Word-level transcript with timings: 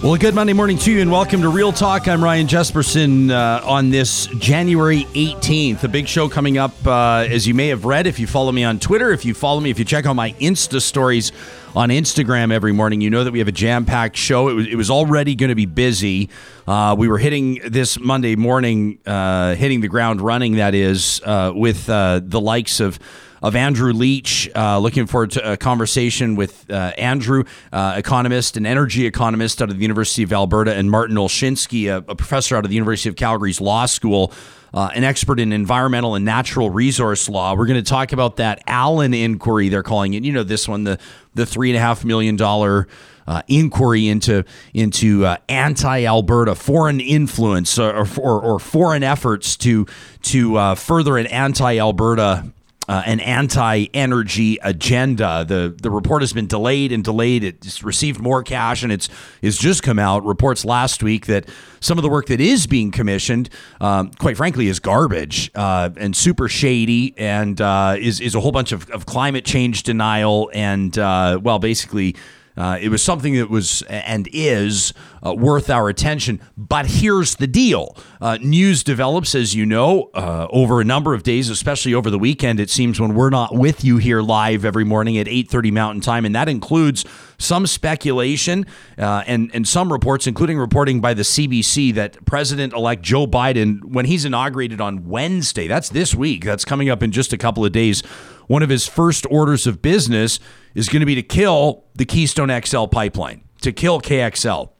Well, 0.00 0.14
a 0.14 0.18
good 0.18 0.32
Monday 0.32 0.52
morning 0.52 0.78
to 0.78 0.92
you, 0.92 1.00
and 1.00 1.10
welcome 1.10 1.42
to 1.42 1.48
Real 1.48 1.72
Talk. 1.72 2.06
I'm 2.06 2.22
Ryan 2.22 2.46
Jesperson 2.46 3.32
uh, 3.32 3.66
on 3.66 3.90
this 3.90 4.26
January 4.38 5.02
18th. 5.06 5.82
A 5.82 5.88
big 5.88 6.06
show 6.06 6.28
coming 6.28 6.56
up, 6.56 6.70
uh, 6.86 7.26
as 7.28 7.48
you 7.48 7.54
may 7.54 7.66
have 7.66 7.84
read 7.84 8.06
if 8.06 8.20
you 8.20 8.28
follow 8.28 8.52
me 8.52 8.62
on 8.62 8.78
Twitter, 8.78 9.10
if 9.10 9.24
you 9.24 9.34
follow 9.34 9.58
me, 9.58 9.70
if 9.70 9.78
you 9.80 9.84
check 9.84 10.06
out 10.06 10.14
my 10.14 10.30
Insta 10.34 10.80
stories 10.80 11.32
on 11.74 11.88
Instagram 11.88 12.52
every 12.52 12.70
morning, 12.70 13.00
you 13.00 13.10
know 13.10 13.24
that 13.24 13.32
we 13.32 13.40
have 13.40 13.48
a 13.48 13.52
jam 13.52 13.84
packed 13.84 14.16
show. 14.16 14.48
It 14.48 14.52
was, 14.52 14.66
it 14.68 14.76
was 14.76 14.88
already 14.88 15.34
going 15.34 15.48
to 15.48 15.56
be 15.56 15.66
busy. 15.66 16.30
Uh, 16.68 16.94
we 16.96 17.08
were 17.08 17.18
hitting 17.18 17.58
this 17.66 17.98
Monday 17.98 18.36
morning, 18.36 19.00
uh, 19.04 19.56
hitting 19.56 19.80
the 19.80 19.88
ground 19.88 20.20
running, 20.20 20.56
that 20.56 20.76
is, 20.76 21.20
uh, 21.24 21.50
with 21.52 21.90
uh, 21.90 22.20
the 22.22 22.40
likes 22.40 22.78
of 22.78 23.00
of 23.42 23.56
Andrew 23.56 23.92
Leach. 23.92 24.48
Uh, 24.54 24.78
looking 24.78 25.06
forward 25.06 25.30
to 25.32 25.52
a 25.52 25.56
conversation 25.56 26.36
with 26.36 26.70
uh, 26.70 26.92
Andrew, 26.98 27.44
uh, 27.72 27.94
economist 27.96 28.56
and 28.56 28.66
energy 28.66 29.06
economist 29.06 29.62
out 29.62 29.70
of 29.70 29.76
the 29.76 29.82
University 29.82 30.22
of 30.22 30.32
Alberta, 30.32 30.74
and 30.74 30.90
Martin 30.90 31.16
Olszynski, 31.16 31.86
a, 31.86 31.98
a 32.08 32.14
professor 32.14 32.56
out 32.56 32.64
of 32.64 32.70
the 32.70 32.76
University 32.76 33.08
of 33.08 33.16
Calgary's 33.16 33.60
law 33.60 33.86
school. 33.86 34.32
Uh, 34.74 34.90
an 34.94 35.02
expert 35.02 35.40
in 35.40 35.50
environmental 35.50 36.14
and 36.14 36.26
natural 36.26 36.68
resource 36.68 37.26
law. 37.26 37.54
We're 37.54 37.64
going 37.64 37.82
to 37.82 37.90
talk 37.90 38.12
about 38.12 38.36
that 38.36 38.62
Allan 38.66 39.14
inquiry. 39.14 39.70
They're 39.70 39.82
calling 39.82 40.12
it. 40.12 40.24
You 40.24 40.32
know 40.32 40.42
this 40.42 40.68
one, 40.68 40.84
the 40.84 40.98
the 41.34 41.46
three 41.46 41.70
and 41.70 41.78
a 41.78 41.80
half 41.80 42.04
million 42.04 42.36
dollar 42.36 42.86
uh, 43.28 43.42
inquiry 43.46 44.08
into 44.08 44.44
into 44.72 45.24
uh, 45.24 45.36
anti-Alberta 45.48 46.54
foreign 46.54 46.98
influence 46.98 47.78
or, 47.78 48.06
or, 48.18 48.40
or, 48.40 48.58
foreign 48.58 49.02
efforts 49.02 49.54
to 49.58 49.86
to 50.22 50.56
uh, 50.56 50.74
further 50.74 51.18
an 51.18 51.26
anti-Alberta 51.26 52.50
uh, 52.88 53.02
an 53.04 53.20
anti-energy 53.20 54.58
agenda. 54.62 55.44
The 55.46 55.74
the 55.80 55.90
report 55.90 56.22
has 56.22 56.32
been 56.32 56.46
delayed 56.46 56.90
and 56.92 57.04
delayed. 57.04 57.44
It's 57.44 57.82
received 57.82 58.20
more 58.20 58.42
cash, 58.42 58.82
and 58.82 58.90
it's 58.90 59.08
it's 59.42 59.58
just 59.58 59.82
come 59.82 59.98
out. 59.98 60.24
Reports 60.24 60.64
last 60.64 61.02
week 61.02 61.26
that 61.26 61.48
some 61.80 61.98
of 61.98 62.02
the 62.02 62.08
work 62.08 62.26
that 62.26 62.40
is 62.40 62.66
being 62.66 62.90
commissioned, 62.90 63.50
um, 63.80 64.10
quite 64.12 64.36
frankly, 64.36 64.68
is 64.68 64.80
garbage 64.80 65.50
uh, 65.54 65.90
and 65.96 66.16
super 66.16 66.48
shady, 66.48 67.14
and 67.18 67.60
uh, 67.60 67.96
is 67.98 68.20
is 68.20 68.34
a 68.34 68.40
whole 68.40 68.52
bunch 68.52 68.72
of, 68.72 68.88
of 68.90 69.06
climate 69.06 69.44
change 69.44 69.82
denial, 69.82 70.50
and 70.54 70.98
uh, 70.98 71.38
well, 71.42 71.58
basically 71.58 72.16
uh, 72.58 72.76
it 72.80 72.88
was 72.88 73.02
something 73.02 73.34
that 73.34 73.48
was 73.48 73.82
and 73.82 74.28
is 74.32 74.92
uh, 75.24 75.32
worth 75.32 75.70
our 75.70 75.88
attention. 75.88 76.40
But 76.56 76.86
here's 76.86 77.36
the 77.36 77.46
deal: 77.46 77.96
uh, 78.20 78.38
news 78.42 78.82
develops, 78.82 79.36
as 79.36 79.54
you 79.54 79.64
know, 79.64 80.10
uh, 80.12 80.48
over 80.50 80.80
a 80.80 80.84
number 80.84 81.14
of 81.14 81.22
days, 81.22 81.48
especially 81.48 81.94
over 81.94 82.10
the 82.10 82.18
weekend. 82.18 82.58
It 82.58 82.68
seems 82.68 83.00
when 83.00 83.14
we're 83.14 83.30
not 83.30 83.54
with 83.54 83.84
you 83.84 83.98
here 83.98 84.20
live 84.22 84.64
every 84.64 84.84
morning 84.84 85.16
at 85.18 85.28
8:30 85.28 85.70
Mountain 85.72 86.00
Time, 86.00 86.24
and 86.24 86.34
that 86.34 86.48
includes 86.48 87.04
some 87.38 87.64
speculation 87.64 88.66
uh, 88.98 89.22
and 89.28 89.52
and 89.54 89.66
some 89.66 89.92
reports, 89.92 90.26
including 90.26 90.58
reporting 90.58 91.00
by 91.00 91.14
the 91.14 91.22
CBC 91.22 91.94
that 91.94 92.24
President-elect 92.26 93.02
Joe 93.02 93.28
Biden, 93.28 93.84
when 93.84 94.06
he's 94.06 94.24
inaugurated 94.24 94.80
on 94.80 95.06
Wednesday, 95.06 95.68
that's 95.68 95.90
this 95.90 96.12
week, 96.12 96.44
that's 96.44 96.64
coming 96.64 96.90
up 96.90 97.04
in 97.04 97.12
just 97.12 97.32
a 97.32 97.38
couple 97.38 97.64
of 97.64 97.70
days 97.70 98.02
one 98.48 98.62
of 98.62 98.68
his 98.68 98.88
first 98.88 99.24
orders 99.30 99.66
of 99.66 99.80
business 99.80 100.40
is 100.74 100.88
going 100.88 101.00
to 101.00 101.06
be 101.06 101.14
to 101.14 101.22
kill 101.22 101.84
the 101.94 102.04
Keystone 102.04 102.50
XL 102.62 102.86
pipeline, 102.86 103.44
to 103.62 103.72
kill 103.72 104.00
KXL. 104.00 104.70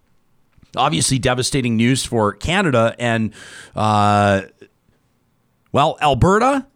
Obviously, 0.77 1.19
devastating 1.19 1.77
news 1.77 2.05
for 2.05 2.33
Canada 2.33 2.95
and, 2.99 3.33
uh, 3.77 4.43
well, 5.71 5.97
Alberta. 6.03 6.67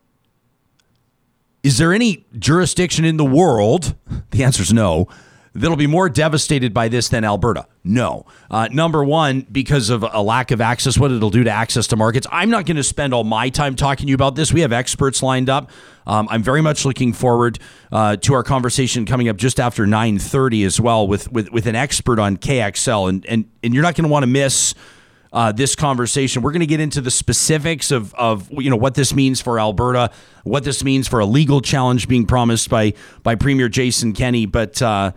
Is 1.62 1.78
there 1.78 1.92
any 1.92 2.26
jurisdiction 2.38 3.04
in 3.04 3.16
the 3.16 3.24
world? 3.24 3.96
The 4.30 4.44
answer 4.44 4.62
is 4.62 4.72
no 4.72 5.08
that'll 5.54 5.76
be 5.76 5.86
more 5.86 6.08
devastated 6.08 6.72
by 6.72 6.88
this 6.88 7.08
than 7.08 7.24
Alberta? 7.24 7.66
No. 7.84 8.26
Uh, 8.50 8.68
number 8.70 9.04
one, 9.04 9.46
because 9.50 9.90
of 9.90 10.04
a 10.10 10.22
lack 10.22 10.50
of 10.50 10.60
access, 10.60 10.98
what 10.98 11.10
it'll 11.10 11.30
do 11.30 11.44
to 11.44 11.50
access 11.50 11.86
to 11.88 11.96
markets. 11.96 12.26
I'm 12.30 12.50
not 12.50 12.66
going 12.66 12.76
to 12.76 12.82
spend 12.82 13.12
all 13.12 13.24
my 13.24 13.48
time 13.48 13.74
talking 13.74 14.06
to 14.06 14.10
you 14.10 14.14
about 14.14 14.36
this. 14.36 14.52
We 14.52 14.60
have 14.60 14.72
experts 14.72 15.22
lined 15.22 15.50
up. 15.50 15.70
Um, 16.06 16.28
I'm 16.30 16.42
very 16.42 16.62
much 16.62 16.84
looking 16.84 17.12
forward 17.12 17.58
uh, 17.90 18.16
to 18.16 18.34
our 18.34 18.42
conversation 18.42 19.06
coming 19.06 19.28
up 19.28 19.36
just 19.36 19.60
after 19.60 19.86
9:30 19.86 20.64
as 20.66 20.80
well 20.80 21.06
with 21.06 21.30
with, 21.30 21.50
with 21.52 21.66
an 21.66 21.74
expert 21.76 22.18
on 22.18 22.36
KXL, 22.36 23.08
and 23.08 23.26
and 23.26 23.44
and 23.62 23.74
you're 23.74 23.82
not 23.82 23.94
going 23.94 24.04
to 24.04 24.12
want 24.12 24.22
to 24.22 24.28
miss. 24.28 24.74
Uh, 25.34 25.50
this 25.50 25.74
conversation. 25.74 26.42
We're 26.42 26.52
going 26.52 26.60
to 26.60 26.66
get 26.66 26.80
into 26.80 27.00
the 27.00 27.10
specifics 27.10 27.90
of, 27.90 28.12
of 28.16 28.50
you 28.52 28.68
know 28.68 28.76
what 28.76 28.92
this 28.92 29.14
means 29.14 29.40
for 29.40 29.58
Alberta, 29.58 30.10
what 30.44 30.62
this 30.62 30.84
means 30.84 31.08
for 31.08 31.20
a 31.20 31.24
legal 31.24 31.62
challenge 31.62 32.06
being 32.06 32.26
promised 32.26 32.68
by 32.68 32.92
by 33.22 33.34
Premier 33.34 33.70
Jason 33.70 34.12
Kenney. 34.12 34.44
But 34.44 34.82
uh, 34.82 35.12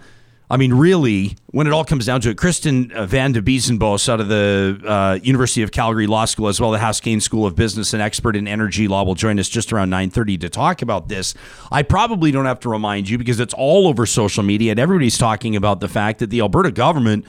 I 0.50 0.57
mean, 0.57 0.73
really, 0.73 1.35
when 1.47 1.66
it 1.66 1.73
all 1.73 1.83
comes 1.83 2.06
down 2.06 2.22
to 2.22 2.29
it, 2.29 2.38
Kristen 2.38 2.91
uh, 2.91 3.07
Van 3.07 3.31
de 3.31 3.41
Biezenbos 3.41 4.07
out 4.07 4.19
of 4.19 4.28
the 4.28 4.79
uh, 4.85 5.19
University 5.23 5.63
of 5.63 5.72
Calgary 5.72 6.06
Law 6.06 6.25
School, 6.25 6.47
as 6.47 6.61
well 6.61 6.69
the 6.69 6.78
Haskayne 6.78 7.22
School 7.22 7.47
of 7.47 7.56
Business 7.56 7.94
and 7.94 8.01
expert 8.01 8.35
in 8.35 8.47
energy 8.47 8.88
law, 8.88 9.03
will 9.03 9.16
join 9.16 9.39
us 9.39 9.50
just 9.50 9.73
around 9.73 9.89
9.30 9.89 10.41
to 10.41 10.50
talk 10.50 10.83
about 10.83 11.09
this. 11.09 11.33
I 11.72 11.81
probably 11.81 12.31
don't 12.31 12.45
have 12.45 12.59
to 12.61 12.69
remind 12.69 13.09
you 13.09 13.17
because 13.17 13.39
it's 13.39 13.56
all 13.56 13.88
over 13.88 14.06
social 14.06 14.44
media 14.44 14.72
and 14.72 14.79
everybody's 14.79 15.17
talking 15.17 15.56
about 15.56 15.79
the 15.79 15.88
fact 15.88 16.19
that 16.19 16.29
the 16.29 16.41
Alberta 16.41 16.72
government 16.72 17.25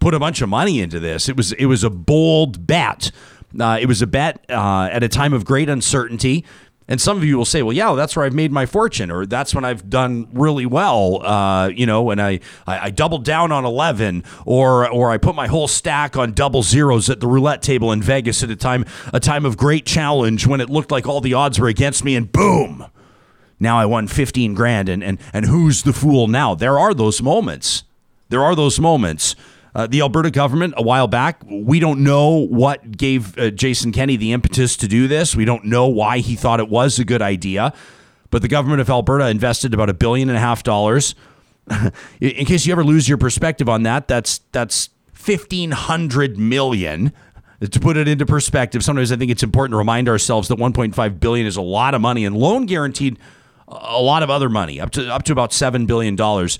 put 0.00 0.12
a 0.12 0.18
bunch 0.18 0.42
of 0.42 0.48
money 0.48 0.80
into 0.80 0.98
this. 0.98 1.28
It 1.28 1.36
was, 1.36 1.52
it 1.52 1.66
was 1.66 1.84
a 1.84 1.90
bold 1.90 2.66
bet. 2.66 3.12
Uh, 3.58 3.78
it 3.80 3.86
was 3.86 4.02
a 4.02 4.06
bet 4.06 4.44
uh, 4.50 4.88
at 4.90 5.02
a 5.04 5.08
time 5.08 5.32
of 5.32 5.44
great 5.44 5.68
uncertainty. 5.68 6.44
And 6.88 7.00
some 7.00 7.16
of 7.16 7.24
you 7.24 7.36
will 7.36 7.44
say, 7.44 7.62
well, 7.62 7.72
yeah, 7.72 7.94
that's 7.94 8.14
where 8.14 8.24
I've 8.24 8.34
made 8.34 8.52
my 8.52 8.64
fortune, 8.64 9.10
or 9.10 9.26
that's 9.26 9.54
when 9.54 9.64
I've 9.64 9.90
done 9.90 10.28
really 10.32 10.66
well, 10.66 11.20
uh, 11.26 11.68
you 11.68 11.84
know, 11.84 12.02
when 12.02 12.20
I, 12.20 12.38
I, 12.64 12.86
I, 12.86 12.90
doubled 12.90 13.24
down 13.24 13.50
on 13.50 13.64
11, 13.64 14.22
or 14.44 14.88
or 14.88 15.10
I 15.10 15.18
put 15.18 15.34
my 15.34 15.48
whole 15.48 15.66
stack 15.66 16.16
on 16.16 16.32
double 16.32 16.62
zeros 16.62 17.10
at 17.10 17.18
the 17.18 17.26
roulette 17.26 17.60
table 17.60 17.90
in 17.90 18.02
Vegas 18.02 18.44
at 18.44 18.50
a 18.50 18.56
time, 18.56 18.84
a 19.12 19.18
time 19.18 19.44
of 19.44 19.56
great 19.56 19.84
challenge 19.84 20.46
when 20.46 20.60
it 20.60 20.70
looked 20.70 20.92
like 20.92 21.08
all 21.08 21.20
the 21.20 21.34
odds 21.34 21.58
were 21.58 21.66
against 21.66 22.04
me, 22.04 22.14
and 22.14 22.30
boom, 22.30 22.86
now 23.58 23.78
I 23.78 23.86
won 23.86 24.06
15 24.06 24.54
grand, 24.54 24.88
and, 24.88 25.02
and, 25.02 25.18
and 25.32 25.46
who's 25.46 25.82
the 25.82 25.92
fool 25.92 26.28
now? 26.28 26.54
There 26.54 26.78
are 26.78 26.94
those 26.94 27.20
moments. 27.20 27.82
There 28.28 28.44
are 28.44 28.54
those 28.54 28.78
moments 28.78 29.34
uh, 29.76 29.86
the 29.86 30.00
Alberta 30.00 30.30
government 30.30 30.72
a 30.78 30.82
while 30.82 31.06
back, 31.06 31.42
we 31.46 31.78
don't 31.78 32.02
know 32.02 32.46
what 32.46 32.96
gave 32.96 33.38
uh, 33.38 33.50
Jason 33.50 33.92
Kenney 33.92 34.16
the 34.16 34.32
impetus 34.32 34.74
to 34.78 34.88
do 34.88 35.06
this. 35.06 35.36
We 35.36 35.44
don't 35.44 35.66
know 35.66 35.86
why 35.86 36.20
he 36.20 36.34
thought 36.34 36.60
it 36.60 36.70
was 36.70 36.98
a 36.98 37.04
good 37.04 37.20
idea. 37.20 37.74
But 38.30 38.40
the 38.40 38.48
government 38.48 38.80
of 38.80 38.88
Alberta 38.88 39.28
invested 39.28 39.74
about 39.74 39.90
a 39.90 39.94
billion 39.94 40.30
and 40.30 40.38
a 40.38 40.40
half 40.40 40.62
dollars. 40.62 41.14
In 42.20 42.46
case 42.46 42.64
you 42.64 42.72
ever 42.72 42.84
lose 42.84 43.06
your 43.06 43.18
perspective 43.18 43.68
on 43.68 43.82
that, 43.82 44.08
that's 44.08 44.40
that's 44.50 44.88
fifteen 45.12 45.72
hundred 45.72 46.38
million. 46.38 47.12
To 47.60 47.78
put 47.78 47.98
it 47.98 48.08
into 48.08 48.24
perspective, 48.24 48.82
sometimes 48.82 49.12
I 49.12 49.16
think 49.16 49.30
it's 49.30 49.42
important 49.42 49.74
to 49.74 49.78
remind 49.78 50.08
ourselves 50.08 50.48
that 50.48 50.58
1.5 50.58 51.20
billion 51.20 51.46
is 51.46 51.56
a 51.56 51.62
lot 51.62 51.94
of 51.94 52.00
money, 52.02 52.24
and 52.24 52.36
loan 52.36 52.66
guaranteed 52.66 53.18
a 53.68 54.00
lot 54.00 54.22
of 54.22 54.30
other 54.30 54.48
money, 54.48 54.80
up 54.80 54.90
to 54.92 55.12
up 55.12 55.24
to 55.24 55.32
about 55.32 55.52
seven 55.52 55.84
billion 55.84 56.16
dollars. 56.16 56.58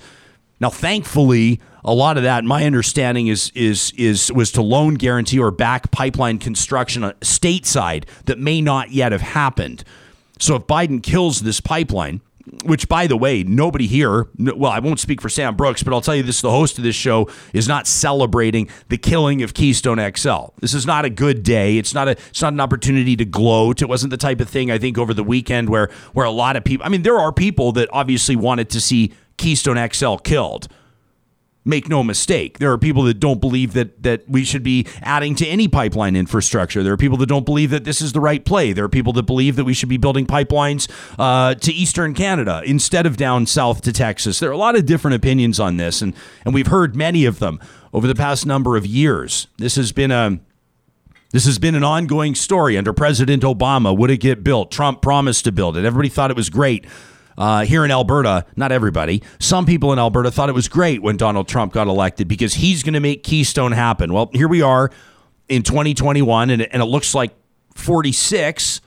Now, 0.59 0.69
thankfully, 0.69 1.61
a 1.83 1.93
lot 1.93 2.17
of 2.17 2.23
that, 2.23 2.43
my 2.43 2.65
understanding 2.65 3.27
is 3.27 3.51
is 3.55 3.91
is 3.97 4.31
was 4.31 4.51
to 4.53 4.61
loan 4.61 4.95
guarantee 4.95 5.39
or 5.39 5.51
back 5.51 5.91
pipeline 5.91 6.39
construction 6.39 7.03
uh, 7.03 7.13
stateside 7.21 8.05
that 8.25 8.39
may 8.39 8.61
not 8.61 8.91
yet 8.91 9.11
have 9.11 9.21
happened. 9.21 9.83
So 10.39 10.55
if 10.55 10.63
Biden 10.63 11.01
kills 11.01 11.41
this 11.41 11.59
pipeline, 11.59 12.21
which 12.63 12.87
by 12.87 13.07
the 13.07 13.17
way, 13.17 13.43
nobody 13.43 13.87
here, 13.87 14.27
well, 14.37 14.71
I 14.71 14.79
won't 14.79 14.99
speak 14.99 15.21
for 15.21 15.29
Sam 15.29 15.55
Brooks, 15.55 15.83
but 15.83 15.93
I'll 15.93 16.01
tell 16.01 16.15
you 16.15 16.23
this 16.23 16.41
the 16.41 16.51
host 16.51 16.77
of 16.77 16.83
this 16.83 16.95
show 16.95 17.29
is 17.53 17.67
not 17.67 17.87
celebrating 17.87 18.69
the 18.89 18.97
killing 18.97 19.41
of 19.43 19.53
Keystone 19.53 19.99
XL. 20.15 20.53
This 20.59 20.73
is 20.73 20.85
not 20.85 21.05
a 21.05 21.09
good 21.09 21.43
day. 21.43 21.77
It's 21.77 21.93
not 21.93 22.07
a 22.07 22.11
it's 22.11 22.41
not 22.41 22.53
an 22.53 22.59
opportunity 22.59 23.15
to 23.17 23.25
gloat. 23.25 23.81
It 23.81 23.89
wasn't 23.89 24.11
the 24.11 24.17
type 24.17 24.39
of 24.39 24.49
thing 24.49 24.71
I 24.71 24.77
think 24.77 24.97
over 24.97 25.13
the 25.13 25.23
weekend 25.23 25.69
where 25.69 25.89
where 26.13 26.25
a 26.25 26.31
lot 26.31 26.55
of 26.55 26.63
people 26.63 26.85
I 26.85 26.89
mean, 26.89 27.03
there 27.03 27.19
are 27.19 27.31
people 27.31 27.71
that 27.73 27.89
obviously 27.91 28.35
wanted 28.35 28.69
to 28.71 28.81
see 28.81 29.13
Keystone 29.37 29.77
XL 29.91 30.15
killed. 30.17 30.67
Make 31.67 31.89
no 31.89 32.01
mistake. 32.01 32.59
There 32.59 32.71
are 32.71 32.77
people 32.77 33.03
that 33.03 33.19
don't 33.19 33.41
believe 33.41 33.73
that 33.73 34.01
that 34.03 34.27
we 34.29 34.45
should 34.45 34.63
be 34.63 34.87
adding 35.01 35.35
to 35.35 35.45
any 35.45 35.67
pipeline 35.67 36.15
infrastructure. 36.15 36.81
There 36.81 36.93
are 36.93 36.97
people 36.97 37.17
that 37.17 37.27
don't 37.27 37.45
believe 37.45 37.71
that 37.71 37.83
this 37.83 38.01
is 38.01 38.13
the 38.13 38.21
right 38.21 38.43
play. 38.43 38.71
There 38.71 38.85
are 38.85 38.89
people 38.89 39.11
that 39.13 39.23
believe 39.23 39.57
that 39.57 39.65
we 39.65 39.73
should 39.73 39.89
be 39.89 39.97
building 39.97 40.25
pipelines 40.25 40.89
uh, 41.19 41.55
to 41.55 41.73
eastern 41.73 42.13
Canada 42.13 42.61
instead 42.65 43.05
of 43.05 43.17
down 43.17 43.45
south 43.45 43.81
to 43.81 43.91
Texas. 43.91 44.39
There 44.39 44.49
are 44.49 44.53
a 44.53 44.57
lot 44.57 44.77
of 44.77 44.85
different 44.85 45.15
opinions 45.15 45.59
on 45.59 45.75
this, 45.75 46.01
and 46.01 46.13
and 46.45 46.53
we've 46.53 46.67
heard 46.67 46.95
many 46.95 47.25
of 47.25 47.39
them 47.39 47.59
over 47.91 48.07
the 48.07 48.15
past 48.15 48.45
number 48.45 48.77
of 48.77 48.85
years. 48.85 49.47
This 49.57 49.75
has 49.75 49.91
been 49.91 50.11
a 50.11 50.39
this 51.33 51.45
has 51.45 51.59
been 51.59 51.75
an 51.75 51.83
ongoing 51.83 52.33
story 52.33 52.77
under 52.77 52.93
President 52.93 53.43
Obama. 53.43 53.95
Would 53.95 54.09
it 54.09 54.19
get 54.19 54.41
built? 54.41 54.71
Trump 54.71 55.01
promised 55.01 55.43
to 55.43 55.51
build 55.51 55.75
it. 55.75 55.83
Everybody 55.83 56.07
thought 56.07 56.31
it 56.31 56.37
was 56.37 56.49
great 56.49 56.85
uh, 57.37 57.63
here 57.65 57.85
in 57.85 57.91
Alberta, 57.91 58.45
not 58.55 58.71
everybody, 58.71 59.21
some 59.39 59.65
people 59.65 59.93
in 59.93 59.99
Alberta 59.99 60.31
thought 60.31 60.49
it 60.49 60.55
was 60.55 60.67
great 60.67 61.01
when 61.01 61.17
Donald 61.17 61.47
Trump 61.47 61.71
got 61.73 61.87
elected 61.87 62.27
because 62.27 62.55
he's 62.55 62.83
going 62.83 62.95
to 62.95 62.99
make 62.99 63.23
Keystone 63.23 63.71
happen. 63.71 64.11
Well, 64.11 64.29
here 64.33 64.47
we 64.47 64.61
are 64.61 64.89
in 65.47 65.63
2021, 65.63 66.49
and, 66.49 66.61
and 66.61 66.81
it 66.81 66.85
looks 66.85 67.13
like 67.13 67.31
46. 67.75 68.81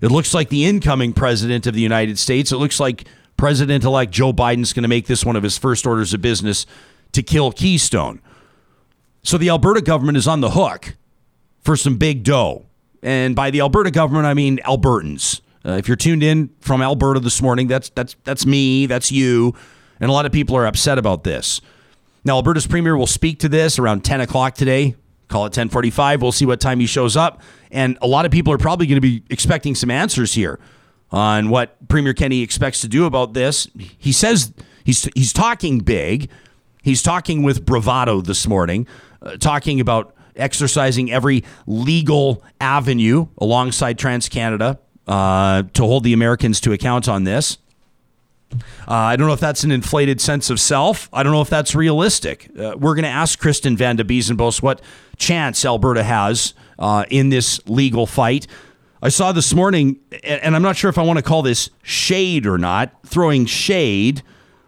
It 0.00 0.10
looks 0.10 0.34
like 0.34 0.50
the 0.50 0.66
incoming 0.66 1.12
president 1.14 1.66
of 1.66 1.74
the 1.74 1.80
United 1.80 2.18
States. 2.18 2.52
It 2.52 2.58
looks 2.58 2.78
like 2.78 3.04
President 3.36 3.84
elect 3.84 4.12
Joe 4.12 4.32
Biden's 4.32 4.72
going 4.72 4.82
to 4.82 4.88
make 4.88 5.06
this 5.06 5.24
one 5.24 5.36
of 5.36 5.42
his 5.42 5.58
first 5.58 5.86
orders 5.86 6.12
of 6.14 6.20
business 6.20 6.66
to 7.12 7.22
kill 7.22 7.52
Keystone. 7.52 8.20
So 9.22 9.38
the 9.38 9.48
Alberta 9.48 9.80
government 9.80 10.18
is 10.18 10.28
on 10.28 10.40
the 10.40 10.50
hook 10.50 10.96
for 11.62 11.76
some 11.76 11.96
big 11.96 12.22
dough. 12.22 12.66
And 13.02 13.34
by 13.34 13.50
the 13.50 13.60
Alberta 13.60 13.90
government, 13.90 14.26
I 14.26 14.34
mean 14.34 14.58
Albertans. 14.58 15.40
Uh, 15.66 15.72
if 15.72 15.88
you're 15.88 15.96
tuned 15.96 16.22
in 16.22 16.50
from 16.60 16.82
Alberta 16.82 17.20
this 17.20 17.40
morning, 17.40 17.68
that's 17.68 17.88
that's 17.90 18.16
that's 18.24 18.44
me, 18.44 18.86
that's 18.86 19.10
you, 19.10 19.54
and 20.00 20.10
a 20.10 20.12
lot 20.12 20.26
of 20.26 20.32
people 20.32 20.56
are 20.56 20.66
upset 20.66 20.98
about 20.98 21.24
this. 21.24 21.60
Now, 22.24 22.36
Alberta's 22.36 22.66
premier 22.66 22.96
will 22.96 23.06
speak 23.06 23.40
to 23.40 23.48
this 23.48 23.78
around 23.78 24.04
10 24.04 24.22
o'clock 24.22 24.54
today. 24.54 24.94
Call 25.28 25.46
it 25.46 25.52
10:45. 25.52 26.20
We'll 26.20 26.32
see 26.32 26.46
what 26.46 26.60
time 26.60 26.80
he 26.80 26.86
shows 26.86 27.16
up, 27.16 27.40
and 27.70 27.96
a 28.02 28.06
lot 28.06 28.26
of 28.26 28.30
people 28.30 28.52
are 28.52 28.58
probably 28.58 28.86
going 28.86 28.96
to 28.96 29.00
be 29.00 29.22
expecting 29.30 29.74
some 29.74 29.90
answers 29.90 30.34
here 30.34 30.60
on 31.10 31.48
what 31.48 31.88
Premier 31.88 32.12
Kenney 32.12 32.42
expects 32.42 32.80
to 32.82 32.88
do 32.88 33.06
about 33.06 33.32
this. 33.32 33.68
He 33.76 34.12
says 34.12 34.52
he's 34.84 35.08
he's 35.14 35.32
talking 35.32 35.78
big. 35.78 36.28
He's 36.82 37.02
talking 37.02 37.42
with 37.42 37.64
bravado 37.64 38.20
this 38.20 38.46
morning, 38.46 38.86
uh, 39.22 39.38
talking 39.38 39.80
about 39.80 40.14
exercising 40.36 41.10
every 41.10 41.42
legal 41.66 42.42
avenue 42.60 43.28
alongside 43.38 43.98
TransCanada 43.98 44.78
uh, 45.06 45.64
to 45.74 45.82
hold 45.82 46.04
the 46.04 46.12
Americans 46.12 46.60
to 46.60 46.72
account 46.72 47.08
on 47.08 47.24
this. 47.24 47.58
Uh, 48.86 48.94
I 48.94 49.16
don't 49.16 49.26
know 49.26 49.32
if 49.32 49.40
that's 49.40 49.64
an 49.64 49.70
inflated 49.70 50.20
sense 50.20 50.50
of 50.50 50.60
self. 50.60 51.08
I 51.12 51.22
don't 51.22 51.32
know 51.32 51.40
if 51.40 51.50
that's 51.50 51.74
realistic. 51.74 52.48
Uh, 52.58 52.74
we're 52.78 52.94
going 52.94 53.04
to 53.04 53.08
ask 53.08 53.38
Kristen 53.38 53.76
van 53.76 53.96
de 53.96 54.04
Biezenbos 54.04 54.62
what 54.62 54.80
chance 55.16 55.64
Alberta 55.64 56.02
has 56.02 56.54
uh, 56.78 57.04
in 57.10 57.30
this 57.30 57.60
legal 57.66 58.06
fight. 58.06 58.46
I 59.02 59.08
saw 59.08 59.32
this 59.32 59.52
morning, 59.52 59.98
and 60.22 60.56
I'm 60.56 60.62
not 60.62 60.76
sure 60.76 60.88
if 60.88 60.96
I 60.96 61.02
want 61.02 61.18
to 61.18 61.22
call 61.22 61.42
this 61.42 61.68
shade 61.82 62.46
or 62.46 62.56
not, 62.56 62.90
throwing 63.04 63.44
shade, 63.44 64.22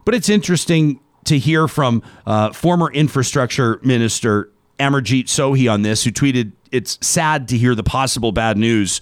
but 0.05 0.15
it's 0.15 0.29
interesting 0.29 1.01
to 1.25 1.39
hear 1.39 1.67
from 1.69 2.03
uh, 2.27 2.53
former 2.53 2.93
infrastructure 2.93 3.81
minister 3.83 4.51
Amarjeet 4.79 5.25
Sohi 5.25 5.73
on 5.73 5.83
this, 5.83 6.05
who 6.05 6.11
tweeted, 6.11 6.53
It's 6.71 6.99
sad 7.01 7.49
to 7.49 7.57
hear 7.57 7.75
the 7.75 7.83
possible 7.83 8.31
bad 8.31 8.59
news 8.59 9.01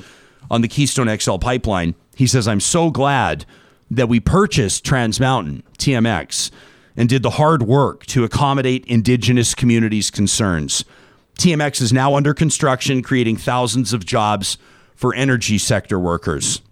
on 0.50 0.60
the 0.60 0.68
Keystone 0.68 1.14
XL 1.18 1.36
pipeline. 1.36 1.94
He 2.16 2.26
says, 2.26 2.46
I'm 2.46 2.60
so 2.60 2.90
glad 2.90 3.44
that 3.90 4.08
we 4.08 4.20
purchased 4.20 4.84
Trans 4.84 5.20
Mountain, 5.20 5.62
TMX, 5.78 6.50
and 6.96 7.08
did 7.08 7.22
the 7.22 7.30
hard 7.30 7.62
work 7.62 8.06
to 8.06 8.24
accommodate 8.24 8.84
Indigenous 8.86 9.54
communities' 9.54 10.10
concerns. 10.10 10.84
TMX 11.38 11.80
is 11.80 11.92
now 11.92 12.14
under 12.14 12.32
construction, 12.32 13.02
creating 13.02 13.36
thousands 13.36 13.92
of 13.92 14.04
jobs 14.04 14.58
for 14.94 15.14
energy 15.14 15.58
sector 15.58 15.98
workers. 15.98 16.62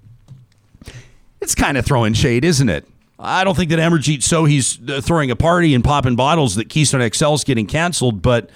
It's 1.40 1.54
kind 1.54 1.76
of 1.76 1.84
throwing 1.84 2.14
shade, 2.14 2.44
isn't 2.44 2.68
it? 2.68 2.86
I 3.18 3.44
don't 3.44 3.56
think 3.56 3.70
that 3.70 3.78
Amarjeet 3.78 4.22
Sohi's 4.22 4.78
uh, 4.88 5.00
throwing 5.00 5.30
a 5.30 5.36
party 5.36 5.74
and 5.74 5.84
popping 5.84 6.16
bottles 6.16 6.56
that 6.56 6.68
Keystone 6.68 7.08
XL 7.08 7.34
is 7.34 7.44
getting 7.44 7.66
canceled, 7.66 8.22
but 8.22 8.50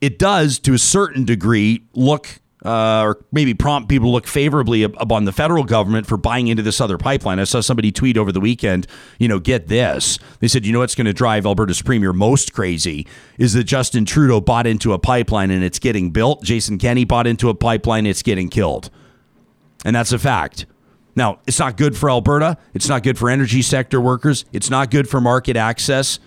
it 0.00 0.18
does, 0.18 0.58
to 0.60 0.74
a 0.74 0.78
certain 0.78 1.24
degree, 1.24 1.82
look 1.94 2.40
uh, 2.64 3.02
or 3.02 3.24
maybe 3.32 3.54
prompt 3.54 3.88
people 3.88 4.08
to 4.08 4.12
look 4.12 4.26
favorably 4.26 4.82
upon 4.82 5.24
the 5.24 5.32
federal 5.32 5.64
government 5.64 6.06
for 6.06 6.16
buying 6.16 6.48
into 6.48 6.62
this 6.62 6.80
other 6.80 6.98
pipeline. 6.98 7.38
I 7.38 7.44
saw 7.44 7.60
somebody 7.60 7.90
tweet 7.90 8.16
over 8.16 8.32
the 8.32 8.40
weekend, 8.40 8.86
you 9.18 9.28
know, 9.28 9.38
get 9.38 9.68
this. 9.68 10.18
They 10.40 10.48
said, 10.48 10.66
you 10.66 10.72
know 10.72 10.80
what's 10.80 10.94
going 10.94 11.06
to 11.06 11.12
drive 11.12 11.46
Alberta's 11.46 11.82
premier 11.82 12.12
most 12.12 12.52
crazy 12.52 13.06
is 13.38 13.54
that 13.54 13.64
Justin 13.64 14.04
Trudeau 14.04 14.40
bought 14.40 14.66
into 14.66 14.92
a 14.92 14.98
pipeline 14.98 15.50
and 15.50 15.64
it's 15.64 15.78
getting 15.78 16.10
built. 16.10 16.42
Jason 16.42 16.78
Kenney 16.78 17.04
bought 17.04 17.26
into 17.26 17.48
a 17.48 17.54
pipeline, 17.54 18.06
it's 18.06 18.22
getting 18.22 18.48
killed. 18.48 18.90
And 19.84 19.96
that's 19.96 20.12
a 20.12 20.18
fact. 20.18 20.66
Now, 21.16 21.40
it's 21.46 21.58
not 21.58 21.76
good 21.76 21.96
for 21.96 22.10
Alberta. 22.10 22.58
It's 22.74 22.88
not 22.88 23.02
good 23.02 23.18
for 23.18 23.28
energy 23.30 23.62
sector 23.62 24.00
workers. 24.00 24.44
It's 24.52 24.70
not 24.70 24.90
good 24.90 25.08
for 25.08 25.20
market 25.20 25.56
access. 25.56 26.18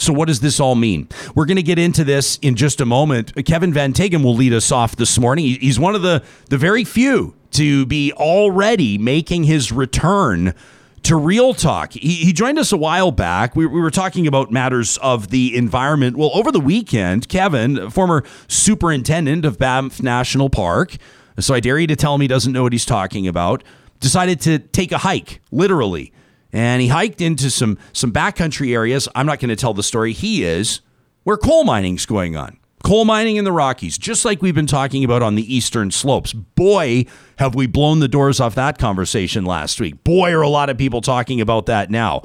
So, 0.00 0.14
what 0.14 0.28
does 0.28 0.40
this 0.40 0.58
all 0.58 0.76
mean? 0.76 1.08
We're 1.34 1.44
going 1.44 1.58
to 1.58 1.62
get 1.62 1.78
into 1.78 2.04
this 2.04 2.38
in 2.40 2.56
just 2.56 2.80
a 2.80 2.86
moment. 2.86 3.34
Kevin 3.44 3.70
Van 3.70 3.92
Tighem 3.92 4.24
will 4.24 4.34
lead 4.34 4.54
us 4.54 4.72
off 4.72 4.96
this 4.96 5.18
morning. 5.18 5.44
He's 5.44 5.78
one 5.78 5.94
of 5.94 6.00
the, 6.00 6.22
the 6.48 6.56
very 6.56 6.84
few 6.84 7.34
to 7.52 7.84
be 7.84 8.10
already 8.14 8.96
making 8.96 9.44
his 9.44 9.70
return 9.70 10.54
to 11.02 11.16
Real 11.16 11.52
Talk. 11.52 11.92
He, 11.92 12.14
he 12.14 12.32
joined 12.32 12.58
us 12.58 12.72
a 12.72 12.78
while 12.78 13.10
back. 13.10 13.54
We, 13.54 13.66
we, 13.66 13.78
were 13.78 13.90
talking 13.90 14.26
about 14.26 14.50
matters 14.50 14.96
of 14.98 15.28
the 15.28 15.54
environment. 15.54 16.16
Well, 16.16 16.30
over 16.32 16.50
the 16.50 16.60
weekend, 16.60 17.28
Kevin, 17.28 17.90
former 17.90 18.24
superintendent 18.48 19.44
of 19.44 19.58
Banff 19.58 20.02
National 20.02 20.48
Park, 20.48 20.96
so 21.38 21.52
I 21.52 21.60
dare 21.60 21.78
you 21.78 21.86
to 21.88 21.96
tell 21.96 22.14
him 22.14 22.22
he 22.22 22.28
doesn't 22.28 22.54
know 22.54 22.62
what 22.62 22.72
he's 22.72 22.86
talking 22.86 23.28
about, 23.28 23.62
decided 23.98 24.40
to 24.42 24.60
take 24.60 24.92
a 24.92 24.98
hike, 24.98 25.42
literally 25.50 26.12
and 26.52 26.82
he 26.82 26.88
hiked 26.88 27.20
into 27.20 27.50
some 27.50 27.78
some 27.92 28.12
backcountry 28.12 28.74
areas. 28.74 29.08
I'm 29.14 29.26
not 29.26 29.40
going 29.40 29.50
to 29.50 29.56
tell 29.56 29.74
the 29.74 29.82
story. 29.82 30.12
He 30.12 30.44
is 30.44 30.80
where 31.24 31.36
coal 31.36 31.64
mining's 31.64 32.06
going 32.06 32.36
on. 32.36 32.56
Coal 32.82 33.04
mining 33.04 33.36
in 33.36 33.44
the 33.44 33.52
Rockies, 33.52 33.98
just 33.98 34.24
like 34.24 34.40
we've 34.40 34.54
been 34.54 34.66
talking 34.66 35.04
about 35.04 35.22
on 35.22 35.34
the 35.34 35.54
eastern 35.54 35.90
slopes. 35.90 36.32
Boy, 36.32 37.04
have 37.36 37.54
we 37.54 37.66
blown 37.66 38.00
the 38.00 38.08
doors 38.08 38.40
off 38.40 38.54
that 38.54 38.78
conversation 38.78 39.44
last 39.44 39.80
week. 39.80 40.02
Boy, 40.02 40.32
are 40.32 40.40
a 40.40 40.48
lot 40.48 40.70
of 40.70 40.78
people 40.78 41.02
talking 41.02 41.42
about 41.42 41.66
that 41.66 41.90
now. 41.90 42.22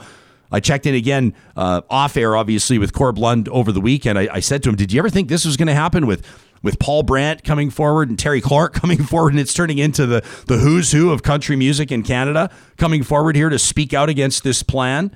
I 0.51 0.61
checked 0.61 0.85
in 0.85 0.95
again 0.95 1.33
uh, 1.57 1.81
off 1.89 2.15
air, 2.15 2.37
obviously, 2.37 2.77
with 2.77 2.93
Corb 2.93 3.17
Lund 3.17 3.49
over 3.49 3.73
the 3.73 3.81
weekend. 3.81 4.17
I, 4.17 4.29
I 4.31 4.39
said 4.39 4.63
to 4.63 4.69
him, 4.69 4.75
Did 4.75 4.93
you 4.93 4.99
ever 4.99 5.09
think 5.09 5.27
this 5.27 5.43
was 5.43 5.57
going 5.57 5.67
to 5.67 5.73
happen 5.73 6.07
with 6.07 6.25
with 6.65 6.79
Paul 6.79 7.03
Brandt 7.03 7.43
coming 7.43 7.69
forward 7.69 8.09
and 8.09 8.17
Terri 8.17 8.41
Clark 8.41 8.73
coming 8.81 9.03
forward, 9.03 9.33
and 9.33 9.39
it's 9.39 9.53
turning 9.53 9.77
into 9.77 10.07
the, 10.07 10.25
the 10.47 10.57
who's 10.57 10.91
who 10.91 11.11
of 11.11 11.21
country 11.21 11.55
music 11.55 11.91
in 11.91 12.01
Canada 12.01 12.49
coming 12.75 13.03
forward 13.03 13.35
here 13.35 13.49
to 13.49 13.59
speak 13.59 13.93
out 13.93 14.09
against 14.09 14.43
this 14.43 14.63
plan. 14.63 15.15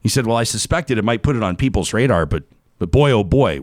He 0.00 0.08
said, 0.08 0.26
Well, 0.26 0.36
I 0.36 0.42
suspected 0.42 0.98
it 0.98 1.04
might 1.04 1.22
put 1.22 1.36
it 1.36 1.42
on 1.42 1.56
people's 1.56 1.94
radar, 1.94 2.26
but 2.26 2.42
but 2.78 2.90
boy, 2.90 3.12
oh 3.12 3.24
boy, 3.24 3.58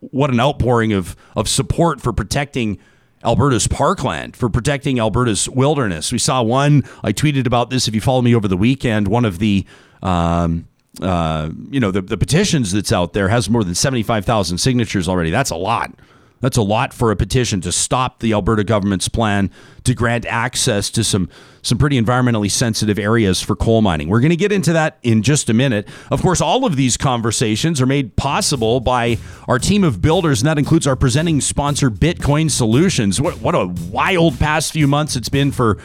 what 0.00 0.30
an 0.30 0.40
outpouring 0.40 0.92
of, 0.92 1.14
of 1.36 1.48
support 1.48 2.00
for 2.00 2.12
protecting 2.12 2.78
Alberta's 3.22 3.68
parkland, 3.68 4.34
for 4.34 4.48
protecting 4.48 4.98
Alberta's 4.98 5.48
wilderness. 5.48 6.10
We 6.10 6.18
saw 6.18 6.42
one, 6.42 6.82
I 7.04 7.12
tweeted 7.12 7.46
about 7.46 7.70
this 7.70 7.86
if 7.86 7.94
you 7.94 8.00
follow 8.00 8.22
me 8.22 8.34
over 8.34 8.48
the 8.48 8.56
weekend, 8.56 9.06
one 9.06 9.24
of 9.24 9.38
the 9.38 9.64
um, 10.02 10.66
uh, 11.00 11.50
you 11.70 11.78
know, 11.78 11.90
the, 11.90 12.00
the 12.00 12.16
petitions 12.16 12.72
that's 12.72 12.90
out 12.90 13.12
there 13.12 13.28
has 13.28 13.50
more 13.50 13.62
than 13.62 13.74
75,000 13.74 14.58
signatures 14.58 15.08
already. 15.08 15.30
That's 15.30 15.50
a 15.50 15.56
lot. 15.56 15.92
That's 16.40 16.56
a 16.56 16.62
lot 16.62 16.92
for 16.92 17.10
a 17.10 17.16
petition 17.16 17.60
to 17.62 17.72
stop 17.72 18.20
the 18.20 18.32
Alberta 18.32 18.62
government's 18.62 19.08
plan 19.08 19.50
to 19.84 19.94
grant 19.94 20.26
access 20.26 20.90
to 20.90 21.02
some 21.02 21.28
some 21.62 21.78
pretty 21.78 22.00
environmentally 22.00 22.50
sensitive 22.50 22.96
areas 22.96 23.42
for 23.42 23.56
coal 23.56 23.82
mining. 23.82 24.08
We're 24.08 24.20
going 24.20 24.30
to 24.30 24.36
get 24.36 24.52
into 24.52 24.72
that 24.74 24.98
in 25.02 25.22
just 25.22 25.50
a 25.50 25.54
minute. 25.54 25.88
Of 26.12 26.22
course, 26.22 26.40
all 26.40 26.64
of 26.64 26.76
these 26.76 26.96
conversations 26.96 27.80
are 27.80 27.86
made 27.86 28.14
possible 28.14 28.78
by 28.78 29.18
our 29.48 29.58
team 29.58 29.82
of 29.82 30.00
builders, 30.00 30.40
and 30.40 30.48
that 30.48 30.58
includes 30.58 30.86
our 30.86 30.94
presenting 30.94 31.40
sponsor, 31.40 31.90
Bitcoin 31.90 32.52
Solutions. 32.52 33.20
What, 33.20 33.40
what 33.40 33.56
a 33.56 33.66
wild 33.90 34.38
past 34.38 34.72
few 34.72 34.86
months 34.86 35.16
it's 35.16 35.28
been 35.28 35.50
for 35.50 35.78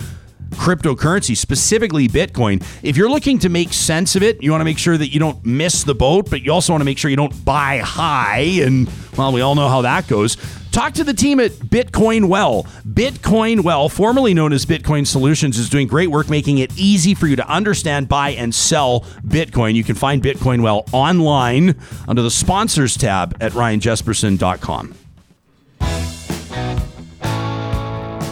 cryptocurrency, 0.51 1.35
specifically 1.35 2.07
Bitcoin. 2.07 2.63
If 2.83 2.97
you're 2.97 3.09
looking 3.09 3.39
to 3.39 3.49
make 3.49 3.73
sense 3.73 4.15
of 4.15 4.23
it, 4.23 4.41
you 4.41 4.51
want 4.51 4.61
to 4.61 4.65
make 4.65 4.77
sure 4.77 4.97
that 4.97 5.09
you 5.09 5.19
don't 5.19 5.43
miss 5.45 5.83
the 5.83 5.95
boat, 5.95 6.29
but 6.29 6.41
you 6.41 6.51
also 6.51 6.73
want 6.73 6.81
to 6.81 6.85
make 6.85 6.97
sure 6.97 7.09
you 7.09 7.17
don't 7.17 7.43
buy 7.43 7.79
high. 7.79 8.59
And, 8.61 8.89
well, 9.17 9.31
we 9.31 9.41
all 9.41 9.55
know 9.55 9.67
how 9.67 9.81
that 9.81 10.07
goes. 10.07 10.37
Talk 10.71 10.93
to 10.93 11.03
the 11.03 11.13
team 11.13 11.39
at 11.41 11.51
Bitcoin 11.51 12.29
Well. 12.29 12.63
Bitcoin 12.87 13.61
Well, 13.61 13.89
formerly 13.89 14.33
known 14.33 14.53
as 14.53 14.65
Bitcoin 14.65 15.05
Solutions, 15.05 15.57
is 15.57 15.69
doing 15.69 15.87
great 15.87 16.09
work 16.09 16.29
making 16.29 16.59
it 16.59 16.71
easy 16.77 17.13
for 17.13 17.27
you 17.27 17.35
to 17.35 17.47
understand, 17.47 18.07
buy, 18.07 18.29
and 18.29 18.55
sell 18.55 19.01
Bitcoin. 19.25 19.73
You 19.73 19.83
can 19.83 19.95
find 19.95 20.23
Bitcoin 20.23 20.61
Well 20.61 20.85
online 20.93 21.75
under 22.07 22.21
the 22.21 22.31
sponsors 22.31 22.95
tab 22.95 23.35
at 23.41 23.51
ryanjesperson.com. 23.51 24.95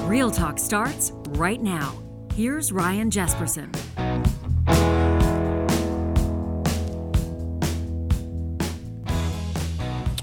Real 0.10 0.32
Talk 0.32 0.60
starts 0.60 1.12
right 1.30 1.62
now. 1.62 2.09
Here's 2.40 2.72
Ryan 2.72 3.10
Jesperson. 3.10 3.70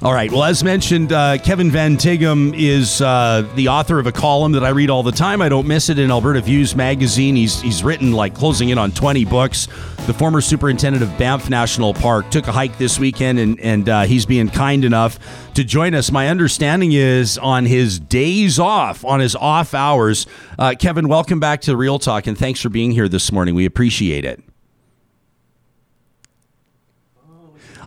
All 0.07 0.15
right. 0.15 0.31
Well, 0.31 0.45
as 0.45 0.63
mentioned, 0.63 1.13
uh, 1.13 1.37
Kevin 1.39 1.69
Van 1.69 1.97
Tighem 1.97 2.55
is 2.57 3.01
uh, 3.01 3.45
the 3.57 3.67
author 3.67 3.99
of 3.99 4.07
a 4.07 4.13
column 4.13 4.53
that 4.53 4.63
I 4.63 4.69
read 4.69 4.89
all 4.89 5.03
the 5.03 5.11
time. 5.11 5.43
I 5.43 5.49
don't 5.49 5.67
miss 5.67 5.89
it 5.89 5.99
in 5.99 6.13
Alberta 6.13 6.41
Views 6.43 6.77
magazine. 6.77 7.35
He's 7.35 7.61
he's 7.61 7.83
written 7.83 8.13
like 8.13 8.33
closing 8.33 8.69
in 8.69 8.79
on 8.79 8.93
twenty 8.93 9.25
books. 9.25 9.67
The 10.07 10.15
former 10.15 10.41
superintendent 10.41 11.03
of 11.03 11.19
Banff 11.19 11.51
National 11.51 11.93
Park 11.93 12.31
took 12.31 12.47
a 12.47 12.53
hike 12.53 12.79
this 12.79 13.01
weekend, 13.01 13.41
and 13.41 13.59
and 13.59 13.89
uh, 13.89 14.03
he's 14.03 14.27
being 14.27 14.49
kind 14.49 14.85
enough 14.85 15.19
to 15.55 15.65
join 15.65 15.93
us. 15.93 16.13
My 16.13 16.29
understanding 16.29 16.93
is 16.93 17.37
on 17.37 17.65
his 17.65 17.99
days 17.99 18.61
off, 18.61 19.05
on 19.05 19.19
his 19.19 19.35
off 19.35 19.75
hours. 19.75 20.29
Uh, 20.57 20.77
Kevin, 20.79 21.09
welcome 21.09 21.41
back 21.41 21.63
to 21.63 21.77
Real 21.77 21.99
Talk, 21.99 22.29
and 22.29 22.39
thanks 22.39 22.61
for 22.61 22.69
being 22.69 22.93
here 22.93 23.09
this 23.09 23.33
morning. 23.33 23.57
We 23.57 23.67
appreciate 23.67 24.25
it. 24.25 24.41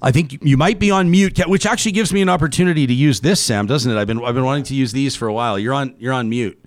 I 0.01 0.11
think 0.11 0.43
you 0.43 0.57
might 0.57 0.79
be 0.79 0.91
on 0.91 1.11
mute, 1.11 1.39
which 1.47 1.65
actually 1.65 1.91
gives 1.91 2.13
me 2.13 2.21
an 2.21 2.29
opportunity 2.29 2.87
to 2.87 2.93
use 2.93 3.19
this, 3.19 3.39
Sam, 3.39 3.67
doesn't 3.67 3.91
it? 3.91 3.97
I've 3.97 4.07
been 4.07 4.23
I've 4.23 4.35
been 4.35 4.45
wanting 4.45 4.63
to 4.65 4.75
use 4.75 4.91
these 4.91 5.15
for 5.15 5.27
a 5.27 5.33
while. 5.33 5.59
You're 5.59 5.73
on 5.73 5.95
you're 5.99 6.13
on 6.13 6.29
mute, 6.29 6.61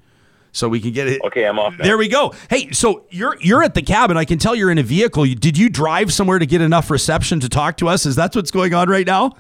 so 0.53 0.69
we 0.69 0.81
can 0.81 0.93
get 0.93 1.09
it. 1.09 1.21
Okay, 1.25 1.45
I'm 1.47 1.59
off. 1.59 1.79
Now. 1.79 1.85
There 1.85 1.99
we 1.99 2.09
go. 2.09 2.35
Hey, 2.51 2.73
so 2.73 3.07
you're 3.11 3.37
you're 3.41 3.63
at 3.63 3.75
the 3.75 3.83
cabin. 3.83 4.17
I 4.17 4.25
can 4.25 4.39
tell 4.39 4.55
you're 4.55 4.71
in 4.71 4.79
a 4.79 4.83
vehicle. 4.83 5.25
Did 5.25 5.57
you 5.57 5.69
drive 5.69 6.13
somewhere 6.13 6.39
to 6.39 6.47
get 6.47 6.61
enough 6.61 6.91
reception 6.91 7.41
to 7.41 7.49
talk 7.49 7.79
to 7.79 7.89
us? 7.89 8.05
Is 8.05 8.17
that 8.17 8.35
what's 8.35 8.51
going 8.51 8.75
on 8.75 8.89
right 8.89 9.07
now? 9.07 9.33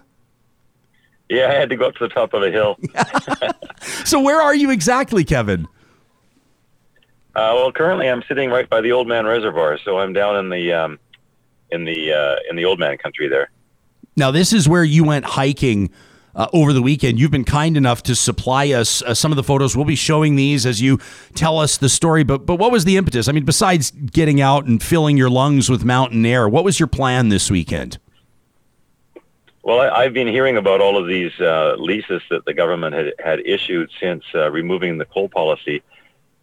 Yeah, 1.29 1.49
I 1.49 1.55
had 1.55 1.71
to 1.71 1.77
go 1.77 1.87
up 1.87 1.95
to 1.95 2.09
the 2.09 2.13
top 2.13 2.35
of 2.35 2.43
a 2.43 2.51
hill. 2.51 2.79
so 4.05 4.21
where 4.21 4.41
are 4.41 4.55
you 4.55 4.71
exactly, 4.71 5.25
Kevin? 5.25 5.67
Uh, 7.35 7.53
well, 7.55 7.73
currently 7.73 8.09
I'm 8.09 8.23
sitting 8.29 8.51
right 8.51 8.69
by 8.69 8.83
the 8.83 8.91
Oldman 8.91 9.27
Reservoir, 9.27 9.79
so 9.83 9.99
I'm 9.99 10.13
down 10.13 10.37
in 10.37 10.51
the 10.51 10.73
um, 10.73 10.99
in 11.71 11.85
the 11.85 12.13
uh, 12.13 12.37
in 12.49 12.57
the 12.57 12.65
Oldman 12.65 12.99
country 12.99 13.29
there. 13.29 13.51
Now, 14.17 14.31
this 14.31 14.53
is 14.53 14.69
where 14.69 14.85
you 14.85 15.05
went 15.05 15.25
hiking 15.25 15.91
uh, 16.35 16.49
over 16.53 16.73
the 16.73 16.83
weekend. 16.83 17.19
You've 17.19 17.31
been 17.31 17.45
kind 17.45 17.77
enough 17.77 18.03
to 18.05 18.15
supply 18.15 18.71
us 18.73 19.03
uh, 19.03 19.15
some 19.15 19.33
of 19.33 19.37
the 19.37 19.43
photos. 19.43 19.77
We'll 19.77 19.85
be 19.85 19.97
showing 19.97 20.37
these 20.37 20.67
as 20.67 20.81
you 20.81 20.99
tell 21.35 21.59
us 21.59 21.77
the 21.77 21.89
story. 21.89 22.23
But 22.23 22.47
but 22.47 22.57
what 22.57 22.73
was 22.73 22.85
the 22.85 22.97
impetus? 22.97 23.29
I 23.29 23.33
mean, 23.33 23.45
besides 23.45 23.91
getting 23.91 24.41
out 24.41 24.67
and 24.67 24.83
filling 24.83 25.17
your 25.17 25.31
lungs 25.31 25.69
with 25.71 25.85
mountain 25.85 26.25
air, 26.25 26.49
what 26.49 26.65
was 26.65 26.79
your 26.79 26.87
plan 26.87 27.29
this 27.29 27.51
weekend? 27.51 27.99
Well, 29.65 29.81
I, 29.81 30.03
have 30.03 30.13
been 30.13 30.27
hearing 30.27 30.57
about 30.57 30.81
all 30.81 30.99
of 30.99 31.07
these 31.07 31.33
uh, 31.41 31.77
leases 31.79 32.21
that 32.31 32.45
the 32.47 32.53
government 32.53 32.97
had, 32.97 33.15
had 33.25 33.47
issued 33.47 33.91
since 34.01 34.25
uh, 34.35 34.51
removing 34.51 34.99
the 34.99 35.05
coal 35.05 35.29
policy 35.29 35.83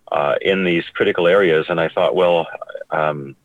uh, 0.09 0.35
in 0.41 0.63
these 0.63 0.85
critical 0.93 1.27
areas, 1.27 1.65
and 1.67 1.81
I 1.81 1.89
thought, 1.89 2.15
well, 2.15 2.47
um, 2.91 3.35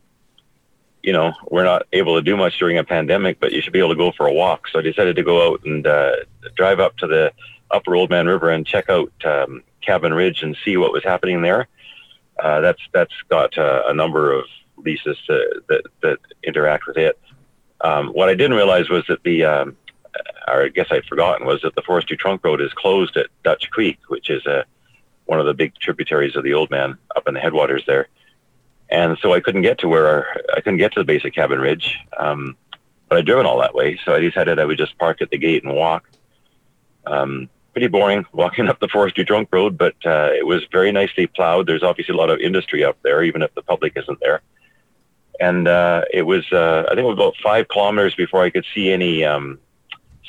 you 1.04 1.12
know, 1.12 1.34
we're 1.50 1.64
not 1.64 1.82
able 1.92 2.16
to 2.16 2.22
do 2.22 2.34
much 2.34 2.58
during 2.58 2.78
a 2.78 2.84
pandemic, 2.84 3.38
but 3.38 3.52
you 3.52 3.60
should 3.60 3.74
be 3.74 3.78
able 3.78 3.90
to 3.90 3.94
go 3.94 4.10
for 4.10 4.26
a 4.26 4.32
walk. 4.32 4.66
So 4.68 4.78
I 4.78 4.82
decided 4.82 5.16
to 5.16 5.22
go 5.22 5.52
out 5.52 5.62
and 5.64 5.86
uh, 5.86 6.16
drive 6.56 6.80
up 6.80 6.96
to 6.96 7.06
the 7.06 7.30
Upper 7.70 7.90
Oldman 7.90 8.26
River 8.26 8.48
and 8.48 8.66
check 8.66 8.88
out 8.88 9.12
um, 9.22 9.62
Cabin 9.82 10.14
Ridge 10.14 10.42
and 10.42 10.56
see 10.64 10.78
what 10.78 10.92
was 10.92 11.04
happening 11.04 11.42
there. 11.42 11.68
Uh, 12.42 12.60
that's 12.60 12.80
that's 12.92 13.12
got 13.28 13.56
uh, 13.58 13.82
a 13.86 13.92
number 13.92 14.32
of 14.32 14.46
leases 14.78 15.18
to, 15.26 15.62
that 15.68 15.82
that 16.02 16.18
interact 16.42 16.86
with 16.86 16.96
it. 16.96 17.20
Um, 17.82 18.08
what 18.08 18.30
I 18.30 18.34
didn't 18.34 18.56
realize 18.56 18.88
was 18.88 19.04
that 19.08 19.22
the, 19.24 19.44
um, 19.44 19.76
or 20.48 20.64
I 20.64 20.68
guess 20.68 20.86
I'd 20.90 21.04
forgotten, 21.04 21.46
was 21.46 21.60
that 21.62 21.74
the 21.74 21.82
Forestry 21.82 22.16
Trunk 22.16 22.42
Road 22.42 22.62
is 22.62 22.72
closed 22.72 23.18
at 23.18 23.26
Dutch 23.42 23.68
Creek, 23.70 23.98
which 24.08 24.30
is 24.30 24.46
a 24.46 24.64
one 25.26 25.38
of 25.38 25.44
the 25.44 25.54
big 25.54 25.74
tributaries 25.74 26.34
of 26.34 26.44
the 26.44 26.52
Oldman 26.52 26.96
up 27.14 27.28
in 27.28 27.34
the 27.34 27.40
headwaters 27.40 27.84
there. 27.86 28.08
And 28.90 29.16
so 29.20 29.32
I 29.32 29.40
couldn't 29.40 29.62
get 29.62 29.78
to 29.78 29.88
where 29.88 30.26
I 30.54 30.60
couldn't 30.60 30.78
get 30.78 30.92
to 30.92 31.00
the 31.00 31.04
base 31.04 31.24
of 31.24 31.32
Cabin 31.32 31.58
Ridge. 31.58 31.98
Um, 32.18 32.56
but 33.08 33.18
I'd 33.18 33.26
driven 33.26 33.46
all 33.46 33.60
that 33.60 33.74
way, 33.74 33.98
so 34.04 34.14
I 34.14 34.20
decided 34.20 34.58
I 34.58 34.64
would 34.64 34.78
just 34.78 34.98
park 34.98 35.20
at 35.22 35.30
the 35.30 35.38
gate 35.38 35.64
and 35.64 35.74
walk. 35.74 36.08
Um, 37.06 37.48
pretty 37.72 37.88
boring 37.88 38.24
walking 38.32 38.68
up 38.68 38.80
the 38.80 38.88
Forestry 38.88 39.24
Trunk 39.24 39.48
Road, 39.52 39.76
but 39.76 39.94
uh, 40.04 40.30
it 40.32 40.46
was 40.46 40.62
very 40.72 40.92
nicely 40.92 41.26
plowed. 41.26 41.66
There's 41.66 41.82
obviously 41.82 42.14
a 42.14 42.18
lot 42.18 42.30
of 42.30 42.40
industry 42.40 42.84
up 42.84 42.96
there, 43.02 43.22
even 43.22 43.42
if 43.42 43.54
the 43.54 43.62
public 43.62 43.92
isn't 43.96 44.20
there. 44.20 44.40
And 45.40 45.66
uh, 45.66 46.02
it 46.12 46.22
was, 46.22 46.44
uh, 46.52 46.84
I 46.86 46.94
think 46.94 47.00
it 47.00 47.08
was 47.08 47.14
about 47.14 47.34
five 47.42 47.66
kilometers 47.68 48.14
before 48.14 48.42
I 48.42 48.50
could 48.50 48.64
see 48.72 48.92
any 48.92 49.24
um, 49.24 49.58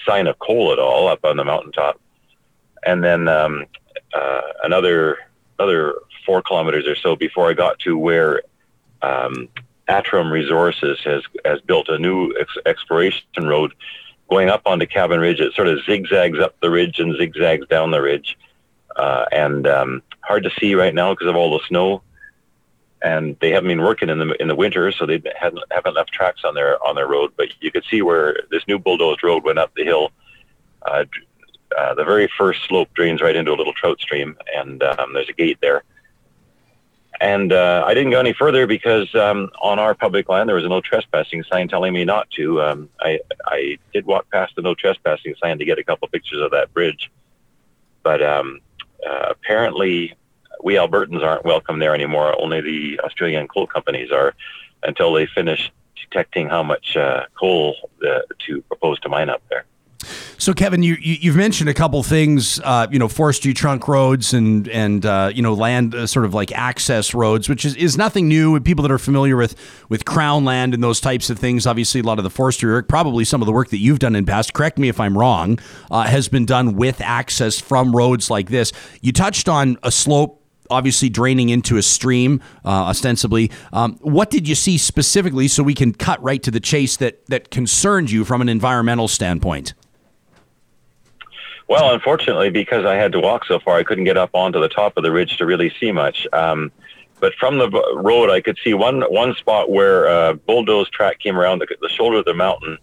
sign 0.06 0.28
of 0.28 0.40
coal 0.40 0.74
at 0.74 0.80
all 0.80 1.08
up 1.08 1.24
on 1.24 1.38
the 1.38 1.44
mountaintop. 1.44 2.02
And 2.86 3.04
then 3.04 3.28
um, 3.28 3.66
uh, 4.14 4.42
another 4.64 5.18
another 5.58 5.96
four 6.26 6.42
kilometers 6.42 6.88
or 6.88 6.96
so 6.96 7.16
before 7.16 7.50
I 7.50 7.54
got 7.54 7.80
to 7.80 7.98
where 7.98 8.42
um, 9.02 9.50
Atrum 9.88 10.32
Resources 10.32 11.00
has 11.04 11.24
has 11.44 11.62
built 11.62 11.90
a 11.90 12.00
new 12.00 12.34
ex- 12.40 12.58
exploration 12.66 13.24
road 13.44 13.74
going 14.30 14.50
up 14.50 14.64
onto 14.66 14.86
Cabin 14.86 15.20
Ridge. 15.20 15.40
It 15.40 15.54
sort 15.54 15.68
of 15.68 15.84
zigzags 15.86 16.40
up 16.40 16.56
the 16.62 16.70
ridge 16.70 17.00
and 17.00 17.16
zigzags 17.18 17.68
down 17.68 17.92
the 17.92 18.02
ridge, 18.02 18.38
uh, 18.96 19.26
and 19.32 19.68
um, 19.68 20.02
hard 20.22 20.44
to 20.44 20.52
see 20.60 20.76
right 20.76 20.94
now 20.94 21.14
because 21.14 21.28
of 21.28 21.36
all 21.36 21.58
the 21.58 21.66
snow. 21.68 22.02
And 23.02 23.38
they 23.40 23.52
haven't 23.52 23.68
been 23.68 23.84
working 23.84 24.10
in 24.10 24.18
the 24.18 24.42
in 24.42 24.48
the 24.48 24.56
winter, 24.56 24.92
so 24.92 25.06
they 25.06 25.22
haven't 25.40 25.64
haven't 25.70 25.94
left 25.94 26.12
tracks 26.12 26.42
on 26.44 26.56
their 26.56 26.84
on 26.84 26.96
their 26.96 27.08
road. 27.08 27.34
But 27.38 27.50
you 27.62 27.72
could 27.72 27.84
see 27.90 28.02
where 28.02 28.40
this 28.50 28.68
new 28.68 28.80
bulldozed 28.80 29.24
road 29.24 29.44
went 29.44 29.60
up 29.60 29.72
the 29.76 29.84
hill, 29.84 30.12
uh, 30.82 31.06
uh, 31.78 31.94
the 31.94 32.04
very 32.04 32.28
first 32.36 32.64
slope 32.64 32.90
drains 32.96 33.22
right 33.22 33.36
into 33.36 33.52
a 33.52 33.56
little 33.56 33.74
trout 33.74 34.00
stream, 34.00 34.36
and 34.56 34.82
um, 34.82 35.14
there's 35.14 35.30
a 35.30 35.34
gate 35.34 35.60
there. 35.62 35.84
And 37.22 37.54
uh, 37.54 37.84
I 37.86 37.94
didn't 37.94 38.12
go 38.12 38.20
any 38.20 38.34
further 38.34 38.68
because 38.68 39.14
um, 39.16 39.50
on 39.62 39.80
our 39.80 39.96
public 39.96 40.28
land 40.28 40.50
there 40.50 40.56
was 40.56 40.66
a 40.66 40.70
no 40.70 40.82
trespassing 40.82 41.44
sign 41.44 41.68
telling 41.68 41.94
me 41.94 42.04
not 42.04 42.30
to. 42.32 42.62
Um, 42.62 42.90
I 43.00 43.20
I 43.46 43.78
did 43.94 44.06
walk 44.06 44.30
past 44.32 44.56
the 44.56 44.62
no 44.62 44.76
trespassing 44.76 45.36
sign 45.42 45.58
to 45.60 45.66
get 45.66 45.80
a 45.80 45.84
couple 45.84 46.08
pictures 46.10 46.42
of 46.42 46.52
that 46.52 46.74
bridge, 46.74 47.12
but 48.04 48.22
um, 48.22 48.60
uh, 49.08 49.28
apparently 49.30 50.16
we 50.64 50.76
Albertans 50.76 51.24
aren't 51.24 51.46
welcome 51.46 51.80
there 51.80 51.94
anymore. 51.94 52.36
Only 52.42 52.62
the 52.62 53.00
Australian 53.02 53.48
coal 53.48 53.68
companies 53.68 54.12
are, 54.12 54.34
until 54.84 55.14
they 55.14 55.28
finish 55.28 55.72
detecting 55.96 56.48
how 56.48 56.64
much 56.64 56.98
uh, 56.98 57.26
coal 57.40 57.76
the, 58.00 58.26
to 58.48 58.62
propose 58.64 59.00
to 59.02 59.10
mine 59.10 59.30
up 59.30 59.42
there. 59.50 59.65
So, 60.38 60.54
Kevin, 60.54 60.84
you, 60.84 60.98
you 61.00 61.32
have 61.32 61.38
mentioned 61.38 61.70
a 61.70 61.74
couple 61.74 62.04
things, 62.04 62.60
uh, 62.60 62.88
you 62.92 63.00
know, 63.00 63.08
forestry 63.08 63.54
trunk 63.54 63.88
roads 63.88 64.34
and 64.34 64.68
and 64.68 65.06
uh, 65.06 65.32
you 65.34 65.42
know 65.42 65.54
land 65.54 65.96
uh, 65.96 66.08
sort 66.08 66.26
of 66.26 66.34
like 66.34 66.52
access 66.52 67.14
roads, 67.14 67.48
which 67.48 67.64
is, 67.64 67.76
is 67.76 67.98
nothing 67.98 68.28
new. 68.28 68.60
People 68.60 68.82
that 68.84 68.92
are 68.92 69.00
familiar 69.00 69.38
with 69.38 69.56
with 69.88 70.04
crown 70.04 70.44
land 70.44 70.74
and 70.74 70.84
those 70.84 71.00
types 71.00 71.30
of 71.30 71.40
things, 71.40 71.66
obviously, 71.66 72.02
a 72.02 72.04
lot 72.04 72.18
of 72.18 72.24
the 72.24 72.30
forestry 72.30 72.72
work, 72.72 72.90
probably 72.90 73.24
some 73.24 73.42
of 73.42 73.46
the 73.46 73.54
work 73.54 73.70
that 73.70 73.78
you've 73.78 74.00
done 74.00 74.16
in 74.16 74.26
past. 74.26 74.54
Correct 74.54 74.78
me 74.78 74.90
if 74.90 75.00
I'm 75.00 75.18
wrong, 75.18 75.58
uh, 75.90 76.04
has 76.04 76.28
been 76.28 76.46
done 76.46 76.76
with 76.76 77.00
access 77.02 77.60
from 77.60 77.96
roads 77.96 78.30
like 78.30 78.50
this. 78.50 78.74
You 79.02 79.14
touched 79.14 79.48
on 79.48 79.78
a 79.84 79.92
slope 79.92 80.42
obviously 80.70 81.10
draining 81.10 81.50
into 81.50 81.78
a 81.78 81.82
stream, 81.82 82.42
uh, 82.66 82.70
ostensibly. 82.70 83.52
Um, 83.72 84.00
what 84.02 84.32
did 84.32 84.48
you 84.48 84.56
see 84.56 84.80
specifically, 84.80 85.48
so 85.48 85.64
we 85.64 85.76
can 85.76 85.94
cut 85.94 86.22
right 86.24 86.42
to 86.44 86.52
the 86.52 86.60
chase 86.60 86.98
that 86.98 87.26
that 87.28 87.52
concerned 87.52 88.12
you 88.12 88.26
from 88.26 88.42
an 88.42 88.50
environmental 88.50 89.08
standpoint? 89.08 89.74
Well, 91.68 91.94
unfortunately, 91.94 92.52
because 92.52 92.86
I 92.86 92.96
had 92.96 93.12
to 93.14 93.20
walk 93.20 93.46
so 93.46 93.60
far, 93.60 93.78
I 93.78 93.84
couldn't 93.84 94.04
get 94.04 94.18
up 94.18 94.30
onto 94.34 94.60
the 94.60 94.70
top 94.70 94.98
of 94.98 95.04
the 95.04 95.12
ridge 95.12 95.38
to 95.38 95.46
really 95.46 95.74
see 95.80 95.92
much. 95.92 96.28
Um, 96.32 96.72
but 97.20 97.34
from 97.40 97.58
the 97.58 97.70
road, 97.96 98.30
I 98.30 98.42
could 98.42 98.58
see 98.64 98.74
one 98.74 99.02
one 99.04 99.36
spot 99.36 99.72
where 99.72 100.06
a 100.06 100.36
bulldoze 100.36 100.90
track 100.90 101.20
came 101.20 101.38
around 101.38 101.60
the, 101.60 101.68
the 101.82 101.90
shoulder 101.90 102.18
of 102.18 102.26
the 102.26 102.34
mountain, 102.34 102.78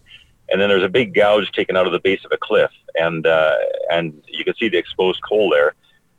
and 0.49 0.59
then 0.59 0.67
there's 0.69 0.83
a 0.83 0.89
big 0.89 1.13
gouge 1.13 1.51
taken 1.51 1.77
out 1.77 1.85
of 1.85 1.93
the 1.93 1.99
base 1.99 2.25
of 2.25 2.31
a 2.33 2.37
cliff, 2.37 2.71
and 2.95 3.25
uh, 3.25 3.55
and 3.89 4.21
you 4.27 4.43
could 4.43 4.57
see 4.57 4.69
the 4.69 4.77
exposed 4.77 5.21
coal 5.23 5.49
there. 5.49 5.75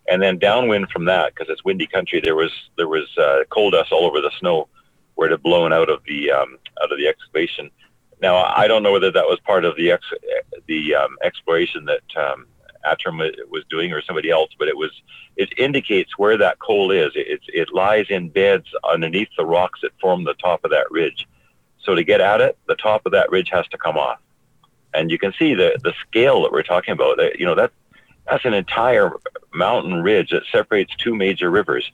And 0.08 0.22
then 0.22 0.38
downwind 0.38 0.90
from 0.90 1.06
that, 1.06 1.34
because 1.34 1.50
it's 1.50 1.64
windy 1.64 1.86
country, 1.86 2.20
there 2.20 2.36
was 2.36 2.52
there 2.76 2.88
was 2.88 3.08
uh, 3.18 3.44
coal 3.50 3.70
dust 3.70 3.92
all 3.92 4.06
over 4.06 4.20
the 4.20 4.30
snow, 4.38 4.68
where 5.16 5.28
it 5.28 5.32
had 5.32 5.42
blown 5.42 5.72
out 5.72 5.90
of 5.90 6.02
the 6.06 6.30
um, 6.30 6.58
out 6.82 6.92
of 6.92 6.98
the 6.98 7.08
excavation. 7.08 7.70
Now 8.22 8.36
I 8.36 8.68
don't 8.68 8.82
know 8.82 8.92
whether 8.92 9.10
that 9.10 9.26
was 9.26 9.38
part 9.40 9.64
of 9.64 9.76
the 9.76 9.90
ex- 9.90 10.04
the 10.66 10.94
um, 10.94 11.16
exploration 11.22 11.84
that 11.86 12.16
um, 12.16 12.46
Atrum 12.86 13.18
was 13.50 13.64
doing 13.70 13.92
or 13.92 14.02
somebody 14.02 14.30
else, 14.30 14.50
but 14.58 14.68
it 14.68 14.76
was 14.76 14.90
it 15.36 15.52
indicates 15.58 16.16
where 16.16 16.36
that 16.38 16.58
coal 16.60 16.90
is. 16.90 17.10
It, 17.14 17.40
it 17.48 17.72
lies 17.72 18.06
in 18.08 18.28
beds 18.28 18.66
underneath 18.88 19.28
the 19.36 19.44
rocks 19.44 19.80
that 19.82 19.90
form 20.00 20.24
the 20.24 20.34
top 20.34 20.64
of 20.64 20.70
that 20.70 20.90
ridge. 20.90 21.26
So 21.82 21.94
to 21.94 22.04
get 22.04 22.20
at 22.20 22.40
it, 22.40 22.56
the 22.66 22.76
top 22.76 23.04
of 23.04 23.12
that 23.12 23.30
ridge 23.30 23.50
has 23.50 23.66
to 23.68 23.78
come 23.78 23.96
off, 23.98 24.18
and 24.94 25.10
you 25.10 25.18
can 25.18 25.32
see 25.38 25.54
the 25.54 25.78
the 25.82 25.92
scale 26.06 26.42
that 26.42 26.52
we're 26.52 26.62
talking 26.62 26.92
about. 26.92 27.18
You 27.38 27.46
know 27.46 27.54
that 27.54 27.72
that's 28.28 28.44
an 28.44 28.54
entire 28.54 29.12
mountain 29.52 30.02
ridge 30.02 30.30
that 30.30 30.44
separates 30.50 30.94
two 30.96 31.14
major 31.14 31.50
rivers. 31.50 31.90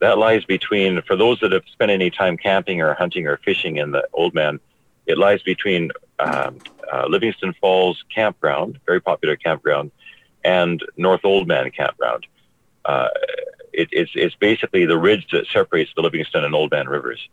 That 0.00 0.18
lies 0.18 0.44
between, 0.44 1.02
for 1.02 1.16
those 1.16 1.40
that 1.40 1.52
have 1.52 1.64
spent 1.70 1.90
any 1.90 2.10
time 2.10 2.36
camping 2.36 2.80
or 2.80 2.94
hunting 2.94 3.26
or 3.26 3.38
fishing 3.38 3.76
in 3.76 3.92
the 3.92 4.06
Oldman, 4.12 4.60
it 5.06 5.18
lies 5.18 5.42
between 5.42 5.90
um, 6.18 6.58
uh, 6.92 7.06
Livingston 7.08 7.54
Falls 7.60 8.02
Campground, 8.14 8.78
very 8.86 9.00
popular 9.00 9.36
campground, 9.36 9.90
and 10.44 10.84
North 10.96 11.22
Oldman 11.22 11.74
Campground. 11.74 12.26
Uh, 12.84 13.08
it, 13.72 13.88
it's, 13.90 14.12
it's 14.14 14.34
basically 14.36 14.86
the 14.86 14.98
ridge 14.98 15.26
that 15.32 15.46
separates 15.52 15.90
the 15.96 16.02
Livingston 16.02 16.44
and 16.44 16.54
Oldman 16.54 16.88
rivers. 16.88 17.28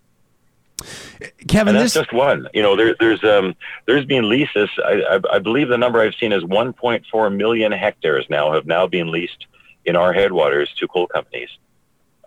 Kevin, 1.47 1.75
and 1.75 1.83
that's 1.83 1.93
this... 1.93 2.03
just 2.03 2.13
one. 2.13 2.47
You 2.53 2.63
know, 2.63 2.75
there, 2.75 2.95
there's 2.99 3.23
um, 3.23 3.55
there's 3.85 4.05
been 4.05 4.29
leases. 4.29 4.69
I, 4.83 5.03
I, 5.11 5.35
I, 5.35 5.39
believe 5.39 5.67
the 5.67 5.77
number 5.77 6.01
I've 6.01 6.15
seen 6.15 6.31
is 6.31 6.43
1.4 6.43 7.35
million 7.35 7.71
hectares 7.71 8.25
now 8.29 8.53
have 8.53 8.65
now 8.65 8.87
been 8.87 9.11
leased 9.11 9.45
in 9.85 9.95
our 9.95 10.13
headwaters 10.13 10.73
to 10.77 10.87
coal 10.87 11.05
companies. 11.05 11.49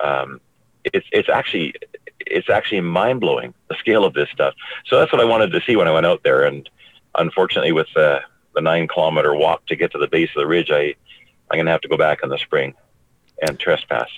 Um, 0.00 0.40
it's 0.84 1.06
it's 1.12 1.28
actually 1.28 1.74
it's 2.20 2.48
actually 2.48 2.80
mind 2.80 3.20
blowing 3.20 3.54
the 3.68 3.76
scale 3.76 4.04
of 4.04 4.14
this 4.14 4.28
stuff. 4.30 4.54
So 4.86 4.98
that's 4.98 5.12
what 5.12 5.20
I 5.20 5.24
wanted 5.24 5.50
to 5.52 5.60
see 5.66 5.76
when 5.76 5.88
I 5.88 5.92
went 5.92 6.06
out 6.06 6.22
there. 6.22 6.44
And 6.44 6.68
unfortunately, 7.14 7.72
with 7.72 7.88
the 7.94 8.20
the 8.54 8.60
nine 8.60 8.88
kilometer 8.88 9.34
walk 9.34 9.66
to 9.66 9.76
get 9.76 9.92
to 9.92 9.98
the 9.98 10.08
base 10.08 10.30
of 10.36 10.40
the 10.40 10.46
ridge, 10.46 10.70
I 10.70 10.94
I'm 11.50 11.58
gonna 11.58 11.70
have 11.70 11.82
to 11.82 11.88
go 11.88 11.96
back 11.96 12.20
in 12.22 12.30
the 12.30 12.38
spring 12.38 12.74
and 13.46 13.58
trespass. 13.58 14.08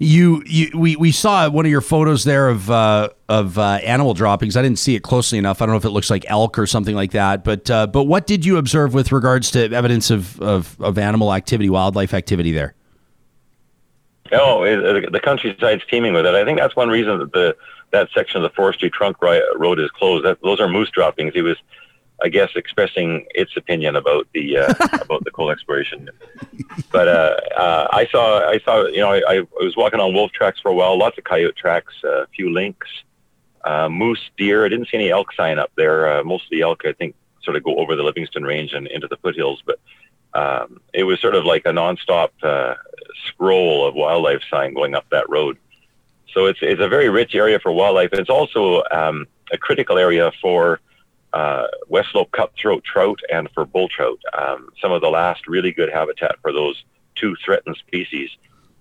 You, 0.00 0.42
you, 0.44 0.70
we, 0.74 0.96
we 0.96 1.12
saw 1.12 1.48
one 1.48 1.64
of 1.64 1.70
your 1.70 1.80
photos 1.80 2.24
there 2.24 2.48
of 2.48 2.68
uh, 2.68 3.10
of 3.28 3.56
uh, 3.58 3.78
animal 3.84 4.12
droppings. 4.12 4.56
I 4.56 4.62
didn't 4.62 4.80
see 4.80 4.96
it 4.96 5.02
closely 5.02 5.38
enough. 5.38 5.62
I 5.62 5.66
don't 5.66 5.72
know 5.72 5.78
if 5.78 5.84
it 5.84 5.90
looks 5.90 6.10
like 6.10 6.24
elk 6.28 6.58
or 6.58 6.66
something 6.66 6.96
like 6.96 7.12
that. 7.12 7.44
But 7.44 7.70
uh, 7.70 7.86
but 7.86 8.04
what 8.04 8.26
did 8.26 8.44
you 8.44 8.56
observe 8.56 8.92
with 8.92 9.12
regards 9.12 9.52
to 9.52 9.72
evidence 9.72 10.10
of, 10.10 10.40
of, 10.40 10.76
of 10.80 10.98
animal 10.98 11.32
activity, 11.32 11.70
wildlife 11.70 12.12
activity 12.12 12.50
there? 12.50 12.74
Oh, 14.32 14.64
it, 14.64 15.12
the 15.12 15.20
countryside's 15.20 15.84
teeming 15.88 16.12
with 16.12 16.26
it. 16.26 16.34
I 16.34 16.44
think 16.44 16.58
that's 16.58 16.74
one 16.74 16.88
reason 16.88 17.18
that 17.20 17.32
the 17.32 17.56
that 17.92 18.08
section 18.12 18.38
of 18.38 18.42
the 18.42 18.54
forestry 18.54 18.90
trunk 18.90 19.22
road 19.22 19.78
is 19.78 19.90
closed. 19.92 20.24
That, 20.24 20.42
those 20.42 20.58
are 20.58 20.68
moose 20.68 20.90
droppings. 20.90 21.34
He 21.34 21.42
was 21.42 21.56
I 22.24 22.28
guess, 22.28 22.48
expressing 22.56 23.26
its 23.34 23.54
opinion 23.54 23.96
about 23.96 24.26
the 24.32 24.56
uh, 24.56 24.74
about 25.02 25.24
the 25.24 25.30
coal 25.30 25.50
exploration. 25.50 26.08
But 26.90 27.06
uh, 27.06 27.36
uh, 27.54 27.88
I 27.92 28.06
saw, 28.06 28.48
I 28.48 28.58
saw, 28.60 28.86
you 28.86 29.00
know, 29.00 29.12
I, 29.12 29.20
I, 29.28 29.40
was 29.60 29.76
walking 29.76 30.00
on 30.00 30.14
wolf 30.14 30.32
tracks 30.32 30.58
for 30.58 30.70
a 30.70 30.74
while, 30.74 30.98
lots 30.98 31.18
of 31.18 31.24
coyote 31.24 31.54
tracks, 31.54 31.92
a 32.02 32.26
few 32.28 32.50
lynx, 32.50 32.86
uh, 33.64 33.90
moose, 33.90 34.30
deer. 34.38 34.64
I 34.64 34.70
didn't 34.70 34.88
see 34.88 34.96
any 34.96 35.10
elk 35.10 35.34
sign 35.34 35.58
up 35.58 35.70
there. 35.76 36.18
Uh, 36.18 36.24
most 36.24 36.44
of 36.44 36.50
the 36.50 36.62
elk, 36.62 36.86
I 36.86 36.94
think, 36.94 37.14
sort 37.42 37.58
of 37.58 37.62
go 37.62 37.76
over 37.76 37.94
the 37.94 38.02
Livingston 38.02 38.44
Range 38.44 38.72
and 38.72 38.86
into 38.86 39.06
the 39.06 39.18
foothills, 39.18 39.62
but 39.66 39.78
um, 40.32 40.80
it 40.94 41.04
was 41.04 41.20
sort 41.20 41.34
of 41.34 41.44
like 41.44 41.66
a 41.66 41.72
nonstop 41.72 42.30
uh, 42.42 42.74
scroll 43.26 43.86
of 43.86 43.94
wildlife 43.94 44.40
sign 44.50 44.72
going 44.72 44.94
up 44.94 45.04
that 45.10 45.28
road. 45.28 45.58
So 46.32 46.46
it's 46.46 46.60
it's 46.62 46.80
a 46.80 46.88
very 46.88 47.10
rich 47.10 47.34
area 47.34 47.60
for 47.60 47.70
wildlife. 47.70 48.12
and 48.12 48.20
It's 48.22 48.30
also 48.30 48.82
um, 48.90 49.26
a 49.52 49.58
critical 49.58 49.98
area 49.98 50.32
for 50.40 50.80
uh, 51.34 51.66
West 51.88 52.12
Slope 52.12 52.30
cutthroat 52.30 52.84
trout 52.84 53.18
and 53.30 53.50
for 53.52 53.66
bull 53.66 53.88
trout. 53.88 54.20
Um, 54.38 54.68
some 54.80 54.92
of 54.92 55.02
the 55.02 55.10
last 55.10 55.48
really 55.48 55.72
good 55.72 55.90
habitat 55.90 56.36
for 56.40 56.52
those 56.52 56.84
two 57.16 57.34
threatened 57.44 57.76
species 57.76 58.30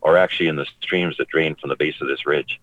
are 0.04 0.18
actually 0.18 0.48
in 0.48 0.56
the 0.56 0.68
streams 0.82 1.18
that 1.18 1.28
drain 1.30 1.56
from 1.56 1.70
the 1.70 1.76
base 1.76 1.96
of 2.00 2.08
this 2.08 2.26
ridge, 2.28 2.62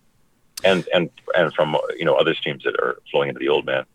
and 0.63 0.87
and 0.93 1.09
and 1.35 1.53
from 1.53 1.75
you 1.97 2.05
know 2.05 2.15
other 2.15 2.33
streams 2.33 2.63
that 2.63 2.75
are 2.79 2.99
flowing 3.11 3.29
into 3.29 3.39
the 3.39 3.47
Oldman. 3.47 3.85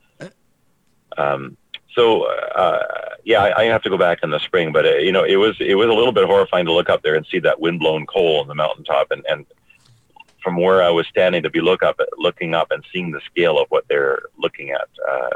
Um, 1.16 1.56
so 1.94 2.24
uh, 2.24 2.82
yeah, 3.24 3.42
I, 3.42 3.62
I, 3.62 3.64
have 3.64 3.82
to 3.84 3.88
go 3.88 3.96
back 3.96 4.18
in 4.22 4.28
the 4.28 4.38
spring, 4.40 4.70
but 4.72 4.84
uh, 4.84 4.96
you 4.96 5.12
know 5.12 5.24
it 5.24 5.36
was 5.36 5.56
it 5.60 5.76
was 5.76 5.88
a 5.88 5.94
little 5.94 6.12
bit 6.12 6.26
horrifying 6.26 6.66
to 6.66 6.72
look 6.72 6.90
up 6.90 7.02
there 7.02 7.14
and 7.14 7.24
see 7.26 7.38
that 7.38 7.58
windblown 7.58 8.04
coal 8.04 8.40
on 8.40 8.48
the 8.48 8.54
mountaintop, 8.54 9.10
and 9.10 9.24
and 9.30 9.46
from 10.46 10.56
where 10.58 10.80
I 10.80 10.90
was 10.90 11.08
standing 11.08 11.42
to 11.42 11.50
be 11.50 11.60
look 11.60 11.82
up 11.82 11.98
looking 12.18 12.54
up 12.54 12.70
and 12.70 12.84
seeing 12.92 13.10
the 13.10 13.20
scale 13.28 13.58
of 13.58 13.66
what 13.70 13.84
they're 13.88 14.22
looking 14.38 14.70
at. 14.70 14.88
Uh, 15.10 15.28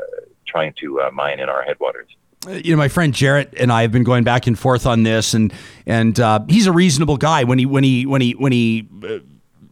trying 0.46 0.72
to 0.74 1.00
uh, 1.00 1.10
mine 1.12 1.40
in 1.40 1.48
our 1.48 1.62
headwaters. 1.62 2.06
Uh, 2.46 2.52
you 2.52 2.70
know, 2.70 2.76
my 2.76 2.86
friend 2.86 3.12
Jarrett 3.12 3.52
and 3.56 3.72
I 3.72 3.82
have 3.82 3.90
been 3.90 4.04
going 4.04 4.22
back 4.22 4.46
and 4.46 4.56
forth 4.56 4.86
on 4.86 5.02
this, 5.02 5.34
and 5.34 5.52
and 5.84 6.18
uh, 6.20 6.38
he's 6.48 6.68
a 6.68 6.72
reasonable 6.72 7.16
guy. 7.16 7.42
When 7.42 7.58
he 7.58 7.66
when 7.66 7.82
he 7.82 8.06
when 8.06 8.20
he 8.20 8.32
when 8.34 8.52
he 8.52 8.88
uh, 9.02 9.18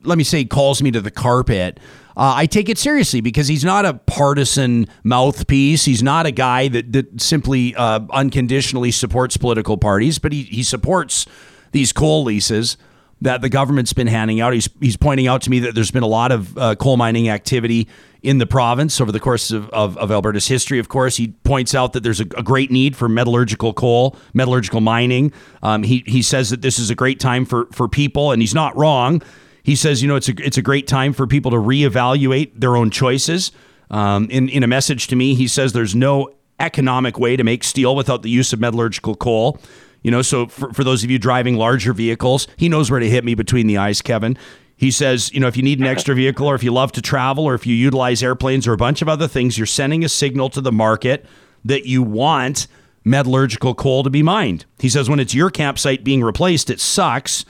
let 0.02 0.18
me 0.18 0.24
say 0.24 0.44
calls 0.44 0.82
me 0.82 0.90
to 0.90 1.00
the 1.00 1.12
carpet. 1.12 1.78
Uh, 2.16 2.34
I 2.34 2.46
take 2.46 2.68
it 2.68 2.78
seriously 2.78 3.20
because 3.20 3.46
he's 3.46 3.64
not 3.64 3.84
a 3.84 3.94
partisan 3.94 4.88
mouthpiece. 5.04 5.84
He's 5.84 6.02
not 6.02 6.26
a 6.26 6.32
guy 6.32 6.66
that, 6.66 6.92
that 6.92 7.20
simply 7.20 7.76
uh, 7.76 8.00
unconditionally 8.10 8.90
supports 8.90 9.36
political 9.36 9.78
parties, 9.78 10.18
but 10.18 10.32
he, 10.32 10.42
he 10.42 10.64
supports 10.64 11.26
these 11.70 11.92
coal 11.92 12.24
leases 12.24 12.76
that 13.20 13.40
the 13.40 13.48
government's 13.48 13.92
been 13.92 14.06
handing 14.06 14.40
out. 14.40 14.52
He's, 14.52 14.68
he's 14.80 14.96
pointing 14.96 15.26
out 15.26 15.42
to 15.42 15.50
me 15.50 15.60
that 15.60 15.74
there's 15.74 15.90
been 15.90 16.02
a 16.02 16.08
lot 16.08 16.30
of 16.32 16.56
uh, 16.56 16.74
coal 16.76 16.96
mining 16.96 17.28
activity 17.28 17.88
in 18.22 18.38
the 18.38 18.46
province 18.46 19.00
over 19.00 19.12
the 19.12 19.20
course 19.20 19.50
of, 19.50 19.68
of, 19.70 19.96
of, 19.98 20.10
Alberta's 20.10 20.48
history. 20.48 20.78
Of 20.78 20.88
course, 20.88 21.16
he 21.16 21.28
points 21.28 21.74
out 21.74 21.92
that 21.92 22.02
there's 22.02 22.20
a, 22.20 22.26
a 22.36 22.42
great 22.42 22.70
need 22.70 22.96
for 22.96 23.08
metallurgical 23.08 23.72
coal, 23.74 24.16
metallurgical 24.34 24.80
mining. 24.80 25.32
Um, 25.62 25.82
he, 25.82 26.02
he 26.06 26.22
says 26.22 26.50
that 26.50 26.62
this 26.62 26.78
is 26.78 26.90
a 26.90 26.94
great 26.94 27.20
time 27.20 27.44
for, 27.44 27.66
for 27.72 27.88
people, 27.88 28.32
and 28.32 28.42
he's 28.42 28.54
not 28.54 28.76
wrong. 28.76 29.22
He 29.62 29.76
says, 29.76 30.02
you 30.02 30.08
know, 30.08 30.16
it's 30.16 30.28
a, 30.28 30.34
it's 30.38 30.58
a 30.58 30.62
great 30.62 30.86
time 30.86 31.12
for 31.12 31.26
people 31.26 31.50
to 31.52 31.58
reevaluate 31.58 32.52
their 32.58 32.76
own 32.76 32.90
choices. 32.90 33.52
Um, 33.90 34.28
in, 34.30 34.48
in 34.48 34.62
a 34.62 34.66
message 34.66 35.06
to 35.08 35.16
me, 35.16 35.34
he 35.34 35.46
says 35.46 35.72
there's 35.72 35.94
no 35.94 36.32
economic 36.60 37.18
way 37.18 37.36
to 37.36 37.44
make 37.44 37.62
steel 37.62 37.94
without 37.94 38.22
the 38.22 38.30
use 38.30 38.52
of 38.52 38.60
metallurgical 38.60 39.14
coal. 39.14 39.60
You 40.02 40.10
know, 40.10 40.22
so 40.22 40.46
for, 40.46 40.72
for 40.72 40.84
those 40.84 41.04
of 41.04 41.10
you 41.10 41.18
driving 41.18 41.56
larger 41.56 41.92
vehicles, 41.92 42.46
he 42.56 42.68
knows 42.68 42.90
where 42.90 43.00
to 43.00 43.08
hit 43.08 43.24
me 43.24 43.34
between 43.34 43.66
the 43.66 43.78
eyes, 43.78 44.00
Kevin. 44.00 44.38
He 44.76 44.92
says, 44.92 45.32
you 45.32 45.40
know, 45.40 45.48
if 45.48 45.56
you 45.56 45.62
need 45.62 45.80
an 45.80 45.84
uh-huh. 45.84 45.92
extra 45.92 46.14
vehicle 46.14 46.46
or 46.46 46.54
if 46.54 46.62
you 46.62 46.72
love 46.72 46.92
to 46.92 47.02
travel 47.02 47.44
or 47.44 47.54
if 47.54 47.66
you 47.66 47.74
utilize 47.74 48.22
airplanes 48.22 48.66
or 48.66 48.72
a 48.72 48.76
bunch 48.76 49.02
of 49.02 49.08
other 49.08 49.26
things, 49.26 49.58
you're 49.58 49.66
sending 49.66 50.04
a 50.04 50.08
signal 50.08 50.50
to 50.50 50.60
the 50.60 50.72
market 50.72 51.26
that 51.64 51.86
you 51.86 52.02
want 52.02 52.68
metallurgical 53.04 53.74
coal 53.74 54.02
to 54.04 54.10
be 54.10 54.22
mined. 54.22 54.66
He 54.78 54.88
says 54.88 55.08
when 55.10 55.18
it's 55.18 55.34
your 55.34 55.50
campsite 55.50 56.04
being 56.04 56.22
replaced, 56.22 56.70
it 56.70 56.80
sucks. 56.80 57.44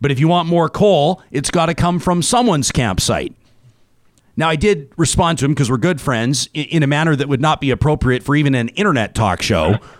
But 0.00 0.10
if 0.10 0.18
you 0.18 0.28
want 0.28 0.48
more 0.48 0.70
coal, 0.70 1.22
it's 1.30 1.50
got 1.50 1.66
to 1.66 1.74
come 1.74 1.98
from 1.98 2.22
someone's 2.22 2.72
campsite. 2.72 3.34
Now, 4.36 4.48
I 4.48 4.56
did 4.56 4.90
respond 4.96 5.38
to 5.40 5.44
him 5.44 5.52
because 5.52 5.70
we're 5.70 5.76
good 5.76 6.00
friends 6.00 6.48
in 6.54 6.82
a 6.82 6.86
manner 6.86 7.14
that 7.14 7.28
would 7.28 7.42
not 7.42 7.60
be 7.60 7.70
appropriate 7.70 8.22
for 8.22 8.34
even 8.34 8.54
an 8.54 8.68
internet 8.70 9.14
talk 9.14 9.42
show. 9.42 9.72
Uh-huh. 9.74 9.96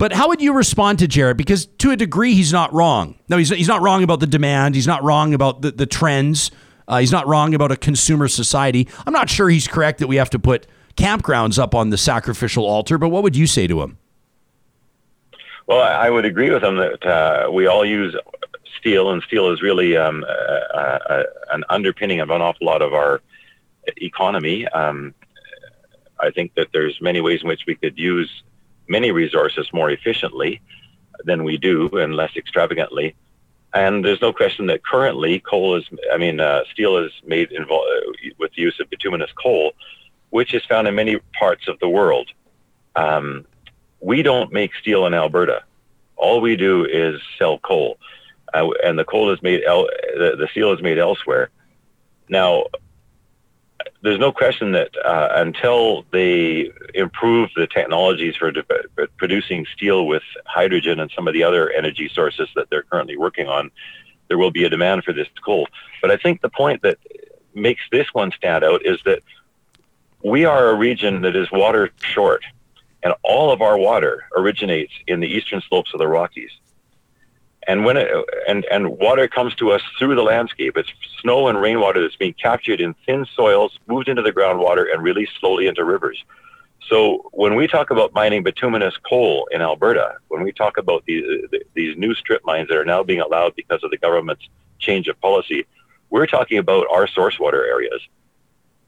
But 0.00 0.14
how 0.14 0.28
would 0.28 0.40
you 0.40 0.54
respond 0.54 0.98
to 1.00 1.06
Jared? 1.06 1.36
Because 1.36 1.66
to 1.76 1.90
a 1.90 1.96
degree, 1.96 2.32
he's 2.32 2.54
not 2.54 2.72
wrong. 2.72 3.16
No, 3.28 3.36
he's, 3.36 3.50
he's 3.50 3.68
not 3.68 3.82
wrong 3.82 4.02
about 4.02 4.20
the 4.20 4.26
demand. 4.26 4.74
He's 4.74 4.86
not 4.86 5.04
wrong 5.04 5.34
about 5.34 5.60
the, 5.60 5.72
the 5.72 5.84
trends. 5.84 6.50
Uh, 6.88 7.00
he's 7.00 7.12
not 7.12 7.26
wrong 7.26 7.52
about 7.52 7.70
a 7.70 7.76
consumer 7.76 8.26
society. 8.26 8.88
I'm 9.06 9.12
not 9.12 9.28
sure 9.28 9.50
he's 9.50 9.68
correct 9.68 9.98
that 9.98 10.06
we 10.06 10.16
have 10.16 10.30
to 10.30 10.38
put 10.38 10.66
campgrounds 10.96 11.58
up 11.58 11.74
on 11.74 11.90
the 11.90 11.98
sacrificial 11.98 12.64
altar, 12.64 12.96
but 12.96 13.10
what 13.10 13.22
would 13.22 13.36
you 13.36 13.46
say 13.46 13.66
to 13.66 13.82
him? 13.82 13.98
Well, 15.66 15.82
I 15.82 16.08
would 16.08 16.24
agree 16.24 16.50
with 16.50 16.64
him 16.64 16.78
that 16.78 17.04
uh, 17.04 17.50
we 17.52 17.66
all 17.66 17.84
use 17.84 18.16
steel, 18.78 19.10
and 19.10 19.22
steel 19.22 19.50
is 19.50 19.60
really 19.60 19.98
um, 19.98 20.24
an 21.50 21.62
underpinning 21.68 22.20
of 22.20 22.30
an 22.30 22.40
awful 22.40 22.66
lot 22.66 22.80
of 22.80 22.94
our 22.94 23.20
economy. 23.98 24.66
Um, 24.68 25.12
I 26.18 26.30
think 26.30 26.54
that 26.54 26.68
there's 26.72 26.98
many 27.02 27.20
ways 27.20 27.42
in 27.42 27.48
which 27.48 27.64
we 27.66 27.74
could 27.74 27.98
use 27.98 28.30
many 28.90 29.12
resources 29.12 29.66
more 29.72 29.90
efficiently 29.90 30.60
than 31.24 31.44
we 31.44 31.56
do 31.56 31.88
and 31.92 32.16
less 32.16 32.32
extravagantly. 32.36 33.14
And 33.72 34.04
there's 34.04 34.20
no 34.20 34.32
question 34.32 34.66
that 34.66 34.84
currently 34.84 35.38
coal 35.38 35.76
is, 35.76 35.84
I 36.12 36.16
mean, 36.16 36.40
uh, 36.40 36.64
steel 36.72 36.96
is 36.96 37.12
made 37.24 37.50
invo- 37.50 37.86
uh, 37.96 38.30
with 38.36 38.52
the 38.54 38.62
use 38.62 38.78
of 38.80 38.90
bituminous 38.90 39.30
coal, 39.40 39.72
which 40.30 40.54
is 40.54 40.64
found 40.64 40.88
in 40.88 40.94
many 40.96 41.20
parts 41.38 41.68
of 41.68 41.78
the 41.78 41.88
world. 41.88 42.28
Um, 42.96 43.46
we 44.00 44.22
don't 44.22 44.52
make 44.52 44.74
steel 44.74 45.06
in 45.06 45.14
Alberta. 45.14 45.62
All 46.16 46.40
we 46.40 46.56
do 46.56 46.84
is 46.84 47.20
sell 47.38 47.58
coal, 47.58 47.98
uh, 48.52 48.68
and 48.84 48.98
the 48.98 49.04
coal 49.04 49.30
is 49.30 49.40
made. 49.40 49.62
El- 49.62 49.86
the, 50.16 50.34
the 50.36 50.48
steel 50.50 50.72
is 50.72 50.82
made 50.82 50.98
elsewhere. 50.98 51.50
Now, 52.28 52.64
there's 54.02 54.18
no 54.18 54.32
question 54.32 54.72
that 54.72 54.90
uh, 55.04 55.28
until 55.34 56.04
they 56.10 56.70
improve 56.94 57.50
the 57.54 57.66
technologies 57.66 58.36
for 58.36 58.50
de- 58.50 58.64
producing 59.18 59.66
steel 59.74 60.06
with 60.06 60.22
hydrogen 60.46 61.00
and 61.00 61.10
some 61.14 61.28
of 61.28 61.34
the 61.34 61.42
other 61.42 61.70
energy 61.70 62.10
sources 62.12 62.48
that 62.54 62.70
they're 62.70 62.82
currently 62.82 63.16
working 63.16 63.48
on, 63.48 63.70
there 64.28 64.38
will 64.38 64.50
be 64.50 64.64
a 64.64 64.70
demand 64.70 65.04
for 65.04 65.12
this 65.12 65.28
coal. 65.44 65.66
But 66.00 66.10
I 66.10 66.16
think 66.16 66.40
the 66.40 66.48
point 66.48 66.82
that 66.82 66.98
makes 67.54 67.82
this 67.90 68.06
one 68.12 68.32
stand 68.32 68.64
out 68.64 68.86
is 68.86 68.98
that 69.04 69.22
we 70.22 70.44
are 70.44 70.70
a 70.70 70.74
region 70.74 71.22
that 71.22 71.36
is 71.36 71.50
water 71.50 71.90
short, 72.00 72.42
and 73.02 73.14
all 73.22 73.52
of 73.52 73.60
our 73.60 73.76
water 73.76 74.24
originates 74.36 74.92
in 75.06 75.20
the 75.20 75.28
eastern 75.28 75.62
slopes 75.68 75.92
of 75.92 75.98
the 75.98 76.08
Rockies. 76.08 76.50
And 77.68 77.84
when 77.84 77.96
it, 77.96 78.10
and 78.48 78.64
and 78.66 78.98
water 78.98 79.28
comes 79.28 79.54
to 79.56 79.70
us 79.70 79.82
through 79.98 80.14
the 80.14 80.22
landscape, 80.22 80.76
it's 80.76 80.92
snow 81.20 81.48
and 81.48 81.60
rainwater 81.60 82.00
that's 82.00 82.16
being 82.16 82.34
captured 82.34 82.80
in 82.80 82.94
thin 83.06 83.26
soils, 83.36 83.78
moved 83.86 84.08
into 84.08 84.22
the 84.22 84.32
groundwater, 84.32 84.92
and 84.92 85.02
released 85.02 85.32
slowly 85.38 85.66
into 85.66 85.84
rivers. 85.84 86.24
So 86.88 87.28
when 87.32 87.54
we 87.54 87.68
talk 87.68 87.90
about 87.90 88.14
mining 88.14 88.42
bituminous 88.42 88.96
coal 88.96 89.46
in 89.52 89.60
Alberta, 89.60 90.16
when 90.28 90.42
we 90.42 90.52
talk 90.52 90.78
about 90.78 91.04
these 91.04 91.24
uh, 91.52 91.58
these 91.74 91.96
new 91.98 92.14
strip 92.14 92.42
mines 92.44 92.68
that 92.68 92.78
are 92.78 92.84
now 92.84 93.02
being 93.02 93.20
allowed 93.20 93.54
because 93.54 93.84
of 93.84 93.90
the 93.90 93.98
government's 93.98 94.48
change 94.78 95.06
of 95.08 95.20
policy, 95.20 95.66
we're 96.08 96.26
talking 96.26 96.58
about 96.58 96.86
our 96.90 97.06
source 97.06 97.38
water 97.38 97.64
areas. 97.64 98.00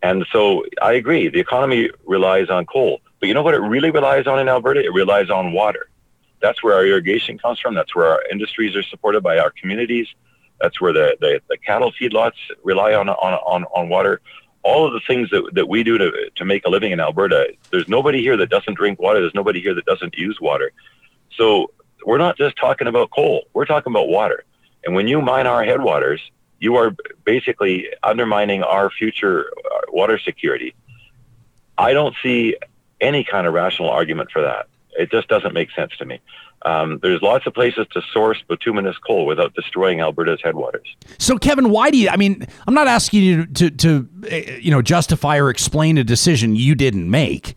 And 0.03 0.27
so 0.33 0.65
I 0.81 0.95
agree, 0.95 1.29
the 1.29 1.39
economy 1.39 1.91
relies 2.07 2.49
on 2.49 2.67
coal, 2.67 3.01
but 3.21 3.29
you 3.29 3.35
know 3.35 3.43
what 3.43 3.55
it 3.55 3.61
really 3.61 3.91
relies 3.91 4.27
on 4.27 4.41
in 4.41 4.49
Alberta? 4.49 4.81
It 4.83 4.93
relies 4.93 5.31
on 5.31 5.53
water. 5.53 5.89
That's 6.43 6.63
where 6.63 6.75
our 6.75 6.85
irrigation 6.85 7.39
comes 7.39 7.61
from. 7.61 7.75
That's 7.75 7.95
where 7.95 8.07
our 8.07 8.23
industries 8.31 8.75
are 8.77 8.83
supported 8.83 9.23
by 9.23 9.39
our 9.39 9.51
communities. 9.51 10.09
That's 10.61 10.81
where 10.81 10.93
the, 10.93 11.17
the, 11.21 11.41
the 11.49 11.57
cattle 11.57 11.93
feedlots 11.99 12.37
rely 12.63 12.95
on, 12.95 13.09
on, 13.09 13.35
on, 13.35 13.65
on 13.75 13.89
water. 13.89 14.21
All 14.65 14.87
of 14.87 14.93
the 14.93 15.01
things 15.07 15.31
that, 15.31 15.51
that 15.55 15.69
we 15.69 15.83
do 15.83 15.99
to, 15.99 16.31
to 16.37 16.45
make 16.45 16.65
a 16.67 16.69
living 16.69 16.93
in 16.93 17.01
Alberta, 17.01 17.55
there's 17.71 17.89
nobody 17.89 18.21
here 18.21 18.37
that 18.37 18.51
doesn't 18.51 18.75
drink 18.75 19.01
water. 19.01 19.21
There's 19.21 19.35
nobody 19.35 19.61
here 19.61 19.75
that 19.75 19.85
doesn't 19.87 20.15
use 20.17 20.41
water. 20.41 20.73
So 21.37 21.71
we're 22.05 22.19
not 22.19 22.37
just 22.37 22.57
talking 22.57 22.87
about 22.87 23.11
coal. 23.11 23.45
We're 23.55 23.65
talking 23.65 23.93
about 23.93 24.09
water. 24.09 24.45
And 24.85 24.95
when 24.95 25.09
you 25.09 25.21
mine 25.23 25.47
our 25.47 25.65
headwaters, 25.65 26.21
you 26.59 26.77
are 26.77 26.95
basically 27.25 27.89
undermining 28.03 28.63
our 28.63 28.91
future 28.91 29.47
uh, 29.73 29.81
water 29.91 30.19
security. 30.19 30.75
I 31.79 31.93
don't 31.93 32.15
see 32.23 32.57
any 33.01 33.25
kind 33.25 33.47
of 33.47 33.55
rational 33.55 33.91
argument 33.91 34.31
for 34.31 34.43
that. 34.43 34.69
It 34.99 35.11
just 35.11 35.29
doesn't 35.29 35.55
make 35.55 35.71
sense 35.73 35.93
to 35.99 36.05
me. 36.05 36.21
Um, 36.65 37.01
there's 37.03 37.23
lots 37.23 37.47
of 37.47 37.55
places 37.55 37.87
to 37.93 38.03
source 38.13 38.43
bituminous 38.47 38.97
coal 38.99 39.27
without 39.27 39.55
destroying 39.55 40.01
Alberta's 40.01 40.41
headwaters. 40.43 40.87
So, 41.19 41.37
Kevin, 41.37 41.71
why 41.71 41.91
do 41.91 41.99
you? 41.99 42.09
I 42.09 42.17
mean, 42.17 42.47
I'm 42.67 42.75
not 42.75 42.87
asking 42.87 43.23
you 43.23 43.47
to, 43.47 43.71
to, 43.71 44.09
eh, 44.29 44.59
you 44.61 44.71
know, 44.71 44.83
justify 44.83 45.39
or 45.39 45.51
explain 45.51 45.99
a 45.99 46.05
decision 46.05 46.55
you 46.55 46.75
didn't 46.75 47.11
make, 47.11 47.55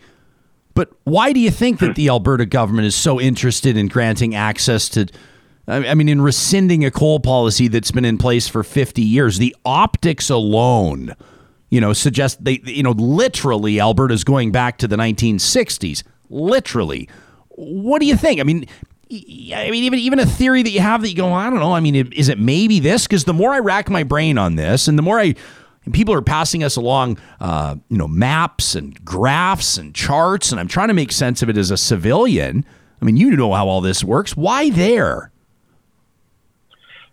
but 0.74 0.92
why 1.04 1.34
do 1.34 1.40
you 1.40 1.52
think 1.52 1.80
that 1.80 1.96
the 1.96 2.10
Alberta 2.10 2.46
government 2.46 2.88
is 2.88 2.96
so 2.96 3.20
interested 3.20 3.78
in 3.78 3.88
granting 3.88 4.34
access 4.34 4.90
to? 4.90 5.08
I 5.68 5.96
mean, 5.96 6.10
in 6.10 6.22
rescinding 6.22 6.86
a 6.86 6.92
coal 6.92 7.20
policy 7.20 7.68
that's 7.68 7.90
been 7.90 8.06
in 8.06 8.20
place 8.20 8.48
for 8.48 8.64
50 8.64 9.02
years, 9.02 9.40
the 9.40 9.56
optics 9.66 10.30
alone, 10.30 11.16
you 11.72 11.82
know, 11.82 11.92
suggest 11.92 12.44
they, 12.44 12.62
you 12.66 12.84
know, 12.84 12.92
literally 12.92 13.80
Alberta's 13.80 14.24
going 14.24 14.52
back 14.52 14.78
to 14.78 14.88
the 14.88 14.96
1960s 14.96 16.04
literally. 16.30 17.10
What 17.58 18.00
do 18.00 18.06
you 18.06 18.16
think? 18.16 18.40
I 18.40 18.44
mean, 18.44 18.66
I 19.12 19.70
mean, 19.72 19.84
even 19.84 20.00
even 20.00 20.20
a 20.20 20.26
theory 20.26 20.64
that 20.64 20.72
you 20.72 20.82
have 20.82 21.02
that 21.02 21.10
you 21.10 21.16
go, 21.16 21.32
I 21.32 21.50
don't 21.50 21.60
know. 21.60 21.74
I 21.74 21.80
mean, 21.80 21.96
is 22.14 22.28
it 22.28 22.40
maybe 22.40 22.80
this? 22.80 23.08
Because 23.08 23.24
the 23.24 23.34
more 23.34 23.54
I 23.54 23.60
rack 23.60 23.90
my 23.90 24.04
brain 24.04 24.38
on 24.38 24.56
this, 24.56 24.88
and 24.88 24.98
the 24.98 25.04
more 25.04 25.20
I 25.20 25.36
people 25.92 26.14
are 26.14 26.22
passing 26.22 26.64
us 26.64 26.76
along, 26.76 27.18
uh, 27.40 27.76
you 27.90 27.98
know, 27.98 28.08
maps 28.08 28.76
and 28.76 29.04
graphs 29.06 29.78
and 29.78 29.94
charts, 29.94 30.52
and 30.52 30.60
I'm 30.60 30.68
trying 30.68 30.88
to 30.90 30.94
make 30.94 31.12
sense 31.12 31.42
of 31.42 31.50
it 31.50 31.58
as 31.58 31.72
a 31.72 31.78
civilian. 31.78 32.66
I 33.02 33.06
mean, 33.06 33.18
you 33.18 33.36
know 33.36 33.54
how 33.54 33.68
all 33.68 33.82
this 33.82 34.04
works. 34.04 34.36
Why 34.36 34.70
there? 34.70 35.32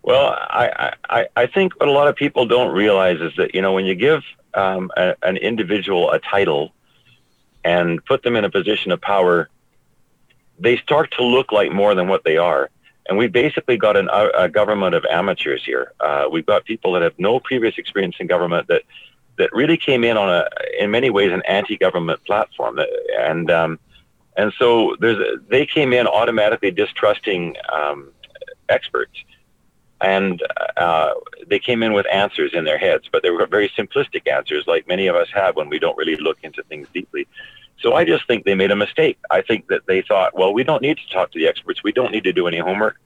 Well, 0.03 0.37
I, 0.39 0.95
I, 1.09 1.27
I 1.37 1.47
think 1.47 1.79
what 1.79 1.89
a 1.89 1.93
lot 1.93 2.09
of 2.09 2.17
people 2.17 2.47
don't 2.47 2.75
realize 2.75 3.21
is 3.21 3.33
that, 3.37 3.55
you 3.55 3.63
know, 3.63 3.73
when 3.73 3.85
you 3.85 3.95
give 3.95 4.23
um, 4.55 4.91
a, 4.97 5.15
an 5.23 5.37
individual 5.37 6.11
a 6.11 6.19
title 6.19 6.73
and 7.63 8.05
put 8.05 8.23
them 8.23 8.35
in 8.35 8.45
a 8.45 8.51
position 8.51 8.91
of 8.91 9.01
power, 9.01 9.49
they 10.63 10.77
start 10.79 11.11
to 11.19 11.25
look 11.25 11.53
like 11.53 11.73
more 11.73 11.95
than 11.95 12.09
what 12.09 12.25
they 12.25 12.37
are. 12.37 12.71
And 13.09 13.19
we 13.19 13.27
basically 13.27 13.77
got 13.77 13.97
an, 13.97 14.09
a, 14.13 14.45
a 14.45 14.49
government 14.49 14.95
of 14.95 15.05
amateurs 15.11 15.63
here. 15.65 15.93
Uh, 16.01 16.27
we've 16.31 16.47
got 16.47 16.65
people 16.65 16.93
that 16.93 17.03
have 17.03 17.19
no 17.19 17.41
previous 17.41 17.77
experience 17.79 18.17
in 18.21 18.27
government 18.29 18.69
that, 18.69 18.83
that 19.39 19.53
really 19.53 19.77
came 19.77 20.05
in 20.05 20.17
on 20.17 20.29
a, 20.29 20.49
in 20.79 20.91
many 20.91 21.11
ways, 21.11 21.33
an 21.33 21.43
anti-government 21.49 22.25
platform. 22.25 22.79
And, 23.19 23.51
um, 23.51 23.81
and 24.37 24.53
so 24.59 24.97
there's, 25.01 25.41
they 25.49 25.67
came 25.67 25.93
in 25.93 26.07
automatically 26.07 26.71
distrusting 26.71 27.57
um, 27.73 28.13
experts 28.69 29.19
and 30.03 30.43
uh, 30.77 31.13
they 31.47 31.61
came 31.61 31.83
in 31.83 31.93
with 31.93 32.07
answers 32.13 32.53
in 32.55 32.65
their 32.65 32.79
heads, 32.79 33.05
but 33.11 33.23
they 33.23 33.31
were 33.31 33.47
very 33.47 33.69
simplistic 33.71 34.27
answers, 34.27 34.65
like 34.67 34.87
many 34.89 35.07
of 35.07 35.15
us 35.15 35.29
have 35.33 35.55
when 35.55 35.69
we 35.69 35.79
don't 35.79 35.97
really 35.97 36.17
look 36.17 36.39
into 36.43 36.63
things 36.65 36.89
deeply. 36.93 37.27
So 37.83 37.95
I 37.95 38.05
just 38.05 38.27
think 38.27 38.45
they 38.45 38.55
made 38.55 38.71
a 38.71 38.77
mistake. 38.77 39.19
I 39.31 39.43
think 39.43 39.67
that 39.69 39.83
they 39.87 40.03
thought, 40.03 40.39
well, 40.39 40.55
we 40.55 40.63
don't 40.63 40.83
need 40.83 40.99
to 40.99 41.09
talk 41.13 41.33
to 41.33 41.39
the 41.39 41.49
experts. 41.49 41.83
We 41.83 41.93
don't 41.93 42.13
need 42.13 42.25
to 42.25 42.33
do 42.33 42.47
any 42.47 42.59
homework. 42.59 42.97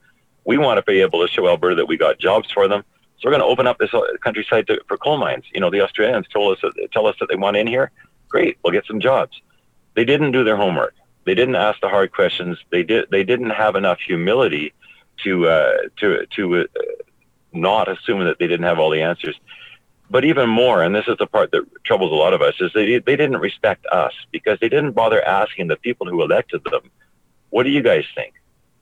We 0.45 0.57
want 0.57 0.77
to 0.77 0.83
be 0.83 1.01
able 1.01 1.25
to 1.25 1.33
show 1.33 1.47
Alberta 1.47 1.75
that 1.75 1.87
we 1.87 1.97
got 1.97 2.19
jobs 2.19 2.51
for 2.51 2.67
them. 2.67 2.83
So 3.19 3.27
we're 3.27 3.31
going 3.31 3.41
to 3.41 3.47
open 3.47 3.65
up 3.65 3.79
this 3.79 3.93
uh, 3.93 4.01
countryside 4.23 4.67
to, 4.67 4.79
for 4.87 4.97
coal 4.97 5.17
mines. 5.17 5.45
You 5.51 5.59
know, 5.59 5.71
the 5.71 5.81
Australians 5.81 6.27
told 6.27 6.55
us 6.55 6.61
that, 6.61 6.91
tell 6.91 7.07
us 7.07 7.15
that 7.19 7.27
they 7.29 7.35
want 7.35 7.57
in 7.57 7.65
here. 7.65 7.91
Great, 8.29 8.57
we'll 8.63 8.73
get 8.73 8.85
some 8.85 8.99
jobs. 8.99 9.41
They 9.95 10.05
didn't 10.05 10.31
do 10.31 10.43
their 10.43 10.57
homework. 10.57 10.93
They 11.25 11.33
didn't 11.33 11.55
ask 11.55 11.81
the 11.81 11.89
hard 11.89 12.11
questions. 12.13 12.57
They 12.69 12.83
did. 12.83 13.09
They 13.09 13.23
didn't 13.23 13.49
have 13.49 13.75
enough 13.75 13.99
humility 13.99 14.73
to 15.23 15.47
uh, 15.47 15.77
to 15.97 16.25
to 16.35 16.61
uh, 16.61 16.63
not 17.51 17.89
assume 17.89 18.23
that 18.25 18.37
they 18.39 18.47
didn't 18.47 18.65
have 18.65 18.79
all 18.79 18.91
the 18.91 19.01
answers. 19.01 19.35
But 20.09 20.23
even 20.23 20.49
more, 20.49 20.81
and 20.83 20.95
this 20.95 21.07
is 21.07 21.17
the 21.17 21.27
part 21.27 21.51
that 21.51 21.63
troubles 21.83 22.11
a 22.11 22.15
lot 22.15 22.33
of 22.33 22.41
us, 22.41 22.55
is 22.59 22.71
they 22.73 22.99
they 22.99 23.15
didn't 23.15 23.37
respect 23.37 23.85
us 23.87 24.13
because 24.31 24.57
they 24.59 24.69
didn't 24.69 24.93
bother 24.93 25.21
asking 25.21 25.67
the 25.67 25.75
people 25.75 26.07
who 26.07 26.21
elected 26.21 26.63
them, 26.63 26.89
"What 27.49 27.63
do 27.63 27.69
you 27.69 27.81
guys 27.81 28.05
think? 28.15 28.33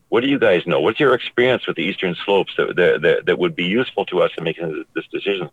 What 0.10 0.22
do 0.22 0.28
you 0.28 0.38
guys 0.38 0.68
know? 0.68 0.80
What's 0.80 1.00
your 1.00 1.16
experience 1.16 1.66
with 1.66 1.78
the 1.78 1.84
Eastern 1.84 2.16
Slopes 2.26 2.54
that 2.58 2.76
that, 2.76 3.26
that, 3.26 3.40
would 3.40 3.56
be 3.56 3.66
useful 3.66 4.06
to 4.08 4.22
us 4.22 4.32
in 4.38 4.44
making 4.44 4.86
this 4.94 5.08
decision?" 5.12 5.50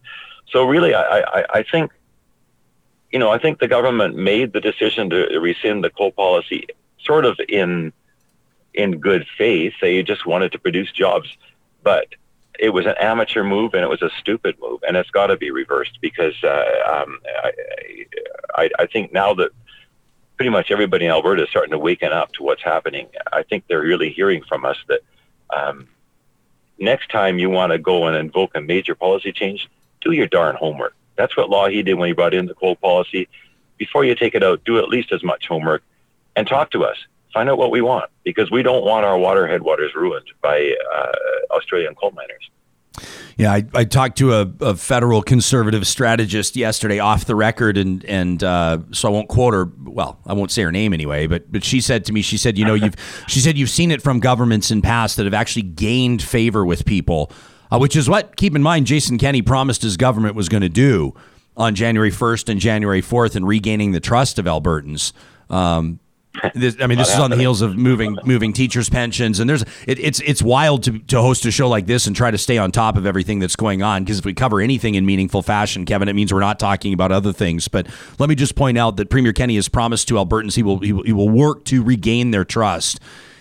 So 0.50 0.64
really, 0.64 0.92
I, 0.94 1.20
I, 1.20 1.44
I 1.54 1.62
think 1.62 1.90
you 3.12 3.18
know, 3.18 3.30
I 3.30 3.38
think 3.38 3.58
the 3.58 3.68
government 3.68 4.16
made 4.16 4.52
the 4.52 4.60
decision 4.60 5.10
to 5.10 5.38
rescind 5.38 5.84
the 5.84 5.90
coal 5.90 6.12
policy 6.12 6.66
sort 7.04 7.24
of 7.24 7.38
in 7.48 7.92
in 8.74 8.98
good 8.98 9.26
faith. 9.36 9.74
They 9.80 10.02
just 10.02 10.26
wanted 10.26 10.52
to 10.52 10.58
produce 10.58 10.90
jobs, 10.92 11.28
but 11.82 12.08
it 12.62 12.70
was 12.70 12.86
an 12.86 12.94
amateur 13.00 13.42
move 13.42 13.74
and 13.74 13.82
it 13.82 13.88
was 13.88 14.02
a 14.02 14.10
stupid 14.20 14.56
move, 14.60 14.84
and 14.86 14.96
it's 14.96 15.10
got 15.10 15.26
to 15.26 15.36
be 15.36 15.50
reversed 15.50 15.98
because 16.00 16.34
uh, 16.44 17.02
um, 17.02 17.18
I, 17.42 17.52
I, 18.54 18.70
I 18.78 18.86
think 18.86 19.12
now 19.12 19.34
that 19.34 19.50
pretty 20.36 20.50
much 20.50 20.70
everybody 20.70 21.06
in 21.06 21.10
Alberta 21.10 21.42
is 21.42 21.48
starting 21.48 21.72
to 21.72 21.78
waken 21.78 22.12
up 22.12 22.30
to 22.34 22.44
what's 22.44 22.62
happening. 22.62 23.08
I 23.32 23.42
think 23.42 23.64
they're 23.66 23.82
really 23.82 24.10
hearing 24.10 24.44
from 24.44 24.64
us 24.64 24.76
that 24.86 25.00
um, 25.52 25.88
next 26.78 27.10
time 27.10 27.40
you 27.40 27.50
want 27.50 27.72
to 27.72 27.78
go 27.78 28.06
and 28.06 28.16
invoke 28.16 28.54
a 28.54 28.60
major 28.60 28.94
policy 28.94 29.32
change, 29.32 29.68
do 30.00 30.12
your 30.12 30.28
darn 30.28 30.54
homework. 30.54 30.94
That's 31.16 31.36
what 31.36 31.50
Lougheed 31.50 31.86
did 31.86 31.94
when 31.94 32.06
he 32.06 32.12
brought 32.12 32.32
in 32.32 32.46
the 32.46 32.54
coal 32.54 32.76
policy. 32.76 33.28
Before 33.76 34.04
you 34.04 34.14
take 34.14 34.36
it 34.36 34.44
out, 34.44 34.62
do 34.64 34.78
at 34.78 34.88
least 34.88 35.10
as 35.10 35.24
much 35.24 35.48
homework 35.48 35.82
and 36.36 36.46
talk 36.46 36.70
to 36.70 36.84
us 36.84 36.96
find 37.32 37.48
out 37.48 37.58
what 37.58 37.70
we 37.70 37.80
want 37.80 38.10
because 38.24 38.50
we 38.50 38.62
don't 38.62 38.84
want 38.84 39.04
our 39.04 39.18
water 39.18 39.46
headwaters 39.46 39.94
ruined 39.94 40.26
by 40.42 40.74
uh, 40.94 41.54
Australian 41.54 41.94
coal 41.94 42.12
miners. 42.12 42.50
Yeah, 43.36 43.52
I, 43.52 43.64
I 43.74 43.84
talked 43.84 44.18
to 44.18 44.34
a, 44.34 44.52
a, 44.60 44.76
federal 44.76 45.22
conservative 45.22 45.86
strategist 45.86 46.54
yesterday 46.54 46.98
off 46.98 47.24
the 47.24 47.34
record, 47.34 47.78
and 47.78 48.04
and 48.04 48.42
uh, 48.44 48.78
so 48.90 49.08
I 49.08 49.10
won't 49.10 49.28
quote 49.28 49.54
her. 49.54 49.70
Well, 49.84 50.18
I 50.26 50.34
won't 50.34 50.50
say 50.50 50.62
her 50.62 50.72
name 50.72 50.92
anyway, 50.92 51.26
but 51.26 51.50
but 51.50 51.64
she 51.64 51.80
said 51.80 52.04
to 52.06 52.12
me, 52.12 52.20
she 52.20 52.36
said, 52.36 52.58
you 52.58 52.64
know, 52.64 52.74
you've 52.74 52.94
she 53.28 53.40
said 53.40 53.56
you've 53.56 53.70
seen 53.70 53.90
it 53.90 54.02
from 54.02 54.20
governments 54.20 54.70
in 54.70 54.82
past 54.82 55.16
that 55.16 55.24
have 55.24 55.34
actually 55.34 55.62
gained 55.62 56.22
favor 56.22 56.64
with 56.64 56.84
people, 56.84 57.32
uh, 57.70 57.78
which 57.78 57.96
is 57.96 58.08
what 58.08 58.36
keep 58.36 58.54
in 58.54 58.62
mind 58.62 58.86
Jason 58.86 59.16
Kenney 59.16 59.42
promised 59.42 59.82
his 59.82 59.96
government 59.96 60.34
was 60.34 60.48
going 60.48 60.62
to 60.62 60.68
do 60.68 61.14
on 61.56 61.74
January 61.74 62.10
first 62.10 62.48
and 62.48 62.60
January 62.60 63.00
fourth, 63.00 63.34
and 63.34 63.46
regaining 63.46 63.92
the 63.92 64.00
trust 64.00 64.38
of 64.38 64.44
Albertans. 64.44 65.12
Um, 65.48 66.00
this, 66.54 66.76
I 66.80 66.86
mean, 66.86 66.98
this 66.98 67.12
is 67.12 67.18
on 67.18 67.30
the 67.30 67.36
heels 67.36 67.60
of 67.60 67.76
moving 67.76 68.16
moving 68.24 68.52
teachers' 68.52 68.88
pensions, 68.88 69.38
and 69.38 69.48
there's 69.48 69.62
it, 69.86 69.98
it's 69.98 70.20
it's 70.20 70.42
wild 70.42 70.82
to 70.84 70.98
to 70.98 71.20
host 71.20 71.44
a 71.44 71.50
show 71.50 71.68
like 71.68 71.86
this 71.86 72.06
and 72.06 72.16
try 72.16 72.30
to 72.30 72.38
stay 72.38 72.56
on 72.56 72.72
top 72.72 72.96
of 72.96 73.04
everything 73.04 73.38
that's 73.38 73.56
going 73.56 73.82
on. 73.82 74.02
Because 74.02 74.18
if 74.18 74.24
we 74.24 74.32
cover 74.32 74.60
anything 74.60 74.94
in 74.94 75.04
meaningful 75.04 75.42
fashion, 75.42 75.84
Kevin, 75.84 76.08
it 76.08 76.14
means 76.14 76.32
we're 76.32 76.40
not 76.40 76.58
talking 76.58 76.94
about 76.94 77.12
other 77.12 77.32
things. 77.32 77.68
But 77.68 77.86
let 78.18 78.28
me 78.28 78.34
just 78.34 78.54
point 78.54 78.78
out 78.78 78.96
that 78.96 79.10
Premier 79.10 79.32
Kenney 79.32 79.56
has 79.56 79.68
promised 79.68 80.08
to 80.08 80.14
Albertans 80.14 80.54
he 80.56 80.62
will 80.62 80.78
he 80.78 80.92
will, 80.92 81.02
he 81.02 81.12
will 81.12 81.28
work 81.28 81.64
to 81.66 81.82
regain 81.82 82.30
their 82.30 82.44
trust. 82.44 82.98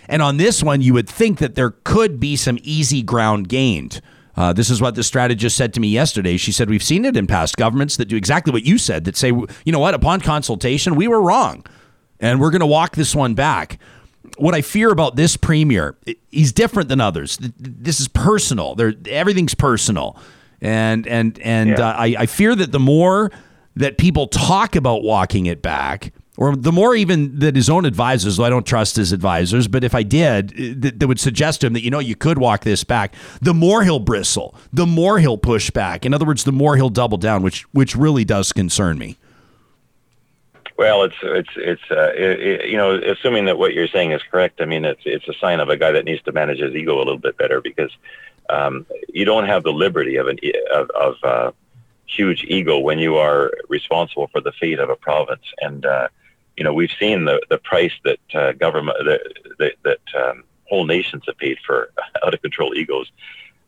And 0.10 0.22
on 0.22 0.36
this 0.36 0.62
one, 0.62 0.82
you 0.82 0.94
would 0.94 1.08
think 1.08 1.40
that 1.40 1.56
there 1.56 1.72
could 1.86 2.20
be 2.20 2.36
some 2.36 2.60
easy 2.62 3.02
ground 3.02 3.48
gained. 3.48 4.02
Uh, 4.36 4.52
this 4.52 4.70
is 4.70 4.82
what 4.82 4.96
the 4.96 5.04
strategist 5.04 5.56
said 5.56 5.74
to 5.74 5.80
me 5.80 5.88
yesterday. 5.88 6.36
She 6.36 6.52
said, 6.52 6.70
We've 6.70 6.84
seen 6.84 7.06
it 7.06 7.16
in 7.16 7.28
past 7.28 7.56
governments 7.56 7.96
that 7.98 8.06
do 8.06 8.18
exactly 8.18 8.52
what 8.52 8.64
you 8.64 8.78
said, 8.78 9.06
that 9.06 9.16
say, 9.16 9.30
you 9.30 9.72
know 9.72 9.80
what, 9.80 9.94
upon 9.94 10.20
consultation, 10.20 10.96
we 10.96 11.08
were 11.08 11.22
wrong 11.22 11.64
and 12.22 12.40
we're 12.40 12.52
going 12.52 12.62
to 12.62 12.68
walk 12.68 12.96
this 12.96 13.14
one 13.16 13.34
back. 13.34 13.80
What 14.38 14.56
I 14.56 14.62
fear 14.62 14.92
about 14.92 15.16
this 15.16 15.36
premier, 15.36 15.98
he's 16.30 16.54
different 16.54 16.88
than 16.88 17.02
others. 17.02 17.38
This 17.42 18.00
is 18.00 18.08
personal. 18.08 18.76
There, 18.76 18.94
everything's 19.10 19.56
personal, 19.56 20.16
and 20.62 21.06
and 21.08 21.38
and 21.40 21.72
yeah. 21.72 21.90
uh, 21.90 21.94
I, 21.94 22.16
I 22.20 22.26
fear 22.28 22.56
that 22.56 22.72
the 22.72 22.80
more 22.80 23.32
that 23.76 23.98
people 23.98 24.28
talk 24.28 24.76
about 24.76 25.04
walking 25.04 25.48
it 25.48 25.62
back, 25.62 26.14
or 26.38 26.56
the 26.56 26.72
more 26.72 26.96
even 26.96 27.40
that 27.40 27.56
his 27.56 27.70
own 27.70 27.86
advisors, 27.86 28.40
I 28.40 28.50
don't 28.50 28.66
trust 28.66 28.96
his 28.96 29.12
advisors, 29.12 29.68
but 29.68 29.84
if 29.84 29.96
I 29.96 30.04
did, 30.04 30.82
that, 30.82 31.00
that, 31.00 31.08
would 31.08 31.20
suggest 31.20 31.62
to 31.62 31.68
him 31.68 31.74
that, 31.74 31.84
you 31.84 31.90
know, 31.90 32.00
you 32.00 32.16
could 32.16 32.38
walk 32.38 32.64
this 32.64 32.84
back, 32.84 33.16
the 33.42 33.54
more 33.54 33.84
he'll 33.84 34.00
bristle, 34.00 34.56
the 34.72 34.86
more 34.86 35.20
he'll 35.20 35.38
push 35.38 35.72
back. 35.72 36.06
In 36.06 36.14
other 36.14 36.26
words, 36.26 36.44
the 36.44 36.52
more 36.52 36.76
he'll 36.76 36.90
double 36.90 37.18
down, 37.18 37.42
which 37.42 37.64
which 37.74 37.96
really 37.96 38.24
does 38.24 38.54
concern 38.54 38.98
me. 38.98 39.18
Well, 40.82 41.04
it's 41.04 41.16
it's 41.22 41.50
it's 41.58 41.92
uh, 41.92 42.12
it, 42.16 42.40
it, 42.40 42.70
you 42.72 42.76
know, 42.76 42.96
assuming 42.96 43.46
that 43.46 43.60
what 43.60 43.76
you're 43.76 43.88
saying 43.88 44.14
is 44.14 44.22
correct. 44.32 44.62
I 44.62 44.66
mean, 44.66 44.84
it's 44.84 45.04
it's 45.06 45.28
a 45.28 45.34
sign 45.36 45.60
of 45.60 45.70
a 45.70 45.78
guy 45.78 45.92
that 45.92 46.06
needs 46.06 46.24
to 46.24 46.32
manage 46.32 46.58
his 46.58 46.74
ego 46.74 46.98
a 46.98 47.06
little 47.06 47.20
bit 47.20 47.38
better 47.38 47.62
because 47.62 47.92
um, 48.50 48.88
you 49.14 49.24
don't 49.24 49.46
have 49.46 49.62
the 49.62 49.72
liberty 49.72 50.16
of 50.16 50.26
an 50.26 50.40
of, 50.74 50.90
of 50.90 51.16
uh, 51.24 51.52
huge 52.08 52.46
ego 52.46 52.80
when 52.80 52.98
you 52.98 53.18
are 53.18 53.52
responsible 53.70 54.28
for 54.30 54.42
the 54.42 54.52
fate 54.54 54.80
of 54.80 54.90
a 54.90 54.96
province. 54.96 55.44
And 55.60 55.86
uh, 55.86 56.08
you 56.58 56.64
know, 56.64 56.74
we've 56.74 56.96
seen 57.00 57.26
the 57.26 57.40
the 57.52 57.60
price 57.60 57.94
that 58.04 58.20
uh, 58.34 58.54
government 58.54 58.98
that 59.60 59.74
that, 59.84 60.00
um, 60.20 60.46
whole 60.66 60.86
nations 60.86 61.22
have 61.28 61.38
paid 61.38 61.60
for 61.64 61.92
out 62.26 62.34
of 62.34 62.42
control 62.42 62.74
egos. 62.74 63.12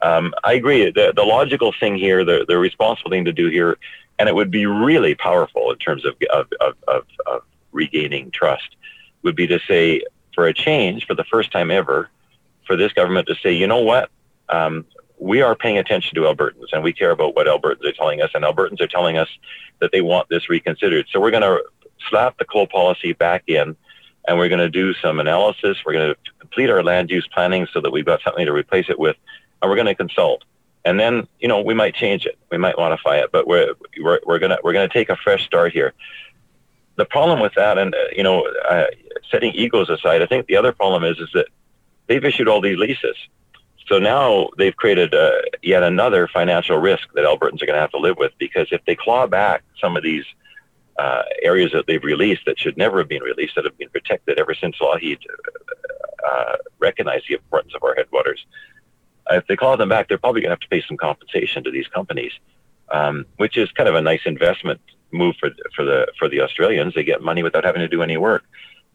Um, 0.02 0.34
I 0.44 0.54
agree. 0.54 0.90
The, 0.90 1.14
the 1.16 1.24
logical 1.24 1.74
thing 1.80 1.96
here, 1.96 2.26
the, 2.26 2.44
the 2.46 2.58
responsible 2.58 3.12
thing 3.12 3.24
to 3.26 3.32
do 3.32 3.50
here 3.50 3.78
and 4.20 4.30
it 4.30 4.36
would 4.36 4.52
be 4.52 4.66
really 4.66 5.16
powerful 5.16 5.72
in 5.72 5.78
terms 5.78 6.06
of, 6.06 6.16
of, 6.32 6.48
of, 6.62 6.76
of, 6.88 7.06
of 7.26 7.42
regaining 7.72 8.32
trust, 8.32 8.76
would 9.24 9.36
be 9.36 9.48
to 9.48 9.60
say, 9.68 10.02
for 10.34 10.48
a 10.48 10.54
change, 10.54 11.06
for 11.06 11.16
the 11.16 11.24
first 11.26 11.52
time 11.52 11.72
ever, 11.72 12.10
for 12.66 12.76
this 12.76 12.94
government 12.94 13.28
to 13.28 13.36
say, 13.36 13.52
you 13.52 13.68
know 13.68 13.82
what, 13.82 14.10
um, 14.50 14.86
we 15.20 15.42
are 15.42 15.56
paying 15.56 15.78
attention 15.78 16.16
to 16.16 16.22
Albertans 16.22 16.74
and 16.74 16.84
we 16.84 16.92
care 16.92 17.12
about 17.12 17.36
what 17.36 17.48
Albertans 17.48 17.86
are 17.86 17.94
telling 17.94 18.22
us, 18.22 18.32
and 18.34 18.44
Albertans 18.44 18.82
are 18.82 18.88
telling 18.88 19.18
us 19.18 19.30
that 19.80 19.92
they 19.92 20.02
want 20.02 20.30
this 20.30 20.50
reconsidered. 20.50 21.08
So 21.12 21.20
we're 21.20 21.32
going 21.32 21.44
to 21.44 21.64
slap 22.10 22.38
the 22.38 22.46
coal 22.46 22.68
policy 22.68 23.14
back 23.14 23.44
in, 23.48 23.76
and 24.28 24.38
we're 24.38 24.50
going 24.50 24.60
to 24.60 24.70
do 24.70 24.94
some 24.96 25.20
analysis. 25.20 25.78
We're 25.86 25.94
going 25.94 26.14
to 26.14 26.32
complete 26.40 26.70
our 26.70 26.84
land 26.84 27.10
use 27.10 27.28
planning 27.28 27.68
so 27.72 27.82
that 27.82 27.92
we've 27.92 28.06
got 28.06 28.22
something 28.22 28.46
to 28.46 28.54
replace 28.54 28.90
it 28.90 29.00
with, 29.00 29.16
and 29.62 29.70
we're 29.70 29.78
going 29.78 29.88
to 29.88 29.96
consult 29.96 30.44
and 30.86 31.00
then 31.00 31.28
you 31.40 31.48
know 31.48 31.62
we 31.62 31.74
might 31.74 31.96
change 31.96 32.26
it, 32.26 32.38
we 32.52 32.58
might 32.58 32.78
modify 32.78 33.18
it, 33.18 33.32
but 33.32 33.48
we're 33.48 33.74
we're, 34.00 34.20
we're 34.26 34.40
gonna 34.40 34.58
we're 34.64 34.74
gonna 34.74 34.90
take 34.90 35.10
a 35.10 35.16
fresh 35.16 35.46
start 35.46 35.74
here. 35.74 35.94
The 36.96 37.06
problem 37.06 37.40
with 37.40 37.54
that, 37.56 37.78
and 37.78 37.94
uh, 37.94 37.98
you 38.16 38.24
know, 38.24 38.46
uh, 38.70 38.86
setting 39.32 39.54
egos 39.54 39.90
aside, 39.90 40.22
I 40.22 40.28
think 40.28 40.48
the 40.48 40.58
other 40.58 40.72
problem 40.72 41.04
is 41.04 41.18
is 41.20 41.30
that 41.34 41.48
they've 42.08 42.24
issued 42.24 42.48
all 42.48 42.62
these 42.62 42.78
leases, 42.78 43.16
so 43.88 44.00
now 44.00 44.50
they've 44.58 44.76
created 44.76 45.14
uh, 45.14 45.32
yet 45.62 45.84
another 45.84 46.28
financial 46.28 46.78
risk 46.78 47.08
that 47.16 47.26
Albertans 47.26 47.62
are 47.62 47.66
going 47.66 47.76
to 47.76 47.82
have 47.82 47.92
to 47.92 47.98
live 47.98 48.18
with 48.18 48.32
because 48.38 48.68
if 48.72 48.84
they 48.86 48.96
claw 48.96 49.28
back 49.28 49.64
some 49.80 49.98
of 49.98 50.04
these 50.04 50.26
uh, 51.00 51.24
areas 51.42 51.72
that 51.72 51.88
they've 51.88 52.04
released 52.04 52.44
that 52.46 52.60
should 52.60 52.78
never 52.78 53.00
have 53.00 53.10
been 53.10 53.24
released 53.24 53.56
that 53.56 53.66
have 53.66 53.78
been 53.78 53.90
protected 53.90 54.40
ever 54.40 54.54
since 54.54 54.76
Lougheed 54.80 55.18
uh, 56.26 56.56
recognized 56.80 57.26
the 57.28 57.34
importance 57.34 57.74
of 57.76 57.84
our 57.84 57.96
headwaters. 57.96 58.46
Uh, 59.30 59.36
if 59.36 59.48
they 59.48 59.56
call 59.56 59.78
them 59.78 59.90
back, 59.90 60.08
they're 60.08 60.18
probably 60.18 60.42
going 60.42 60.50
to 60.50 60.54
have 60.54 60.60
to 60.60 60.68
pay 60.68 60.84
some 60.88 60.98
compensation 60.98 61.64
to 61.64 61.72
these 61.72 61.88
companies, 61.88 62.32
um, 62.90 63.26
which 63.38 63.58
is 63.58 63.72
kind 63.72 63.88
of 63.88 63.96
a 63.96 64.02
nice 64.02 64.22
investment 64.26 64.82
move 65.12 65.36
for 65.40 65.50
for 65.76 65.86
the 65.86 66.08
for 66.18 66.28
the 66.28 66.42
Australians. 66.42 66.94
They 66.94 67.04
get 67.04 67.22
money 67.22 67.44
without 67.44 67.64
having 67.64 67.82
to 67.82 67.88
do 67.88 68.02
any 68.02 68.18
work. 68.18 68.44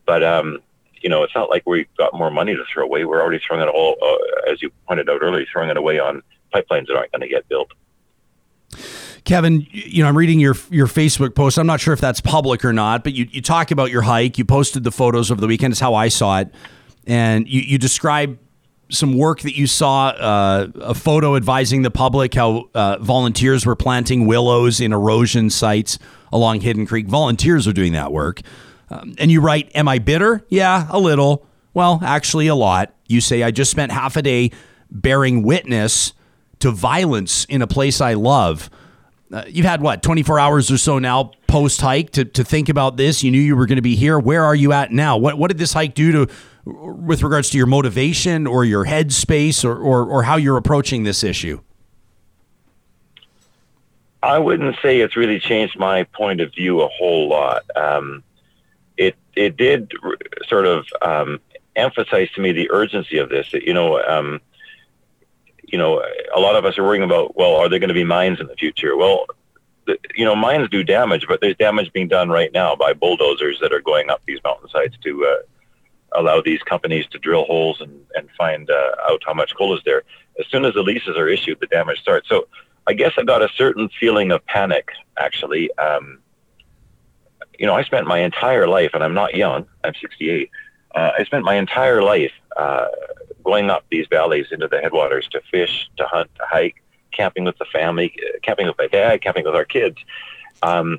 But 0.06 0.22
um, 0.22 0.58
you 1.00 1.08
know, 1.08 1.22
it's 1.22 1.34
not 1.34 1.50
like 1.50 1.62
we've 1.66 1.86
got 1.96 2.14
more 2.14 2.30
money 2.30 2.54
to 2.54 2.64
throw 2.72 2.84
away. 2.84 3.04
We're 3.04 3.22
already 3.22 3.40
throwing 3.46 3.62
it 3.62 3.68
all, 3.68 3.96
uh, 4.02 4.50
as 4.50 4.60
you 4.62 4.70
pointed 4.86 5.08
out 5.08 5.20
earlier, 5.22 5.46
throwing 5.50 5.70
it 5.70 5.76
away 5.76 5.98
on 5.98 6.22
pipelines 6.52 6.86
that 6.88 6.96
aren't 6.96 7.12
going 7.12 7.22
to 7.22 7.28
get 7.28 7.48
built. 7.48 7.70
Kevin, 9.24 9.66
you 9.70 10.02
know, 10.02 10.08
I'm 10.08 10.16
reading 10.16 10.40
your 10.40 10.54
your 10.70 10.86
Facebook 10.86 11.34
post. 11.34 11.58
I'm 11.58 11.66
not 11.66 11.80
sure 11.80 11.92
if 11.92 12.00
that's 12.00 12.20
public 12.20 12.64
or 12.64 12.72
not, 12.72 13.04
but 13.04 13.12
you, 13.12 13.26
you 13.30 13.42
talk 13.42 13.70
about 13.70 13.90
your 13.90 14.02
hike. 14.02 14.38
You 14.38 14.44
posted 14.44 14.84
the 14.84 14.90
photos 14.90 15.30
over 15.30 15.40
the 15.40 15.46
weekend. 15.46 15.72
Is 15.72 15.80
how 15.80 15.94
I 15.94 16.08
saw 16.08 16.40
it, 16.40 16.48
and 17.06 17.46
you, 17.46 17.60
you 17.60 17.78
describe 17.78 18.38
some 18.90 19.16
work 19.16 19.40
that 19.40 19.56
you 19.56 19.66
saw. 19.66 20.08
Uh, 20.08 20.68
a 20.80 20.94
photo 20.94 21.36
advising 21.36 21.82
the 21.82 21.90
public 21.90 22.34
how 22.34 22.68
uh, 22.74 22.98
volunteers 23.00 23.66
were 23.66 23.76
planting 23.76 24.26
willows 24.26 24.80
in 24.80 24.92
erosion 24.92 25.50
sites 25.50 25.98
along 26.32 26.60
Hidden 26.60 26.86
Creek. 26.86 27.06
Volunteers 27.06 27.66
are 27.66 27.72
doing 27.72 27.92
that 27.92 28.12
work, 28.12 28.40
um, 28.90 29.14
and 29.18 29.30
you 29.30 29.40
write, 29.40 29.70
"Am 29.74 29.88
I 29.88 29.98
bitter? 29.98 30.44
Yeah, 30.48 30.86
a 30.90 30.98
little. 30.98 31.46
Well, 31.74 32.00
actually, 32.02 32.46
a 32.46 32.54
lot." 32.54 32.94
You 33.06 33.20
say, 33.20 33.42
"I 33.42 33.50
just 33.50 33.70
spent 33.70 33.92
half 33.92 34.16
a 34.16 34.22
day 34.22 34.50
bearing 34.90 35.42
witness 35.42 36.12
to 36.60 36.70
violence 36.70 37.44
in 37.46 37.62
a 37.62 37.66
place 37.66 38.00
I 38.00 38.14
love." 38.14 38.70
uh, 39.32 39.44
you've 39.48 39.66
had 39.66 39.80
what 39.82 40.02
24 40.02 40.38
hours 40.38 40.70
or 40.70 40.78
so 40.78 40.98
now 40.98 41.32
post 41.46 41.80
hike 41.80 42.10
to, 42.10 42.24
to 42.24 42.44
think 42.44 42.68
about 42.68 42.96
this 42.96 43.22
you 43.22 43.30
knew 43.30 43.40
you 43.40 43.56
were 43.56 43.66
going 43.66 43.76
to 43.76 43.82
be 43.82 43.96
here 43.96 44.18
where 44.18 44.44
are 44.44 44.54
you 44.54 44.72
at 44.72 44.90
now 44.90 45.16
what 45.16 45.36
what 45.38 45.48
did 45.48 45.58
this 45.58 45.72
hike 45.72 45.94
do 45.94 46.12
to 46.12 46.34
with 46.68 47.22
regards 47.22 47.50
to 47.50 47.58
your 47.58 47.66
motivation 47.66 48.46
or 48.46 48.64
your 48.64 48.84
headspace 48.84 49.64
or, 49.64 49.76
or, 49.76 50.04
or 50.04 50.22
how 50.24 50.36
you're 50.36 50.56
approaching 50.56 51.04
this 51.04 51.24
issue 51.24 51.60
I 54.22 54.38
wouldn't 54.38 54.76
say 54.82 55.00
it's 55.00 55.16
really 55.16 55.38
changed 55.38 55.78
my 55.78 56.04
point 56.04 56.40
of 56.40 56.52
view 56.52 56.80
a 56.80 56.88
whole 56.88 57.28
lot. 57.28 57.62
Um, 57.76 58.24
it 58.96 59.16
it 59.36 59.56
did 59.56 59.92
sort 60.48 60.66
of 60.66 60.86
um, 61.02 61.40
emphasize 61.76 62.30
to 62.32 62.40
me 62.40 62.52
the 62.52 62.70
urgency 62.70 63.18
of 63.18 63.28
this. 63.28 63.50
That 63.52 63.62
you 63.62 63.72
know, 63.72 64.02
um, 64.02 64.40
you 65.62 65.78
know, 65.78 66.02
a 66.34 66.40
lot 66.40 66.56
of 66.56 66.64
us 66.64 66.76
are 66.78 66.82
worrying 66.82 67.04
about, 67.04 67.36
well, 67.36 67.54
are 67.56 67.68
there 67.68 67.78
going 67.78 67.88
to 67.88 67.94
be 67.94 68.04
mines 68.04 68.40
in 68.40 68.48
the 68.48 68.56
future? 68.56 68.96
Well, 68.96 69.26
the, 69.86 69.98
you 70.16 70.24
know, 70.24 70.34
mines 70.34 70.68
do 70.68 70.82
damage, 70.82 71.26
but 71.28 71.40
there's 71.40 71.56
damage 71.56 71.92
being 71.92 72.08
done 72.08 72.28
right 72.28 72.52
now 72.52 72.74
by 72.74 72.94
bulldozers 72.94 73.58
that 73.60 73.72
are 73.72 73.80
going 73.80 74.10
up 74.10 74.20
these 74.26 74.40
mountainsides 74.42 74.96
to 75.04 75.26
uh, 75.26 75.36
allow 76.12 76.40
these 76.40 76.62
companies 76.62 77.06
to 77.08 77.18
drill 77.18 77.44
holes 77.44 77.80
and, 77.80 78.00
and 78.14 78.28
find 78.36 78.70
uh, 78.70 79.10
out 79.10 79.22
how 79.26 79.34
much 79.34 79.54
coal 79.56 79.76
is 79.76 79.82
there. 79.84 80.02
As 80.38 80.46
soon 80.46 80.64
as 80.64 80.74
the 80.74 80.82
leases 80.82 81.16
are 81.16 81.28
issued, 81.28 81.58
the 81.60 81.66
damage 81.66 82.00
starts. 82.00 82.28
So 82.28 82.48
I 82.86 82.94
guess 82.94 83.12
I 83.18 83.24
got 83.24 83.42
a 83.42 83.48
certain 83.56 83.88
feeling 84.00 84.30
of 84.30 84.44
panic, 84.46 84.88
actually. 85.18 85.70
Um, 85.76 86.20
you 87.58 87.66
know, 87.66 87.74
I 87.74 87.82
spent 87.82 88.06
my 88.06 88.20
entire 88.20 88.66
life, 88.66 88.92
and 88.94 89.02
I'm 89.02 89.14
not 89.14 89.34
young, 89.34 89.66
I'm 89.84 89.94
68. 90.00 90.50
Uh, 90.94 91.10
I 91.18 91.24
spent 91.24 91.44
my 91.44 91.56
entire 91.56 92.02
life 92.02 92.32
uh, 92.56 92.86
going 93.44 93.68
up 93.68 93.84
these 93.90 94.06
valleys 94.08 94.46
into 94.50 94.68
the 94.68 94.80
headwaters 94.80 95.28
to 95.28 95.40
fish, 95.50 95.88
to 95.96 96.04
hunt, 96.06 96.30
to 96.36 96.42
hike, 96.46 96.82
camping 97.12 97.44
with 97.44 97.58
the 97.58 97.66
family, 97.66 98.14
uh, 98.22 98.38
camping 98.42 98.66
with 98.66 98.76
my 98.78 98.86
dad, 98.86 99.22
camping 99.22 99.44
with 99.44 99.54
our 99.54 99.64
kids. 99.64 99.96
Um, 100.62 100.98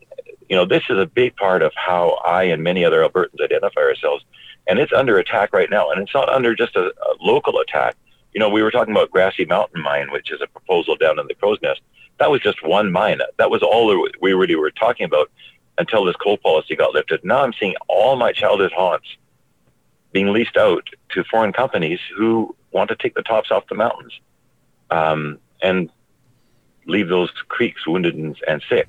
you 0.50 0.56
know, 0.56 0.66
this 0.66 0.84
is 0.90 0.98
a 0.98 1.06
big 1.06 1.36
part 1.36 1.62
of 1.62 1.72
how 1.76 2.20
I 2.26 2.44
and 2.44 2.64
many 2.64 2.84
other 2.84 3.08
Albertans 3.08 3.42
identify 3.44 3.82
ourselves. 3.82 4.24
And 4.70 4.80
it's 4.80 4.94
under 4.94 5.18
attack 5.18 5.52
right 5.52 5.70
now. 5.70 5.90
And 5.90 6.02
it's 6.02 6.14
not 6.14 6.30
under 6.30 6.56
just 6.56 6.76
a, 6.76 6.88
a 6.88 7.16
local 7.20 7.60
attack. 7.60 7.96
You 8.34 8.40
know, 8.40 8.50
we 8.50 8.62
were 8.62 8.72
talking 8.72 8.94
about 8.94 9.10
Grassy 9.10 9.46
Mountain 9.46 9.82
Mine, 9.82 10.12
which 10.12 10.32
is 10.32 10.40
a 10.42 10.48
proposal 10.48 10.96
down 10.96 11.20
in 11.20 11.28
the 11.28 11.36
Crowsnest. 11.36 11.80
That 12.20 12.30
was 12.30 12.42
just 12.42 12.64
one 12.64 12.92
mine. 12.92 13.20
That 13.38 13.50
was 13.50 13.64
all 13.64 14.08
we 14.22 14.34
really 14.34 14.56
were 14.56 14.72
talking 14.72 15.06
about 15.06 15.32
until 15.78 16.06
this 16.06 16.16
coal 16.18 16.38
policy 16.38 16.76
got 16.76 16.94
lifted. 16.94 17.24
Now 17.24 17.44
I'm 17.44 17.54
seeing 17.54 17.76
all 17.88 18.18
my 18.18 18.32
childhood 18.32 18.74
haunts 18.74 19.08
being 20.12 20.32
leased 20.34 20.58
out 20.58 20.88
to 21.10 21.24
foreign 21.24 21.54
companies 21.54 22.00
who 22.16 22.56
want 22.72 22.90
to 22.90 22.96
take 22.96 23.16
the 23.16 23.22
tops 23.22 23.52
off 23.52 23.68
the 23.68 23.76
mountains 23.76 24.20
um, 24.92 25.40
and 25.62 25.90
leave 26.86 27.08
those 27.08 27.32
creeks 27.48 27.88
wounded 27.88 28.16
and, 28.16 28.38
and 28.48 28.62
sick. 28.70 28.88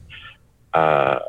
Uh, 0.74 1.20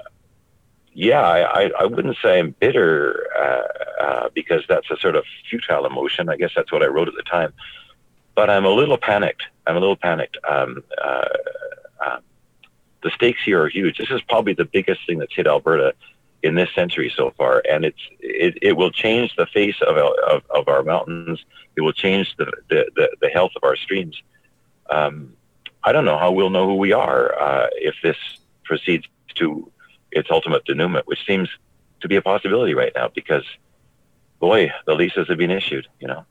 yeah, 0.94 1.22
I, 1.22 1.72
I, 1.80 1.86
wouldn't 1.86 2.18
say 2.22 2.40
I'm 2.40 2.52
bitter 2.60 3.28
uh, 3.38 4.04
uh, 4.04 4.30
because 4.34 4.64
that's 4.68 4.90
a 4.92 4.98
sort 4.98 5.16
of 5.16 5.24
futile 5.50 5.86
emotion. 5.86 6.30
I 6.30 6.36
guess 6.36 6.52
that's 6.56 6.72
what 6.72 6.84
I 6.84 6.88
wrote 6.88 7.08
at 7.08 7.16
the 7.16 7.24
time. 7.24 7.54
But 8.36 8.50
I'm 8.50 8.66
a 8.66 8.70
little 8.70 8.98
panicked. 8.98 9.44
I'm 9.66 9.78
a 9.78 9.80
little 9.80 9.96
panicked. 9.96 10.38
Um, 10.50 10.84
uh, 11.02 11.26
uh, 12.06 12.20
the 13.04 13.12
stakes 13.12 13.42
here 13.44 13.64
are 13.64 13.70
huge. 13.70 13.98
This 13.98 14.12
is 14.12 14.22
probably 14.22 14.54
the 14.54 14.66
biggest 14.66 15.06
thing 15.06 15.20
that's 15.20 15.34
hit 15.34 15.48
Alberta 15.48 15.94
in 16.44 16.56
this 16.56 16.70
century 16.74 17.12
so 17.16 17.32
far, 17.38 17.62
and 17.70 17.86
it's 17.86 18.02
it, 18.20 18.58
it 18.62 18.74
will 18.74 18.92
change 18.92 19.36
the 19.36 19.46
face 19.46 19.76
of, 19.82 19.96
of, 19.98 20.44
of 20.50 20.68
our 20.68 20.84
mountains. 20.84 21.44
It 21.76 21.82
will 21.82 21.94
change 21.94 22.36
the 22.38 22.52
the, 22.70 22.90
the, 22.96 23.10
the 23.22 23.30
health 23.30 23.52
of 23.56 23.64
our 23.64 23.76
streams. 23.76 24.22
Um, 24.90 25.34
I 25.84 25.92
don't 25.92 26.06
know 26.06 26.18
how 26.18 26.32
we'll 26.32 26.50
know 26.50 26.68
who 26.68 26.76
we 26.76 26.94
are 26.94 27.40
uh, 27.40 27.68
if 27.74 27.96
this 28.04 28.18
proceeds 28.64 29.06
to 29.36 29.72
its 30.12 30.30
ultimate 30.32 30.66
denouement, 30.66 31.06
which 31.08 31.20
seems 31.26 31.50
to 32.02 32.08
be 32.08 32.16
a 32.16 32.22
possibility 32.22 32.74
right 32.74 32.92
now 32.96 33.10
because, 33.14 33.44
boy, 34.40 34.72
the 34.86 34.94
leases 34.94 35.28
have 35.28 35.38
been 35.38 35.52
issued. 35.52 35.88
You 36.00 36.08
know, 36.08 36.26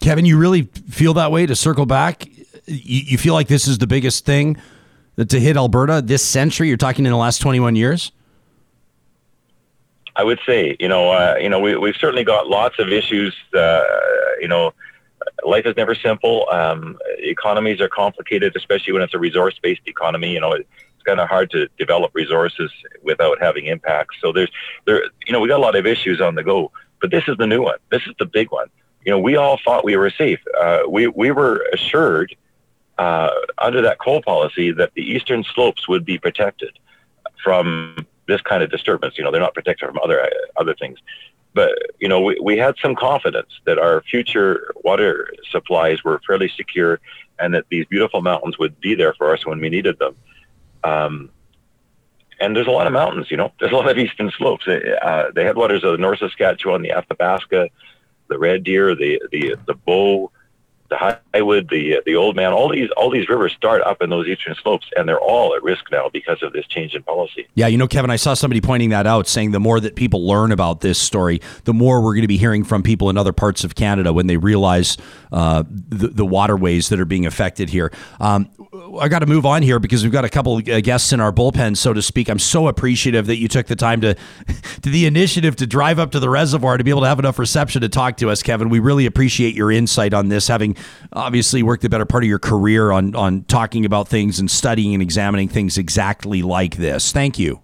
Kevin, 0.00 0.24
you 0.24 0.38
really 0.38 0.62
feel 0.62 1.14
that 1.14 1.30
way. 1.30 1.46
To 1.46 1.56
circle 1.56 1.86
back, 1.86 2.26
you, 2.26 2.36
you 2.66 3.18
feel 3.18 3.34
like 3.34 3.48
this 3.48 3.66
is 3.66 3.78
the 3.78 3.86
biggest 3.86 4.24
thing 4.24 4.56
that 5.16 5.30
to 5.30 5.40
hit 5.40 5.56
Alberta 5.56 6.02
this 6.02 6.24
century. 6.24 6.68
You're 6.68 6.76
talking 6.76 7.04
in 7.06 7.12
the 7.12 7.18
last 7.18 7.40
21 7.40 7.76
years. 7.76 8.12
I 10.14 10.24
would 10.24 10.40
say, 10.46 10.76
you 10.80 10.88
know, 10.88 11.10
uh, 11.10 11.36
you 11.38 11.50
know, 11.50 11.60
we, 11.60 11.76
we've 11.76 11.96
certainly 11.96 12.24
got 12.24 12.46
lots 12.46 12.78
of 12.78 12.88
issues. 12.88 13.36
Uh, 13.54 13.82
you 14.40 14.48
know, 14.48 14.72
life 15.44 15.66
is 15.66 15.76
never 15.76 15.94
simple. 15.94 16.48
Um, 16.50 16.98
economies 17.18 17.80
are 17.80 17.88
complicated, 17.88 18.54
especially 18.56 18.94
when 18.94 19.02
it's 19.02 19.12
a 19.12 19.18
resource-based 19.18 19.82
economy. 19.86 20.32
You 20.32 20.40
know, 20.40 20.56
kind 21.06 21.20
of 21.20 21.28
hard 21.28 21.50
to 21.52 21.68
develop 21.78 22.10
resources 22.14 22.70
without 23.02 23.38
having 23.40 23.66
impacts. 23.66 24.16
So 24.20 24.32
there's, 24.32 24.50
there, 24.86 25.04
you 25.26 25.32
know, 25.32 25.40
we 25.40 25.48
got 25.48 25.58
a 25.58 25.66
lot 25.68 25.76
of 25.76 25.86
issues 25.86 26.20
on 26.20 26.34
the 26.34 26.42
go. 26.42 26.72
But 27.00 27.10
this 27.10 27.24
is 27.28 27.36
the 27.36 27.46
new 27.46 27.62
one. 27.62 27.78
This 27.90 28.02
is 28.06 28.14
the 28.18 28.26
big 28.26 28.50
one. 28.50 28.68
You 29.04 29.12
know, 29.12 29.18
we 29.18 29.36
all 29.36 29.58
thought 29.64 29.84
we 29.84 29.96
were 29.96 30.10
safe. 30.10 30.40
Uh, 30.58 30.80
we 30.88 31.06
we 31.06 31.30
were 31.30 31.64
assured 31.72 32.34
uh, 32.98 33.30
under 33.58 33.82
that 33.82 33.98
coal 33.98 34.22
policy 34.22 34.72
that 34.72 34.92
the 34.94 35.02
eastern 35.02 35.44
slopes 35.44 35.86
would 35.88 36.04
be 36.04 36.18
protected 36.18 36.78
from 37.44 38.06
this 38.26 38.40
kind 38.40 38.62
of 38.62 38.70
disturbance. 38.70 39.16
You 39.16 39.24
know, 39.24 39.30
they're 39.30 39.40
not 39.40 39.54
protected 39.54 39.88
from 39.88 39.98
other 40.02 40.28
other 40.56 40.74
things. 40.74 40.98
But 41.54 41.72
you 41.98 42.08
know, 42.08 42.20
we, 42.20 42.38
we 42.42 42.56
had 42.58 42.74
some 42.82 42.94
confidence 42.94 43.48
that 43.64 43.78
our 43.78 44.02
future 44.02 44.72
water 44.84 45.30
supplies 45.50 46.02
were 46.02 46.20
fairly 46.26 46.50
secure, 46.56 46.98
and 47.38 47.54
that 47.54 47.64
these 47.70 47.86
beautiful 47.86 48.22
mountains 48.22 48.58
would 48.58 48.80
be 48.80 48.94
there 48.94 49.14
for 49.14 49.32
us 49.32 49.46
when 49.46 49.60
we 49.60 49.68
needed 49.68 49.98
them. 49.98 50.16
Um, 50.86 51.30
and 52.38 52.54
there's 52.54 52.66
a 52.66 52.70
lot 52.70 52.86
of 52.86 52.92
mountains, 52.92 53.30
you 53.30 53.36
know. 53.36 53.52
There's 53.58 53.72
a 53.72 53.76
lot 53.76 53.88
of 53.88 53.98
eastern 53.98 54.30
slopes. 54.30 54.68
Uh, 54.68 55.30
the 55.34 55.42
headwaters 55.42 55.84
of 55.84 55.92
the 55.92 55.98
North 55.98 56.18
Saskatchewan, 56.18 56.82
the 56.82 56.92
Athabasca, 56.92 57.68
the 58.28 58.38
Red 58.38 58.64
Deer, 58.64 58.94
the 58.94 59.22
the 59.32 59.56
the 59.66 59.74
Bow, 59.74 60.30
the 60.88 61.16
Highwood, 61.34 61.70
the 61.70 62.02
the 62.04 62.12
Oldman, 62.12 62.52
all 62.52 62.68
these 62.68 62.90
all 62.96 63.10
these 63.10 63.28
rivers 63.28 63.52
start 63.52 63.82
up 63.82 64.02
in 64.02 64.10
those 64.10 64.26
eastern 64.26 64.54
slopes, 64.62 64.86
and 64.96 65.08
they're 65.08 65.20
all 65.20 65.54
at 65.54 65.62
risk 65.62 65.90
now 65.90 66.08
because 66.12 66.42
of 66.42 66.52
this 66.52 66.66
change 66.66 66.94
in 66.94 67.02
policy. 67.02 67.46
Yeah, 67.54 67.66
you 67.66 67.78
know, 67.78 67.88
Kevin, 67.88 68.10
I 68.10 68.16
saw 68.16 68.34
somebody 68.34 68.60
pointing 68.60 68.90
that 68.90 69.06
out, 69.06 69.26
saying 69.26 69.52
the 69.52 69.60
more 69.60 69.80
that 69.80 69.96
people 69.96 70.26
learn 70.26 70.52
about 70.52 70.80
this 70.80 70.98
story, 70.98 71.40
the 71.64 71.74
more 71.74 72.00
we're 72.00 72.14
going 72.14 72.22
to 72.22 72.28
be 72.28 72.38
hearing 72.38 72.64
from 72.64 72.82
people 72.82 73.10
in 73.10 73.16
other 73.16 73.32
parts 73.32 73.64
of 73.64 73.74
Canada 73.74 74.12
when 74.12 74.26
they 74.26 74.36
realize 74.36 74.96
uh, 75.32 75.64
the, 75.68 76.08
the 76.08 76.26
waterways 76.26 76.88
that 76.88 77.00
are 77.00 77.04
being 77.04 77.26
affected 77.26 77.70
here. 77.70 77.92
Um, 78.20 78.50
I 79.00 79.08
got 79.08 79.20
to 79.20 79.26
move 79.26 79.46
on 79.46 79.62
here 79.62 79.78
because 79.78 80.02
we've 80.02 80.12
got 80.12 80.24
a 80.24 80.28
couple 80.28 80.56
uh, 80.56 80.80
guests 80.80 81.12
in 81.12 81.20
our 81.20 81.32
bullpen, 81.32 81.76
so 81.76 81.92
to 81.92 82.02
speak. 82.02 82.28
I'm 82.28 82.38
so 82.38 82.68
appreciative 82.68 83.26
that 83.26 83.36
you 83.36 83.48
took 83.48 83.66
the 83.66 83.76
time 83.76 84.00
to, 84.02 84.14
to 84.82 84.90
the 84.90 85.06
initiative 85.06 85.56
to 85.56 85.66
drive 85.66 85.98
up 85.98 86.12
to 86.12 86.20
the 86.20 86.28
reservoir 86.28 86.76
to 86.76 86.84
be 86.84 86.90
able 86.90 87.02
to 87.02 87.08
have 87.08 87.18
enough 87.18 87.38
reception 87.38 87.82
to 87.82 87.88
talk 87.88 88.16
to 88.18 88.30
us, 88.30 88.42
Kevin. 88.42 88.68
We 88.68 88.78
really 88.78 89.06
appreciate 89.06 89.54
your 89.54 89.70
insight 89.70 90.14
on 90.14 90.28
this, 90.28 90.48
having 90.48 90.75
obviously 91.12 91.62
worked 91.62 91.82
the 91.82 91.88
better 91.88 92.04
part 92.04 92.24
of 92.24 92.28
your 92.28 92.38
career 92.38 92.90
on 92.90 93.14
on 93.14 93.44
talking 93.44 93.84
about 93.84 94.08
things 94.08 94.38
and 94.38 94.50
studying 94.50 94.94
and 94.94 95.02
examining 95.02 95.48
things 95.48 95.78
exactly 95.78 96.42
like 96.42 96.76
this. 96.76 97.12
Thank 97.12 97.38
you. 97.38 97.62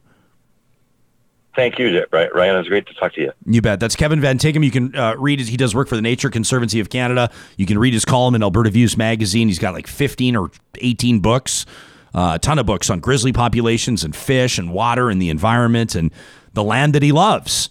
Thank 1.55 1.79
you, 1.79 2.07
right, 2.11 2.35
Ryan. 2.35 2.55
It 2.55 2.59
was 2.59 2.69
great 2.69 2.87
to 2.87 2.95
talk 2.95 3.13
to 3.15 3.21
you. 3.21 3.33
You 3.45 3.61
bet. 3.61 3.79
That's 3.79 3.95
Kevin 3.95 4.23
Van 4.23 4.39
Tighem. 4.39 4.65
You 4.65 4.71
can 4.71 4.97
uh, 4.97 5.17
read 5.19 5.39
his, 5.39 5.49
he 5.49 5.59
does 5.59 5.75
work 5.75 5.87
for 5.87 5.97
the 5.97 6.03
Nature 6.03 6.31
Conservancy 6.31 6.81
of 6.81 6.89
Canada. 6.89 7.31
You 7.59 7.67
can 7.67 7.79
read 7.79 7.93
his 7.93 8.07
column 8.07 8.35
in 8.35 8.43
Alberta 8.43 8.71
Views 8.71 8.97
magazine. 8.97 9.49
He's 9.49 9.59
got 9.59 9.75
like 9.75 9.87
15 9.87 10.35
or 10.35 10.51
18 10.79 11.21
books. 11.21 11.67
Uh, 12.15 12.33
a 12.35 12.39
ton 12.39 12.59
of 12.59 12.65
books 12.65 12.89
on 12.89 13.01
grizzly 13.01 13.33
populations 13.33 14.03
and 14.03 14.17
fish 14.17 14.59
and 14.59 14.73
water 14.73 15.11
and 15.11 15.21
the 15.21 15.29
environment 15.29 15.95
and 15.95 16.11
the 16.55 16.65
land 16.65 16.95
that 16.95 17.03
he 17.03 17.13
loves. 17.13 17.69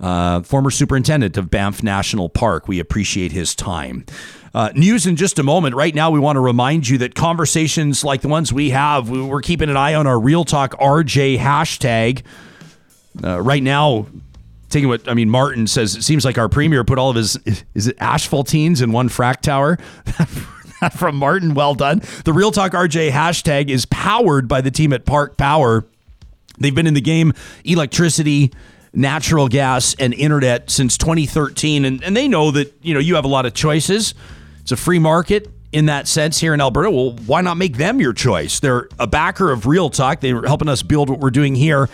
Uh, 0.00 0.42
former 0.42 0.70
superintendent 0.70 1.36
of 1.36 1.48
Banff 1.48 1.82
National 1.82 2.28
Park. 2.28 2.66
We 2.66 2.80
appreciate 2.80 3.30
his 3.30 3.54
time. 3.54 4.04
Uh, 4.54 4.70
news 4.74 5.06
in 5.06 5.16
just 5.16 5.38
a 5.38 5.42
moment. 5.42 5.74
Right 5.74 5.94
now, 5.94 6.10
we 6.10 6.20
want 6.20 6.36
to 6.36 6.40
remind 6.40 6.86
you 6.88 6.98
that 6.98 7.14
conversations 7.14 8.04
like 8.04 8.20
the 8.20 8.28
ones 8.28 8.52
we 8.52 8.70
have, 8.70 9.08
we're 9.08 9.40
keeping 9.40 9.70
an 9.70 9.76
eye 9.76 9.94
on 9.94 10.06
our 10.06 10.20
Real 10.20 10.44
Talk 10.44 10.72
RJ 10.78 11.38
hashtag. 11.38 12.22
Uh, 13.24 13.40
right 13.40 13.62
now, 13.62 14.06
taking 14.68 14.88
what 14.88 15.08
I 15.08 15.14
mean, 15.14 15.30
Martin 15.30 15.66
says 15.66 15.96
it 15.96 16.02
seems 16.02 16.24
like 16.24 16.38
our 16.38 16.48
premier 16.48 16.84
put 16.84 16.98
all 16.98 17.10
of 17.10 17.16
his 17.16 17.38
is 17.74 17.86
it 17.86 17.96
asphaltenes 17.98 18.82
in 18.82 18.92
one 18.92 19.08
frac 19.08 19.40
tower. 19.40 19.78
From 20.96 21.14
Martin, 21.14 21.54
well 21.54 21.76
done. 21.76 22.02
The 22.24 22.32
Real 22.32 22.50
Talk 22.50 22.72
RJ 22.72 23.10
hashtag 23.10 23.68
is 23.68 23.86
powered 23.86 24.48
by 24.48 24.60
the 24.60 24.70
team 24.70 24.92
at 24.92 25.04
Park 25.04 25.36
Power. 25.36 25.84
They've 26.58 26.74
been 26.74 26.88
in 26.88 26.94
the 26.94 27.00
game 27.00 27.32
electricity, 27.64 28.52
natural 28.92 29.46
gas, 29.46 29.94
and 30.00 30.12
internet 30.12 30.70
since 30.70 30.98
2013, 30.98 31.84
and, 31.84 32.02
and 32.02 32.16
they 32.16 32.26
know 32.26 32.50
that 32.50 32.74
you 32.82 32.94
know 32.94 33.00
you 33.00 33.14
have 33.14 33.24
a 33.24 33.28
lot 33.28 33.46
of 33.46 33.54
choices. 33.54 34.14
It's 34.62 34.72
a 34.72 34.76
free 34.76 34.98
market 34.98 35.48
in 35.72 35.86
that 35.86 36.06
sense 36.06 36.38
here 36.38 36.54
in 36.54 36.60
Alberta. 36.60 36.90
Well, 36.90 37.16
why 37.26 37.40
not 37.40 37.56
make 37.56 37.76
them 37.76 38.00
your 38.00 38.12
choice? 38.12 38.60
They're 38.60 38.88
a 38.98 39.06
backer 39.06 39.50
of 39.50 39.66
Real 39.66 39.90
Talk. 39.90 40.20
They're 40.20 40.42
helping 40.42 40.68
us 40.68 40.82
build 40.82 41.10
what 41.10 41.18
we're 41.18 41.30
doing 41.30 41.54
here. 41.54 41.88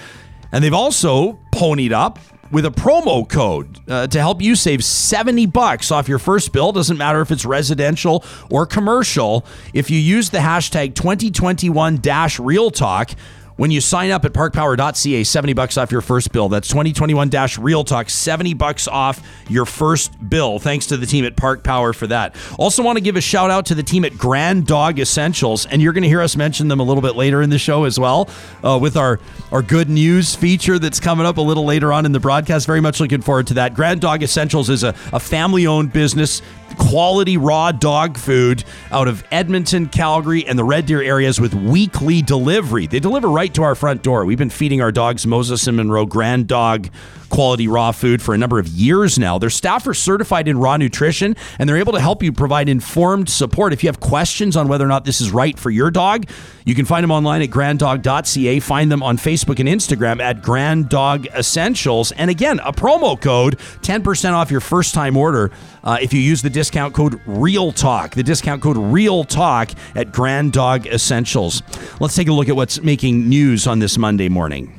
And 0.52 0.62
they've 0.62 0.74
also 0.74 1.38
ponied 1.54 1.92
up 1.92 2.18
with 2.50 2.64
a 2.64 2.70
promo 2.70 3.28
code 3.28 3.78
uh, 3.88 4.06
to 4.06 4.18
help 4.18 4.40
you 4.40 4.54
save 4.54 4.82
70 4.82 5.46
bucks 5.46 5.90
off 5.90 6.08
your 6.08 6.18
first 6.18 6.52
bill. 6.52 6.72
Doesn't 6.72 6.96
matter 6.96 7.20
if 7.20 7.30
it's 7.30 7.44
residential 7.44 8.24
or 8.50 8.66
commercial. 8.66 9.44
If 9.74 9.90
you 9.90 9.98
use 9.98 10.30
the 10.30 10.38
hashtag 10.38 10.94
2021 10.94 12.00
Real 12.38 12.70
Talk, 12.70 13.10
when 13.58 13.72
you 13.72 13.80
sign 13.80 14.10
up 14.10 14.24
at 14.24 14.32
parkpower.ca, 14.32 15.24
70 15.24 15.52
bucks 15.52 15.76
off 15.76 15.92
your 15.92 16.00
first 16.00 16.32
bill. 16.32 16.48
That's 16.48 16.68
2021 16.68 17.28
Real 17.58 17.84
Talk, 17.84 18.08
70 18.08 18.54
bucks 18.54 18.88
off 18.88 19.20
your 19.48 19.66
first 19.66 20.30
bill. 20.30 20.58
Thanks 20.58 20.86
to 20.86 20.96
the 20.96 21.06
team 21.06 21.24
at 21.24 21.36
Park 21.36 21.64
Power 21.64 21.92
for 21.92 22.06
that. 22.06 22.36
Also, 22.56 22.82
want 22.82 22.96
to 22.96 23.02
give 23.02 23.16
a 23.16 23.20
shout 23.20 23.50
out 23.50 23.66
to 23.66 23.74
the 23.74 23.82
team 23.82 24.04
at 24.04 24.16
Grand 24.16 24.66
Dog 24.66 25.00
Essentials, 25.00 25.66
and 25.66 25.82
you're 25.82 25.92
going 25.92 26.04
to 26.04 26.08
hear 26.08 26.22
us 26.22 26.36
mention 26.36 26.68
them 26.68 26.78
a 26.78 26.84
little 26.84 27.02
bit 27.02 27.16
later 27.16 27.42
in 27.42 27.50
the 27.50 27.58
show 27.58 27.84
as 27.84 27.98
well 27.98 28.28
uh, 28.62 28.78
with 28.80 28.96
our, 28.96 29.18
our 29.50 29.60
good 29.60 29.90
news 29.90 30.36
feature 30.36 30.78
that's 30.78 31.00
coming 31.00 31.26
up 31.26 31.36
a 31.36 31.42
little 31.42 31.64
later 31.64 31.92
on 31.92 32.06
in 32.06 32.12
the 32.12 32.20
broadcast. 32.20 32.64
Very 32.64 32.80
much 32.80 33.00
looking 33.00 33.20
forward 33.20 33.48
to 33.48 33.54
that. 33.54 33.74
Grand 33.74 34.00
Dog 34.00 34.22
Essentials 34.22 34.70
is 34.70 34.84
a, 34.84 34.94
a 35.12 35.18
family 35.18 35.66
owned 35.66 35.92
business 35.92 36.42
quality 36.78 37.36
raw 37.36 37.72
dog 37.72 38.16
food 38.16 38.64
out 38.90 39.08
of 39.08 39.24
Edmonton, 39.30 39.88
Calgary, 39.88 40.46
and 40.46 40.58
the 40.58 40.64
Red 40.64 40.86
Deer 40.86 41.02
areas 41.02 41.40
with 41.40 41.54
weekly 41.54 42.22
delivery. 42.22 42.86
They 42.86 43.00
deliver 43.00 43.28
right 43.28 43.52
to 43.54 43.62
our 43.62 43.74
front 43.74 44.02
door. 44.02 44.24
We've 44.24 44.38
been 44.38 44.50
feeding 44.50 44.80
our 44.80 44.92
dogs 44.92 45.26
Moses 45.26 45.66
and 45.66 45.76
Monroe 45.76 46.06
Grand 46.06 46.46
Dog 46.46 46.88
quality 47.28 47.68
raw 47.68 47.92
food 47.92 48.22
for 48.22 48.34
a 48.34 48.38
number 48.38 48.58
of 48.58 48.68
years 48.68 49.18
now. 49.18 49.38
Their 49.38 49.50
staff 49.50 49.86
are 49.86 49.94
certified 49.94 50.48
in 50.48 50.58
raw 50.58 50.76
nutrition 50.76 51.36
and 51.58 51.68
they're 51.68 51.76
able 51.76 51.92
to 51.92 52.00
help 52.00 52.22
you 52.22 52.32
provide 52.32 52.68
informed 52.68 53.28
support. 53.28 53.72
If 53.72 53.82
you 53.82 53.88
have 53.88 54.00
questions 54.00 54.56
on 54.56 54.68
whether 54.68 54.84
or 54.84 54.88
not 54.88 55.04
this 55.04 55.20
is 55.20 55.30
right 55.30 55.58
for 55.58 55.70
your 55.70 55.90
dog, 55.90 56.28
you 56.64 56.74
can 56.74 56.84
find 56.84 57.02
them 57.02 57.10
online 57.10 57.42
at 57.42 57.50
granddog.ca. 57.50 58.60
Find 58.60 58.92
them 58.92 59.02
on 59.02 59.16
Facebook 59.16 59.58
and 59.58 59.68
Instagram 59.68 60.20
at 60.20 60.42
Grand 60.42 60.88
Dog 60.88 61.26
Essentials. 61.28 62.12
And 62.12 62.30
again, 62.30 62.60
a 62.60 62.72
promo 62.72 63.20
code 63.20 63.58
10% 63.82 64.32
off 64.32 64.50
your 64.50 64.60
first 64.60 64.94
time 64.94 65.16
order 65.16 65.50
uh, 65.84 65.98
if 66.00 66.12
you 66.12 66.20
use 66.20 66.42
the 66.42 66.50
discount 66.50 66.94
code 66.94 67.20
Real 67.26 67.72
Talk. 67.72 68.14
The 68.14 68.22
discount 68.22 68.62
code 68.62 68.76
Real 68.76 69.24
Talk 69.24 69.70
at 69.94 70.12
Grand 70.12 70.52
Dog 70.52 70.86
Essentials. 70.86 71.62
Let's 72.00 72.14
take 72.14 72.28
a 72.28 72.32
look 72.32 72.48
at 72.48 72.56
what's 72.56 72.82
making 72.82 73.28
news 73.28 73.66
on 73.66 73.78
this 73.78 73.96
Monday 73.96 74.28
morning. 74.28 74.74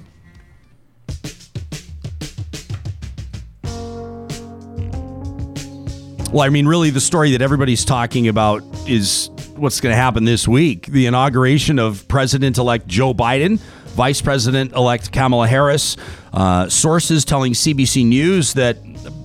Well, 6.31 6.43
I 6.43 6.49
mean, 6.49 6.67
really, 6.67 6.91
the 6.91 7.01
story 7.01 7.31
that 7.31 7.41
everybody's 7.41 7.83
talking 7.83 8.27
about 8.27 8.61
is 8.87 9.31
what's 9.55 9.81
going 9.81 9.93
to 9.93 9.97
happen 9.97 10.25
this 10.25 10.47
week 10.47 10.85
the 10.85 11.07
inauguration 11.07 11.79
of 11.79 12.07
President 12.07 12.59
elect 12.59 12.85
Joe 12.85 13.15
Biden, 13.15 13.57
Vice 13.95 14.21
President 14.21 14.73
elect 14.73 15.11
Kamala 15.11 15.47
Harris. 15.47 15.97
Uh, 16.31 16.69
sources 16.69 17.25
telling 17.25 17.53
CBC 17.53 18.05
News 18.05 18.53
that 18.53 18.77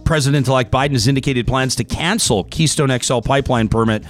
President 0.07 0.49
elect 0.49 0.71
Biden 0.71 0.93
has 0.93 1.07
indicated 1.07 1.47
plans 1.47 1.77
to 1.77 1.85
cancel 1.85 2.45
Keystone 2.45 2.99
XL 2.99 3.21
pipeline 3.21 3.69
permit 3.69 4.03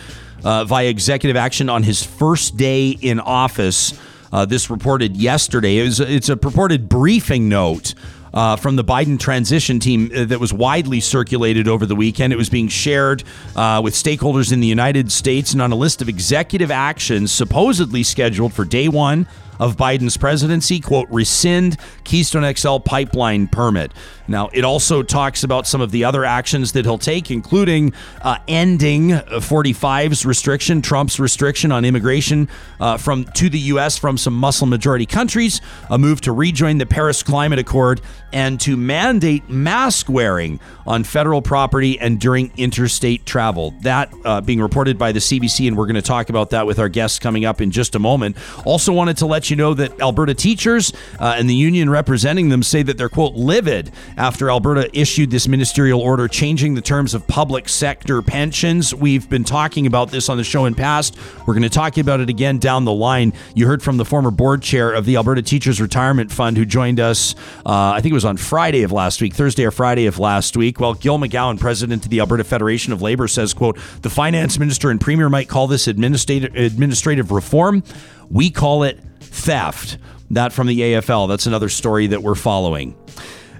uh, 0.44 0.64
via 0.64 0.86
executive 0.86 1.36
action 1.36 1.68
on 1.68 1.82
his 1.82 2.04
first 2.04 2.56
day 2.56 2.90
in 2.90 3.18
office. 3.18 3.98
Uh, 4.32 4.44
this 4.44 4.70
reported 4.70 5.16
yesterday. 5.16 5.78
It 5.78 5.82
was, 5.82 5.98
it's 5.98 6.28
a 6.28 6.36
purported 6.36 6.88
briefing 6.88 7.48
note 7.48 7.94
uh, 8.34 8.56
from 8.56 8.76
the 8.76 8.84
Biden 8.84 9.18
transition 9.18 9.78
team 9.78 10.10
uh, 10.14 10.24
that 10.26 10.40
was 10.40 10.52
widely 10.52 11.00
circulated 11.00 11.68
over 11.68 11.86
the 11.86 11.96
weekend. 11.96 12.32
It 12.32 12.36
was 12.36 12.50
being 12.50 12.68
shared 12.68 13.24
uh, 13.56 13.80
with 13.82 13.94
stakeholders 13.94 14.52
in 14.52 14.60
the 14.60 14.66
United 14.66 15.10
States 15.10 15.52
and 15.52 15.62
on 15.62 15.72
a 15.72 15.76
list 15.76 16.02
of 16.02 16.08
executive 16.08 16.70
actions 16.70 17.32
supposedly 17.32 18.02
scheduled 18.02 18.52
for 18.52 18.64
day 18.64 18.88
one 18.88 19.26
of 19.60 19.76
Biden's 19.76 20.16
presidency, 20.16 20.80
quote, 20.80 21.08
rescind 21.10 21.76
Keystone 22.02 22.52
XL 22.54 22.78
pipeline 22.78 23.46
permit. 23.46 23.92
Now, 24.26 24.48
it 24.52 24.64
also 24.64 25.02
talks 25.02 25.44
about 25.44 25.66
some 25.66 25.80
of 25.80 25.90
the 25.90 26.04
other 26.04 26.24
actions 26.24 26.72
that 26.72 26.84
he'll 26.84 26.98
take, 26.98 27.30
including 27.30 27.92
uh, 28.22 28.38
ending 28.48 29.10
45's 29.10 30.24
restriction, 30.24 30.80
Trump's 30.80 31.20
restriction 31.20 31.70
on 31.72 31.84
immigration 31.84 32.48
uh, 32.80 32.96
from 32.96 33.24
to 33.34 33.48
the 33.48 33.58
U.S. 33.58 33.98
from 33.98 34.16
some 34.16 34.34
Muslim 34.34 34.70
majority 34.70 35.06
countries, 35.06 35.60
a 35.90 35.98
move 35.98 36.20
to 36.22 36.32
rejoin 36.32 36.78
the 36.78 36.86
Paris 36.86 37.22
Climate 37.22 37.58
Accord, 37.58 38.00
and 38.32 38.58
to 38.60 38.76
mandate 38.76 39.48
mask 39.48 40.08
wearing 40.08 40.58
on 40.86 41.04
federal 41.04 41.42
property 41.42 41.98
and 41.98 42.20
during 42.20 42.52
interstate 42.56 43.26
travel. 43.26 43.72
That 43.82 44.12
uh, 44.24 44.40
being 44.40 44.60
reported 44.60 44.98
by 44.98 45.12
the 45.12 45.20
CBC, 45.20 45.68
and 45.68 45.76
we're 45.76 45.86
going 45.86 45.94
to 45.94 46.02
talk 46.02 46.30
about 46.30 46.50
that 46.50 46.66
with 46.66 46.78
our 46.78 46.88
guests 46.88 47.18
coming 47.18 47.44
up 47.44 47.60
in 47.60 47.70
just 47.70 47.94
a 47.94 47.98
moment. 47.98 48.36
Also, 48.64 48.92
wanted 48.92 49.18
to 49.18 49.26
let 49.26 49.50
you 49.50 49.56
know 49.56 49.74
that 49.74 50.00
Alberta 50.00 50.34
teachers 50.34 50.92
uh, 51.20 51.34
and 51.36 51.48
the 51.48 51.54
union 51.54 51.90
representing 51.90 52.48
them 52.48 52.62
say 52.62 52.82
that 52.82 52.98
they're, 52.98 53.08
quote, 53.08 53.34
livid 53.34 53.92
after 54.16 54.50
Alberta 54.50 54.88
issued 54.98 55.30
this 55.30 55.48
ministerial 55.48 56.00
order 56.00 56.28
changing 56.28 56.74
the 56.74 56.80
terms 56.80 57.14
of 57.14 57.26
public 57.26 57.68
sector 57.68 58.22
pensions. 58.22 58.94
We've 58.94 59.28
been 59.28 59.44
talking 59.44 59.86
about 59.86 60.10
this 60.10 60.28
on 60.28 60.36
the 60.36 60.44
show 60.44 60.64
in 60.64 60.74
past. 60.74 61.16
We're 61.46 61.54
going 61.54 61.62
to 61.62 61.68
talk 61.68 61.98
about 61.98 62.20
it 62.20 62.28
again 62.28 62.58
down 62.58 62.84
the 62.84 62.92
line. 62.92 63.32
You 63.54 63.66
heard 63.66 63.82
from 63.82 63.96
the 63.96 64.04
former 64.04 64.30
board 64.30 64.62
chair 64.62 64.92
of 64.92 65.04
the 65.04 65.16
Alberta 65.16 65.42
Teachers 65.42 65.80
Retirement 65.80 66.30
Fund 66.30 66.56
who 66.56 66.64
joined 66.64 67.00
us, 67.00 67.34
uh, 67.66 67.92
I 67.92 68.00
think 68.00 68.12
it 68.12 68.14
was 68.14 68.24
on 68.24 68.36
Friday 68.36 68.82
of 68.82 68.92
last 68.92 69.20
week, 69.20 69.34
Thursday 69.34 69.64
or 69.64 69.70
Friday 69.70 70.06
of 70.06 70.18
last 70.18 70.56
week. 70.56 70.80
Well, 70.80 70.94
Gil 70.94 71.18
McGowan, 71.18 71.58
president 71.58 72.04
of 72.04 72.10
the 72.10 72.20
Alberta 72.20 72.44
Federation 72.44 72.92
of 72.92 73.02
Labor, 73.02 73.28
says, 73.28 73.54
quote, 73.54 73.78
the 74.02 74.10
finance 74.10 74.58
minister 74.58 74.90
and 74.90 75.00
premier 75.00 75.28
might 75.28 75.48
call 75.48 75.66
this 75.66 75.86
administrative, 75.86 76.54
administrative 76.54 77.30
reform. 77.30 77.82
We 78.30 78.50
call 78.50 78.84
it 78.84 79.00
theft. 79.20 79.98
That 80.30 80.52
from 80.52 80.66
the 80.66 80.80
AFL. 80.80 81.28
That's 81.28 81.46
another 81.46 81.68
story 81.68 82.08
that 82.08 82.22
we're 82.22 82.34
following. 82.34 82.96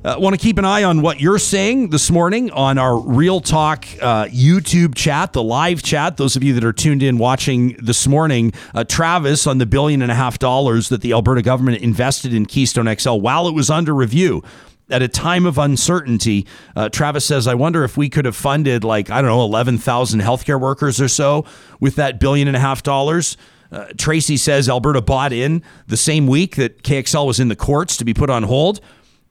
Uh, 0.04 0.16
Want 0.18 0.34
to 0.34 0.38
keep 0.38 0.58
an 0.58 0.66
eye 0.66 0.82
on 0.82 1.00
what 1.00 1.18
you're 1.18 1.38
saying 1.38 1.88
this 1.88 2.10
morning 2.10 2.50
on 2.50 2.76
our 2.76 2.98
Real 2.98 3.40
Talk 3.40 3.86
uh, 4.02 4.26
YouTube 4.26 4.94
chat, 4.94 5.32
the 5.32 5.42
live 5.42 5.82
chat. 5.82 6.18
Those 6.18 6.36
of 6.36 6.42
you 6.42 6.52
that 6.52 6.62
are 6.62 6.74
tuned 6.74 7.02
in 7.02 7.16
watching 7.16 7.74
this 7.82 8.06
morning, 8.06 8.52
uh, 8.74 8.84
Travis 8.84 9.46
on 9.46 9.56
the 9.56 9.64
billion 9.64 10.02
and 10.02 10.12
a 10.12 10.14
half 10.14 10.38
dollars 10.38 10.90
that 10.90 11.00
the 11.00 11.12
Alberta 11.12 11.40
government 11.40 11.78
invested 11.80 12.34
in 12.34 12.44
Keystone 12.44 12.94
XL 12.94 13.14
while 13.14 13.48
it 13.48 13.54
was 13.54 13.70
under 13.70 13.94
review 13.94 14.42
at 14.90 15.00
a 15.00 15.08
time 15.08 15.46
of 15.46 15.56
uncertainty, 15.56 16.46
uh, 16.76 16.90
Travis 16.90 17.24
says, 17.24 17.46
I 17.46 17.54
wonder 17.54 17.82
if 17.82 17.96
we 17.96 18.10
could 18.10 18.26
have 18.26 18.36
funded 18.36 18.84
like, 18.84 19.08
I 19.08 19.22
don't 19.22 19.30
know, 19.30 19.42
11,000 19.42 20.20
healthcare 20.20 20.60
workers 20.60 21.00
or 21.00 21.08
so 21.08 21.46
with 21.80 21.96
that 21.96 22.20
billion 22.20 22.46
and 22.46 22.58
a 22.58 22.60
half 22.60 22.82
dollars. 22.82 23.38
Uh, 23.72 23.86
Tracy 23.96 24.36
says 24.36 24.68
Alberta 24.68 25.00
bought 25.00 25.32
in 25.32 25.62
the 25.86 25.96
same 25.96 26.26
week 26.26 26.56
that 26.56 26.82
KXL 26.82 27.26
was 27.26 27.40
in 27.40 27.48
the 27.48 27.56
courts 27.56 27.96
to 27.96 28.04
be 28.04 28.12
put 28.12 28.28
on 28.28 28.42
hold. 28.42 28.82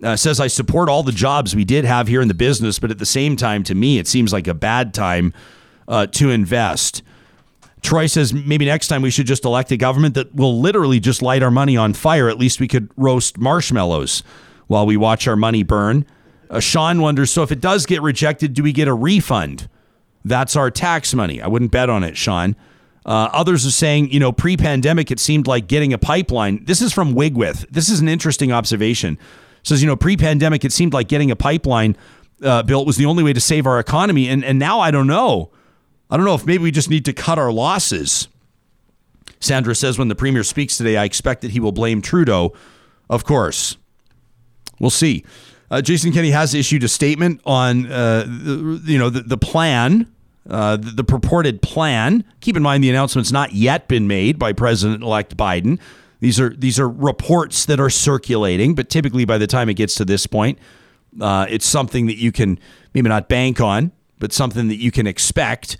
Uh, 0.04 0.16
says, 0.18 0.40
I 0.40 0.48
support 0.48 0.90
all 0.90 1.02
the 1.02 1.14
jobs 1.14 1.56
we 1.56 1.64
did 1.64 1.86
have 1.86 2.10
here 2.10 2.22
in 2.22 2.28
the 2.28 2.34
business, 2.34 2.78
but 2.78 2.92
at 2.92 3.00
the 3.00 3.06
same 3.06 3.38
time, 3.38 3.64
to 3.64 3.74
me, 3.74 4.00
it 4.00 4.08
seems 4.08 4.34
like 4.34 4.48
a 4.48 4.54
bad 4.54 4.94
time 4.94 5.34
uh, 5.88 6.08
to 6.08 6.30
invest. 6.30 7.04
Troy 7.82 8.08
says 8.08 8.34
maybe 8.34 8.66
next 8.66 8.88
time 8.88 9.02
we 9.02 9.12
should 9.12 9.28
just 9.28 9.46
elect 9.46 9.72
a 9.72 9.78
government 9.78 10.16
that 10.16 10.34
will 10.34 10.60
literally 10.60 11.00
just 11.00 11.22
light 11.22 11.44
our 11.44 11.52
money 11.52 11.78
on 11.78 11.94
fire. 11.94 12.30
At 12.30 12.38
least 12.38 12.60
we 12.60 12.68
could 12.68 12.90
roast 12.96 13.38
marshmallows 13.38 14.24
while 14.68 14.86
we 14.86 14.98
watch 14.98 15.28
our 15.28 15.36
money 15.36 15.64
burn. 15.64 16.06
Uh, 16.50 16.60
Sean 16.60 17.02
wonders 17.02 17.32
so 17.32 17.44
if 17.44 17.52
it 17.52 17.60
does 17.60 17.86
get 17.86 18.02
rejected, 18.02 18.54
do 18.54 18.64
we 18.64 18.72
get 18.72 18.88
a 18.88 18.94
refund? 18.94 19.68
That's 20.26 20.56
our 20.56 20.72
tax 20.72 21.14
money. 21.14 21.42
I 21.42 21.48
wouldn't 21.48 21.72
bet 21.72 21.90
on 21.90 22.04
it, 22.04 22.16
Sean. 22.16 22.56
Uh, 23.06 23.30
others 23.34 23.66
are 23.66 23.72
saying, 23.72 24.12
you 24.12 24.20
know, 24.20 24.32
pre 24.32 24.56
pandemic, 24.56 25.12
it 25.12 25.20
seemed 25.20 25.46
like 25.46 25.68
getting 25.68 25.92
a 25.92 25.98
pipeline. 25.98 26.64
This 26.64 26.82
is 26.82 26.94
from 26.94 27.14
Wigwith. 27.14 27.68
This 27.70 27.90
is 27.90 28.00
an 28.00 28.08
interesting 28.08 28.54
observation. 28.54 29.20
Says, 29.64 29.82
you 29.82 29.88
know, 29.88 29.96
pre 29.96 30.18
pandemic, 30.18 30.64
it 30.66 30.72
seemed 30.72 30.94
like 30.94 31.08
getting 31.08 31.32
a 31.32 31.36
pipeline 31.36 31.98
uh, 32.44 32.64
built 32.64 32.86
was 32.86 32.98
the 32.98 33.06
only 33.06 33.24
way 33.24 33.34
to 33.34 33.40
save 33.40 33.66
our 33.66 33.80
economy. 33.80 34.28
And, 34.28 34.44
and 34.44 34.60
now 34.60 34.80
I 34.80 34.92
don't 34.92 35.08
know. 35.08 35.52
I 36.10 36.18
don't 36.18 36.26
know 36.26 36.36
if 36.36 36.46
maybe 36.46 36.64
we 36.64 36.72
just 36.72 36.90
need 36.90 37.06
to 37.06 37.14
cut 37.14 37.40
our 37.40 37.52
losses. 37.52 38.28
Sandra 39.40 39.76
says 39.76 39.98
when 39.98 40.08
the 40.08 40.16
premier 40.16 40.44
speaks 40.44 40.78
today, 40.78 40.98
I 40.98 41.06
expect 41.06 41.42
that 41.42 41.52
he 41.52 41.60
will 41.60 41.72
blame 41.72 42.02
Trudeau. 42.02 42.54
Of 43.10 43.26
course. 43.26 43.78
We'll 44.80 44.90
see. 44.90 45.26
Uh, 45.72 45.82
Jason 45.82 46.12
Kenney 46.12 46.32
has 46.32 46.54
issued 46.54 46.84
a 46.84 46.88
statement 46.88 47.42
on, 47.46 47.92
uh, 47.92 48.26
the, 48.28 48.82
you 48.86 49.00
know, 49.00 49.10
the, 49.10 49.22
the 49.22 49.38
plan, 49.38 50.12
uh, 50.50 50.78
the, 50.78 50.92
the, 50.92 51.04
purported 51.04 51.62
plan. 51.62 52.24
Keep 52.42 52.58
in 52.58 52.64
mind 52.64 52.84
the 52.84 52.90
announcement's 52.90 53.32
not 53.32 53.54
yet 53.54 53.88
been 53.88 54.08
made 54.08 54.38
by 54.38 54.54
President-elect 54.54 55.36
Biden. 55.36 55.80
These 56.24 56.40
are 56.40 56.48
these 56.52 56.80
are 56.80 56.88
reports 56.88 57.66
that 57.66 57.82
are 57.82 57.90
circulating, 57.90 58.76
but 58.76 58.90
typically 58.90 59.26
by 59.26 59.38
the 59.38 59.46
time 59.46 59.68
it 59.68 59.74
gets 59.74 59.96
to 59.96 60.06
this 60.06 60.26
point, 60.26 60.58
uh, 61.20 61.48
it's 61.50 61.66
something 61.66 62.06
that 62.06 62.16
you 62.16 62.32
can 62.32 62.60
maybe 62.94 63.10
not 63.10 63.28
bank 63.28 63.60
on, 63.60 63.92
but 64.20 64.32
something 64.32 64.70
that 64.70 64.78
you 64.78 64.90
can 64.90 65.06
expect. 65.06 65.76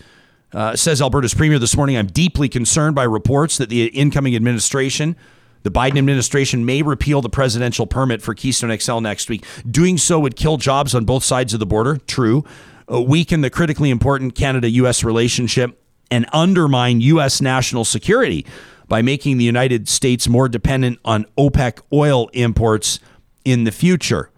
Uh, 0.52 0.76
says 0.76 1.02
Alberta's 1.02 1.34
premier 1.34 1.60
this 1.60 1.78
morning, 1.78 1.96
I'm 1.96 2.08
deeply 2.08 2.50
concerned 2.50 2.94
by 2.94 3.06
reports 3.06 3.58
that 3.58 3.70
the 3.70 3.86
incoming 3.86 4.36
administration, 4.36 5.16
the 5.64 5.72
Biden 5.72 5.98
administration, 5.98 6.66
may 6.66 6.82
repeal 6.82 7.22
the 7.22 7.30
presidential 7.30 7.88
permit 7.88 8.22
for 8.22 8.34
Keystone 8.34 8.78
XL 8.78 9.00
next 9.00 9.30
week. 9.30 9.46
Doing 9.72 9.98
so 9.98 10.20
would 10.20 10.36
kill 10.36 10.58
jobs 10.58 10.94
on 10.94 11.06
both 11.06 11.24
sides 11.24 11.54
of 11.54 11.62
the 11.62 11.66
border. 11.66 12.00
True. 12.06 12.44
Weaken 12.90 13.40
the 13.40 13.50
critically 13.50 13.92
important 13.92 14.36
Canada 14.36 14.70
US 14.72 15.06
relationship 15.06 15.82
and 16.12 16.26
undermine 16.34 17.00
U.S. 17.00 17.40
national 17.40 17.86
security 17.86 18.46
by 18.88 19.02
making 19.02 19.38
the 19.38 19.46
United 19.46 19.88
States 19.88 20.28
more 20.28 20.48
dependent 20.50 21.00
on 21.06 21.26
OPEC 21.38 21.82
oil 21.92 22.30
imports 22.34 23.00
in 23.46 23.64
the 23.64 23.72
future. 23.72 24.30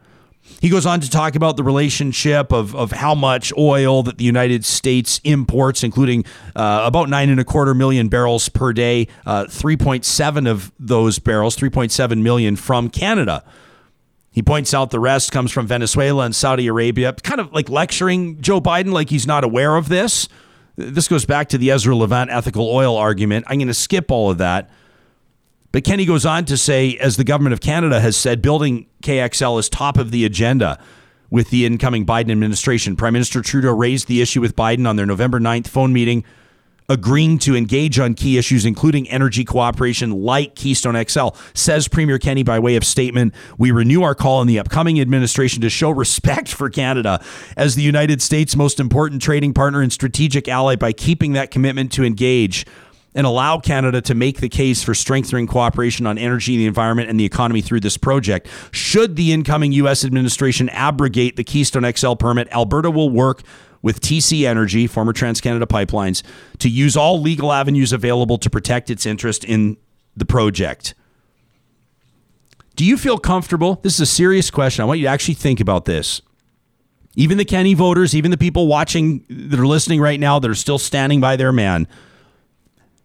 He 0.61 0.69
goes 0.69 0.85
on 0.85 0.99
to 0.99 1.09
talk 1.09 1.35
about 1.35 1.57
the 1.57 1.63
relationship 1.63 2.51
of, 2.51 2.75
of 2.75 2.91
how 2.91 3.15
much 3.15 3.51
oil 3.57 4.03
that 4.03 4.17
the 4.17 4.23
United 4.23 4.63
States 4.63 5.19
imports, 5.23 5.83
including 5.83 6.23
uh, 6.55 6.83
about 6.85 7.09
nine 7.09 7.29
and 7.29 7.39
a 7.39 7.43
quarter 7.43 7.73
million 7.73 8.07
barrels 8.09 8.47
per 8.49 8.71
day, 8.73 9.07
uh, 9.25 9.45
3.7 9.45 10.49
of 10.49 10.71
those 10.79 11.19
barrels, 11.19 11.57
3.7 11.57 12.21
million 12.21 12.55
from 12.55 12.89
Canada. 12.89 13.43
He 14.31 14.43
points 14.43 14.73
out 14.73 14.91
the 14.91 14.99
rest 14.99 15.31
comes 15.31 15.51
from 15.51 15.65
Venezuela 15.65 16.25
and 16.25 16.35
Saudi 16.35 16.67
Arabia, 16.67 17.13
kind 17.13 17.39
of 17.39 17.53
like 17.53 17.69
lecturing 17.69 18.41
Joe 18.41 18.59
Biden 18.59 18.91
like 18.91 19.09
he's 19.09 19.25
not 19.25 19.43
aware 19.43 19.75
of 19.75 19.87
this. 19.87 20.27
This 20.75 21.07
goes 21.07 21.25
back 21.25 21.49
to 21.49 21.57
the 21.57 21.71
Ezra 21.71 21.95
Levant 21.95 22.29
ethical 22.29 22.69
oil 22.69 22.95
argument. 22.97 23.45
I'm 23.47 23.57
going 23.57 23.67
to 23.67 23.73
skip 23.73 24.11
all 24.11 24.31
of 24.31 24.37
that. 24.39 24.69
But 25.71 25.83
Kenney 25.83 26.05
goes 26.05 26.25
on 26.25 26.45
to 26.45 26.57
say, 26.57 26.97
as 26.97 27.17
the 27.17 27.23
government 27.23 27.53
of 27.53 27.59
Canada 27.59 27.99
has 27.99 28.15
said, 28.15 28.41
building 28.41 28.87
KXL 29.03 29.59
is 29.59 29.67
top 29.67 29.97
of 29.97 30.11
the 30.11 30.23
agenda 30.23 30.79
with 31.29 31.49
the 31.49 31.65
incoming 31.65 32.05
Biden 32.05 32.31
administration. 32.31 32.95
Prime 32.95 33.13
Minister 33.13 33.41
Trudeau 33.41 33.73
raised 33.73 34.07
the 34.07 34.21
issue 34.21 34.39
with 34.39 34.55
Biden 34.55 34.87
on 34.87 34.95
their 34.95 35.05
November 35.05 35.39
9th 35.39 35.67
phone 35.67 35.91
meeting 35.91 36.23
agreeing 36.89 37.39
to 37.39 37.55
engage 37.55 37.99
on 37.99 38.13
key 38.13 38.37
issues, 38.37 38.65
including 38.65 39.09
energy 39.09 39.43
cooperation 39.43 40.11
like 40.11 40.55
Keystone 40.55 41.01
XL. 41.05 41.29
Says 41.53 41.87
Premier 41.87 42.19
Kenney 42.19 42.43
by 42.43 42.59
way 42.59 42.75
of 42.75 42.83
statement 42.83 43.33
We 43.57 43.71
renew 43.71 44.03
our 44.03 44.15
call 44.15 44.41
in 44.41 44.47
the 44.47 44.59
upcoming 44.59 44.99
administration 44.99 45.61
to 45.61 45.69
show 45.69 45.89
respect 45.89 46.49
for 46.49 46.69
Canada 46.69 47.23
as 47.57 47.75
the 47.75 47.81
United 47.81 48.21
States' 48.21 48.55
most 48.55 48.79
important 48.79 49.21
trading 49.21 49.53
partner 49.53 49.81
and 49.81 49.91
strategic 49.91 50.47
ally 50.47 50.75
by 50.75 50.91
keeping 50.91 51.33
that 51.33 51.51
commitment 51.51 51.91
to 51.93 52.03
engage 52.03 52.65
and 53.15 53.25
allow 53.25 53.57
Canada 53.57 54.01
to 54.01 54.13
make 54.13 54.41
the 54.41 54.49
case 54.49 54.83
for 54.83 54.93
strengthening 54.93 55.47
cooperation 55.47 56.05
on 56.05 56.17
energy, 56.17 56.57
the 56.57 56.65
environment, 56.65 57.09
and 57.09 57.17
the 57.17 57.25
economy 57.25 57.61
through 57.61 57.79
this 57.79 57.97
project. 57.97 58.47
Should 58.71 59.15
the 59.15 59.31
incoming 59.31 59.71
U.S. 59.71 60.03
administration 60.03 60.67
abrogate 60.69 61.37
the 61.37 61.43
Keystone 61.43 61.89
XL 61.89 62.15
permit, 62.15 62.49
Alberta 62.51 62.91
will 62.91 63.09
work 63.09 63.41
with 63.85 64.01
TC 64.01 64.47
Energy, 64.47 64.87
former 64.87 65.13
TransCanada 65.13 65.65
Pipelines, 65.65 66.23
to 66.57 66.67
use 66.67 66.97
all 66.97 67.21
legal 67.21 67.53
avenues 67.53 67.93
available 67.93 68.39
to 68.39 68.49
protect 68.49 68.89
its 68.89 69.05
interest 69.05 69.45
in 69.45 69.77
the 70.17 70.25
project. 70.25 70.95
Do 72.75 72.83
you 72.83 72.97
feel 72.97 73.19
comfortable? 73.19 73.75
This 73.83 73.93
is 73.93 73.99
a 73.99 74.05
serious 74.07 74.49
question. 74.49 74.81
I 74.81 74.85
want 74.85 74.97
you 74.99 75.05
to 75.05 75.11
actually 75.11 75.35
think 75.35 75.59
about 75.59 75.85
this. 75.85 76.23
Even 77.15 77.37
the 77.37 77.45
Kenney 77.45 77.75
voters, 77.75 78.15
even 78.15 78.31
the 78.31 78.37
people 78.37 78.65
watching 78.65 79.23
that 79.29 79.59
are 79.59 79.67
listening 79.67 80.01
right 80.01 80.19
now 80.19 80.39
that 80.39 80.49
are 80.49 80.55
still 80.55 80.79
standing 80.79 81.21
by 81.21 81.35
their 81.35 81.51
man, 81.51 81.87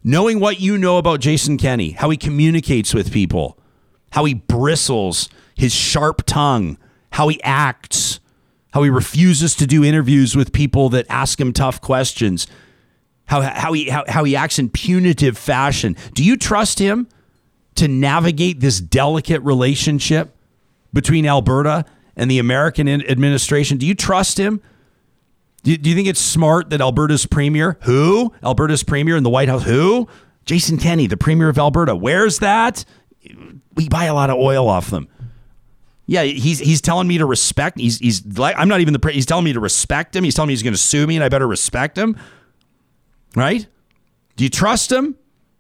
knowing 0.03 0.41
what 0.41 0.61
you 0.61 0.79
know 0.79 0.97
about 0.97 1.21
Jason 1.21 1.59
Kenney, 1.59 1.91
how 1.91 2.09
he 2.09 2.17
communicates 2.17 2.95
with 2.95 3.13
people, 3.13 3.59
how 4.13 4.25
he 4.25 4.33
bristles, 4.33 5.29
his 5.55 5.75
sharp 5.75 6.23
tongue, 6.25 6.79
how 7.11 7.29
he 7.29 7.41
acts, 7.43 8.19
how 8.73 8.83
he 8.83 8.91
refuses 8.91 9.55
to 9.57 9.67
do 9.67 9.85
interviews 9.85 10.37
with 10.37 10.53
people 10.53 10.89
that 10.91 11.07
ask 11.09 11.41
him 11.41 11.53
tough 11.53 11.81
questions, 11.81 12.47
how, 13.27 13.43
how, 13.43 13.73
he, 13.73 13.89
how, 13.89 14.05
how 14.09 14.25
he 14.25 14.37
acts 14.37 14.59
in 14.59 14.69
punitive 14.69 15.37
fashion. 15.37 15.97
Do 16.15 16.25
you 16.25 16.37
trust 16.37 16.79
him 16.79 17.09
to 17.77 17.89
navigate 17.89 18.61
this 18.61 18.81
delicate 18.81 19.41
relationship 19.43 20.35
between 20.93 21.27
Alberta 21.27 21.85
and 22.17 22.31
the 22.31 22.39
American 22.39 22.89
administration? 22.89 23.79
Do 23.79 23.87
you 23.87 23.95
trust 23.95 24.39
him? 24.39 24.61
Do, 25.63 25.77
do 25.77 25.91
you 25.91 25.97
think 25.97 26.09
it's 26.09 26.21
smart 26.21 26.71
that 26.71 26.81
Alberta's 26.81 27.27
premier, 27.27 27.79
who? 27.83 28.33
Alberta's 28.43 28.83
premier 28.83 29.17
in 29.17 29.23
the 29.23 29.31
White 29.31 29.49
House, 29.49 29.65
who? 29.65 30.09
Jason 30.45 30.79
Kenney, 30.79 31.07
the 31.07 31.17
premier 31.17 31.49
of 31.49 31.59
Alberta. 31.59 31.95
Where's 31.95 32.39
that? 32.39 32.85
We 33.75 33.89
buy 33.89 34.07
a 34.07 34.15
lot 34.15 34.31
of 34.31 34.37
oil 34.37 34.69
off 34.69 34.91
them. 34.91 35.09
Yeah, 36.11 36.25
he's 36.25 36.59
he's 36.59 36.81
telling 36.81 37.07
me 37.07 37.19
to 37.19 37.25
respect. 37.25 37.79
He's 37.79 38.01
he's 38.01 38.27
like 38.37 38.57
I'm 38.59 38.67
not 38.67 38.81
even 38.81 38.95
the. 38.95 39.11
He's 39.13 39.27
telling 39.27 39.45
me 39.45 39.53
to 39.53 39.61
respect 39.61 40.17
him. 40.17 40.25
He's 40.25 40.35
telling 40.35 40.49
me 40.49 40.55
he's 40.55 40.63
going 40.65 40.75
to 40.75 40.79
sue 40.79 41.07
me, 41.07 41.15
and 41.15 41.23
I 41.23 41.29
better 41.29 41.47
respect 41.47 41.97
him. 41.97 42.17
Right? 43.37 43.65
Do 44.35 44.43
you 44.43 44.51
trust 44.51 44.91
him? 44.91 45.15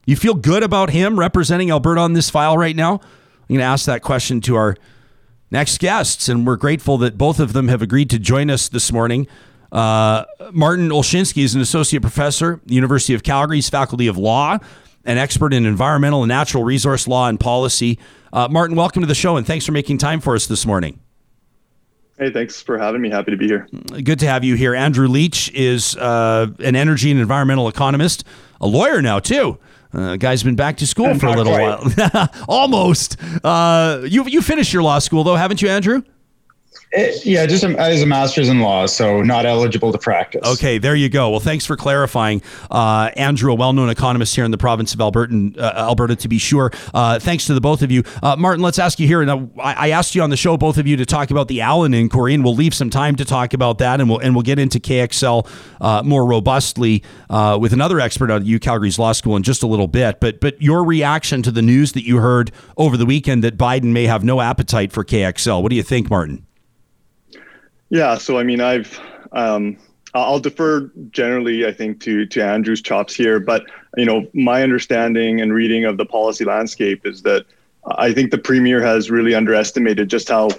You 0.07 0.17
feel 0.17 0.35
good 0.35 0.65
about 0.65 0.91
him 0.91 1.21
representing 1.21 1.71
Alberta 1.71 2.01
on 2.01 2.15
this 2.15 2.31
file 2.31 2.59
right 2.59 2.75
now? 2.75 2.95
I'm 2.95 3.47
going 3.47 3.61
to 3.61 3.65
ask 3.65 3.87
that 3.87 4.03
question 4.03 4.41
to 4.41 4.57
our 4.57 4.77
next 5.53 5.79
guests, 5.79 6.29
and 6.29 6.45
we're 6.45 6.57
grateful 6.57 6.99
that 6.99 7.17
both 7.17 7.39
of 7.39 7.53
them 7.53 7.69
have 7.69 7.81
agreed 7.81 8.11
to 8.11 8.19
join 8.19 8.51
us 8.51 8.69
this 8.69 8.91
morning. 8.91 9.29
Uh, 9.71 10.25
Martin 10.51 10.89
Olszynski 10.89 11.45
is 11.45 11.55
an 11.55 11.61
associate 11.61 12.03
professor, 12.03 12.61
University 12.67 13.15
of 13.15 13.23
Calgary's 13.23 13.71
Faculty 13.71 14.09
of 14.09 14.19
Law, 14.19 14.59
an 15.05 15.17
expert 15.17 15.55
in 15.55 15.65
environmental 15.65 16.25
and 16.25 16.29
natural 16.29 16.65
resource 16.65 17.07
law 17.07 17.29
and 17.29 17.39
policy. 17.39 18.01
Uh, 18.33 18.49
Martin, 18.51 18.77
welcome 18.77 19.03
to 19.03 19.07
the 19.07 19.15
show 19.15 19.37
and 19.37 19.47
thanks 19.47 19.67
for 19.67 19.73
making 19.73 19.99
time 19.99 20.21
for 20.21 20.35
us 20.35 20.47
this 20.47 20.65
morning. 20.65 21.01
Hey, 22.19 22.31
thanks 22.31 22.61
for 22.61 22.79
having 22.79 23.01
me. 23.01 23.09
Happy 23.11 23.31
to 23.31 23.37
be 23.37 23.47
here. 23.47 23.67
Good 24.03 24.19
to 24.21 24.27
have 24.27 24.45
you 24.45 24.55
here. 24.55 24.75
Andrew 24.75 25.09
Leach 25.09 25.51
is 25.53 25.97
uh, 25.97 26.49
an 26.59 26.77
energy 26.77 27.11
and 27.11 27.19
environmental 27.19 27.67
economist, 27.67 28.25
a 28.61 28.67
lawyer 28.67 29.01
now, 29.01 29.19
too. 29.21 29.59
Uh, 29.93 30.17
guy's 30.17 30.43
been 30.43 30.55
back 30.55 30.77
to 30.77 30.87
school 30.87 31.19
for 31.19 31.27
a 31.27 31.33
little 31.33 31.55
quite. 31.55 32.13
while. 32.13 32.29
Almost. 32.49 33.17
Uh, 33.43 34.03
you 34.05 34.25
you 34.27 34.41
finished 34.43 34.73
your 34.73 34.83
law 34.85 35.01
school 35.01 35.25
though, 35.25 35.35
haven't 35.35 35.61
you, 35.63 35.69
Andrew? 35.69 36.03
It, 36.93 37.25
yeah, 37.25 37.47
just 37.47 37.63
as 37.63 38.03
a 38.03 38.07
master's 38.07 38.49
in 38.49 38.61
law, 38.61 38.87
so 38.87 39.23
not 39.23 39.47
eligible 39.47 39.93
to 39.93 39.99
practice. 39.99 40.41
Okay, 40.45 40.79
there 40.79 40.97
you 40.97 41.09
go. 41.09 41.31
Well, 41.31 41.39
thanks 41.39 41.65
for 41.65 41.77
clarifying, 41.77 42.43
uh, 42.69 43.13
Andrew, 43.17 43.53
a 43.53 43.55
well-known 43.55 43.91
economist 43.91 44.35
here 44.35 44.45
in 44.45 44.51
the 44.51 44.59
province 44.59 44.93
of 44.93 45.01
Alberta, 45.01 45.53
uh, 45.57 45.87
Alberta 45.89 46.17
to 46.17 46.29
be 46.29 46.39
sure. 46.39 46.73
Uh, 46.93 47.21
thanks 47.21 47.47
to 47.47 47.55
the 47.55 47.61
both 47.61 47.83
of 47.83 47.93
you, 47.93 48.03
uh, 48.25 48.35
Martin. 48.35 48.61
Let's 48.61 48.81
ask 48.81 48.99
you 48.99 49.07
here. 49.07 49.25
Now, 49.25 49.49
I, 49.63 49.91
asked 49.91 50.17
you 50.17 50.23
on 50.23 50.31
the 50.31 50.37
show, 50.37 50.57
both 50.57 50.79
of 50.79 50.89
you, 50.89 50.97
to 50.97 51.07
talk 51.07 51.31
about 51.31 51.47
the 51.47 51.61
Allan 51.61 51.95
inquiry, 51.95 52.35
and 52.35 52.43
we'll 52.43 52.57
leave 52.57 52.75
some 52.75 52.91
time 52.91 53.15
to 53.17 53.25
talk 53.25 53.55
about 53.55 53.79
that, 53.79 54.01
and 54.01 54.11
we'll 54.11 54.19
and 54.19 54.35
we'll 54.35 54.43
get 54.43 54.59
into 54.59 54.81
KXL 54.81 55.49
uh, 55.81 56.03
more 56.05 56.27
robustly 56.27 57.05
uh, 57.29 57.57
with 57.61 57.73
another 57.73 58.01
expert 58.01 58.31
at 58.31 58.45
U 58.45 58.59
Calgary's 58.59 58.99
Law 58.99 59.13
School 59.13 59.37
in 59.37 59.45
just 59.45 59.63
a 59.63 59.69
little 59.69 59.89
bit. 59.89 60.19
But 60.19 60.41
but 60.41 60.61
your 60.61 60.85
reaction 60.85 61.43
to 61.43 61.53
the 61.53 61.63
news 61.63 61.93
that 61.93 62.05
you 62.05 62.19
heard 62.19 62.51
over 62.77 62.97
the 62.97 63.07
weekend 63.07 63.45
that 63.45 63.57
Biden 63.57 63.93
may 63.93 64.07
have 64.07 64.25
no 64.25 64.41
appetite 64.41 64.91
for 64.91 65.05
KXL. 65.05 65.63
What 65.63 65.71
do 65.71 65.77
you 65.77 65.85
think, 65.85 66.11
Martin? 66.11 66.47
Yeah, 67.91 68.17
so 68.19 68.39
I 68.39 68.45
mean, 68.45 68.61
I've 68.61 68.99
um, 69.33 69.77
I'll 70.15 70.41
defer 70.41 70.91
generally, 71.11 71.67
I 71.67 71.73
think, 71.73 72.01
to 72.03 72.25
to 72.27 72.43
Andrew's 72.43 72.81
chops 72.81 73.15
here, 73.15 73.39
but 73.41 73.65
you 73.97 74.07
know, 74.07 74.27
my 74.33 74.63
understanding 74.63 75.41
and 75.41 75.53
reading 75.53 75.85
of 75.85 75.97
the 75.97 76.07
policy 76.07 76.45
landscape 76.45 77.05
is 77.05 77.23
that 77.23 77.45
I 77.97 78.13
think 78.13 78.31
the 78.31 78.39
premier 78.39 78.81
has 78.81 79.11
really 79.11 79.35
underestimated 79.35 80.09
just 80.09 80.29
how 80.29 80.51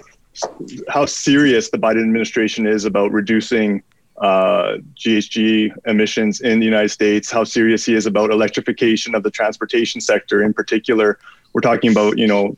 how 0.88 1.06
serious 1.06 1.70
the 1.70 1.78
Biden 1.78 2.02
administration 2.02 2.66
is 2.66 2.84
about 2.84 3.12
reducing 3.12 3.82
uh, 4.18 4.76
GHG 4.96 5.72
emissions 5.86 6.40
in 6.40 6.60
the 6.60 6.66
United 6.66 6.90
States, 6.90 7.30
how 7.30 7.44
serious 7.44 7.84
he 7.84 7.94
is 7.94 8.06
about 8.06 8.30
electrification 8.30 9.14
of 9.14 9.22
the 9.22 9.30
transportation 9.30 10.00
sector 10.00 10.42
in 10.42 10.52
particular. 10.52 11.18
We're 11.52 11.60
talking 11.60 11.90
about, 11.90 12.18
you 12.18 12.26
know, 12.26 12.56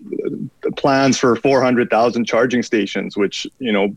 plans 0.77 1.19
for 1.19 1.35
400,000 1.37 2.25
charging 2.27 2.63
stations, 2.63 3.17
which, 3.17 3.47
you 3.59 3.73
know, 3.73 3.95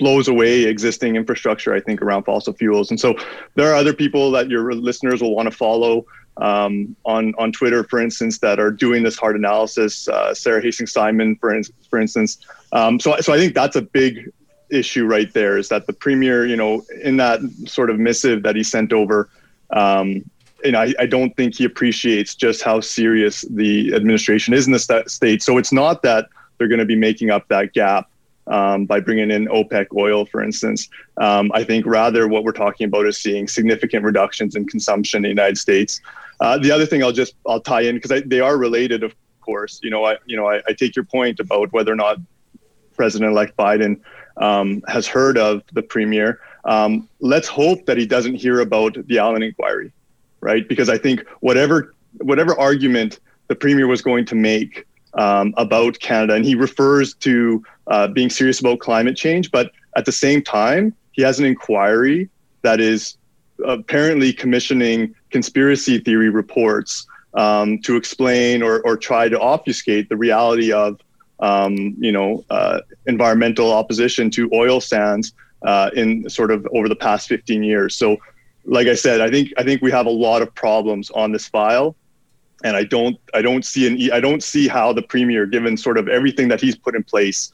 blows 0.00 0.26
away 0.26 0.64
existing 0.64 1.14
infrastructure, 1.14 1.72
I 1.72 1.80
think, 1.80 2.02
around 2.02 2.24
fossil 2.24 2.52
fuels. 2.52 2.90
And 2.90 2.98
so 2.98 3.14
there 3.54 3.70
are 3.70 3.74
other 3.76 3.94
people 3.94 4.32
that 4.32 4.48
your 4.48 4.72
listeners 4.72 5.22
will 5.22 5.36
want 5.36 5.48
to 5.48 5.56
follow 5.56 6.06
um, 6.38 6.96
on 7.04 7.34
on 7.38 7.52
Twitter, 7.52 7.84
for 7.84 8.00
instance, 8.00 8.38
that 8.38 8.58
are 8.58 8.70
doing 8.70 9.02
this 9.02 9.16
hard 9.16 9.36
analysis. 9.36 10.08
Uh, 10.08 10.34
Sara 10.34 10.60
Hastings 10.62 10.92
Simon, 10.92 11.36
for 11.36 11.54
in, 11.54 11.62
for 11.88 12.00
instance. 12.00 12.38
Um, 12.72 12.98
so 12.98 13.16
so 13.20 13.32
I 13.32 13.38
think 13.38 13.54
that's 13.54 13.76
a 13.76 13.82
big 13.82 14.32
issue 14.70 15.04
right 15.04 15.32
there. 15.32 15.58
Is 15.58 15.68
that 15.68 15.86
the 15.86 15.92
premier, 15.92 16.46
you 16.46 16.56
know, 16.56 16.82
in 17.02 17.18
that 17.18 17.40
sort 17.66 17.90
of 17.90 17.98
missive 17.98 18.42
that 18.42 18.56
he 18.56 18.62
sent 18.62 18.92
over. 18.92 19.28
Um, 19.70 20.24
you 20.64 20.72
know, 20.72 20.80
I, 20.80 20.92
I, 20.98 21.06
don't 21.06 21.34
think 21.36 21.54
he 21.54 21.64
appreciates 21.64 22.34
just 22.34 22.60
how 22.60 22.80
serious 22.80 23.42
the 23.42 23.94
administration 23.94 24.52
is 24.52 24.66
in 24.66 24.72
the 24.72 24.78
st- 24.78 25.08
state. 25.08 25.42
So 25.42 25.56
it's 25.56 25.72
not 25.72 26.02
that 26.02 26.26
they're 26.58 26.68
going 26.68 26.80
to 26.80 26.84
be 26.84 26.96
making 26.96 27.30
up 27.30 27.48
that 27.48 27.72
gap 27.72 28.09
um, 28.50 28.84
by 28.84 29.00
bringing 29.00 29.30
in 29.30 29.46
OPEC 29.46 29.86
oil, 29.96 30.26
for 30.26 30.42
instance. 30.42 30.88
Um, 31.16 31.50
I 31.54 31.64
think 31.64 31.86
rather 31.86 32.28
what 32.28 32.44
we're 32.44 32.52
talking 32.52 32.86
about 32.86 33.06
is 33.06 33.16
seeing 33.16 33.48
significant 33.48 34.04
reductions 34.04 34.56
in 34.56 34.66
consumption 34.66 35.18
in 35.18 35.22
the 35.22 35.28
United 35.28 35.56
States. 35.56 36.00
Uh, 36.40 36.58
the 36.58 36.70
other 36.70 36.84
thing 36.84 37.02
I'll 37.02 37.12
just 37.12 37.34
I'll 37.46 37.60
tie 37.60 37.82
in 37.82 37.96
because 37.96 38.22
they 38.26 38.40
are 38.40 38.56
related, 38.58 39.02
of 39.02 39.14
course. 39.40 39.80
You 39.82 39.90
know, 39.90 40.04
I 40.04 40.16
you 40.26 40.36
know 40.36 40.48
I, 40.48 40.60
I 40.66 40.72
take 40.72 40.96
your 40.96 41.04
point 41.04 41.40
about 41.40 41.72
whether 41.72 41.92
or 41.92 41.96
not 41.96 42.18
President-elect 42.96 43.56
Biden 43.56 44.00
um, 44.36 44.82
has 44.88 45.06
heard 45.06 45.38
of 45.38 45.62
the 45.72 45.82
premier. 45.82 46.40
Um, 46.64 47.08
let's 47.20 47.48
hope 47.48 47.86
that 47.86 47.96
he 47.96 48.06
doesn't 48.06 48.34
hear 48.34 48.60
about 48.60 48.96
the 49.06 49.18
Allan 49.18 49.42
inquiry, 49.42 49.92
right? 50.40 50.68
Because 50.68 50.88
I 50.88 50.98
think 50.98 51.26
whatever 51.40 51.94
whatever 52.18 52.58
argument 52.58 53.20
the 53.48 53.54
premier 53.54 53.86
was 53.86 54.02
going 54.02 54.24
to 54.26 54.34
make 54.34 54.86
um, 55.14 55.54
about 55.56 55.98
Canada, 55.98 56.34
and 56.34 56.44
he 56.44 56.54
refers 56.54 57.14
to 57.14 57.62
uh, 57.90 58.08
being 58.08 58.30
serious 58.30 58.60
about 58.60 58.78
climate 58.78 59.16
change, 59.16 59.50
but 59.50 59.72
at 59.96 60.04
the 60.06 60.12
same 60.12 60.42
time, 60.42 60.94
he 61.12 61.22
has 61.22 61.38
an 61.38 61.44
inquiry 61.44 62.30
that 62.62 62.80
is 62.80 63.16
apparently 63.64 64.32
commissioning 64.32 65.14
conspiracy 65.30 65.98
theory 65.98 66.30
reports 66.30 67.06
um, 67.34 67.78
to 67.82 67.96
explain 67.96 68.62
or, 68.62 68.80
or 68.82 68.96
try 68.96 69.28
to 69.28 69.38
obfuscate 69.38 70.08
the 70.08 70.16
reality 70.16 70.72
of 70.72 70.98
um, 71.40 71.94
you 71.98 72.12
know 72.12 72.44
uh, 72.50 72.80
environmental 73.06 73.72
opposition 73.72 74.30
to 74.30 74.50
oil 74.52 74.80
sands 74.80 75.32
uh, 75.62 75.90
in 75.94 76.28
sort 76.28 76.50
of 76.50 76.66
over 76.72 76.88
the 76.88 76.96
past 76.96 77.28
15 77.28 77.62
years. 77.62 77.96
So, 77.96 78.18
like 78.64 78.86
I 78.86 78.94
said, 78.94 79.20
I 79.20 79.30
think 79.30 79.52
I 79.56 79.62
think 79.62 79.82
we 79.82 79.90
have 79.90 80.06
a 80.06 80.10
lot 80.10 80.42
of 80.42 80.54
problems 80.54 81.10
on 81.10 81.32
this 81.32 81.48
file, 81.48 81.96
and 82.62 82.76
I 82.76 82.84
don't 82.84 83.18
I 83.34 83.42
don't 83.42 83.64
see 83.64 83.86
an 83.86 84.12
I 84.12 84.20
don't 84.20 84.42
see 84.42 84.68
how 84.68 84.92
the 84.92 85.02
premier, 85.02 85.46
given 85.46 85.76
sort 85.76 85.98
of 85.98 86.08
everything 86.08 86.48
that 86.48 86.60
he's 86.60 86.76
put 86.76 86.94
in 86.94 87.02
place 87.02 87.52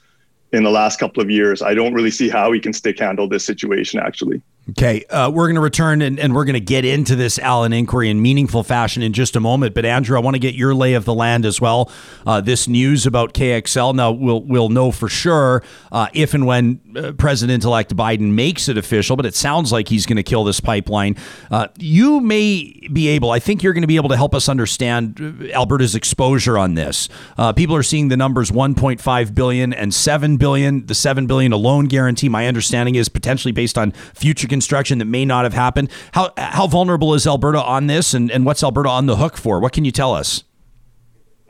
in 0.52 0.62
the 0.62 0.70
last 0.70 0.98
couple 0.98 1.22
of 1.22 1.30
years, 1.30 1.62
I 1.62 1.74
don't 1.74 1.94
really 1.94 2.10
see 2.10 2.28
how 2.28 2.52
he 2.52 2.60
can 2.60 2.72
stick 2.72 2.98
handle 2.98 3.28
this 3.28 3.44
situation 3.44 4.00
actually. 4.00 4.40
Okay, 4.70 5.04
uh, 5.10 5.30
we're 5.30 5.46
going 5.46 5.54
to 5.54 5.60
return 5.60 6.02
and, 6.02 6.18
and 6.18 6.34
we're 6.34 6.44
going 6.44 6.54
to 6.54 6.60
get 6.60 6.84
into 6.84 7.14
this 7.14 7.38
Allan 7.38 7.72
inquiry 7.72 8.10
in 8.10 8.20
meaningful 8.20 8.64
fashion 8.64 9.00
in 9.00 9.12
just 9.12 9.36
a 9.36 9.40
moment. 9.40 9.76
But 9.76 9.84
Andrew, 9.84 10.16
I 10.16 10.20
want 10.20 10.34
to 10.34 10.40
get 10.40 10.56
your 10.56 10.74
lay 10.74 10.94
of 10.94 11.04
the 11.04 11.14
land 11.14 11.46
as 11.46 11.60
well. 11.60 11.88
Uh, 12.26 12.40
this 12.40 12.66
news 12.66 13.06
about 13.06 13.32
KXL. 13.32 13.94
Now 13.94 14.10
we'll 14.10 14.42
we'll 14.42 14.68
know 14.68 14.90
for 14.90 15.08
sure 15.08 15.62
uh, 15.92 16.08
if 16.12 16.34
and 16.34 16.46
when 16.46 16.80
uh, 16.96 17.12
President-elect 17.12 17.94
Biden 17.94 18.32
makes 18.32 18.68
it 18.68 18.76
official. 18.76 19.14
But 19.14 19.24
it 19.24 19.36
sounds 19.36 19.70
like 19.70 19.86
he's 19.86 20.04
going 20.04 20.16
to 20.16 20.24
kill 20.24 20.42
this 20.42 20.58
pipeline. 20.58 21.14
Uh, 21.48 21.68
you 21.78 22.20
may 22.20 22.88
be 22.92 23.06
able. 23.06 23.30
I 23.30 23.38
think 23.38 23.62
you're 23.62 23.72
going 23.72 23.82
to 23.82 23.86
be 23.86 23.94
able 23.94 24.08
to 24.08 24.16
help 24.16 24.34
us 24.34 24.48
understand 24.48 25.20
uh, 25.20 25.52
Alberta's 25.52 25.94
exposure 25.94 26.58
on 26.58 26.74
this. 26.74 27.08
people 27.54 27.76
are 27.76 27.84
seeing 27.84 28.08
the 28.08 28.16
numbers 28.16 28.50
1.5 28.50 29.32
billion 29.32 29.72
and 29.72 29.94
7 29.94 30.38
billion. 30.38 30.86
The 30.86 30.94
7 30.96 31.28
billion 31.28 31.52
a 31.52 31.56
loan 31.56 31.84
guarantee. 31.84 32.28
My 32.28 32.48
understanding 32.48 32.96
is 32.96 33.08
potentially 33.08 33.52
based 33.52 33.78
on 33.78 33.92
future 33.92 34.48
construction 34.56 34.98
that 34.98 35.04
may 35.04 35.26
not 35.26 35.44
have 35.44 35.52
happened. 35.52 35.90
How 36.12 36.32
how 36.38 36.66
vulnerable 36.66 37.12
is 37.12 37.26
Alberta 37.26 37.62
on 37.62 37.86
this, 37.88 38.14
and, 38.14 38.30
and 38.30 38.46
what's 38.46 38.62
Alberta 38.62 38.88
on 38.88 39.04
the 39.04 39.16
hook 39.16 39.36
for? 39.36 39.60
What 39.60 39.72
can 39.72 39.84
you 39.84 39.92
tell 39.92 40.14
us? 40.14 40.44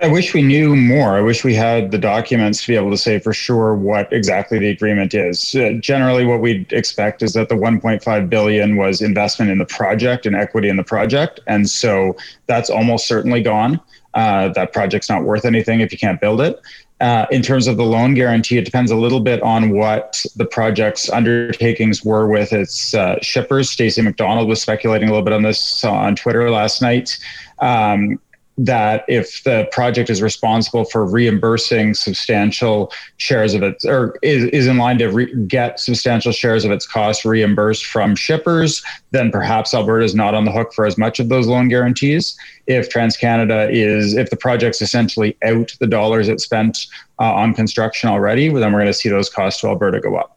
I 0.02 0.08
wish 0.08 0.34
we 0.34 0.42
knew 0.42 0.76
more. 0.76 1.16
I 1.16 1.22
wish 1.22 1.42
we 1.42 1.54
had 1.54 1.90
the 1.90 1.96
documents 1.96 2.60
to 2.62 2.68
be 2.68 2.76
able 2.76 2.90
to 2.90 2.98
say 2.98 3.18
for 3.18 3.32
sure 3.32 3.74
what 3.74 4.12
exactly 4.12 4.58
the 4.58 4.68
agreement 4.68 5.14
is. 5.14 5.54
Uh, 5.54 5.72
generally, 5.80 6.26
what 6.26 6.42
we'd 6.42 6.70
expect 6.70 7.22
is 7.22 7.32
that 7.32 7.48
the 7.48 7.54
1.5 7.54 8.28
billion 8.28 8.76
was 8.76 9.00
investment 9.00 9.50
in 9.50 9.56
the 9.56 9.64
project 9.64 10.26
and 10.26 10.36
equity 10.36 10.68
in 10.68 10.76
the 10.76 10.84
project, 10.84 11.40
and 11.46 11.70
so 11.70 12.14
that's 12.46 12.68
almost 12.68 13.06
certainly 13.06 13.42
gone. 13.42 13.80
Uh, 14.12 14.48
that 14.48 14.72
project's 14.72 15.08
not 15.08 15.24
worth 15.24 15.46
anything 15.46 15.80
if 15.80 15.92
you 15.92 15.98
can't 15.98 16.20
build 16.20 16.40
it. 16.42 16.60
Uh, 16.98 17.26
in 17.30 17.42
terms 17.42 17.66
of 17.66 17.76
the 17.76 17.84
loan 17.84 18.14
guarantee, 18.14 18.56
it 18.56 18.64
depends 18.64 18.90
a 18.90 18.96
little 18.96 19.20
bit 19.20 19.42
on 19.42 19.70
what 19.70 20.24
the 20.36 20.46
project's 20.46 21.10
undertakings 21.10 22.02
were 22.02 22.26
with 22.26 22.54
its 22.54 22.94
uh, 22.94 23.16
shippers. 23.20 23.68
Stacey 23.68 24.00
McDonald 24.00 24.48
was 24.48 24.62
speculating 24.62 25.08
a 25.08 25.12
little 25.12 25.24
bit 25.24 25.34
on 25.34 25.42
this 25.42 25.84
on 25.84 26.16
Twitter 26.16 26.50
last 26.50 26.80
night. 26.80 27.18
Um, 27.58 28.18
that 28.58 29.04
if 29.06 29.42
the 29.44 29.68
project 29.70 30.08
is 30.08 30.22
responsible 30.22 30.84
for 30.84 31.04
reimbursing 31.04 31.94
substantial 31.94 32.90
shares 33.18 33.54
of 33.54 33.62
it 33.62 33.84
or 33.84 34.18
is, 34.22 34.44
is 34.46 34.66
in 34.66 34.78
line 34.78 34.98
to 34.98 35.08
re- 35.08 35.34
get 35.46 35.78
substantial 35.78 36.32
shares 36.32 36.64
of 36.64 36.70
its 36.70 36.86
costs 36.86 37.24
reimbursed 37.24 37.84
from 37.84 38.14
shippers, 38.16 38.82
then 39.10 39.30
perhaps 39.30 39.74
Alberta 39.74 40.04
is 40.04 40.14
not 40.14 40.34
on 40.34 40.44
the 40.44 40.52
hook 40.52 40.72
for 40.72 40.86
as 40.86 40.96
much 40.96 41.20
of 41.20 41.28
those 41.28 41.46
loan 41.46 41.68
guarantees. 41.68 42.36
If 42.66 42.90
TransCanada 42.90 43.70
is, 43.70 44.14
if 44.14 44.30
the 44.30 44.36
project's 44.36 44.80
essentially 44.80 45.36
out 45.44 45.74
the 45.78 45.86
dollars 45.86 46.28
it 46.28 46.40
spent 46.40 46.86
uh, 47.20 47.34
on 47.34 47.54
construction 47.54 48.08
already, 48.08 48.48
then 48.48 48.72
we're 48.72 48.80
going 48.80 48.86
to 48.86 48.94
see 48.94 49.08
those 49.08 49.28
costs 49.28 49.60
to 49.60 49.68
Alberta 49.68 50.00
go 50.00 50.16
up. 50.16 50.35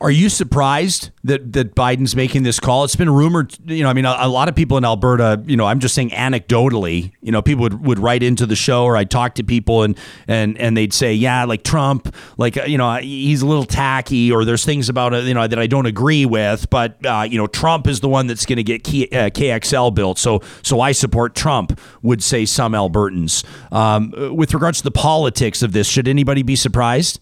Are 0.00 0.10
you 0.10 0.28
surprised 0.28 1.10
that 1.24 1.52
that 1.52 1.74
Biden's 1.74 2.16
making 2.16 2.42
this 2.42 2.58
call? 2.58 2.84
It's 2.84 2.96
been 2.96 3.10
rumored, 3.10 3.54
you 3.66 3.82
know, 3.82 3.90
I 3.90 3.92
mean, 3.92 4.06
a, 4.06 4.16
a, 4.20 4.28
lot 4.28 4.48
of 4.48 4.54
people 4.54 4.78
in 4.78 4.84
Alberta, 4.84 5.42
you 5.46 5.56
know, 5.56 5.66
I'm 5.66 5.78
just 5.78 5.94
saying 5.94 6.10
anecdotally, 6.10 7.12
you 7.20 7.30
know, 7.30 7.42
people 7.42 7.62
would, 7.64 7.86
would 7.86 7.98
write 7.98 8.22
into 8.22 8.46
the 8.46 8.56
show 8.56 8.84
or 8.84 8.96
I'd 8.96 9.10
talk 9.10 9.34
to 9.34 9.44
people 9.44 9.82
and 9.82 9.98
and 10.26 10.56
and 10.56 10.74
they'd 10.74 10.94
say, 10.94 11.12
yeah, 11.12 11.44
like 11.44 11.64
Trump, 11.64 12.14
like 12.38 12.56
you 12.56 12.78
know, 12.78 12.94
he's 12.96 13.42
a 13.42 13.46
little 13.46 13.66
tacky 13.66 14.32
or 14.32 14.46
there's 14.46 14.64
things 14.64 14.88
about 14.88 15.12
it, 15.12 15.24
you 15.24 15.34
know, 15.34 15.46
that 15.46 15.58
I 15.58 15.66
don't 15.66 15.86
agree 15.86 16.24
with, 16.24 16.70
but 16.70 17.04
uh, 17.04 17.26
you 17.28 17.36
know, 17.36 17.46
Trump 17.46 17.86
is 17.86 18.00
the 18.00 18.08
one 18.08 18.26
that's 18.26 18.46
going 18.46 18.56
to 18.56 18.62
get 18.62 18.84
K, 18.84 19.04
uh, 19.12 19.28
KXL 19.28 19.94
built, 19.94 20.18
so 20.18 20.40
so 20.62 20.80
I 20.80 20.92
support 20.92 21.34
Trump. 21.34 21.78
Would 22.02 22.22
say 22.22 22.46
some 22.46 22.72
Albertans. 22.72 23.44
Um, 23.72 24.12
with 24.34 24.54
regards 24.54 24.78
to 24.78 24.84
the 24.84 24.90
politics 24.90 25.62
of 25.62 25.72
this, 25.72 25.86
should 25.86 26.08
anybody 26.08 26.42
be 26.42 26.56
surprised? 26.56 27.20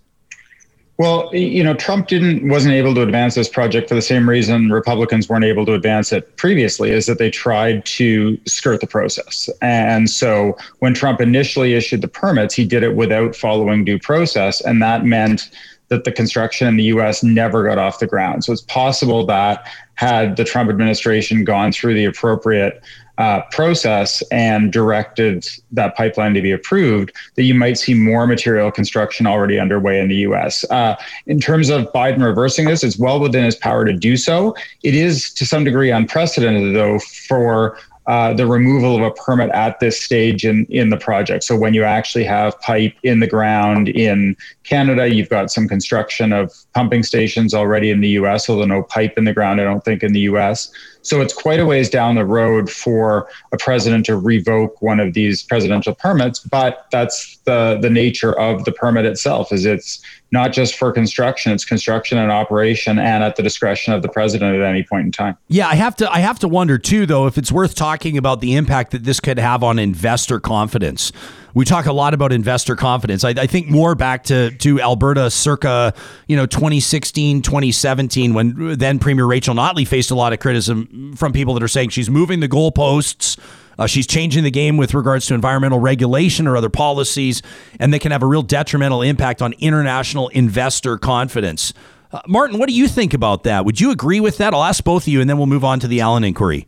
Well, 1.01 1.35
you 1.35 1.65
know, 1.65 1.73
Trump 1.73 2.09
didn't 2.09 2.47
wasn't 2.51 2.75
able 2.75 2.95
to 2.95 3.01
advance 3.01 3.35
this 3.35 3.49
project 3.49 3.89
for 3.89 3.95
the 3.95 4.03
same 4.03 4.29
reason 4.29 4.71
Republicans 4.71 5.31
weren't 5.31 5.47
able 5.47 5.65
to 5.65 5.73
advance 5.73 6.13
it 6.13 6.37
previously, 6.37 6.91
is 6.91 7.07
that 7.07 7.17
they 7.17 7.31
tried 7.31 7.87
to 7.87 8.39
skirt 8.47 8.83
the 8.83 8.87
process. 8.87 9.49
And 9.63 10.11
so 10.11 10.59
when 10.81 10.93
Trump 10.93 11.23
initially 11.23 11.73
issued 11.73 12.03
the 12.03 12.09
permits, 12.09 12.55
he 12.55 12.67
did 12.67 12.83
it 12.83 12.97
without 12.97 13.35
following 13.35 13.83
due 13.83 13.99
process, 13.99 14.61
and 14.61 14.83
that 14.83 15.07
meant 15.07 15.51
that 15.89 16.05
the 16.05 16.13
construction 16.13 16.69
in 16.69 16.77
the 16.77 16.85
US 16.85 17.23
never 17.23 17.65
got 17.65 17.79
off 17.79 17.99
the 17.99 18.07
ground. 18.07 18.45
So 18.45 18.53
it's 18.53 18.61
possible 18.61 19.25
that 19.25 19.67
had 19.95 20.37
the 20.37 20.45
Trump 20.45 20.69
administration 20.69 21.45
gone 21.45 21.73
through 21.73 21.95
the 21.95 22.05
appropriate 22.05 22.83
uh, 23.21 23.43
process 23.51 24.23
and 24.33 24.73
directed 24.73 25.47
that 25.71 25.95
pipeline 25.95 26.33
to 26.33 26.41
be 26.41 26.51
approved, 26.51 27.13
that 27.35 27.43
you 27.43 27.55
might 27.55 27.77
see 27.77 27.93
more 27.93 28.27
material 28.27 28.73
construction 28.73 29.27
already 29.27 29.61
underway 29.61 30.01
in 30.01 30.09
the 30.09 30.17
US. 30.29 30.65
Uh, 30.71 30.97
in 31.27 31.39
terms 31.39 31.69
of 31.69 31.93
Biden 31.93 32.25
reversing 32.25 32.65
this, 32.65 32.83
it's 32.83 32.99
well 32.99 33.21
within 33.21 33.45
his 33.45 33.57
power 33.57 33.85
to 33.85 33.93
do 33.93 34.17
so. 34.17 34.57
It 34.83 34.95
is 34.95 35.31
to 35.35 35.45
some 35.45 35.65
degree 35.65 35.91
unprecedented, 35.91 36.75
though, 36.75 36.99
for 36.99 37.77
uh, 38.07 38.33
the 38.33 38.47
removal 38.47 38.97
of 38.97 39.03
a 39.03 39.11
permit 39.11 39.51
at 39.51 39.79
this 39.81 40.03
stage 40.03 40.47
in, 40.47 40.65
in 40.71 40.89
the 40.89 40.97
project. 40.97 41.45
So 41.45 41.57
when 41.57 41.75
you 41.75 41.85
actually 41.85 42.25
have 42.25 42.59
pipe 42.61 42.95
in 43.03 43.21
the 43.21 43.27
ground 43.27 43.91
in 43.91 44.35
Canada, 44.65 45.15
you've 45.15 45.29
got 45.29 45.51
some 45.51 45.69
construction 45.69 46.33
of 46.33 46.53
pumping 46.75 47.03
stations 47.03 47.55
already 47.55 47.91
in 47.91 48.01
the 48.01 48.11
US, 48.11 48.49
although 48.49 48.65
no 48.65 48.83
pipe 48.83 49.17
in 49.17 49.25
the 49.25 49.33
ground, 49.33 49.61
I 49.61 49.65
don't 49.65 49.85
think, 49.85 50.03
in 50.03 50.13
the 50.13 50.21
US. 50.21 50.71
So 51.03 51.21
it's 51.21 51.33
quite 51.33 51.61
a 51.61 51.67
ways 51.67 51.89
down 51.89 52.15
the 52.15 52.27
road 52.27 52.71
for 52.71 53.29
a 53.53 53.57
president 53.57 54.07
to 54.07 54.17
revoke 54.17 54.81
one 54.83 55.01
of 55.01 55.15
these 55.15 55.43
presidential 55.43 55.95
permits, 55.95 56.41
but 56.41 56.87
that's 56.93 57.39
the 57.45 57.79
the 57.81 57.91
nature 57.91 58.39
of 58.39 58.65
the 58.65 58.73
permit 58.73 59.05
itself 59.05 59.53
is 59.53 59.65
it's 59.65 60.01
not 60.33 60.53
just 60.53 60.77
for 60.77 60.93
construction 60.93 61.53
it's 61.53 61.65
construction 61.65 62.17
and 62.19 62.31
operation 62.31 62.99
and 62.99 63.25
at 63.25 63.35
the 63.37 63.43
discretion 63.43 63.93
of 63.93 64.03
the 64.03 64.09
president 64.09 64.55
at 64.55 64.63
any 64.63 64.83
point 64.83 65.05
in 65.07 65.13
time 65.13 65.37
yeah 65.49 65.69
i 65.69 65.75
have 65.75 65.97
to 65.97 66.11
i 66.13 66.19
have 66.19 66.39
to 66.39 66.47
wonder 66.47 66.79
too 66.79 67.07
though 67.07 67.27
if 67.27 67.37
it's 67.37 67.51
worth 67.51 67.75
talking 67.75 68.17
about 68.17 68.41
the 68.41 68.55
impact 68.55 68.93
that 68.93 69.05
this 69.05 69.19
could 69.19 69.39
have 69.39 69.65
on 69.65 69.79
investor 69.79 70.39
confidence 70.39 71.11
we 71.55 71.65
talk 71.65 71.87
a 71.87 71.93
lot 71.93 72.15
about 72.15 72.33
investor 72.33 72.77
confidence. 72.77 73.25
I, 73.25 73.31
I, 73.31 73.47
think 73.47 73.69
more 73.69 73.95
back 73.95 74.25
to 74.25 74.51
to 74.51 74.81
Alberta 74.81 75.31
circa 75.31 75.95
you 76.27 76.37
know 76.37 76.47
2016, 76.47 77.43
2017, 77.43 78.35
when 78.35 78.79
then 78.79 78.99
Premier 78.99 79.27
Rachel 79.27 79.55
Notley 79.55 79.87
faced 79.87 80.11
a 80.11 80.15
lot 80.15 80.33
of 80.33 80.41
criticism 80.41 81.15
from 81.17 81.33
people 81.33 81.55
that 81.55 81.63
are 81.63 81.69
saying 81.69 81.91
she's 81.91 82.11
moving 82.11 82.41
the 82.41 82.49
goalposts. 82.49 83.39
Uh, 83.79 83.87
she's 83.87 84.07
changing 84.07 84.45
the 84.45 84.51
game 84.51 84.77
with 84.77 84.93
regards 84.93 85.27
to 85.27 85.33
environmental 85.33 85.79
regulation 85.79 86.47
or 86.47 86.55
other 86.55 86.69
policies, 86.69 87.41
and 87.79 87.95
they 87.95 87.99
can 87.99 88.13
have 88.13 88.23
a 88.23 88.27
real 88.27 88.43
detrimental 88.43 89.01
impact 89.01 89.41
on 89.41 89.55
international 89.55 90.29
investor 90.29 90.99
confidence. 90.99 91.73
Uh, 92.13 92.21
Martin, 92.27 92.59
what 92.59 92.69
do 92.69 92.75
you 92.75 92.87
think 92.87 93.15
about 93.15 93.45
that? 93.45 93.65
Would 93.65 93.81
you 93.81 93.91
agree 93.91 94.21
with 94.21 94.37
that? 94.37 94.53
I'll 94.53 94.65
ask 94.65 94.85
both 94.85 95.05
of 95.05 95.09
you, 95.09 95.23
and 95.23 95.31
then 95.31 95.39
we'll 95.39 95.47
move 95.47 95.65
on 95.65 95.81
to 95.81 95.89
the 95.89 96.03
Allan 96.03 96.25
inquiry. 96.25 96.67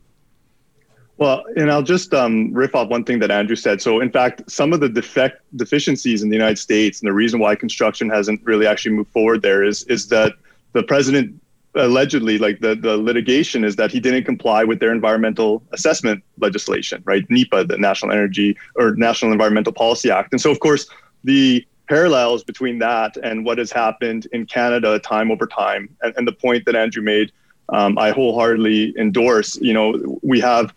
Well, 1.22 1.44
and 1.56 1.70
I'll 1.70 1.84
just 1.84 2.12
um, 2.14 2.52
riff 2.52 2.74
off 2.74 2.88
one 2.88 3.04
thing 3.04 3.20
that 3.20 3.30
Andrew 3.30 3.54
said. 3.54 3.80
So, 3.80 4.00
in 4.00 4.10
fact, 4.10 4.42
some 4.50 4.72
of 4.72 4.80
the 4.80 4.88
defect 4.88 5.40
deficiencies 5.54 6.20
in 6.24 6.30
the 6.30 6.34
United 6.34 6.58
States 6.58 7.00
and 7.00 7.08
the 7.08 7.12
reason 7.12 7.38
why 7.38 7.54
construction 7.54 8.10
hasn't 8.10 8.42
really 8.42 8.66
actually 8.66 8.96
moved 8.96 9.12
forward 9.12 9.40
there 9.40 9.62
is 9.62 9.84
is 9.84 10.08
that 10.08 10.32
the 10.72 10.82
president 10.82 11.40
allegedly 11.76 12.38
like 12.38 12.58
the, 12.58 12.74
the 12.74 12.96
litigation 12.96 13.62
is 13.62 13.76
that 13.76 13.92
he 13.92 14.00
didn't 14.00 14.24
comply 14.24 14.64
with 14.64 14.80
their 14.80 14.90
environmental 14.90 15.62
assessment 15.70 16.24
legislation 16.38 17.00
right? 17.06 17.24
NEPA 17.30 17.66
the 17.66 17.78
National 17.78 18.10
Energy 18.10 18.56
or 18.74 18.96
National 18.96 19.30
Environmental 19.30 19.72
Policy 19.72 20.10
Act. 20.10 20.32
And 20.32 20.40
so 20.40 20.50
of 20.50 20.58
course 20.58 20.88
the 21.22 21.64
parallels 21.88 22.42
between 22.42 22.80
that 22.80 23.16
and 23.18 23.44
what 23.44 23.58
has 23.58 23.70
happened 23.70 24.26
in 24.32 24.44
Canada 24.44 24.98
time 24.98 25.30
over 25.30 25.46
time 25.46 25.88
and, 26.02 26.12
and 26.16 26.26
the 26.26 26.32
point 26.32 26.64
that 26.64 26.74
Andrew 26.74 27.00
made 27.02 27.30
um, 27.68 27.96
I 27.96 28.10
wholeheartedly 28.10 28.92
endorse. 28.98 29.56
You 29.60 29.72
know 29.72 30.18
we 30.22 30.40
have 30.40 30.74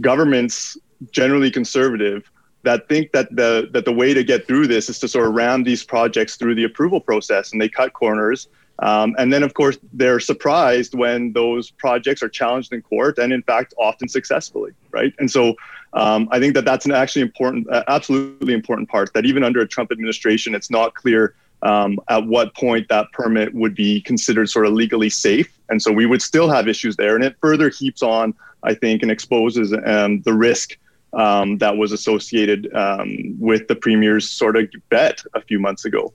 governments 0.00 0.76
generally 1.10 1.50
conservative 1.50 2.30
that 2.62 2.88
think 2.88 3.12
that 3.12 3.34
the 3.34 3.68
that 3.72 3.84
the 3.84 3.92
way 3.92 4.14
to 4.14 4.24
get 4.24 4.46
through 4.46 4.66
this 4.66 4.88
is 4.88 4.98
to 4.98 5.08
sort 5.08 5.26
of 5.26 5.34
ram 5.34 5.64
these 5.64 5.84
projects 5.84 6.36
through 6.36 6.54
the 6.54 6.64
approval 6.64 7.00
process 7.00 7.52
and 7.52 7.60
they 7.60 7.68
cut 7.68 7.92
corners 7.92 8.48
um, 8.80 9.14
and 9.18 9.32
then, 9.32 9.42
of 9.42 9.54
course, 9.54 9.78
they're 9.92 10.20
surprised 10.20 10.94
when 10.94 11.32
those 11.32 11.70
projects 11.70 12.22
are 12.22 12.28
challenged 12.28 12.72
in 12.72 12.82
court, 12.82 13.18
and 13.18 13.32
in 13.32 13.42
fact, 13.42 13.72
often 13.78 14.08
successfully, 14.08 14.72
right? 14.90 15.12
And 15.18 15.30
so, 15.30 15.54
um, 15.92 16.28
I 16.32 16.40
think 16.40 16.54
that 16.54 16.64
that's 16.64 16.84
an 16.86 16.92
actually 16.92 17.22
important, 17.22 17.70
uh, 17.70 17.84
absolutely 17.86 18.52
important 18.52 18.88
part. 18.88 19.12
That 19.14 19.26
even 19.26 19.44
under 19.44 19.60
a 19.60 19.68
Trump 19.68 19.92
administration, 19.92 20.54
it's 20.54 20.70
not 20.70 20.94
clear 20.94 21.36
um, 21.62 22.00
at 22.08 22.26
what 22.26 22.54
point 22.54 22.88
that 22.88 23.12
permit 23.12 23.54
would 23.54 23.76
be 23.76 24.00
considered 24.00 24.50
sort 24.50 24.66
of 24.66 24.72
legally 24.72 25.08
safe, 25.08 25.56
and 25.68 25.80
so 25.80 25.92
we 25.92 26.04
would 26.04 26.20
still 26.20 26.50
have 26.50 26.66
issues 26.66 26.96
there. 26.96 27.14
And 27.14 27.24
it 27.24 27.36
further 27.40 27.68
heaps 27.68 28.02
on, 28.02 28.34
I 28.64 28.74
think, 28.74 29.02
and 29.02 29.10
exposes 29.10 29.72
um, 29.86 30.22
the 30.22 30.32
risk 30.32 30.76
um, 31.12 31.58
that 31.58 31.76
was 31.76 31.92
associated 31.92 32.72
um, 32.74 33.36
with 33.38 33.68
the 33.68 33.76
premier's 33.76 34.30
sort 34.30 34.56
of 34.56 34.68
bet 34.88 35.22
a 35.34 35.40
few 35.40 35.58
months 35.60 35.84
ago. 35.84 36.12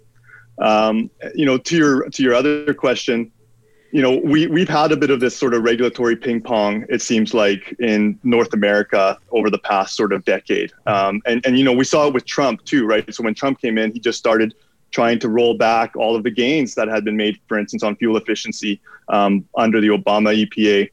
Um, 0.62 1.10
you 1.36 1.46
know, 1.46 1.58
to 1.58 1.78
your 1.78 2.10
to 2.10 2.24
your 2.24 2.34
other 2.34 2.74
question, 2.74 3.32
you 3.92 4.02
know, 4.02 4.18
we 4.18 4.48
we've 4.48 4.70
had 4.70 4.92
a 4.92 4.98
bit 4.98 5.10
of 5.10 5.20
this 5.20 5.36
sort 5.36 5.54
of 5.54 5.64
regulatory 5.64 6.16
ping 6.16 6.42
pong. 6.42 6.86
It 6.90 7.02
seems 7.02 7.34
like 7.34 7.76
in 7.80 8.20
North 8.24 8.54
America 8.54 9.18
over 9.32 9.50
the 9.50 9.60
past 9.60 9.96
sort 9.96 10.12
of 10.12 10.26
decade, 10.26 10.72
um, 10.86 11.22
and 11.26 11.46
and 11.46 11.58
you 11.58 11.64
know, 11.64 11.74
we 11.74 11.86
saw 11.86 12.08
it 12.08 12.14
with 12.14 12.26
Trump 12.26 12.64
too, 12.66 12.86
right? 12.86 13.14
So 13.14 13.24
when 13.24 13.34
Trump 13.34 13.62
came 13.62 13.78
in, 13.78 13.94
he 13.94 14.00
just 14.00 14.20
started 14.20 14.54
trying 14.92 15.20
to 15.20 15.30
roll 15.30 15.54
back 15.54 15.96
all 15.96 16.16
of 16.16 16.24
the 16.24 16.32
gains 16.32 16.76
that 16.76 16.88
had 16.88 17.06
been 17.06 17.16
made, 17.16 17.40
for 17.48 17.60
instance, 17.60 17.84
on 17.84 17.96
fuel 17.96 18.18
efficiency 18.18 18.82
um, 19.10 19.46
under 19.56 19.80
the 19.80 19.88
Obama 19.88 20.36
EPA. 20.36 20.90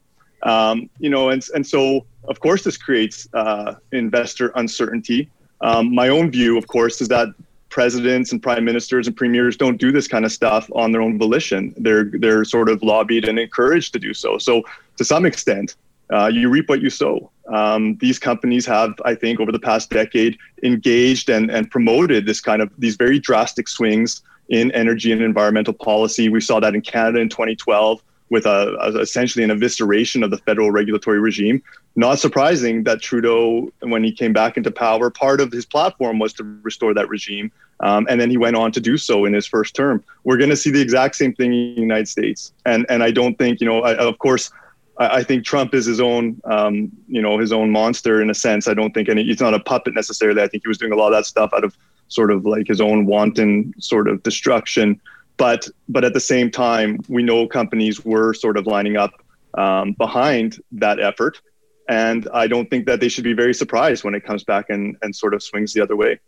Um, 0.47 0.89
you 1.01 1.11
know, 1.11 1.31
and 1.31 1.45
and 1.55 1.67
so 1.67 2.07
of 2.29 2.41
course 2.41 2.63
this 2.63 2.77
creates 2.77 3.29
uh, 3.35 3.75
investor 3.93 4.53
uncertainty. 4.55 5.29
Um, 5.61 5.95
my 5.95 6.09
own 6.09 6.31
view, 6.31 6.57
of 6.57 6.67
course, 6.69 7.01
is 7.01 7.09
that 7.09 7.29
presidents 7.69 8.31
and 8.33 8.41
prime 8.41 8.65
ministers 8.65 9.09
and 9.09 9.17
premiers 9.17 9.57
don't 9.57 9.77
do 9.77 9.91
this 9.91 10.07
kind 10.07 10.25
of 10.25 10.31
stuff 10.31 10.71
on 10.73 10.93
their 10.93 11.03
own 11.03 11.19
volition. 11.19 11.75
They're 11.77 12.05
they're 12.05 12.45
sort 12.45 12.69
of 12.69 12.83
lobbied 12.83 13.29
and 13.29 13.39
encouraged 13.39 13.93
to 13.95 13.99
do 13.99 14.15
so. 14.15 14.39
So 14.39 14.63
to 14.99 15.05
some 15.05 15.27
extent, 15.27 15.75
uh, 16.13 16.27
you 16.27 16.49
reap 16.49 16.69
what 16.69 16.81
you 16.81 16.91
sow. 16.91 17.31
Um, 17.49 17.97
these 17.97 18.19
companies 18.19 18.65
have, 18.67 18.95
I 19.05 19.15
think, 19.17 19.41
over 19.41 19.51
the 19.51 19.59
past 19.59 19.91
decade, 19.91 20.39
engaged 20.63 21.29
and, 21.29 21.51
and 21.51 21.69
promoted 21.71 22.27
this 22.27 22.41
kind 22.41 22.63
of 22.63 22.71
these 22.79 22.97
very 22.97 23.19
drastic 23.19 23.67
swings 23.67 24.23
in 24.49 24.71
energy 24.73 25.11
and 25.11 25.21
environmental 25.21 25.75
policy. 25.75 26.29
We 26.29 26.41
saw 26.41 26.61
that 26.61 26.75
in 26.77 26.83
Canada 26.83 27.19
in 27.19 27.29
2012 27.29 28.01
with 28.29 28.47
a, 28.47 28.77
a, 28.81 28.99
essentially 28.99 29.45
an 29.45 29.51
evisceration 29.51 30.25
of 30.25 30.31
the 30.31 30.39
federal 30.39 30.71
regulatory 30.71 31.21
regime. 31.21 31.63
Not 31.95 32.19
surprising 32.19 32.85
that 32.85 33.01
Trudeau, 33.01 33.73
when 33.81 34.03
he 34.05 34.13
came 34.13 34.33
back 34.33 34.57
into 34.57 34.71
power, 34.71 35.11
part 35.11 35.41
of 35.41 35.53
his 35.53 35.65
platform 35.65 36.19
was 36.19 36.33
to 36.35 36.45
restore 36.63 36.93
that 36.95 37.09
regime. 37.09 37.53
Um, 37.81 38.07
and 38.09 38.21
then 38.21 38.31
he 38.31 38.37
went 38.37 38.57
on 38.57 38.73
to 38.73 38.81
do 38.81 38.97
so 38.97 39.25
in 39.25 39.33
his 39.33 39.47
first 39.47 39.75
term. 39.75 40.03
We're 40.25 40.39
going 40.39 40.51
to 40.51 40.57
see 40.57 40.71
the 40.71 40.81
exact 40.81 41.17
same 41.17 41.35
thing 41.35 41.53
in 41.53 41.75
the 41.75 41.81
United 41.81 42.09
States. 42.09 42.53
And, 42.65 42.87
and 42.89 43.03
I 43.03 43.11
don't 43.11 43.37
think, 43.39 43.61
you 43.61 43.67
know, 43.67 43.83
I, 43.83 43.97
of 43.97 44.19
course, 44.19 44.51
I, 44.99 45.19
I 45.19 45.23
think 45.23 45.45
Trump 45.45 45.75
is 45.75 45.87
his 45.87 46.01
own, 46.01 46.41
um, 46.45 46.91
you 47.07 47.23
know, 47.23 47.39
his 47.39 47.53
own 47.53 47.71
monster 47.71 48.21
in 48.21 48.31
a 48.31 48.35
sense. 48.35 48.67
I 48.67 48.75
don't 48.75 48.93
think 48.93 49.09
any, 49.09 49.25
he's 49.25 49.41
not 49.41 49.55
a 49.55 49.61
puppet 49.61 49.95
necessarily. 49.95 50.43
I 50.43 50.49
think 50.49 50.65
he 50.65 50.69
was 50.69 50.79
doing 50.79 50.93
a 50.93 50.97
lot 50.97 51.09
of 51.09 51.19
that 51.19 51.27
stuff 51.27 51.51
out 51.55 51.65
of 51.65 51.77
sort 52.09 52.31
of 52.31 52.45
like 52.45 52.67
his 52.67 52.81
own 52.81 53.07
wanton 53.07 53.75
sort 53.79 54.09
of 54.09 54.23
destruction 54.23 55.01
but 55.37 55.69
but 55.89 56.05
at 56.05 56.15
the 56.15 56.21
same 56.21 56.51
time, 56.51 57.01
we 57.09 57.23
know 57.23 57.47
companies 57.47 58.05
were 58.05 58.35
sort 58.35 58.57
of 58.57 58.67
lining 58.67 58.97
up 58.97 59.13
um, 59.55 59.93
behind 59.93 60.61
that 60.73 61.01
effort, 61.01 61.41
and 61.89 62.29
I 62.33 62.47
don't 62.47 62.71
think 62.71 62.87
that 62.87 63.01
they 63.01 63.09
should 63.09 63.25
be 63.25 63.33
very 63.33 63.55
surprised 63.55 64.05
when 64.05 64.15
it 64.15 64.25
comes 64.25 64.45
back 64.45 64.71
and 64.71 64.97
and 65.03 65.15
sort 65.15 65.35
of 65.35 65.43
swings 65.43 65.73
the 65.73 65.83
other 65.83 65.97
way. 65.97 66.19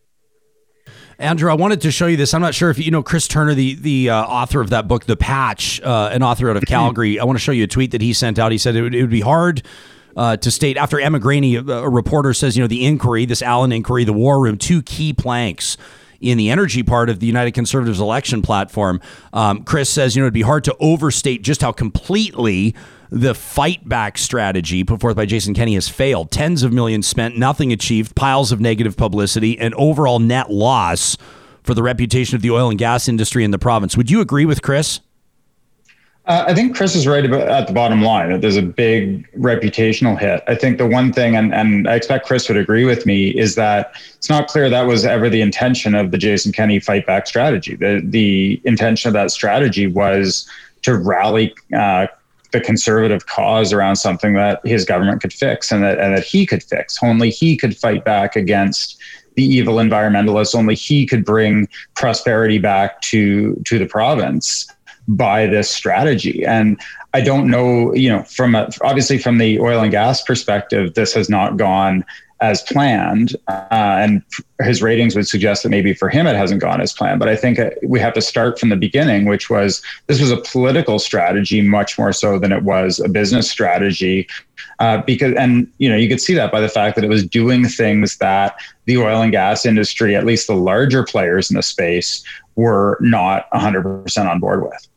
Andrew, 1.19 1.51
I 1.51 1.55
wanted 1.55 1.81
to 1.81 1.91
show 1.91 2.07
you 2.07 2.17
this. 2.17 2.33
I'm 2.33 2.41
not 2.41 2.55
sure 2.55 2.71
if 2.71 2.79
you 2.79 2.91
know 2.91 3.03
Chris 3.03 3.27
Turner, 3.27 3.55
the 3.55 3.75
the 3.75 4.11
uh, 4.11 4.23
author 4.23 4.61
of 4.61 4.71
that 4.71 4.87
book, 4.87 5.05
The 5.05 5.17
Patch, 5.17 5.81
uh, 5.81 6.11
an 6.13 6.23
author 6.23 6.51
out 6.51 6.57
of 6.57 6.63
Calgary. 6.67 7.19
I 7.19 7.25
want 7.25 7.39
to 7.39 7.43
show 7.43 7.53
you 7.53 7.65
a 7.65 7.69
tweet 7.69 7.91
that 7.93 8.01
he 8.01 8.13
sent 8.13 8.39
out. 8.39 8.53
He 8.53 8.59
said 8.59 8.77
it 8.77 8.83
would, 8.83 8.95
it 8.95 9.01
would 9.01 9.11
be 9.11 9.21
hard. 9.21 9.63
Uh, 10.17 10.37
to 10.37 10.51
state 10.51 10.77
after 10.77 10.99
Emma 10.99 11.21
Graney, 11.21 11.55
a, 11.55 11.63
a 11.63 11.89
reporter 11.89 12.35
says, 12.35 12.57
you 12.57 12.63
know, 12.63 12.67
the 12.67 12.85
inquiry, 12.85 13.25
this 13.25 13.41
Allan 13.41 13.71
inquiry, 13.71 14.03
the 14.03 14.13
war 14.13 14.41
room, 14.41 14.59
two 14.59 14.83
key 14.83 15.13
planks 15.13 15.77
in 16.21 16.39
the 16.39 16.51
energy 16.51 16.83
part 16.83 17.09
of 17.11 17.21
the 17.21 17.27
United 17.27 17.53
Conservatives 17.53 18.01
election 18.01 18.43
platform. 18.43 19.01
Um, 19.33 19.63
Chris 19.63 19.89
says, 19.89 20.17
you 20.17 20.23
know, 20.23 20.27
it'd 20.27 20.35
be 20.35 20.43
hard 20.43 20.65
to 20.65 20.77
overstate 20.81 21.43
just 21.43 21.63
how 21.63 21.73
completely 21.73 22.75
the 23.11 23.35
fight 23.35 23.89
back 23.89 24.19
strategy 24.19 24.85
put 24.85 25.01
forth 25.01 25.17
by 25.17 25.27
Jason 25.27 25.55
Kenney 25.55 25.75
has 25.75 25.89
failed. 25.89 26.31
Tens 26.31 26.63
of 26.63 26.73
millions 26.73 27.07
spent, 27.07 27.39
nothing 27.39 27.73
achieved, 27.73 28.15
piles 28.15 28.53
of 28.53 28.61
negative 28.61 28.97
publicity, 28.97 29.59
and 29.59 29.75
overall 29.75 30.19
net 30.19 30.51
loss 30.51 31.17
for 31.63 31.75
the 31.75 31.83
reputation 31.83 32.37
of 32.37 32.43
the 32.43 32.51
oil 32.51 32.69
and 32.71 32.79
gas 32.79 33.09
industry 33.09 33.45
in 33.45 33.51
the 33.51 33.59
province. 33.59 33.97
Would 33.97 34.11
you 34.11 34.21
agree 34.21 34.45
with 34.45 34.63
Chris? 34.63 35.01
Uh, 36.29 36.45
I 36.47 36.55
think 36.55 36.77
Chris 36.77 36.95
is 36.95 37.07
right 37.07 37.25
about, 37.25 37.49
at 37.49 37.67
the 37.67 37.73
bottom 37.73 38.03
line 38.03 38.31
that 38.31 38.43
there's 38.43 38.59
a 38.59 38.63
big 38.63 39.27
reputational 39.33 40.19
hit. 40.19 40.45
I 40.47 40.55
think 40.55 40.77
the 40.77 40.87
one 40.87 41.11
thing, 41.11 41.35
and, 41.35 41.55
and 41.55 41.89
I 41.89 41.95
expect 41.95 42.27
Chris 42.27 42.49
would 42.49 42.59
agree 42.59 42.85
with 42.85 43.07
me, 43.07 43.31
is 43.31 43.55
that 43.55 43.93
it's 44.15 44.29
not 44.29 44.47
clear 44.47 44.69
that 44.69 44.87
was 44.87 45.07
ever 45.07 45.31
the 45.31 45.41
intention 45.41 45.95
of 45.95 46.11
the 46.11 46.19
Jason 46.19 46.53
Kenney 46.53 46.81
fight 46.81 47.07
back 47.07 47.27
strategy. 47.27 47.77
The, 47.77 48.03
the 48.05 48.61
intention 48.65 49.09
of 49.09 49.15
that 49.15 49.31
strategy 49.31 49.87
was 49.87 50.47
to 50.83 50.99
rally 50.99 51.55
uh, 51.75 52.09
the 52.53 52.61
conservative 52.61 53.25
cause 53.25 53.73
around 53.73 53.97
something 53.97 54.35
that 54.35 54.61
his 54.67 54.85
government 54.85 55.23
could 55.23 55.33
fix 55.33 55.73
and 55.73 55.83
that, 55.83 55.99
and 55.99 56.15
that 56.15 56.25
he 56.25 56.45
could 56.45 56.63
fix. 56.63 57.03
Only 57.03 57.31
he 57.31 57.57
could 57.57 57.75
fight 57.75 58.05
back 58.05 58.37
against 58.37 59.01
the 59.37 59.45
evil 59.45 59.77
environmentalists. 59.77 60.55
Only 60.55 60.75
he 60.75 61.07
could 61.07 61.25
bring 61.25 61.69
prosperity 61.95 62.59
back 62.59 63.01
to, 63.03 63.55
to 63.65 63.79
the 63.79 63.87
province 63.87 64.67
by 65.09 65.47
this 65.47 65.71
strategy. 65.71 66.45
And 66.45 66.81
I 67.15 67.23
don't 67.23 67.51
know, 67.51 67.95
you 67.95 68.11
know, 68.11 68.23
from 68.25 68.55
a, 68.55 68.71
obviously 68.83 69.19
from 69.19 69.39
the 69.39 69.59
oil 69.59 69.81
and 69.81 69.91
gas 69.91 70.23
perspective, 70.23 70.95
this 70.95 71.15
has 71.15 71.29
not 71.31 71.57
gone 71.57 72.05
as 72.41 72.63
planned. 72.63 73.35
Uh, 73.49 73.67
and 73.71 74.23
his 74.61 74.81
ratings 74.83 75.17
would 75.17 75.27
suggest 75.27 75.63
that 75.63 75.71
maybe 75.71 75.93
for 75.93 76.09
him 76.09 76.27
it 76.27 76.37
hasn't 76.37 76.61
gone 76.61 76.81
as 76.81 76.93
planned. 76.93 77.19
But 77.19 77.29
I 77.29 77.37
think 77.37 77.59
uh, 77.59 77.71
we 77.83 77.99
have 77.99 78.15
to 78.15 78.21
start 78.21 78.61
from 78.61 78.69
the 78.69 78.77
beginning, 78.77 79.25
which 79.25 79.51
was 79.51 79.83
this 80.07 80.21
was 80.21 80.31
a 80.31 80.37
political 80.37 80.99
strategy 80.99 81.63
much 81.63 81.99
more 81.99 82.13
so 82.13 82.39
than 82.39 82.53
it 82.53 82.63
was 82.63 83.01
a 83.01 83.09
business 83.09 83.51
strategy. 83.51 84.29
Uh, 84.79 85.03
because, 85.03 85.35
and 85.35 85.71
you 85.79 85.89
know, 85.89 85.97
you 85.97 86.09
could 86.09 86.21
see 86.21 86.35
that 86.35 86.53
by 86.53 86.61
the 86.61 86.69
fact 86.69 86.95
that 86.95 87.05
it 87.05 87.09
was 87.09 87.27
doing 87.27 87.67
things 87.67 88.19
that 88.19 88.57
the 88.85 88.99
oil 88.99 89.21
and 89.21 89.33
gas 89.33 89.67
industry, 89.67 90.15
at 90.15 90.25
least 90.25 90.47
the 90.47 90.55
larger 90.55 91.03
players 91.03 91.51
in 91.51 91.57
the 91.57 91.63
space, 91.63 92.23
were 92.55 92.99
not 93.01 93.51
100% 93.51 94.31
on 94.31 94.39
board 94.39 94.63
with. 94.63 94.89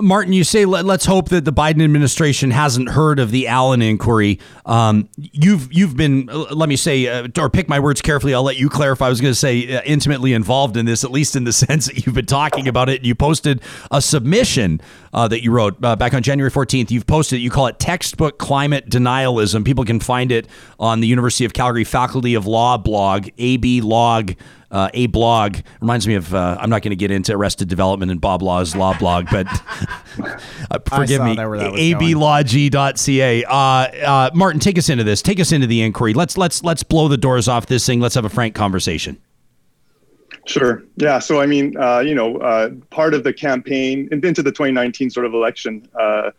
Martin, 0.00 0.32
you 0.32 0.44
say 0.44 0.64
let, 0.64 0.86
us 0.86 1.04
hope 1.04 1.28
that 1.30 1.44
the 1.44 1.52
Biden 1.52 1.82
administration 1.82 2.50
hasn't 2.50 2.90
heard 2.90 3.18
of 3.18 3.30
the 3.30 3.48
Allan 3.48 3.82
inquiry. 3.82 4.38
Um, 4.66 5.08
you've 5.16 5.72
you've 5.72 5.96
been, 5.96 6.28
uh, 6.30 6.54
let 6.54 6.68
me 6.68 6.76
say, 6.76 7.06
uh, 7.06 7.28
or 7.38 7.50
pick 7.50 7.68
my 7.68 7.80
words 7.80 8.02
carefully. 8.02 8.34
I'll 8.34 8.42
let 8.42 8.56
you 8.56 8.68
clarify. 8.68 9.06
I 9.06 9.08
was 9.08 9.20
going 9.20 9.32
to 9.32 9.38
say 9.38 9.76
uh, 9.76 9.82
intimately 9.84 10.32
involved 10.32 10.76
in 10.76 10.86
this, 10.86 11.04
at 11.04 11.10
least 11.10 11.36
in 11.36 11.44
the 11.44 11.52
sense 11.52 11.86
that 11.86 12.04
you've 12.04 12.14
been 12.14 12.26
talking 12.26 12.68
about 12.68 12.88
it. 12.88 13.04
You 13.04 13.14
posted 13.14 13.60
a 13.90 14.00
submission 14.00 14.80
uh, 15.12 15.28
that 15.28 15.42
you 15.42 15.50
wrote 15.50 15.82
uh, 15.84 15.96
back 15.96 16.14
on 16.14 16.22
January 16.22 16.50
14th. 16.50 16.90
You've 16.90 17.06
posted. 17.06 17.40
You 17.40 17.50
call 17.50 17.66
it 17.66 17.78
textbook 17.78 18.38
climate 18.38 18.88
denialism. 18.88 19.64
People 19.64 19.84
can 19.84 20.00
find 20.00 20.32
it 20.32 20.46
on 20.78 21.00
the 21.00 21.06
University 21.06 21.44
of 21.44 21.52
Calgary 21.52 21.84
Faculty 21.84 22.34
of 22.34 22.46
Law 22.46 22.76
blog, 22.76 23.28
ABlawg 23.38 24.36
uh, 24.70 24.90
a 24.94 25.06
blog 25.06 25.58
reminds 25.80 26.06
me 26.06 26.14
of 26.14 26.34
uh, 26.34 26.56
I'm 26.60 26.70
not 26.70 26.82
going 26.82 26.90
to 26.90 26.96
get 26.96 27.10
into 27.10 27.34
Arrested 27.34 27.68
Development 27.68 28.10
and 28.10 28.20
Bob 28.20 28.42
Law's 28.42 28.76
law 28.76 28.96
blog, 28.96 29.26
but 29.30 29.46
uh, 30.70 30.78
forgive 30.86 31.22
me. 31.22 31.36
ablawg.ca. 31.36 33.44
Uh, 33.44 33.52
uh, 33.52 34.30
Martin, 34.34 34.60
take 34.60 34.78
us 34.78 34.88
into 34.88 35.04
this. 35.04 35.22
Take 35.22 35.40
us 35.40 35.52
into 35.52 35.66
the 35.66 35.82
inquiry. 35.82 36.14
Let's 36.14 36.38
let's 36.38 36.62
let's 36.62 36.82
blow 36.82 37.08
the 37.08 37.16
doors 37.16 37.48
off 37.48 37.66
this 37.66 37.84
thing. 37.84 38.00
Let's 38.00 38.14
have 38.14 38.24
a 38.24 38.30
frank 38.30 38.54
conversation. 38.54 39.20
Sure. 40.46 40.82
Yeah. 40.96 41.18
So 41.18 41.40
I 41.40 41.46
mean, 41.46 41.76
uh, 41.76 42.00
you 42.00 42.14
know, 42.14 42.38
uh, 42.38 42.70
part 42.90 43.14
of 43.14 43.24
the 43.24 43.32
campaign 43.32 44.08
into 44.10 44.42
the 44.42 44.50
2019 44.50 45.10
sort 45.10 45.26
of 45.26 45.34
election, 45.34 45.86
uh, 45.98 46.30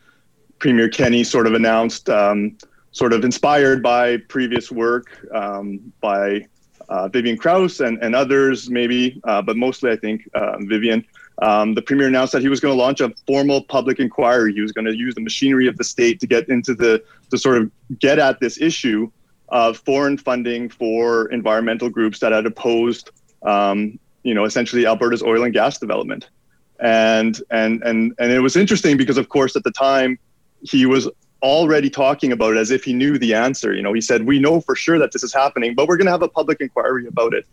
Premier 0.60 0.90
Kenney 0.90 1.24
sort 1.24 1.48
of 1.48 1.54
announced, 1.54 2.10
um, 2.10 2.58
sort 2.92 3.14
of 3.14 3.24
inspired 3.24 3.84
by 3.84 4.18
previous 4.18 4.72
work 4.72 5.26
um, 5.34 5.94
by 6.02 6.46
uh, 6.92 7.08
Vivian 7.08 7.38
Krause 7.38 7.80
and, 7.80 7.98
and 8.04 8.14
others, 8.14 8.70
maybe, 8.70 9.22
uh, 9.24 9.42
but 9.42 9.56
mostly 9.56 9.92
I 9.92 9.96
think 9.96 10.30
uh, 10.34 10.58
Vivian, 10.60 11.06
um, 11.42 11.74
the 11.74 11.82
premier 11.82 12.08
announced 12.08 12.34
that 12.34 12.42
he 12.42 12.50
was 12.50 12.60
going 12.60 12.76
to 12.76 12.80
launch 12.80 13.00
a 13.00 13.14
formal 13.26 13.64
public 13.64 14.00
inquiry. 14.00 14.54
He 14.54 14.62
was 14.62 14.74
going 14.74 14.86
to 14.86 14.96
use 14.96 15.16
the 15.16 15.22
machinery 15.22 15.68
of 15.68 15.78
the 15.78 15.86
state 15.86 16.20
to 16.20 16.28
get 16.28 16.50
into 16.50 16.76
the 16.76 17.02
to 17.30 17.38
sort 17.38 17.58
of 17.58 17.72
get 18.00 18.20
at 18.20 18.42
this 18.42 18.60
issue 18.60 19.10
of 19.48 19.78
foreign 19.78 20.18
funding 20.18 20.70
for 20.70 21.28
environmental 21.28 21.90
groups 21.90 22.20
that 22.20 22.34
had 22.34 22.46
opposed, 22.46 23.10
um, 23.44 23.98
you 24.24 24.34
know, 24.34 24.44
essentially 24.44 24.86
Alberta's 24.86 25.24
oil 25.24 25.44
and 25.46 25.54
gas 25.54 25.78
development. 25.78 26.30
And 26.82 27.42
and 27.52 27.82
and 27.84 28.14
and 28.20 28.32
it 28.32 28.40
was 28.40 28.58
interesting 28.58 28.98
because, 28.98 29.18
of 29.18 29.30
course, 29.30 29.56
at 29.56 29.64
the 29.64 29.72
time 29.72 30.20
he 30.62 30.86
was 30.86 31.08
already 31.42 31.90
talking 31.90 32.32
about 32.32 32.54
it 32.54 32.58
as 32.58 32.72
if 32.72 32.84
he 32.84 32.94
knew 32.94 33.18
the 33.18 33.34
answer. 33.34 33.74
You 33.74 33.82
know, 33.82 33.94
he 33.94 34.02
said, 34.02 34.26
"We 34.26 34.40
know 34.40 34.62
for 34.62 34.76
sure 34.76 35.00
that 35.00 35.12
this 35.12 35.24
is 35.24 35.34
happening, 35.34 35.76
but 35.76 35.88
we're 35.88 35.98
going 35.98 36.06
to 36.06 36.12
have 36.12 36.22
a 36.22 36.28
public 36.28 36.62
inquiry 36.62 37.08
about 37.08 37.34
it." 37.34 37.46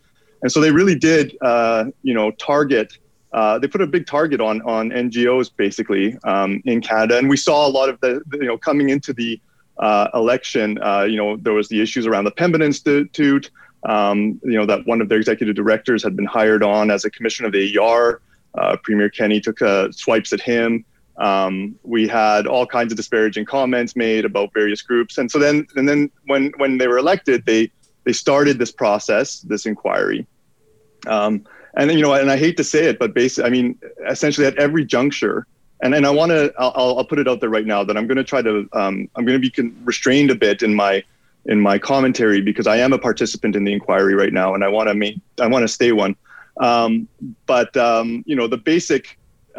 And 0.43 0.53
so 0.53 0.61
they 0.61 0.71
really 0.71 0.95
did, 0.95 1.37
uh, 1.41 1.87
you 2.03 2.15
know, 2.15 2.31
target. 2.33 2.97
Uh, 3.33 3.59
they 3.59 3.69
put 3.69 3.83
a 3.83 3.87
big 3.87 4.07
target 4.07 4.41
on 4.41 4.63
on 4.63 4.91
NGOs 4.91 5.51
basically 5.55 6.17
um, 6.25 6.63
in 6.65 6.81
Canada, 6.81 7.19
and 7.19 7.29
we 7.29 7.37
saw 7.37 7.67
a 7.67 7.71
lot 7.71 7.89
of 7.89 8.01
the, 8.01 8.23
you 8.33 8.47
know, 8.47 8.57
coming 8.57 8.91
into 8.91 9.13
the 9.13 9.41
uh, 9.79 10.09
election. 10.15 10.79
Uh, 10.83 11.03
you 11.03 11.17
know, 11.17 11.37
there 11.37 11.53
was 11.53 11.69
the 11.69 11.81
issues 11.81 12.07
around 12.07 12.25
the 12.25 12.33
Pembina 12.33 12.65
Institute. 12.65 13.51
Um, 13.85 14.41
you 14.43 14.59
know 14.59 14.67
that 14.67 14.87
one 14.87 15.01
of 15.01 15.09
their 15.09 15.19
executive 15.19 15.55
directors 15.55 16.03
had 16.03 16.17
been 16.17 16.25
hired 16.25 16.65
on 16.65 16.91
as 16.91 17.05
a 17.05 17.11
commissioner 17.11 17.47
of 17.47 17.53
the 17.53 17.79
AER. 17.79 18.21
Uh, 18.55 18.77
Premier 18.83 19.09
Kenney 19.09 19.41
took 19.41 19.63
uh, 19.63 19.93
swipes 19.93 20.33
at 20.33 20.41
him. 20.41 20.85
Um, 21.19 21.75
we 21.83 22.07
had 22.07 22.47
all 22.47 22.67
kinds 22.67 22.93
of 22.93 22.97
disparaging 22.97 23.45
comments 23.45 23.97
made 23.97 24.25
about 24.25 24.53
various 24.55 24.83
groups, 24.83 25.19
and 25.19 25.31
so 25.31 25.39
then 25.39 25.67
and 25.75 25.89
then 25.89 26.11
when 26.27 26.53
when 26.59 26.79
they 26.79 26.87
were 26.87 26.99
elected, 26.99 27.45
they 27.45 27.71
they 28.05 28.13
started 28.13 28.59
this 28.59 28.71
process, 28.71 29.41
this 29.41 29.67
inquiry. 29.67 30.27
Um, 31.07 31.45
and 31.75 31.93
you 31.93 32.01
know, 32.01 32.15
and 32.15 32.31
I 32.31 32.37
hate 32.37 32.57
to 32.57 32.65
say 32.65 32.87
it, 32.87 32.99
but 32.99 33.15
basically, 33.15 33.49
I 33.49 33.51
mean, 33.51 33.79
essentially 34.09 34.47
at 34.47 34.57
every 34.57 34.85
juncture, 34.85 35.47
and 35.83 35.95
and 35.95 36.07
I 36.07 36.11
want 36.11 36.31
to, 36.31 36.53
I'll, 36.59 36.99
I'll 36.99 37.05
put 37.05 37.19
it 37.19 37.29
out 37.29 37.41
there 37.41 37.51
right 37.51 37.67
now 37.67 37.85
that 37.85 37.97
I'm 37.97 38.07
going 38.07 38.17
to 38.17 38.25
try 38.25 38.41
to, 38.41 38.69
um, 38.73 39.09
I'm 39.15 39.25
going 39.25 39.41
to 39.41 39.41
be 39.41 39.51
con- 39.51 39.77
restrained 39.85 40.31
a 40.31 40.35
bit 40.35 40.63
in 40.63 40.75
my 40.75 41.03
in 41.47 41.61
my 41.61 41.79
commentary 41.79 42.41
because 42.41 42.67
I 42.67 42.77
am 42.77 42.93
a 42.93 42.99
participant 42.99 43.57
in 43.57 43.65
the 43.65 43.73
inquiry 43.73 44.15
right 44.15 44.33
now, 44.33 44.55
and 44.55 44.63
I 44.63 44.69
want 44.69 44.89
to 44.89 44.95
make, 44.95 45.19
I 45.41 45.47
want 45.49 45.65
to 45.65 45.69
stay 45.69 45.93
one. 45.93 46.15
Um, 46.61 47.09
but 47.47 47.77
um, 47.77 48.23
you 48.27 48.37
know, 48.37 48.47
the 48.47 48.57
basic 48.57 49.18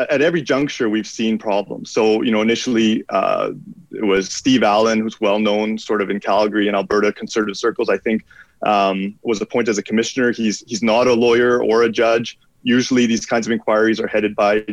at 0.09 0.21
every 0.21 0.41
juncture 0.41 0.89
we've 0.89 1.07
seen 1.07 1.37
problems. 1.37 1.91
So 1.91 2.21
you 2.21 2.31
know, 2.31 2.41
initially 2.41 3.03
uh, 3.09 3.51
it 3.91 4.05
was 4.05 4.31
Steve 4.31 4.63
Allan, 4.63 4.99
who's 4.99 5.19
well 5.19 5.39
known 5.39 5.77
sort 5.77 6.01
of 6.01 6.09
in 6.09 6.19
Calgary 6.19 6.67
and 6.67 6.75
Alberta 6.75 7.11
conservative 7.11 7.57
circles. 7.57 7.89
I 7.89 7.97
think 7.97 8.25
um, 8.65 9.15
was 9.23 9.41
appointed 9.41 9.69
as 9.69 9.77
a 9.77 9.83
commissioner. 9.83 10.31
He's 10.31 10.63
he's 10.67 10.81
not 10.81 11.07
a 11.07 11.13
lawyer 11.13 11.61
or 11.63 11.83
a 11.83 11.89
judge. 11.89 12.39
Usually, 12.63 13.05
these 13.05 13.25
kinds 13.25 13.47
of 13.47 13.51
inquiries 13.51 13.99
are 13.99 14.07
headed 14.07 14.35
by 14.35 14.65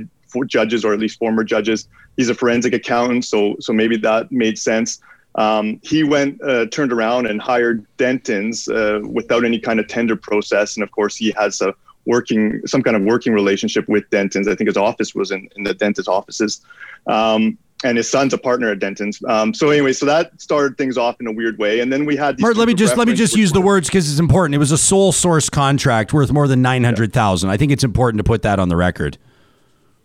judges 0.46 0.84
or 0.84 0.92
at 0.92 0.98
least 0.98 1.18
former 1.18 1.42
judges. 1.44 1.88
He's 2.16 2.28
a 2.28 2.34
forensic 2.34 2.74
accountant, 2.74 3.24
so 3.24 3.56
so 3.60 3.72
maybe 3.72 3.96
that 3.98 4.30
made 4.30 4.58
sense. 4.58 5.00
Um, 5.34 5.80
he 5.82 6.02
went 6.02 6.42
uh, 6.42 6.66
turned 6.66 6.92
around 6.92 7.26
and 7.26 7.40
hired 7.40 7.84
Dentons 7.98 8.68
uh, 8.68 9.06
without 9.06 9.44
any 9.44 9.58
kind 9.58 9.80
of 9.80 9.86
tender 9.88 10.16
process, 10.16 10.76
and 10.76 10.82
of 10.82 10.90
course 10.92 11.16
he 11.16 11.32
has 11.32 11.60
a 11.60 11.74
working 12.06 12.60
some 12.66 12.82
kind 12.82 12.96
of 12.96 13.02
working 13.02 13.32
relationship 13.32 13.88
with 13.88 14.08
Dentons. 14.10 14.48
I 14.48 14.54
think 14.54 14.68
his 14.68 14.76
office 14.76 15.14
was 15.14 15.30
in, 15.30 15.48
in 15.56 15.64
the 15.64 15.74
Dentons 15.74 16.08
offices. 16.08 16.60
Um, 17.06 17.58
and 17.84 17.98
his 17.98 18.10
son's 18.10 18.32
a 18.32 18.38
partner 18.38 18.70
at 18.70 18.78
Dentons. 18.78 19.22
Um, 19.28 19.52
so 19.52 19.70
anyway, 19.70 19.92
so 19.92 20.06
that 20.06 20.40
started 20.40 20.78
things 20.78 20.96
off 20.96 21.20
in 21.20 21.26
a 21.26 21.32
weird 21.32 21.58
way, 21.58 21.80
and 21.80 21.92
then 21.92 22.06
we 22.06 22.16
had. 22.16 22.40
Mark, 22.40 22.56
let 22.56 22.68
me 22.68 22.74
just 22.74 22.96
let 22.96 23.06
me 23.06 23.14
just 23.14 23.36
use 23.36 23.52
the 23.52 23.60
words 23.60 23.88
because 23.88 24.10
it's 24.10 24.18
important. 24.20 24.54
It 24.54 24.58
was 24.58 24.72
a 24.72 24.78
sole 24.78 25.12
source 25.12 25.50
contract 25.50 26.12
worth 26.12 26.32
more 26.32 26.48
than 26.48 26.62
nine 26.62 26.84
hundred 26.84 27.12
thousand. 27.12 27.48
Yeah. 27.48 27.54
I 27.54 27.56
think 27.58 27.72
it's 27.72 27.84
important 27.84 28.18
to 28.18 28.24
put 28.24 28.42
that 28.42 28.58
on 28.58 28.68
the 28.68 28.76
record. 28.76 29.18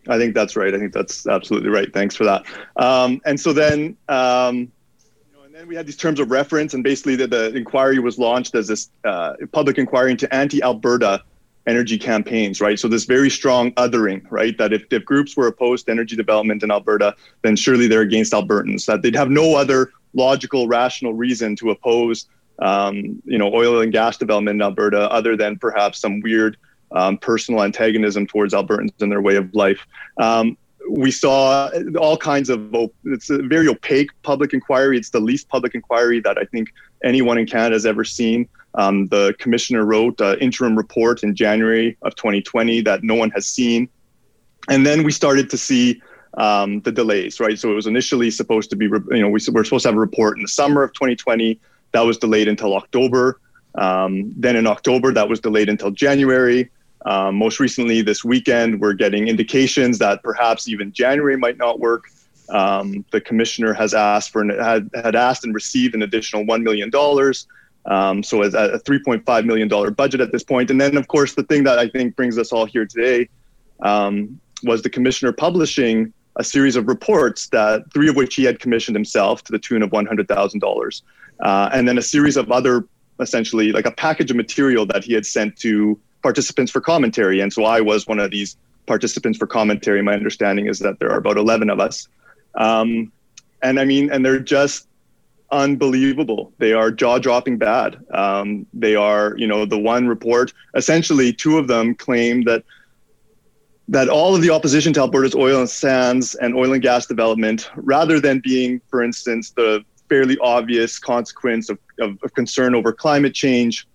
I 0.08 0.18
think 0.18 0.34
that's 0.34 0.56
right. 0.56 0.74
I 0.74 0.80
think 0.80 0.94
that's 0.94 1.28
absolutely 1.28 1.70
right. 1.70 1.92
Thanks 1.94 2.16
for 2.16 2.26
that. 2.26 2.44
Um, 2.76 3.22
and 3.24 3.40
so 3.40 3.54
then, 3.54 3.96
um, 4.10 4.72
and 5.46 5.54
then 5.54 5.68
we 5.68 5.76
had 5.76 5.86
these 5.86 5.96
terms 5.96 6.20
of 6.20 6.32
reference, 6.32 6.74
and 6.74 6.84
basically 6.84 7.16
the, 7.16 7.28
the 7.28 7.56
inquiry 7.56 8.00
was 8.00 8.18
launched 8.18 8.56
as 8.56 8.68
this 8.68 8.90
uh, 9.06 9.34
public 9.52 9.78
inquiry 9.78 10.12
into 10.12 10.34
anti-Alberta 10.34 11.24
energy 11.68 11.98
campaigns, 11.98 12.60
right? 12.60 12.80
So 12.80 12.88
this 12.88 13.06
very 13.06 13.30
strong 13.30 13.72
othering, 13.74 14.24
right? 14.30 14.58
That 14.58 14.74
if, 14.74 14.84
if 14.92 15.06
groups 15.06 15.38
were 15.38 15.48
opposed 15.48 15.86
to 15.86 15.92
energy 15.92 16.16
development 16.16 16.64
in 16.64 16.72
Alberta, 16.72 17.16
then 17.44 17.56
surely 17.56 17.88
they're 17.88 18.02
against 18.02 18.34
Albertans. 18.34 18.86
That 18.86 19.02
they'd 19.02 19.16
have 19.16 19.30
no 19.30 19.56
other 19.56 19.92
logical, 20.14 20.68
rational 20.68 21.14
reason 21.14 21.56
to 21.58 21.70
oppose, 21.70 22.28
um, 22.60 23.22
you 23.26 23.38
know, 23.38 23.54
oil 23.54 23.82
and 23.82 23.92
gas 23.92 24.18
development 24.18 24.56
in 24.56 24.62
Alberta, 24.62 25.10
other 25.12 25.38
than 25.38 25.58
perhaps 25.58 26.00
some 26.00 26.20
weird 26.22 26.58
um, 26.94 27.18
personal 27.18 27.64
antagonism 27.64 28.28
towards 28.28 28.54
Albertans 28.54 28.92
and 29.00 29.12
their 29.12 29.22
way 29.22 29.36
of 29.36 29.54
life. 29.54 29.86
Um, 30.18 30.58
we 30.90 31.12
saw 31.12 31.70
all 32.00 32.18
kinds 32.18 32.50
of 32.50 32.74
it's 33.06 33.30
a 33.30 33.38
very 33.44 33.68
opaque 33.68 34.10
public 34.24 34.54
inquiry. 34.54 34.98
It's 34.98 35.12
the 35.12 35.20
least 35.20 35.48
public 35.48 35.76
inquiry 35.76 36.20
that 36.22 36.38
I 36.38 36.44
think 36.46 36.74
anyone 37.04 37.38
in 37.38 37.46
Canada 37.46 37.76
has 37.76 37.86
ever 37.86 38.04
seen. 38.04 38.50
Um, 38.76 39.08
the 39.08 39.36
commissioner 39.40 39.86
wrote 39.86 40.22
an 40.22 40.40
interim 40.40 40.78
report 40.78 41.24
in 41.24 41.36
January 41.36 41.98
of 42.04 42.16
2020 42.16 42.82
that 42.82 43.04
no 43.04 43.16
one 43.16 43.30
has 43.32 43.48
seen. 43.48 43.90
And 44.70 44.86
then 44.86 45.04
we 45.04 45.12
started 45.12 45.50
to 45.50 45.58
see 45.58 46.02
um, 46.36 46.82
the 46.82 46.92
delays, 46.92 47.40
right? 47.40 47.60
So 47.60 47.72
it 47.72 47.76
was 47.76 47.88
initially 47.88 48.32
supposed 48.32 48.70
to 48.70 48.76
be, 48.76 48.86
you 48.86 49.22
know, 49.22 49.28
we 49.28 49.40
were 49.52 49.64
supposed 49.64 49.84
to 49.84 49.90
have 49.90 49.96
a 49.96 50.00
report 50.00 50.38
in 50.38 50.44
the 50.44 50.50
summer 50.50 50.84
of 50.84 50.94
2020. 50.94 51.60
That 51.92 52.02
was 52.02 52.18
delayed 52.18 52.48
until 52.48 52.76
October. 52.76 53.42
Um, 53.76 54.34
then 54.38 54.56
in 54.56 54.68
October, 54.68 55.12
that 55.14 55.28
was 55.28 55.40
delayed 55.40 55.70
until 55.70 55.92
January. 55.92 56.70
Um, 57.06 57.36
most 57.36 57.60
recently, 57.60 58.02
this 58.02 58.24
weekend, 58.24 58.80
we're 58.80 58.94
getting 58.94 59.28
indications 59.28 59.98
that 60.00 60.24
perhaps 60.24 60.68
even 60.68 60.92
January 60.92 61.36
might 61.38 61.58
not 61.58 61.80
work. 61.80 62.06
Um, 62.50 63.06
the 63.12 63.22
commissioner 63.22 63.74
has 63.74 63.94
asked 63.94 64.32
for 64.32 64.46
had, 64.62 64.90
had 64.94 65.16
asked 65.16 65.46
and 65.46 65.54
received 65.54 65.96
an 65.96 66.02
additional 66.04 66.46
one 66.46 66.64
million 66.64 66.90
dollars. 66.90 67.48
Um, 67.86 68.22
so 68.22 68.44
a 68.44 68.50
3.5 68.50 69.46
million 69.46 69.68
dollar 69.68 69.92
budget 69.92 70.22
at 70.22 70.32
this 70.32 70.44
point, 70.44 70.70
and 70.70 70.80
then 70.80 70.98
of 70.98 71.08
course 71.08 71.34
the 71.34 71.44
thing 71.44 71.64
that 71.64 71.80
I 71.80 71.88
think 71.88 72.16
brings 72.16 72.38
us 72.38 72.52
all 72.52 72.66
here 72.66 72.86
today 72.86 73.28
um, 73.82 74.40
was 74.64 74.84
the 74.84 74.90
commissioner 74.90 75.32
publishing 75.32 76.14
a 76.38 76.44
series 76.44 76.76
of 76.76 76.88
reports 76.88 77.50
that 77.50 77.92
three 77.94 78.08
of 78.08 78.16
which 78.16 78.36
he 78.36 78.44
had 78.44 78.60
commissioned 78.60 78.96
himself 78.96 79.44
to 79.46 79.52
the 79.52 79.60
tune 79.60 79.82
of 79.82 79.92
one 79.92 80.06
hundred 80.06 80.28
thousand 80.28 80.64
uh, 80.64 80.68
dollars, 80.68 81.04
and 81.40 81.88
then 81.88 81.98
a 81.98 82.02
series 82.02 82.38
of 82.38 82.52
other 82.52 82.86
essentially 83.20 83.72
like 83.72 83.86
a 83.86 83.92
package 83.92 84.32
of 84.32 84.38
material 84.38 84.86
that 84.86 85.04
he 85.04 85.14
had 85.14 85.26
sent 85.26 85.56
to 85.58 86.00
participants 86.24 86.72
for 86.72 86.82
commentary. 86.82 87.40
And 87.40 87.52
so 87.52 87.66
I 87.66 87.82
was 87.82 88.08
one 88.08 88.20
of 88.20 88.32
these 88.32 88.58
participants 88.86 89.38
for 89.38 89.48
commentary. 89.48 90.02
My 90.02 90.14
understanding 90.14 90.68
is 90.68 90.80
that 90.80 91.00
there 91.00 91.12
are 91.12 91.18
about 91.18 91.38
11 91.38 91.70
of 91.70 91.80
us. 91.80 92.08
Um, 92.56 93.12
and 93.62 93.80
I 93.80 93.86
mean, 93.86 94.12
and 94.12 94.26
they're 94.26 94.40
just 94.40 94.88
unbelievable. 95.52 96.54
They 96.58 96.74
are 96.74 96.92
jaw 96.92 97.20
dropping 97.20 97.58
bad. 97.58 97.98
Um, 98.14 98.66
they 98.74 98.96
are, 98.96 99.36
you 99.38 99.48
know, 99.48 99.66
the 99.66 99.78
one 99.78 100.08
report, 100.08 100.54
essentially, 100.76 101.34
two 101.34 101.58
of 101.58 101.68
them 101.68 101.96
claim 101.96 102.44
that. 102.44 102.64
That 103.88 104.08
all 104.08 104.34
of 104.34 104.42
the 104.42 104.52
opposition 104.52 104.94
to 104.94 105.02
Alberta's 105.02 105.36
oil 105.36 105.60
and 105.60 105.70
sands 105.70 106.36
and 106.36 106.56
oil 106.56 106.72
and 106.72 106.82
gas 106.82 107.08
development, 107.08 107.70
rather 107.76 108.22
than 108.22 108.40
being, 108.40 108.80
for 108.90 109.04
instance, 109.04 109.50
the 109.50 109.84
fairly 110.08 110.38
obvious 110.42 110.98
consequence 110.98 111.70
of, 111.70 111.78
of, 112.00 112.18
of 112.24 112.34
concern 112.34 112.74
over 112.74 112.94
climate 112.94 113.34
change, 113.34 113.86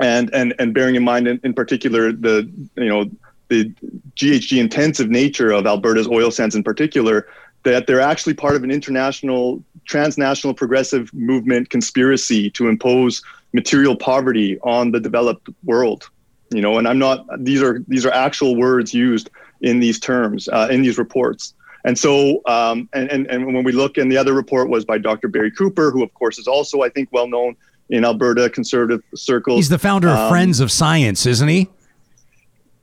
and 0.00 0.32
and 0.32 0.54
and 0.60 0.72
bearing 0.72 0.94
in 0.94 1.02
mind 1.02 1.26
in, 1.26 1.40
in 1.42 1.52
particular 1.52 2.12
the 2.12 2.48
you 2.76 2.88
know 2.88 3.10
the 3.48 3.72
GHG 4.16 4.58
intensive 4.58 5.10
nature 5.10 5.50
of 5.50 5.66
Alberta's 5.66 6.08
oil 6.08 6.30
sands 6.30 6.54
in 6.54 6.62
particular, 6.62 7.26
that 7.64 7.86
they're 7.86 8.00
actually 8.00 8.34
part 8.34 8.56
of 8.56 8.64
an 8.64 8.70
international, 8.70 9.62
transnational 9.84 10.54
progressive 10.54 11.12
movement 11.14 11.70
conspiracy 11.70 12.50
to 12.50 12.68
impose 12.68 13.22
material 13.52 13.96
poverty 13.96 14.58
on 14.60 14.90
the 14.90 15.00
developed 15.00 15.48
world. 15.64 16.08
You 16.50 16.60
know, 16.60 16.78
and 16.78 16.86
I'm 16.86 16.98
not; 16.98 17.26
these 17.38 17.62
are 17.62 17.80
these 17.88 18.04
are 18.04 18.12
actual 18.12 18.56
words 18.56 18.92
used 18.94 19.30
in 19.60 19.80
these 19.80 19.98
terms 19.98 20.48
uh, 20.48 20.68
in 20.70 20.82
these 20.82 20.98
reports. 20.98 21.54
And 21.84 21.98
so, 21.98 22.40
um, 22.46 22.88
and, 22.92 23.10
and 23.10 23.26
and 23.26 23.46
when 23.46 23.64
we 23.64 23.72
look, 23.72 23.98
and 23.98 24.10
the 24.10 24.16
other 24.16 24.32
report 24.32 24.68
was 24.68 24.84
by 24.84 24.98
Dr. 24.98 25.28
Barry 25.28 25.50
Cooper, 25.50 25.90
who 25.90 26.02
of 26.02 26.12
course 26.14 26.38
is 26.38 26.46
also, 26.46 26.82
I 26.82 26.88
think, 26.88 27.08
well 27.12 27.28
known 27.28 27.56
in 27.90 28.04
Alberta 28.04 28.48
conservative 28.50 29.02
circles. 29.14 29.58
He's 29.58 29.68
the 29.68 29.78
founder 29.78 30.08
of 30.08 30.16
um, 30.16 30.30
Friends 30.30 30.60
of 30.60 30.70
Science, 30.70 31.26
isn't 31.26 31.48
he? 31.48 31.68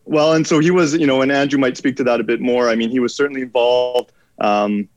Well, 0.06 0.34
and 0.34 0.46
so 0.46 0.60
he 0.60 0.72
was, 0.72 0.94
you 0.96 1.08
know, 1.08 1.22
and 1.22 1.32
Andrew 1.32 1.60
might 1.60 1.78
speak 1.78 1.96
to 1.98 2.04
that 2.04 2.20
a 2.20 2.24
bit 2.24 2.42
more. 2.42 2.70
I 2.70 2.76
mean, 2.76 2.90
he 2.90 3.00
was 3.00 3.16
certainly 3.16 3.42
involved 3.42 4.12
um, 4.40 4.90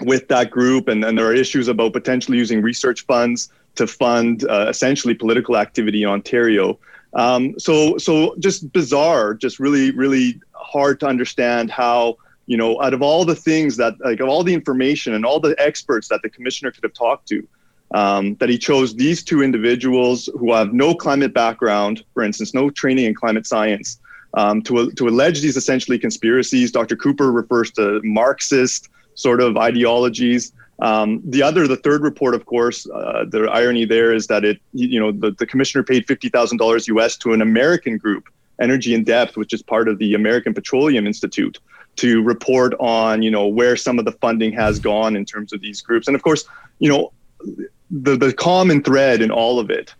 with 0.00 0.28
that 0.28 0.50
group, 0.50 0.88
and, 0.88 1.04
and 1.04 1.18
there 1.18 1.26
are 1.26 1.34
issues 1.34 1.68
about 1.68 1.92
potentially 1.92 2.38
using 2.38 2.62
research 2.62 3.04
funds 3.06 3.50
to 3.74 3.86
fund 3.86 4.44
uh, 4.48 4.66
essentially 4.68 5.14
political 5.14 5.56
activity 5.56 6.02
in 6.02 6.08
Ontario. 6.08 6.78
Um, 7.14 7.58
so, 7.58 7.98
so 7.98 8.34
just 8.38 8.72
bizarre, 8.72 9.34
just 9.34 9.60
really, 9.60 9.90
really 9.90 10.40
hard 10.52 11.00
to 11.00 11.06
understand 11.06 11.70
how 11.70 12.16
you 12.46 12.56
know, 12.56 12.80
out 12.82 12.94
of 12.94 13.02
all 13.02 13.24
the 13.24 13.34
things 13.34 13.76
that, 13.76 13.94
like, 14.04 14.20
of 14.20 14.28
all 14.28 14.42
the 14.42 14.52
information 14.52 15.14
and 15.14 15.24
all 15.24 15.40
the 15.40 15.54
experts 15.58 16.08
that 16.08 16.20
the 16.22 16.28
commissioner 16.28 16.70
could 16.70 16.82
have 16.82 16.92
talked 16.92 17.28
to, 17.28 17.46
um, 17.94 18.34
that 18.36 18.48
he 18.48 18.58
chose 18.58 18.94
these 18.94 19.22
two 19.22 19.42
individuals 19.42 20.28
who 20.38 20.52
have 20.52 20.72
no 20.72 20.94
climate 20.94 21.32
background, 21.32 22.04
for 22.14 22.22
instance, 22.22 22.54
no 22.54 22.70
training 22.70 23.04
in 23.04 23.14
climate 23.14 23.46
science, 23.46 24.00
um, 24.34 24.62
to, 24.62 24.90
to 24.92 25.08
allege 25.08 25.40
these 25.40 25.56
essentially 25.56 25.98
conspiracies. 25.98 26.72
Dr. 26.72 26.96
Cooper 26.96 27.30
refers 27.30 27.70
to 27.72 28.00
Marxist 28.02 28.88
sort 29.14 29.40
of 29.40 29.56
ideologies. 29.56 30.52
Um, 30.80 31.22
the 31.24 31.42
other, 31.42 31.68
the 31.68 31.76
third 31.76 32.02
report, 32.02 32.34
of 32.34 32.46
course, 32.46 32.88
uh, 32.90 33.24
the 33.28 33.42
irony 33.44 33.84
there 33.84 34.12
is 34.12 34.26
that 34.26 34.44
it, 34.44 34.60
you 34.72 34.98
know, 34.98 35.12
the, 35.12 35.30
the 35.30 35.46
commissioner 35.46 35.84
paid 35.84 36.06
fifty 36.06 36.28
thousand 36.28 36.58
dollars 36.58 36.88
U.S. 36.88 37.16
to 37.18 37.32
an 37.32 37.40
American 37.40 37.98
group, 37.98 38.28
Energy 38.60 38.94
in 38.94 39.04
Depth, 39.04 39.36
which 39.36 39.52
is 39.52 39.62
part 39.62 39.88
of 39.88 39.98
the 39.98 40.14
American 40.14 40.54
Petroleum 40.54 41.06
Institute, 41.06 41.60
to 41.96 42.22
report 42.22 42.74
on, 42.80 43.22
you 43.22 43.30
know, 43.30 43.46
where 43.46 43.76
some 43.76 43.98
of 43.98 44.04
the 44.04 44.12
funding 44.12 44.52
has 44.52 44.80
gone 44.80 45.14
in 45.14 45.24
terms 45.24 45.52
of 45.52 45.60
these 45.60 45.80
groups. 45.80 46.08
And 46.08 46.16
of 46.16 46.22
course, 46.22 46.44
you 46.80 46.88
know, 46.88 47.12
the 47.90 48.16
the 48.16 48.32
common 48.32 48.82
thread 48.82 49.22
in 49.22 49.30
all 49.30 49.60
of 49.60 49.70
it 49.70 49.94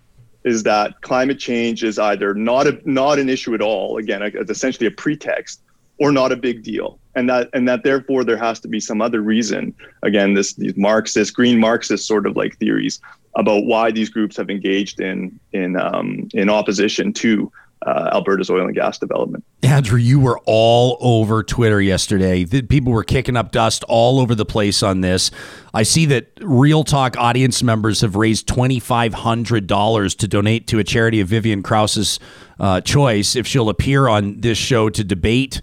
is 0.45 0.65
that 0.65 1.01
climate 1.03 1.39
change 1.39 1.85
is 1.85 1.99
either 1.99 2.35
not 2.35 2.67
a 2.67 2.81
not 2.85 3.21
an 3.21 3.29
issue 3.29 3.55
at 3.55 3.61
all. 3.61 3.99
Again, 3.99 4.23
it's 4.23 4.51
essentially 4.51 4.87
a 4.87 4.91
pretext, 4.91 5.63
or 5.99 6.11
not 6.11 6.33
a 6.33 6.37
big 6.37 6.65
deal 6.65 6.99
and 7.15 7.29
that 7.29 7.49
and 7.53 7.69
that 7.69 7.85
therefore 7.85 8.25
there 8.25 8.37
has 8.37 8.61
to 8.61 8.69
be 8.69 8.81
some 8.81 9.01
other 9.03 9.21
reason 9.21 9.75
again 10.03 10.35
this 10.35 10.55
these 10.55 10.77
marxist 10.77 11.35
green 11.35 11.59
marxist 11.59 12.07
sort 12.07 12.27
of 12.27 12.37
like 12.37 12.57
theories 12.59 13.01
about 13.37 13.65
why 13.65 13.91
these 13.91 14.11
groups 14.11 14.37
have 14.37 14.51
engaged 14.51 15.01
in 15.01 15.39
in 15.53 15.77
um, 15.77 16.29
in 16.35 16.49
opposition 16.49 17.13
to 17.13 17.51
uh, 17.87 18.11
Alberta's 18.13 18.51
oil 18.51 18.67
and 18.67 18.75
gas 18.75 18.99
development. 18.99 19.45
Andrew, 19.63 19.99
you 19.99 20.21
were 20.21 20.41
all 20.45 20.97
over 21.01 21.43
Twitter 21.43 21.81
yesterday. 21.81 22.45
The, 22.45 22.63
people 22.63 22.93
were 22.93 23.05
kicking 23.05 23.37
up 23.37 23.51
dust 23.51 23.85
all 23.89 24.21
over 24.21 24.35
the 24.35 24.45
place 24.45 24.83
on 24.83 25.01
this. 25.01 25.31
I 25.75 25.83
see 25.83 26.07
that 26.07 26.31
Real 26.41 26.85
Talk 26.85 27.17
audience 27.17 27.63
members 27.63 28.01
have 28.03 28.15
raised 28.15 28.47
$2,500 28.49 30.17
to 30.17 30.29
donate 30.29 30.67
to 30.69 30.79
a 30.79 30.85
charity 30.85 31.21
of 31.21 31.29
Vivian 31.29 31.63
Krause's 31.63 32.21
uh, 32.61 32.81
choice 32.81 33.35
if 33.35 33.47
she'll 33.47 33.69
appear 33.69 34.09
on 34.09 34.41
this 34.41 34.59
show 34.59 34.89
to 34.91 35.03
debate 35.03 35.61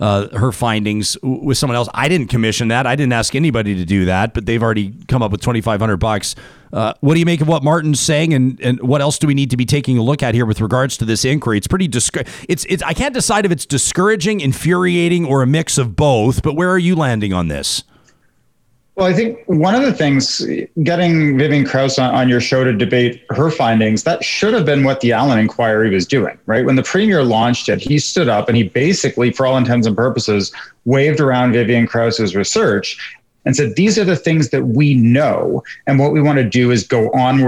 uh, 0.00 0.28
her 0.36 0.52
findings 0.52 1.16
with 1.22 1.58
someone 1.58 1.76
else. 1.76 1.88
I 1.94 2.08
didn't 2.08 2.28
commission 2.28 2.68
that. 2.68 2.86
I 2.86 2.96
didn't 2.96 3.12
ask 3.12 3.34
anybody 3.34 3.76
to 3.76 3.84
do 3.84 4.06
that, 4.06 4.34
but 4.34 4.46
they've 4.46 4.62
already 4.62 4.94
come 5.08 5.22
up 5.22 5.30
with 5.30 5.40
twenty 5.40 5.60
five 5.60 5.80
hundred 5.80 5.98
bucks. 5.98 6.34
Uh, 6.72 6.94
what 7.00 7.14
do 7.14 7.20
you 7.20 7.26
make 7.26 7.42
of 7.42 7.48
what 7.48 7.62
Martin's 7.62 8.00
saying, 8.00 8.32
and, 8.32 8.58
and 8.62 8.80
what 8.80 9.02
else 9.02 9.18
do 9.18 9.26
we 9.26 9.34
need 9.34 9.50
to 9.50 9.58
be 9.58 9.66
taking 9.66 9.98
a 9.98 10.02
look 10.02 10.22
at 10.22 10.34
here 10.34 10.46
with 10.46 10.60
regards 10.60 10.96
to 10.96 11.04
this 11.04 11.24
inquiry? 11.24 11.58
It's 11.58 11.68
pretty 11.68 11.88
disc- 11.88 12.16
it's 12.48 12.64
it's 12.68 12.82
I 12.82 12.94
can't 12.94 13.14
decide 13.14 13.44
if 13.44 13.52
it's 13.52 13.66
discouraging, 13.66 14.40
infuriating, 14.40 15.26
or 15.26 15.42
a 15.42 15.46
mix 15.46 15.78
of 15.78 15.96
both. 15.96 16.42
But 16.42 16.54
where 16.54 16.70
are 16.70 16.78
you 16.78 16.96
landing 16.96 17.32
on 17.32 17.48
this? 17.48 17.84
Well, 18.94 19.06
I 19.06 19.14
think 19.14 19.38
one 19.46 19.74
of 19.74 19.82
the 19.82 19.92
things, 19.92 20.46
getting 20.82 21.38
Vivian 21.38 21.64
Krause 21.64 21.98
on, 21.98 22.14
on, 22.14 22.28
your 22.28 22.42
show 22.42 22.62
to 22.62 22.74
debate 22.74 23.24
her 23.30 23.50
findings, 23.50 24.02
that 24.02 24.22
should 24.22 24.52
have 24.52 24.66
been 24.66 24.84
what 24.84 25.00
the 25.00 25.12
Allan 25.12 25.38
inquiry 25.38 25.88
was 25.88 26.06
doing, 26.06 26.38
right? 26.44 26.66
When 26.66 26.76
the 26.76 26.82
premier 26.82 27.24
launched 27.24 27.70
it, 27.70 27.80
he 27.80 27.98
stood 27.98 28.28
up 28.28 28.48
and 28.48 28.56
he 28.56 28.64
basically, 28.64 29.32
for 29.32 29.46
all 29.46 29.56
intents 29.56 29.86
and 29.86 29.96
purposes, 29.96 30.52
waved 30.84 31.20
around 31.20 31.54
Vivian 31.54 31.86
Krause's 31.86 32.36
research 32.36 32.98
and 33.44 33.56
said 33.56 33.76
these 33.76 33.98
are 33.98 34.04
the 34.04 34.16
things 34.16 34.50
that 34.50 34.68
we 34.68 34.94
know. 34.94 35.62
And 35.86 35.98
what 35.98 36.12
we 36.12 36.22
want 36.22 36.38
to 36.38 36.48
do 36.48 36.70
is 36.70 36.86
go 36.86 37.10
on 37.12 37.38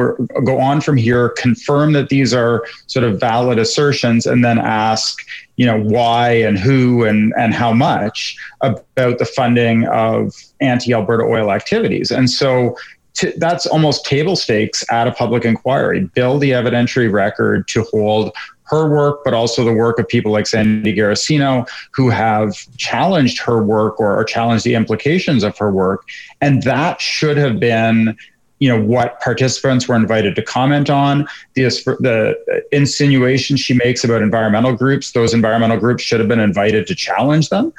go 0.45 0.59
on 0.59 0.81
from 0.81 0.97
here 0.97 1.31
confirm 1.31 1.93
that 1.93 2.09
these 2.09 2.35
are 2.35 2.65
sort 2.87 3.05
of 3.05 3.21
valid 3.21 3.59
assertions 3.59 4.27
and 4.27 4.45
then 4.45 4.59
ask 4.59 5.19
you 5.57 5.67
know 5.67 5.81
why 5.81 6.31
and 6.31 6.59
who 6.59 7.05
and 7.05 7.33
and 7.39 7.55
how 7.55 7.73
much 7.73 8.37
about 8.61 9.19
the 9.19 9.25
funding 9.25 9.87
of 9.89 10.35
anti-alberta 10.61 11.25
oil 11.25 11.53
activities. 11.53 12.11
And 12.11 12.29
so 12.31 12.77
to, 13.15 13.33
that's 13.37 13.67
almost 13.67 14.05
table 14.05 14.35
stakes 14.35 14.85
at 14.91 15.07
a 15.07 15.13
public 15.13 15.45
inquiry. 15.45 16.11
Build 16.15 16.41
the 16.41 16.51
evidentiary 16.51 17.13
record 17.13 17.69
to 17.69 17.85
hold 17.85 18.33
her 18.65 18.89
work, 18.89 19.23
but 19.25 19.35
also 19.35 19.65
the 19.65 19.73
work 19.73 19.99
of 19.99 20.09
people 20.09 20.33
like 20.33 20.47
Sandy 20.47 20.95
Garossino 20.95 21.69
who 21.93 22.11
have 22.11 22.55
challenged 22.77 23.39
her 23.41 23.63
work 23.63 24.01
or, 24.01 24.19
or 24.19 24.25
challenged 24.25 24.65
the 24.65 24.75
implications 24.75 25.43
of 25.43 25.57
her 25.59 25.71
work. 25.71 26.05
And 26.41 26.63
that 26.63 27.01
should 27.01 27.37
have 27.37 27.61
been 27.61 28.17
you 28.61 28.69
know 28.69 28.81
what 28.81 29.21
participants 29.21 29.89
were 29.89 29.97
invited 29.97 30.35
to 30.37 30.43
comment 30.43 30.89
on 30.89 31.27
the, 31.55 31.65
the 32.01 33.57
she 33.59 33.75
makes 33.75 34.05
about 34.05 34.23
environmental 34.23 34.73
groups 34.73 35.11
those 35.11 35.35
environmental 35.35 35.77
groups 35.77 36.03
should 36.03 36.21
have 36.21 36.29
been 36.29 36.41
invited 36.41 36.87
to 36.87 36.95
challenge 36.95 37.49
them 37.49 37.73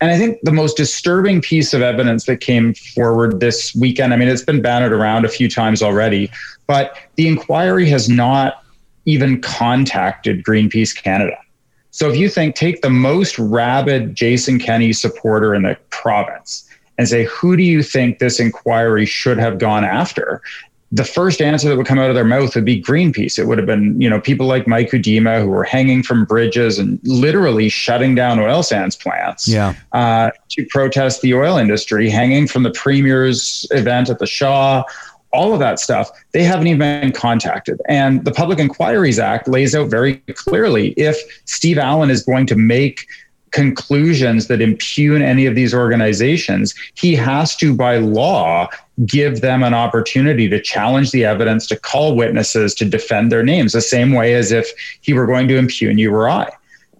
and 0.00 0.10
i 0.10 0.16
think 0.16 0.38
the 0.44 0.52
most 0.52 0.76
disturbing 0.76 1.42
piece 1.42 1.74
of 1.74 1.82
evidence 1.82 2.24
that 2.26 2.40
came 2.40 2.72
forward 2.74 3.40
this 3.40 3.74
weekend 3.74 4.14
i 4.14 4.16
mean 4.16 4.28
it's 4.28 4.44
been 4.44 4.62
bannered 4.62 4.92
around 4.92 5.24
a 5.24 5.28
few 5.28 5.50
times 5.50 5.82
already 5.82 6.30
but 6.66 6.96
the 7.16 7.26
inquiry 7.26 7.86
has 7.88 8.08
not 8.08 8.62
even 9.06 9.40
contacted 9.40 10.44
Greenpeace 10.44 10.94
Canada. 10.94 11.36
So 11.90 12.08
if 12.08 12.16
you 12.16 12.28
think, 12.28 12.54
take 12.54 12.82
the 12.82 12.90
most 12.90 13.38
rabid 13.38 14.14
Jason 14.14 14.58
Kenney 14.58 14.92
supporter 14.92 15.54
in 15.54 15.62
the 15.62 15.76
province 15.90 16.68
and 16.98 17.08
say, 17.08 17.24
who 17.24 17.56
do 17.56 17.62
you 17.62 17.82
think 17.82 18.18
this 18.18 18.38
inquiry 18.38 19.06
should 19.06 19.38
have 19.38 19.58
gone 19.58 19.84
after? 19.84 20.42
The 20.92 21.04
first 21.04 21.40
answer 21.40 21.68
that 21.68 21.76
would 21.76 21.86
come 21.86 21.98
out 21.98 22.10
of 22.10 22.14
their 22.16 22.24
mouth 22.24 22.54
would 22.54 22.64
be 22.64 22.82
Greenpeace. 22.82 23.38
It 23.38 23.46
would 23.46 23.58
have 23.58 23.66
been, 23.66 24.00
you 24.00 24.10
know, 24.10 24.20
people 24.20 24.46
like 24.46 24.66
Mike 24.66 24.90
Hudema 24.90 25.40
who 25.40 25.48
were 25.48 25.64
hanging 25.64 26.02
from 26.02 26.24
bridges 26.24 26.78
and 26.78 26.98
literally 27.04 27.68
shutting 27.68 28.14
down 28.14 28.38
oil 28.40 28.62
sands 28.62 28.96
plants 28.96 29.46
yeah. 29.46 29.74
uh, 29.92 30.30
to 30.50 30.66
protest 30.66 31.22
the 31.22 31.34
oil 31.34 31.56
industry, 31.56 32.10
hanging 32.10 32.46
from 32.46 32.64
the 32.64 32.72
premier's 32.72 33.66
event 33.70 34.10
at 34.10 34.18
the 34.18 34.26
Shaw, 34.26 34.82
all 35.32 35.52
of 35.52 35.60
that 35.60 35.78
stuff, 35.78 36.10
they 36.32 36.42
haven't 36.42 36.66
even 36.66 36.78
been 36.78 37.12
contacted. 37.12 37.80
And 37.88 38.24
the 38.24 38.32
Public 38.32 38.58
Inquiries 38.58 39.18
Act 39.18 39.48
lays 39.48 39.74
out 39.74 39.88
very 39.88 40.16
clearly 40.34 40.88
if 40.92 41.18
Steve 41.44 41.78
Allan 41.78 42.10
is 42.10 42.24
going 42.24 42.46
to 42.46 42.56
make 42.56 43.06
conclusions 43.50 44.46
that 44.46 44.60
impugn 44.60 45.22
any 45.22 45.46
of 45.46 45.54
these 45.54 45.74
organizations, 45.74 46.74
he 46.94 47.14
has 47.16 47.56
to, 47.56 47.74
by 47.74 47.98
law, 47.98 48.68
give 49.06 49.40
them 49.40 49.62
an 49.62 49.74
opportunity 49.74 50.48
to 50.48 50.60
challenge 50.60 51.10
the 51.10 51.24
evidence, 51.24 51.66
to 51.66 51.76
call 51.76 52.14
witnesses, 52.14 52.74
to 52.76 52.84
defend 52.84 53.32
their 53.32 53.42
names, 53.42 53.72
the 53.72 53.80
same 53.80 54.12
way 54.12 54.34
as 54.34 54.52
if 54.52 54.70
he 55.00 55.12
were 55.12 55.26
going 55.26 55.48
to 55.48 55.56
impugn 55.56 55.98
you 55.98 56.14
or 56.14 56.28
I. 56.28 56.50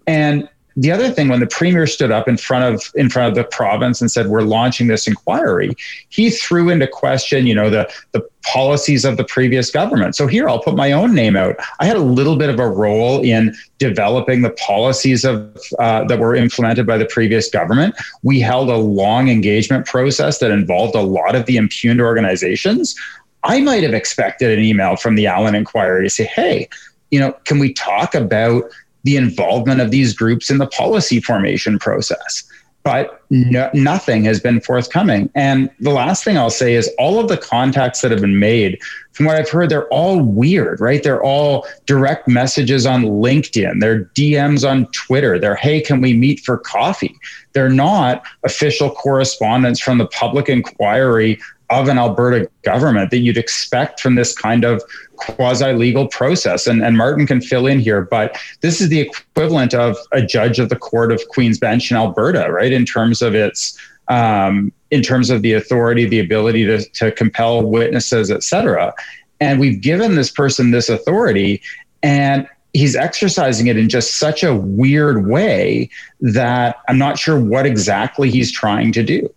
And 0.07 0.49
the 0.75 0.91
other 0.91 1.09
thing 1.11 1.27
when 1.27 1.39
the 1.39 1.47
premier 1.47 1.87
stood 1.87 2.11
up 2.11 2.27
in 2.27 2.37
front 2.37 2.73
of 2.73 2.83
in 2.95 3.09
front 3.09 3.29
of 3.29 3.35
the 3.35 3.43
province 3.43 4.01
and 4.01 4.11
said 4.11 4.27
we're 4.27 4.41
launching 4.41 4.87
this 4.87 5.07
inquiry 5.07 5.75
he 6.09 6.29
threw 6.29 6.69
into 6.69 6.87
question 6.87 7.45
you 7.45 7.55
know 7.55 7.69
the 7.69 7.91
the 8.11 8.27
policies 8.43 9.05
of 9.05 9.17
the 9.17 9.23
previous 9.23 9.69
government. 9.71 10.15
So 10.15 10.27
here 10.27 10.49
i'll 10.49 10.61
put 10.61 10.75
my 10.75 10.91
own 10.91 11.13
name 11.13 11.35
out. 11.35 11.55
I 11.79 11.85
had 11.85 11.97
a 11.97 12.01
little 12.01 12.35
bit 12.35 12.49
of 12.49 12.59
a 12.59 12.67
role 12.67 13.21
in 13.23 13.55
developing 13.77 14.41
the 14.41 14.51
policies 14.51 15.23
of 15.23 15.57
uh, 15.79 16.03
that 16.05 16.19
were 16.19 16.35
implemented 16.35 16.87
by 16.87 16.97
the 16.97 17.05
previous 17.05 17.49
government. 17.49 17.95
We 18.23 18.39
held 18.39 18.69
a 18.69 18.77
long 18.77 19.29
engagement 19.29 19.85
process 19.85 20.39
that 20.39 20.51
involved 20.51 20.95
a 20.95 21.01
lot 21.01 21.35
of 21.35 21.45
the 21.45 21.57
impugned 21.57 22.01
organizations. 22.01 22.95
I 23.43 23.61
might 23.61 23.83
have 23.83 23.93
expected 23.93 24.57
an 24.57 24.63
email 24.63 24.95
from 24.95 25.15
the 25.15 25.27
allan 25.27 25.55
inquiry 25.55 26.03
to 26.03 26.09
say 26.09 26.25
hey 26.25 26.69
you 27.09 27.19
know 27.19 27.33
can 27.45 27.59
we 27.59 27.73
talk 27.73 28.15
about 28.15 28.63
the 29.03 29.17
involvement 29.17 29.81
of 29.81 29.91
these 29.91 30.13
groups 30.13 30.49
in 30.49 30.57
the 30.57 30.67
policy 30.67 31.19
formation 31.19 31.79
process. 31.79 32.43
But 32.83 33.21
no, 33.29 33.69
nothing 33.75 34.23
has 34.23 34.39
been 34.39 34.59
forthcoming. 34.59 35.29
And 35.35 35.69
the 35.79 35.91
last 35.91 36.23
thing 36.23 36.35
I'll 36.37 36.49
say 36.49 36.73
is 36.73 36.89
all 36.97 37.19
of 37.19 37.27
the 37.27 37.37
contacts 37.37 38.01
that 38.01 38.09
have 38.09 38.21
been 38.21 38.39
made, 38.39 38.79
from 39.13 39.27
what 39.27 39.35
I've 39.35 39.49
heard, 39.49 39.69
they're 39.69 39.87
all 39.89 40.19
weird, 40.21 40.81
right? 40.81 41.03
They're 41.03 41.21
all 41.21 41.67
direct 41.85 42.27
messages 42.27 42.87
on 42.87 43.03
LinkedIn, 43.03 43.81
they're 43.81 44.05
DMs 44.15 44.67
on 44.67 44.87
Twitter, 44.87 45.37
they're, 45.37 45.55
hey, 45.55 45.79
can 45.81 46.01
we 46.01 46.13
meet 46.13 46.39
for 46.39 46.57
coffee? 46.57 47.15
They're 47.53 47.69
not 47.69 48.25
official 48.43 48.89
correspondence 48.89 49.79
from 49.79 49.99
the 49.99 50.07
public 50.07 50.49
inquiry 50.49 51.39
of 51.71 51.87
an 51.87 51.97
Alberta 51.97 52.49
government 52.63 53.09
that 53.11 53.19
you'd 53.19 53.37
expect 53.37 54.01
from 54.01 54.15
this 54.15 54.37
kind 54.37 54.63
of 54.63 54.83
quasi 55.15 55.73
legal 55.73 56.07
process. 56.07 56.67
And, 56.67 56.83
and 56.83 56.97
Martin 56.97 57.25
can 57.25 57.41
fill 57.41 57.65
in 57.65 57.79
here, 57.79 58.01
but 58.01 58.37
this 58.59 58.81
is 58.81 58.89
the 58.89 58.99
equivalent 58.99 59.73
of 59.73 59.97
a 60.11 60.21
judge 60.21 60.59
of 60.59 60.69
the 60.69 60.75
Court 60.75 61.11
of 61.11 61.21
Queen's 61.29 61.57
Bench 61.57 61.89
in 61.89 61.97
Alberta, 61.97 62.51
right? 62.51 62.71
In 62.71 62.85
terms 62.85 63.21
of 63.21 63.33
its 63.33 63.77
um, 64.07 64.73
in 64.89 65.01
terms 65.01 65.29
of 65.29 65.41
the 65.41 65.53
authority, 65.53 66.05
the 66.05 66.19
ability 66.19 66.65
to, 66.65 66.83
to 66.89 67.11
compel 67.13 67.63
witnesses, 67.63 68.29
et 68.29 68.43
cetera. 68.43 68.93
And 69.39 69.59
we've 69.59 69.79
given 69.79 70.15
this 70.15 70.29
person 70.29 70.71
this 70.71 70.89
authority, 70.89 71.61
and 72.03 72.45
he's 72.73 72.95
exercising 72.95 73.67
it 73.67 73.77
in 73.77 73.87
just 73.87 74.15
such 74.15 74.43
a 74.43 74.53
weird 74.53 75.27
way 75.27 75.89
that 76.19 76.77
I'm 76.89 76.97
not 76.97 77.17
sure 77.17 77.39
what 77.39 77.65
exactly 77.65 78.29
he's 78.29 78.51
trying 78.51 78.91
to 78.93 79.03
do. 79.03 79.33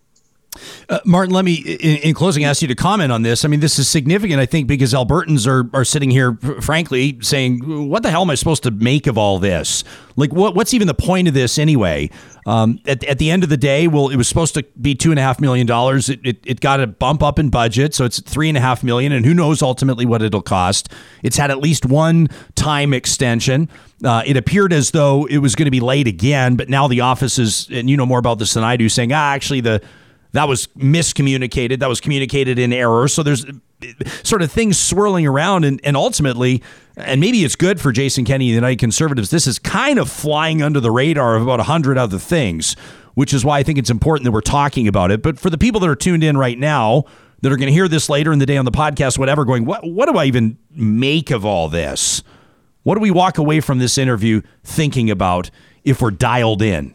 Uh, 0.88 1.00
Martin, 1.04 1.34
let 1.34 1.44
me, 1.44 1.54
in, 1.54 1.96
in, 1.98 2.14
closing, 2.14 2.44
ask 2.44 2.62
you 2.62 2.68
to 2.68 2.74
comment 2.74 3.10
on 3.10 3.22
this. 3.22 3.44
I 3.44 3.48
mean, 3.48 3.60
this 3.60 3.78
is 3.78 3.88
significant, 3.88 4.40
I 4.40 4.46
think, 4.46 4.68
because 4.68 4.92
Albertans 4.92 5.46
are, 5.46 5.68
are 5.76 5.84
sitting 5.84 6.10
here, 6.10 6.36
frankly, 6.60 7.18
saying, 7.22 7.88
what 7.88 8.02
the 8.02 8.10
hell 8.10 8.22
am 8.22 8.30
I 8.30 8.34
supposed 8.34 8.62
to 8.64 8.70
make 8.70 9.06
of 9.06 9.18
all 9.18 9.38
this? 9.38 9.84
Like, 10.16 10.32
what, 10.32 10.54
what's 10.54 10.74
even 10.74 10.86
the 10.86 10.94
point 10.94 11.26
of 11.28 11.34
this 11.34 11.58
anyway? 11.58 12.10
Um, 12.46 12.78
at, 12.86 13.02
at 13.04 13.18
the 13.18 13.30
end 13.30 13.42
of 13.42 13.48
the 13.48 13.56
day, 13.56 13.88
well, 13.88 14.10
it 14.10 14.16
was 14.16 14.28
supposed 14.28 14.54
to 14.54 14.62
be 14.80 14.94
$2.5 14.94 15.40
million. 15.40 15.66
It, 15.68 16.20
it, 16.24 16.46
it 16.46 16.60
got 16.60 16.80
a 16.80 16.86
bump 16.86 17.22
up 17.22 17.38
in 17.38 17.48
budget, 17.48 17.94
so 17.94 18.04
it's 18.04 18.20
3.5 18.20 18.82
million, 18.84 19.12
and 19.12 19.24
who 19.24 19.34
knows 19.34 19.62
ultimately 19.62 20.04
what 20.04 20.22
it'll 20.22 20.42
cost. 20.42 20.90
It's 21.22 21.36
had 21.36 21.50
at 21.50 21.58
least 21.58 21.86
one 21.86 22.28
time 22.54 22.92
extension. 22.92 23.68
Uh, 24.04 24.22
it 24.26 24.36
appeared 24.36 24.72
as 24.72 24.90
though 24.90 25.26
it 25.26 25.38
was 25.38 25.54
going 25.54 25.64
to 25.64 25.70
be 25.70 25.80
late 25.80 26.06
again, 26.06 26.56
but 26.56 26.68
now 26.68 26.86
the 26.86 27.00
office 27.00 27.38
is, 27.38 27.68
and 27.70 27.88
you 27.88 27.96
know 27.96 28.06
more 28.06 28.18
about 28.18 28.38
this 28.38 28.54
than 28.54 28.62
I 28.62 28.76
do, 28.76 28.88
saying, 28.88 29.12
ah, 29.12 29.32
actually, 29.32 29.62
the 29.62 29.82
that 30.34 30.48
was 30.48 30.66
miscommunicated. 30.76 31.78
That 31.78 31.88
was 31.88 32.00
communicated 32.00 32.58
in 32.58 32.72
error. 32.72 33.06
So 33.06 33.22
there's 33.22 33.44
uh, 33.44 33.52
sort 34.24 34.42
of 34.42 34.50
things 34.50 34.78
swirling 34.78 35.28
around, 35.28 35.64
and, 35.64 35.80
and 35.84 35.96
ultimately, 35.96 36.60
and 36.96 37.20
maybe 37.20 37.44
it's 37.44 37.54
good 37.54 37.80
for 37.80 37.92
Jason 37.92 38.24
Kenney 38.24 38.46
and 38.48 38.52
the 38.52 38.56
United 38.56 38.80
Conservatives, 38.80 39.30
this 39.30 39.46
is 39.46 39.60
kind 39.60 39.96
of 39.96 40.10
flying 40.10 40.60
under 40.60 40.80
the 40.80 40.90
radar 40.90 41.36
of 41.36 41.42
about 41.42 41.60
100 41.60 41.96
other 41.96 42.18
things, 42.18 42.74
which 43.14 43.32
is 43.32 43.44
why 43.44 43.60
I 43.60 43.62
think 43.62 43.78
it's 43.78 43.90
important 43.90 44.24
that 44.24 44.32
we're 44.32 44.40
talking 44.40 44.88
about 44.88 45.12
it. 45.12 45.22
But 45.22 45.38
for 45.38 45.50
the 45.50 45.58
people 45.58 45.80
that 45.80 45.88
are 45.88 45.94
tuned 45.94 46.24
in 46.24 46.36
right 46.36 46.58
now, 46.58 47.04
that 47.40 47.52
are 47.52 47.56
going 47.56 47.68
to 47.68 47.72
hear 47.72 47.86
this 47.86 48.08
later 48.08 48.32
in 48.32 48.40
the 48.40 48.46
day 48.46 48.56
on 48.56 48.64
the 48.64 48.72
podcast, 48.72 49.18
whatever, 49.18 49.44
going, 49.44 49.64
what, 49.64 49.88
what 49.88 50.10
do 50.10 50.18
I 50.18 50.24
even 50.24 50.58
make 50.72 51.30
of 51.30 51.44
all 51.44 51.68
this? 51.68 52.24
What 52.82 52.96
do 52.96 53.00
we 53.00 53.12
walk 53.12 53.38
away 53.38 53.60
from 53.60 53.78
this 53.78 53.98
interview 53.98 54.42
thinking 54.64 55.10
about 55.10 55.50
if 55.84 56.02
we're 56.02 56.10
dialed 56.10 56.60
in? 56.60 56.94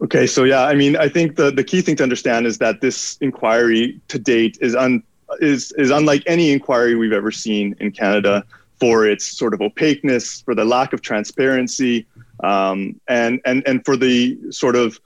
Okay, 0.00 0.26
so 0.26 0.44
yeah, 0.44 0.62
I 0.64 0.74
mean, 0.74 0.96
I 0.96 1.08
think 1.08 1.36
the, 1.36 1.50
the 1.50 1.64
key 1.64 1.80
thing 1.80 1.96
to 1.96 2.02
understand 2.02 2.46
is 2.46 2.58
that 2.58 2.80
this 2.80 3.18
inquiry 3.20 4.00
to 4.08 4.18
date 4.18 4.56
is 4.60 4.76
un, 4.76 5.02
is 5.40 5.72
is 5.72 5.90
unlike 5.90 6.22
any 6.26 6.52
inquiry 6.52 6.94
we've 6.94 7.12
ever 7.12 7.32
seen 7.32 7.74
in 7.80 7.90
Canada 7.90 8.44
for 8.78 9.06
its 9.06 9.26
sort 9.26 9.54
of 9.54 9.60
opaqueness, 9.60 10.42
for 10.42 10.54
the 10.54 10.64
lack 10.64 10.92
of 10.92 11.02
transparency, 11.02 12.06
um, 12.44 13.00
and 13.08 13.40
and 13.44 13.66
and 13.66 13.84
for 13.84 13.96
the 13.96 14.38
sort 14.50 14.76
of 14.76 15.00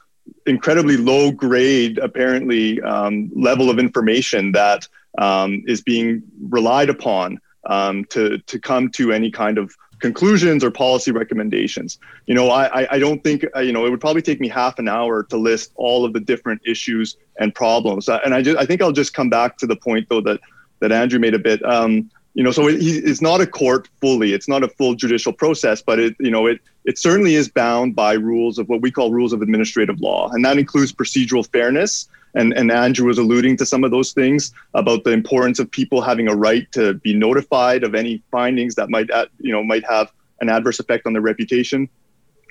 incredibly 0.46 0.98
low 0.98 1.32
grade, 1.32 1.96
apparently 1.98 2.80
um, 2.82 3.30
level 3.34 3.70
of 3.70 3.78
information 3.78 4.52
that 4.52 4.86
um, 5.16 5.62
is 5.66 5.80
being 5.80 6.22
relied 6.50 6.90
upon 6.90 7.38
um, 7.64 8.04
to 8.06 8.36
to 8.38 8.58
come 8.58 8.90
to 8.90 9.10
any 9.10 9.30
kind 9.30 9.56
of 9.56 9.74
conclusions 10.02 10.62
or 10.62 10.70
policy 10.70 11.12
recommendations. 11.12 11.98
You 12.26 12.34
know, 12.34 12.50
I, 12.50 12.86
I 12.94 12.98
don't 12.98 13.24
think, 13.24 13.46
uh, 13.56 13.60
you 13.60 13.72
know, 13.72 13.86
it 13.86 13.90
would 13.90 14.00
probably 14.00 14.20
take 14.20 14.40
me 14.40 14.48
half 14.48 14.78
an 14.78 14.88
hour 14.88 15.22
to 15.30 15.36
list 15.38 15.72
all 15.76 16.04
of 16.04 16.12
the 16.12 16.20
different 16.20 16.60
issues 16.66 17.16
and 17.40 17.54
problems. 17.54 18.08
Uh, 18.08 18.20
and 18.24 18.34
I 18.34 18.42
just, 18.42 18.58
I 18.58 18.66
think 18.66 18.82
I'll 18.82 18.92
just 18.92 19.14
come 19.14 19.30
back 19.30 19.56
to 19.58 19.66
the 19.66 19.76
point 19.76 20.08
though 20.10 20.20
that, 20.22 20.40
that 20.80 20.92
Andrew 20.92 21.18
made 21.18 21.34
a 21.34 21.38
bit. 21.38 21.64
Um, 21.64 22.10
you 22.34 22.42
know, 22.42 22.50
so 22.50 22.66
it, 22.68 22.76
it's 22.80 23.20
not 23.20 23.40
a 23.40 23.46
court 23.46 23.88
fully. 24.00 24.32
It's 24.32 24.48
not 24.48 24.62
a 24.62 24.68
full 24.68 24.94
judicial 24.94 25.32
process, 25.32 25.82
but 25.82 25.98
it, 25.98 26.16
you 26.18 26.30
know, 26.30 26.46
it 26.46 26.60
it 26.84 26.98
certainly 26.98 27.34
is 27.36 27.48
bound 27.48 27.94
by 27.94 28.14
rules 28.14 28.58
of 28.58 28.68
what 28.68 28.80
we 28.80 28.90
call 28.90 29.12
rules 29.12 29.32
of 29.32 29.42
administrative 29.42 30.00
law, 30.00 30.30
and 30.32 30.44
that 30.44 30.58
includes 30.58 30.92
procedural 30.92 31.46
fairness, 31.52 32.08
and, 32.34 32.52
and 32.54 32.70
Andrew 32.70 33.06
was 33.06 33.18
alluding 33.18 33.56
to 33.58 33.66
some 33.66 33.84
of 33.84 33.90
those 33.90 34.12
things 34.12 34.52
about 34.74 35.04
the 35.04 35.10
importance 35.10 35.58
of 35.58 35.70
people 35.70 36.00
having 36.00 36.28
a 36.28 36.34
right 36.34 36.70
to 36.72 36.94
be 36.94 37.14
notified 37.14 37.84
of 37.84 37.94
any 37.94 38.22
findings 38.30 38.74
that 38.76 38.90
might, 38.90 39.10
you 39.38 39.52
know, 39.52 39.62
might 39.62 39.84
have 39.88 40.10
an 40.40 40.48
adverse 40.48 40.80
effect 40.80 41.06
on 41.06 41.12
their 41.12 41.22
reputation, 41.22 41.88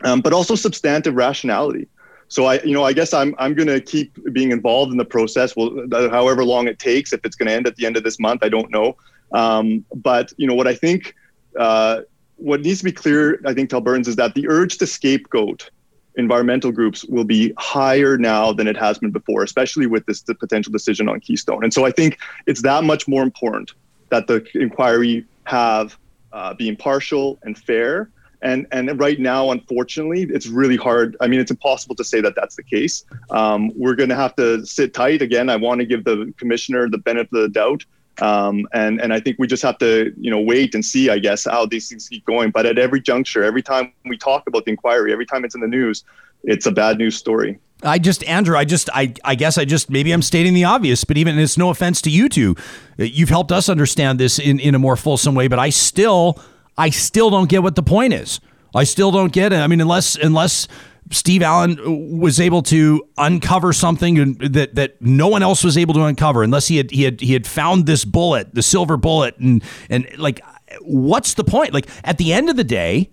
um, 0.03 0.21
but 0.21 0.33
also 0.33 0.55
substantive 0.55 1.15
rationality. 1.15 1.87
So 2.27 2.45
I, 2.45 2.61
you 2.61 2.73
know, 2.73 2.83
I 2.83 2.93
guess 2.93 3.13
I'm 3.13 3.35
I'm 3.39 3.53
going 3.53 3.67
to 3.67 3.81
keep 3.81 4.17
being 4.31 4.51
involved 4.53 4.93
in 4.93 4.97
the 4.97 5.05
process. 5.05 5.53
Well, 5.53 5.85
however 5.91 6.45
long 6.45 6.67
it 6.67 6.79
takes. 6.79 7.11
If 7.11 7.25
it's 7.25 7.35
going 7.35 7.47
to 7.47 7.53
end 7.53 7.67
at 7.67 7.75
the 7.75 7.85
end 7.85 7.97
of 7.97 8.03
this 8.03 8.19
month, 8.19 8.41
I 8.41 8.47
don't 8.47 8.71
know. 8.71 8.95
Um, 9.33 9.83
but 9.93 10.31
you 10.37 10.47
know 10.47 10.55
what 10.55 10.67
I 10.67 10.75
think. 10.75 11.13
Uh, 11.59 12.01
what 12.37 12.61
needs 12.61 12.79
to 12.79 12.85
be 12.85 12.91
clear, 12.91 13.39
I 13.45 13.53
think, 13.53 13.69
to 13.71 13.81
Albertans 13.81 14.07
is 14.07 14.15
that 14.15 14.33
the 14.33 14.47
urge 14.47 14.77
to 14.77 14.87
scapegoat 14.87 15.69
environmental 16.15 16.71
groups 16.71 17.05
will 17.05 17.23
be 17.23 17.53
higher 17.57 18.17
now 18.17 18.51
than 18.51 18.67
it 18.67 18.77
has 18.77 18.99
been 18.99 19.11
before, 19.11 19.43
especially 19.43 19.87
with 19.87 20.05
this 20.05 20.21
potential 20.21 20.71
decision 20.71 21.07
on 21.07 21.19
Keystone. 21.19 21.63
And 21.63 21.73
so 21.73 21.85
I 21.85 21.91
think 21.91 22.19
it's 22.47 22.61
that 22.63 22.83
much 22.83 23.07
more 23.07 23.23
important 23.23 23.73
that 24.09 24.27
the 24.27 24.45
inquiry 24.55 25.25
have 25.45 25.97
uh, 26.33 26.53
be 26.53 26.67
impartial 26.67 27.39
and 27.43 27.57
fair. 27.57 28.09
And 28.43 28.65
and 28.71 28.99
right 28.99 29.19
now, 29.19 29.51
unfortunately, 29.51 30.23
it's 30.23 30.47
really 30.47 30.75
hard. 30.75 31.15
I 31.21 31.27
mean, 31.27 31.39
it's 31.39 31.51
impossible 31.51 31.95
to 31.95 32.03
say 32.03 32.21
that 32.21 32.33
that's 32.35 32.55
the 32.55 32.63
case. 32.63 33.05
Um, 33.29 33.71
we're 33.75 33.93
going 33.93 34.09
to 34.09 34.15
have 34.15 34.35
to 34.37 34.65
sit 34.65 34.93
tight 34.95 35.21
again. 35.21 35.47
I 35.49 35.57
want 35.57 35.79
to 35.79 35.85
give 35.85 36.03
the 36.03 36.33
commissioner 36.37 36.89
the 36.89 36.97
benefit 36.97 37.33
of 37.33 37.41
the 37.43 37.49
doubt 37.49 37.85
um, 38.19 38.67
and 38.73 38.99
and 39.01 39.13
I 39.13 39.19
think 39.19 39.37
we 39.39 39.47
just 39.47 39.63
have 39.63 39.77
to 39.79 40.13
you 40.17 40.29
know 40.31 40.39
wait 40.39 40.75
and 40.75 40.83
see 40.83 41.09
I 41.09 41.19
guess 41.19 41.45
how 41.45 41.65
these 41.65 41.89
things 41.89 42.07
keep 42.09 42.25
going. 42.25 42.51
But 42.51 42.65
at 42.65 42.77
every 42.77 43.01
juncture, 43.01 43.43
every 43.43 43.61
time 43.61 43.93
we 44.05 44.17
talk 44.17 44.47
about 44.47 44.65
the 44.65 44.71
inquiry, 44.71 45.11
every 45.13 45.25
time 45.25 45.45
it's 45.45 45.55
in 45.55 45.61
the 45.61 45.67
news, 45.67 46.03
it's 46.43 46.65
a 46.65 46.71
bad 46.71 46.97
news 46.97 47.15
story. 47.15 47.59
I 47.83 47.97
just, 47.97 48.23
Andrew, 48.25 48.55
I 48.55 48.63
just, 48.63 48.89
I, 48.93 49.13
I 49.23 49.35
guess 49.35 49.57
I 49.57 49.65
just, 49.65 49.89
maybe 49.89 50.11
I'm 50.11 50.21
stating 50.21 50.53
the 50.53 50.65
obvious, 50.65 51.03
but 51.03 51.17
even 51.17 51.39
it's 51.39 51.57
no 51.57 51.71
offense 51.71 52.01
to 52.03 52.11
you 52.11 52.29
two, 52.29 52.55
you've 52.97 53.29
helped 53.29 53.51
us 53.51 53.69
understand 53.69 54.19
this 54.19 54.37
in, 54.37 54.59
in 54.59 54.75
a 54.75 54.79
more 54.79 54.95
fulsome 54.95 55.33
way, 55.33 55.47
but 55.47 55.57
I 55.57 55.69
still, 55.69 56.39
I 56.77 56.91
still 56.91 57.31
don't 57.31 57.49
get 57.49 57.63
what 57.63 57.75
the 57.75 57.83
point 57.83 58.13
is. 58.13 58.39
I 58.75 58.83
still 58.83 59.11
don't 59.11 59.33
get 59.33 59.51
it. 59.51 59.57
I 59.57 59.67
mean, 59.67 59.81
unless, 59.81 60.15
unless 60.15 60.67
Steve 61.11 61.41
Allan 61.41 62.19
was 62.19 62.39
able 62.39 62.61
to 62.63 63.05
uncover 63.17 63.73
something 63.73 64.35
that 64.35 64.75
that 64.75 65.01
no 65.01 65.27
one 65.27 65.43
else 65.43 65.63
was 65.63 65.77
able 65.77 65.93
to 65.93 66.03
uncover 66.03 66.41
unless 66.41 66.67
he 66.67 66.77
had 66.77 66.89
he 66.91 67.03
had 67.03 67.21
he 67.21 67.33
had 67.33 67.45
found 67.45 67.85
this 67.85 68.05
bullet, 68.05 68.53
the 68.55 68.63
silver 68.63 68.97
bullet, 68.97 69.37
and 69.37 69.63
and 69.89 70.07
like, 70.17 70.41
what's 70.81 71.33
the 71.33 71.43
point? 71.43 71.73
Like 71.73 71.87
at 72.03 72.17
the 72.17 72.33
end 72.33 72.49
of 72.49 72.55
the 72.55 72.63
day, 72.63 73.09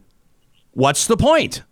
what's 0.73 1.07
the 1.07 1.17
point? 1.17 1.63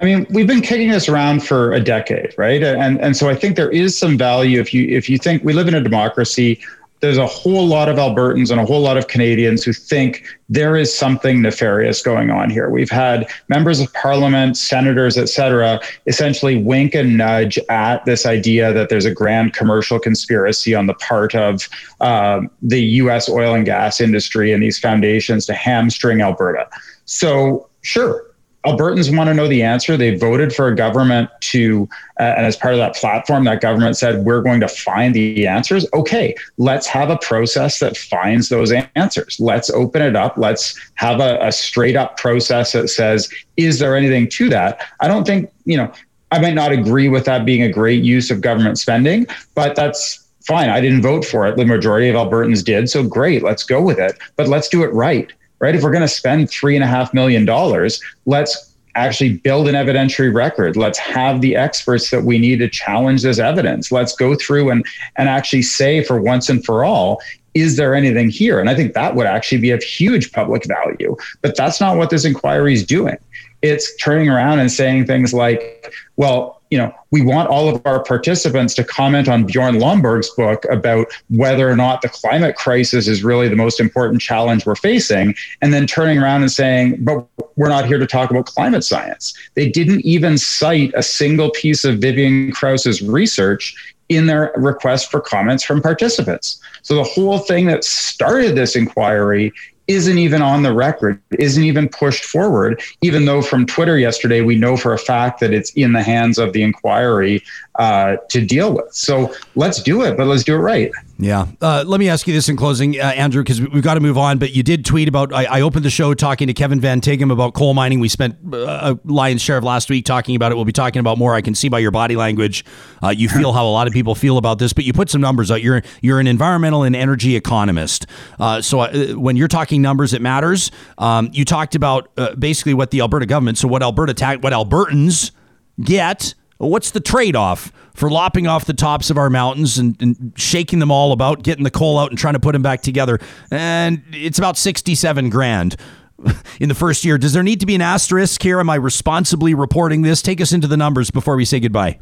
I 0.00 0.04
mean, 0.04 0.26
we've 0.30 0.46
been 0.46 0.60
kicking 0.60 0.90
this 0.90 1.08
around 1.08 1.44
for 1.44 1.72
a 1.72 1.80
decade, 1.80 2.34
right? 2.36 2.62
And 2.62 3.00
and 3.00 3.16
so 3.16 3.28
I 3.28 3.34
think 3.34 3.56
there 3.56 3.70
is 3.70 3.98
some 3.98 4.18
value 4.18 4.60
if 4.60 4.74
you 4.74 4.86
if 4.88 5.08
you 5.08 5.18
think 5.18 5.44
we 5.44 5.52
live 5.52 5.68
in 5.68 5.74
a 5.74 5.80
democracy 5.80 6.60
there's 7.00 7.18
a 7.18 7.26
whole 7.26 7.66
lot 7.66 7.88
of 7.88 7.96
Albertans 7.96 8.50
and 8.50 8.60
a 8.60 8.64
whole 8.64 8.80
lot 8.80 8.96
of 8.96 9.08
Canadians 9.08 9.62
who 9.62 9.72
think 9.72 10.24
there 10.48 10.76
is 10.76 10.96
something 10.96 11.42
nefarious 11.42 12.02
going 12.02 12.30
on 12.30 12.50
here. 12.50 12.70
We've 12.70 12.90
had 12.90 13.30
members 13.48 13.80
of 13.80 13.92
parliament, 13.92 14.56
senators, 14.56 15.16
et 15.16 15.28
cetera, 15.28 15.80
essentially 16.06 16.56
wink 16.56 16.94
and 16.94 17.16
nudge 17.16 17.58
at 17.68 18.04
this 18.04 18.26
idea 18.26 18.72
that 18.72 18.88
there's 18.88 19.04
a 19.04 19.12
grand 19.12 19.54
commercial 19.54 19.98
conspiracy 19.98 20.74
on 20.74 20.86
the 20.86 20.94
part 20.94 21.34
of 21.34 21.68
uh, 22.00 22.40
the 22.62 22.80
US 22.80 23.28
oil 23.28 23.54
and 23.54 23.64
gas 23.64 24.00
industry 24.00 24.52
and 24.52 24.62
these 24.62 24.78
foundations 24.78 25.46
to 25.46 25.54
hamstring 25.54 26.20
Alberta. 26.20 26.68
So, 27.04 27.68
sure, 27.82 28.27
Albertans 28.66 29.16
want 29.16 29.28
to 29.28 29.34
know 29.34 29.46
the 29.46 29.62
answer. 29.62 29.96
They 29.96 30.16
voted 30.16 30.52
for 30.52 30.68
a 30.68 30.74
government 30.74 31.30
to, 31.40 31.88
uh, 32.18 32.34
and 32.36 32.44
as 32.44 32.56
part 32.56 32.74
of 32.74 32.78
that 32.78 32.96
platform, 32.96 33.44
that 33.44 33.60
government 33.60 33.96
said, 33.96 34.24
we're 34.24 34.42
going 34.42 34.60
to 34.60 34.68
find 34.68 35.14
the 35.14 35.46
answers. 35.46 35.86
Okay, 35.94 36.34
let's 36.58 36.86
have 36.86 37.08
a 37.08 37.18
process 37.18 37.78
that 37.78 37.96
finds 37.96 38.48
those 38.48 38.72
answers. 38.96 39.38
Let's 39.38 39.70
open 39.70 40.02
it 40.02 40.16
up. 40.16 40.36
Let's 40.36 40.78
have 40.96 41.20
a, 41.20 41.38
a 41.40 41.52
straight 41.52 41.94
up 41.94 42.16
process 42.16 42.72
that 42.72 42.88
says, 42.88 43.32
is 43.56 43.78
there 43.78 43.96
anything 43.96 44.28
to 44.30 44.48
that? 44.50 44.84
I 45.00 45.08
don't 45.08 45.26
think, 45.26 45.50
you 45.64 45.76
know, 45.76 45.92
I 46.32 46.40
might 46.40 46.54
not 46.54 46.72
agree 46.72 47.08
with 47.08 47.24
that 47.26 47.46
being 47.46 47.62
a 47.62 47.72
great 47.72 48.02
use 48.02 48.30
of 48.30 48.40
government 48.40 48.78
spending, 48.78 49.26
but 49.54 49.76
that's 49.76 50.26
fine. 50.44 50.68
I 50.68 50.80
didn't 50.80 51.02
vote 51.02 51.24
for 51.24 51.46
it. 51.46 51.56
The 51.56 51.64
majority 51.64 52.08
of 52.08 52.16
Albertans 52.16 52.64
did. 52.64 52.90
So 52.90 53.02
great, 53.02 53.42
let's 53.42 53.62
go 53.62 53.80
with 53.80 53.98
it. 53.98 54.18
But 54.36 54.48
let's 54.48 54.68
do 54.68 54.82
it 54.82 54.92
right 54.92 55.32
right? 55.60 55.74
If 55.74 55.82
we're 55.82 55.90
going 55.90 56.02
to 56.02 56.08
spend 56.08 56.50
three 56.50 56.74
and 56.74 56.84
a 56.84 56.86
half 56.86 57.12
million 57.12 57.44
dollars, 57.44 58.00
let's 58.26 58.74
actually 58.94 59.34
build 59.38 59.68
an 59.68 59.74
evidentiary 59.74 60.34
record. 60.34 60.76
Let's 60.76 60.98
have 60.98 61.40
the 61.40 61.54
experts 61.54 62.10
that 62.10 62.24
we 62.24 62.38
need 62.38 62.58
to 62.58 62.68
challenge 62.68 63.22
this 63.22 63.38
evidence. 63.38 63.92
Let's 63.92 64.14
go 64.14 64.34
through 64.34 64.70
and, 64.70 64.84
and 65.16 65.28
actually 65.28 65.62
say 65.62 66.02
for 66.02 66.20
once 66.20 66.48
and 66.48 66.64
for 66.64 66.84
all, 66.84 67.20
is 67.54 67.76
there 67.76 67.94
anything 67.94 68.28
here? 68.28 68.60
And 68.60 68.68
I 68.68 68.74
think 68.74 68.94
that 68.94 69.14
would 69.14 69.26
actually 69.26 69.60
be 69.60 69.70
of 69.70 69.82
huge 69.82 70.32
public 70.32 70.66
value. 70.66 71.16
But 71.42 71.56
that's 71.56 71.80
not 71.80 71.96
what 71.96 72.10
this 72.10 72.24
inquiry 72.24 72.74
is 72.74 72.84
doing. 72.84 73.16
It's 73.62 73.94
turning 73.96 74.28
around 74.28 74.60
and 74.60 74.70
saying 74.70 75.06
things 75.06 75.32
like, 75.32 75.92
well, 76.16 76.57
you 76.70 76.78
know, 76.78 76.94
we 77.10 77.22
want 77.22 77.48
all 77.48 77.68
of 77.68 77.80
our 77.84 78.02
participants 78.02 78.74
to 78.74 78.84
comment 78.84 79.28
on 79.28 79.44
Bjorn 79.44 79.76
Lomborg's 79.76 80.30
book 80.30 80.64
about 80.70 81.06
whether 81.30 81.68
or 81.68 81.76
not 81.76 82.02
the 82.02 82.08
climate 82.08 82.56
crisis 82.56 83.08
is 83.08 83.24
really 83.24 83.48
the 83.48 83.56
most 83.56 83.80
important 83.80 84.20
challenge 84.20 84.66
we're 84.66 84.74
facing, 84.74 85.34
and 85.62 85.72
then 85.72 85.86
turning 85.86 86.18
around 86.18 86.42
and 86.42 86.52
saying, 86.52 87.02
but 87.04 87.26
we're 87.56 87.68
not 87.68 87.86
here 87.86 87.98
to 87.98 88.06
talk 88.06 88.30
about 88.30 88.46
climate 88.46 88.84
science. 88.84 89.34
They 89.54 89.68
didn't 89.68 90.04
even 90.04 90.36
cite 90.38 90.92
a 90.94 91.02
single 91.02 91.50
piece 91.50 91.84
of 91.84 91.98
Vivian 91.98 92.52
Krause's 92.52 93.02
research 93.02 93.94
in 94.08 94.26
their 94.26 94.52
request 94.56 95.10
for 95.10 95.20
comments 95.20 95.62
from 95.62 95.82
participants. 95.82 96.60
So 96.82 96.94
the 96.94 97.04
whole 97.04 97.38
thing 97.38 97.66
that 97.66 97.84
started 97.84 98.56
this 98.56 98.74
inquiry 98.74 99.52
isn't 99.88 100.18
even 100.18 100.42
on 100.42 100.62
the 100.62 100.72
record, 100.72 101.20
isn't 101.38 101.64
even 101.64 101.88
pushed 101.88 102.24
forward, 102.24 102.80
even 103.00 103.24
though 103.24 103.42
from 103.42 103.66
Twitter 103.66 103.98
yesterday, 103.98 104.42
we 104.42 104.54
know 104.54 104.76
for 104.76 104.92
a 104.92 104.98
fact 104.98 105.40
that 105.40 105.52
it's 105.52 105.70
in 105.72 105.94
the 105.94 106.02
hands 106.02 106.38
of 106.38 106.52
the 106.52 106.62
inquiry 106.62 107.42
uh, 107.78 108.16
to 108.28 108.44
deal 108.44 108.74
with. 108.74 108.92
So 108.94 109.34
let's 109.54 109.82
do 109.82 110.02
it, 110.02 110.16
but 110.16 110.26
let's 110.26 110.44
do 110.44 110.54
it 110.54 110.58
right. 110.58 110.92
Yeah. 111.20 111.46
Uh, 111.60 111.82
let 111.84 111.98
me 111.98 112.08
ask 112.08 112.28
you 112.28 112.32
this 112.32 112.48
in 112.48 112.56
closing, 112.56 112.98
uh, 112.98 113.02
Andrew, 113.02 113.42
because 113.42 113.60
we've 113.60 113.82
got 113.82 113.94
to 113.94 114.00
move 114.00 114.16
on. 114.16 114.38
But 114.38 114.54
you 114.54 114.62
did 114.62 114.84
tweet 114.84 115.08
about. 115.08 115.34
I, 115.34 115.44
I, 115.46 115.60
opened 115.62 115.84
the 115.84 115.90
show 115.90 116.14
talking 116.14 116.46
to 116.46 116.54
Kevin 116.54 116.80
Van 116.80 117.00
Tighem 117.00 117.32
about 117.32 117.54
coal 117.54 117.74
mining. 117.74 117.98
We 117.98 118.08
spent 118.08 118.36
uh, 118.52 118.94
a 118.94 118.98
lion's 119.04 119.42
share 119.42 119.56
of 119.56 119.64
last 119.64 119.90
week 119.90 120.04
talking 120.04 120.36
about 120.36 120.52
it. 120.52 120.54
We'll 120.54 120.64
be 120.64 120.72
talking 120.72 121.00
about 121.00 121.18
more. 121.18 121.34
I 121.34 121.40
can 121.40 121.56
see 121.56 121.68
by 121.68 121.80
your 121.80 121.90
body 121.90 122.14
language, 122.14 122.64
uh, 123.02 123.08
you 123.08 123.28
feel 123.28 123.52
how 123.52 123.66
a 123.66 123.68
lot 123.68 123.88
of 123.88 123.92
people 123.92 124.14
feel 124.14 124.38
about 124.38 124.60
this. 124.60 124.72
But 124.72 124.84
you 124.84 124.92
put 124.92 125.10
some 125.10 125.20
numbers 125.20 125.50
out. 125.50 125.60
You're 125.60 125.82
you're 126.02 126.20
an 126.20 126.28
environmental 126.28 126.84
and 126.84 126.94
energy 126.94 127.34
economist. 127.34 128.06
Uh, 128.38 128.62
so 128.62 128.80
uh, 128.80 129.08
when 129.14 129.34
you're 129.34 129.48
talking 129.48 129.82
numbers, 129.82 130.14
it 130.14 130.22
matters. 130.22 130.70
Um, 130.98 131.30
you 131.32 131.44
talked 131.44 131.74
about 131.74 132.14
basically 132.38 132.74
what 132.74 132.92
the 132.92 133.00
Alberta 133.00 133.26
government. 133.26 133.58
So 133.58 133.66
what 133.66 133.82
Alberta 133.82 134.14
ta- 134.14 134.36
what 134.36 134.52
Albertans 134.52 135.32
get 135.80 136.34
What's 136.58 136.90
the 136.90 137.00
trade 137.00 137.36
off 137.36 137.72
for 137.94 138.10
lopping 138.10 138.46
off 138.48 138.64
the 138.64 138.74
tops 138.74 139.10
of 139.10 139.18
our 139.18 139.30
mountains 139.30 139.78
and, 139.78 140.00
and, 140.02 140.32
shaking 140.36 140.80
them 140.80 140.90
all 140.90 141.12
about, 141.12 141.42
getting 141.44 141.64
the 141.64 141.70
coal 141.70 141.98
out 141.98 142.10
and 142.10 142.18
trying 142.18 142.34
to 142.34 142.40
put 142.40 142.52
them 142.52 142.62
back 142.62 142.82
together? 142.82 143.20
And 143.50 144.02
it's 144.12 144.38
about 144.38 144.56
67 144.56 145.30
grand 145.30 145.76
in 146.60 146.68
the 146.68 146.74
first 146.74 147.04
year. 147.04 147.16
Does 147.16 147.32
there 147.32 147.44
need 147.44 147.60
to 147.60 147.66
be 147.66 147.76
an 147.76 147.82
asterisk 147.82 148.42
here? 148.42 148.58
Am 148.58 148.68
I 148.68 148.74
responsibly 148.74 149.54
reporting 149.54 150.02
this? 150.02 150.20
Take 150.20 150.40
us 150.40 150.52
into 150.52 150.66
the 150.66 150.76
numbers 150.76 151.12
before 151.12 151.36
we 151.36 151.44
say 151.44 151.60
goodbye. 151.60 152.00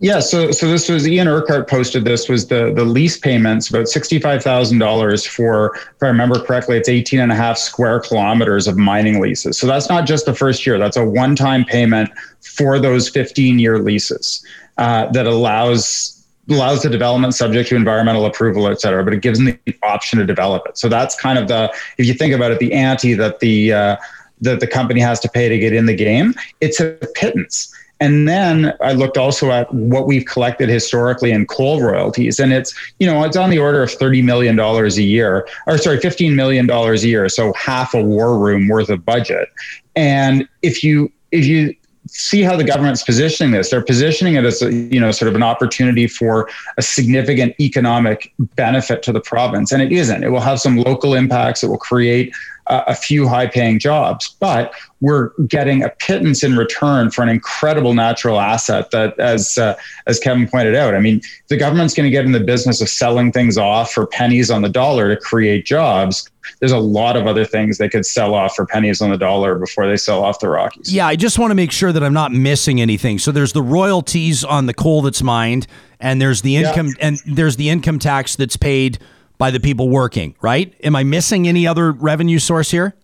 Yeah, 0.00 0.20
so 0.20 0.52
so 0.52 0.68
this 0.68 0.88
was 0.88 1.08
Ian 1.08 1.26
Urquhart 1.26 1.68
posted 1.68 2.04
this 2.04 2.28
was 2.28 2.46
the 2.46 2.72
the 2.72 2.84
lease 2.84 3.18
payments 3.18 3.68
about 3.68 3.88
sixty 3.88 4.20
five 4.20 4.44
thousand 4.44 4.78
dollars 4.78 5.26
for 5.26 5.74
if 5.74 6.02
I 6.02 6.06
remember 6.06 6.40
correctly 6.40 6.76
it's 6.76 6.88
18 6.88 7.18
and 7.18 7.32
a 7.32 7.34
half 7.34 7.58
square 7.58 7.98
kilometers 7.98 8.68
of 8.68 8.76
mining 8.76 9.20
leases. 9.20 9.58
So 9.58 9.66
that's 9.66 9.88
not 9.88 10.06
just 10.06 10.24
the 10.24 10.34
first 10.34 10.64
year. 10.64 10.78
That's 10.78 10.96
a 10.96 11.04
one 11.04 11.34
time 11.34 11.64
payment 11.64 12.10
for 12.40 12.78
those 12.78 13.08
15 13.08 13.58
year 13.58 13.80
leases 13.80 14.44
uh, 14.76 15.10
that 15.10 15.26
allows 15.26 16.14
allows 16.48 16.82
the 16.82 16.90
development 16.90 17.34
subject 17.34 17.68
to 17.70 17.76
environmental 17.76 18.24
approval, 18.24 18.68
et 18.68 18.80
cetera, 18.80 19.02
but 19.02 19.12
it 19.12 19.20
gives 19.20 19.38
them 19.38 19.58
the 19.66 19.76
option 19.82 20.20
to 20.20 20.24
develop 20.24 20.62
it. 20.66 20.78
So 20.78 20.88
that's 20.88 21.18
kind 21.20 21.40
of 21.40 21.48
the 21.48 21.74
if 21.98 22.06
you 22.06 22.14
think 22.14 22.32
about 22.32 22.52
it, 22.52 22.60
the 22.60 22.72
ante 22.72 23.14
that 23.14 23.40
the 23.40 23.72
uh, 23.72 23.96
that 24.42 24.60
the 24.60 24.68
company 24.68 25.00
has 25.00 25.18
to 25.20 25.28
pay 25.28 25.48
to 25.48 25.58
get 25.58 25.72
in 25.72 25.86
the 25.86 25.96
game. 25.96 26.34
It's 26.60 26.78
a 26.78 26.96
pittance. 27.14 27.74
And 28.00 28.28
then 28.28 28.74
I 28.80 28.92
looked 28.92 29.18
also 29.18 29.50
at 29.50 29.72
what 29.74 30.06
we've 30.06 30.24
collected 30.24 30.68
historically 30.68 31.32
in 31.32 31.46
coal 31.46 31.82
royalties. 31.82 32.38
And 32.38 32.52
it's, 32.52 32.72
you 32.98 33.06
know, 33.06 33.24
it's 33.24 33.36
on 33.36 33.50
the 33.50 33.58
order 33.58 33.82
of 33.82 33.90
$30 33.90 34.22
million 34.22 34.58
a 34.58 34.88
year, 34.88 35.48
or 35.66 35.78
sorry, 35.78 35.98
$15 35.98 36.34
million 36.34 36.70
a 36.70 36.94
year. 36.94 37.28
So 37.28 37.52
half 37.54 37.94
a 37.94 38.02
war 38.02 38.38
room 38.38 38.68
worth 38.68 38.88
of 38.88 39.04
budget. 39.04 39.48
And 39.96 40.48
if 40.62 40.84
you, 40.84 41.12
if 41.32 41.44
you, 41.44 41.74
see 42.10 42.42
how 42.42 42.56
the 42.56 42.64
government's 42.64 43.02
positioning 43.02 43.52
this. 43.52 43.70
They're 43.70 43.84
positioning 43.84 44.34
it 44.34 44.44
as 44.44 44.62
a, 44.62 44.72
you 44.72 44.98
know 44.98 45.10
sort 45.10 45.28
of 45.28 45.34
an 45.34 45.42
opportunity 45.42 46.06
for 46.06 46.48
a 46.76 46.82
significant 46.82 47.54
economic 47.60 48.32
benefit 48.56 49.02
to 49.04 49.12
the 49.12 49.20
province, 49.20 49.72
and 49.72 49.82
it 49.82 49.92
isn't. 49.92 50.24
It 50.24 50.30
will 50.30 50.40
have 50.40 50.60
some 50.60 50.78
local 50.78 51.14
impacts. 51.14 51.62
It 51.62 51.68
will 51.68 51.78
create 51.78 52.34
a 52.68 52.94
few 52.94 53.26
high 53.26 53.46
paying 53.46 53.78
jobs, 53.78 54.36
but 54.40 54.72
we're 55.00 55.30
getting 55.46 55.82
a 55.82 55.88
pittance 55.88 56.42
in 56.42 56.56
return 56.56 57.10
for 57.10 57.22
an 57.22 57.28
incredible 57.28 57.94
natural 57.94 58.40
asset 58.40 58.90
that, 58.90 59.18
as, 59.18 59.56
uh, 59.56 59.74
as 60.06 60.18
Kevin 60.18 60.48
pointed 60.48 60.74
out, 60.74 60.94
I 60.94 61.00
mean, 61.00 61.22
the 61.48 61.56
government's 61.56 61.94
going 61.94 62.04
to 62.04 62.10
get 62.10 62.24
in 62.24 62.32
the 62.32 62.40
business 62.40 62.80
of 62.80 62.88
selling 62.88 63.32
things 63.32 63.56
off 63.56 63.92
for 63.92 64.06
pennies 64.06 64.50
on 64.50 64.62
the 64.62 64.68
dollar 64.68 65.14
to 65.14 65.20
create 65.20 65.64
jobs. 65.64 66.28
There's 66.60 66.72
a 66.72 66.78
lot 66.78 67.16
of 67.16 67.26
other 67.26 67.44
things 67.44 67.78
they 67.78 67.88
could 67.88 68.04
sell 68.04 68.34
off 68.34 68.56
for 68.56 68.66
pennies 68.66 69.00
on 69.00 69.10
the 69.10 69.18
dollar 69.18 69.56
before 69.56 69.86
they 69.86 69.96
sell 69.96 70.24
off 70.24 70.40
the 70.40 70.48
Rockies. 70.48 70.92
Yeah, 70.92 71.06
I 71.06 71.16
just 71.16 71.38
want 71.38 71.50
to 71.52 71.54
make 71.54 71.70
sure 71.70 71.92
that 71.92 72.02
I'm 72.02 72.14
not 72.14 72.32
missing 72.32 72.80
anything. 72.80 73.18
So 73.18 73.30
there's 73.30 73.52
the 73.52 73.62
royalties 73.62 74.44
on 74.44 74.66
the 74.66 74.74
coal 74.74 75.02
that's 75.02 75.22
mined, 75.22 75.66
and 76.00 76.20
there's 76.20 76.42
the 76.42 76.56
income, 76.56 76.88
yeah. 76.88 77.06
and 77.06 77.22
there's 77.26 77.56
the 77.56 77.68
income 77.68 77.98
tax 77.98 78.36
that's 78.36 78.56
paid 78.56 78.98
by 79.38 79.50
the 79.50 79.60
people 79.60 79.88
working, 79.88 80.34
right? 80.40 80.74
Am 80.82 80.94
I 80.94 81.04
missing 81.04 81.48
any 81.48 81.66
other 81.66 81.92
revenue 81.92 82.38
source 82.38 82.70
here? 82.70 82.94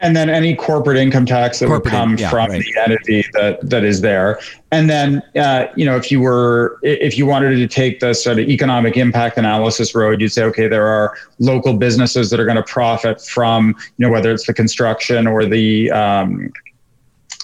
And 0.00 0.14
then 0.14 0.30
any 0.30 0.54
corporate 0.54 0.96
income 0.96 1.26
tax 1.26 1.58
that 1.58 1.66
corporate 1.66 1.92
would 1.92 1.98
come 1.98 2.12
in, 2.12 2.18
yeah, 2.18 2.30
from 2.30 2.50
right. 2.50 2.62
the 2.62 2.80
entity 2.80 3.24
that 3.32 3.68
that 3.68 3.82
is 3.82 4.00
there. 4.00 4.38
And 4.70 4.88
then, 4.88 5.20
uh, 5.34 5.66
you 5.74 5.84
know, 5.84 5.96
if 5.96 6.12
you 6.12 6.20
were, 6.20 6.78
if 6.84 7.18
you 7.18 7.26
wanted 7.26 7.56
to 7.56 7.66
take 7.66 7.98
the 7.98 8.14
sort 8.14 8.38
of 8.38 8.48
economic 8.48 8.96
impact 8.96 9.38
analysis 9.38 9.96
road, 9.96 10.20
you'd 10.20 10.30
say, 10.30 10.44
okay, 10.44 10.68
there 10.68 10.86
are 10.86 11.16
local 11.40 11.74
businesses 11.74 12.30
that 12.30 12.38
are 12.38 12.44
going 12.44 12.58
to 12.58 12.62
profit 12.62 13.20
from, 13.20 13.74
you 13.96 14.06
know, 14.06 14.08
whether 14.08 14.30
it's 14.30 14.46
the 14.46 14.54
construction 14.54 15.26
or 15.26 15.44
the 15.44 15.90
um, 15.90 16.52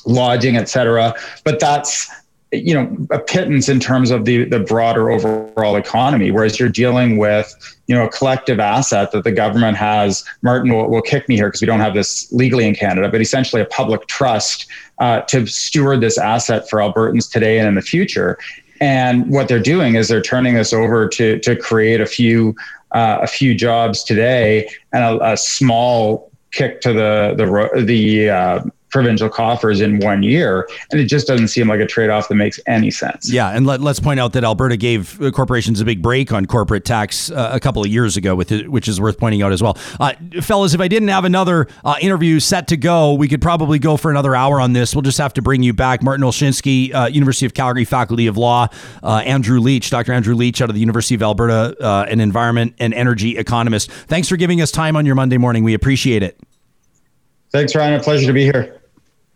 lodging, 0.07 0.57
et 0.57 0.69
cetera. 0.69 1.13
But 1.43 1.59
that's 1.59 2.09
you 2.55 2.75
know 2.75 3.07
a 3.11 3.19
pittance 3.19 3.69
in 3.69 3.81
terms 3.81 4.11
of 4.11 4.25
the 4.25 4.45
the 4.45 4.61
broader 4.61 5.11
overall 5.11 5.77
economy 5.77 6.31
whereas 6.31 6.59
you're 6.59 6.69
dealing 6.69 7.17
with 7.19 7.55
you 7.87 7.95
know 7.95 8.05
a 8.05 8.11
collective 8.11 8.61
asset 8.61 9.11
that 9.13 9.25
the 9.25 9.33
government 9.33 9.77
has 9.77 10.25
martin 10.43 10.73
will, 10.73 10.89
will 10.89 11.03
kick 11.03 11.29
me 11.29 11.37
here 11.37 11.49
because 11.49 11.61
we 11.61 11.67
don't 11.67 11.81
have 11.81 11.95
this 11.95 12.31
legally 12.33 12.67
in 12.67 12.75
canada 12.75 13.09
but 13.09 13.21
essentially 13.21 13.61
a 13.61 13.67
public 13.67 14.07
trust 14.07 14.67
uh, 14.99 15.21
to 15.23 15.47
steward 15.47 16.01
this 16.01 16.19
asset 16.19 16.69
for 16.69 16.79
albertans 16.79 17.31
today 17.31 17.59
and 17.59 17.69
in 17.69 17.75
the 17.75 17.83
future. 17.83 18.39
And 18.81 19.31
what 19.31 19.49
they're 19.49 19.61
doing 19.61 19.95
is 19.95 20.09
they're 20.09 20.23
turning 20.23 20.55
this 20.55 20.73
over 20.73 21.09
to 21.09 21.39
to 21.41 21.57
create 21.57 22.01
a 22.01 22.07
few 22.07 22.55
uh, 22.93 23.19
a 23.23 23.27
few 23.27 23.55
jobs 23.55 24.05
today 24.05 24.69
and 24.93 25.03
a, 25.05 25.33
a 25.33 25.37
small 25.37 26.31
kick 26.51 26.81
to 26.83 26.93
the 26.93 27.35
the 27.37 27.85
the 27.85 28.31
uh, 28.31 28.65
provincial 28.95 29.29
coffers 29.29 29.81
in 29.81 29.99
one 29.99 30.23
year. 30.23 30.69
And 30.93 31.01
it 31.01 31.07
just 31.07 31.27
doesn't 31.27 31.49
seem 31.49 31.69
like 31.69 31.81
a 31.81 31.87
trade 31.87 32.11
off 32.11 32.29
that 32.29 32.37
makes 32.37 32.61
any 32.67 32.93
sense. 32.93 33.31
Yeah. 33.31 33.51
And 33.51 33.67
let, 33.67 33.83
us 33.83 33.99
point 33.99 34.21
out 34.21 34.33
that 34.35 34.45
Alberta 34.45 34.77
gave 34.77 35.19
corporations 35.35 35.81
a 35.81 35.85
big 35.85 36.01
break 36.01 36.33
on 36.33 36.47
corporate 36.47 36.85
tax 36.85 37.31
uh, 37.31 37.51
a 37.53 37.59
couple 37.61 37.83
of 37.83 37.89
years 37.89 38.17
ago, 38.17 38.37
with 38.37 38.53
it, 38.53 38.71
which 38.71 38.87
is 38.87 39.01
worth 39.01 39.19
pointing 39.19 39.43
out 39.43 39.53
as 39.53 39.63
well. 39.63 39.77
Uh, 39.99 40.13
fellas, 40.41 40.75
if 40.75 40.81
I 40.81 40.87
didn't 40.87 41.09
have 41.09 41.25
another 41.25 41.67
uh, 41.85 41.97
interview 42.01 42.39
set 42.39 42.69
to 42.69 42.77
go, 42.77 43.15
we 43.15 43.27
could 43.27 43.43
probably 43.43 43.81
go 43.81 43.97
for 43.97 44.11
another 44.13 44.35
hour 44.37 44.61
on 44.61 44.73
this. 44.73 44.95
We'll 44.95 45.03
just 45.03 45.19
have 45.19 45.35
to 45.35 45.43
bring 45.43 45.65
you 45.65 45.73
back. 45.73 46.03
Martin 46.03 46.25
Olszynski, 46.25 46.95
uh, 46.95 47.07
University 47.07 47.47
of 47.47 47.55
Calgary 47.55 47.85
Faculty 47.85 48.29
of 48.29 48.37
Law, 48.37 48.69
uh, 49.03 49.23
Andrew 49.27 49.59
Leach, 49.59 49.91
Dr. 49.91 50.13
Andrew 50.13 50.37
Leach 50.37 50.63
out 50.63 50.71
of 50.71 50.75
the 50.75 50.81
University 50.81 51.17
of 51.17 51.23
Alberta, 51.23 51.77
uh, 51.81 52.07
an 52.09 52.21
environment 52.21 52.75
and 52.79 52.95
energy 52.95 53.37
economist. 53.37 53.91
Thanks 53.91 54.29
for 54.29 54.37
giving 54.37 54.63
us 54.63 54.71
time 54.71 54.95
on 54.95 55.05
your 55.05 55.17
Monday 55.17 55.37
morning. 55.37 55.65
We 55.65 55.75
appreciate 55.75 56.23
it. 56.23 56.39
Thanks, 57.51 57.75
Ryan. 57.75 58.01
A 58.01 58.03
pleasure 58.03 58.27
to 58.27 58.33
be 58.33 58.43
here. 58.43 58.81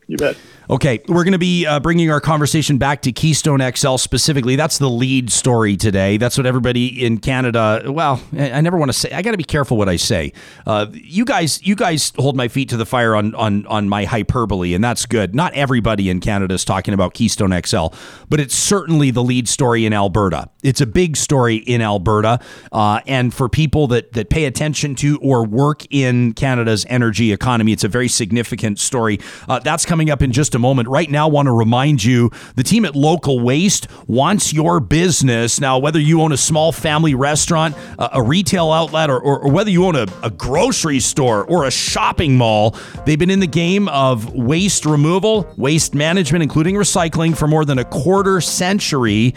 You 0.08 0.18
bet. 0.18 0.38
Okay, 0.70 1.00
we're 1.08 1.24
going 1.24 1.32
to 1.32 1.38
be 1.38 1.64
uh, 1.64 1.80
bringing 1.80 2.10
our 2.10 2.20
conversation 2.20 2.76
back 2.76 3.00
to 3.02 3.10
Keystone 3.10 3.62
XL 3.74 3.96
specifically. 3.96 4.54
That's 4.54 4.76
the 4.76 4.90
lead 4.90 5.32
story 5.32 5.78
today. 5.78 6.18
That's 6.18 6.36
what 6.36 6.44
everybody 6.44 7.06
in 7.06 7.20
Canada. 7.20 7.84
Well, 7.86 8.22
I 8.38 8.60
never 8.60 8.76
want 8.76 8.90
to 8.90 8.92
say. 8.92 9.10
I 9.10 9.22
got 9.22 9.30
to 9.30 9.38
be 9.38 9.44
careful 9.44 9.78
what 9.78 9.88
I 9.88 9.96
say. 9.96 10.34
Uh, 10.66 10.88
you 10.92 11.24
guys, 11.24 11.66
you 11.66 11.74
guys 11.74 12.12
hold 12.16 12.36
my 12.36 12.48
feet 12.48 12.68
to 12.68 12.76
the 12.76 12.84
fire 12.84 13.16
on 13.16 13.34
on 13.34 13.64
on 13.66 13.88
my 13.88 14.04
hyperbole, 14.04 14.74
and 14.74 14.84
that's 14.84 15.06
good. 15.06 15.34
Not 15.34 15.54
everybody 15.54 16.10
in 16.10 16.20
Canada 16.20 16.52
is 16.52 16.66
talking 16.66 16.92
about 16.92 17.14
Keystone 17.14 17.58
XL, 17.64 17.86
but 18.28 18.38
it's 18.38 18.54
certainly 18.54 19.10
the 19.10 19.22
lead 19.22 19.48
story 19.48 19.86
in 19.86 19.94
Alberta. 19.94 20.50
It's 20.62 20.82
a 20.82 20.86
big 20.86 21.16
story 21.16 21.56
in 21.56 21.80
Alberta, 21.80 22.40
uh, 22.72 23.00
and 23.06 23.32
for 23.32 23.48
people 23.48 23.86
that 23.86 24.12
that 24.12 24.28
pay 24.28 24.44
attention 24.44 24.96
to 24.96 25.18
or 25.22 25.46
work 25.46 25.86
in 25.88 26.34
Canada's 26.34 26.84
energy 26.90 27.32
economy, 27.32 27.72
it's 27.72 27.84
a 27.84 27.88
very 27.88 28.08
significant 28.08 28.78
story. 28.78 29.18
Uh, 29.48 29.60
that's 29.60 29.86
coming 29.86 30.10
up 30.10 30.20
in 30.20 30.30
just 30.30 30.54
a 30.54 30.57
a 30.58 30.60
moment. 30.60 30.88
Right 30.88 31.10
now, 31.10 31.28
want 31.28 31.46
to 31.46 31.52
remind 31.52 32.04
you 32.04 32.30
the 32.56 32.62
team 32.62 32.84
at 32.84 32.94
Local 32.94 33.40
Waste 33.40 33.88
wants 34.06 34.52
your 34.52 34.80
business. 34.80 35.60
Now, 35.60 35.78
whether 35.78 35.98
you 36.00 36.20
own 36.20 36.32
a 36.32 36.36
small 36.36 36.72
family 36.72 37.14
restaurant, 37.14 37.74
a, 37.98 38.22
retail 38.22 38.72
outlet, 38.72 39.08
or, 39.08 39.18
or, 39.18 39.38
or 39.40 39.50
whether 39.50 39.70
you 39.70 39.86
own 39.86 39.96
a, 39.96 40.06
a 40.22 40.30
grocery 40.30 41.00
store 41.00 41.44
or 41.44 41.64
a 41.64 41.70
shopping 41.70 42.36
mall, 42.36 42.76
they've 43.06 43.18
been 43.18 43.30
in 43.30 43.40
the 43.40 43.46
game 43.46 43.88
of 43.88 44.34
waste 44.34 44.84
removal, 44.84 45.50
waste 45.56 45.94
management, 45.94 46.42
including 46.42 46.74
recycling, 46.74 47.36
for 47.36 47.46
more 47.46 47.64
than 47.64 47.78
a 47.78 47.84
quarter 47.84 48.40
century. 48.40 49.34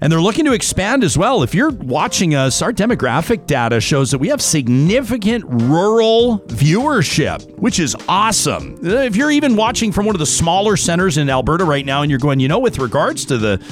And 0.00 0.10
they're 0.10 0.20
looking 0.20 0.46
to 0.46 0.52
expand 0.52 1.04
as 1.04 1.18
well. 1.18 1.42
If 1.42 1.54
you're 1.54 1.70
watching 1.70 2.34
us, 2.34 2.62
our 2.62 2.72
demographic 2.72 3.46
data 3.46 3.80
shows 3.80 4.10
that 4.12 4.18
we 4.18 4.28
have 4.28 4.40
significant 4.40 5.44
rural 5.46 6.38
viewership, 6.46 7.58
which 7.58 7.78
is 7.78 7.94
awesome. 8.08 8.78
Uh, 8.84 9.00
if 9.00 9.14
you're 9.14 9.30
even 9.30 9.56
watching 9.56 9.92
from 9.92 10.06
one 10.06 10.14
of 10.14 10.18
the 10.20 10.26
smaller 10.26 10.76
centers 10.76 11.18
in 11.18 11.28
Alberta 11.28 11.64
right 11.64 11.84
now 11.84 12.00
and 12.02 12.10
you're 12.10 12.18
going, 12.18 12.40
you 12.40 12.48
know, 12.48 12.58
with 12.58 12.78
regards 12.78 13.24
to 13.26 13.38
the 13.38 13.62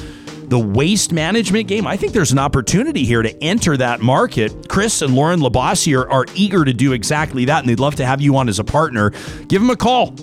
the 0.49 0.59
waste 0.59 1.13
management 1.13 1.69
game, 1.69 1.87
I 1.87 1.99
think 1.99 2.15
there's 2.15 2.33
an 2.33 2.39
opportunity 2.39 3.05
here 3.05 3.21
to 3.21 3.43
enter 3.45 3.77
that 3.77 4.01
market. 4.01 4.67
Chris 4.69 5.03
and 5.03 5.15
Lauren 5.15 5.41
Labassi 5.41 5.95
are, 5.95 6.11
are 6.11 6.25
eager 6.35 6.65
to 6.65 6.73
do 6.73 6.93
exactly 6.93 7.45
that, 7.45 7.61
and 7.61 7.69
they'd 7.69 7.79
love 7.79 7.97
to 7.97 8.07
have 8.07 8.23
you 8.23 8.35
on 8.35 8.49
as 8.49 8.59
a 8.59 8.65
partner. 8.65 9.11
Give 9.49 9.61
them 9.61 9.69
a 9.69 9.77
call. 9.77 10.15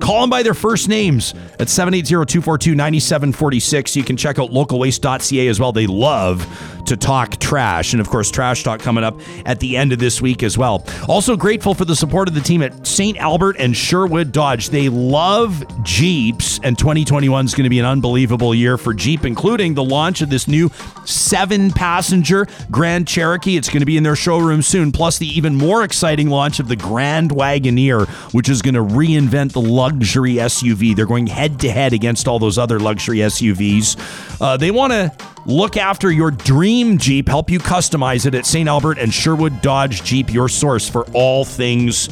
Call 0.00 0.22
them 0.22 0.30
by 0.30 0.42
their 0.42 0.54
first 0.54 0.88
names 0.88 1.34
at 1.58 1.68
780-242-9746. 1.68 3.96
You 3.96 4.02
can 4.02 4.16
check 4.16 4.38
out 4.38 4.50
localwaste.ca 4.50 5.46
as 5.46 5.60
well. 5.60 5.72
They 5.72 5.86
love 5.86 6.46
to 6.86 6.96
talk 6.96 7.38
trash. 7.38 7.92
And 7.92 8.00
of 8.00 8.08
course, 8.08 8.30
Trash 8.30 8.64
Talk 8.64 8.80
coming 8.80 9.04
up 9.04 9.20
at 9.44 9.60
the 9.60 9.76
end 9.76 9.92
of 9.92 9.98
this 9.98 10.22
week 10.22 10.42
as 10.42 10.56
well. 10.56 10.86
Also 11.06 11.36
grateful 11.36 11.74
for 11.74 11.84
the 11.84 11.94
support 11.94 12.28
of 12.28 12.34
the 12.34 12.40
team 12.40 12.62
at 12.62 12.86
St. 12.86 13.18
Albert 13.18 13.56
and 13.58 13.76
Sherwood 13.76 14.32
Dodge. 14.32 14.70
They 14.70 14.88
love 14.88 15.62
Jeeps, 15.84 16.58
and 16.62 16.78
2021 16.78 17.44
is 17.44 17.54
going 17.54 17.64
to 17.64 17.70
be 17.70 17.78
an 17.78 17.84
unbelievable 17.84 18.54
year 18.54 18.78
for 18.78 18.94
Jeep, 18.94 19.24
including 19.24 19.74
the 19.74 19.84
launch 19.84 20.22
of 20.22 20.30
this 20.30 20.48
new 20.48 20.70
seven 21.04 21.70
passenger 21.70 22.46
Grand 22.70 23.06
Cherokee. 23.06 23.56
It's 23.56 23.68
going 23.68 23.80
to 23.80 23.86
be 23.86 23.98
in 23.98 24.02
their 24.02 24.16
showroom 24.16 24.62
soon, 24.62 24.92
plus 24.92 25.18
the 25.18 25.28
even 25.28 25.54
more 25.54 25.84
exciting 25.84 26.30
launch 26.30 26.58
of 26.58 26.68
the 26.68 26.76
Grand 26.76 27.30
Wagoneer, 27.30 28.08
which 28.32 28.48
is 28.48 28.62
going 28.62 28.74
to 28.74 28.82
reinvent 28.82 29.52
the 29.52 29.60
luxury 29.60 29.89
SUV. 30.36 30.94
They're 30.94 31.06
going 31.06 31.26
head 31.26 31.60
to 31.60 31.70
head 31.70 31.92
against 31.92 32.28
all 32.28 32.38
those 32.38 32.58
other 32.58 32.78
luxury 32.78 33.18
SUVs. 33.18 33.96
Uh, 34.40 34.56
they 34.56 34.70
want 34.70 34.92
to 34.92 35.12
Look 35.46 35.78
after 35.78 36.10
your 36.10 36.30
dream 36.30 36.98
Jeep, 36.98 37.26
help 37.26 37.48
you 37.48 37.58
customize 37.58 38.26
it 38.26 38.34
at 38.34 38.44
St. 38.44 38.68
Albert 38.68 38.98
and 38.98 39.12
Sherwood 39.12 39.62
Dodge 39.62 40.04
Jeep, 40.04 40.32
your 40.32 40.50
source 40.50 40.88
for 40.88 41.04
all 41.12 41.46
things 41.46 42.08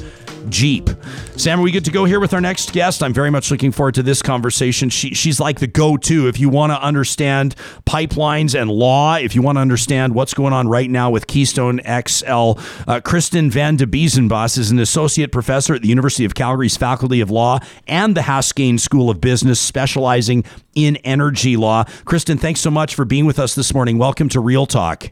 Jeep. 0.51 0.91
Sam, 1.37 1.61
are 1.61 1.63
we 1.63 1.71
good 1.71 1.85
to 1.85 1.91
go 1.91 2.05
here 2.05 2.21
with 2.21 2.35
our 2.35 2.41
next 2.41 2.73
guest? 2.73 3.03
I'm 3.03 3.13
very 3.13 3.31
much 3.31 3.51
looking 3.51 3.73
forward 3.73 3.95
to 3.95 4.03
this 4.03 4.23
conversation. 4.23 4.89
She, 4.89 5.15
she's 5.15 5.39
like 5.39 5.61
the 5.61 5.67
go 5.67 5.97
to 5.97 6.29
if 6.29 6.41
you 6.41 6.49
want 6.49 6.73
to 6.73 6.83
understand 6.83 7.55
pipelines 7.87 8.61
and 8.61 8.71
law, 8.71 9.17
if 9.17 9.35
you 9.35 9.43
want 9.43 9.57
to 9.57 9.61
understand 9.61 10.15
what's 10.15 10.35
going 10.35 10.53
on 10.53 10.69
right 10.69 10.91
now 10.91 11.11
with 11.11 11.27
Keystone 11.27 11.81
XL. 11.85 12.53
Uh, 12.87 13.01
Kristen 13.05 13.51
Van 13.51 13.77
de 13.77 13.87
Biezenbos 13.87 14.59
is 14.59 14.71
an 14.71 14.79
associate 14.79 15.33
professor 15.33 15.75
at 15.75 15.83
the 15.83 15.89
University 15.89 16.25
of 16.25 16.35
Calgary's 16.35 16.77
Faculty 16.77 17.21
of 17.21 17.31
Law 17.31 17.59
and 17.87 18.17
the 18.17 18.23
Haskayne 18.23 18.81
School 18.81 19.11
of 19.11 19.21
Business, 19.21 19.61
specializing 19.61 20.45
in 20.75 20.97
energy 20.99 21.57
law. 21.57 21.85
Kristen, 22.05 22.39
thanks 22.39 22.61
so 22.61 22.71
much 22.71 22.95
for 22.95 23.05
being 23.05 23.27
with 23.27 23.39
us 23.39 23.55
this 23.55 23.75
morning. 23.75 23.99
Welcome 23.99 24.29
to 24.31 24.41
Real 24.41 24.67
Talk. 24.67 25.11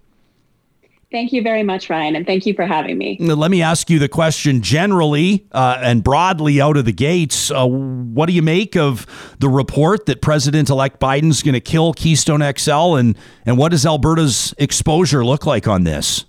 Thank 1.12 1.33
you 1.33 1.41
very 1.41 1.62
much, 1.62 1.89
Ryan, 1.89 2.16
and 2.16 2.27
thank 2.27 2.47
you 2.47 2.55
for 2.55 2.66
having 2.66 2.99
me. 2.99 3.16
Let 3.20 3.51
me 3.51 3.62
ask 3.62 3.89
you 3.89 4.01
the 4.01 4.09
question 4.09 4.61
generally 4.61 5.47
uh, 5.53 5.78
and 5.81 6.03
broadly 6.03 6.61
out 6.61 6.77
of 6.77 6.85
the 6.85 6.93
gates. 6.93 7.51
Uh, 7.53 7.65
what 7.66 8.27
do 8.27 8.33
you 8.33 8.43
make 8.43 8.77
of 8.77 9.07
the 9.39 9.49
report 9.49 10.07
that 10.07 10.20
President 10.20 10.69
elect 10.69 10.99
Biden's 10.99 11.45
going 11.45 11.55
to 11.55 11.61
kill 11.61 11.93
Keystone 11.93 12.43
XL, 12.59 12.97
and, 12.97 13.16
and 13.47 13.57
what 13.57 13.70
does 13.70 13.87
Alberta's 13.87 14.53
exposure 14.59 15.24
look 15.24 15.47
like 15.47 15.69
on 15.69 15.85
this? 15.85 16.24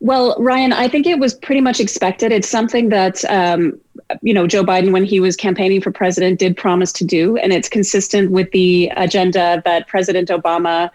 Well, 0.00 0.36
Ryan, 0.38 0.74
I 0.74 0.88
think 0.88 1.06
it 1.06 1.18
was 1.18 1.32
pretty 1.32 1.60
much 1.60 1.80
expected. 1.80 2.32
It's 2.32 2.48
something 2.48 2.90
that, 2.90 3.24
um, 3.26 3.80
you 4.20 4.34
know, 4.34 4.46
Joe 4.46 4.64
Biden, 4.64 4.92
when 4.92 5.04
he 5.04 5.20
was 5.20 5.36
campaigning 5.36 5.80
for 5.80 5.92
president, 5.92 6.38
did 6.38 6.56
promise 6.56 6.92
to 6.94 7.04
do. 7.04 7.36
And 7.36 7.52
it's 7.52 7.68
consistent 7.68 8.32
with 8.32 8.50
the 8.50 8.92
agenda 8.96 9.62
that 9.64 9.86
President 9.86 10.28
Obama 10.28 10.90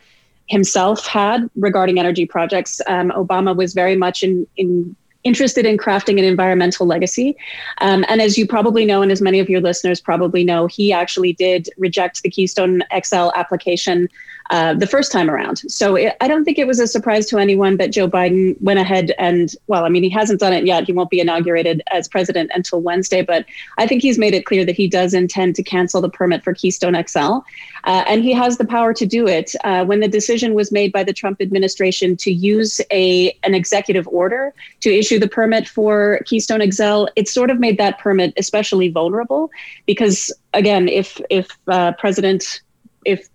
himself 0.47 1.05
had 1.05 1.49
regarding 1.55 1.99
energy 1.99 2.25
projects. 2.25 2.81
Um, 2.87 3.11
Obama 3.11 3.55
was 3.55 3.73
very 3.73 3.95
much 3.95 4.23
in, 4.23 4.47
in 4.57 4.95
interested 5.23 5.65
in 5.65 5.77
crafting 5.77 6.17
an 6.17 6.23
environmental 6.23 6.85
legacy. 6.85 7.35
Um, 7.79 8.05
and 8.07 8.21
as 8.21 8.37
you 8.37 8.47
probably 8.47 8.85
know, 8.85 9.01
and 9.01 9.11
as 9.11 9.21
many 9.21 9.39
of 9.39 9.49
your 9.49 9.59
listeners 9.59 9.99
probably 9.99 10.43
know, 10.43 10.67
he 10.67 10.93
actually 10.93 11.33
did 11.33 11.69
reject 11.77 12.23
the 12.23 12.29
Keystone 12.29 12.81
XL 13.03 13.29
application 13.35 14.07
uh, 14.49 14.73
the 14.73 14.87
first 14.87 15.11
time 15.11 15.29
around. 15.29 15.57
So 15.69 15.95
it, 15.95 16.15
I 16.21 16.27
don't 16.27 16.45
think 16.45 16.57
it 16.57 16.67
was 16.67 16.79
a 16.79 16.87
surprise 16.87 17.25
to 17.27 17.37
anyone 17.37 17.77
that 17.77 17.91
Joe 17.91 18.07
Biden 18.07 18.59
went 18.61 18.79
ahead 18.79 19.13
and, 19.17 19.53
well, 19.67 19.85
I 19.85 19.89
mean, 19.89 20.03
he 20.03 20.09
hasn't 20.09 20.39
done 20.39 20.53
it 20.53 20.65
yet. 20.65 20.85
He 20.85 20.93
won't 20.93 21.09
be 21.09 21.19
inaugurated 21.19 21.81
as 21.91 22.07
president 22.07 22.51
until 22.53 22.81
Wednesday, 22.81 23.21
but 23.21 23.45
I 23.77 23.87
think 23.87 24.01
he's 24.01 24.17
made 24.17 24.33
it 24.33 24.45
clear 24.45 24.65
that 24.65 24.75
he 24.75 24.87
does 24.87 25.13
intend 25.13 25.55
to 25.55 25.63
cancel 25.63 26.01
the 26.01 26.09
permit 26.09 26.43
for 26.43 26.53
Keystone 26.53 27.01
XL. 27.07 27.39
Uh, 27.83 28.03
and 28.07 28.23
he 28.23 28.33
has 28.33 28.57
the 28.57 28.65
power 28.65 28.93
to 28.93 29.05
do 29.05 29.27
it. 29.27 29.53
Uh, 29.63 29.85
when 29.85 29.99
the 29.99 30.07
decision 30.07 30.53
was 30.53 30.71
made 30.71 30.91
by 30.91 31.03
the 31.03 31.13
Trump 31.13 31.41
administration 31.41 32.15
to 32.17 32.31
use 32.31 32.81
a 32.91 33.37
an 33.43 33.53
executive 33.53 34.07
order 34.09 34.53
to 34.81 34.89
issue 34.93 35.19
the 35.19 35.27
permit 35.27 35.67
for 35.67 36.19
Keystone 36.25 36.69
XL, 36.71 37.05
it 37.15 37.29
sort 37.29 37.49
of 37.49 37.59
made 37.59 37.77
that 37.77 37.97
permit 37.99 38.33
especially 38.37 38.89
vulnerable 38.89 39.49
because, 39.85 40.31
again, 40.53 40.87
if 40.87 41.19
if 41.29 41.47
uh, 41.67 41.93
President 41.93 42.61
if 43.05 43.29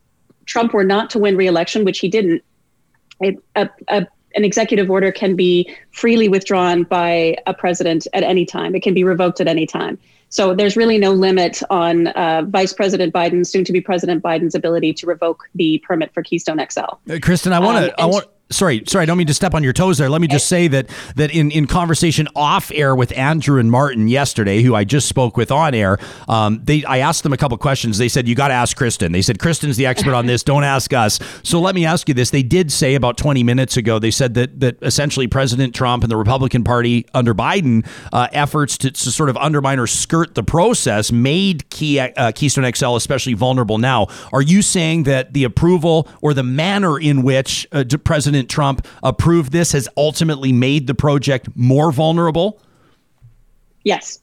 Trump 0.53 0.75
were 0.75 0.85
not 0.85 1.09
to 1.09 1.19
win 1.19 1.35
re-election, 1.35 1.83
which 1.83 1.99
he 1.99 2.09
didn't, 2.09 2.45
a, 3.23 3.35
a, 3.57 4.07
an 4.35 4.45
executive 4.45 4.91
order 4.91 5.11
can 5.11 5.35
be 5.35 5.75
freely 5.93 6.29
withdrawn 6.29 6.83
by 6.83 7.39
a 7.47 7.55
president 7.55 8.07
at 8.13 8.23
any 8.23 8.45
time. 8.45 8.75
It 8.75 8.83
can 8.83 8.93
be 8.93 9.03
revoked 9.03 9.41
at 9.41 9.49
any 9.49 9.65
time. 9.65 9.99
So 10.29 10.53
there's 10.53 10.77
really 10.77 10.99
no 10.99 11.13
limit 11.13 11.63
on 11.71 12.09
uh, 12.09 12.43
Vice 12.47 12.75
President 12.75 13.15
Biden, 13.15 13.47
soon 13.47 13.65
to 13.65 13.73
be 13.73 13.81
President 13.81 14.23
Biden's 14.23 14.55
ability 14.55 14.93
to 14.95 15.07
revoke 15.07 15.49
the 15.55 15.79
permit 15.87 16.13
for 16.13 16.23
Keystone 16.23 16.61
XL. 16.71 16.81
Uh, 16.81 17.19
Kristen, 17.23 17.55
I 17.55 17.59
want 17.59 17.87
to. 17.87 17.91
Um, 17.93 17.95
I 17.99 18.07
want 18.13 18.27
sorry, 18.53 18.83
sorry, 18.87 19.03
I 19.03 19.07
don't 19.07 19.19
mean 19.19 19.27
to 19.27 19.35
step 19.35 19.55
on 19.55 19.63
your 19.63 19.73
toes 19.73 19.99
there. 19.99 20.09
Let 20.09 20.21
me 20.21 20.29
just 20.29 20.47
say 20.47 20.69
that 20.69 20.89
that 21.17 21.31
in, 21.31 21.51
in 21.51 21.67
conversation 21.67 22.29
off 22.37 22.71
air 22.73 22.95
with 22.95 23.17
Andrew 23.17 23.59
and 23.59 23.71
Martin 23.71 24.09
yesterday, 24.09 24.63
who 24.63 24.75
I 24.75 24.85
just 24.85 25.09
spoke 25.09 25.37
with 25.37 25.51
on 25.51 25.75
air, 25.75 25.99
um, 26.29 26.61
they 26.63 26.85
I 26.85 26.99
asked 26.99 27.23
them 27.23 27.33
a 27.33 27.37
couple 27.37 27.57
questions. 27.59 27.99
They 27.99 28.09
said 28.09 28.29
you 28.29 28.35
got 28.35 28.49
to 28.49 28.55
ask 28.55 28.77
Kristen. 28.77 29.13
They 29.13 29.23
said 29.23 29.39
Kristen's 29.39 29.77
the 29.77 29.87
expert 29.87 30.15
on 30.15 30.27
this. 30.27 30.43
Don't 30.43 30.65
ask 30.65 30.93
us. 30.93 31.19
So 31.43 31.61
let 31.61 31.75
me 31.75 31.85
ask 31.85 32.09
you 32.09 32.15
this. 32.15 32.31
They 32.31 32.43
did 32.43 32.71
say 32.71 32.95
about 32.95 33.17
20 33.17 33.43
minutes 33.43 33.77
ago. 33.77 33.99
They 33.99 34.11
said 34.11 34.35
that 34.35 34.61
that 34.61 34.83
essentially 34.83 35.27
President 35.27 35.75
Trump 35.75 36.05
and 36.05 36.11
the 36.11 36.17
Republican 36.17 36.65
Party 36.65 37.07
under 37.15 37.35
Biden 37.35 37.87
uh, 38.13 38.29
efforts 38.33 38.79
to, 38.79 38.91
to, 38.91 39.11
sort 39.13 39.29
of 39.29 39.37
undermine 39.37 39.79
or 39.79 39.87
skirt 39.87 40.35
the 40.35 40.43
process 40.43 41.13
made 41.13 41.69
Key, 41.71 42.01
uh, 42.01 42.33
Keystone 42.33 42.71
XL 42.73 42.97
especially 42.97 43.35
vulnerable. 43.35 43.79
Now, 43.79 44.07
are 44.33 44.43
you 44.43 44.63
saying 44.63 45.05
that 45.05 45.33
the 45.33 45.45
approval 45.45 46.09
or 46.21 46.35
the 46.35 46.43
manner 46.43 46.99
in 46.99 47.23
which 47.23 47.67
uh, 47.73 47.85
President 48.05 48.42
President 48.43 48.51
Trump 48.51 48.89
approved 49.03 49.53
this 49.53 49.73
has 49.73 49.89
ultimately 49.97 50.53
made 50.53 50.87
the 50.87 50.95
project 50.95 51.49
more 51.55 51.93
vulnerable? 51.93 52.61
Yes. 53.85 54.21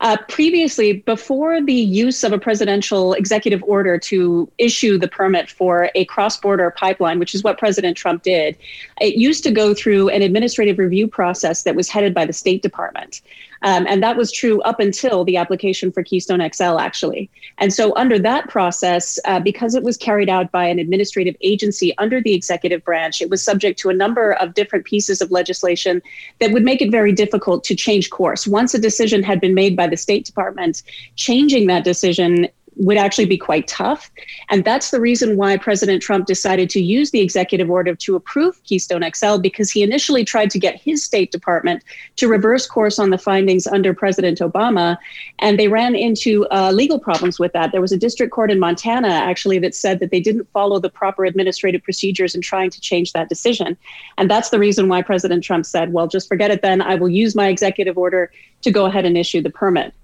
Uh, 0.00 0.16
previously, 0.28 0.94
before 0.94 1.62
the 1.62 1.72
use 1.72 2.24
of 2.24 2.32
a 2.32 2.38
presidential 2.38 3.14
executive 3.14 3.62
order 3.62 3.96
to 3.96 4.50
issue 4.58 4.98
the 4.98 5.06
permit 5.06 5.48
for 5.48 5.90
a 5.94 6.04
cross 6.06 6.36
border 6.36 6.68
pipeline, 6.72 7.20
which 7.20 7.34
is 7.34 7.44
what 7.44 7.56
President 7.56 7.96
Trump 7.96 8.24
did, 8.24 8.56
it 9.00 9.14
used 9.14 9.44
to 9.44 9.52
go 9.52 9.72
through 9.72 10.08
an 10.08 10.22
administrative 10.22 10.76
review 10.78 11.06
process 11.06 11.62
that 11.62 11.76
was 11.76 11.88
headed 11.88 12.12
by 12.12 12.26
the 12.26 12.32
State 12.32 12.62
Department. 12.62 13.22
Um, 13.64 13.86
and 13.88 14.02
that 14.02 14.16
was 14.16 14.30
true 14.30 14.60
up 14.62 14.78
until 14.78 15.24
the 15.24 15.38
application 15.38 15.90
for 15.90 16.02
Keystone 16.02 16.46
XL, 16.52 16.78
actually. 16.78 17.30
And 17.56 17.72
so, 17.72 17.96
under 17.96 18.18
that 18.18 18.48
process, 18.48 19.18
uh, 19.24 19.40
because 19.40 19.74
it 19.74 19.82
was 19.82 19.96
carried 19.96 20.28
out 20.28 20.52
by 20.52 20.66
an 20.66 20.78
administrative 20.78 21.34
agency 21.40 21.96
under 21.96 22.20
the 22.20 22.34
executive 22.34 22.84
branch, 22.84 23.22
it 23.22 23.30
was 23.30 23.42
subject 23.42 23.78
to 23.80 23.88
a 23.88 23.94
number 23.94 24.34
of 24.34 24.52
different 24.52 24.84
pieces 24.84 25.22
of 25.22 25.30
legislation 25.30 26.02
that 26.40 26.52
would 26.52 26.62
make 26.62 26.82
it 26.82 26.90
very 26.90 27.12
difficult 27.12 27.64
to 27.64 27.74
change 27.74 28.10
course. 28.10 28.46
Once 28.46 28.74
a 28.74 28.78
decision 28.78 29.22
had 29.22 29.40
been 29.40 29.54
made 29.54 29.76
by 29.76 29.86
the 29.86 29.96
State 29.96 30.26
Department, 30.26 30.82
changing 31.16 31.66
that 31.66 31.84
decision 31.84 32.48
would 32.76 32.96
actually 32.96 33.26
be 33.26 33.38
quite 33.38 33.66
tough. 33.68 34.10
And 34.48 34.64
that's 34.64 34.90
the 34.90 35.00
reason 35.00 35.36
why 35.36 35.56
President 35.56 36.02
Trump 36.02 36.26
decided 36.26 36.70
to 36.70 36.80
use 36.80 37.10
the 37.10 37.20
executive 37.20 37.70
order 37.70 37.94
to 37.94 38.16
approve 38.16 38.62
Keystone 38.64 39.04
XL 39.14 39.38
because 39.38 39.70
he 39.70 39.82
initially 39.82 40.24
tried 40.24 40.50
to 40.50 40.58
get 40.58 40.80
his 40.80 41.04
State 41.04 41.30
Department 41.30 41.82
to 42.16 42.28
reverse 42.28 42.66
course 42.66 42.98
on 42.98 43.10
the 43.10 43.18
findings 43.18 43.66
under 43.66 43.94
President 43.94 44.40
Obama. 44.40 44.96
And 45.38 45.58
they 45.58 45.68
ran 45.68 45.94
into 45.94 46.46
uh, 46.50 46.72
legal 46.72 46.98
problems 46.98 47.38
with 47.38 47.52
that. 47.52 47.72
There 47.72 47.80
was 47.80 47.92
a 47.92 47.96
district 47.96 48.32
court 48.32 48.50
in 48.50 48.58
Montana 48.58 49.08
actually 49.08 49.58
that 49.60 49.74
said 49.74 50.00
that 50.00 50.10
they 50.10 50.20
didn't 50.20 50.48
follow 50.52 50.78
the 50.78 50.90
proper 50.90 51.24
administrative 51.24 51.82
procedures 51.82 52.34
in 52.34 52.40
trying 52.40 52.70
to 52.70 52.80
change 52.80 53.12
that 53.12 53.28
decision. 53.28 53.76
And 54.18 54.30
that's 54.30 54.50
the 54.50 54.58
reason 54.58 54.88
why 54.88 55.02
President 55.02 55.44
Trump 55.44 55.66
said, 55.66 55.92
well, 55.92 56.06
just 56.06 56.28
forget 56.28 56.50
it 56.50 56.62
then. 56.62 56.82
I 56.82 56.94
will 56.96 57.08
use 57.08 57.34
my 57.34 57.48
executive 57.48 57.96
order 57.98 58.30
to 58.62 58.70
go 58.70 58.86
ahead 58.86 59.04
and 59.04 59.16
issue 59.16 59.42
the 59.42 59.50
permit. 59.50 59.94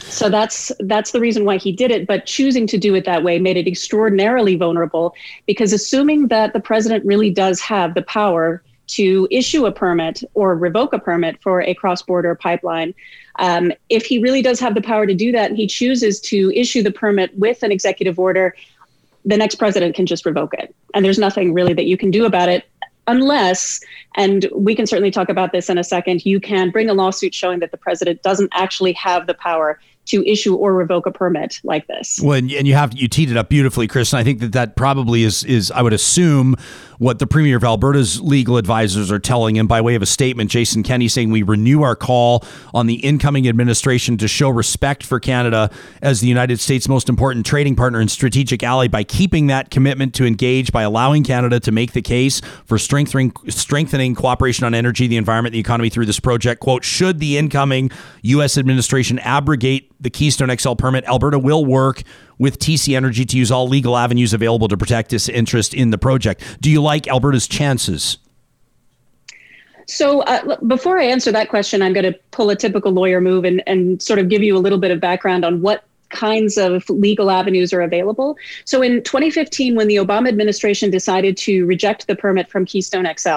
So 0.00 0.30
that's 0.30 0.72
that's 0.80 1.12
the 1.12 1.20
reason 1.20 1.44
why 1.44 1.58
he 1.58 1.70
did 1.72 1.90
it. 1.90 2.06
But 2.06 2.26
choosing 2.26 2.66
to 2.68 2.78
do 2.78 2.94
it 2.94 3.04
that 3.04 3.22
way 3.22 3.38
made 3.38 3.56
it 3.56 3.66
extraordinarily 3.66 4.56
vulnerable 4.56 5.14
because 5.46 5.72
assuming 5.72 6.28
that 6.28 6.52
the 6.52 6.60
president 6.60 7.04
really 7.04 7.30
does 7.30 7.60
have 7.60 7.94
the 7.94 8.02
power 8.02 8.62
to 8.88 9.28
issue 9.30 9.64
a 9.66 9.72
permit 9.72 10.22
or 10.34 10.56
revoke 10.56 10.92
a 10.92 10.98
permit 10.98 11.40
for 11.42 11.62
a 11.62 11.72
cross-border 11.74 12.34
pipeline, 12.34 12.94
um, 13.38 13.72
if 13.88 14.04
he 14.04 14.18
really 14.18 14.42
does 14.42 14.60
have 14.60 14.74
the 14.74 14.82
power 14.82 15.06
to 15.06 15.14
do 15.14 15.30
that 15.32 15.48
and 15.50 15.56
he 15.56 15.66
chooses 15.66 16.20
to 16.20 16.52
issue 16.54 16.82
the 16.82 16.90
permit 16.90 17.36
with 17.38 17.62
an 17.62 17.70
executive 17.70 18.18
order, 18.18 18.54
the 19.24 19.36
next 19.36 19.54
president 19.54 19.94
can 19.94 20.04
just 20.04 20.26
revoke 20.26 20.52
it, 20.54 20.74
and 20.94 21.04
there's 21.04 21.18
nothing 21.18 21.54
really 21.54 21.72
that 21.72 21.86
you 21.86 21.96
can 21.96 22.10
do 22.10 22.26
about 22.26 22.48
it 22.48 22.64
unless, 23.06 23.80
and 24.16 24.48
we 24.54 24.74
can 24.74 24.86
certainly 24.86 25.10
talk 25.10 25.28
about 25.28 25.52
this 25.52 25.68
in 25.68 25.78
a 25.78 25.84
second, 25.84 26.24
you 26.24 26.40
can 26.40 26.70
bring 26.70 26.88
a 26.88 26.94
lawsuit 26.94 27.34
showing 27.34 27.60
that 27.60 27.70
the 27.70 27.76
president 27.76 28.22
doesn't 28.22 28.50
actually 28.52 28.92
have 28.92 29.26
the 29.26 29.34
power 29.34 29.78
to 30.04 30.28
issue 30.28 30.54
or 30.54 30.74
revoke 30.74 31.06
a 31.06 31.12
permit 31.12 31.60
like 31.62 31.86
this. 31.86 32.20
Well, 32.22 32.36
and 32.36 32.50
you 32.50 32.74
have 32.74 32.92
you 32.92 33.06
teed 33.06 33.30
it 33.30 33.36
up 33.36 33.48
beautifully, 33.48 33.86
Chris. 33.86 34.12
And 34.12 34.18
I 34.18 34.24
think 34.24 34.40
that 34.40 34.52
that 34.52 34.74
probably 34.74 35.22
is 35.22 35.44
is 35.44 35.70
I 35.70 35.82
would 35.82 35.92
assume 35.92 36.56
what 37.02 37.18
the 37.18 37.26
Premier 37.26 37.56
of 37.56 37.64
Alberta's 37.64 38.20
legal 38.20 38.56
advisors 38.56 39.10
are 39.10 39.18
telling 39.18 39.56
him 39.56 39.66
by 39.66 39.80
way 39.80 39.96
of 39.96 40.02
a 40.02 40.06
statement. 40.06 40.48
Jason 40.48 40.84
Kenney 40.84 41.08
saying, 41.08 41.32
We 41.32 41.42
renew 41.42 41.82
our 41.82 41.96
call 41.96 42.44
on 42.72 42.86
the 42.86 42.94
incoming 42.94 43.48
administration 43.48 44.16
to 44.18 44.28
show 44.28 44.48
respect 44.48 45.04
for 45.04 45.18
Canada 45.18 45.68
as 46.00 46.20
the 46.20 46.28
United 46.28 46.60
States' 46.60 46.88
most 46.88 47.08
important 47.08 47.44
trading 47.44 47.74
partner 47.74 47.98
and 47.98 48.08
strategic 48.08 48.62
ally 48.62 48.86
by 48.86 49.02
keeping 49.02 49.48
that 49.48 49.68
commitment 49.68 50.14
to 50.14 50.24
engage, 50.24 50.70
by 50.70 50.82
allowing 50.82 51.24
Canada 51.24 51.58
to 51.58 51.72
make 51.72 51.90
the 51.90 52.02
case 52.02 52.40
for 52.66 52.78
strengthening, 52.78 53.32
strengthening 53.48 54.14
cooperation 54.14 54.64
on 54.64 54.72
energy, 54.72 55.08
the 55.08 55.16
environment, 55.16 55.52
the 55.52 55.58
economy 55.58 55.90
through 55.90 56.06
this 56.06 56.20
project. 56.20 56.60
Quote, 56.60 56.84
should 56.84 57.18
the 57.18 57.36
incoming 57.36 57.90
U.S. 58.22 58.56
administration 58.56 59.18
abrogate 59.18 59.90
the 60.02 60.10
Keystone 60.10 60.54
XL 60.56 60.74
permit, 60.74 61.04
Alberta 61.04 61.38
will 61.38 61.64
work 61.64 62.02
with 62.42 62.58
TC 62.58 62.96
Energy 62.96 63.24
to 63.24 63.38
use 63.38 63.52
all 63.52 63.68
legal 63.68 63.96
avenues 63.96 64.32
available 64.32 64.66
to 64.66 64.76
protect 64.76 65.12
its 65.12 65.28
interest 65.28 65.72
in 65.72 65.90
the 65.90 65.96
project. 65.96 66.42
Do 66.60 66.72
you 66.72 66.82
like 66.82 67.06
Alberta's 67.06 67.46
chances? 67.46 68.18
So, 69.86 70.22
uh, 70.22 70.56
before 70.66 70.98
I 70.98 71.04
answer 71.04 71.30
that 71.30 71.50
question, 71.50 71.82
I'm 71.82 71.92
going 71.92 72.12
to 72.12 72.18
pull 72.32 72.50
a 72.50 72.56
typical 72.56 72.90
lawyer 72.90 73.20
move 73.20 73.44
and, 73.44 73.62
and 73.68 74.02
sort 74.02 74.18
of 74.18 74.28
give 74.28 74.42
you 74.42 74.56
a 74.56 74.58
little 74.58 74.78
bit 74.78 74.90
of 74.90 74.98
background 74.98 75.44
on 75.44 75.60
what 75.60 75.84
kinds 76.08 76.58
of 76.58 76.88
legal 76.90 77.30
avenues 77.30 77.72
are 77.72 77.80
available. 77.80 78.36
So, 78.64 78.82
in 78.82 79.04
2015, 79.04 79.76
when 79.76 79.86
the 79.86 79.96
Obama 79.96 80.26
administration 80.26 80.90
decided 80.90 81.36
to 81.38 81.64
reject 81.64 82.08
the 82.08 82.16
permit 82.16 82.50
from 82.50 82.64
Keystone 82.64 83.06
XL, 83.16 83.28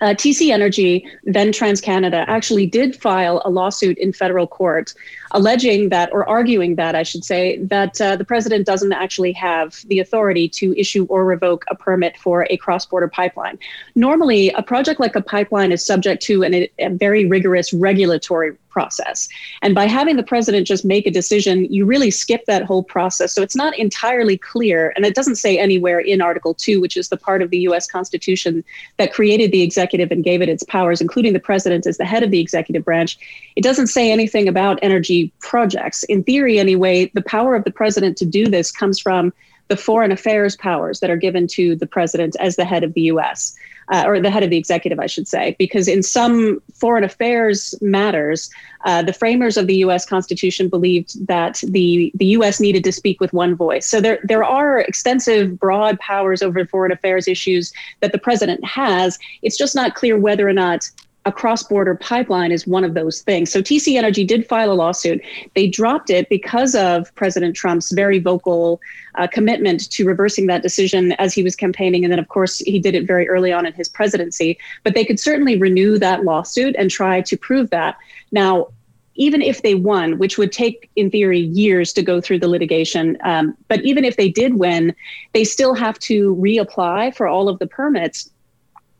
uh, 0.00 0.14
TC 0.14 0.50
Energy, 0.50 1.06
then 1.24 1.48
TransCanada, 1.48 2.24
actually 2.28 2.66
did 2.66 2.96
file 2.96 3.42
a 3.44 3.50
lawsuit 3.50 3.98
in 3.98 4.14
federal 4.14 4.46
court 4.46 4.94
alleging 5.32 5.88
that, 5.90 6.12
or 6.12 6.28
arguing 6.28 6.76
that, 6.76 6.94
I 6.94 7.02
should 7.02 7.24
say, 7.24 7.58
that 7.58 8.00
uh, 8.00 8.16
the 8.16 8.24
president 8.24 8.66
doesn't 8.66 8.92
actually 8.92 9.32
have 9.32 9.84
the 9.86 9.98
authority 9.98 10.48
to 10.50 10.78
issue 10.78 11.06
or 11.08 11.24
revoke 11.24 11.64
a 11.68 11.74
permit 11.74 12.16
for 12.16 12.46
a 12.50 12.56
cross 12.56 12.86
border 12.86 13.08
pipeline. 13.08 13.58
Normally, 13.94 14.50
a 14.50 14.62
project 14.62 15.00
like 15.00 15.16
a 15.16 15.22
pipeline 15.22 15.72
is 15.72 15.84
subject 15.84 16.22
to 16.24 16.42
an, 16.42 16.54
a 16.54 16.88
very 16.90 17.26
rigorous 17.26 17.72
regulatory 17.72 18.56
process. 18.76 19.26
And 19.62 19.74
by 19.74 19.86
having 19.86 20.16
the 20.16 20.22
president 20.22 20.66
just 20.66 20.84
make 20.84 21.06
a 21.06 21.10
decision, 21.10 21.64
you 21.72 21.86
really 21.86 22.10
skip 22.10 22.44
that 22.44 22.64
whole 22.64 22.82
process. 22.82 23.32
So 23.32 23.40
it's 23.40 23.56
not 23.56 23.78
entirely 23.78 24.36
clear, 24.36 24.92
and 24.94 25.06
it 25.06 25.14
doesn't 25.14 25.36
say 25.36 25.56
anywhere 25.56 25.98
in 25.98 26.20
Article 26.20 26.52
2, 26.52 26.78
which 26.78 26.94
is 26.94 27.08
the 27.08 27.16
part 27.16 27.40
of 27.40 27.48
the 27.48 27.60
US 27.68 27.86
Constitution 27.86 28.62
that 28.98 29.14
created 29.14 29.50
the 29.50 29.62
executive 29.62 30.10
and 30.10 30.22
gave 30.22 30.42
it 30.42 30.50
its 30.50 30.62
powers, 30.62 31.00
including 31.00 31.32
the 31.32 31.40
president 31.40 31.86
as 31.86 31.96
the 31.96 32.04
head 32.04 32.22
of 32.22 32.30
the 32.30 32.38
executive 32.38 32.84
branch. 32.84 33.16
It 33.56 33.64
doesn't 33.64 33.86
say 33.86 34.12
anything 34.12 34.46
about 34.46 34.78
energy 34.82 35.32
projects. 35.40 36.02
In 36.02 36.22
theory, 36.22 36.58
anyway, 36.58 37.10
the 37.14 37.22
power 37.22 37.56
of 37.56 37.64
the 37.64 37.70
president 37.70 38.18
to 38.18 38.26
do 38.26 38.46
this 38.46 38.70
comes 38.70 39.00
from 39.00 39.32
the 39.68 39.76
foreign 39.76 40.12
affairs 40.12 40.56
powers 40.56 41.00
that 41.00 41.10
are 41.10 41.16
given 41.16 41.46
to 41.48 41.76
the 41.76 41.86
president 41.86 42.36
as 42.38 42.56
the 42.56 42.64
head 42.64 42.84
of 42.84 42.94
the 42.94 43.02
US 43.02 43.56
uh, 43.88 44.04
or 44.06 44.20
the 44.20 44.30
head 44.30 44.42
of 44.42 44.50
the 44.50 44.56
executive, 44.56 44.98
I 44.98 45.06
should 45.06 45.28
say, 45.28 45.54
because 45.58 45.86
in 45.88 46.02
some 46.02 46.60
foreign 46.74 47.04
affairs 47.04 47.74
matters, 47.80 48.50
uh, 48.84 49.02
the 49.02 49.12
framers 49.12 49.56
of 49.56 49.66
the 49.66 49.76
U.S. 49.76 50.04
Constitution 50.04 50.68
believed 50.68 51.26
that 51.26 51.62
the 51.68 52.10
the 52.14 52.26
U.S. 52.26 52.60
needed 52.60 52.84
to 52.84 52.92
speak 52.92 53.20
with 53.20 53.32
one 53.32 53.54
voice. 53.54 53.86
So 53.86 54.00
there 54.00 54.18
there 54.24 54.44
are 54.44 54.80
extensive, 54.80 55.58
broad 55.58 55.98
powers 56.00 56.42
over 56.42 56.64
foreign 56.66 56.92
affairs 56.92 57.28
issues 57.28 57.72
that 58.00 58.12
the 58.12 58.18
president 58.18 58.64
has. 58.64 59.18
It's 59.42 59.56
just 59.56 59.74
not 59.74 59.94
clear 59.94 60.18
whether 60.18 60.48
or 60.48 60.52
not 60.52 60.90
a 61.26 61.32
cross 61.32 61.64
border 61.64 61.96
pipeline 61.96 62.52
is 62.52 62.66
one 62.66 62.84
of 62.84 62.94
those 62.94 63.20
things. 63.20 63.50
So 63.50 63.60
TC 63.60 63.98
Energy 63.98 64.24
did 64.24 64.46
file 64.46 64.72
a 64.72 64.74
lawsuit. 64.74 65.20
They 65.54 65.66
dropped 65.66 66.08
it 66.08 66.28
because 66.28 66.76
of 66.76 67.12
President 67.16 67.56
Trump's 67.56 67.90
very 67.90 68.20
vocal 68.20 68.80
uh, 69.16 69.26
commitment 69.26 69.90
to 69.90 70.06
reversing 70.06 70.46
that 70.46 70.62
decision 70.62 71.12
as 71.12 71.34
he 71.34 71.42
was 71.42 71.56
campaigning. 71.56 72.04
And 72.04 72.12
then, 72.12 72.20
of 72.20 72.28
course, 72.28 72.60
he 72.60 72.78
did 72.78 72.94
it 72.94 73.08
very 73.08 73.28
early 73.28 73.52
on 73.52 73.66
in 73.66 73.72
his 73.72 73.88
presidency. 73.88 74.56
But 74.84 74.94
they 74.94 75.04
could 75.04 75.18
certainly 75.18 75.58
renew 75.58 75.98
that 75.98 76.24
lawsuit 76.24 76.76
and 76.78 76.90
try 76.90 77.20
to 77.22 77.36
prove 77.36 77.70
that. 77.70 77.96
Now, 78.30 78.68
even 79.16 79.42
if 79.42 79.62
they 79.62 79.74
won, 79.74 80.18
which 80.18 80.38
would 80.38 80.52
take, 80.52 80.90
in 80.94 81.10
theory, 81.10 81.40
years 81.40 81.92
to 81.94 82.02
go 82.02 82.20
through 82.20 82.38
the 82.38 82.48
litigation, 82.48 83.18
um, 83.24 83.56
but 83.66 83.82
even 83.84 84.04
if 84.04 84.16
they 84.16 84.28
did 84.28 84.54
win, 84.54 84.94
they 85.32 85.42
still 85.42 85.74
have 85.74 85.98
to 86.00 86.36
reapply 86.36 87.16
for 87.16 87.26
all 87.26 87.48
of 87.48 87.58
the 87.58 87.66
permits 87.66 88.30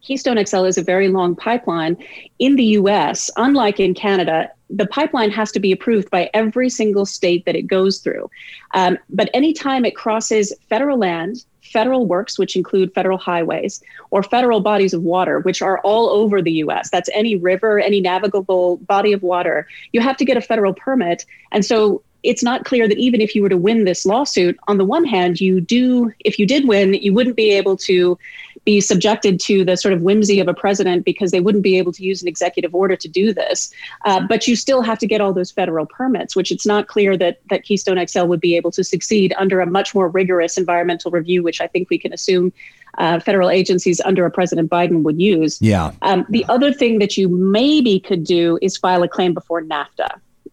Keystone 0.07 0.43
XL 0.45 0.65
is 0.65 0.79
a 0.79 0.83
very 0.83 1.09
long 1.09 1.35
pipeline. 1.35 1.97
In 2.39 2.55
the 2.55 2.65
US, 2.81 3.29
unlike 3.37 3.81
in 3.81 3.93
Canada, 3.93 4.49
the 4.71 4.87
pipeline 4.87 5.33
has 5.33 5.51
to 5.51 5.59
be 5.59 5.73
approved 5.73 6.11
by 6.11 6.31
every 6.33 6.71
single 6.71 7.05
state 7.05 7.45
that 7.45 7.57
it 7.57 7.63
goes 7.63 7.99
through. 7.99 8.31
Um, 8.73 8.99
but 9.11 9.29
anytime 9.35 9.85
it 9.85 9.97
crosses 9.97 10.53
federal 10.69 10.99
land, 10.99 11.45
federal 11.61 12.07
works, 12.07 12.39
which 12.39 12.55
include 12.55 12.95
federal 12.95 13.19
highways, 13.19 13.83
or 14.13 14.23
federal 14.23 14.61
bodies 14.61 14.95
of 14.95 15.03
water, 15.03 15.41
which 15.41 15.61
are 15.61 15.81
all 15.81 16.09
over 16.09 16.41
the 16.41 16.53
US, 16.53 16.89
that's 16.89 17.11
any 17.13 17.35
river, 17.35 17.81
any 17.81 18.01
navigable 18.01 18.77
body 18.79 19.13
of 19.13 19.25
water, 19.25 19.67
you 19.91 20.01
have 20.01 20.17
to 20.19 20.25
get 20.25 20.37
a 20.37 20.41
federal 20.41 20.73
permit. 20.73 21.27
And 21.51 21.65
so 21.65 22.03
it's 22.27 22.43
not 22.43 22.65
clear 22.65 22.89
that 22.89 22.99
even 22.99 23.21
if 23.21 23.35
you 23.35 23.43
were 23.43 23.49
to 23.49 23.57
win 23.57 23.85
this 23.85 24.05
lawsuit, 24.05 24.59
on 24.69 24.79
the 24.79 24.85
one 24.85 25.05
hand, 25.05 25.41
you 25.41 25.61
do, 25.61 26.13
if 26.21 26.39
you 26.39 26.47
did 26.47 26.67
win, 26.67 26.95
you 26.95 27.13
wouldn't 27.13 27.37
be 27.37 27.51
able 27.53 27.77
to 27.79 28.19
be 28.65 28.81
subjected 28.81 29.39
to 29.39 29.65
the 29.65 29.77
sort 29.77 29.95
of 29.95 30.03
whimsy 30.03 30.41
of 30.41 30.49
a 30.49 30.55
president 30.55 31.05
because 31.05 31.31
they 31.31 31.39
wouldn't 31.39 31.63
be 31.63 31.79
able 31.79 31.93
to 31.93 32.03
use 32.03 32.21
an 32.21 32.27
executive 32.27 32.75
order 32.75 32.97
to 32.97 33.09
do 33.09 33.33
this. 33.33 33.73
Uh, 34.05 34.21
but 34.27 34.49
you 34.49 34.57
still 34.57 34.83
have 34.83 34.99
to 34.99 35.07
get 35.07 35.21
all 35.21 35.33
those 35.33 35.53
federal 35.53 35.87
permits, 35.87 36.35
which 36.35 36.51
it's 36.51 36.67
not 36.67 36.89
clear 36.89 37.17
that 37.17 37.39
that 37.49 37.63
Keystone 37.63 38.05
XL 38.05 38.25
would 38.25 38.41
be 38.41 38.57
able 38.57 38.73
to 38.73 38.83
succeed 38.83 39.33
under 39.39 39.61
a 39.61 39.67
much 39.67 39.95
more 39.95 40.09
rigorous 40.09 40.59
environmental 40.59 41.13
review, 41.13 41.45
which 41.45 41.61
I 41.61 41.69
think 41.69 41.89
we 41.89 41.99
can 41.99 42.13
assume 42.13 42.53
uh, 42.99 43.21
federal 43.21 43.51
agencies 43.51 44.01
under 44.01 44.27
a 44.27 44.31
President 44.31 44.69
Biden 44.69 45.03
would 45.05 45.21
use. 45.21 45.63
Yeah. 45.63 45.93
Um, 46.03 46.27
the 46.29 46.45
other 46.49 46.73
thing 46.73 46.99
that 46.99 47.17
you 47.17 47.29
maybe 47.29 48.01
could 48.01 48.25
do 48.25 48.59
is 48.63 48.77
file 48.77 49.03
a 49.05 49.09
claim 49.09 49.33
before 49.33 49.63
NAFTA. 49.63 50.09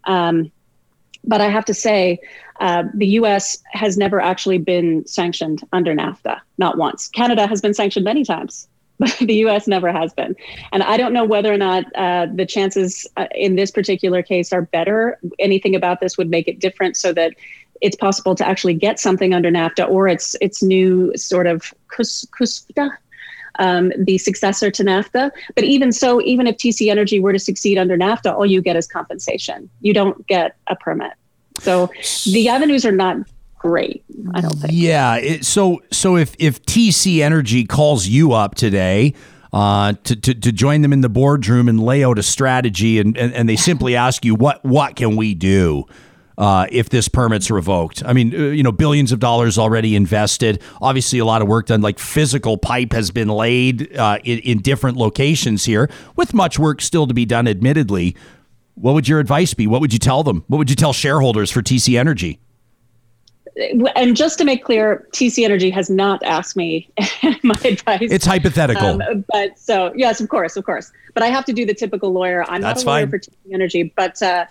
Um, 0.05 0.51
but 1.23 1.41
I 1.41 1.49
have 1.49 1.65
to 1.65 1.73
say, 1.73 2.19
uh, 2.59 2.83
the 2.93 3.07
US 3.07 3.57
has 3.71 3.97
never 3.97 4.21
actually 4.21 4.57
been 4.57 5.05
sanctioned 5.07 5.61
under 5.73 5.93
NAFTA, 5.93 6.39
not 6.57 6.77
once. 6.77 7.07
Canada 7.09 7.47
has 7.47 7.61
been 7.61 7.73
sanctioned 7.73 8.05
many 8.05 8.23
times, 8.23 8.67
but 8.99 9.15
the 9.19 9.35
US 9.45 9.67
never 9.67 9.91
has 9.91 10.13
been. 10.13 10.35
And 10.71 10.83
I 10.83 10.97
don't 10.97 11.13
know 11.13 11.25
whether 11.25 11.53
or 11.53 11.57
not 11.57 11.85
uh, 11.95 12.27
the 12.33 12.45
chances 12.45 13.07
uh, 13.17 13.27
in 13.33 13.55
this 13.55 13.71
particular 13.71 14.21
case 14.21 14.53
are 14.53 14.61
better. 14.61 15.19
Anything 15.39 15.75
about 15.75 15.99
this 15.99 16.17
would 16.17 16.29
make 16.29 16.47
it 16.47 16.59
different 16.59 16.95
so 16.97 17.13
that 17.13 17.33
it's 17.81 17.97
possible 17.97 18.33
to 18.35 18.47
actually 18.47 18.75
get 18.75 18.97
something 18.99 19.33
under 19.33 19.51
NAFTA 19.51 19.89
or 19.89 20.07
its 20.07 20.35
its 20.39 20.63
new 20.63 21.11
sort 21.17 21.47
of 21.47 21.73
CUSMA, 21.89 22.91
um, 23.59 23.91
the 23.97 24.17
successor 24.17 24.71
to 24.71 24.83
NAFTA. 24.83 25.31
But 25.55 25.63
even 25.63 25.91
so, 25.91 26.21
even 26.21 26.47
if 26.47 26.57
TC 26.57 26.89
Energy 26.89 27.19
were 27.19 27.33
to 27.33 27.39
succeed 27.39 27.77
under 27.77 27.97
NAFTA, 27.97 28.33
all 28.33 28.45
you 28.45 28.61
get 28.61 28.75
is 28.75 28.87
compensation. 28.87 29.69
You 29.81 29.93
don't 29.93 30.25
get 30.27 30.55
a 30.67 30.75
permit. 30.75 31.13
So 31.59 31.91
the 32.25 32.49
avenues 32.49 32.85
are 32.85 32.91
not 32.91 33.17
great. 33.57 34.03
I 34.33 34.41
don't 34.41 34.55
think. 34.55 34.73
Yeah. 34.73 35.15
It, 35.15 35.45
so 35.45 35.81
so 35.91 36.17
if 36.17 36.35
if 36.39 36.63
TC 36.63 37.19
Energy 37.19 37.65
calls 37.65 38.07
you 38.07 38.33
up 38.33 38.55
today. 38.55 39.13
Uh, 39.51 39.93
to, 40.03 40.15
to, 40.15 40.33
to 40.33 40.51
join 40.51 40.81
them 40.81 40.91
in 40.91 41.01
the 41.01 41.09
boardroom 41.09 41.69
and 41.69 41.79
lay 41.79 42.03
out 42.03 42.17
a 42.17 42.23
strategy, 42.23 42.97
and, 42.97 43.15
and, 43.15 43.31
and 43.35 43.47
they 43.47 43.55
simply 43.55 43.95
ask 43.95 44.25
you, 44.25 44.33
what 44.33 44.65
what 44.65 44.95
can 44.95 45.15
we 45.15 45.35
do? 45.35 45.85
Uh, 46.35 46.65
if 46.71 46.89
this 46.89 47.07
permit's 47.07 47.51
revoked. 47.51 48.03
I 48.03 48.13
mean, 48.13 48.33
uh, 48.33 48.45
you 48.45 48.63
know, 48.63 48.71
billions 48.71 49.11
of 49.11 49.19
dollars 49.19 49.59
already 49.59 49.95
invested. 49.95 50.59
Obviously, 50.81 51.19
a 51.19 51.25
lot 51.25 51.43
of 51.43 51.47
work 51.47 51.67
done. 51.67 51.81
Like 51.81 51.99
physical 51.99 52.57
pipe 52.57 52.91
has 52.91 53.11
been 53.11 53.27
laid 53.27 53.95
uh, 53.95 54.17
in, 54.23 54.39
in 54.39 54.61
different 54.63 54.97
locations 54.97 55.65
here, 55.65 55.91
with 56.15 56.33
much 56.33 56.57
work 56.57 56.81
still 56.81 57.05
to 57.05 57.13
be 57.13 57.25
done, 57.25 57.47
admittedly. 57.47 58.15
What 58.73 58.93
would 58.95 59.07
your 59.07 59.19
advice 59.19 59.53
be? 59.53 59.67
What 59.67 59.81
would 59.81 59.93
you 59.93 59.99
tell 59.99 60.23
them? 60.23 60.43
What 60.47 60.57
would 60.57 60.71
you 60.71 60.75
tell 60.75 60.91
shareholders 60.91 61.51
for 61.51 61.61
TC 61.61 61.99
Energy? 61.99 62.39
And 63.95 64.15
just 64.15 64.39
to 64.39 64.45
make 64.45 64.63
clear, 64.63 65.07
TC 65.11 65.43
Energy 65.45 65.69
has 65.69 65.89
not 65.89 66.23
asked 66.23 66.55
me 66.55 66.89
my 67.43 67.55
advice. 67.63 68.11
It's 68.11 68.25
hypothetical. 68.25 69.01
Um, 69.03 69.25
but 69.31 69.59
so, 69.59 69.93
yes, 69.95 70.19
of 70.19 70.29
course, 70.29 70.57
of 70.57 70.65
course. 70.65 70.91
But 71.13 71.21
I 71.21 71.27
have 71.27 71.45
to 71.45 71.53
do 71.53 71.65
the 71.65 71.75
typical 71.75 72.11
lawyer. 72.11 72.43
I'm 72.49 72.61
That's 72.61 72.83
not 72.83 72.89
a 72.89 72.93
lawyer 72.93 73.03
fine. 73.03 73.09
for 73.11 73.19
TC 73.19 73.53
Energy, 73.53 73.93
but 73.95 74.21
uh, 74.23 74.45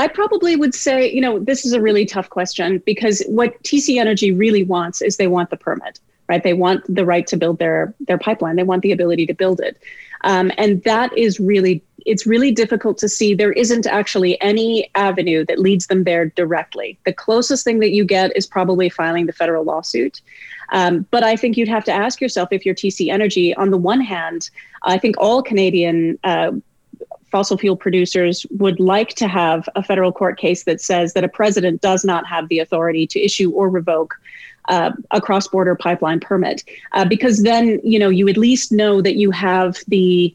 I 0.00 0.08
probably 0.08 0.56
would 0.56 0.74
say, 0.74 1.12
you 1.12 1.20
know, 1.20 1.38
this 1.38 1.66
is 1.66 1.74
a 1.74 1.80
really 1.80 2.06
tough 2.06 2.30
question 2.30 2.82
because 2.86 3.22
what 3.28 3.62
TC 3.62 3.98
Energy 4.00 4.32
really 4.32 4.64
wants 4.64 5.02
is 5.02 5.18
they 5.18 5.26
want 5.26 5.50
the 5.50 5.58
permit, 5.58 6.00
right? 6.26 6.42
They 6.42 6.54
want 6.54 6.82
the 6.88 7.04
right 7.04 7.26
to 7.26 7.36
build 7.36 7.58
their 7.58 7.94
their 8.08 8.16
pipeline. 8.16 8.56
They 8.56 8.62
want 8.62 8.80
the 8.80 8.92
ability 8.92 9.26
to 9.26 9.34
build 9.34 9.60
it, 9.60 9.76
um, 10.24 10.52
and 10.56 10.82
that 10.84 11.12
is 11.18 11.38
really 11.38 11.84
it's 12.06 12.26
really 12.26 12.50
difficult 12.50 12.96
to 12.96 13.10
see. 13.10 13.34
There 13.34 13.52
isn't 13.52 13.86
actually 13.86 14.40
any 14.40 14.90
avenue 14.94 15.44
that 15.44 15.58
leads 15.58 15.88
them 15.88 16.04
there 16.04 16.30
directly. 16.30 16.98
The 17.04 17.12
closest 17.12 17.62
thing 17.62 17.80
that 17.80 17.90
you 17.90 18.06
get 18.06 18.34
is 18.34 18.46
probably 18.46 18.88
filing 18.88 19.26
the 19.26 19.34
federal 19.34 19.64
lawsuit. 19.64 20.22
Um, 20.72 21.06
but 21.10 21.22
I 21.22 21.36
think 21.36 21.58
you'd 21.58 21.68
have 21.68 21.84
to 21.84 21.92
ask 21.92 22.22
yourself 22.22 22.48
if 22.52 22.64
you're 22.64 22.74
TC 22.74 23.12
Energy. 23.12 23.54
On 23.56 23.70
the 23.70 23.76
one 23.76 24.00
hand, 24.00 24.48
I 24.82 24.96
think 24.96 25.16
all 25.18 25.42
Canadian 25.42 26.18
uh, 26.24 26.52
fossil 27.30 27.56
fuel 27.56 27.76
producers 27.76 28.44
would 28.50 28.80
like 28.80 29.10
to 29.10 29.28
have 29.28 29.68
a 29.74 29.82
federal 29.82 30.12
court 30.12 30.38
case 30.38 30.64
that 30.64 30.80
says 30.80 31.12
that 31.14 31.24
a 31.24 31.28
president 31.28 31.80
does 31.80 32.04
not 32.04 32.26
have 32.26 32.48
the 32.48 32.58
authority 32.58 33.06
to 33.06 33.20
issue 33.20 33.50
or 33.52 33.68
revoke 33.68 34.14
uh, 34.68 34.92
a 35.10 35.20
cross-border 35.20 35.74
pipeline 35.74 36.20
permit, 36.20 36.64
uh, 36.92 37.04
because 37.04 37.42
then 37.42 37.80
you 37.82 37.98
know 37.98 38.08
you 38.08 38.28
at 38.28 38.36
least 38.36 38.70
know 38.72 39.00
that 39.00 39.16
you 39.16 39.30
have 39.30 39.78
the 39.88 40.34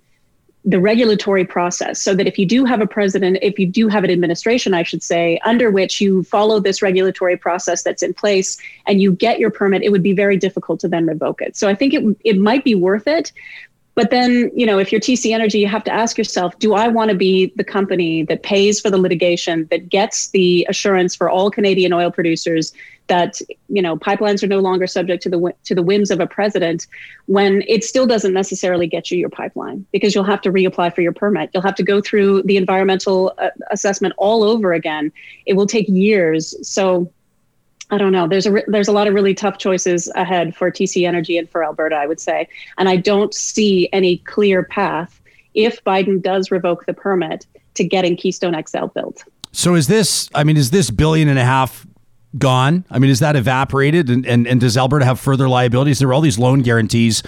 the 0.68 0.80
regulatory 0.80 1.46
process 1.46 2.02
so 2.02 2.16
that 2.16 2.26
if 2.26 2.40
you 2.40 2.46
do 2.46 2.66
have 2.66 2.82
a 2.82 2.88
president, 2.88 3.38
if 3.44 3.60
you 3.60 3.68
do 3.68 3.88
have 3.88 4.04
an 4.04 4.10
administration, 4.10 4.74
I 4.74 4.82
should 4.82 5.04
say, 5.04 5.40
under 5.46 5.70
which 5.70 6.02
you 6.02 6.24
follow 6.24 6.60
this 6.60 6.82
regulatory 6.82 7.38
process 7.38 7.84
that's 7.84 8.02
in 8.02 8.16
place 8.16 8.58
and 8.88 9.00
you 9.00 9.12
get 9.12 9.38
your 9.38 9.52
permit, 9.52 9.84
it 9.84 9.92
would 9.92 10.02
be 10.02 10.14
very 10.14 10.38
difficult 10.38 10.80
to 10.80 10.88
then 10.88 11.06
revoke 11.06 11.40
it. 11.40 11.56
So 11.56 11.70
I 11.70 11.76
think 11.76 11.94
it, 11.94 12.04
it 12.24 12.40
might 12.40 12.64
be 12.64 12.74
worth 12.74 13.08
it. 13.08 13.32
But 13.96 14.12
then, 14.12 14.52
you 14.54 14.66
know, 14.66 14.78
if 14.78 14.92
you're 14.92 15.00
TC 15.00 15.34
Energy, 15.34 15.60
you 15.60 15.68
have 15.68 15.86
to 15.86 15.92
ask 15.92 16.18
yourself, 16.18 16.60
do 16.60 16.74
I 16.74 16.90
want 16.90 17.12
to 17.12 17.16
be 17.16 17.54
the 17.56 17.64
company 17.64 18.24
that 18.24 18.44
pays 18.44 18.82
for 18.82 18.90
the 18.90 18.98
litigation, 18.98 19.68
that 19.72 19.90
gets 19.90 20.30
the 20.30 20.68
assurance 20.70 21.16
for 21.16 21.30
all 21.30 21.50
Canadian 21.50 21.94
oil 21.94 22.12
producers 22.12 22.74
that, 23.08 23.40
you 23.70 23.82
know, 23.82 23.96
pipelines 23.96 24.44
are 24.44 24.48
no 24.48 24.60
longer 24.60 24.86
subject 24.86 25.24
to 25.24 25.30
the 25.30 25.54
to 25.64 25.76
the 25.76 25.82
whims 25.84 26.12
of 26.12 26.20
a 26.20 26.28
president 26.28 26.88
when 27.28 27.64
it 27.68 27.84
still 27.84 28.06
doesn't 28.06 28.34
necessarily 28.34 28.88
get 28.88 29.12
you 29.12 29.18
your 29.18 29.30
pipeline 29.30 29.86
because 29.92 30.14
you'll 30.14 30.24
have 30.24 30.42
to 30.42 30.52
reapply 30.52 30.94
for 30.94 31.02
your 31.02 31.14
permit. 31.14 31.50
You'll 31.54 31.64
have 31.64 31.76
to 31.76 31.84
go 31.84 32.02
through 32.02 32.44
the 32.44 32.58
environmental 32.58 33.34
uh, 33.38 33.50
assessment 33.72 34.14
all 34.18 34.44
over 34.44 34.74
again. 34.74 35.12
It 35.46 35.54
will 35.54 35.68
take 35.68 35.88
years. 35.88 36.56
So 36.68 37.12
I 37.92 37.98
don't 37.98 38.12
know. 38.12 38.28
There's 38.28 38.48
a 38.48 38.64
there's 38.68 38.88
a 38.88 38.92
lot 38.92 39.08
of 39.08 39.14
really 39.14 39.34
tough 39.34 39.58
choices 39.58 40.12
ahead 40.16 40.56
for 40.56 40.72
TC 40.72 41.08
Energy 41.08 41.38
and 41.38 41.50
for 41.50 41.64
Alberta, 41.64 41.96
I 41.96 42.08
would 42.08 42.20
say, 42.20 42.48
and 42.78 42.90
I 42.90 42.96
don't 42.96 43.34
see 43.34 43.90
any 43.94 44.18
clear 44.20 44.64
path 44.64 45.22
if 45.54 45.84
Biden 45.84 46.22
does 46.22 46.52
revoke 46.52 46.86
the 46.86 46.94
permit 46.94 47.46
to 47.76 47.84
getting 47.84 48.18
Keystone 48.18 48.56
XL 48.68 48.88
built. 48.88 49.24
So 49.52 49.76
is 49.76 49.88
this? 49.88 50.30
I 50.34 50.44
mean, 50.44 50.58
is 50.58 50.72
this 50.72 50.90
billion 50.90 51.30
and 51.30 51.40
a 51.40 51.46
half 51.46 51.86
gone? 52.38 52.86
I 52.90 53.00
mean, 53.00 53.12
is 53.12 53.20
that 53.20 53.36
evaporated? 53.36 54.10
And 54.10 54.26
and, 54.26 54.48
and 54.48 54.60
does 54.60 54.78
Alberta 54.78 55.06
have 55.06 55.20
further 55.20 55.48
liabilities? 55.48 56.00
There 56.00 56.08
were 56.08 56.14
all 56.14 56.22
these 56.22 56.40
loan 56.40 56.62
guarantees 56.62 57.22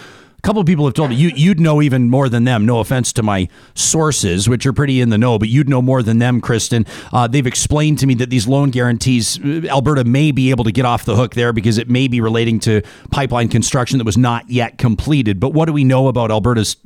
couple 0.48 0.62
of 0.62 0.66
people 0.66 0.86
have 0.86 0.94
told 0.94 1.10
me 1.10 1.16
you 1.18 1.30
you'd 1.36 1.60
know 1.60 1.82
even 1.82 2.10
more 2.10 2.30
than 2.30 2.46
them. 2.46 2.66
No 2.66 2.80
offense 2.80 3.12
to 3.12 3.22
my 3.22 3.50
sources, 3.76 4.48
which 4.48 4.66
are 4.66 4.72
pretty 4.72 5.02
in 5.02 5.10
the 5.10 5.18
know, 5.18 5.38
but 5.38 5.50
you'd 5.50 5.68
know 5.68 5.82
more 5.82 6.02
than 6.02 6.20
them, 6.20 6.40
Kristen. 6.40 6.86
Uh, 7.12 7.28
they've 7.28 7.46
explained 7.46 8.00
to 8.00 8.08
me 8.08 8.14
that 8.14 8.30
these 8.30 8.48
loan 8.48 8.70
guarantees, 8.70 9.44
uh, 9.44 9.68
Alberta 9.70 10.06
may 10.06 10.32
be 10.32 10.50
able 10.50 10.64
to 10.64 10.72
get 10.72 10.86
off 10.86 11.04
the 11.04 11.18
hook 11.18 11.36
there 11.36 11.52
because 11.52 11.78
it 11.78 11.90
may 11.90 12.08
be 12.08 12.22
relating 12.22 12.62
to 12.62 12.82
pipeline 13.12 13.50
construction 13.50 13.98
that 13.98 14.06
was 14.06 14.18
not 14.18 14.50
yet 14.50 14.78
completed. 14.78 15.38
But 15.38 15.50
what 15.50 15.66
do 15.66 15.74
we 15.74 15.84
know 15.84 16.08
about 16.08 16.32
Alberta's 16.32 16.78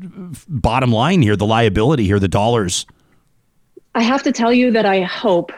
bottom 0.47 0.91
line 0.91 1.21
here, 1.21 1.35
the 1.35 1.45
liability 1.45 2.05
here, 2.05 2.17
the 2.17 2.27
dollars? 2.27 2.87
I 3.93 4.01
have 4.01 4.23
to 4.23 4.31
tell 4.31 4.51
you 4.51 4.71
that 4.71 4.87
I 4.87 5.01
hope 5.01 5.51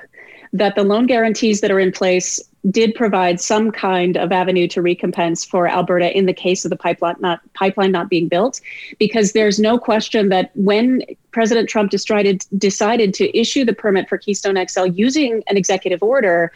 that 0.51 0.75
the 0.75 0.83
loan 0.83 1.05
guarantees 1.05 1.61
that 1.61 1.71
are 1.71 1.79
in 1.79 1.93
place 1.93 2.41
did 2.69 2.95
provide 2.95 3.41
some 3.41 3.71
kind 3.71 4.15
of 4.15 4.31
avenue 4.31 4.67
to 4.69 4.81
recompense 4.81 5.43
for 5.43 5.67
Alberta 5.67 6.15
in 6.17 6.25
the 6.25 6.33
case 6.33 6.63
of 6.63 6.69
the 6.69 6.77
pipeline 6.77 7.15
not 7.19 7.41
pipeline 7.53 7.91
not 7.91 8.09
being 8.09 8.27
built, 8.27 8.61
because 8.99 9.33
there's 9.33 9.59
no 9.59 9.77
question 9.77 10.29
that 10.29 10.51
when 10.55 11.03
President 11.31 11.67
Trump 11.67 11.91
decided 11.91 12.45
decided 12.57 13.13
to 13.15 13.37
issue 13.37 13.65
the 13.65 13.73
permit 13.73 14.07
for 14.07 14.17
Keystone 14.17 14.57
XL 14.67 14.85
using 14.85 15.43
an 15.47 15.57
executive 15.57 16.01
order, 16.01 16.51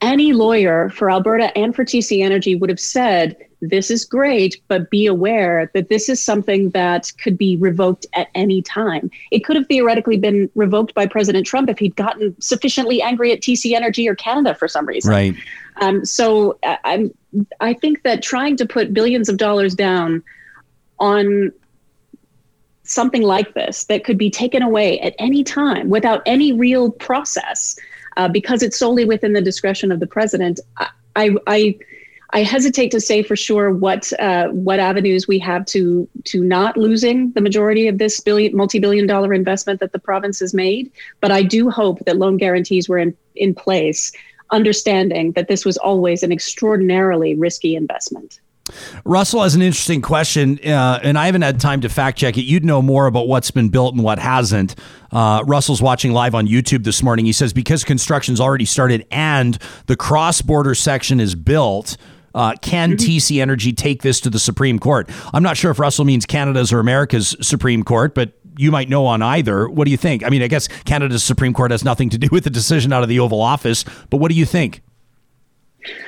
any 0.00 0.32
lawyer 0.32 0.88
for 0.90 1.10
Alberta 1.10 1.56
and 1.56 1.76
for 1.76 1.84
TC 1.84 2.24
Energy 2.24 2.54
would 2.54 2.70
have 2.70 2.80
said, 2.80 3.36
This 3.62 3.92
is 3.92 4.04
great, 4.04 4.60
but 4.66 4.90
be 4.90 5.06
aware 5.06 5.70
that 5.72 5.88
this 5.88 6.08
is 6.08 6.20
something 6.20 6.70
that 6.70 7.12
could 7.22 7.38
be 7.38 7.56
revoked 7.56 8.06
at 8.12 8.26
any 8.34 8.60
time. 8.60 9.08
It 9.30 9.44
could 9.44 9.54
have 9.54 9.68
theoretically 9.68 10.16
been 10.16 10.50
revoked 10.56 10.94
by 10.94 11.06
President 11.06 11.46
Trump 11.46 11.70
if 11.70 11.78
he'd 11.78 11.94
gotten 11.94 12.34
sufficiently 12.40 13.00
angry 13.00 13.30
at 13.30 13.40
TC 13.40 13.72
Energy 13.74 14.08
or 14.08 14.16
Canada 14.16 14.56
for 14.56 14.66
some 14.66 14.84
reason. 14.84 15.12
Right. 15.12 15.36
Um, 15.80 16.04
so 16.04 16.58
uh, 16.64 16.76
I'm, 16.82 17.14
I 17.60 17.72
think 17.72 18.02
that 18.02 18.20
trying 18.20 18.56
to 18.56 18.66
put 18.66 18.92
billions 18.92 19.28
of 19.28 19.36
dollars 19.36 19.76
down 19.76 20.24
on 20.98 21.52
something 22.82 23.22
like 23.22 23.54
this 23.54 23.84
that 23.84 24.02
could 24.02 24.18
be 24.18 24.28
taken 24.28 24.60
away 24.60 24.98
at 25.00 25.14
any 25.20 25.44
time 25.44 25.88
without 25.88 26.20
any 26.26 26.52
real 26.52 26.90
process 26.90 27.78
uh, 28.16 28.26
because 28.26 28.60
it's 28.60 28.76
solely 28.76 29.04
within 29.04 29.34
the 29.34 29.40
discretion 29.40 29.92
of 29.92 30.00
the 30.00 30.06
president. 30.06 30.58
I, 30.78 30.88
I, 31.14 31.36
I 31.46 31.78
hesitate 32.40 32.90
to 32.92 33.00
say 33.00 33.22
for 33.22 33.36
sure 33.36 33.70
what 33.70 34.12
uh, 34.18 34.48
what 34.48 34.80
avenues 34.80 35.28
we 35.28 35.38
have 35.38 35.66
to 35.66 36.08
to 36.24 36.42
not 36.42 36.76
losing 36.76 37.30
the 37.32 37.42
majority 37.42 37.88
of 37.88 37.98
this 37.98 38.20
billion 38.20 38.56
multi-billion 38.56 39.06
dollar 39.06 39.34
investment 39.34 39.80
that 39.80 39.92
the 39.92 39.98
province 39.98 40.40
has 40.40 40.54
made. 40.54 40.90
But 41.20 41.30
I 41.30 41.42
do 41.42 41.68
hope 41.68 42.04
that 42.06 42.16
loan 42.16 42.38
guarantees 42.38 42.88
were 42.88 42.98
in, 42.98 43.14
in 43.36 43.54
place, 43.54 44.12
understanding 44.50 45.32
that 45.32 45.48
this 45.48 45.64
was 45.64 45.76
always 45.76 46.22
an 46.22 46.32
extraordinarily 46.32 47.34
risky 47.34 47.76
investment. 47.76 48.40
Russell 49.04 49.42
has 49.42 49.54
an 49.54 49.62
interesting 49.62 50.00
question, 50.00 50.58
uh, 50.64 51.00
and 51.02 51.18
I 51.18 51.26
haven't 51.26 51.42
had 51.42 51.60
time 51.60 51.80
to 51.80 51.88
fact 51.88 52.18
check 52.18 52.38
it. 52.38 52.42
You'd 52.42 52.64
know 52.64 52.80
more 52.80 53.06
about 53.06 53.26
what's 53.26 53.50
been 53.50 53.68
built 53.68 53.94
and 53.94 54.04
what 54.04 54.18
hasn't. 54.18 54.76
Uh, 55.10 55.42
Russell's 55.46 55.82
watching 55.82 56.12
live 56.12 56.34
on 56.34 56.46
YouTube 56.46 56.84
this 56.84 57.02
morning. 57.02 57.26
He 57.26 57.32
says 57.32 57.52
because 57.52 57.84
construction's 57.84 58.40
already 58.40 58.64
started 58.64 59.04
and 59.10 59.58
the 59.86 59.96
cross 59.96 60.40
border 60.40 60.74
section 60.74 61.20
is 61.20 61.34
built. 61.34 61.96
Uh, 62.34 62.54
can. 62.60 62.92
TC 62.92 63.40
Energy 63.40 63.72
take 63.72 64.02
this 64.02 64.20
to 64.20 64.30
the 64.30 64.38
Supreme 64.38 64.78
Court? 64.78 65.08
I'm 65.32 65.42
not 65.42 65.56
sure 65.56 65.70
if 65.70 65.78
Russell 65.78 66.04
means 66.04 66.26
Canada's 66.26 66.72
or 66.72 66.78
America's 66.78 67.36
Supreme 67.40 67.82
Court, 67.82 68.14
but 68.14 68.32
you 68.56 68.70
might 68.70 68.88
know 68.88 69.06
on 69.06 69.22
either. 69.22 69.68
What 69.68 69.86
do 69.86 69.90
you 69.90 69.96
think? 69.96 70.24
I 70.24 70.28
mean, 70.28 70.42
I 70.42 70.48
guess 70.48 70.68
Canada's 70.84 71.24
Supreme 71.24 71.54
Court 71.54 71.70
has 71.70 71.84
nothing 71.84 72.10
to 72.10 72.18
do 72.18 72.28
with 72.30 72.44
the 72.44 72.50
decision 72.50 72.92
out 72.92 73.02
of 73.02 73.08
the 73.08 73.18
Oval 73.18 73.40
Office, 73.40 73.84
but 74.10 74.18
what 74.18 74.30
do 74.30 74.36
you 74.36 74.44
think? 74.46 74.82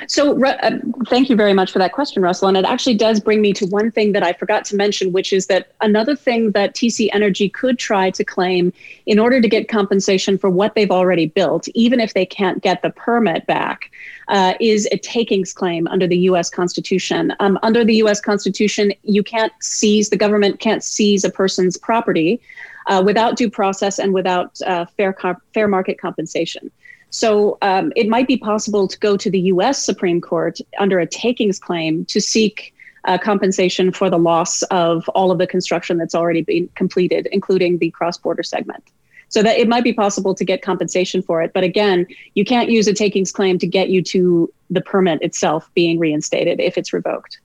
So, 0.06 0.44
uh, 0.44 0.78
thank 1.08 1.28
you 1.28 1.36
very 1.36 1.52
much 1.52 1.72
for 1.72 1.78
that 1.78 1.92
question, 1.92 2.22
Russell. 2.22 2.48
And 2.48 2.56
it 2.56 2.64
actually 2.64 2.94
does 2.94 3.20
bring 3.20 3.40
me 3.40 3.52
to 3.54 3.66
one 3.66 3.90
thing 3.90 4.12
that 4.12 4.22
I 4.22 4.32
forgot 4.32 4.64
to 4.66 4.76
mention, 4.76 5.12
which 5.12 5.32
is 5.32 5.46
that 5.46 5.72
another 5.80 6.14
thing 6.14 6.52
that 6.52 6.74
TC 6.74 7.08
Energy 7.12 7.48
could 7.48 7.78
try 7.78 8.10
to 8.10 8.24
claim 8.24 8.72
in 9.06 9.18
order 9.18 9.40
to 9.40 9.48
get 9.48 9.68
compensation 9.68 10.38
for 10.38 10.50
what 10.50 10.74
they've 10.74 10.90
already 10.90 11.26
built, 11.26 11.68
even 11.74 12.00
if 12.00 12.14
they 12.14 12.26
can't 12.26 12.62
get 12.62 12.82
the 12.82 12.90
permit 12.90 13.46
back, 13.46 13.90
uh, 14.28 14.54
is 14.60 14.88
a 14.92 14.98
takings 14.98 15.52
claim 15.52 15.86
under 15.88 16.06
the 16.06 16.18
U.S. 16.18 16.48
Constitution. 16.50 17.32
Um, 17.40 17.58
under 17.62 17.84
the 17.84 17.96
U.S. 17.96 18.20
Constitution, 18.20 18.92
you 19.02 19.22
can't 19.22 19.52
seize, 19.60 20.10
the 20.10 20.16
government 20.16 20.60
can't 20.60 20.82
seize 20.82 21.24
a 21.24 21.30
person's 21.30 21.76
property 21.76 22.40
uh, 22.86 23.02
without 23.04 23.36
due 23.36 23.50
process 23.50 23.98
and 23.98 24.12
without 24.12 24.60
uh, 24.62 24.84
fair, 24.96 25.12
comp- 25.12 25.42
fair 25.52 25.68
market 25.68 25.98
compensation. 25.98 26.70
So 27.14 27.58
um, 27.62 27.92
it 27.94 28.08
might 28.08 28.26
be 28.26 28.36
possible 28.36 28.88
to 28.88 28.98
go 28.98 29.16
to 29.16 29.30
the 29.30 29.38
US 29.52 29.80
Supreme 29.80 30.20
Court 30.20 30.58
under 30.80 30.98
a 30.98 31.06
takings 31.06 31.60
claim 31.60 32.04
to 32.06 32.20
seek 32.20 32.74
uh, 33.04 33.18
compensation 33.18 33.92
for 33.92 34.10
the 34.10 34.18
loss 34.18 34.62
of 34.64 35.08
all 35.10 35.30
of 35.30 35.38
the 35.38 35.46
construction 35.46 35.96
that's 35.96 36.16
already 36.16 36.42
been 36.42 36.68
completed, 36.74 37.28
including 37.30 37.78
the 37.78 37.92
cross 37.92 38.18
border 38.18 38.42
segment. 38.42 38.82
So 39.28 39.44
that 39.44 39.56
it 39.58 39.68
might 39.68 39.84
be 39.84 39.92
possible 39.92 40.34
to 40.34 40.44
get 40.44 40.62
compensation 40.62 41.22
for 41.22 41.40
it. 41.40 41.52
But 41.54 41.62
again, 41.62 42.04
you 42.34 42.44
can't 42.44 42.68
use 42.68 42.88
a 42.88 42.92
takings 42.92 43.30
claim 43.30 43.60
to 43.60 43.66
get 43.66 43.90
you 43.90 44.02
to 44.02 44.52
the 44.70 44.80
permit 44.80 45.22
itself 45.22 45.70
being 45.72 46.00
reinstated 46.00 46.58
if 46.58 46.76
it's 46.76 46.92
revoked. 46.92 47.38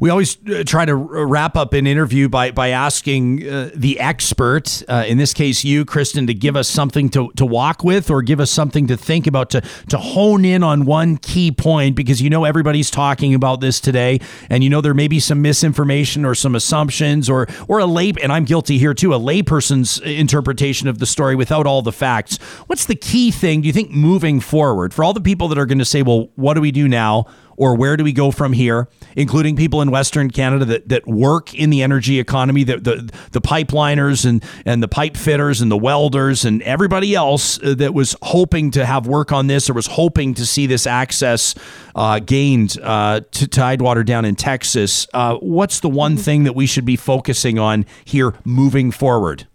We 0.00 0.10
always 0.10 0.36
uh, 0.48 0.64
try 0.64 0.84
to 0.84 0.94
wrap 0.94 1.56
up 1.56 1.72
an 1.72 1.86
interview 1.86 2.28
by 2.28 2.50
by 2.50 2.68
asking 2.68 3.48
uh, 3.48 3.70
the 3.74 4.00
expert, 4.00 4.82
uh, 4.88 5.04
in 5.06 5.18
this 5.18 5.32
case 5.32 5.64
you, 5.64 5.84
Kristen, 5.84 6.26
to 6.26 6.34
give 6.34 6.56
us 6.56 6.68
something 6.68 7.08
to, 7.10 7.30
to 7.36 7.46
walk 7.46 7.84
with 7.84 8.10
or 8.10 8.22
give 8.22 8.40
us 8.40 8.50
something 8.50 8.86
to 8.88 8.96
think 8.96 9.26
about 9.26 9.50
to 9.50 9.60
to 9.88 9.98
hone 9.98 10.44
in 10.44 10.62
on 10.62 10.84
one 10.84 11.16
key 11.16 11.52
point 11.52 11.96
because 11.96 12.20
you 12.20 12.28
know 12.28 12.44
everybody's 12.44 12.90
talking 12.90 13.34
about 13.34 13.60
this 13.60 13.80
today, 13.80 14.20
and 14.50 14.64
you 14.64 14.70
know 14.70 14.80
there 14.80 14.94
may 14.94 15.08
be 15.08 15.20
some 15.20 15.40
misinformation 15.42 16.24
or 16.24 16.34
some 16.34 16.54
assumptions 16.54 17.30
or 17.30 17.46
or 17.68 17.78
a 17.78 17.86
lay 17.86 18.12
and 18.20 18.32
I'm 18.32 18.44
guilty 18.44 18.78
here 18.78 18.94
too, 18.94 19.14
a 19.14 19.18
layperson's 19.18 20.00
interpretation 20.00 20.88
of 20.88 20.98
the 20.98 21.06
story 21.06 21.36
without 21.36 21.66
all 21.66 21.82
the 21.82 21.92
facts. 21.92 22.38
What's 22.66 22.86
the 22.86 22.96
key 22.96 23.30
thing? 23.30 23.60
Do 23.60 23.68
you 23.68 23.72
think 23.72 23.90
moving 23.90 24.40
forward 24.40 24.92
for 24.92 25.04
all 25.04 25.12
the 25.12 25.20
people 25.20 25.48
that 25.48 25.58
are 25.58 25.66
going 25.66 25.78
to 25.78 25.84
say, 25.84 26.02
well, 26.02 26.30
what 26.34 26.54
do 26.54 26.60
we 26.60 26.72
do 26.72 26.88
now? 26.88 27.26
Or 27.56 27.76
where 27.76 27.96
do 27.96 28.04
we 28.04 28.12
go 28.12 28.30
from 28.30 28.52
here, 28.52 28.88
including 29.16 29.56
people 29.56 29.82
in 29.82 29.90
Western 29.90 30.30
Canada 30.30 30.64
that, 30.64 30.88
that 30.88 31.06
work 31.06 31.54
in 31.54 31.70
the 31.70 31.82
energy 31.82 32.18
economy, 32.18 32.64
the, 32.64 32.78
the, 32.78 33.10
the 33.32 33.40
pipeliners 33.40 34.24
and, 34.24 34.44
and 34.64 34.82
the 34.82 34.88
pipe 34.88 35.16
fitters 35.16 35.60
and 35.60 35.70
the 35.70 35.76
welders 35.76 36.44
and 36.44 36.62
everybody 36.62 37.14
else 37.14 37.62
uh, 37.62 37.74
that 37.74 37.94
was 37.94 38.16
hoping 38.22 38.70
to 38.70 38.84
have 38.84 39.06
work 39.06 39.32
on 39.32 39.46
this 39.46 39.68
or 39.68 39.74
was 39.74 39.86
hoping 39.86 40.34
to 40.34 40.46
see 40.46 40.66
this 40.66 40.86
access 40.86 41.54
uh, 41.94 42.18
gained 42.18 42.78
uh, 42.82 43.20
to 43.32 43.46
Tidewater 43.46 44.04
down 44.04 44.24
in 44.24 44.36
Texas. 44.36 45.06
Uh, 45.12 45.36
what's 45.36 45.80
the 45.80 45.90
one 45.90 46.16
thing 46.16 46.44
that 46.44 46.54
we 46.54 46.66
should 46.66 46.84
be 46.84 46.96
focusing 46.96 47.58
on 47.58 47.86
here 48.04 48.34
moving 48.44 48.90
forward? 48.90 49.46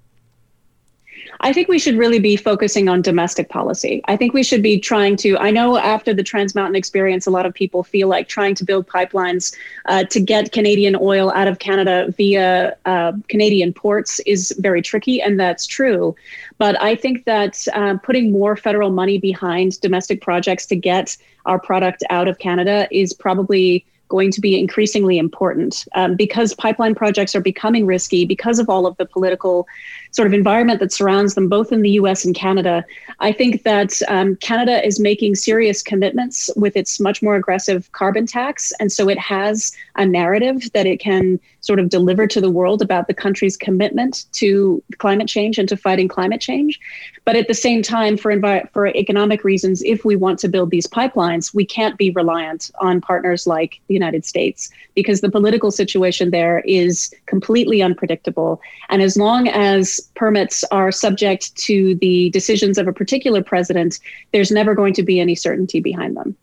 I 1.42 1.54
think 1.54 1.68
we 1.68 1.80
should 1.80 1.98
really 1.98 2.20
be 2.20 2.36
focusing 2.36 2.90
on 2.90 3.02
domestic 3.02 3.50
policy. 3.50 4.02
I 4.06 4.18
think 4.18 4.34
we 4.34 4.44
should 4.44 4.64
be 4.64 4.80
trying 4.80 5.16
to. 5.18 5.38
I 5.38 5.52
know 5.52 5.78
after 5.78 6.14
the 6.14 6.24
Trans 6.24 6.56
Mountain 6.56 6.76
experience, 6.76 7.28
a 7.28 7.30
lot 7.30 7.46
of 7.46 7.54
people 7.54 7.84
feel 7.84 8.08
like 8.08 8.28
trying 8.28 8.56
to 8.56 8.66
build 8.66 8.88
pipelines 8.88 9.56
uh, 9.86 10.04
to 10.06 10.20
get 10.20 10.52
Canadian 10.52 10.96
oil 11.00 11.32
out 11.32 11.48
of 11.48 11.60
Canada 11.60 12.12
via 12.18 12.76
uh, 12.86 13.14
Canadian 13.28 13.74
ports 13.74 14.20
is 14.22 14.54
very 14.60 14.82
tricky, 14.82 15.22
and 15.22 15.40
that's 15.40 15.68
true. 15.68 16.16
But 16.58 16.82
I 16.82 16.96
think 16.96 17.26
that 17.26 17.68
uh, 17.74 17.98
putting 18.04 18.32
more 18.32 18.56
federal 18.56 18.90
money 18.90 19.18
behind 19.18 19.80
domestic 19.82 20.22
projects 20.22 20.66
to 20.68 20.76
get 20.76 21.18
our 21.46 21.60
product 21.60 22.04
out 22.10 22.28
of 22.28 22.40
Canada 22.40 22.88
is 22.92 23.14
probably 23.14 23.86
going 24.08 24.32
to 24.32 24.42
be 24.42 24.60
increasingly 24.60 25.18
important 25.18 25.86
um, 25.96 26.16
because 26.16 26.54
pipeline 26.54 26.96
projects 26.96 27.36
are 27.36 27.42
becoming 27.42 27.86
risky 27.86 28.26
because 28.26 28.60
of 28.60 28.70
all 28.70 28.86
of 28.86 28.96
the 28.98 29.06
political 29.06 29.68
sort 30.12 30.28
of 30.28 30.34
environment 30.34 30.80
that 30.80 30.92
surrounds 30.92 31.36
them, 31.36 31.50
both 31.50 31.72
in 31.72 31.82
the 31.82 31.92
US 31.92 32.26
and 32.26 32.36
Canada. 32.36 32.86
I 33.20 33.32
think 33.32 33.64
that 33.64 34.02
um, 34.08 34.36
Canada 34.38 34.86
is 34.86 35.00
making 35.00 35.36
serious 35.36 35.82
commitments 35.82 36.50
with 36.56 36.76
its 36.76 37.00
much 37.00 37.22
more 37.22 37.36
aggressive 37.36 37.92
carbon 37.92 38.26
tax. 38.26 38.72
And 38.80 38.92
so 38.92 39.10
it 39.10 39.20
has 39.20 39.72
a 39.96 40.06
narrative 40.06 40.72
that 40.74 40.86
it 40.86 41.00
can 41.00 41.40
sort 41.68 41.80
of 41.80 41.90
deliver 41.90 42.26
to 42.26 42.40
the 42.40 42.50
world 42.50 42.82
about 42.82 43.08
the 43.08 43.14
country's 43.14 43.58
commitment 43.58 44.26
to 44.32 44.82
climate 44.98 45.28
change 45.28 45.60
and 45.60 45.68
to 45.68 45.76
fighting 45.76 46.08
climate 46.08 46.40
change. 46.40 46.80
But 47.26 47.36
at 47.36 47.50
the 47.50 47.54
same 47.54 47.82
time, 47.84 48.16
for, 48.16 48.34
envi- 48.34 48.72
for 48.72 48.88
economic 48.88 49.44
reasons, 49.44 49.84
if 49.84 50.06
we 50.06 50.16
want 50.16 50.40
to 50.40 50.48
build 50.48 50.72
these 50.72 50.88
pipelines, 50.88 51.54
we 51.54 51.66
can't 51.66 51.98
be 51.98 52.10
reliant 52.12 52.72
on 52.80 53.02
partners 53.02 53.46
like 53.46 53.82
the 53.88 53.94
United 53.94 54.26
States 54.26 54.70
because 54.96 55.20
the 55.20 55.30
political 55.30 55.70
situation 55.70 56.32
there 56.32 56.62
is 56.66 57.14
completely 57.26 57.82
unpredictable. 57.82 58.62
And 58.88 59.02
as 59.02 59.18
long 59.18 59.50
as 59.50 60.00
permits 60.16 60.64
are 60.72 60.92
subject 60.92 61.54
to 61.68 61.96
the 61.96 62.30
decisions 62.30 62.78
of 62.78 62.88
a 62.88 62.94
particular 62.94 63.44
president, 63.44 64.00
there's 64.32 64.52
never 64.52 64.74
going 64.74 64.94
to 64.94 65.04
be 65.04 65.20
any 65.20 65.36
certainty 65.36 65.82
behind 65.82 66.16
them. 66.16 66.38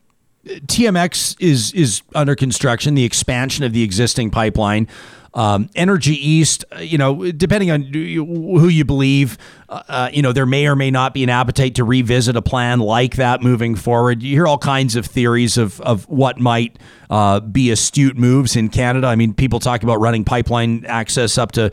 TMX 0.45 1.37
is 1.41 1.73
is 1.73 2.03
under 2.15 2.35
construction. 2.35 2.95
The 2.95 3.05
expansion 3.05 3.65
of 3.65 3.73
the 3.73 3.83
existing 3.83 4.31
pipeline. 4.31 4.89
Um, 5.35 5.69
Energy 5.75 6.15
East, 6.15 6.65
uh, 6.71 6.79
you 6.79 6.97
know, 6.97 7.33
depending 7.33 7.69
on 7.73 7.83
who 7.83 8.69
you 8.69 8.85
believe, 8.85 9.37
uh, 9.69 9.83
uh, 9.89 10.11
you 10.13 10.23
know, 10.23 10.33
there 10.33 10.47
may 10.47 10.69
or 10.69 10.77
may 10.77 10.93
not 10.93 11.13
be 11.13 11.25
an 11.25 11.29
appetite 11.29 11.75
to 11.75 11.85
revisit 11.85 12.37
a 12.37 12.43
plan 12.43 12.79
like 12.79 13.17
that 13.17 13.43
moving 13.43 13.75
forward. 13.75 14.23
You 14.23 14.31
hear 14.37 14.47
all 14.47 14.59
kinds 14.59 14.95
of 14.95 15.07
theories 15.07 15.59
of, 15.59 15.81
of 15.81 16.09
what 16.09 16.39
might 16.39 16.79
uh, 17.11 17.41
be 17.41 17.73
astute 17.73 18.17
moves 18.17 18.55
in 18.55 18.69
Canada. 18.69 19.09
I 19.09 19.17
mean, 19.17 19.35
people 19.35 19.59
talk 19.59 19.83
about 19.83 19.97
running 19.97 20.25
pipeline 20.25 20.85
access 20.87 21.37
up 21.37 21.51
to 21.53 21.73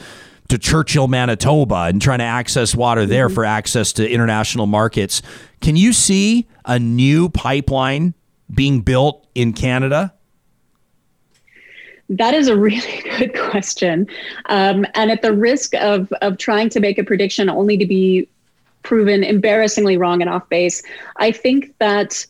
to 0.50 0.58
Churchill, 0.58 1.08
Manitoba, 1.08 1.84
and 1.84 2.02
trying 2.02 2.20
to 2.20 2.26
access 2.26 2.76
water 2.76 3.06
there 3.06 3.28
mm-hmm. 3.28 3.36
for 3.36 3.46
access 3.46 3.94
to 3.94 4.10
international 4.10 4.68
markets. 4.68 5.22
Can 5.62 5.78
you 5.78 5.94
see 5.94 6.46
a 6.66 6.78
new 6.78 7.30
pipeline 7.30 8.16
being 8.54 8.82
built 8.82 9.28
in 9.36 9.54
Canada? 9.54 10.14
That 12.10 12.34
is 12.34 12.48
a 12.48 12.58
really 12.58 13.02
good 13.18 13.34
question. 13.34 14.08
Um, 14.48 14.86
and 14.96 15.12
at 15.12 15.22
the 15.22 15.34
risk 15.34 15.74
of, 15.76 16.12
of 16.22 16.38
trying 16.38 16.70
to 16.70 16.80
make 16.80 16.98
a 16.98 17.04
prediction 17.04 17.50
only 17.50 17.78
to 17.78 17.86
be 17.86 18.28
proven 18.84 19.24
embarrassingly 19.24 19.98
wrong 19.98 20.22
and 20.22 20.30
off 20.30 20.48
base, 20.50 20.82
I 21.18 21.32
think 21.32 21.78
that 21.78 22.26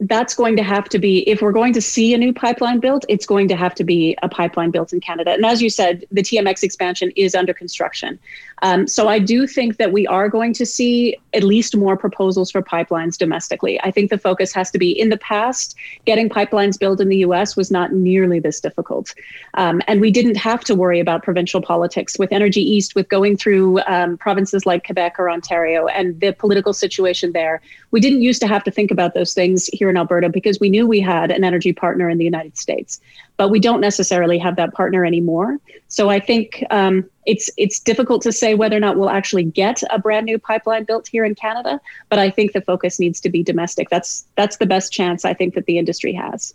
that's 0.00 0.34
going 0.34 0.56
to 0.56 0.62
have 0.62 0.88
to 0.88 0.98
be 0.98 1.28
if 1.28 1.40
we're 1.40 1.52
going 1.52 1.72
to 1.72 1.80
see 1.80 2.14
a 2.14 2.18
new 2.18 2.32
pipeline 2.32 2.80
built 2.80 3.04
it's 3.08 3.26
going 3.26 3.46
to 3.46 3.54
have 3.54 3.74
to 3.74 3.84
be 3.84 4.16
a 4.22 4.28
pipeline 4.28 4.70
built 4.70 4.92
in 4.92 5.00
canada 5.00 5.30
and 5.30 5.46
as 5.46 5.62
you 5.62 5.70
said 5.70 6.04
the 6.10 6.20
tmx 6.20 6.62
expansion 6.64 7.12
is 7.16 7.34
under 7.34 7.54
construction 7.54 8.18
um, 8.64 8.88
so 8.88 9.08
i 9.08 9.18
do 9.18 9.46
think 9.46 9.76
that 9.76 9.92
we 9.92 10.06
are 10.08 10.28
going 10.28 10.52
to 10.52 10.66
see 10.66 11.16
at 11.34 11.42
least 11.42 11.76
more 11.76 11.96
proposals 11.96 12.50
for 12.50 12.62
pipelines 12.62 13.18
domestically. 13.18 13.80
I 13.82 13.90
think 13.90 14.10
the 14.10 14.18
focus 14.18 14.52
has 14.52 14.70
to 14.70 14.78
be 14.78 14.90
in 14.90 15.08
the 15.08 15.16
past 15.18 15.74
getting 16.06 16.28
pipelines 16.28 16.78
built 16.78 17.00
in 17.00 17.08
the 17.08 17.18
us 17.18 17.56
was 17.56 17.70
not 17.70 17.92
nearly 17.92 18.38
this 18.38 18.60
difficult. 18.60 19.14
Um, 19.54 19.82
and 19.86 20.00
we 20.00 20.10
didn't 20.10 20.36
have 20.36 20.62
to 20.64 20.74
worry 20.74 21.00
about 21.00 21.22
provincial 21.22 21.60
politics 21.60 22.18
with 22.18 22.32
energy 22.32 22.60
east 22.60 22.94
with 22.94 23.08
going 23.08 23.36
through 23.36 23.80
um, 23.82 24.16
provinces 24.16 24.64
like 24.64 24.84
quebec 24.84 25.16
or 25.18 25.28
ontario 25.28 25.86
and 25.88 26.18
the 26.20 26.32
political 26.32 26.72
situation 26.72 27.32
there. 27.32 27.60
We 27.90 28.00
didn't 28.00 28.22
used 28.22 28.40
to 28.42 28.46
have 28.46 28.64
to 28.64 28.70
think 28.70 28.90
about 28.90 29.14
those 29.14 29.34
things 29.34 29.66
here 29.72 29.90
in 29.90 29.96
Alberta 29.96 30.28
because 30.28 30.60
we 30.60 30.70
knew 30.70 30.86
we 30.86 31.00
had 31.00 31.30
an 31.30 31.44
energy 31.44 31.72
partner 31.72 32.08
in 32.08 32.18
the 32.18 32.24
United 32.24 32.56
States, 32.56 33.00
but 33.36 33.48
we 33.48 33.58
don't 33.58 33.80
necessarily 33.80 34.38
have 34.38 34.56
that 34.56 34.72
partner 34.74 35.04
anymore. 35.04 35.58
So 35.88 36.10
I 36.10 36.20
think 36.20 36.64
um, 36.70 37.08
it's 37.26 37.50
it's 37.56 37.78
difficult 37.80 38.22
to 38.22 38.32
say 38.32 38.54
whether 38.54 38.76
or 38.76 38.80
not 38.80 38.96
we'll 38.96 39.10
actually 39.10 39.44
get 39.44 39.82
a 39.90 39.98
brand 39.98 40.26
new 40.26 40.38
pipeline 40.38 40.84
built 40.84 41.08
here 41.08 41.24
in 41.24 41.34
Canada. 41.34 41.80
But 42.08 42.18
I 42.18 42.30
think 42.30 42.52
the 42.52 42.60
focus 42.60 42.98
needs 42.98 43.20
to 43.20 43.28
be 43.28 43.42
domestic. 43.42 43.90
That's 43.90 44.24
that's 44.36 44.58
the 44.58 44.66
best 44.66 44.92
chance 44.92 45.24
I 45.24 45.34
think 45.34 45.54
that 45.54 45.66
the 45.66 45.78
industry 45.78 46.12
has. 46.12 46.54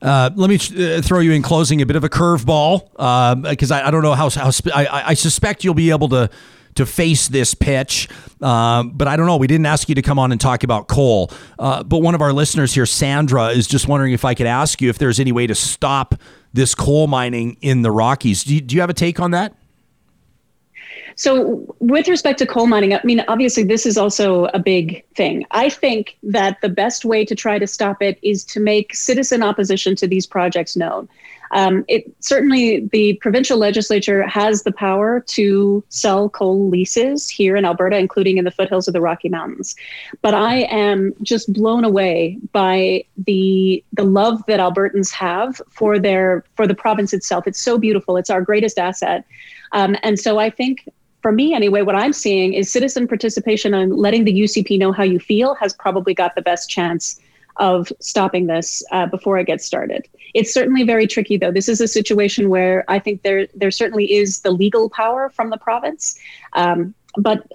Uh, 0.00 0.30
let 0.36 0.48
me 0.48 0.56
uh, 0.56 1.02
throw 1.02 1.18
you 1.18 1.32
in 1.32 1.42
closing 1.42 1.82
a 1.82 1.86
bit 1.86 1.96
of 1.96 2.04
a 2.04 2.08
curveball 2.08 2.88
because 3.50 3.70
um, 3.72 3.76
I, 3.76 3.88
I, 3.88 3.90
don't 3.90 4.02
know 4.02 4.14
how, 4.14 4.30
how 4.30 4.50
sp- 4.54 4.70
I, 4.72 5.02
I 5.06 5.14
suspect 5.14 5.64
you'll 5.64 5.74
be 5.74 5.90
able 5.90 6.08
to 6.10 6.30
to 6.78 6.86
face 6.86 7.26
this 7.26 7.54
pitch. 7.54 8.08
Uh, 8.40 8.84
but 8.84 9.08
I 9.08 9.16
don't 9.16 9.26
know. 9.26 9.36
We 9.36 9.48
didn't 9.48 9.66
ask 9.66 9.88
you 9.88 9.96
to 9.96 10.02
come 10.02 10.16
on 10.18 10.30
and 10.30 10.40
talk 10.40 10.62
about 10.62 10.86
coal. 10.86 11.32
Uh, 11.58 11.82
but 11.82 11.98
one 11.98 12.14
of 12.14 12.22
our 12.22 12.32
listeners 12.32 12.72
here, 12.72 12.86
Sandra, 12.86 13.48
is 13.48 13.66
just 13.66 13.88
wondering 13.88 14.12
if 14.12 14.24
I 14.24 14.34
could 14.34 14.46
ask 14.46 14.80
you 14.80 14.88
if 14.88 14.98
there's 14.98 15.18
any 15.18 15.32
way 15.32 15.48
to 15.48 15.56
stop 15.56 16.14
this 16.52 16.76
coal 16.76 17.08
mining 17.08 17.56
in 17.62 17.82
the 17.82 17.90
Rockies. 17.90 18.44
Do 18.44 18.54
you, 18.54 18.60
do 18.60 18.76
you 18.76 18.80
have 18.80 18.90
a 18.90 18.94
take 18.94 19.18
on 19.18 19.32
that? 19.32 19.54
So, 21.16 21.74
with 21.80 22.06
respect 22.06 22.38
to 22.38 22.46
coal 22.46 22.68
mining, 22.68 22.94
I 22.94 23.00
mean, 23.02 23.24
obviously, 23.26 23.64
this 23.64 23.84
is 23.84 23.98
also 23.98 24.44
a 24.54 24.60
big 24.60 25.04
thing. 25.16 25.44
I 25.50 25.68
think 25.68 26.16
that 26.22 26.60
the 26.60 26.68
best 26.68 27.04
way 27.04 27.24
to 27.24 27.34
try 27.34 27.58
to 27.58 27.66
stop 27.66 28.00
it 28.00 28.20
is 28.22 28.44
to 28.44 28.60
make 28.60 28.94
citizen 28.94 29.42
opposition 29.42 29.96
to 29.96 30.06
these 30.06 30.28
projects 30.28 30.76
known. 30.76 31.08
Um, 31.52 31.84
it 31.88 32.04
certainly 32.20 32.88
the 32.92 33.14
provincial 33.14 33.58
legislature 33.58 34.26
has 34.26 34.62
the 34.62 34.72
power 34.72 35.20
to 35.20 35.84
sell 35.88 36.28
coal 36.28 36.68
leases 36.68 37.28
here 37.28 37.56
in 37.56 37.64
Alberta, 37.64 37.96
including 37.96 38.38
in 38.38 38.44
the 38.44 38.50
foothills 38.50 38.88
of 38.88 38.94
the 38.94 39.00
Rocky 39.00 39.28
Mountains. 39.28 39.74
But 40.22 40.34
I 40.34 40.62
am 40.70 41.14
just 41.22 41.52
blown 41.52 41.84
away 41.84 42.38
by 42.52 43.04
the 43.26 43.82
the 43.92 44.04
love 44.04 44.44
that 44.46 44.60
Albertans 44.60 45.12
have 45.12 45.60
for 45.70 45.98
their 45.98 46.44
for 46.54 46.66
the 46.66 46.74
province 46.74 47.12
itself. 47.12 47.46
It's 47.46 47.60
so 47.60 47.78
beautiful. 47.78 48.16
It's 48.16 48.30
our 48.30 48.42
greatest 48.42 48.78
asset. 48.78 49.24
Um, 49.72 49.96
and 50.02 50.18
so 50.18 50.38
I 50.38 50.50
think 50.50 50.88
for 51.20 51.32
me 51.32 51.52
anyway, 51.52 51.82
what 51.82 51.96
I'm 51.96 52.12
seeing 52.12 52.54
is 52.54 52.72
citizen 52.72 53.08
participation 53.08 53.74
and 53.74 53.94
letting 53.96 54.24
the 54.24 54.32
UCP 54.32 54.78
know 54.78 54.92
how 54.92 55.02
you 55.02 55.18
feel 55.18 55.54
has 55.56 55.74
probably 55.74 56.14
got 56.14 56.34
the 56.34 56.42
best 56.42 56.70
chance 56.70 57.20
of 57.58 57.92
stopping 58.00 58.46
this 58.46 58.82
uh, 58.92 59.06
before 59.06 59.38
it 59.38 59.46
gets 59.46 59.64
started. 59.64 60.08
It's 60.34 60.52
certainly 60.52 60.84
very 60.84 61.06
tricky, 61.06 61.36
though. 61.36 61.52
This 61.52 61.68
is 61.68 61.80
a 61.80 61.88
situation 61.88 62.48
where 62.48 62.84
I 62.88 62.98
think 62.98 63.22
there 63.22 63.48
there 63.54 63.70
certainly 63.70 64.12
is 64.12 64.40
the 64.40 64.50
legal 64.50 64.90
power 64.90 65.30
from 65.30 65.50
the 65.50 65.56
province. 65.58 66.18
Um, 66.52 66.94
but 67.16 67.46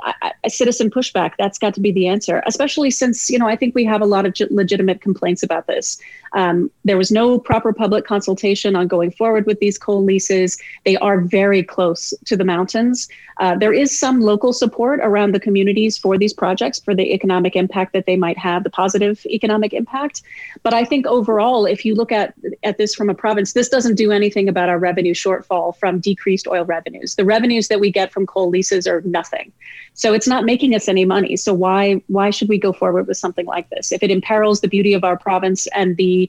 a 0.44 0.50
citizen 0.50 0.90
pushback 0.90 1.34
that's 1.38 1.60
got 1.60 1.74
to 1.76 1.80
be 1.80 1.92
the 1.92 2.08
answer 2.08 2.42
especially 2.48 2.90
since 2.90 3.30
you 3.30 3.38
know 3.38 3.48
i 3.48 3.56
think 3.56 3.76
we 3.76 3.86
have 3.86 4.02
a 4.02 4.06
lot 4.06 4.26
of 4.26 4.36
legitimate 4.50 5.00
complaints 5.00 5.44
about 5.44 5.68
this 5.68 6.00
um, 6.34 6.72
there 6.84 6.98
was 6.98 7.12
no 7.12 7.40
proper 7.40 7.74
public 7.74 8.06
consultation 8.06 8.76
on 8.76 8.88
going 8.88 9.12
forward 9.12 9.46
with 9.46 9.60
these 9.60 9.78
coal 9.78 10.04
leases. 10.04 10.58
They 10.86 10.98
are 10.98 11.22
very 11.22 11.64
close 11.64 12.14
to 12.26 12.36
the 12.36 12.44
mountains. 12.44 13.08
Uh, 13.40 13.56
there 13.56 13.74
is 13.74 13.98
some 13.98 14.22
local 14.22 14.54
support 14.54 15.00
around 15.02 15.34
the 15.34 15.40
communities 15.40 15.98
for 15.98 16.18
these 16.18 16.34
projects 16.34 16.80
for 16.80 16.94
the 16.94 17.14
economic 17.14 17.56
impact 17.56 17.94
that 17.94 18.06
they 18.06 18.16
might 18.16 18.38
have 18.38 18.64
the 18.64 18.70
positive 18.70 19.26
economic 19.26 19.74
impact. 19.74 20.22
But 20.62 20.74
i 20.74 20.84
think 20.84 21.06
overall 21.08 21.66
if 21.66 21.86
you 21.86 21.96
look 21.96 22.12
at 22.12 22.34
at 22.64 22.78
this 22.78 22.94
from 22.94 23.10
a 23.10 23.14
province 23.14 23.54
this 23.54 23.70
doesn't 23.70 23.96
do 23.96 24.12
anything 24.12 24.48
about 24.50 24.70
our 24.70 24.80
revenue 24.80 25.14
shortfall 25.14 25.76
from 25.78 26.00
decreased 26.00 26.48
oil 26.48 26.66
revenues. 26.66 27.16
The 27.16 27.26
revenues 27.26 27.68
that 27.68 27.80
we 27.80 27.92
get 27.92 28.12
from 28.12 28.26
coal 28.26 28.50
leases 28.50 28.88
are 28.88 29.02
nothing. 29.02 29.52
So 29.94 30.14
it's 30.14 30.28
not 30.28 30.46
making 30.46 30.76
us 30.76 30.88
any 30.88 31.06
money. 31.06 31.36
So 31.36 31.54
why 31.54 32.02
why 32.08 32.30
should 32.30 32.50
we 32.50 32.58
go 32.58 32.74
forward 32.74 33.08
with 33.08 33.18
something 33.18 33.46
like 33.46 33.70
this? 33.70 33.92
If 33.92 34.04
it 34.04 34.12
imperils 34.12 34.62
the 34.62 34.68
beauty 34.68 34.94
of 34.94 35.04
our 35.04 35.18
province 35.18 35.68
and 35.76 35.98
the 35.98 36.23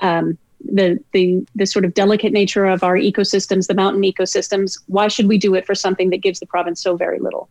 um, 0.00 0.38
the 0.64 0.98
the 1.12 1.46
the 1.54 1.66
sort 1.66 1.84
of 1.84 1.94
delicate 1.94 2.32
nature 2.32 2.66
of 2.66 2.82
our 2.82 2.96
ecosystems, 2.96 3.66
the 3.66 3.74
mountain 3.74 4.02
ecosystems, 4.02 4.78
why 4.86 5.08
should 5.08 5.26
we 5.26 5.38
do 5.38 5.54
it 5.54 5.66
for 5.66 5.74
something 5.74 6.10
that 6.10 6.18
gives 6.18 6.40
the 6.40 6.46
province 6.46 6.82
so 6.82 6.96
very 6.96 7.18
little? 7.18 7.48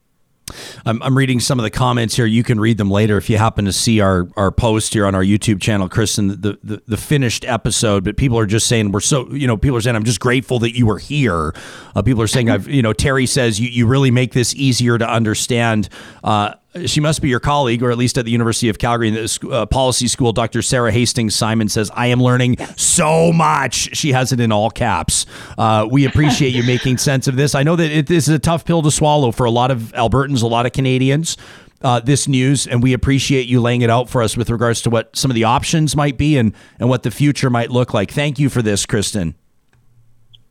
I'm, 0.85 1.01
I'm 1.03 1.17
reading 1.17 1.39
some 1.39 1.59
of 1.59 1.63
the 1.63 1.69
comments 1.69 2.15
here. 2.15 2.25
You 2.25 2.43
can 2.43 2.59
read 2.59 2.77
them 2.77 2.89
later 2.89 3.17
if 3.17 3.29
you 3.29 3.37
happen 3.37 3.65
to 3.65 3.73
see 3.73 3.99
our, 3.99 4.27
our 4.35 4.51
post 4.51 4.93
here 4.93 5.05
on 5.05 5.15
our 5.15 5.23
YouTube 5.23 5.61
channel, 5.61 5.89
Kristen, 5.89 6.41
the, 6.41 6.57
the, 6.63 6.81
the 6.87 6.97
finished 6.97 7.45
episode. 7.45 8.03
But 8.03 8.17
people 8.17 8.37
are 8.39 8.45
just 8.45 8.67
saying, 8.67 8.91
we're 8.91 8.99
so, 8.99 9.31
you 9.31 9.47
know, 9.47 9.57
people 9.57 9.77
are 9.77 9.81
saying, 9.81 9.95
I'm 9.95 10.03
just 10.03 10.19
grateful 10.19 10.59
that 10.59 10.75
you 10.75 10.85
were 10.85 10.99
here. 10.99 11.53
Uh, 11.95 12.01
people 12.01 12.21
are 12.21 12.27
saying, 12.27 12.49
I've, 12.49 12.67
you 12.67 12.81
know, 12.81 12.93
Terry 12.93 13.25
says, 13.25 13.59
you, 13.59 13.69
you 13.69 13.87
really 13.87 14.11
make 14.11 14.33
this 14.33 14.55
easier 14.55 14.97
to 14.97 15.07
understand. 15.07 15.89
Uh, 16.23 16.55
she 16.85 16.99
must 16.99 17.21
be 17.21 17.29
your 17.29 17.39
colleague, 17.39 17.81
or 17.81 17.91
at 17.91 17.97
least 17.97 18.17
at 18.17 18.25
the 18.25 18.31
University 18.31 18.69
of 18.69 18.77
Calgary 18.77 19.07
in 19.07 19.15
the 19.15 19.49
uh, 19.51 19.65
policy 19.65 20.07
school. 20.07 20.31
Dr. 20.31 20.61
Sara 20.61 20.91
Hastings 20.91 21.35
Simon 21.35 21.67
says, 21.67 21.89
I 21.95 22.07
am 22.07 22.21
learning 22.21 22.57
so 22.77 23.33
much. 23.33 23.95
She 23.95 24.11
has 24.11 24.31
it 24.31 24.39
in 24.39 24.51
all 24.51 24.69
caps. 24.69 25.25
Uh, 25.57 25.87
we 25.89 26.05
appreciate 26.05 26.53
you 26.53 26.63
making 26.63 26.97
sense 26.99 27.27
of 27.27 27.35
this. 27.35 27.55
I 27.55 27.63
know 27.63 27.75
that 27.75 27.91
it, 27.91 28.07
this 28.07 28.27
is 28.27 28.33
a 28.35 28.39
tough 28.39 28.65
pill 28.65 28.83
to 28.83 28.91
swallow 28.91 29.31
for 29.31 29.45
a 29.45 29.51
lot 29.51 29.71
of 29.71 29.93
Albertans, 29.95 30.43
a 30.43 30.47
lot 30.47 30.65
of 30.65 30.71
Canadians. 30.71 31.37
Uh, 31.81 31.99
this 32.01 32.27
news, 32.27 32.67
and 32.67 32.83
we 32.83 32.91
appreciate 32.91 33.47
you 33.47 33.61
laying 33.61 33.81
it 33.81 33.89
out 33.89 34.09
for 34.09 34.21
us 34.21 34.35
with 34.35 34.49
regards 34.49 34.81
to 34.81 34.89
what 34.89 35.15
some 35.15 35.31
of 35.31 35.35
the 35.35 35.45
options 35.45 35.95
might 35.95 36.17
be 36.17 36.37
and, 36.37 36.53
and 36.77 36.89
what 36.89 37.03
the 37.03 37.11
future 37.11 37.49
might 37.49 37.71
look 37.71 37.93
like. 37.93 38.11
Thank 38.11 38.37
you 38.37 38.49
for 38.49 38.61
this, 38.61 38.85
Kristen. 38.85 39.33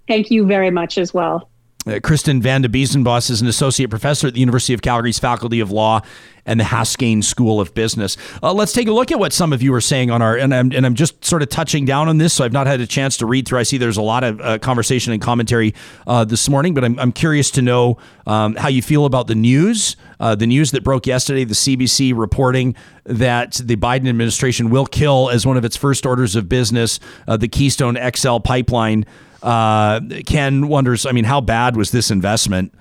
Thank 0.08 0.30
you 0.30 0.46
very 0.46 0.70
much 0.70 0.96
as 0.96 1.12
well. 1.12 1.50
Uh, 1.88 1.98
Kristen 2.00 2.42
Van 2.42 2.60
de 2.60 2.68
Biezenbos 2.68 3.30
is 3.30 3.40
an 3.40 3.48
associate 3.48 3.88
professor 3.88 4.26
at 4.26 4.34
the 4.34 4.40
University 4.40 4.74
of 4.74 4.82
Calgary's 4.82 5.18
Faculty 5.18 5.60
of 5.60 5.70
Law 5.70 6.02
and 6.44 6.60
the 6.60 6.64
Haskayne 6.64 7.24
School 7.24 7.60
of 7.60 7.72
Business. 7.72 8.18
Uh, 8.42 8.52
let's 8.52 8.72
take 8.72 8.88
a 8.88 8.92
look 8.92 9.10
at 9.10 9.18
what 9.18 9.32
some 9.32 9.54
of 9.54 9.62
you 9.62 9.72
are 9.72 9.80
saying 9.80 10.10
on 10.10 10.20
our, 10.20 10.36
and 10.36 10.54
I'm, 10.54 10.70
and 10.72 10.84
I'm 10.84 10.94
just 10.94 11.24
sort 11.24 11.42
of 11.42 11.48
touching 11.48 11.86
down 11.86 12.08
on 12.08 12.18
this, 12.18 12.34
so 12.34 12.44
I've 12.44 12.52
not 12.52 12.66
had 12.66 12.80
a 12.82 12.86
chance 12.86 13.16
to 13.18 13.26
read 13.26 13.48
through. 13.48 13.60
I 13.60 13.62
see 13.62 13.78
there's 13.78 13.96
a 13.96 14.02
lot 14.02 14.22
of 14.22 14.40
uh, 14.40 14.58
conversation 14.58 15.14
and 15.14 15.22
commentary 15.22 15.74
uh, 16.06 16.24
this 16.24 16.46
morning, 16.48 16.74
but 16.74 16.84
I'm, 16.84 16.98
I'm 16.98 17.12
curious 17.12 17.50
to 17.52 17.62
know 17.62 17.96
um, 18.26 18.54
how 18.56 18.68
you 18.68 18.82
feel 18.82 19.06
about 19.06 19.26
the 19.26 19.34
news, 19.34 19.96
uh, 20.20 20.34
the 20.34 20.46
news 20.46 20.72
that 20.72 20.84
broke 20.84 21.06
yesterday, 21.06 21.44
the 21.44 21.54
CBC 21.54 22.14
reporting 22.14 22.74
that 23.04 23.60
the 23.64 23.76
Biden 23.76 24.08
administration 24.08 24.68
will 24.68 24.86
kill 24.86 25.30
as 25.30 25.46
one 25.46 25.56
of 25.56 25.64
its 25.64 25.76
first 25.76 26.04
orders 26.04 26.36
of 26.36 26.50
business 26.50 27.00
the 27.26 27.48
Keystone 27.48 27.96
XL 28.14 28.38
pipeline. 28.38 29.06
Uh, 29.42 30.00
Ken 30.26 30.68
wonders, 30.68 31.06
I 31.06 31.12
mean, 31.12 31.24
how 31.24 31.40
bad 31.40 31.76
was 31.76 31.90
this 31.90 32.10
investment? 32.10 32.74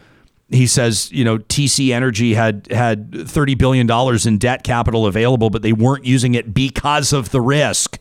He 0.50 0.66
says, 0.66 1.12
you 1.12 1.26
know, 1.26 1.38
TC 1.40 1.94
Energy 1.94 2.34
had 2.34 2.68
had 2.72 3.28
thirty 3.28 3.54
billion 3.54 3.86
dollars 3.86 4.26
in 4.26 4.38
debt 4.38 4.64
capital 4.64 5.06
available, 5.06 5.50
but 5.50 5.62
they 5.62 5.74
weren't 5.74 6.06
using 6.06 6.36
it 6.36 6.54
because 6.54 7.12
of 7.12 7.32
the 7.32 7.42
risk. 7.42 8.00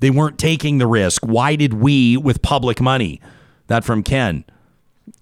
They 0.00 0.10
weren't 0.10 0.38
taking 0.38 0.78
the 0.78 0.86
risk. 0.86 1.24
Why 1.24 1.56
did 1.56 1.74
we, 1.74 2.16
with 2.16 2.42
public 2.42 2.80
money? 2.80 3.20
That 3.68 3.84
from 3.84 4.02
Ken, 4.02 4.44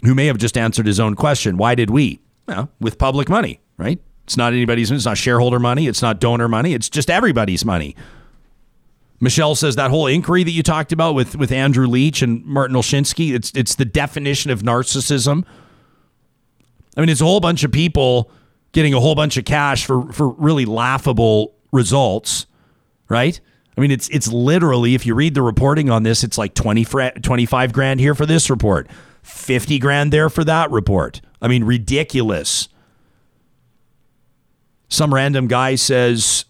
who 0.04 0.14
may 0.14 0.26
have 0.26 0.38
just 0.38 0.56
answered 0.56 0.86
his 0.86 0.98
own 0.98 1.16
question. 1.16 1.58
Why 1.58 1.74
did 1.74 1.90
we? 1.90 2.20
Well, 2.46 2.70
with 2.80 2.96
public 2.96 3.28
money, 3.28 3.60
right? 3.76 4.00
It's 4.24 4.36
not 4.36 4.54
anybody's. 4.54 4.90
It's 4.90 5.04
not 5.04 5.18
shareholder 5.18 5.58
money. 5.58 5.86
It's 5.86 6.00
not 6.00 6.18
donor 6.18 6.48
money. 6.48 6.72
It's 6.72 6.88
just 6.88 7.10
everybody's 7.10 7.64
money. 7.64 7.94
Michelle 9.20 9.54
says 9.54 9.76
that 9.76 9.90
whole 9.90 10.06
inquiry 10.06 10.44
that 10.44 10.52
you 10.52 10.62
talked 10.62 10.92
about 10.92 11.14
with, 11.14 11.34
with 11.34 11.50
Andrew 11.50 11.86
Leach 11.86 12.22
and 12.22 12.44
Martin 12.44 12.76
Olszynski, 12.76 13.34
it's 13.34 13.50
it's 13.54 13.74
the 13.74 13.84
definition 13.84 14.50
of 14.50 14.62
narcissism. 14.62 15.44
I 16.96 17.00
mean, 17.00 17.08
it's 17.08 17.20
a 17.20 17.24
whole 17.24 17.40
bunch 17.40 17.64
of 17.64 17.72
people 17.72 18.30
getting 18.72 18.94
a 18.94 19.00
whole 19.00 19.14
bunch 19.14 19.36
of 19.36 19.44
cash 19.44 19.84
for 19.84 20.12
for 20.12 20.28
really 20.30 20.64
laughable 20.64 21.54
results, 21.72 22.46
right? 23.08 23.40
I 23.76 23.80
mean, 23.80 23.90
it's 23.90 24.08
it's 24.08 24.28
literally 24.28 24.94
if 24.94 25.04
you 25.06 25.14
read 25.14 25.34
the 25.34 25.42
reporting 25.42 25.90
on 25.90 26.02
this, 26.04 26.22
it's 26.22 26.38
like 26.38 26.54
20 26.54 26.84
25 27.20 27.72
grand 27.72 28.00
here 28.00 28.14
for 28.14 28.26
this 28.26 28.50
report, 28.50 28.88
50 29.22 29.78
grand 29.78 30.12
there 30.12 30.30
for 30.30 30.44
that 30.44 30.70
report. 30.70 31.20
I 31.40 31.48
mean, 31.48 31.64
ridiculous. 31.64 32.68
Some 34.88 35.12
random 35.12 35.48
guy 35.48 35.74
says 35.74 36.44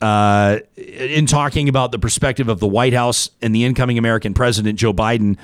uh, 0.00 0.58
in 0.76 1.26
talking 1.26 1.68
about 1.68 1.92
the 1.92 1.98
perspective 1.98 2.48
of 2.48 2.60
the 2.60 2.66
White 2.66 2.92
House 2.92 3.30
and 3.40 3.54
the 3.54 3.64
incoming 3.64 3.98
American 3.98 4.34
president, 4.34 4.78
Joe 4.78 4.92
Biden, 4.92 5.38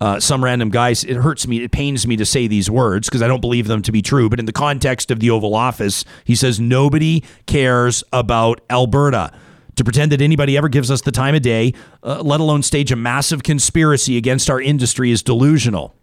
uh, 0.00 0.18
some 0.18 0.42
random 0.42 0.70
guys, 0.70 1.04
it 1.04 1.16
hurts 1.16 1.46
me, 1.46 1.62
it 1.62 1.70
pains 1.70 2.06
me 2.06 2.16
to 2.16 2.24
say 2.24 2.46
these 2.46 2.70
words 2.70 3.08
because 3.08 3.20
I 3.20 3.28
don't 3.28 3.42
believe 3.42 3.66
them 3.66 3.82
to 3.82 3.92
be 3.92 4.00
true. 4.00 4.30
But 4.30 4.38
in 4.38 4.46
the 4.46 4.52
context 4.52 5.10
of 5.10 5.20
the 5.20 5.30
Oval 5.30 5.54
Office, 5.54 6.04
he 6.24 6.34
says 6.34 6.58
nobody 6.58 7.22
cares 7.46 8.02
about 8.12 8.60
Alberta. 8.70 9.32
To 9.76 9.84
pretend 9.84 10.12
that 10.12 10.20
anybody 10.20 10.58
ever 10.58 10.68
gives 10.68 10.90
us 10.90 11.00
the 11.00 11.12
time 11.12 11.34
of 11.34 11.40
day, 11.40 11.72
uh, 12.02 12.20
let 12.22 12.40
alone 12.40 12.62
stage 12.62 12.92
a 12.92 12.96
massive 12.96 13.42
conspiracy 13.42 14.18
against 14.18 14.50
our 14.50 14.60
industry, 14.60 15.10
is 15.10 15.22
delusional. 15.22 15.94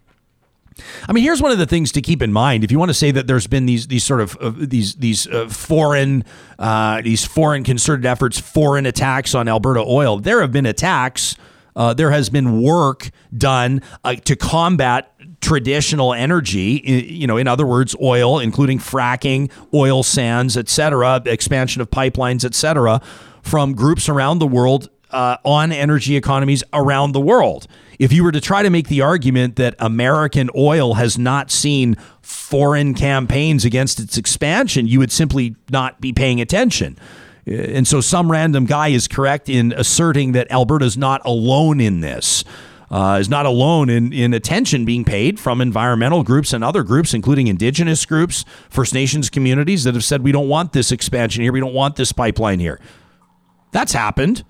I 1.08 1.12
mean, 1.12 1.24
here's 1.24 1.42
one 1.42 1.52
of 1.52 1.58
the 1.58 1.66
things 1.66 1.92
to 1.92 2.02
keep 2.02 2.22
in 2.22 2.32
mind. 2.32 2.64
If 2.64 2.72
you 2.72 2.78
want 2.78 2.90
to 2.90 2.94
say 2.94 3.10
that 3.10 3.26
there's 3.26 3.46
been 3.46 3.66
these 3.66 3.86
these 3.86 4.04
sort 4.04 4.20
of 4.20 4.36
uh, 4.36 4.52
these 4.56 4.94
these 4.96 5.26
uh, 5.26 5.48
foreign 5.48 6.24
uh, 6.58 7.02
these 7.02 7.24
foreign 7.24 7.64
concerted 7.64 8.06
efforts, 8.06 8.38
foreign 8.38 8.86
attacks 8.86 9.34
on 9.34 9.48
Alberta 9.48 9.80
oil, 9.80 10.18
there 10.18 10.40
have 10.40 10.52
been 10.52 10.66
attacks. 10.66 11.36
Uh, 11.76 11.94
there 11.94 12.10
has 12.10 12.28
been 12.28 12.60
work 12.60 13.10
done 13.36 13.80
uh, 14.02 14.16
to 14.16 14.34
combat 14.34 15.12
traditional 15.40 16.12
energy. 16.12 16.82
You 16.84 17.26
know, 17.26 17.36
in 17.36 17.46
other 17.46 17.66
words, 17.66 17.94
oil, 18.02 18.40
including 18.40 18.78
fracking, 18.78 19.50
oil 19.72 20.02
sands, 20.02 20.56
etc., 20.56 21.22
expansion 21.26 21.80
of 21.80 21.90
pipelines, 21.90 22.44
etc., 22.44 23.00
from 23.42 23.74
groups 23.74 24.08
around 24.08 24.40
the 24.40 24.46
world 24.46 24.90
uh, 25.10 25.36
on 25.44 25.72
energy 25.72 26.16
economies 26.16 26.62
around 26.72 27.12
the 27.12 27.20
world. 27.20 27.66
If 27.98 28.12
you 28.12 28.22
were 28.22 28.32
to 28.32 28.40
try 28.40 28.62
to 28.62 28.70
make 28.70 28.88
the 28.88 29.00
argument 29.00 29.56
that 29.56 29.74
American 29.78 30.50
oil 30.56 30.94
has 30.94 31.18
not 31.18 31.50
seen 31.50 31.96
foreign 32.22 32.94
campaigns 32.94 33.64
against 33.64 33.98
its 33.98 34.16
expansion, 34.16 34.86
you 34.86 34.98
would 35.00 35.10
simply 35.10 35.56
not 35.70 36.00
be 36.00 36.12
paying 36.12 36.40
attention. 36.40 36.96
And 37.46 37.88
so 37.88 38.00
some 38.00 38.30
random 38.30 38.66
guy 38.66 38.88
is 38.88 39.08
correct 39.08 39.48
in 39.48 39.72
asserting 39.72 40.32
that 40.32 40.50
Alberta 40.52 40.84
is 40.84 40.96
not 40.98 41.22
alone 41.24 41.80
in 41.80 42.00
this. 42.00 42.44
Uh, 42.90 43.18
is 43.20 43.28
not 43.28 43.44
alone 43.44 43.90
in, 43.90 44.14
in 44.14 44.32
attention 44.32 44.86
being 44.86 45.04
paid 45.04 45.38
from 45.38 45.60
environmental 45.60 46.22
groups 46.22 46.54
and 46.54 46.64
other 46.64 46.82
groups, 46.82 47.12
including 47.12 47.46
indigenous 47.46 48.06
groups, 48.06 48.46
First 48.70 48.94
Nations 48.94 49.28
communities 49.28 49.84
that 49.84 49.92
have 49.92 50.04
said, 50.04 50.22
we 50.22 50.32
don't 50.32 50.48
want 50.48 50.72
this 50.72 50.90
expansion 50.90 51.42
here. 51.42 51.52
We 51.52 51.60
don't 51.60 51.74
want 51.74 51.96
this 51.96 52.12
pipeline 52.12 52.60
here. 52.60 52.80
That's 53.72 53.92
happened. 53.92 54.42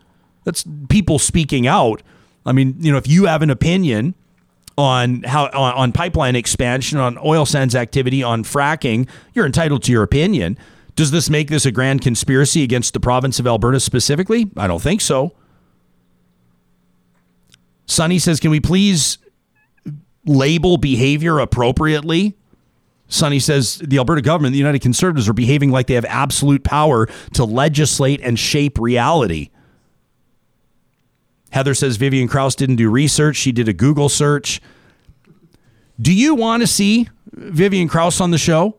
That's 0.48 0.64
people 0.88 1.18
speaking 1.18 1.66
out. 1.66 2.02
I 2.46 2.52
mean, 2.52 2.76
you 2.78 2.90
know, 2.90 2.96
if 2.96 3.06
you 3.06 3.26
have 3.26 3.42
an 3.42 3.50
opinion 3.50 4.14
on 4.78 5.22
how 5.24 5.44
on, 5.48 5.74
on 5.74 5.92
pipeline 5.92 6.34
expansion, 6.34 6.98
on 6.98 7.18
oil 7.22 7.44
sands 7.44 7.74
activity, 7.74 8.22
on 8.22 8.44
fracking, 8.44 9.06
you're 9.34 9.44
entitled 9.44 9.82
to 9.82 9.92
your 9.92 10.02
opinion. 10.02 10.56
Does 10.96 11.10
this 11.10 11.28
make 11.28 11.50
this 11.50 11.66
a 11.66 11.70
grand 11.70 12.00
conspiracy 12.00 12.62
against 12.62 12.94
the 12.94 13.00
province 13.00 13.38
of 13.38 13.46
Alberta 13.46 13.78
specifically? 13.78 14.50
I 14.56 14.66
don't 14.66 14.80
think 14.80 15.02
so. 15.02 15.34
Sonny 17.84 18.18
says, 18.18 18.40
"Can 18.40 18.50
we 18.50 18.60
please 18.60 19.18
label 20.24 20.78
behavior 20.78 21.40
appropriately?" 21.40 22.38
Sonny 23.08 23.38
says 23.38 23.82
the 23.84 23.98
Alberta 23.98 24.22
government, 24.22 24.52
the 24.52 24.58
United 24.58 24.80
Conservatives, 24.80 25.28
are 25.28 25.34
behaving 25.34 25.70
like 25.70 25.88
they 25.88 25.94
have 25.94 26.06
absolute 26.06 26.64
power 26.64 27.06
to 27.34 27.44
legislate 27.44 28.22
and 28.22 28.38
shape 28.38 28.78
reality. 28.78 29.50
Heather 31.50 31.74
says 31.74 31.96
Vivian 31.96 32.28
Krause 32.28 32.54
didn't 32.54 32.76
do 32.76 32.90
research. 32.90 33.36
She 33.36 33.52
did 33.52 33.68
a 33.68 33.72
Google 33.72 34.08
search. 34.08 34.60
Do 36.00 36.12
you 36.12 36.34
want 36.34 36.62
to 36.62 36.66
see 36.66 37.08
Vivian 37.32 37.88
Krause 37.88 38.20
on 38.20 38.30
the 38.30 38.38
show? 38.38 38.76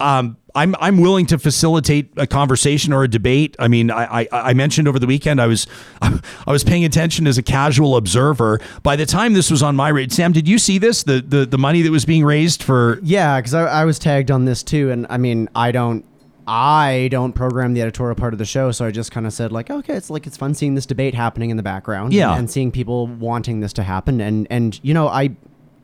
Um, 0.00 0.36
I'm 0.56 0.76
I'm 0.78 0.98
willing 1.00 1.26
to 1.26 1.38
facilitate 1.38 2.12
a 2.16 2.26
conversation 2.26 2.92
or 2.92 3.02
a 3.02 3.08
debate. 3.08 3.56
I 3.58 3.66
mean, 3.66 3.90
I, 3.90 4.22
I, 4.22 4.28
I 4.32 4.54
mentioned 4.54 4.86
over 4.86 4.98
the 4.98 5.06
weekend 5.06 5.40
I 5.40 5.46
was 5.46 5.66
I 6.02 6.20
was 6.46 6.62
paying 6.62 6.84
attention 6.84 7.26
as 7.26 7.38
a 7.38 7.42
casual 7.42 7.96
observer. 7.96 8.60
By 8.82 8.94
the 8.96 9.06
time 9.06 9.32
this 9.32 9.50
was 9.50 9.62
on 9.62 9.74
my 9.74 9.88
rate, 9.88 10.12
Sam, 10.12 10.32
did 10.32 10.46
you 10.46 10.58
see 10.58 10.78
this? 10.78 11.02
The 11.02 11.20
the 11.26 11.44
the 11.46 11.58
money 11.58 11.82
that 11.82 11.90
was 11.90 12.04
being 12.04 12.24
raised 12.24 12.62
for 12.62 13.00
Yeah, 13.02 13.40
because 13.40 13.54
I, 13.54 13.64
I 13.64 13.84
was 13.84 13.98
tagged 13.98 14.30
on 14.30 14.44
this 14.44 14.62
too, 14.62 14.90
and 14.90 15.06
I 15.10 15.16
mean, 15.16 15.48
I 15.56 15.72
don't 15.72 16.04
I 16.46 17.08
don't 17.10 17.32
program 17.32 17.72
the 17.74 17.82
editorial 17.82 18.14
part 18.16 18.34
of 18.34 18.38
the 18.38 18.44
show, 18.44 18.70
so 18.70 18.84
I 18.84 18.90
just 18.90 19.10
kind 19.10 19.26
of 19.26 19.32
said 19.32 19.50
like, 19.52 19.70
okay, 19.70 19.94
it's 19.94 20.10
like 20.10 20.26
it's 20.26 20.36
fun 20.36 20.54
seeing 20.54 20.74
this 20.74 20.86
debate 20.86 21.14
happening 21.14 21.50
in 21.50 21.56
the 21.56 21.62
background, 21.62 22.12
Yeah. 22.12 22.30
and, 22.32 22.40
and 22.40 22.50
seeing 22.50 22.70
people 22.70 23.06
wanting 23.06 23.60
this 23.60 23.72
to 23.74 23.82
happen, 23.82 24.20
and 24.20 24.46
and 24.50 24.78
you 24.82 24.92
know, 24.94 25.08
I 25.08 25.30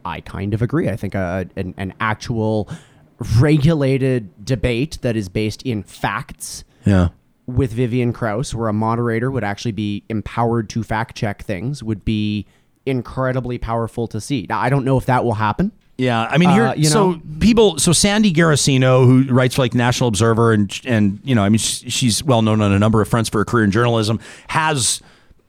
I 0.04 0.20
kind 0.20 0.52
of 0.54 0.62
agree. 0.62 0.88
I 0.88 0.96
think 0.96 1.14
a, 1.14 1.46
an, 1.56 1.74
an 1.76 1.94
actual 2.00 2.68
regulated 3.38 4.44
debate 4.44 4.98
that 5.02 5.16
is 5.16 5.28
based 5.28 5.62
in 5.62 5.82
facts 5.82 6.64
yeah 6.84 7.08
with 7.46 7.72
Vivian 7.72 8.12
Krause, 8.12 8.54
where 8.54 8.68
a 8.68 8.72
moderator 8.72 9.28
would 9.28 9.42
actually 9.42 9.72
be 9.72 10.04
empowered 10.08 10.68
to 10.70 10.84
fact 10.84 11.16
check 11.16 11.42
things, 11.42 11.82
would 11.82 12.04
be 12.04 12.46
incredibly 12.86 13.58
powerful 13.58 14.06
to 14.06 14.20
see. 14.20 14.46
Now, 14.48 14.60
I 14.60 14.68
don't 14.68 14.84
know 14.84 14.96
if 14.96 15.06
that 15.06 15.24
will 15.24 15.34
happen. 15.34 15.72
Yeah, 16.00 16.26
I 16.30 16.38
mean, 16.38 16.48
here, 16.50 16.68
Uh, 16.68 16.74
you 16.76 16.84
so 16.84 17.12
know- 17.12 17.20
people, 17.40 17.78
so 17.78 17.92
Sandy 17.92 18.32
Garossino, 18.32 19.04
who 19.04 19.24
writes 19.32 19.54
for 19.56 19.62
like 19.62 19.74
National 19.74 20.08
Observer, 20.08 20.52
and 20.52 20.80
and 20.86 21.20
you 21.24 21.34
know, 21.34 21.42
I 21.44 21.50
mean, 21.50 21.58
she's 21.58 22.24
well 22.24 22.40
known 22.40 22.62
on 22.62 22.72
a 22.72 22.78
number 22.78 23.02
of 23.02 23.08
fronts 23.08 23.28
for 23.28 23.38
her 23.38 23.44
career 23.44 23.64
in 23.64 23.70
journalism, 23.70 24.18
has 24.48 25.00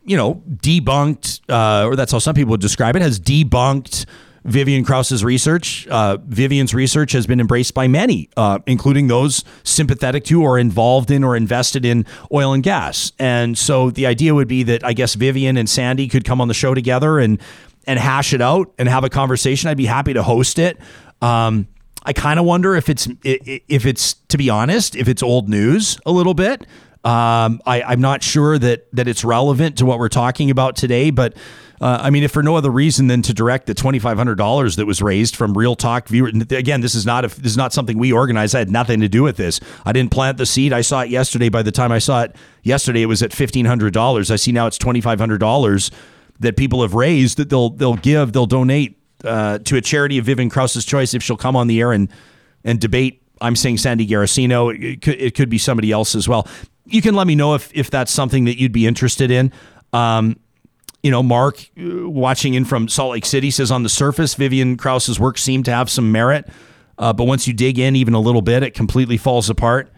you 0.05 0.17
know 0.17 0.41
debunked, 0.49 1.39
uh, 1.47 1.87
or 1.87 1.95
that's 1.95 2.11
how 2.11 2.19
some 2.19 2.35
people 2.35 2.51
would 2.51 2.59
describe 2.61 2.97
it, 2.97 3.01
has 3.01 3.17
debunked 3.17 4.05
Vivian 4.43 4.83
Krause's 4.83 5.23
research. 5.23 5.87
Uh, 5.87 6.17
Vivian's 6.27 6.73
research 6.73 7.11
has 7.13 7.25
been 7.27 7.39
embraced 7.39 7.73
by 7.73 7.87
many, 7.87 8.27
uh, 8.35 8.57
including 8.65 9.07
those 9.07 9.43
sympathetic 9.63 10.23
to 10.25 10.41
or 10.41 10.57
involved 10.59 11.11
in 11.11 11.23
or 11.23 11.35
invested 11.37 11.85
in 11.85 12.05
oil 12.33 12.51
and 12.51 12.63
gas. 12.63 13.11
And 13.19 13.57
so 13.57 13.91
the 13.91 14.05
idea 14.07 14.33
would 14.33 14.47
be 14.47 14.63
that 14.63 14.83
I 14.83 14.93
guess 14.93 15.13
Vivian 15.13 15.55
and 15.57 15.69
Sandy 15.69 16.07
could 16.07 16.25
come 16.25 16.41
on 16.41 16.47
the 16.47 16.55
show 16.55 16.73
together 16.73 17.19
and 17.19 17.39
and 17.87 17.99
hash 17.99 18.33
it 18.33 18.41
out 18.41 18.73
and 18.77 18.87
have 18.87 19.03
a 19.03 19.09
conversation. 19.09 19.69
I'd 19.69 19.77
be 19.77 19.85
happy 19.85 20.13
to 20.13 20.23
host 20.23 20.59
it. 20.59 20.77
Um, 21.21 21.67
I 22.03 22.13
kind 22.13 22.39
of 22.39 22.45
wonder 22.45 22.75
if 22.75 22.89
it's 22.89 23.07
if 23.23 23.85
it's 23.85 24.13
to 24.29 24.37
be 24.37 24.49
honest, 24.49 24.95
if 24.95 25.07
it's 25.07 25.21
old 25.21 25.49
news 25.49 25.99
a 26.05 26.11
little 26.11 26.33
bit. 26.33 26.65
Um, 27.03 27.61
I, 27.65 27.81
I'm 27.81 28.01
not 28.01 28.21
sure 28.21 28.59
that 28.59 28.87
that 28.93 29.07
it's 29.07 29.23
relevant 29.23 29.77
to 29.79 29.85
what 29.85 29.97
we're 29.99 30.09
talking 30.09 30.51
about 30.51 30.75
today, 30.75 31.09
but 31.09 31.35
uh, 31.81 31.97
I 31.99 32.11
mean, 32.11 32.21
if 32.23 32.31
for 32.31 32.43
no 32.43 32.55
other 32.55 32.69
reason 32.69 33.07
than 33.07 33.23
to 33.23 33.33
direct 33.33 33.65
the 33.65 33.73
twenty 33.73 33.97
five 33.97 34.17
hundred 34.17 34.35
dollars 34.35 34.75
that 34.75 34.85
was 34.85 35.01
raised 35.01 35.35
from 35.35 35.57
Real 35.57 35.75
Talk 35.75 36.07
viewers. 36.07 36.33
Again, 36.51 36.81
this 36.81 36.93
is 36.93 37.05
not 37.07 37.25
a, 37.25 37.27
this 37.27 37.51
is 37.51 37.57
not 37.57 37.73
something 37.73 37.97
we 37.97 38.11
organized. 38.11 38.53
I 38.53 38.59
had 38.59 38.69
nothing 38.69 38.99
to 38.99 39.09
do 39.09 39.23
with 39.23 39.37
this. 39.37 39.59
I 39.83 39.91
didn't 39.91 40.11
plant 40.11 40.37
the 40.37 40.45
seed. 40.45 40.73
I 40.73 40.81
saw 40.81 41.01
it 41.01 41.09
yesterday. 41.09 41.49
By 41.49 41.63
the 41.63 41.71
time 41.71 41.91
I 41.91 41.97
saw 41.97 42.21
it 42.21 42.35
yesterday, 42.61 43.01
it 43.01 43.07
was 43.07 43.23
at 43.23 43.33
fifteen 43.33 43.65
hundred 43.65 43.93
dollars. 43.93 44.29
I 44.29 44.35
see 44.35 44.51
now 44.51 44.67
it's 44.67 44.77
twenty 44.77 45.01
five 45.01 45.19
hundred 45.19 45.39
dollars 45.39 45.89
that 46.41 46.57
people 46.57 46.81
have 46.81 46.93
raised 46.93 47.37
that 47.37 47.49
they'll 47.49 47.69
they'll 47.69 47.95
give 47.95 48.33
they'll 48.33 48.45
donate 48.45 48.99
uh, 49.23 49.59
to 49.59 49.77
a 49.77 49.81
charity 49.81 50.17
of 50.17 50.25
Vivian 50.25 50.49
Krause's 50.49 50.85
choice 50.85 51.13
if 51.13 51.23
she'll 51.23 51.37
come 51.37 51.55
on 51.55 51.67
the 51.67 51.79
air 51.79 51.91
and 51.91 52.09
and 52.63 52.79
debate. 52.79 53.23
I'm 53.39 53.55
saying 53.55 53.77
Sandy 53.77 54.05
Garossino. 54.05 54.71
It 54.73 55.01
could, 55.01 55.19
it 55.19 55.35
could 55.35 55.49
be 55.49 55.57
somebody 55.57 55.91
else 55.91 56.13
as 56.13 56.27
well. 56.27 56.47
You 56.85 57.01
can 57.01 57.15
let 57.15 57.27
me 57.27 57.35
know 57.35 57.55
if 57.55 57.71
if 57.73 57.89
that's 57.89 58.11
something 58.11 58.45
that 58.45 58.59
you'd 58.59 58.71
be 58.71 58.85
interested 58.85 59.31
in. 59.31 59.51
Um, 59.93 60.37
you 61.03 61.09
know, 61.09 61.23
Mark, 61.23 61.59
uh, 61.79 62.07
watching 62.07 62.53
in 62.53 62.65
from 62.65 62.87
Salt 62.87 63.13
Lake 63.13 63.25
City, 63.25 63.49
says 63.49 63.71
on 63.71 63.83
the 63.83 63.89
surface, 63.89 64.35
Vivian 64.35 64.77
Krause's 64.77 65.19
work 65.19 65.37
seemed 65.37 65.65
to 65.65 65.71
have 65.71 65.89
some 65.89 66.11
merit, 66.11 66.47
uh, 66.97 67.11
but 67.11 67.23
once 67.23 67.47
you 67.47 67.53
dig 67.53 67.79
in 67.79 67.95
even 67.95 68.13
a 68.13 68.19
little 68.19 68.43
bit, 68.43 68.61
it 68.61 68.75
completely 68.75 69.17
falls 69.17 69.49
apart. 69.49 69.91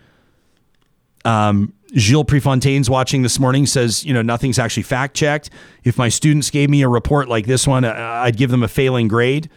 Um, 1.26 1.74
Gilles 1.96 2.24
Prefontaine's 2.24 2.90
watching 2.90 3.22
this 3.22 3.40
morning 3.40 3.66
says, 3.66 4.04
you 4.04 4.14
know, 4.14 4.22
nothing's 4.22 4.58
actually 4.58 4.84
fact 4.84 5.16
checked. 5.16 5.50
If 5.84 5.98
my 5.98 6.10
students 6.10 6.50
gave 6.50 6.70
me 6.70 6.82
a 6.82 6.88
report 6.88 7.30
like 7.30 7.46
this 7.46 7.68
one, 7.68 7.86
uh, 7.86 7.94
I'd 7.94 8.38
give 8.38 8.50
them 8.50 8.64
a 8.64 8.68
failing 8.68 9.08
grade. 9.08 9.50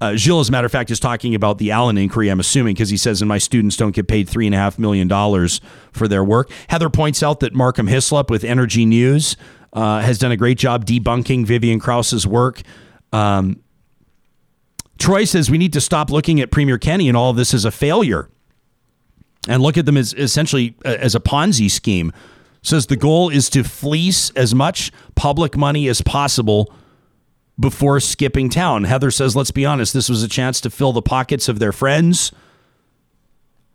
Uh, 0.00 0.16
Gilles, 0.16 0.40
as 0.40 0.48
a 0.48 0.52
matter 0.52 0.64
of 0.64 0.72
fact, 0.72 0.90
is 0.90 0.98
talking 0.98 1.34
about 1.34 1.58
the 1.58 1.70
Allan 1.70 1.98
inquiry, 1.98 2.30
I'm 2.30 2.40
assuming, 2.40 2.72
because 2.72 2.88
he 2.88 2.96
says, 2.96 3.20
and 3.20 3.28
my 3.28 3.36
students 3.36 3.76
don't 3.76 3.94
get 3.94 4.08
paid 4.08 4.28
$3.5 4.28 4.78
million 4.78 5.08
for 5.92 6.08
their 6.08 6.24
work. 6.24 6.50
Heather 6.68 6.88
points 6.88 7.22
out 7.22 7.40
that 7.40 7.54
Markham 7.54 7.86
Hislop 7.86 8.30
with 8.30 8.42
Energy 8.42 8.86
News 8.86 9.36
uh, 9.74 10.00
has 10.00 10.18
done 10.18 10.32
a 10.32 10.38
great 10.38 10.56
job 10.56 10.86
debunking 10.86 11.44
Vivian 11.44 11.78
Krause's 11.78 12.26
work. 12.26 12.62
Um, 13.12 13.62
Troy 14.98 15.24
says 15.24 15.50
we 15.50 15.58
need 15.58 15.74
to 15.74 15.82
stop 15.82 16.10
looking 16.10 16.40
at 16.40 16.50
Premier 16.50 16.78
Kenney 16.78 17.08
and 17.08 17.16
all 17.16 17.30
of 17.30 17.36
this 17.36 17.52
as 17.52 17.66
a 17.66 17.70
failure 17.70 18.30
and 19.50 19.64
look 19.64 19.76
at 19.76 19.84
them 19.84 19.96
as 19.96 20.14
essentially 20.14 20.76
uh, 20.84 20.96
as 21.00 21.16
a 21.16 21.20
Ponzi 21.20 21.68
scheme. 21.68 22.12
Says 22.62 22.86
the 22.86 22.96
goal 22.96 23.30
is 23.30 23.50
to 23.50 23.64
fleece 23.64 24.30
as 24.36 24.54
much 24.54 24.92
public 25.16 25.56
money 25.56 25.88
as 25.88 26.02
possible 26.02 26.72
before 27.58 27.98
skipping 28.00 28.48
town. 28.48 28.84
Heather 28.84 29.10
says, 29.10 29.34
let's 29.34 29.50
be 29.50 29.66
honest, 29.66 29.92
this 29.92 30.08
was 30.08 30.22
a 30.22 30.28
chance 30.28 30.60
to 30.60 30.70
fill 30.70 30.92
the 30.92 31.02
pockets 31.02 31.48
of 31.48 31.58
their 31.58 31.72
friends. 31.72 32.32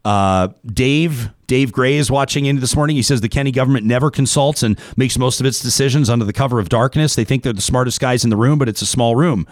Uh, 0.06 0.50
Dave, 0.66 1.32
Dave 1.48 1.72
Gray 1.72 1.96
is 1.96 2.10
watching 2.10 2.46
in 2.46 2.60
this 2.60 2.76
morning. 2.76 2.96
He 2.96 3.02
says 3.02 3.22
the 3.22 3.30
Kenney 3.30 3.52
government 3.52 3.86
never 3.86 4.12
consults 4.12 4.64
and 4.64 4.80
makes 4.96 5.18
most 5.18 5.40
of 5.40 5.46
its 5.46 5.60
decisions 5.60 6.10
under 6.10 6.26
the 6.26 6.34
cover 6.34 6.60
of 6.60 6.70
darkness. 6.70 7.16
They 7.16 7.26
think 7.26 7.44
they're 7.44 7.54
the 7.54 7.62
smartest 7.62 8.00
guys 8.00 8.24
in 8.24 8.30
the 8.30 8.38
room, 8.38 8.60
but 8.60 8.70
it's 8.70 8.84
a 8.84 8.88
small 8.88 9.16
room. 9.16 9.48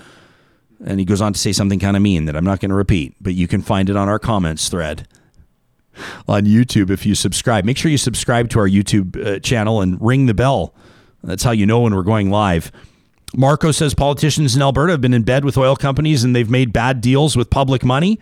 And 0.85 0.99
he 0.99 1.05
goes 1.05 1.21
on 1.21 1.33
to 1.33 1.39
say 1.39 1.51
something 1.51 1.79
kind 1.79 1.97
of 1.97 2.03
mean 2.03 2.25
that 2.25 2.35
I'm 2.35 2.45
not 2.45 2.59
going 2.59 2.69
to 2.69 2.75
repeat, 2.75 3.15
but 3.19 3.33
you 3.33 3.47
can 3.47 3.61
find 3.61 3.89
it 3.89 3.95
on 3.95 4.07
our 4.07 4.19
comments 4.19 4.69
thread 4.69 5.07
on 6.27 6.45
YouTube 6.45 6.89
if 6.89 7.05
you 7.05 7.15
subscribe. 7.15 7.65
Make 7.65 7.77
sure 7.77 7.91
you 7.91 7.97
subscribe 7.97 8.49
to 8.49 8.59
our 8.59 8.67
YouTube 8.67 9.25
uh, 9.25 9.39
channel 9.39 9.81
and 9.81 9.99
ring 10.01 10.25
the 10.25 10.33
bell. 10.33 10.73
That's 11.23 11.43
how 11.43 11.51
you 11.51 11.65
know 11.65 11.81
when 11.81 11.95
we're 11.95 12.03
going 12.03 12.29
live. 12.29 12.71
Marco 13.35 13.71
says 13.71 13.93
politicians 13.93 14.55
in 14.55 14.61
Alberta 14.61 14.91
have 14.91 15.01
been 15.01 15.13
in 15.13 15.23
bed 15.23 15.43
with 15.43 15.57
oil 15.57 15.75
companies 15.75 16.23
and 16.23 16.35
they've 16.35 16.49
made 16.49 16.71
bad 16.71 17.01
deals 17.01 17.35
with 17.35 17.49
public 17.49 17.83
money. 17.83 18.19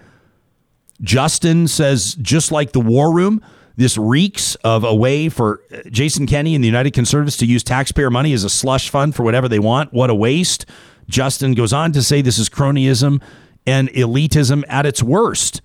Justin 1.02 1.68
says, 1.68 2.16
just 2.16 2.52
like 2.52 2.72
the 2.72 2.80
war 2.80 3.14
room, 3.14 3.44
this 3.76 3.98
reeks 3.98 4.56
of 4.56 4.84
a 4.84 4.94
way 4.94 5.28
for 5.28 5.62
Jason 5.90 6.28
Kenney 6.28 6.56
and 6.56 6.64
the 6.64 6.68
United 6.68 6.92
Conservatives 6.92 7.38
to 7.38 7.46
use 7.46 7.64
taxpayer 7.64 8.10
money 8.10 8.34
as 8.34 8.44
a 8.44 8.50
slush 8.50 8.90
fund 8.90 9.16
for 9.16 9.24
whatever 9.24 9.50
they 9.50 9.60
want. 9.60 9.92
What 9.92 10.10
a 10.10 10.16
waste. 10.16 10.66
Justin 11.10 11.54
goes 11.54 11.74
on 11.74 11.92
to 11.94 12.04
say 12.04 12.22
this 12.22 12.38
is 12.38 12.50
cronyism 12.50 13.22
and 13.66 13.90
elitism 13.90 14.64
at 14.68 14.86
its 14.86 15.02
worst. 15.04 15.62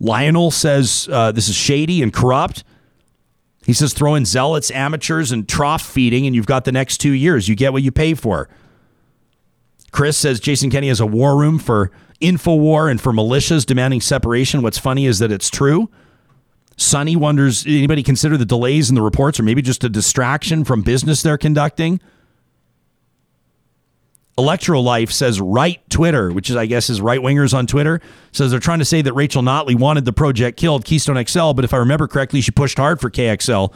Lionel 0.00 0.50
says 0.50 1.08
uh, 1.10 1.32
this 1.32 1.48
is 1.48 1.54
shady 1.54 2.02
and 2.02 2.12
corrupt. 2.12 2.64
He 3.66 3.72
says 3.72 3.92
throw 3.92 4.14
in 4.14 4.24
zealots, 4.24 4.70
amateurs, 4.70 5.32
and 5.32 5.48
trough 5.48 5.82
feeding, 5.82 6.26
and 6.26 6.34
you've 6.34 6.46
got 6.46 6.64
the 6.64 6.72
next 6.72 6.98
two 6.98 7.12
years. 7.12 7.48
You 7.48 7.54
get 7.54 7.72
what 7.72 7.82
you 7.82 7.92
pay 7.92 8.14
for. 8.14 8.48
Chris 9.90 10.16
says 10.16 10.40
Jason 10.40 10.70
Kenney 10.70 10.88
has 10.88 11.00
a 11.00 11.06
war 11.06 11.36
room 11.36 11.58
for 11.58 11.90
InfoWar 12.20 12.90
and 12.90 13.00
for 13.00 13.12
militias 13.12 13.66
demanding 13.66 14.00
separation. 14.00 14.62
What's 14.62 14.78
funny 14.78 15.06
is 15.06 15.18
that 15.18 15.32
it's 15.32 15.50
true. 15.50 15.90
Sonny 16.76 17.16
wonders 17.16 17.66
anybody 17.66 18.02
consider 18.02 18.36
the 18.36 18.44
delays 18.44 18.88
in 18.88 18.94
the 18.94 19.02
reports 19.02 19.40
or 19.40 19.42
maybe 19.42 19.62
just 19.62 19.82
a 19.82 19.88
distraction 19.88 20.64
from 20.64 20.82
business 20.82 21.22
they're 21.22 21.38
conducting? 21.38 22.00
Electrolife 24.38 25.10
says 25.10 25.40
right 25.40 25.80
Twitter, 25.90 26.30
which 26.30 26.48
is 26.48 26.54
I 26.54 26.66
guess 26.66 26.88
is 26.88 27.00
right 27.00 27.18
wingers 27.18 27.52
on 27.52 27.66
Twitter, 27.66 28.00
says 28.30 28.52
they're 28.52 28.60
trying 28.60 28.78
to 28.78 28.84
say 28.84 29.02
that 29.02 29.12
Rachel 29.12 29.42
Notley 29.42 29.74
wanted 29.74 30.04
the 30.04 30.12
project 30.12 30.56
killed, 30.56 30.84
Keystone 30.84 31.22
XL, 31.26 31.54
but 31.54 31.64
if 31.64 31.74
I 31.74 31.78
remember 31.78 32.06
correctly, 32.06 32.40
she 32.40 32.52
pushed 32.52 32.78
hard 32.78 33.00
for 33.00 33.10
KXL, 33.10 33.72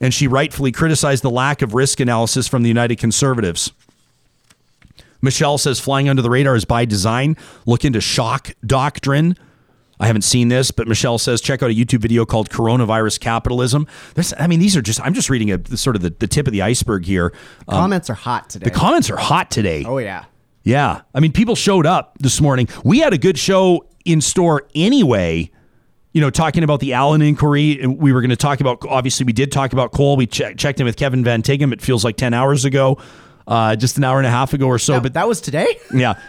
and 0.00 0.12
she 0.12 0.28
rightfully 0.28 0.72
criticized 0.72 1.24
the 1.24 1.30
lack 1.30 1.62
of 1.62 1.72
risk 1.72 2.00
analysis 2.00 2.46
from 2.46 2.62
the 2.62 2.68
United 2.68 2.98
Conservatives. 2.98 3.72
Michelle 5.22 5.56
says 5.56 5.80
flying 5.80 6.10
under 6.10 6.20
the 6.20 6.28
radar 6.28 6.54
is 6.54 6.66
by 6.66 6.84
design. 6.84 7.34
Look 7.64 7.82
into 7.82 8.02
shock 8.02 8.54
doctrine. 8.66 9.38
I 10.04 10.06
haven't 10.06 10.20
seen 10.20 10.48
this, 10.48 10.70
but 10.70 10.86
Michelle 10.86 11.16
says 11.16 11.40
check 11.40 11.62
out 11.62 11.70
a 11.70 11.74
YouTube 11.74 12.00
video 12.00 12.26
called 12.26 12.50
"Coronavirus 12.50 13.20
Capitalism." 13.20 13.86
There's, 14.12 14.34
I 14.38 14.46
mean, 14.46 14.60
these 14.60 14.76
are 14.76 14.82
just. 14.82 15.00
I'm 15.00 15.14
just 15.14 15.30
reading 15.30 15.50
a 15.50 15.76
sort 15.78 15.96
of 15.96 16.02
the, 16.02 16.10
the 16.10 16.26
tip 16.26 16.46
of 16.46 16.52
the 16.52 16.60
iceberg 16.60 17.06
here. 17.06 17.32
Um, 17.68 17.78
comments 17.78 18.10
are 18.10 18.14
hot 18.14 18.50
today. 18.50 18.64
The 18.64 18.70
comments 18.70 19.08
are 19.08 19.16
hot 19.16 19.50
today. 19.50 19.82
Oh 19.86 19.96
yeah, 19.96 20.26
yeah. 20.62 21.00
I 21.14 21.20
mean, 21.20 21.32
people 21.32 21.56
showed 21.56 21.86
up 21.86 22.18
this 22.20 22.38
morning. 22.38 22.68
We 22.84 22.98
had 22.98 23.14
a 23.14 23.18
good 23.18 23.38
show 23.38 23.86
in 24.04 24.20
store 24.20 24.68
anyway. 24.74 25.50
You 26.12 26.20
know, 26.20 26.28
talking 26.28 26.64
about 26.64 26.80
the 26.80 26.92
Allan 26.92 27.22
inquiry, 27.22 27.80
and 27.80 27.96
we 27.96 28.12
were 28.12 28.20
going 28.20 28.28
to 28.28 28.36
talk 28.36 28.60
about. 28.60 28.84
Obviously, 28.86 29.24
we 29.24 29.32
did 29.32 29.50
talk 29.52 29.72
about 29.72 29.92
coal. 29.92 30.18
We 30.18 30.26
che- 30.26 30.54
checked 30.54 30.80
in 30.80 30.84
with 30.84 30.96
Kevin 30.96 31.24
Van 31.24 31.40
Tighem. 31.40 31.72
It 31.72 31.80
feels 31.80 32.04
like 32.04 32.18
ten 32.18 32.34
hours 32.34 32.66
ago, 32.66 32.98
uh, 33.46 33.74
just 33.74 33.96
an 33.96 34.04
hour 34.04 34.18
and 34.18 34.26
a 34.26 34.30
half 34.30 34.52
ago 34.52 34.66
or 34.66 34.78
so. 34.78 34.92
That, 34.92 35.02
but 35.02 35.14
that 35.14 35.26
was 35.26 35.40
today. 35.40 35.78
Yeah 35.94 36.20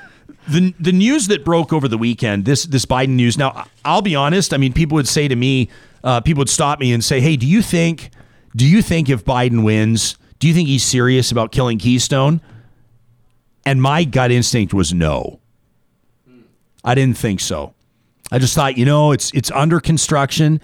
the 0.48 0.74
the 0.80 0.92
news 0.92 1.28
that 1.28 1.44
broke 1.44 1.74
over 1.74 1.88
the 1.88 1.98
weekend, 1.98 2.46
this 2.46 2.64
this 2.66 2.86
Biden 2.86 3.10
news. 3.10 3.38
Now, 3.38 3.66
I'll 3.84 4.02
be 4.02 4.16
honest. 4.16 4.54
I 4.54 4.58
mean, 4.58 4.74
people 4.74 4.96
would 4.96 5.08
say 5.08 5.28
to 5.28 5.36
me, 5.36 5.70
uh, 6.04 6.22
people 6.22 6.42
would 6.42 6.50
stop 6.50 6.80
me 6.80 6.94
and 6.94 7.04
say, 7.04 7.20
"Hey, 7.20 7.36
do 7.36 7.48
you 7.48 7.62
think, 7.62 8.12
do 8.56 8.66
you 8.66 8.82
think 8.82 9.10
if 9.10 9.26
Biden 9.26 9.64
wins, 9.64 10.18
do 10.40 10.48
you 10.48 10.54
think 10.54 10.68
he's 10.68 10.84
serious 10.84 11.32
about 11.32 11.52
killing 11.52 11.78
Keystone?" 11.78 12.42
And 13.66 13.82
my 13.82 14.04
gut 14.04 14.32
instinct 14.32 14.74
was 14.74 14.94
no. 14.94 15.40
I 16.84 16.94
didn't 16.94 17.18
think 17.18 17.40
so. 17.40 17.74
I 18.32 18.38
just 18.38 18.54
thought, 18.54 18.78
you 18.78 18.86
know, 18.86 19.12
it's 19.12 19.32
it's 19.34 19.52
under 19.52 19.80
construction. 19.80 20.62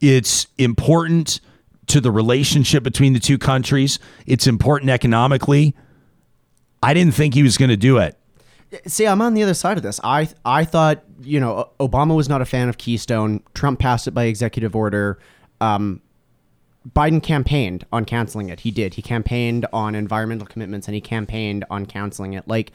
It's 0.00 0.46
important 0.56 1.40
to 1.88 2.00
the 2.00 2.10
relationship 2.10 2.82
between 2.84 3.12
the 3.12 3.20
two 3.20 3.38
countries. 3.38 3.98
It's 4.26 4.46
important 4.46 4.90
economically. 4.90 5.74
I 6.82 6.94
didn't 6.94 7.14
think 7.14 7.34
he 7.34 7.42
was 7.42 7.56
going 7.56 7.70
to 7.70 7.76
do 7.76 7.98
it. 7.98 8.16
See, 8.86 9.06
I'm 9.06 9.22
on 9.22 9.34
the 9.34 9.42
other 9.42 9.54
side 9.54 9.76
of 9.76 9.82
this. 9.82 10.00
I 10.04 10.28
I 10.44 10.64
thought 10.64 11.02
you 11.20 11.40
know 11.40 11.70
Obama 11.80 12.14
was 12.14 12.28
not 12.28 12.42
a 12.42 12.44
fan 12.44 12.68
of 12.68 12.78
Keystone. 12.78 13.42
Trump 13.54 13.78
passed 13.78 14.06
it 14.06 14.12
by 14.12 14.24
executive 14.24 14.76
order. 14.76 15.18
Um, 15.60 16.02
Biden 16.94 17.22
campaigned 17.22 17.86
on 17.92 18.04
canceling 18.04 18.48
it. 18.48 18.60
He 18.60 18.70
did. 18.70 18.94
He 18.94 19.02
campaigned 19.02 19.66
on 19.72 19.94
environmental 19.94 20.46
commitments 20.46 20.86
and 20.86 20.94
he 20.94 21.00
campaigned 21.00 21.64
on 21.70 21.86
canceling 21.86 22.32
it. 22.34 22.46
Like, 22.46 22.72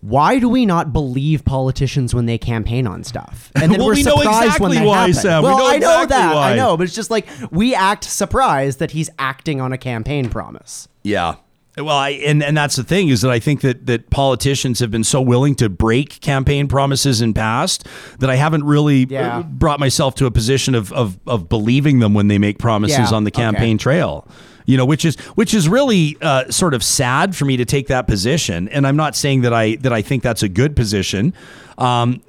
why 0.00 0.38
do 0.38 0.48
we 0.48 0.66
not 0.66 0.92
believe 0.92 1.44
politicians 1.44 2.14
when 2.14 2.26
they 2.26 2.38
campaign 2.38 2.86
on 2.86 3.04
stuff? 3.04 3.50
And 3.62 3.72
then 3.72 3.78
well, 3.78 3.88
we're 3.88 3.94
we 3.94 4.02
surprised 4.02 4.28
exactly 4.28 4.68
when 4.68 4.74
that 4.78 4.86
why, 4.86 4.96
happens. 4.98 5.20
Sam. 5.22 5.42
Well, 5.42 5.56
we 5.56 5.62
know 5.62 5.68
I 5.68 5.78
know 5.78 6.02
exactly 6.02 6.16
that. 6.16 6.34
Why. 6.34 6.52
I 6.52 6.56
know, 6.56 6.76
but 6.76 6.84
it's 6.84 6.94
just 6.94 7.10
like 7.10 7.26
we 7.50 7.74
act 7.74 8.04
surprised 8.04 8.78
that 8.80 8.90
he's 8.90 9.08
acting 9.18 9.60
on 9.60 9.72
a 9.72 9.78
campaign 9.78 10.28
promise. 10.28 10.88
Yeah. 11.02 11.36
Well, 11.76 11.96
I, 11.96 12.10
and 12.10 12.42
and 12.42 12.56
that's 12.56 12.76
the 12.76 12.84
thing 12.84 13.08
is 13.10 13.20
that 13.20 13.30
I 13.30 13.38
think 13.38 13.60
that 13.60 13.84
that 13.84 14.08
politicians 14.08 14.78
have 14.80 14.90
been 14.90 15.04
so 15.04 15.20
willing 15.20 15.54
to 15.56 15.68
break 15.68 16.20
campaign 16.20 16.68
promises 16.68 17.20
in 17.20 17.34
past 17.34 17.86
that 18.18 18.30
I 18.30 18.36
haven't 18.36 18.64
really 18.64 19.04
uh, 19.04 19.08
yeah. 19.10 19.42
brought 19.42 19.78
myself 19.78 20.14
to 20.16 20.26
a 20.26 20.30
position 20.30 20.74
of 20.74 20.90
of, 20.94 21.18
of 21.26 21.50
believing 21.50 21.98
them 21.98 22.14
when 22.14 22.28
they 22.28 22.38
make 22.38 22.58
promises 22.58 23.10
yeah. 23.10 23.16
on 23.16 23.24
the 23.24 23.30
campaign 23.30 23.74
okay. 23.74 23.82
trail. 23.82 24.26
You 24.64 24.78
know, 24.78 24.86
which 24.86 25.04
is 25.04 25.16
which 25.36 25.52
is 25.52 25.68
really 25.68 26.16
uh, 26.22 26.50
sort 26.50 26.72
of 26.72 26.82
sad 26.82 27.36
for 27.36 27.44
me 27.44 27.58
to 27.58 27.66
take 27.66 27.88
that 27.88 28.06
position. 28.06 28.68
And 28.70 28.86
I'm 28.86 28.96
not 28.96 29.14
saying 29.14 29.42
that 29.42 29.52
I 29.52 29.76
that 29.76 29.92
I 29.92 30.00
think 30.00 30.22
that's 30.22 30.42
a 30.42 30.48
good 30.48 30.76
position. 30.76 31.34
Um, 31.76 32.22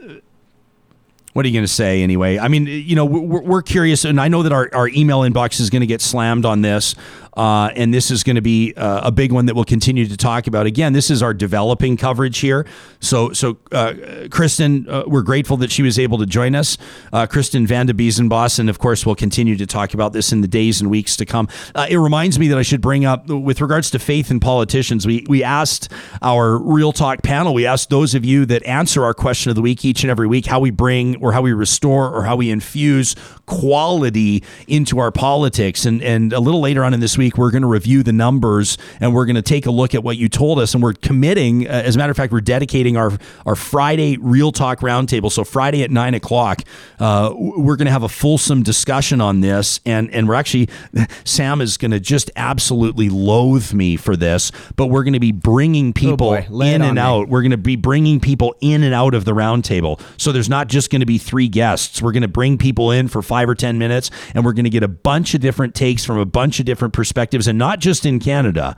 what 1.37 1.45
are 1.45 1.49
you 1.49 1.53
going 1.53 1.65
to 1.65 1.71
say 1.71 2.01
anyway? 2.01 2.39
I 2.39 2.47
mean, 2.47 2.65
you 2.65 2.95
know, 2.95 3.05
we're, 3.05 3.43
we're, 3.43 3.61
curious, 3.61 4.05
and 4.05 4.19
I 4.19 4.27
know 4.27 4.41
that 4.41 4.51
our, 4.51 4.71
our 4.73 4.87
email 4.87 5.19
inbox 5.19 5.59
is 5.59 5.69
going 5.69 5.81
to 5.81 5.85
get 5.85 6.01
slammed 6.01 6.45
on 6.45 6.63
this. 6.63 6.95
Uh, 7.37 7.69
and 7.75 7.93
this 7.93 8.09
is 8.09 8.23
going 8.23 8.35
to 8.35 8.41
be 8.41 8.73
uh, 8.75 9.07
a 9.07 9.11
big 9.11 9.31
one 9.31 9.45
that 9.45 9.53
we'll 9.53 9.63
continue 9.63 10.07
to 10.07 10.17
talk 10.17 10.47
about. 10.47 10.65
Again, 10.65 10.93
this 10.93 11.11
is 11.11 11.21
our 11.21 11.35
developing 11.35 11.95
coverage 11.95 12.39
here. 12.39 12.65
So, 12.99 13.31
so 13.31 13.57
uh, 13.71 13.93
Kristen, 14.31 14.89
uh, 14.89 15.03
we're 15.05 15.21
grateful 15.21 15.55
that 15.57 15.71
she 15.71 15.83
was 15.83 15.99
able 15.99 16.17
to 16.17 16.25
join 16.25 16.55
us. 16.55 16.79
Uh, 17.13 17.27
Kristen 17.27 17.67
Van 17.67 17.85
de 17.85 17.93
Biezenbos, 17.93 18.57
and 18.57 18.71
of 18.71 18.79
course, 18.79 19.05
we'll 19.05 19.15
continue 19.15 19.55
to 19.55 19.67
talk 19.67 19.93
about 19.93 20.13
this 20.13 20.31
in 20.31 20.41
the 20.41 20.47
days 20.47 20.81
and 20.81 20.89
weeks 20.89 21.15
to 21.17 21.25
come. 21.25 21.47
Uh, 21.75 21.85
it 21.87 21.97
reminds 21.97 22.39
me 22.39 22.47
that 22.47 22.57
I 22.57 22.63
should 22.63 22.81
bring 22.81 23.05
up, 23.05 23.29
with 23.29 23.61
regards 23.61 23.91
to 23.91 23.99
faith 23.99 24.31
in 24.31 24.39
politicians, 24.39 25.05
we, 25.05 25.23
we 25.29 25.43
asked 25.43 25.91
our 26.23 26.57
Real 26.57 26.91
Talk 26.91 27.21
panel, 27.21 27.53
we 27.53 27.67
asked 27.67 27.91
those 27.91 28.15
of 28.15 28.25
you 28.25 28.47
that 28.47 28.63
answer 28.65 29.03
our 29.03 29.13
question 29.13 29.51
of 29.51 29.55
the 29.55 29.61
week 29.61 29.85
each 29.85 30.03
and 30.03 30.09
every 30.09 30.27
week 30.27 30.47
how 30.47 30.59
we 30.59 30.71
bring 30.71 31.15
or 31.17 31.33
how 31.33 31.43
we 31.43 31.53
restore 31.53 32.09
or 32.09 32.23
how 32.23 32.35
we 32.35 32.49
infuse 32.49 33.15
quality 33.45 34.43
into 34.67 34.97
our 34.97 35.11
politics. 35.11 35.85
And, 35.85 36.01
and 36.01 36.33
a 36.33 36.39
little 36.39 36.61
later 36.61 36.83
on 36.83 36.95
in 36.95 36.99
this 36.99 37.15
week, 37.15 37.26
week, 37.27 37.37
we're 37.37 37.51
going 37.51 37.61
to 37.61 37.67
review 37.67 38.03
the 38.03 38.13
numbers 38.13 38.77
and 39.01 39.13
we're 39.13 39.25
going 39.25 39.35
to 39.35 39.41
take 39.41 39.65
a 39.65 39.71
look 39.71 39.93
at 39.93 40.01
what 40.03 40.15
you 40.17 40.29
told 40.29 40.59
us. 40.59 40.73
And 40.73 40.81
we're 40.81 40.93
committing, 40.93 41.67
uh, 41.67 41.71
as 41.71 41.95
a 41.95 41.99
matter 41.99 42.11
of 42.11 42.15
fact, 42.17 42.31
we're 42.31 42.39
dedicating 42.39 42.95
our, 42.95 43.11
our 43.45 43.55
Friday 43.55 44.17
Real 44.17 44.51
Talk 44.53 44.79
Roundtable. 44.79 45.29
So, 45.31 45.43
Friday 45.43 45.83
at 45.83 45.91
nine 45.91 46.13
o'clock, 46.13 46.61
uh, 46.99 47.33
we're 47.35 47.75
going 47.75 47.87
to 47.87 47.91
have 47.91 48.03
a 48.03 48.09
fulsome 48.09 48.63
discussion 48.63 49.19
on 49.19 49.41
this. 49.41 49.81
And, 49.85 50.09
and 50.13 50.27
we're 50.27 50.35
actually, 50.35 50.69
Sam 51.25 51.59
is 51.59 51.75
going 51.77 51.91
to 51.91 51.99
just 51.99 52.31
absolutely 52.37 53.09
loathe 53.09 53.73
me 53.73 53.97
for 53.97 54.15
this, 54.15 54.51
but 54.77 54.87
we're 54.87 55.03
going 55.03 55.13
to 55.13 55.19
be 55.19 55.33
bringing 55.33 55.91
people 55.93 56.29
Oh, 56.29 56.61
in 56.61 56.81
and 56.81 56.95
me. 56.95 57.01
out. 57.01 57.27
We're 57.27 57.41
going 57.41 57.51
to 57.51 57.57
be 57.57 57.75
bringing 57.75 58.19
people 58.21 58.55
in 58.61 58.83
and 58.83 58.93
out 58.93 59.13
of 59.13 59.25
the 59.25 59.33
roundtable. 59.33 59.99
So, 60.17 60.31
there's 60.31 60.49
not 60.49 60.67
just 60.69 60.89
going 60.89 61.01
to 61.01 61.05
be 61.05 61.17
three 61.17 61.49
guests. 61.49 62.01
We're 62.01 62.13
going 62.13 62.21
to 62.21 62.27
bring 62.29 62.57
people 62.57 62.91
in 62.91 63.09
for 63.09 63.21
five 63.21 63.49
or 63.49 63.55
10 63.55 63.77
minutes, 63.77 64.11
and 64.33 64.45
we're 64.45 64.53
going 64.53 64.63
to 64.63 64.69
get 64.69 64.83
a 64.83 64.87
bunch 64.87 65.33
of 65.33 65.41
different 65.41 65.75
takes 65.75 66.05
from 66.05 66.17
a 66.17 66.25
bunch 66.25 66.59
of 66.59 66.65
different 66.65 66.93
perspectives, 66.93 67.16
and 67.47 67.57
not 67.57 67.79
just 67.79 68.05
in 68.05 68.19
Canada, 68.19 68.75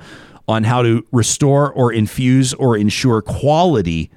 on 0.47 0.63
how 0.63 0.81
to 0.81 1.05
restore 1.11 1.71
or 1.71 1.93
infuse 1.93 2.53
or 2.55 2.75
ensure 2.75 3.21
quality 3.21 4.11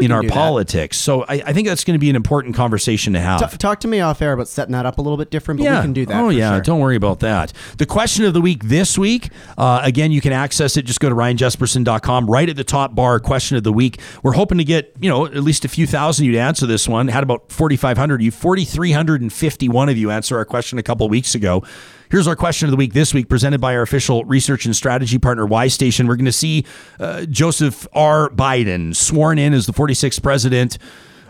in 0.00 0.12
our 0.12 0.22
do 0.22 0.28
that. 0.28 0.34
politics. 0.34 0.96
So 0.96 1.22
I, 1.22 1.42
I 1.46 1.52
think 1.52 1.66
that's 1.66 1.84
going 1.84 1.94
to 1.94 1.98
be 1.98 2.10
an 2.10 2.16
important 2.16 2.54
conversation 2.54 3.12
to 3.14 3.20
have. 3.20 3.50
T- 3.50 3.56
talk 3.56 3.80
to 3.80 3.88
me 3.88 4.00
off 4.00 4.22
air 4.22 4.32
about 4.32 4.48
setting 4.48 4.72
that 4.72 4.86
up 4.86 4.98
a 4.98 5.02
little 5.02 5.16
bit 5.16 5.30
different, 5.30 5.60
but 5.60 5.64
we 5.64 5.82
can 5.82 5.92
do 5.92 6.06
that. 6.06 6.22
Oh 6.22 6.28
yeah, 6.28 6.54
sure. 6.54 6.60
don't 6.60 6.80
worry 6.80 6.96
about 6.96 7.20
that. 7.20 7.52
The 7.78 7.86
question 7.86 8.24
of 8.24 8.34
the 8.34 8.40
week 8.40 8.64
this 8.64 8.98
week, 8.98 9.30
uh, 9.56 9.80
again, 9.82 10.12
you 10.12 10.20
can 10.20 10.32
access 10.32 10.76
it. 10.76 10.84
Just 10.84 11.00
go 11.00 11.08
to 11.08 11.14
ryanjesperson.com. 11.14 12.30
Right 12.30 12.48
at 12.48 12.56
the 12.56 12.64
top 12.64 12.94
bar, 12.94 13.18
question 13.20 13.56
of 13.56 13.64
the 13.64 13.72
week. 13.72 13.98
We're 14.22 14.32
hoping 14.32 14.58
to 14.58 14.64
get 14.64 14.94
you 15.00 15.08
know 15.08 15.26
at 15.26 15.42
least 15.42 15.64
a 15.64 15.68
few 15.68 15.86
thousand 15.86 16.26
you 16.26 16.32
to 16.32 16.38
answer 16.38 16.66
this 16.66 16.88
one. 16.88 17.08
Had 17.08 17.22
about 17.22 17.50
forty 17.50 17.76
five 17.76 17.98
hundred. 17.98 18.22
You 18.22 18.30
forty 18.30 18.64
three 18.64 18.92
hundred 18.92 19.22
and 19.22 19.32
fifty 19.32 19.68
one 19.68 19.88
of 19.88 19.96
you 19.96 20.10
answer 20.10 20.36
our 20.36 20.44
question 20.44 20.78
a 20.78 20.82
couple 20.82 21.08
weeks 21.08 21.34
ago. 21.34 21.64
Here's 22.10 22.26
our 22.26 22.36
question 22.36 22.66
of 22.66 22.70
the 22.70 22.76
week 22.78 22.94
this 22.94 23.12
week, 23.12 23.28
presented 23.28 23.60
by 23.60 23.76
our 23.76 23.82
official 23.82 24.24
research 24.24 24.64
and 24.64 24.74
strategy 24.74 25.18
partner, 25.18 25.44
Y 25.44 25.68
Station. 25.68 26.06
We're 26.06 26.16
going 26.16 26.24
to 26.24 26.32
see 26.32 26.64
uh, 26.98 27.26
Joseph 27.26 27.86
R. 27.92 28.30
Biden 28.30 28.96
sworn 28.96 29.38
in 29.38 29.52
as 29.52 29.66
the 29.66 29.74
46th 29.74 30.22
president 30.22 30.78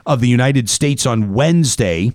of 0.07 0.21
the 0.21 0.29
United 0.29 0.71
States 0.71 1.05
on 1.05 1.35
Wednesday. 1.35 2.13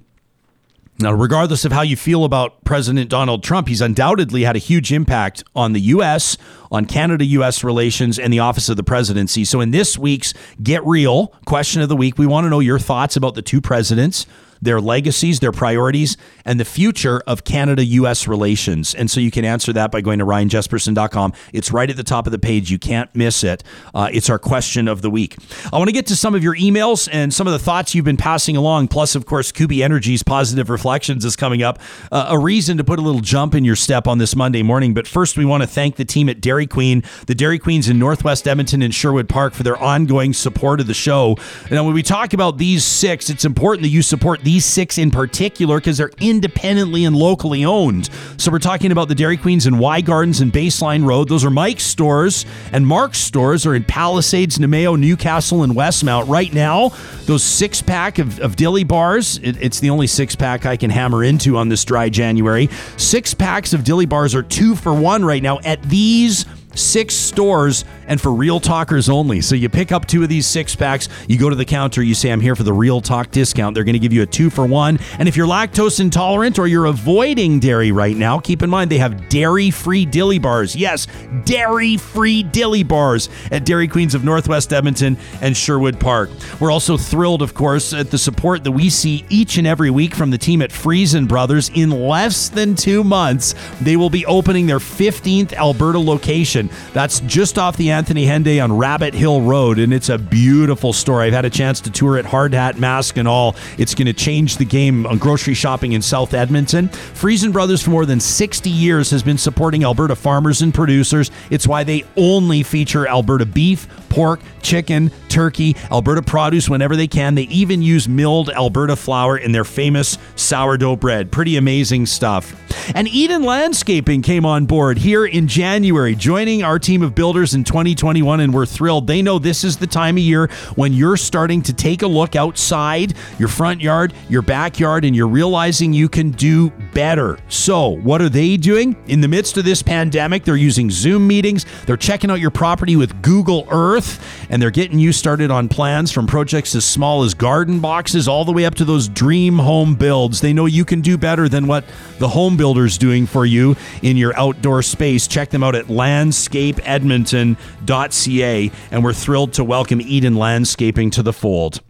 Now, 0.99 1.11
regardless 1.11 1.65
of 1.65 1.73
how 1.73 1.81
you 1.81 1.98
feel 1.98 2.23
about 2.23 2.64
President 2.64 3.10
Donald 3.10 3.44
Trump, 3.44 3.68
he's 3.68 3.81
undoubtedly 3.81 4.44
had 4.44 4.56
a 4.56 4.60
huge 4.60 4.94
impact 4.94 5.44
on 5.56 5.73
the 5.73 5.81
U.S., 5.81 6.38
on 6.72 6.85
Canada 6.85 7.26
U.S. 7.26 7.65
relations, 7.65 8.18
and 8.18 8.31
the 8.31 8.40
office 8.40 8.69
of 8.69 8.77
the 8.77 8.84
presidency. 8.84 9.44
So, 9.44 9.60
in 9.60 9.72
this 9.72 9.98
week's 9.98 10.34
Get 10.61 10.85
Real 10.85 11.27
question 11.45 11.81
of 11.81 11.90
the 11.90 11.98
week, 11.98 12.18
we 12.18 12.27
want 12.27 12.45
to 12.45 12.49
know 12.49 12.61
your 12.61 12.80
thoughts 12.80 13.18
about 13.18 13.35
the 13.35 13.41
two 13.41 13.60
presidents, 13.60 14.26
their 14.64 14.80
legacies, 14.80 15.40
their 15.40 15.52
priorities, 15.52 16.18
and 16.45 16.60
the 16.60 16.65
future 16.65 17.22
of 17.27 17.44
Canada 17.44 17.84
U.S. 17.85 18.27
relations. 18.27 18.95
And 18.95 19.10
so 19.10 19.19
you 19.19 19.31
can 19.31 19.45
answer 19.45 19.73
that 19.73 19.91
by 19.91 20.02
going 20.02 20.19
to 20.19 20.26
ryanjesperson.com. 20.26 21.34
It's 21.52 21.72
right 21.72 21.90
at 21.90 21.98
the 21.98 22.03
top 22.03 22.26
of 22.26 22.31
the 22.31 22.40
page. 22.40 22.72
You 22.72 22.80
can't 22.80 23.14
miss 23.15 23.44
it. 23.44 23.64
Uh, 23.94 24.10
it's 24.11 24.30
our 24.30 24.40
question 24.40 24.88
of 24.88 25.02
the 25.02 25.10
week. 25.10 25.38
I 25.72 25.77
want 25.77 25.90
to 25.90 25.94
get 25.94 26.07
to 26.07 26.15
some 26.15 26.35
of 26.35 26.44
your 26.44 26.56
emails 26.56 27.10
and 27.11 27.34
some 27.34 27.48
of 27.48 27.53
the 27.53 27.60
thoughts 27.60 27.94
you've 27.94 28.06
been 28.06 28.18
passing 28.18 28.56
along. 28.56 28.88
Plus, 28.88 29.15
of 29.15 29.26
course, 29.26 29.52
Kuby 29.52 29.84
Energy's 29.84 30.23
Positive 30.23 30.69
Reflections 30.69 31.26
is 31.26 31.35
coming 31.35 31.61
up. 31.61 31.80
Uh, 32.11 32.27
a 32.30 32.40
reason 32.40 32.77
to 32.77 32.84
put 32.84 32.99
a 32.99 33.02
little 33.02 33.22
jump 33.22 33.56
in 33.56 33.65
your 33.65 33.76
step 33.76 34.07
on 34.07 34.18
this 34.18 34.35
Monday 34.35 34.64
morning. 34.64 34.94
But 34.94 35.07
first, 35.07 35.38
we 35.38 35.45
want 35.45 35.64
to 35.64 35.68
thank 35.68 35.98
the 35.98 36.06
team 36.06 36.30
at 36.30 36.41
Dairy 36.41 36.68
Queen, 36.68 37.03
the 37.27 37.35
Dairy 37.35 37.60
Queens 37.60 37.90
in 37.90 37.99
Northwest 37.99 38.48
Edmonton 38.48 38.81
and 38.81 38.94
Sherwood 38.94 39.30
Park 39.30 39.53
for 39.53 39.64
their 39.64 39.77
ongoing 39.77 40.34
support 40.34 40.80
of 40.80 40.88
the 40.88 40.94
show. 40.94 41.35
Now, 41.69 41.84
when 41.84 41.94
we 41.94 42.03
talk 42.03 42.34
about 42.34 42.57
these 42.57 42.84
six, 42.85 43.30
it's 43.30 43.45
important 43.45 43.84
that 43.84 43.90
you 43.90 44.02
support 44.02 44.41
these 44.41 44.52
six 44.59 44.97
in 44.97 45.11
particular 45.11 45.77
because 45.80 45.97
they're 45.97 46.11
independently 46.19 47.05
and 47.05 47.15
locally 47.15 47.63
owned. 47.65 48.09
So 48.38 48.51
we're 48.51 48.59
talking 48.59 48.91
about 48.91 49.07
the 49.07 49.15
Dairy 49.15 49.38
Queens 49.38 49.65
in 49.67 49.77
Y 49.77 50.01
Gardens 50.01 50.41
and 50.41 50.51
Baseline 50.51 51.05
Road. 51.05 51.30
Those 51.30 51.45
are 51.45 51.49
Mike's 51.49 51.84
stores, 51.84 52.45
and 52.71 52.85
Mark's 52.85 53.19
stores 53.19 53.65
are 53.65 53.75
in 53.75 53.84
Palisades, 53.84 54.57
Namao, 54.57 54.99
Newcastle, 54.99 55.63
and 55.63 55.73
Westmount. 55.73 56.27
Right 56.27 56.53
now, 56.53 56.89
those 57.25 57.43
six 57.43 57.81
pack 57.81 58.19
of, 58.19 58.39
of 58.39 58.55
dilly 58.55 58.84
bars, 58.84 59.39
it- 59.43 59.61
it's 59.61 59.80
the 59.80 59.89
only 59.89 60.07
six 60.07 60.35
pack 60.35 60.65
I 60.65 60.77
can 60.77 60.89
hammer 60.89 61.23
into 61.23 61.57
on 61.57 61.69
this 61.69 61.84
dry 61.85 62.09
January. 62.09 62.69
Six 62.97 63.34
packs 63.34 63.73
of 63.73 63.84
dilly 63.84 64.05
bars 64.05 64.35
are 64.35 64.43
two 64.43 64.75
for 64.75 64.93
one 64.93 65.23
right 65.23 65.41
now 65.43 65.59
at 65.63 65.81
these 65.84 66.45
six 66.75 67.15
stores 67.15 67.85
and 68.07 68.19
for 68.19 68.33
real 68.33 68.59
talkers 68.59 69.09
only. 69.09 69.41
So 69.41 69.55
you 69.55 69.69
pick 69.69 69.91
up 69.91 70.05
two 70.05 70.23
of 70.23 70.29
these 70.29 70.45
six 70.45 70.75
packs, 70.75 71.09
you 71.27 71.37
go 71.37 71.49
to 71.49 71.55
the 71.55 71.65
counter, 71.65 72.03
you 72.03 72.15
say, 72.15 72.31
I'm 72.31 72.41
here 72.41 72.55
for 72.55 72.63
the 72.63 72.73
real 72.73 73.01
talk 73.01 73.31
discount. 73.31 73.75
They're 73.75 73.83
going 73.83 73.93
to 73.93 73.99
give 73.99 74.13
you 74.13 74.23
a 74.23 74.25
two 74.25 74.49
for 74.49 74.65
one. 74.65 74.99
And 75.19 75.27
if 75.27 75.35
you're 75.37 75.47
lactose 75.47 75.99
intolerant 75.99 76.59
or 76.59 76.67
you're 76.67 76.85
avoiding 76.85 77.59
dairy 77.59 77.91
right 77.91 78.15
now, 78.15 78.39
keep 78.39 78.61
in 78.61 78.69
mind 78.69 78.91
they 78.91 78.97
have 78.97 79.29
dairy 79.29 79.71
free 79.71 80.05
dilly 80.05 80.39
bars. 80.39 80.75
Yes, 80.75 81.07
dairy 81.45 81.97
free 81.97 82.43
dilly 82.43 82.83
bars 82.83 83.29
at 83.51 83.65
Dairy 83.65 83.87
Queens 83.87 84.15
of 84.15 84.23
Northwest 84.23 84.73
Edmonton 84.73 85.17
and 85.41 85.55
Sherwood 85.55 85.99
Park. 85.99 86.29
We're 86.59 86.71
also 86.71 86.97
thrilled, 86.97 87.41
of 87.41 87.53
course, 87.53 87.93
at 87.93 88.11
the 88.11 88.17
support 88.17 88.63
that 88.63 88.71
we 88.71 88.89
see 88.89 89.25
each 89.29 89.57
and 89.57 89.67
every 89.67 89.89
week 89.89 90.15
from 90.15 90.31
the 90.31 90.37
team 90.37 90.61
at 90.61 90.71
Freson 90.71 91.27
Brothers. 91.27 91.69
In 91.69 91.89
less 91.89 92.49
than 92.49 92.75
two 92.75 93.03
months, 93.03 93.55
they 93.81 93.95
will 93.95 94.09
be 94.09 94.25
opening 94.25 94.67
their 94.67 94.79
15th 94.79 95.53
Alberta 95.53 95.99
location. 95.99 96.62
That's 96.94 97.19
just 97.22 97.57
off 97.57 97.77
the 97.77 97.91
Anthony 97.91 98.26
Henday 98.26 98.64
on 98.64 98.76
Rabbit 98.76 99.14
Hill 99.14 99.41
Road, 99.41 99.80
and 99.80 99.94
it's 99.94 100.10
a 100.10 100.18
beautiful 100.18 100.94
store. 100.94 101.22
I've 101.22 101.34
had 101.34 101.45
a 101.45 101.49
chance 101.49 101.80
to 101.81 101.91
tour 101.91 102.18
it, 102.18 102.26
hard 102.26 102.53
hat, 102.53 102.80
mask, 102.80 103.18
and 103.18 103.27
all. 103.27 103.56
It's 103.77 103.95
going 103.95 104.07
to 104.07 104.14
change 104.14 104.57
the 104.57 104.65
game 104.65 105.06
on 105.06 105.18
grocery 105.18 105.53
shopping 105.53 105.94
in 105.94 106.02
South 106.02 106.34
Edmonton. 106.34 106.90
Freson 106.90 107.52
Brothers, 107.52 107.81
for 107.81 107.90
more 107.90 108.06
than 108.06 108.19
60 108.19 108.69
years, 108.69 109.10
has 109.10 109.23
been 109.23 109.38
supporting 109.38 109.84
Alberta 109.84 110.15
farmers 110.15 110.61
and 110.61 110.73
producers. 110.73 111.31
It's 111.49 111.68
why 111.68 111.84
they 111.84 112.03
only 112.18 112.64
feature 112.64 113.07
Alberta 113.07 113.45
beef, 113.45 113.88
pork, 114.10 114.40
chicken, 114.61 115.11
turkey, 115.27 115.76
Alberta 115.91 116.22
produce 116.22 116.69
whenever 116.69 116.95
they 116.95 117.07
can. 117.07 117.34
They 117.34 117.44
even 117.44 117.81
use 117.81 118.07
milled 118.07 118.49
Alberta 118.49 118.95
flour 118.95 119.38
in 119.38 119.52
their 119.52 119.64
famous 119.64 120.18
sourdough 120.35 120.98
bread. 120.98 121.31
Pretty 121.31 121.57
amazing 121.57 122.06
stuff. 122.06 122.56
And 122.95 123.07
Eden 123.07 123.44
Landscaping 123.44 124.22
came 124.22 124.45
on 124.45 124.65
board 124.65 124.99
here 124.99 125.26
in 125.26 125.48
January, 125.48 126.15
joining 126.15 126.52
our 126.61 126.77
team 126.77 127.01
of 127.01 127.15
builders 127.15 127.55
in 127.55 127.63
2021, 127.63 128.41
and 128.41 128.53
we're 128.53 128.65
thrilled. 128.65 129.07
They 129.07 129.21
know 129.21 129.39
this 129.39 129.63
is 129.63 129.77
the 129.77 129.88
time 129.88 130.17
of 130.17 130.23
year 130.23 130.47
when 130.75 130.93
you're 130.93 131.17
starting 131.17 131.61
to 131.63 131.73
take 131.73 132.01
a 132.01 132.07
look 132.07 132.35
outside 132.35 133.15
your 133.39 133.47
front 133.47 133.81
yard, 133.81 134.13
your 134.30 134.41
backyard, 134.41 135.05
and 135.05 135.15
you're 135.15 135.27
realizing 135.27 135.93
you 135.93 136.09
can 136.09 136.31
do 136.31 136.69
better. 136.93 137.39
So, 137.47 137.88
what 137.88 138.21
are 138.21 138.30
they 138.30 138.57
doing? 138.57 138.95
In 139.07 139.21
the 139.21 139.27
midst 139.27 139.57
of 139.57 139.65
this 139.65 139.81
pandemic, 139.81 140.43
they're 140.43 140.55
using 140.57 140.91
Zoom 140.91 141.25
meetings, 141.25 141.65
they're 141.88 141.97
checking 141.97 142.30
out 142.30 142.39
your 142.39 142.51
property 142.51 142.95
with 142.95 143.21
Google 143.21 143.65
Earth, 143.71 144.43
and 144.53 144.61
they're 144.61 144.69
getting 144.69 144.99
you 144.99 145.11
started 145.11 145.49
on 145.49 145.67
plans 145.67 146.11
from 146.11 146.27
projects 146.27 146.75
as 146.75 146.85
small 146.85 147.23
as 147.23 147.34
garden 147.34 147.80
boxes 147.80 148.27
all 148.27 148.45
the 148.45 148.51
way 148.51 148.65
up 148.65 148.75
to 148.75 148.85
those 148.85 149.07
dream 149.07 149.57
home 149.57 149.95
builds. 149.95 150.41
They 150.41 150.53
know 150.53 150.67
you 150.67 150.85
can 150.85 151.01
do 151.01 151.17
better 151.17 151.49
than 151.49 151.65
what 151.65 151.84
the 152.19 152.27
home 152.27 152.55
builder's 152.55 152.99
doing 152.99 153.25
for 153.25 153.47
you 153.47 153.75
in 154.03 154.15
your 154.15 154.38
outdoor 154.38 154.84
space. 154.84 155.27
Check 155.27 155.49
them 155.49 155.63
out 155.63 155.73
at 155.73 155.85
landscapeedmonton.ca, 155.85 158.71
and 158.91 159.03
we're 159.03 159.13
thrilled 159.13 159.53
to 159.53 159.63
welcome 159.63 159.99
Eden 159.99 160.35
Landscaping 160.35 161.09
to 161.09 161.23
the 161.23 161.34
fold. 161.34 161.81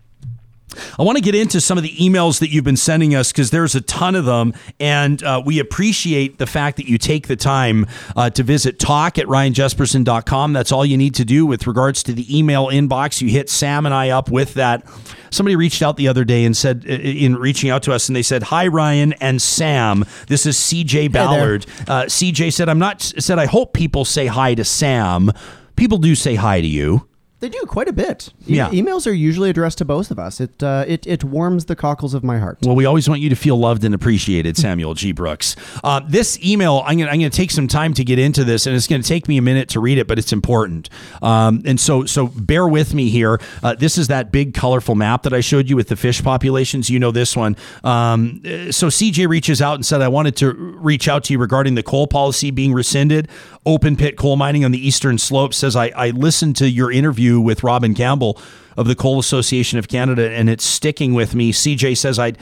I 0.98 1.04
want 1.04 1.18
to 1.18 1.24
get 1.24 1.36
into 1.36 1.62
some 1.62 1.78
of 1.78 1.84
the 1.84 1.95
emails 1.95 2.40
that 2.40 2.50
you've 2.50 2.64
been 2.64 2.78
sending 2.78 3.16
us 3.16 3.32
because 3.32 3.52
there's 3.52 3.76
a 3.76 3.82
ton 3.82 4.16
of 4.16 4.26
them, 4.26 4.54
and 4.80 5.24
uh, 5.24 5.41
we 5.45 5.60
appreciate 5.60 6.38
the 6.38 6.48
fact 6.48 6.78
that 6.78 6.88
you 6.88 6.98
take 6.98 7.28
the 7.28 7.36
time 7.36 7.86
uh, 8.16 8.30
to 8.32 8.44
visit 8.44 8.80
talk 8.80 9.18
at 9.18 9.26
ryanjesperson.com. 9.28 10.54
That's 10.54 10.72
all 10.72 10.86
you 10.86 10.98
need 10.98 11.16
to 11.16 11.26
do 11.26 11.45
with 11.45 11.68
regards 11.68 12.04
to 12.04 12.14
the 12.14 12.38
email 12.38 12.68
inbox. 12.68 13.22
You 13.22 13.30
hit 13.30 13.50
Sam 13.50 13.86
and 13.86 13.94
I 13.94 14.10
up 14.10 14.30
with 14.30 14.54
that. 14.56 14.86
Somebody 15.30 15.56
reached 15.56 15.82
out 15.82 15.98
the 15.98 16.08
other 16.08 16.24
day 16.24 16.45
and 16.45 16.56
said, 16.56 16.86
uh, 16.88 16.94
in 16.94 17.36
reaching 17.36 17.70
out 17.70 17.84
to 17.84 17.94
us, 17.94 18.08
and 18.08 18.16
they 18.16 18.22
said, 18.24 18.44
"Hi 18.44 18.68
Ryan 18.68 19.14
and 19.14 19.41
Sam. 19.41 20.06
This 20.28 20.45
is 20.45 20.58
CJ 20.58 21.12
Ballard. 21.12 21.66
Uh, 21.88 22.04
CJ 22.04 22.54
said, 22.54 22.70
I'm 22.70 22.80
not 22.80 23.02
said. 23.02 23.40
I 23.40 23.45
hope 23.45 23.74
people 23.74 24.06
say 24.06 24.28
hi 24.28 24.54
to 24.56 24.64
Sam. 24.64 25.32
People 25.76 25.98
do 25.98 26.16
say 26.16 26.36
hi 26.36 26.62
to 26.62 26.68
you." 26.68 27.08
They 27.44 27.49
do 27.49 27.61
quite 27.68 27.90
a 27.90 27.94
bit. 27.94 28.30
E- 28.48 28.56
yeah. 28.56 28.70
emails 28.70 29.06
are 29.06 29.11
usually 29.11 29.49
addressed 29.49 29.80
to 29.80 29.86
both 29.86 30.11
of 30.11 30.18
us. 30.18 30.40
It 30.40 30.64
uh, 30.64 30.86
it 30.88 31.06
it 31.06 31.26
warms 31.26 31.65
the 31.65 31.76
cockles 31.76 32.14
of 32.14 32.24
my 32.24 32.40
heart. 32.40 32.60
Well, 32.64 32.74
we 32.74 32.86
always 32.86 33.10
want 33.10 33.20
you 33.20 33.28
to 33.28 33.36
feel 33.36 33.57
loved 33.57 33.84
and 33.84 33.94
appreciated, 33.94 34.56
Samuel 34.56 34.94
G. 34.94 35.11
Brooks. 35.11 35.57
Uh, 35.84 35.99
this 36.07 36.41
email, 36.41 36.82
I'm 36.86 36.99
going 36.99 37.10
I'm 37.10 37.20
to 37.20 37.30
take 37.30 37.52
some 37.52 37.68
time 37.68 37.94
to 37.95 38.06
get 38.06 38.18
into 38.18 38.45
this, 38.45 38.65
and 38.65 38.74
it's 38.78 38.88
going 38.88 39.02
to 39.02 39.07
take 39.07 39.28
me 39.28 39.38
a 39.38 39.41
minute 39.41 39.68
to 39.70 39.82
read 39.82 39.98
it, 39.98 40.07
but 40.07 40.18
it's 40.18 40.32
important. 40.32 40.90
Um, 41.22 41.61
and 41.65 41.78
so, 41.78 42.06
so 42.06 42.28
bear 42.28 42.65
with 42.65 42.94
me 42.94 43.10
here. 43.10 43.41
Uh, 43.61 43.76
this 43.76 43.98
is 43.98 44.07
that 44.07 44.32
big, 44.32 44.53
colorful 44.53 44.95
map 44.95 45.24
that 45.24 45.34
I 45.34 45.41
showed 45.41 45.70
you 45.70 45.76
with 45.76 45.90
the 45.90 45.98
fish 45.98 46.24
populations. 46.24 46.90
You 46.90 46.98
know 46.98 47.11
this 47.11 47.36
one. 47.36 47.57
Um, 47.84 48.41
so 48.72 48.88
CJ 48.88 49.28
reaches 49.28 49.61
out 49.61 49.76
and 49.76 49.86
said, 49.86 50.02
I 50.02 50.07
wanted 50.07 50.38
to 50.38 50.53
reach 50.53 51.10
out 51.10 51.26
to 51.26 51.34
you 51.34 51.40
regarding 51.40 51.76
the 51.76 51.84
coal 51.84 52.07
policy 52.07 52.52
being 52.52 52.72
rescinded. 52.72 53.28
Open 53.65 53.95
pit 53.95 54.18
coal 54.18 54.35
mining 54.35 54.65
on 54.65 54.72
the 54.72 54.88
eastern 54.88 55.18
slope 55.18 55.53
says, 55.53 55.76
I, 55.76 55.88
I 55.95 56.10
listened 56.10 56.57
to 56.57 56.69
your 56.69 56.91
interview 56.91 57.40
with 57.40 57.64
Robin 57.64 57.94
Campbell 57.94 58.38
of 58.76 58.88
the 58.88 58.95
Coal 58.95 59.19
Association 59.19 59.80
of 59.80 59.88
Canada, 59.88 60.30
and 60.31 60.49
it's 60.49 60.65
sticking 60.65 61.14
with 61.14 61.34
me. 61.34 61.53
CJ 61.53 61.98
says, 61.98 62.19
I 62.19 62.34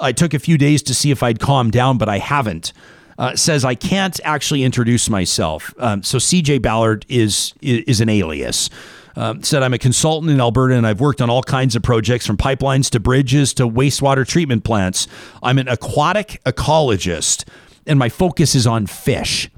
I 0.00 0.12
took 0.12 0.34
a 0.34 0.38
few 0.38 0.58
days 0.58 0.82
to 0.84 0.94
see 0.94 1.10
if 1.10 1.22
I'd 1.22 1.38
calm 1.38 1.70
down, 1.70 1.98
but 1.98 2.08
I 2.08 2.18
haven't. 2.18 2.72
Uh, 3.16 3.36
says 3.36 3.64
I 3.64 3.76
can't 3.76 4.18
actually 4.24 4.64
introduce 4.64 5.08
myself. 5.08 5.72
Um, 5.78 6.02
so 6.02 6.18
CJ 6.18 6.60
Ballard 6.62 7.06
is 7.08 7.54
is 7.60 8.00
an 8.00 8.08
alias. 8.08 8.70
Um, 9.16 9.44
said 9.44 9.62
I'm 9.62 9.72
a 9.72 9.78
consultant 9.78 10.32
in 10.32 10.40
Alberta 10.40 10.74
and 10.74 10.84
I've 10.84 11.00
worked 11.00 11.22
on 11.22 11.30
all 11.30 11.44
kinds 11.44 11.76
of 11.76 11.84
projects 11.84 12.26
from 12.26 12.36
pipelines 12.36 12.90
to 12.90 12.98
bridges 12.98 13.54
to 13.54 13.68
wastewater 13.68 14.26
treatment 14.26 14.64
plants. 14.64 15.06
I'm 15.44 15.58
an 15.58 15.68
aquatic 15.68 16.40
ecologist 16.44 17.44
and 17.86 17.96
my 17.96 18.08
focus 18.08 18.56
is 18.56 18.66
on 18.66 18.86
fish. 18.86 19.48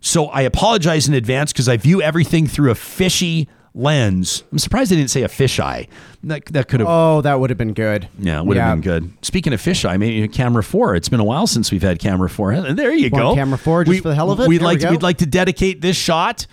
So 0.00 0.26
I 0.26 0.42
apologize 0.42 1.08
in 1.08 1.14
advance 1.14 1.52
because 1.52 1.68
I 1.68 1.76
view 1.76 2.00
everything 2.02 2.46
through 2.46 2.70
a 2.70 2.74
fishy 2.74 3.48
lens. 3.74 4.42
I'm 4.50 4.58
surprised 4.58 4.90
they 4.90 4.96
didn't 4.96 5.10
say 5.10 5.22
a 5.22 5.28
fisheye. 5.28 5.88
That 6.24 6.46
that 6.46 6.68
could 6.68 6.80
have. 6.80 6.88
Oh, 6.88 7.20
that 7.20 7.38
would 7.40 7.50
have 7.50 7.58
been 7.58 7.74
good. 7.74 8.08
Yeah, 8.18 8.40
it 8.40 8.46
would 8.46 8.56
have 8.56 8.76
been 8.76 8.80
good. 8.80 9.12
Speaking 9.24 9.52
of 9.52 9.60
fisheye, 9.60 9.98
maybe 9.98 10.26
camera 10.28 10.62
four. 10.62 10.94
It's 10.96 11.08
been 11.08 11.20
a 11.20 11.24
while 11.24 11.46
since 11.46 11.70
we've 11.70 11.82
had 11.82 11.98
camera 11.98 12.28
four. 12.30 12.54
There 12.72 12.92
you 12.92 13.10
go. 13.10 13.34
camera 13.34 13.58
four 13.58 13.84
just 13.84 14.02
for 14.02 14.08
the 14.08 14.14
hell 14.14 14.30
of 14.30 14.40
it? 14.40 14.48
We'd 14.48 14.60
There 14.60 14.66
like 14.66 14.78
we 14.78 14.84
to, 14.86 14.90
we'd 14.92 15.02
like 15.02 15.18
to 15.18 15.26
dedicate 15.26 15.80
this 15.80 15.96
shot 15.96 16.46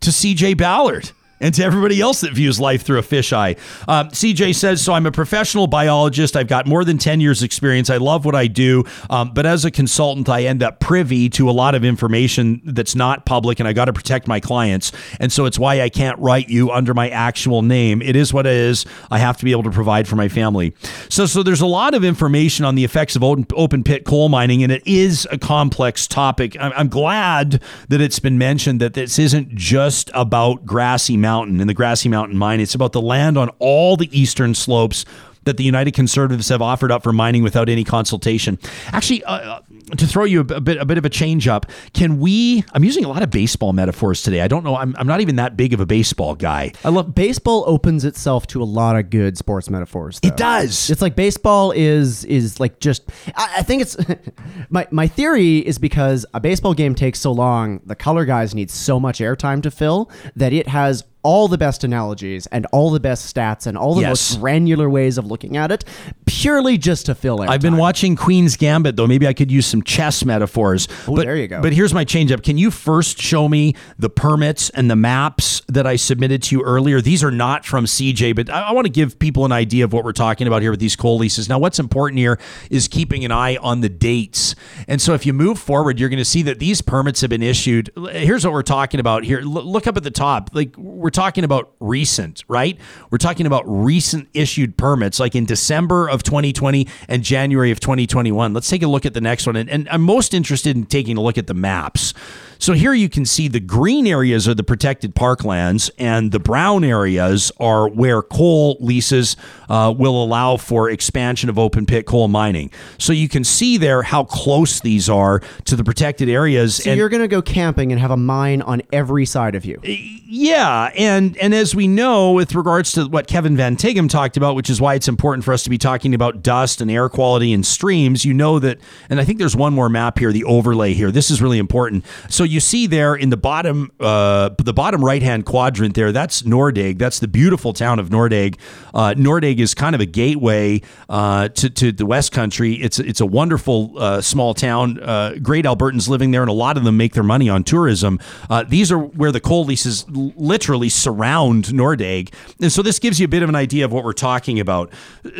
to 0.00 0.10
CJ 0.10 0.56
Ballard. 0.56 1.10
And 1.42 1.52
to 1.54 1.64
everybody 1.64 2.00
else 2.00 2.22
that 2.22 2.32
views 2.32 2.58
life 2.58 2.82
through 2.82 3.00
a 3.00 3.02
fisheye. 3.02 3.58
Um, 3.88 4.08
CJ 4.08 4.54
says, 4.54 4.80
So 4.80 4.94
I'm 4.94 5.06
a 5.06 5.12
professional 5.12 5.66
biologist. 5.66 6.36
I've 6.36 6.48
got 6.48 6.66
more 6.66 6.84
than 6.84 6.98
10 6.98 7.20
years' 7.20 7.42
experience. 7.42 7.90
I 7.90 7.98
love 7.98 8.24
what 8.24 8.34
I 8.34 8.46
do. 8.46 8.84
Um, 9.10 9.32
but 9.34 9.44
as 9.44 9.64
a 9.64 9.70
consultant, 9.70 10.28
I 10.28 10.44
end 10.44 10.62
up 10.62 10.80
privy 10.80 11.28
to 11.30 11.50
a 11.50 11.52
lot 11.52 11.74
of 11.74 11.84
information 11.84 12.62
that's 12.64 12.94
not 12.94 13.26
public, 13.26 13.58
and 13.58 13.68
I 13.68 13.72
got 13.72 13.86
to 13.86 13.92
protect 13.92 14.26
my 14.26 14.40
clients. 14.40 14.92
And 15.20 15.32
so 15.32 15.44
it's 15.44 15.58
why 15.58 15.80
I 15.80 15.88
can't 15.88 16.18
write 16.18 16.48
you 16.48 16.70
under 16.70 16.94
my 16.94 17.08
actual 17.08 17.62
name. 17.62 18.00
It 18.00 18.16
is 18.16 18.32
what 18.32 18.46
it 18.46 18.52
is. 18.52 18.86
I 19.10 19.18
have 19.18 19.36
to 19.38 19.44
be 19.44 19.50
able 19.50 19.64
to 19.64 19.70
provide 19.70 20.06
for 20.06 20.16
my 20.16 20.28
family. 20.28 20.74
So, 21.08 21.26
so 21.26 21.42
there's 21.42 21.60
a 21.60 21.66
lot 21.66 21.94
of 21.94 22.04
information 22.04 22.64
on 22.64 22.76
the 22.76 22.84
effects 22.84 23.16
of 23.16 23.24
open, 23.24 23.46
open 23.54 23.84
pit 23.84 24.04
coal 24.04 24.28
mining, 24.28 24.62
and 24.62 24.70
it 24.70 24.82
is 24.86 25.26
a 25.30 25.38
complex 25.38 26.06
topic. 26.06 26.56
I'm, 26.60 26.72
I'm 26.76 26.88
glad 26.88 27.62
that 27.88 28.00
it's 28.00 28.18
been 28.18 28.38
mentioned 28.38 28.80
that 28.80 28.94
this 28.94 29.18
isn't 29.18 29.54
just 29.54 30.10
about 30.14 30.64
Grassy 30.64 31.16
Mountain 31.32 31.60
and 31.60 31.70
the 31.70 31.72
Grassy 31.72 32.10
Mountain 32.10 32.36
mine. 32.36 32.60
It's 32.60 32.74
about 32.74 32.92
the 32.92 33.00
land 33.00 33.38
on 33.38 33.48
all 33.58 33.96
the 33.96 34.10
eastern 34.18 34.54
slopes 34.54 35.06
that 35.44 35.56
the 35.56 35.64
United 35.64 35.92
Conservatives 35.92 36.50
have 36.50 36.60
offered 36.62 36.92
up 36.92 37.02
for 37.02 37.12
mining 37.12 37.42
without 37.42 37.68
any 37.70 37.84
consultation. 37.84 38.58
Actually, 38.88 39.24
uh, 39.24 39.60
to 39.96 40.06
throw 40.06 40.24
you 40.24 40.40
a, 40.40 40.54
a 40.54 40.60
bit 40.60 40.76
a 40.76 40.84
bit 40.84 40.98
of 40.98 41.04
a 41.04 41.08
change 41.08 41.48
up, 41.48 41.66
can 41.94 42.18
we? 42.18 42.64
I'm 42.72 42.84
using 42.84 43.04
a 43.04 43.08
lot 43.08 43.22
of 43.22 43.30
baseball 43.30 43.72
metaphors 43.72 44.22
today. 44.22 44.42
I 44.42 44.48
don't 44.48 44.62
know. 44.62 44.76
I'm, 44.76 44.94
I'm 44.98 45.06
not 45.06 45.20
even 45.20 45.36
that 45.36 45.56
big 45.56 45.72
of 45.72 45.80
a 45.80 45.86
baseball 45.86 46.34
guy. 46.34 46.72
I 46.84 46.90
love 46.90 47.14
baseball 47.14 47.64
opens 47.66 48.04
itself 48.04 48.46
to 48.48 48.62
a 48.62 48.64
lot 48.64 48.96
of 48.96 49.10
good 49.10 49.36
sports 49.36 49.68
metaphors. 49.70 50.20
Though. 50.20 50.28
It 50.28 50.36
does. 50.36 50.90
It's 50.90 51.02
like 51.02 51.16
baseball 51.16 51.72
is 51.72 52.24
is 52.26 52.60
like 52.60 52.78
just. 52.78 53.10
I, 53.34 53.54
I 53.58 53.62
think 53.62 53.82
it's 53.82 53.96
my 54.70 54.86
my 54.90 55.08
theory 55.08 55.58
is 55.58 55.78
because 55.78 56.24
a 56.34 56.40
baseball 56.40 56.74
game 56.74 56.94
takes 56.94 57.20
so 57.20 57.32
long, 57.32 57.80
the 57.86 57.96
color 57.96 58.24
guys 58.24 58.54
need 58.54 58.70
so 58.70 59.00
much 59.00 59.18
airtime 59.18 59.62
to 59.62 59.70
fill 59.70 60.10
that 60.36 60.52
it 60.52 60.68
has 60.68 61.04
all 61.22 61.48
the 61.48 61.58
best 61.58 61.84
analogies 61.84 62.46
and 62.48 62.66
all 62.72 62.90
the 62.90 63.00
best 63.00 63.32
stats 63.34 63.66
and 63.66 63.78
all 63.78 63.94
the 63.94 64.00
Yes. 64.02 64.32
most 64.32 64.40
granular 64.40 64.90
ways 64.90 65.18
of 65.18 65.26
looking 65.26 65.56
at 65.56 65.70
it, 65.70 65.84
purely 66.26 66.76
just 66.76 67.06
to 67.06 67.14
fill 67.14 67.38
airtime. 67.38 67.48
I've 67.48 67.60
been 67.62 67.76
watching 67.76 68.16
Queen's 68.16 68.56
Gambit 68.56 68.96
though. 68.96 69.06
Maybe 69.06 69.26
I 69.28 69.32
could 69.32 69.50
use 69.50 69.66
some 69.66 69.82
chess 69.82 70.24
metaphors. 70.24 70.88
Oh, 71.06 71.14
but, 71.16 71.26
there 71.26 71.36
you 71.36 71.46
go. 71.48 71.60
But 71.62 71.72
here's 71.72 71.94
my 71.94 72.04
change 72.04 72.32
up. 72.32 72.42
Can 72.42 72.58
you 72.58 72.70
first 72.70 73.20
show 73.20 73.48
me 73.48 73.74
the 73.98 74.10
permits 74.10 74.70
and 74.70 74.90
the 74.90 74.96
maps 74.96 75.62
that 75.68 75.86
I 75.86 75.96
submitted 75.96 76.42
to 76.44 76.56
you 76.56 76.62
earlier? 76.64 77.00
These 77.00 77.22
are 77.22 77.30
not 77.30 77.64
from 77.64 77.84
CJ, 77.86 78.34
but 78.34 78.50
I, 78.50 78.62
I 78.62 78.72
want 78.72 78.86
to 78.86 78.92
give 78.92 79.18
people 79.18 79.44
an 79.44 79.52
idea 79.52 79.84
of 79.84 79.92
what 79.92 80.04
we're 80.04 80.12
talking 80.12 80.46
about 80.48 80.62
here 80.62 80.70
with 80.72 80.80
these 80.80 80.96
coal 80.96 81.18
leases. 81.18 81.48
Now, 81.48 81.58
what's 81.60 81.78
important 81.78 82.18
here 82.18 82.38
is 82.70 82.88
keeping 82.88 83.24
an 83.24 83.30
eye 83.30 83.56
on 83.56 83.80
the 83.80 83.88
dates. 83.88 84.54
And 84.88 85.00
so 85.00 85.14
if 85.14 85.24
you 85.24 85.32
move 85.32 85.58
forward, 85.58 86.00
you're 86.00 86.08
going 86.08 86.18
to 86.18 86.24
see 86.24 86.42
that 86.42 86.58
these 86.58 86.82
permits 86.82 87.20
have 87.20 87.30
been 87.30 87.42
issued. 87.42 87.90
Here's 88.10 88.44
what 88.44 88.52
we're 88.52 88.62
talking 88.62 88.98
about 88.98 89.22
here. 89.24 89.38
L- 89.40 89.46
look 89.46 89.86
up 89.86 89.96
at 89.96 90.02
the 90.02 90.10
top. 90.10 90.50
Like 90.52 90.76
we're 90.76 91.10
talking 91.12 91.44
about 91.44 91.72
recent, 91.78 92.44
right? 92.48 92.78
We're 93.10 93.18
talking 93.18 93.46
about 93.46 93.62
recent 93.66 94.28
issued 94.34 94.76
permits, 94.76 95.20
like 95.20 95.34
in 95.34 95.44
December 95.44 96.08
of 96.08 96.22
2020 96.22 96.88
and 97.08 97.22
January 97.22 97.70
of 97.70 97.80
2021. 97.80 98.52
Let's 98.52 98.68
take 98.68 98.82
a 98.82 98.88
look 98.88 99.06
at 99.06 99.14
the 99.14 99.20
next 99.20 99.46
one. 99.46 99.56
And, 99.56 99.70
and 99.70 99.88
I'm 99.88 100.02
most 100.02 100.34
interested 100.34 100.76
in 100.76 100.86
taking 100.86 101.16
a 101.16 101.20
look 101.20 101.38
at 101.38 101.46
the 101.46 101.54
maps. 101.54 102.14
So 102.62 102.74
here 102.74 102.94
you 102.94 103.08
can 103.08 103.26
see 103.26 103.48
the 103.48 103.58
green 103.58 104.06
areas 104.06 104.46
are 104.46 104.54
the 104.54 104.62
protected 104.62 105.16
parklands, 105.16 105.90
and 105.98 106.30
the 106.30 106.38
brown 106.38 106.84
areas 106.84 107.50
are 107.58 107.88
where 107.88 108.22
coal 108.22 108.76
leases 108.78 109.36
uh, 109.68 109.92
will 109.96 110.22
allow 110.22 110.56
for 110.58 110.88
expansion 110.88 111.50
of 111.50 111.58
open 111.58 111.86
pit 111.86 112.06
coal 112.06 112.28
mining. 112.28 112.70
So 112.98 113.12
you 113.12 113.28
can 113.28 113.42
see 113.42 113.78
there 113.78 114.04
how 114.04 114.22
close 114.22 114.80
these 114.80 115.10
are 115.10 115.40
to 115.64 115.74
the 115.74 115.82
protected 115.82 116.28
areas. 116.28 116.76
So 116.76 116.92
you're 116.92 117.08
going 117.08 117.22
to 117.22 117.26
go 117.26 117.42
camping 117.42 117.90
and 117.90 118.00
have 118.00 118.12
a 118.12 118.16
mine 118.16 118.62
on 118.62 118.82
every 118.92 119.26
side 119.26 119.56
of 119.56 119.64
you. 119.64 119.80
Yeah, 119.82 120.92
and 121.02 121.36
and 121.38 121.52
as 121.52 121.74
we 121.74 121.88
know, 121.88 122.30
with 122.30 122.54
regards 122.54 122.92
to 122.92 123.06
what 123.06 123.26
Kevin 123.26 123.56
Van 123.56 123.76
Tighem 123.76 124.08
talked 124.08 124.36
about, 124.36 124.54
which 124.54 124.70
is 124.70 124.80
why 124.80 124.94
it's 124.94 125.08
important 125.08 125.44
for 125.44 125.52
us 125.52 125.64
to 125.64 125.70
be 125.70 125.76
talking 125.76 126.14
about 126.14 126.42
dust 126.42 126.80
and 126.80 126.88
air 126.90 127.08
quality 127.08 127.52
and 127.52 127.66
streams, 127.66 128.24
you 128.24 128.32
know 128.32 128.60
that, 128.60 128.78
and 129.10 129.20
I 129.20 129.24
think 129.24 129.40
there's 129.40 129.56
one 129.56 129.72
more 129.72 129.88
map 129.88 130.18
here, 130.20 130.32
the 130.32 130.44
overlay 130.44 130.94
here. 130.94 131.10
This 131.10 131.28
is 131.28 131.42
really 131.42 131.58
important. 131.58 132.04
So 132.28 132.44
you 132.44 132.60
see 132.60 132.86
there 132.86 133.16
in 133.16 133.30
the 133.30 133.36
bottom, 133.36 133.90
uh, 133.98 134.50
the 134.58 134.72
bottom 134.72 135.04
right 135.04 135.22
hand 135.22 135.44
quadrant 135.44 135.96
there, 135.96 136.12
that's 136.12 136.42
Nordegg. 136.42 136.98
That's 136.98 137.18
the 137.18 137.28
beautiful 137.28 137.72
town 137.72 137.98
of 137.98 138.10
Nordegg. 138.10 138.56
Uh, 138.94 139.14
is 139.42 139.74
kind 139.74 139.94
of 139.94 140.00
a 140.00 140.06
gateway 140.06 140.82
uh, 141.08 141.48
to 141.48 141.68
to 141.68 141.90
the 141.90 142.06
West 142.06 142.30
Country. 142.30 142.74
It's 142.74 143.00
it's 143.00 143.20
a 143.20 143.26
wonderful 143.26 143.94
uh, 143.98 144.20
small 144.20 144.54
town. 144.54 145.00
Uh, 145.02 145.34
great 145.42 145.64
Albertans 145.64 146.08
living 146.08 146.30
there, 146.30 146.42
and 146.42 146.50
a 146.50 146.54
lot 146.54 146.76
of 146.76 146.84
them 146.84 146.96
make 146.96 147.14
their 147.14 147.24
money 147.24 147.48
on 147.48 147.64
tourism. 147.64 148.20
Uh, 148.48 148.62
these 148.62 148.92
are 148.92 148.98
where 148.98 149.32
the 149.32 149.40
coal 149.40 149.64
leases 149.64 150.06
literally 150.08 150.91
surround 150.92 151.66
Nordegg, 151.66 152.32
and 152.60 152.72
so 152.72 152.82
this 152.82 152.98
gives 152.98 153.18
you 153.18 153.24
a 153.24 153.28
bit 153.28 153.42
of 153.42 153.48
an 153.48 153.54
idea 153.54 153.84
of 153.84 153.92
what 153.92 154.04
we're 154.04 154.12
talking 154.12 154.60
about. 154.60 154.92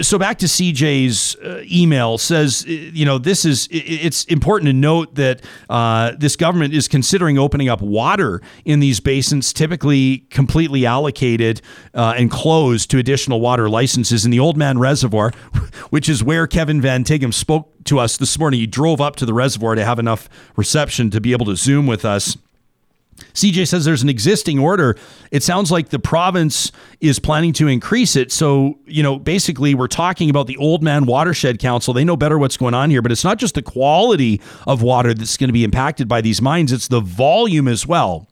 So 0.02 0.18
back 0.18 0.38
to 0.38 0.46
CJ's 0.46 1.36
uh, 1.36 1.64
email 1.70 2.18
says, 2.18 2.64
uh, 2.66 2.70
you 2.70 3.04
know, 3.04 3.18
this 3.18 3.44
is 3.44 3.68
it's 3.70 4.24
important 4.24 4.68
to 4.68 4.72
note 4.72 5.14
that 5.14 5.42
uh, 5.68 6.12
this 6.18 6.36
government 6.36 6.74
is 6.74 6.88
considering 6.88 7.38
opening 7.38 7.68
up 7.68 7.80
water 7.80 8.40
in 8.64 8.80
these 8.80 9.00
basins, 9.00 9.52
typically 9.52 10.18
completely 10.30 10.86
allocated 10.86 11.60
uh, 11.94 12.14
and 12.16 12.30
closed 12.30 12.90
to 12.90 12.98
additional 12.98 13.40
water 13.40 13.68
licenses 13.68 14.24
in 14.24 14.30
the 14.30 14.38
Oldman 14.38 14.78
Reservoir, 14.78 15.32
which 15.90 16.08
is 16.08 16.22
where 16.22 16.46
Kevin 16.46 16.80
Van 16.80 17.04
Tighem 17.04 17.32
spoke 17.32 17.72
to 17.84 17.98
us 17.98 18.16
this 18.16 18.38
morning. 18.38 18.60
He 18.60 18.66
drove 18.66 19.00
up 19.00 19.16
to 19.16 19.26
the 19.26 19.34
reservoir 19.34 19.74
to 19.74 19.84
have 19.84 19.98
enough 19.98 20.28
reception 20.56 21.10
to 21.10 21.20
be 21.20 21.32
able 21.32 21.46
to 21.46 21.56
Zoom 21.56 21.86
with 21.86 22.04
us. 22.04 22.36
CJ 23.34 23.68
says 23.68 23.84
there's 23.84 24.02
an 24.02 24.08
existing 24.08 24.58
order. 24.58 24.96
It 25.30 25.42
sounds 25.42 25.70
like 25.70 25.88
the 25.88 25.98
province 25.98 26.72
is 27.00 27.18
planning 27.18 27.52
to 27.54 27.68
increase 27.68 28.16
it. 28.16 28.30
So, 28.32 28.78
you 28.86 29.02
know, 29.02 29.18
basically, 29.18 29.74
we're 29.74 29.88
talking 29.88 30.30
about 30.30 30.46
the 30.46 30.56
Oldman 30.56 31.06
Watershed 31.06 31.58
Council. 31.58 31.94
They 31.94 32.04
know 32.04 32.16
better 32.16 32.38
what's 32.38 32.56
going 32.56 32.74
on 32.74 32.90
here, 32.90 33.02
but 33.02 33.12
it's 33.12 33.24
not 33.24 33.38
just 33.38 33.54
the 33.54 33.62
quality 33.62 34.40
of 34.66 34.82
water 34.82 35.14
that's 35.14 35.36
going 35.36 35.48
to 35.48 35.52
be 35.54 35.64
impacted 35.64 36.08
by 36.08 36.20
these 36.20 36.42
mines, 36.42 36.72
it's 36.72 36.88
the 36.88 37.00
volume 37.00 37.68
as 37.68 37.86
well. 37.86 38.28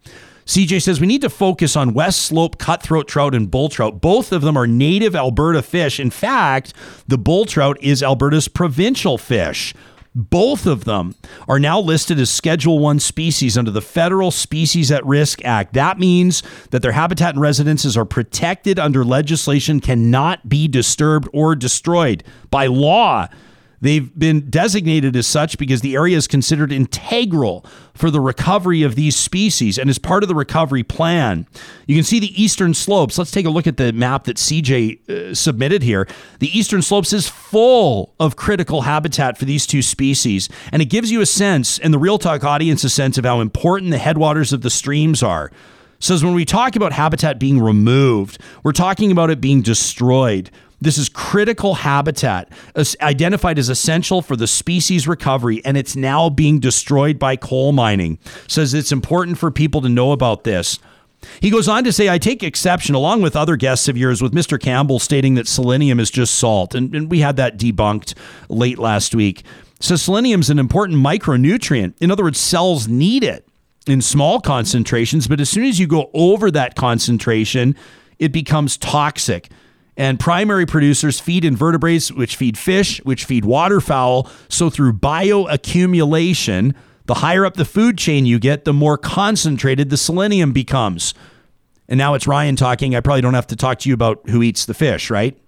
CJ 0.51 0.83
says 0.83 1.01
we 1.01 1.07
need 1.07 1.23
to 1.23 1.31
focus 1.31 1.77
on 1.77 1.95
West 1.95 2.23
Slope 2.23 2.59
cutthroat 2.59 3.07
trout 3.07 3.37
and 3.37 3.49
bull 3.49 3.69
trout. 3.69 4.01
Both 4.01 4.33
of 4.33 4.43
them 4.43 4.57
are 4.57 4.67
native 4.67 5.15
Alberta 5.15 5.63
fish. 5.63 6.01
In 6.01 6.11
fact, 6.11 6.75
the 7.07 7.17
bull 7.19 7.45
trout 7.45 7.77
is 7.81 8.03
Alberta's 8.03 8.49
provincial 8.49 9.17
fish. 9.17 9.75
Both 10.15 10.67
of 10.67 10.85
them 10.85 11.15
are 11.47 11.61
now 11.61 11.79
listed 11.79 12.19
as 12.19 12.31
Schedule 12.31 12.81
1 12.81 12.99
species 12.99 13.57
under 13.57 13.71
the 13.71 13.81
Federal 13.81 14.33
Species 14.33 14.91
at 14.91 15.07
Risk 15.07 15.45
Act. 15.45 15.75
That 15.75 16.01
means 16.01 16.43
that 16.71 16.83
their 16.83 16.93
habitat 16.93 17.35
and 17.35 17.41
residences 17.41 17.97
are 17.97 18.05
protected 18.05 18.79
under 18.79 19.05
legislation, 19.05 19.79
cannot 19.79 20.49
be 20.49 20.67
disturbed 20.67 21.29
or 21.33 21.55
destroyed 21.55 22.25
by 22.51 22.67
law. 22.67 23.29
They've 23.83 24.17
been 24.19 24.51
designated 24.51 25.17
as 25.17 25.27
such 25.27 25.57
because 25.57 25.81
the 25.81 25.95
area 25.97 26.17
is 26.17 26.27
considered 26.27 26.71
integral 26.71 27.65
for 27.95 28.11
the 28.11 28.21
recovery 28.21 28.83
of 28.83 28.95
these 28.95 29.17
species 29.17 29.79
and 29.79 29.89
is 29.89 29.99
part 29.99 30.23
of 30.23 30.29
the 30.29 30.35
recovery 30.35 30.83
plan. 30.83 31.47
You 31.87 31.95
can 31.95 32.05
see 32.05 32.21
the 32.21 32.43
eastern 32.43 32.75
slopes. 32.75 33.17
Let's 33.17 33.31
take 33.31 33.47
a 33.47 33.51
look 33.51 33.67
at 33.67 33.79
the 33.79 33.93
map 33.93 34.25
that 34.25 34.37
CJ 34.37 35.09
uh, 35.09 35.35
submitted 35.35 35.83
here. 35.83 36.07
The 36.41 36.57
eastern 36.57 36.83
slopes 36.83 37.13
is 37.15 37.29
full 37.29 38.15
of 38.21 38.37
critical 38.37 38.83
habitat 38.83 39.39
for 39.39 39.47
these 39.47 39.67
two 39.67 39.83
species, 39.83 40.51
and 40.73 40.83
it 40.83 40.87
gives 40.87 41.11
you 41.11 41.23
a 41.23 41.27
sense, 41.27 41.79
and 41.79 41.95
the 41.95 41.99
Real 41.99 42.19
Talk 42.19 42.45
audience, 42.45 42.85
a 42.85 42.91
sense 42.91 43.17
of 43.17 43.25
how 43.25 43.41
important 43.41 43.93
the 43.93 43.99
headwaters 43.99 44.53
of 44.53 44.61
the 44.61 44.71
streams 44.71 45.23
are. 45.23 45.51
Says 46.03 46.25
when 46.25 46.35
we 46.35 46.47
talk 46.47 46.77
about 46.77 46.93
habitat 46.93 47.39
being 47.39 47.61
removed, 47.61 48.41
we're 48.63 48.73
talking 48.73 49.13
about 49.13 49.29
it 49.29 49.41
being 49.41 49.61
destroyed. 49.61 50.51
This 50.81 50.97
is 50.97 51.09
critical 51.09 51.75
habitat 51.75 52.51
identified 53.01 53.59
as 53.59 53.69
essential 53.69 54.23
for 54.23 54.37
the 54.37 54.47
species 54.47 55.07
recovery, 55.07 55.63
and 55.65 55.77
it's 55.77 55.95
now 55.95 56.31
being 56.31 56.59
destroyed 56.59 57.19
by 57.19 57.37
coal 57.37 57.73
mining. 57.73 58.19
Says 58.49 58.73
it's 58.73 58.93
important 58.93 59.39
for 59.39 59.51
people 59.51 59.83
to 59.83 59.89
know 59.89 60.13
about 60.13 60.45
this. 60.45 60.79
He 61.41 61.51
goes 61.51 61.69
on 61.69 61.85
to 61.85 61.93
say, 61.93 62.09
I 62.09 62.17
take 62.17 62.43
exception, 62.43 62.95
along 62.95 63.21
with 63.21 63.37
other 63.37 63.57
guests 63.57 63.89
of 63.89 63.97
yours, 63.99 64.23
with 64.23 64.33
Mr. 64.33 64.59
Campbell 64.59 64.99
stating 64.99 65.35
that 65.35 65.47
selenium 65.47 66.01
is 66.01 66.11
just 66.11 66.35
salt. 66.35 66.75
And, 66.75 66.95
and 66.95 67.11
we 67.11 67.21
had 67.21 67.37
that 67.37 67.59
debunked 67.59 68.15
late 68.49 68.79
last 68.79 69.15
week. 69.15 69.45
So, 69.81 69.97
selenium 69.97 70.41
is 70.41 70.51
an 70.51 70.59
important 70.59 70.99
micronutrient. 70.99 71.95
In 72.01 72.11
other 72.11 72.23
words, 72.23 72.39
cells 72.39 72.89
need 72.89 73.23
it 73.23 73.47
in 73.87 74.01
small 74.01 74.41
concentrations, 74.41 75.27
but 75.27 75.41
as 75.41 75.49
soon 75.49 75.65
as 75.65 75.79
you 75.79 75.87
go 75.87 76.11
over 76.15 76.51
that 76.51 76.75
concentration, 76.75 77.75
it 78.19 78.33
becomes 78.33 78.77
toxic. 78.77 79.51
And 80.01 80.19
primary 80.19 80.65
producers 80.65 81.21
feed 81.21 81.45
invertebrates, 81.45 82.11
which 82.11 82.37
feed 82.37 82.57
fish, 82.57 83.05
which 83.05 83.27
feed 83.27 83.45
waterfowl. 83.45 84.31
So 84.49 84.71
through 84.71 84.95
bioaccumulation, 84.95 86.75
the 87.05 87.17
higher 87.17 87.45
up 87.45 87.57
the 87.57 87.67
food 87.67 87.99
chain 87.99 88.25
you 88.25 88.39
get, 88.39 88.65
the 88.65 88.73
more 88.73 88.97
concentrated 88.97 89.91
the 89.91 89.99
selenium 89.99 90.55
becomes. 90.55 91.13
And 91.87 91.99
now 91.99 92.15
it's 92.15 92.27
Ryan 92.27 92.57
talking. 92.57 92.97
I 92.97 93.01
probably 93.01 93.21
don't 93.21 93.35
have 93.35 93.49
to 93.49 93.57
talk 93.57 93.79
to 93.81 93.91
you 93.91 93.95
about 93.95 94.27
who 94.31 94.43
eats 94.43 94.65
the 94.65 94.73
fish, 94.73 95.11
right? 95.11 95.39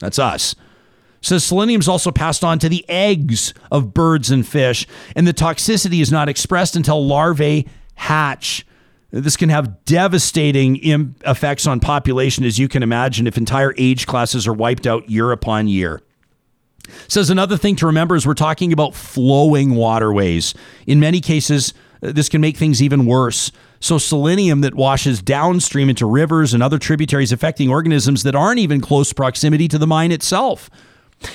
That's 0.00 0.18
us. 0.18 0.54
So 1.22 1.38
selenium 1.38 1.80
is 1.80 1.88
also 1.88 2.10
passed 2.10 2.44
on 2.44 2.58
to 2.58 2.68
the 2.68 2.84
eggs 2.90 3.54
of 3.70 3.94
birds 3.94 4.30
and 4.30 4.46
fish, 4.46 4.86
and 5.16 5.26
the 5.26 5.32
toxicity 5.32 6.02
is 6.02 6.12
not 6.12 6.28
expressed 6.28 6.76
until 6.76 7.06
larvae 7.06 7.66
hatch. 7.94 8.66
This 9.12 9.36
can 9.36 9.50
have 9.50 9.84
devastating 9.84 10.80
effects 11.26 11.66
on 11.66 11.80
population, 11.80 12.44
as 12.44 12.58
you 12.58 12.66
can 12.66 12.82
imagine, 12.82 13.26
if 13.26 13.36
entire 13.36 13.74
age 13.76 14.06
classes 14.06 14.46
are 14.46 14.54
wiped 14.54 14.86
out 14.86 15.10
year 15.10 15.32
upon 15.32 15.68
year. 15.68 16.00
Says 17.08 17.28
another 17.28 17.58
thing 17.58 17.76
to 17.76 17.86
remember 17.86 18.16
is 18.16 18.26
we're 18.26 18.32
talking 18.32 18.72
about 18.72 18.94
flowing 18.94 19.74
waterways. 19.74 20.54
In 20.86 20.98
many 20.98 21.20
cases, 21.20 21.74
uh, 22.02 22.12
this 22.12 22.30
can 22.30 22.40
make 22.40 22.56
things 22.56 22.82
even 22.82 23.04
worse. 23.04 23.52
So, 23.80 23.98
selenium 23.98 24.62
that 24.62 24.74
washes 24.74 25.20
downstream 25.20 25.90
into 25.90 26.06
rivers 26.06 26.54
and 26.54 26.62
other 26.62 26.78
tributaries 26.78 27.32
affecting 27.32 27.68
organisms 27.68 28.22
that 28.22 28.34
aren't 28.34 28.60
even 28.60 28.80
close 28.80 29.12
proximity 29.12 29.68
to 29.68 29.78
the 29.78 29.86
mine 29.86 30.10
itself. 30.10 30.70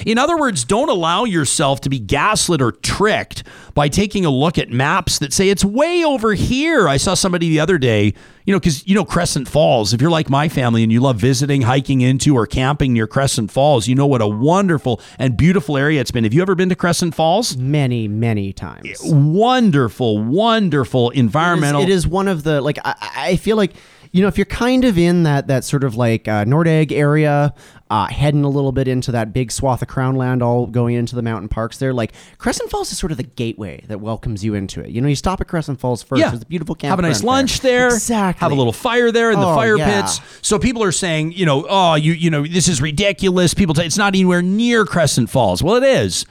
In 0.05 0.17
other 0.17 0.37
words, 0.37 0.63
don't 0.63 0.89
allow 0.89 1.23
yourself 1.23 1.81
to 1.81 1.89
be 1.89 1.99
gaslit 1.99 2.61
or 2.61 2.71
tricked 2.71 3.43
by 3.73 3.89
taking 3.89 4.25
a 4.25 4.29
look 4.29 4.57
at 4.57 4.69
maps 4.69 5.19
that 5.19 5.33
say 5.33 5.49
it's 5.49 5.63
way 5.63 6.03
over 6.03 6.33
here. 6.33 6.87
I 6.87 6.97
saw 6.97 7.13
somebody 7.13 7.49
the 7.49 7.59
other 7.59 7.77
day, 7.77 8.13
you 8.45 8.53
know, 8.53 8.59
because, 8.59 8.87
you 8.87 8.95
know, 8.95 9.05
Crescent 9.05 9.47
Falls, 9.47 9.93
if 9.93 10.01
you're 10.01 10.09
like 10.09 10.29
my 10.29 10.49
family 10.49 10.83
and 10.83 10.91
you 10.91 10.99
love 10.99 11.17
visiting, 11.17 11.61
hiking 11.63 12.01
into, 12.01 12.35
or 12.35 12.47
camping 12.47 12.93
near 12.93 13.07
Crescent 13.07 13.51
Falls, 13.51 13.87
you 13.87 13.95
know 13.95 14.07
what 14.07 14.21
a 14.21 14.27
wonderful 14.27 15.01
and 15.19 15.37
beautiful 15.37 15.77
area 15.77 16.01
it's 16.01 16.11
been. 16.11 16.23
Have 16.23 16.33
you 16.33 16.41
ever 16.41 16.55
been 16.55 16.69
to 16.69 16.75
Crescent 16.75 17.13
Falls? 17.13 17.55
Many, 17.57 18.07
many 18.07 18.53
times. 18.53 18.99
Wonderful, 19.03 20.23
wonderful 20.23 21.11
environmental. 21.11 21.81
it 21.81 21.89
is, 21.89 22.03
it 22.03 22.07
is 22.07 22.07
one 22.07 22.27
of 22.27 22.43
the, 22.43 22.61
like, 22.61 22.79
I, 22.83 22.95
I 23.15 23.35
feel 23.35 23.57
like 23.57 23.73
you 24.11 24.21
know, 24.21 24.27
if 24.27 24.37
you're 24.37 24.45
kind 24.45 24.83
of 24.83 24.97
in 24.97 25.23
that 25.23 25.47
that 25.47 25.63
sort 25.63 25.83
of 25.83 25.95
like 25.95 26.27
uh, 26.27 26.45
Nordegg 26.45 26.91
area, 26.91 27.53
uh, 27.89 28.07
heading 28.07 28.43
a 28.43 28.49
little 28.49 28.71
bit 28.71 28.87
into 28.87 29.11
that 29.11 29.33
big 29.33 29.51
swath 29.51 29.81
of 29.81 29.87
crown 29.87 30.15
land, 30.15 30.41
all 30.41 30.67
going 30.67 30.95
into 30.95 31.15
the 31.15 31.21
mountain 31.21 31.49
parks 31.49 31.77
there, 31.77 31.93
like 31.93 32.13
Crescent 32.37 32.69
Falls 32.69 32.91
is 32.91 32.97
sort 32.97 33.11
of 33.11 33.17
the 33.17 33.23
gateway 33.23 33.83
that 33.87 34.01
welcomes 34.01 34.43
you 34.43 34.53
into 34.53 34.81
it. 34.81 34.89
You 34.89 35.01
know, 35.01 35.07
you 35.07 35.15
stop 35.15 35.41
at 35.41 35.47
Crescent 35.47 35.79
Falls 35.79 36.03
first. 36.03 36.19
Yeah. 36.19 36.29
There's 36.29 36.43
a 36.43 36.45
beautiful 36.45 36.75
camp. 36.75 36.91
Have 36.91 36.99
a 36.99 37.01
nice 37.03 37.23
lunch 37.23 37.61
there. 37.61 37.87
there. 37.89 37.95
Exactly. 37.95 38.39
Have 38.39 38.51
a 38.51 38.55
little 38.55 38.73
fire 38.73 39.11
there 39.11 39.31
in 39.31 39.37
oh, 39.37 39.41
the 39.41 39.55
fire 39.55 39.77
yeah. 39.77 40.01
pits. 40.01 40.19
So 40.41 40.59
people 40.59 40.83
are 40.83 40.91
saying, 40.91 41.33
you 41.33 41.45
know, 41.45 41.65
oh, 41.69 41.95
you 41.95 42.13
you 42.13 42.29
know, 42.29 42.45
this 42.45 42.67
is 42.67 42.81
ridiculous. 42.81 43.53
People, 43.53 43.75
say 43.75 43.85
it's 43.85 43.97
not 43.97 44.13
anywhere 44.13 44.41
near 44.41 44.85
Crescent 44.85 45.29
Falls. 45.29 45.63
Well, 45.63 45.75
it 45.75 45.83
is. 45.83 46.25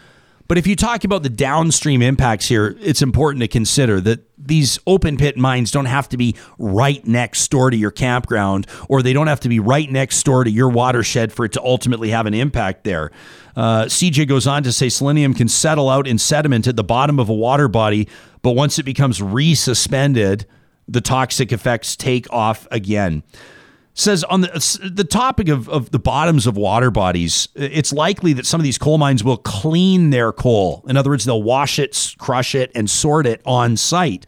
But 0.49 0.59
if 0.59 0.67
you 0.67 0.77
talk 0.77 1.05
about 1.05 1.23
the 1.23 1.29
downstream 1.29 2.03
impacts 2.03 2.47
here, 2.47 2.77
it's 2.81 3.03
important 3.03 3.41
to 3.41 3.49
consider 3.49 4.01
that 4.03 4.21
these 4.49 4.79
open 4.87 5.17
pit 5.17 5.37
mines 5.37 5.71
don't 5.71 5.87
have 5.87 6.09
to 6.11 6.17
be 6.17 6.37
right 6.59 7.07
next 7.07 7.51
door 7.51 7.71
to 7.71 7.77
your 7.77 7.91
campground, 7.91 8.67
or 8.89 9.03
they 9.03 9.13
don't 9.13 9.27
have 9.27 9.41
to 9.41 9.49
be 9.49 9.61
right 9.61 9.91
next 9.91 10.23
door 10.23 10.45
to 10.45 10.51
your 10.51 10.69
watershed 10.69 11.33
for 11.33 11.45
it 11.45 11.53
to 11.53 11.63
ultimately 11.63 12.11
have 12.11 12.27
an 12.27 12.35
impact 12.35 12.85
there. 12.85 13.11
Uh, 13.57 13.85
CJ 13.85 14.29
goes 14.29 14.47
on 14.47 14.63
to 14.63 14.73
say 14.73 14.89
selenium 14.89 15.35
can 15.35 15.49
settle 15.49 15.89
out 15.89 16.07
in 16.07 16.19
sediment 16.19 16.67
at 16.67 16.77
the 16.77 16.85
bottom 16.85 17.19
of 17.19 17.29
a 17.29 17.35
water 17.35 17.69
body, 17.69 18.09
but 18.43 18.53
once 18.53 18.79
it 18.79 18.85
becomes 18.85 19.21
resuspended, 19.21 20.45
the 20.89 21.01
toxic 21.01 21.53
effects 21.53 21.97
take 21.97 22.31
off 22.33 22.69
again 22.71 23.23
says 23.97 24.23
on 24.25 24.43
the 24.43 24.91
the 24.95 25.05
topic 25.05 25.49
of, 25.49 25.69
of 25.69 25.91
the 25.91 25.99
bottoms 25.99 26.47
of 26.47 26.57
water 26.57 26.91
bodies, 26.91 27.49
it's 27.55 27.93
likely 27.93 28.35
that 28.35 28.47
some 28.47 28.61
of 28.61 28.65
these 28.65 28.79
coal 28.79 28.99
mines 28.99 29.25
will 29.25 29.39
clean 29.39 30.11
their 30.11 30.33
coal. 30.33 30.85
In 30.87 30.97
other 30.97 31.11
words, 31.11 31.25
they'll 31.25 31.43
wash 31.43 31.79
it, 31.79 32.15
crush 32.19 32.55
it, 32.55 32.71
and 32.75 32.89
sort 32.89 33.27
it 33.27 33.41
on 33.45 33.77
site. 33.77 34.27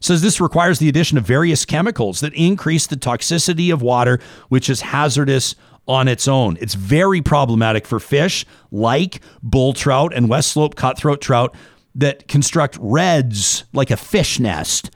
Says 0.00 0.22
this 0.22 0.40
requires 0.40 0.78
the 0.78 0.88
addition 0.88 1.18
of 1.18 1.26
various 1.26 1.66
chemicals 1.66 2.20
that 2.20 2.32
increase 2.32 2.86
the 2.86 2.96
toxicity 2.96 3.70
of 3.70 3.82
water, 3.82 4.18
which 4.48 4.70
is 4.70 4.80
hazardous 4.80 5.54
on 5.86 6.08
its 6.08 6.26
own. 6.26 6.56
It's 6.58 6.74
very 6.74 7.20
problematic 7.20 7.86
for 7.86 8.00
fish 8.00 8.46
like 8.70 9.20
bull 9.42 9.74
trout 9.74 10.14
and 10.14 10.30
West 10.30 10.52
Slope 10.52 10.76
cutthroat 10.76 11.20
trout 11.20 11.54
that 11.94 12.26
construct 12.26 12.78
redds 12.80 13.64
like 13.74 13.90
a 13.90 13.96
fish 13.98 14.40
nest 14.40 14.90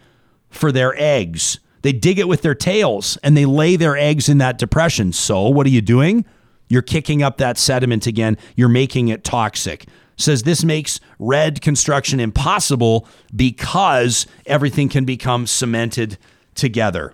for 0.49 0.73
their 0.73 0.95
eggs. 0.97 1.61
They 1.85 1.93
dig 1.93 2.19
it 2.19 2.29
with 2.29 2.41
their 2.41 2.55
tails 2.55 3.19
and 3.23 3.37
they 3.37 3.45
lay 3.45 3.77
their 3.77 3.95
eggs 3.95 4.31
in 4.31 4.39
that 4.39 4.57
depression. 4.57 5.13
So, 5.13 5.51
what 5.51 5.67
are 5.67 5.71
you 5.71 5.83
doing? 5.83 6.25
You're 6.67 6.81
kicking 6.81 7.23
up 7.23 7.37
that 7.37 7.59
sediment 7.59 8.07
again. 8.07 8.39
You're 8.57 8.71
making 8.71 9.09
it 9.09 9.23
toxic. 9.23 9.87
Says 10.17 10.45
this 10.45 10.65
makes 10.65 10.99
redd 11.19 11.61
construction 11.61 12.21
impossible 12.21 13.07
because 13.37 14.27
everything 14.47 14.89
can 14.89 15.05
become 15.05 15.47
cemented 15.47 16.17
together. 16.55 17.13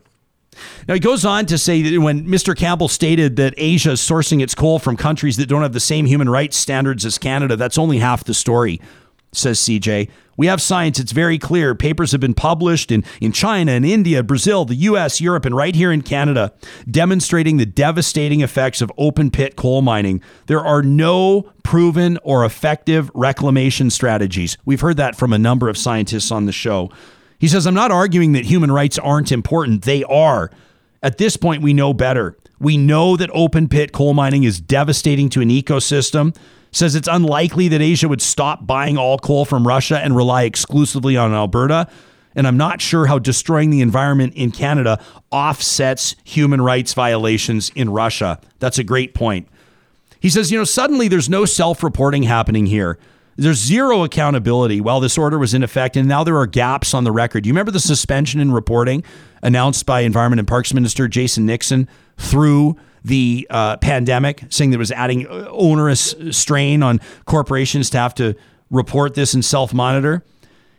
Now, 0.87 0.95
he 0.95 1.01
goes 1.01 1.25
on 1.25 1.47
to 1.47 1.59
say 1.59 1.83
that 1.83 1.99
when 2.01 2.29
Mr. 2.29 2.57
Campbell 2.57 2.87
stated 2.87 3.35
that 3.37 3.55
Asia 3.57 3.93
is 3.93 4.01
sourcing 4.01 4.41
its 4.41 4.55
coal 4.55 4.79
from 4.79 4.97
countries 4.97 5.37
that 5.39 5.49
don't 5.49 5.63
have 5.63 5.73
the 5.73 5.81
same 5.81 6.07
human 6.07 6.31
rights 6.31 6.57
standards 6.57 7.05
as 7.05 7.19
Canada, 7.19 7.57
that's 7.57 7.77
only 7.79 7.99
half 7.99 8.23
the 8.23 8.35
story 8.35 8.81
says 9.33 9.59
CJ. 9.61 10.09
We 10.41 10.47
have 10.47 10.63
science. 10.63 10.99
It's 10.99 11.13
very 11.13 11.37
clear. 11.37 11.75
Papers 11.75 12.13
have 12.13 12.21
been 12.23 12.33
published 12.33 12.91
in, 12.91 13.05
in 13.21 13.31
China 13.31 13.73
and 13.73 13.85
India, 13.85 14.23
Brazil, 14.23 14.65
the 14.65 14.75
US, 14.75 15.21
Europe, 15.21 15.45
and 15.45 15.55
right 15.55 15.75
here 15.75 15.93
in 15.93 16.01
Canada, 16.01 16.55
demonstrating 16.91 17.59
the 17.59 17.67
devastating 17.67 18.41
effects 18.41 18.81
of 18.81 18.91
open 18.97 19.31
pit 19.31 19.55
coal 19.55 19.83
mining. 19.83 20.23
There 20.47 20.65
are 20.65 20.83
no 20.83 21.43
proven 21.63 22.19
or 22.23 22.47
effective 22.47 23.11
reclamation 23.13 23.91
strategies. 23.91 24.57
We've 24.65 24.81
heard 24.81 24.97
that 24.97 25.15
from 25.15 25.35
a 25.35 25.39
number 25.39 25.69
of 25.69 25.77
scientists 25.77 26.31
on 26.31 26.47
the 26.47 26.53
show. 26.53 26.91
He 27.39 27.47
says, 27.47 27.67
I'm 27.67 27.75
not 27.75 27.91
arguing 27.91 28.33
that 28.33 28.47
human 28.47 28.73
rights 28.73 28.99
aren't 28.99 29.33
important. 29.33 29.83
They 29.83 30.05
are. 30.05 30.51
At 31.03 31.19
this 31.19 31.37
point, 31.37 31.61
we 31.61 31.75
know 31.75 31.93
better. 31.93 32.35
We 32.59 32.79
know 32.79 33.15
that 33.19 33.29
open 33.35 33.69
pit 33.69 33.93
coal 33.93 34.15
mining 34.15 34.45
is 34.45 34.59
devastating 34.59 35.29
to 35.31 35.43
an 35.43 35.51
ecosystem 35.51 36.35
says 36.73 36.95
it's 36.95 37.09
unlikely 37.09 37.69
that 37.69 37.81
Asia 37.81 38.09
would 38.09 38.23
stop 38.23 38.67
buying 38.67 38.97
all 38.97 39.19
coal 39.19 39.45
from 39.45 39.67
Russia 39.67 39.99
and 39.99 40.17
rely 40.17 40.45
exclusively 40.45 41.17
on 41.17 41.33
Alberta. 41.33 41.89
And 42.35 42.47
I'm 42.47 42.57
not 42.57 42.81
sure 42.81 43.07
how 43.07 43.19
destroying 43.19 43.71
the 43.71 43.81
environment 43.81 44.35
in 44.35 44.53
Canada 44.53 45.03
offsets 45.33 46.15
human 46.25 46.61
rights 46.61 46.95
violations 46.95 47.71
in 47.75 47.91
Russia. 47.91 48.41
That's 48.61 48.79
a 48.79 48.85
great 48.85 49.15
point. 49.15 49.49
He 50.21 50.31
says, 50.31 50.53
you 50.53 50.59
know, 50.59 50.65
suddenly 50.65 51.09
there's 51.09 51.29
no 51.29 51.45
self 51.45 51.83
reporting 51.83 52.25
happening 52.25 52.67
here. 52.67 52.99
There's 53.37 53.59
zero 53.59 54.05
accountability 54.05 54.81
while 54.81 55.01
this 55.01 55.17
order 55.17 55.39
was 55.39 55.55
in 55.55 55.63
effect, 55.63 55.97
and 55.97 56.07
now 56.07 56.23
there 56.25 56.37
are 56.37 56.47
gaps 56.47 56.93
on 56.93 57.05
the 57.05 57.13
record. 57.13 57.47
You 57.47 57.53
remember 57.53 57.73
the 57.73 57.81
suspension 57.81 58.39
in 58.39 58.53
reporting 58.53 59.03
announced 59.43 59.87
by 59.87 60.01
Environment 60.01 60.39
and 60.39 60.47
Parks 60.47 60.75
Minister 60.75 61.09
Jason 61.09 61.47
Nixon 61.47 61.89
through 62.19 62.77
the 63.05 63.47
uh, 63.51 63.77
pandemic, 63.79 64.45
saying 64.51 64.71
that 64.71 64.77
it 64.77 64.79
was 64.79 64.93
adding 64.93 65.27
onerous 65.27 66.15
strain 66.31 66.83
on 66.83 67.01
corporations 67.25 67.91
to 67.91 67.99
have 67.99 68.15
to 68.15 68.35
report 68.71 69.15
this 69.15 69.35
and 69.35 69.45
self 69.45 69.73
monitor. 69.73 70.25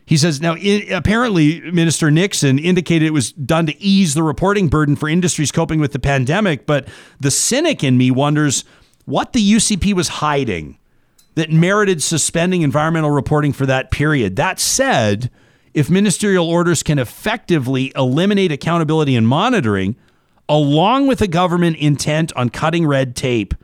He 0.04 0.16
says 0.16 0.40
now, 0.40 0.56
apparently, 0.90 1.60
Minister 1.70 2.10
Nixon 2.10 2.58
indicated 2.58 3.06
it 3.06 3.12
was 3.12 3.32
done 3.32 3.66
to 3.66 3.80
ease 3.80 4.14
the 4.14 4.22
reporting 4.22 4.68
burden 4.68 4.96
for 4.96 5.08
industries 5.08 5.52
coping 5.52 5.80
with 5.80 5.92
the 5.92 5.98
pandemic. 5.98 6.66
But 6.66 6.88
the 7.20 7.30
cynic 7.30 7.84
in 7.84 7.96
me 7.96 8.10
wonders 8.10 8.64
what 9.04 9.32
the 9.32 9.52
UCP 9.52 9.94
was 9.94 10.08
hiding. 10.08 10.78
that 11.34 11.50
merited 11.50 12.02
suspending 12.02 12.60
environmental 12.60 13.10
reporting 13.10 13.54
for 13.54 13.64
that 13.64 13.90
period. 13.90 14.36
That 14.36 14.60
said, 14.60 15.30
if 15.72 15.88
ministerial 15.88 16.46
orders 16.46 16.82
can 16.82 16.98
effectively 16.98 17.90
eliminate 17.96 18.52
accountability 18.52 19.16
and 19.16 19.26
monitoring, 19.26 19.96
along 20.52 21.06
with 21.06 21.22
a 21.22 21.26
government 21.26 21.78
intent 21.78 22.30
on 22.36 22.50
cutting 22.50 22.86
red 22.86 23.16
tape, 23.16 23.54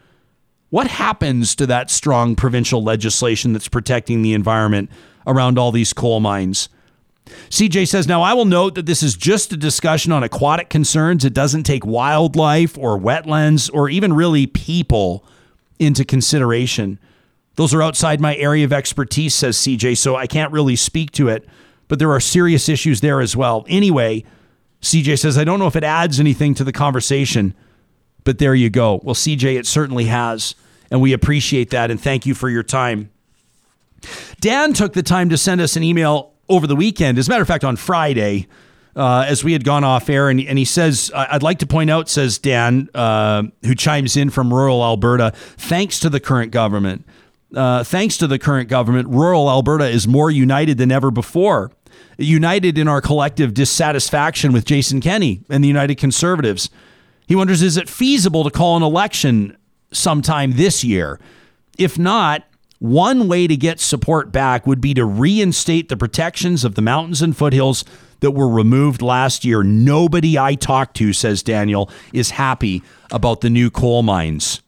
what 0.70 0.86
happens 0.86 1.55
to 1.56 1.66
that 1.66 1.90
strong 1.90 2.35
provincial 2.35 2.82
legislation 2.82 3.52
that's 3.52 3.69
protecting 3.69 4.23
the 4.23 4.32
environment 4.32 4.90
around 5.27 5.59
all 5.59 5.70
these 5.70 5.93
coal 5.93 6.19
mines? 6.19 6.70
CJ 7.51 7.89
says, 7.89 8.09
Now 8.09 8.23
I 8.23 8.32
will 8.32 8.47
note 8.47 8.74
that 8.74 8.86
this 8.86 9.02
is 9.02 9.16
just 9.16 9.52
a 9.52 9.56
discussion 9.59 10.12
on 10.12 10.23
aquatic 10.23 10.70
concerns. 10.70 11.27
It 11.27 11.35
doesn't 11.35 11.65
take 11.65 11.85
wildlife 11.85 12.78
or 12.78 12.98
wetlands 12.98 13.70
or 13.74 13.90
even 13.90 14.15
really 14.15 14.47
people 14.47 15.27
into 15.78 16.06
consideration. 16.06 16.98
Those 17.56 17.74
are 17.74 17.82
outside 17.82 18.19
my 18.19 18.35
area 18.36 18.65
of 18.65 18.73
expertise, 18.73 19.35
says 19.35 19.59
CJ, 19.59 19.98
so 19.98 20.16
I 20.16 20.27
can't 20.27 20.52
really 20.52 20.77
speak 20.77 21.10
to 21.12 21.28
it, 21.28 21.47
but 21.86 21.98
there 21.98 22.12
are 22.12 22.20
serious 22.20 22.66
issues 22.66 23.02
there 23.02 23.20
as 23.20 23.36
well. 23.36 23.66
Anyway, 23.69 24.24
CJ 24.82 25.18
says, 25.18 25.36
I 25.36 25.44
don't 25.44 25.59
know 25.59 25.66
if 25.66 25.76
it 25.76 25.84
adds 25.84 26.20
anything 26.20 26.55
to 26.55 26.64
the 26.64 26.72
conversation, 26.72 27.55
but 28.24 28.38
there 28.38 28.55
you 28.55 28.70
go. 28.70 29.00
Well, 29.02 29.14
CJ, 29.14 29.59
it 29.59 29.66
certainly 29.66 30.05
has, 30.05 30.55
and 30.90 31.00
we 31.00 31.12
appreciate 31.12 31.70
that, 31.70 31.90
and 31.90 32.00
thank 32.00 32.26
you 32.26 32.34
for 32.34 32.48
your 32.48 32.62
time. 32.62 33.10
Dan 34.40 34.72
took 34.72 34.92
the 34.92 35.02
time 35.02 35.28
to 35.30 35.36
send 35.36 35.60
us 35.60 35.76
an 35.76 35.82
email 35.82 36.32
over 36.48 36.66
the 36.66 36.76
weekend. 36.76 37.18
As 37.18 37.28
a 37.28 37.30
matter 37.30 37.42
of 37.42 37.48
fact, 37.48 37.64
on 37.64 37.76
Friday, 37.76 38.46
uh, 38.94 39.24
as 39.28 39.44
we 39.44 39.52
had 39.52 39.64
gone 39.64 39.84
off 39.84 40.09
air, 40.09 40.28
and, 40.28 40.40
and 40.40 40.59
he 40.59 40.64
says, 40.64 41.10
I'd 41.14 41.42
like 41.42 41.59
to 41.60 41.66
point 41.66 41.90
out, 41.90 42.09
says 42.09 42.38
Dan, 42.38 42.88
uh, 42.94 43.44
who 43.64 43.74
chimes 43.74 44.16
in 44.16 44.30
from 44.30 44.52
rural 44.52 44.82
Alberta, 44.82 45.32
thanks 45.56 46.00
to 46.00 46.10
the 46.10 46.20
current 46.20 46.52
government. 46.52 47.05
Uh, 47.55 47.82
thanks 47.82 48.18
to 48.18 48.26
the 48.26 48.38
current 48.38 48.68
government, 48.68 49.09
rural 49.09 49.48
Alberta 49.48 49.88
is 49.88 50.06
more 50.06 50.30
united 50.30 50.78
than 50.78 50.92
ever 50.92 51.10
before. 51.10 51.70
United 52.18 52.76
in 52.76 52.88
our 52.88 53.00
collective 53.00 53.54
dissatisfaction 53.54 54.52
with 54.52 54.64
Jason 54.64 55.00
Kenney 55.00 55.42
and 55.48 55.62
the 55.62 55.68
United 55.68 55.96
Conservatives. 55.96 56.68
He 57.26 57.36
wonders 57.36 57.62
is 57.62 57.76
it 57.76 57.88
feasible 57.88 58.44
to 58.44 58.50
call 58.50 58.76
an 58.76 58.82
election 58.82 59.56
sometime 59.92 60.52
this 60.52 60.82
year? 60.82 61.20
If 61.78 61.98
not, 61.98 62.44
one 62.80 63.28
way 63.28 63.46
to 63.46 63.56
get 63.56 63.80
support 63.80 64.32
back 64.32 64.66
would 64.66 64.80
be 64.80 64.94
to 64.94 65.04
reinstate 65.04 65.88
the 65.88 65.96
protections 65.96 66.64
of 66.64 66.74
the 66.74 66.82
mountains 66.82 67.22
and 67.22 67.36
foothills 67.36 67.84
that 68.20 68.32
were 68.32 68.48
removed 68.48 69.02
last 69.02 69.44
year. 69.44 69.62
Nobody 69.62 70.38
I 70.38 70.54
talked 70.54 70.96
to, 70.96 71.12
says 71.12 71.42
Daniel, 71.42 71.90
is 72.12 72.30
happy 72.30 72.82
about 73.10 73.40
the 73.40 73.50
new 73.50 73.70
coal 73.70 74.02
mines. 74.02 74.60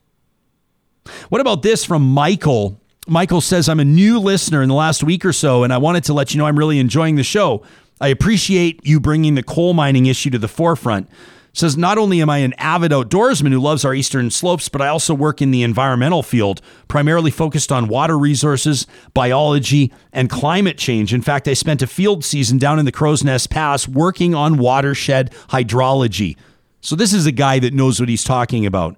What 1.29 1.41
about 1.41 1.63
this 1.63 1.85
from 1.85 2.03
Michael? 2.03 2.80
Michael 3.11 3.41
says, 3.41 3.69
I'm 3.69 3.81
a 3.81 3.85
new 3.85 4.21
listener 4.21 4.63
in 4.63 4.69
the 4.69 4.75
last 4.75 5.03
week 5.03 5.25
or 5.25 5.33
so, 5.33 5.65
and 5.65 5.73
I 5.73 5.79
wanted 5.79 6.05
to 6.05 6.13
let 6.13 6.33
you 6.33 6.39
know 6.39 6.47
I'm 6.47 6.57
really 6.57 6.79
enjoying 6.79 7.17
the 7.17 7.25
show. 7.25 7.63
I 8.01 8.07
appreciate 8.07 8.87
you 8.87 9.01
bringing 9.01 9.35
the 9.35 9.43
coal 9.43 9.75
mining 9.75 10.07
issue 10.07 10.31
to 10.31 10.39
the 10.39 10.47
forefront 10.47 11.11
says 11.53 11.77
not 11.77 11.99
only 11.99 12.23
am 12.23 12.31
I 12.31 12.39
an 12.39 12.55
avid 12.59 12.93
outdoorsman 12.93 13.51
who 13.51 13.59
loves 13.59 13.85
our 13.85 13.95
eastern 13.95 14.31
slopes, 14.31 14.69
but 14.69 14.81
I 14.81 14.87
also 14.87 15.15
work 15.15 15.43
in 15.43 15.51
the 15.51 15.65
environmental 15.65 16.23
field, 16.23 16.61
primarily 16.87 17.31
focused 17.31 17.73
on 17.73 17.89
water 17.89 18.17
resources, 18.17 18.87
biology, 19.15 19.93
and 20.13 20.31
climate 20.31 20.79
change. 20.79 21.13
In 21.13 21.23
fact, 21.23 21.49
I 21.49 21.55
spent 21.55 21.83
a 21.83 21.87
field 21.87 22.25
season 22.25 22.59
down 22.59 22.79
in 22.79 22.85
the 22.85 22.93
Crowsnest 22.93 23.51
Pass 23.51 23.89
working 23.89 24.35
on 24.35 24.59
watershed 24.59 25.33
hydrology. 25.49 26.37
So 26.81 26.95
this 26.97 27.13
is 27.13 27.27
a 27.27 27.33
guy 27.33 27.59
that 27.59 27.75
knows 27.75 27.99
what 27.99 28.09
he's 28.09 28.25
talking 28.25 28.65
about. 28.65 28.97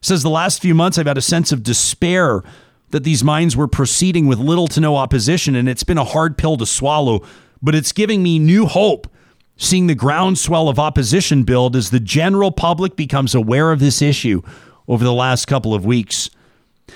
Says 0.00 0.22
the 0.22 0.30
last 0.30 0.60
few 0.60 0.74
months 0.74 0.98
I've 0.98 1.06
had 1.06 1.16
a 1.16 1.22
sense 1.22 1.52
of 1.52 1.62
despair 1.62 2.42
that 2.94 3.02
these 3.02 3.24
mines 3.24 3.56
were 3.56 3.66
proceeding 3.66 4.28
with 4.28 4.38
little 4.38 4.68
to 4.68 4.78
no 4.78 4.94
opposition, 4.94 5.56
and 5.56 5.68
it's 5.68 5.82
been 5.82 5.98
a 5.98 6.04
hard 6.04 6.38
pill 6.38 6.56
to 6.56 6.64
swallow, 6.64 7.26
but 7.60 7.74
it's 7.74 7.90
giving 7.90 8.22
me 8.22 8.38
new 8.38 8.66
hope 8.66 9.08
seeing 9.56 9.88
the 9.88 9.96
groundswell 9.96 10.68
of 10.68 10.78
opposition 10.78 11.42
build 11.42 11.74
as 11.74 11.90
the 11.90 11.98
general 11.98 12.52
public 12.52 12.94
becomes 12.94 13.34
aware 13.34 13.72
of 13.72 13.80
this 13.80 14.00
issue 14.00 14.40
over 14.86 15.02
the 15.02 15.12
last 15.12 15.46
couple 15.46 15.74
of 15.74 15.84
weeks. 15.84 16.30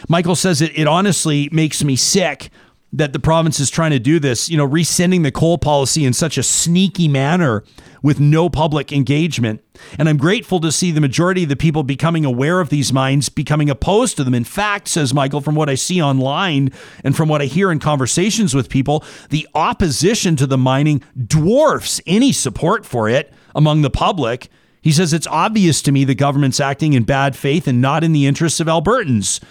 Michael 0.09 0.37
says 0.37 0.63
it, 0.63 0.71
it 0.79 0.87
honestly 0.87 1.49
makes 1.51 1.83
me 1.83 1.97
sick 1.97 2.49
that 2.93 3.13
the 3.13 3.19
province 3.19 3.61
is 3.61 3.69
trying 3.69 3.91
to 3.91 3.99
do 3.99 4.19
this, 4.19 4.49
you 4.49 4.57
know, 4.57 4.65
rescinding 4.65 5.23
the 5.23 5.31
coal 5.31 5.59
policy 5.59 6.07
in 6.07 6.13
such 6.15 6.39
a 6.39 6.43
sneaky 6.43 7.07
manner 7.07 7.63
with 8.03 8.19
no 8.19 8.49
public 8.49 8.93
engagement. 8.93 9.63
And 9.99 10.09
I'm 10.09 10.17
grateful 10.17 10.59
to 10.61 10.73
see 10.73 10.91
the 10.91 11.01
majority 11.01 11.43
of 11.43 11.51
the 11.51 11.57
people 11.57 11.83
becoming 11.83 12.25
aware 12.25 12.61
of 12.61 12.71
these 12.71 12.93
mines, 12.93 13.29
becoming 13.29 13.69
opposed 13.69 14.17
to 14.17 14.25
them. 14.25 14.35
In 14.35 14.45
fact, 14.45 14.89
says 14.89 15.13
Michael, 15.13 15.43
from 15.43 15.55
what 15.55 15.69
I 15.69 15.75
see 15.75 16.01
online 16.01 16.73
and 17.05 17.15
from 17.15 17.29
what 17.29 17.43
I 17.43 17.47
hear 17.47 17.71
in 17.71 17.79
conversations 17.79 18.55
with 18.55 18.71
people, 18.71 19.05
the 19.29 19.47
opposition 19.55 20.37
to 20.37 20.47
the 20.47 20.59
mining 20.59 21.03
dwarfs 21.27 22.01
any 22.07 22.33
support 22.33 22.87
for 22.87 23.09
it 23.09 23.33
among 23.55 23.83
the 23.83 23.91
public. 23.91 24.49
He 24.81 24.93
says 24.93 25.13
it's 25.13 25.27
obvious 25.27 25.83
to 25.83 25.93
me 25.93 26.05
the 26.05 26.15
government's 26.15 26.61
acting 26.61 26.95
in 26.95 27.03
bad 27.03 27.37
faith 27.37 27.69
and 27.69 27.83
not 27.83 28.03
in 28.03 28.13
the 28.13 28.27
interests 28.27 28.61
of 28.61 28.67
Albertans. 28.67 29.43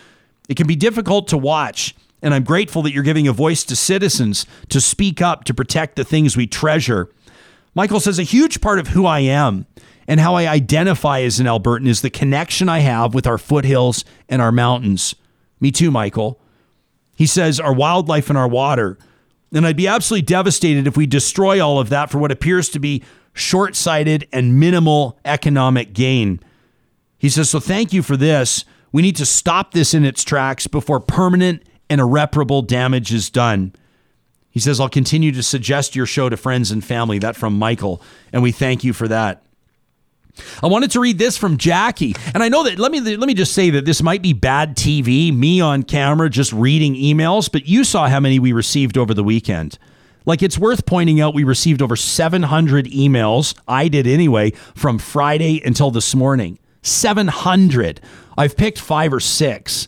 It 0.49 0.57
can 0.57 0.65
be 0.65 0.76
difficult 0.76 1.27
to 1.27 1.38
watch 1.38 1.93
and 2.22 2.34
I'm 2.34 2.44
grateful 2.44 2.81
that 2.84 2.94
you're 2.94 3.03
giving 3.03 3.27
a 3.27 3.34
voice 3.34 3.64
to 3.65 3.76
citizens 3.76 4.45
to 4.69 4.81
speak 4.81 5.22
up 5.22 5.44
to 5.45 5.53
protect 5.53 5.95
the 5.95 6.03
things 6.03 6.35
we 6.35 6.48
treasure. 6.48 7.10
Michael 7.76 7.99
says 7.99 8.18
a 8.18 8.23
huge 8.23 8.60
part 8.60 8.80
of 8.80 8.89
who 8.89 9.06
I 9.06 9.19
am 9.19 9.68
and 10.07 10.19
how 10.19 10.35
I 10.35 10.48
identify 10.48 11.22
as 11.22 11.39
an 11.39 11.45
Albertan 11.45 11.88
is 11.88 12.02
the 12.02 12.10
connection 12.10 12.69
I 12.69 12.80
have 12.80 13.14
with 13.14 13.27
our 13.27 13.38
foothills 13.38 14.03
and 14.30 14.41
our 14.41 14.52
mountains. 14.52 15.15
Me 15.60 15.72
too, 15.72 15.91
Michael. 15.91 16.39
He 17.15 17.26
says 17.26 17.60
our 17.60 17.73
wildlife 17.73 18.30
and 18.30 18.38
our 18.38 18.48
water. 18.48 18.98
And 19.53 19.65
I'd 19.65 19.77
be 19.77 19.88
absolutely 19.88 20.26
devastated 20.26 20.88
if 20.88 20.98
we 20.98 21.06
destroy 21.06 21.64
all 21.64 21.80
of 21.80 21.89
that 21.89 22.10
for 22.10 22.19
what 22.19 22.31
appears 22.31 22.69
to 22.69 22.80
be 22.80 23.03
short 23.34 23.76
sighted 23.76 24.27
and 24.34 24.60
minimal 24.60 25.19
economic 25.23 25.94
gain. 25.94 26.39
He 27.18 27.30
says, 27.30 27.49
So 27.49 27.60
thank 27.60 27.94
you 27.94 28.03
for 28.03 28.18
this. 28.18 28.65
We 28.91 29.02
need 29.02 29.15
to 29.18 29.26
stop 29.26 29.72
this 29.72 29.94
in 29.94 30.06
its 30.06 30.23
tracks 30.23 30.68
before 30.68 30.99
permanent 30.99 31.64
and 31.89 32.01
irreparable 32.01 32.61
damage 32.61 33.14
is 33.14 33.30
done. 33.30 33.73
He 34.49 34.59
says, 34.59 34.80
I'll 34.80 34.89
continue 34.89 35.31
to 35.34 35.43
suggest 35.43 35.95
your 35.95 36.05
show 36.05 36.30
to 36.30 36.38
friends 36.38 36.72
and 36.72 36.84
family. 36.84 37.19
That 37.19 37.35
from 37.35 37.57
Michael. 37.57 38.01
And 38.34 38.41
we 38.41 38.51
thank 38.51 38.84
you 38.84 38.93
for 38.93 39.07
that. 39.07 39.43
I 40.61 40.68
wanted 40.68 40.91
to 40.91 40.99
read 40.99 41.18
this 41.18 41.38
from 41.38 41.57
Jackie. 41.57 42.15
And 42.34 42.43
I 42.43 42.49
know 42.49 42.64
that 42.64 42.80
let 42.80 42.91
me 42.91 42.99
let 42.99 43.27
me 43.27 43.34
just 43.34 43.53
say 43.53 43.69
that 43.72 43.85
this 43.85 44.01
might 44.01 44.22
be 44.22 44.34
bad 44.34 44.76
TV, 44.76 45.35
me 45.35 45.61
on 45.61 45.84
camera 45.84 46.30
just 46.30 46.53
reading 46.53 46.95
emails, 46.95 47.51
but 47.51 47.68
you 47.68 47.84
saw 47.84 48.07
how 48.07 48.19
many 48.19 48.39
we 48.39 48.51
received 48.51 48.97
over 48.97 49.14
the 49.14 49.23
weekend. 49.23 49.77
Like 50.26 50.43
it's 50.43 50.57
worth 50.57 50.85
pointing 50.85 51.22
out 51.22 51.34
we 51.34 51.43
received 51.43 51.81
over 51.81 51.95
700 51.95 52.88
emails. 52.88 53.57
I 53.68 53.88
did 53.88 54.07
anyway 54.07 54.51
from 54.76 54.99
Friday 54.99 55.61
until 55.64 55.89
this 55.89 56.14
morning. 56.14 56.59
700. 56.81 58.01
I've 58.38 58.57
picked 58.57 58.80
5 58.80 59.14
or 59.14 59.19
6. 59.19 59.88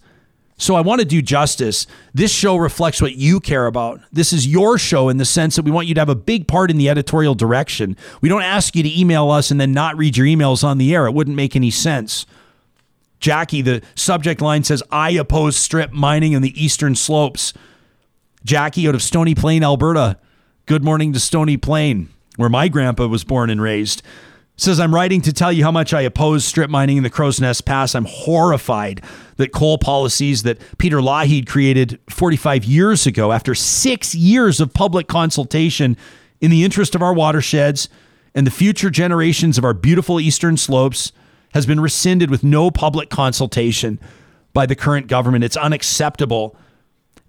So 0.59 0.75
I 0.75 0.81
want 0.81 0.99
to 0.99 1.05
do 1.05 1.21
justice. 1.21 1.87
This 2.13 2.31
show 2.31 2.57
reflects 2.57 3.01
what 3.01 3.15
you 3.15 3.39
care 3.39 3.65
about. 3.65 4.01
This 4.11 4.33
is 4.33 4.45
your 4.45 4.77
show 4.77 5.07
in 5.07 5.15
the 5.15 5.25
sense 5.25 5.55
that 5.55 5.63
we 5.63 5.71
want 5.71 5.87
you 5.87 5.93
to 5.93 6.01
have 6.01 6.09
a 6.09 6.15
big 6.15 6.49
part 6.49 6.69
in 6.69 6.77
the 6.77 6.89
editorial 6.89 7.33
direction. 7.33 7.95
We 8.19 8.27
don't 8.27 8.43
ask 8.43 8.75
you 8.75 8.83
to 8.83 8.99
email 8.99 9.31
us 9.31 9.51
and 9.51 9.59
then 9.59 9.71
not 9.71 9.97
read 9.97 10.17
your 10.17 10.27
emails 10.27 10.61
on 10.61 10.77
the 10.77 10.93
air. 10.93 11.07
It 11.07 11.13
wouldn't 11.13 11.37
make 11.37 11.55
any 11.55 11.71
sense. 11.71 12.25
Jackie, 13.21 13.61
the 13.61 13.81
subject 13.95 14.41
line 14.41 14.65
says, 14.65 14.83
I 14.91 15.11
oppose 15.11 15.55
strip 15.55 15.93
mining 15.93 16.33
in 16.33 16.41
the 16.41 16.61
eastern 16.61 16.93
slopes. 16.93 17.53
Jackie 18.43 18.87
out 18.87 18.95
of 18.95 19.01
Stony 19.01 19.35
Plain, 19.35 19.63
Alberta. 19.63 20.17
Good 20.65 20.83
morning 20.83 21.13
to 21.13 21.21
Stony 21.21 21.55
Plain, 21.55 22.09
where 22.35 22.49
my 22.49 22.67
grandpa 22.67 23.07
was 23.07 23.23
born 23.23 23.49
and 23.49 23.61
raised 23.61 24.03
says, 24.61 24.79
I'm 24.79 24.93
writing 24.93 25.21
to 25.21 25.33
tell 25.33 25.51
you 25.51 25.63
how 25.63 25.71
much 25.71 25.93
I 25.93 26.01
oppose 26.01 26.43
strip 26.43 26.69
mining 26.69 26.97
in 26.97 27.03
the 27.03 27.09
Crowsnest 27.09 27.65
Pass. 27.65 27.95
I'm 27.95 28.05
horrified 28.05 29.01
that 29.37 29.53
coal 29.53 29.77
policies 29.77 30.43
that 30.43 30.59
Peter 30.77 30.97
Lougheed 30.97 31.47
created 31.47 31.99
45 32.09 32.65
years 32.65 33.07
ago, 33.07 33.31
after 33.31 33.55
six 33.55 34.13
years 34.13 34.59
of 34.59 34.73
public 34.73 35.07
consultation 35.07 35.95
in 36.41 36.51
the 36.51 36.63
interest 36.63 36.93
of 36.95 37.01
our 37.01 37.13
watersheds 37.13 37.87
and 38.35 38.45
the 38.45 38.51
future 38.51 38.89
generations 38.89 39.57
of 39.57 39.63
our 39.63 39.73
beautiful 39.73 40.19
eastern 40.19 40.57
slopes, 40.57 41.11
has 41.53 41.65
been 41.65 41.79
rescinded 41.79 42.29
with 42.29 42.43
no 42.43 42.69
public 42.69 43.09
consultation 43.09 43.99
by 44.53 44.65
the 44.65 44.75
current 44.75 45.07
government. 45.07 45.43
It's 45.43 45.57
unacceptable. 45.57 46.55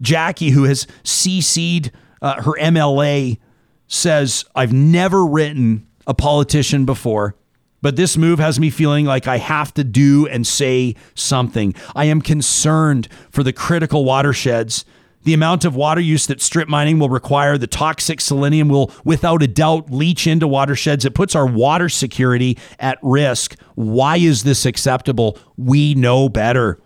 Jackie, 0.02 0.50
who 0.50 0.64
has 0.64 0.86
CC'd 1.04 1.90
uh, 2.20 2.42
her 2.42 2.52
MLA, 2.60 3.38
says, 3.86 4.44
I've 4.54 4.72
never 4.72 5.24
written 5.24 5.86
a 6.10 6.14
politician 6.14 6.84
before, 6.84 7.36
but 7.82 7.94
this 7.94 8.16
move 8.16 8.40
has 8.40 8.58
me 8.58 8.68
feeling 8.68 9.06
like 9.06 9.28
I 9.28 9.38
have 9.38 9.72
to 9.74 9.84
do 9.84 10.26
and 10.26 10.44
say 10.44 10.96
something. 11.14 11.72
I 11.94 12.06
am 12.06 12.20
concerned 12.20 13.08
for 13.30 13.44
the 13.44 13.52
critical 13.52 14.04
watersheds. 14.04 14.84
The 15.22 15.34
amount 15.34 15.64
of 15.64 15.76
water 15.76 16.00
use 16.00 16.26
that 16.26 16.40
strip 16.40 16.68
mining 16.68 16.98
will 16.98 17.10
require, 17.10 17.56
the 17.56 17.68
toxic 17.68 18.20
selenium 18.20 18.68
will 18.68 18.90
without 19.04 19.40
a 19.40 19.46
doubt 19.46 19.88
leach 19.88 20.26
into 20.26 20.48
watersheds. 20.48 21.04
It 21.04 21.14
puts 21.14 21.36
our 21.36 21.46
water 21.46 21.88
security 21.88 22.58
at 22.80 22.98
risk. 23.02 23.56
Why 23.76 24.16
is 24.16 24.42
this 24.42 24.66
acceptable? 24.66 25.38
We 25.56 25.94
know 25.94 26.28
better. 26.28 26.80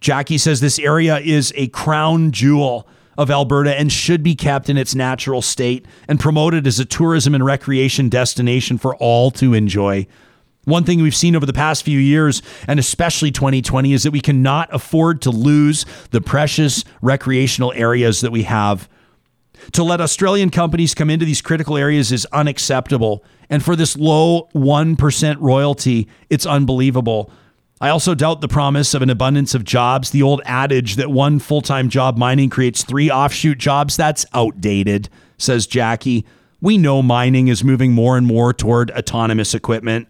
Jackie 0.00 0.38
says 0.38 0.60
this 0.60 0.78
area 0.78 1.18
is 1.18 1.52
a 1.56 1.68
crown 1.68 2.30
jewel 2.30 2.88
of 3.18 3.30
Alberta 3.30 3.78
and 3.78 3.90
should 3.90 4.22
be 4.22 4.34
kept 4.34 4.68
in 4.68 4.76
its 4.76 4.94
natural 4.94 5.42
state 5.42 5.86
and 6.08 6.20
promoted 6.20 6.66
as 6.66 6.78
a 6.78 6.84
tourism 6.84 7.34
and 7.34 7.44
recreation 7.44 8.08
destination 8.08 8.78
for 8.78 8.94
all 8.96 9.30
to 9.32 9.54
enjoy. 9.54 10.06
One 10.64 10.82
thing 10.82 11.00
we've 11.00 11.14
seen 11.14 11.36
over 11.36 11.46
the 11.46 11.52
past 11.52 11.84
few 11.84 11.98
years, 11.98 12.42
and 12.66 12.80
especially 12.80 13.30
2020, 13.30 13.92
is 13.92 14.02
that 14.02 14.10
we 14.10 14.20
cannot 14.20 14.68
afford 14.74 15.22
to 15.22 15.30
lose 15.30 15.86
the 16.10 16.20
precious 16.20 16.84
recreational 17.00 17.72
areas 17.76 18.20
that 18.20 18.32
we 18.32 18.42
have. 18.42 18.88
To 19.72 19.84
let 19.84 20.00
Australian 20.00 20.50
companies 20.50 20.92
come 20.94 21.08
into 21.08 21.24
these 21.24 21.40
critical 21.40 21.76
areas 21.76 22.10
is 22.10 22.26
unacceptable. 22.32 23.24
And 23.48 23.64
for 23.64 23.76
this 23.76 23.96
low 23.96 24.48
1% 24.54 25.36
royalty, 25.40 26.08
it's 26.30 26.46
unbelievable. 26.46 27.30
I 27.80 27.90
also 27.90 28.14
doubt 28.14 28.40
the 28.40 28.48
promise 28.48 28.94
of 28.94 29.02
an 29.02 29.10
abundance 29.10 29.54
of 29.54 29.64
jobs. 29.64 30.10
The 30.10 30.22
old 30.22 30.40
adage 30.46 30.96
that 30.96 31.10
one 31.10 31.38
full 31.38 31.60
time 31.60 31.88
job 31.88 32.16
mining 32.16 32.48
creates 32.48 32.82
three 32.82 33.10
offshoot 33.10 33.58
jobs, 33.58 33.96
that's 33.96 34.24
outdated, 34.32 35.08
says 35.36 35.66
Jackie. 35.66 36.24
We 36.60 36.78
know 36.78 37.02
mining 37.02 37.48
is 37.48 37.62
moving 37.62 37.92
more 37.92 38.16
and 38.16 38.26
more 38.26 38.54
toward 38.54 38.90
autonomous 38.92 39.54
equipment. 39.54 40.08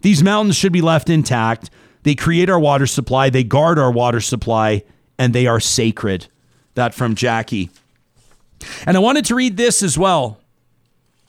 These 0.00 0.22
mountains 0.22 0.56
should 0.56 0.72
be 0.72 0.80
left 0.80 1.10
intact. 1.10 1.68
They 2.04 2.14
create 2.14 2.48
our 2.48 2.58
water 2.60 2.86
supply, 2.86 3.30
they 3.30 3.44
guard 3.44 3.78
our 3.78 3.90
water 3.90 4.20
supply, 4.20 4.82
and 5.18 5.34
they 5.34 5.46
are 5.46 5.60
sacred. 5.60 6.26
That 6.74 6.94
from 6.94 7.14
Jackie. 7.14 7.70
And 8.86 8.96
I 8.96 9.00
wanted 9.00 9.24
to 9.26 9.34
read 9.34 9.56
this 9.56 9.82
as 9.82 9.98
well. 9.98 10.40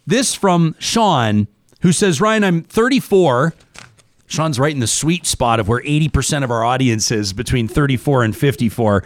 This 0.07 0.33
from 0.33 0.75
Sean, 0.79 1.47
who 1.81 1.91
says, 1.91 2.21
Ryan, 2.21 2.43
I'm 2.43 2.63
34. 2.63 3.53
Sean's 4.27 4.59
right 4.59 4.73
in 4.73 4.79
the 4.79 4.87
sweet 4.87 5.25
spot 5.25 5.59
of 5.59 5.67
where 5.67 5.81
80% 5.81 6.43
of 6.43 6.51
our 6.51 6.63
audience 6.63 7.11
is 7.11 7.33
between 7.33 7.67
34 7.67 8.23
and 8.23 8.35
54. 8.35 9.03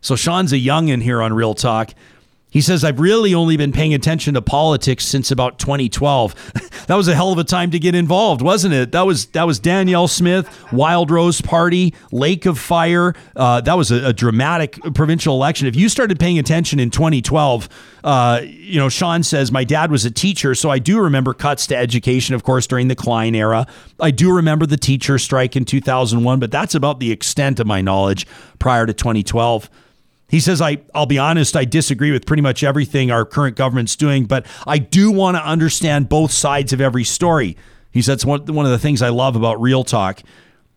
So 0.00 0.14
Sean's 0.14 0.52
a 0.52 0.58
youngin' 0.58 1.02
here 1.02 1.22
on 1.22 1.32
Real 1.32 1.54
Talk. 1.54 1.94
He 2.50 2.62
says, 2.62 2.82
I've 2.82 2.98
really 2.98 3.34
only 3.34 3.58
been 3.58 3.72
paying 3.72 3.92
attention 3.92 4.32
to 4.34 4.40
politics 4.40 5.04
since 5.04 5.30
about 5.30 5.58
2012. 5.58 6.52
that 6.86 6.94
was 6.94 7.06
a 7.06 7.14
hell 7.14 7.30
of 7.30 7.38
a 7.38 7.44
time 7.44 7.70
to 7.72 7.78
get 7.78 7.94
involved, 7.94 8.40
wasn't 8.40 8.72
it? 8.72 8.92
That 8.92 9.02
was 9.02 9.26
that 9.26 9.46
was 9.46 9.58
Danielle 9.58 10.08
Smith, 10.08 10.48
Wildrose 10.72 11.42
Party, 11.42 11.92
Lake 12.10 12.46
of 12.46 12.58
Fire. 12.58 13.14
Uh, 13.36 13.60
that 13.60 13.74
was 13.74 13.90
a, 13.90 14.08
a, 14.08 14.12
dramatic 14.14 14.80
provincial 14.94 15.34
election. 15.34 15.66
If 15.66 15.76
you 15.76 15.90
started 15.90 16.18
paying 16.18 16.38
attention 16.38 16.80
in 16.80 16.88
2012, 16.88 17.68
uh, 18.02 18.40
you 18.42 18.78
know, 18.78 18.88
Sean 18.88 19.22
says, 19.22 19.52
my 19.52 19.64
dad 19.64 19.90
was 19.90 20.06
a 20.06 20.10
teacher, 20.10 20.54
so 20.54 20.70
I 20.70 20.78
do 20.78 21.00
remember 21.00 21.34
cuts 21.34 21.66
to 21.66 21.76
education, 21.76 22.34
of 22.34 22.44
course, 22.44 22.66
during 22.66 22.88
the 22.88 22.96
Klein 22.96 23.34
era. 23.34 23.66
I 24.00 24.10
do 24.10 24.34
remember 24.34 24.64
the 24.64 24.78
teacher 24.78 25.18
strike 25.18 25.54
in 25.54 25.66
2001, 25.66 26.40
but 26.40 26.50
that's 26.50 26.74
about 26.74 26.98
the 26.98 27.12
extent 27.12 27.60
of 27.60 27.66
my 27.66 27.82
knowledge 27.82 28.26
prior 28.58 28.86
to 28.86 28.94
2012. 28.94 29.68
He 30.28 30.40
says, 30.40 30.60
I, 30.60 30.78
I'll 30.94 31.06
be 31.06 31.18
honest, 31.18 31.56
I 31.56 31.64
disagree 31.64 32.12
with 32.12 32.26
pretty 32.26 32.42
much 32.42 32.62
everything 32.62 33.10
our 33.10 33.24
current 33.24 33.56
government's 33.56 33.96
doing, 33.96 34.26
but 34.26 34.46
I 34.66 34.78
do 34.78 35.10
want 35.10 35.36
to 35.38 35.44
understand 35.44 36.08
both 36.10 36.32
sides 36.32 36.72
of 36.72 36.80
every 36.80 37.04
story. 37.04 37.56
He 37.90 38.02
says, 38.02 38.26
one, 38.26 38.44
one 38.46 38.66
of 38.66 38.72
the 38.72 38.78
things 38.78 39.00
I 39.00 39.08
love 39.08 39.36
about 39.36 39.60
Real 39.60 39.84
Talk. 39.84 40.22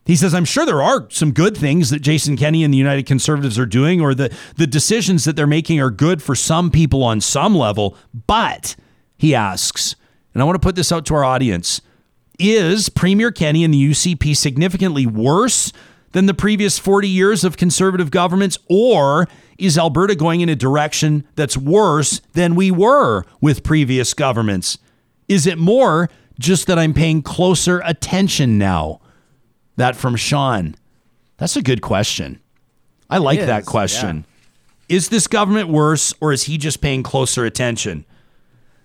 He 0.05 0.15
says, 0.15 0.33
I'm 0.33 0.45
sure 0.45 0.65
there 0.65 0.81
are 0.81 1.07
some 1.11 1.31
good 1.31 1.55
things 1.55 1.89
that 1.89 1.99
Jason 1.99 2.37
Kenney 2.37 2.63
and 2.63 2.73
the 2.73 2.77
United 2.77 3.05
Conservatives 3.05 3.59
are 3.59 3.65
doing, 3.65 4.01
or 4.01 4.15
the, 4.15 4.35
the 4.55 4.65
decisions 4.65 5.25
that 5.25 5.35
they're 5.35 5.45
making 5.45 5.79
are 5.81 5.91
good 5.91 6.23
for 6.23 6.33
some 6.33 6.71
people 6.71 7.03
on 7.03 7.21
some 7.21 7.53
level. 7.53 7.95
But, 8.27 8.75
he 9.17 9.35
asks, 9.35 9.95
and 10.33 10.41
I 10.41 10.45
want 10.45 10.55
to 10.55 10.65
put 10.65 10.75
this 10.75 10.91
out 10.91 11.05
to 11.07 11.15
our 11.15 11.23
audience 11.23 11.81
is 12.39 12.89
Premier 12.89 13.31
Kenney 13.31 13.63
and 13.63 13.73
the 13.73 13.91
UCP 13.91 14.35
significantly 14.35 15.05
worse 15.05 15.71
than 16.11 16.25
the 16.25 16.33
previous 16.33 16.77
40 16.77 17.07
years 17.07 17.43
of 17.43 17.57
conservative 17.57 18.11
governments? 18.11 18.57
Or 18.69 19.27
is 19.57 19.77
Alberta 19.77 20.15
going 20.15 20.41
in 20.41 20.49
a 20.49 20.55
direction 20.55 21.27
that's 21.35 21.57
worse 21.57 22.21
than 22.33 22.55
we 22.55 22.71
were 22.71 23.23
with 23.39 23.63
previous 23.63 24.13
governments? 24.13 24.77
Is 25.27 25.47
it 25.47 25.57
more 25.57 26.09
just 26.39 26.67
that 26.67 26.79
I'm 26.79 26.93
paying 26.93 27.21
closer 27.21 27.81
attention 27.85 28.57
now? 28.57 28.99
That 29.77 29.95
from 29.95 30.15
Sean. 30.15 30.75
That's 31.37 31.55
a 31.55 31.61
good 31.61 31.81
question. 31.81 32.39
I 33.09 33.17
like 33.17 33.39
that 33.39 33.65
question. 33.65 34.25
Yeah. 34.89 34.97
Is 34.97 35.09
this 35.09 35.27
government 35.27 35.69
worse 35.69 36.13
or 36.21 36.33
is 36.33 36.43
he 36.43 36.57
just 36.57 36.81
paying 36.81 37.03
closer 37.03 37.45
attention? 37.45 38.05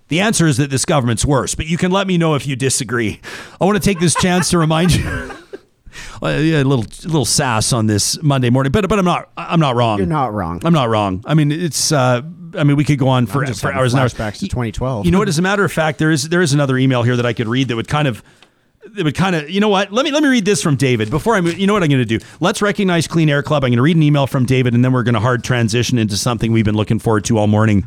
The 0.09 0.21
answer 0.21 0.47
is 0.47 0.57
that 0.59 0.71
this 0.71 0.85
government's 0.85 1.25
worse, 1.25 1.55
but 1.55 1.67
you 1.67 1.77
can 1.77 1.91
let 1.91 2.07
me 2.07 2.17
know 2.17 2.35
if 2.35 2.47
you 2.47 2.55
disagree. 2.55 3.21
I 3.61 3.65
want 3.65 3.77
to 3.77 3.83
take 3.83 3.99
this 3.99 4.15
chance 4.15 4.51
to 4.51 4.59
remind 4.59 4.95
you 4.95 5.03
a 6.23 6.63
little 6.65 6.85
a 6.85 7.07
little 7.09 7.25
sass 7.25 7.73
on 7.73 7.87
this 7.87 8.23
Monday 8.23 8.51
morning, 8.51 8.73
but 8.73 8.89
but 8.89 8.99
I'm 8.99 9.05
not 9.05 9.31
I'm 9.37 9.61
not 9.61 9.77
wrong. 9.77 9.99
You're 9.99 10.07
not 10.07 10.33
wrong. 10.33 10.61
I'm 10.65 10.73
not 10.73 10.89
wrong. 10.89 11.23
I 11.27 11.35
mean, 11.35 11.53
it's 11.53 11.93
uh, 11.93 12.23
I 12.57 12.65
mean, 12.65 12.77
we 12.77 12.85
could 12.85 12.99
go 12.99 13.09
on 13.09 13.27
for, 13.27 13.45
for 13.47 13.73
hours 13.73 13.93
and 13.93 14.01
hours. 14.01 14.15
Back 14.15 14.35
to 14.35 14.49
2012. 14.49 15.05
You 15.05 15.13
know 15.13 15.19
what? 15.19 15.29
As 15.29 15.39
a 15.39 15.43
matter 15.43 15.65
of 15.65 15.73
fact, 15.73 15.99
there 15.99 16.11
is 16.11 16.29
there 16.29 16.43
is 16.43 16.53
another 16.53 16.79
email 16.79 17.03
here 17.03 17.17
that 17.17 17.27
I 17.27 17.33
could 17.33 17.49
read 17.49 17.69
that 17.69 17.77
would 17.77 17.89
kind 17.89 18.09
of 18.09 18.23
it 18.97 19.03
would 19.03 19.15
kind 19.15 19.35
of 19.35 19.51
you 19.51 19.61
know 19.61 19.69
what 19.69 19.93
let 19.93 20.05
me 20.05 20.13
let 20.13 20.23
me 20.23 20.29
read 20.29 20.45
this 20.45 20.63
from 20.63 20.77
david 20.77 21.11
before 21.11 21.35
i 21.35 21.41
you 21.41 21.67
know 21.67 21.73
what 21.73 21.83
i'm 21.83 21.89
going 21.89 21.99
to 21.99 22.19
do 22.19 22.25
let's 22.39 22.63
recognize 22.63 23.09
clean 23.09 23.29
air 23.29 23.43
club 23.43 23.65
i'm 23.65 23.71
going 23.71 23.79
to 23.79 23.83
read 23.83 23.97
an 23.97 24.03
email 24.03 24.29
from 24.29 24.45
david 24.45 24.75
and 24.75 24.85
then 24.85 24.93
we're 24.93 25.03
going 25.03 25.15
to 25.15 25.21
hard 25.21 25.43
transition 25.43 25.99
into 25.99 26.17
something 26.17 26.53
we've 26.53 26.65
been 26.65 26.77
looking 26.77 26.99
forward 27.01 27.25
to 27.25 27.37
all 27.37 27.49
morning 27.49 27.85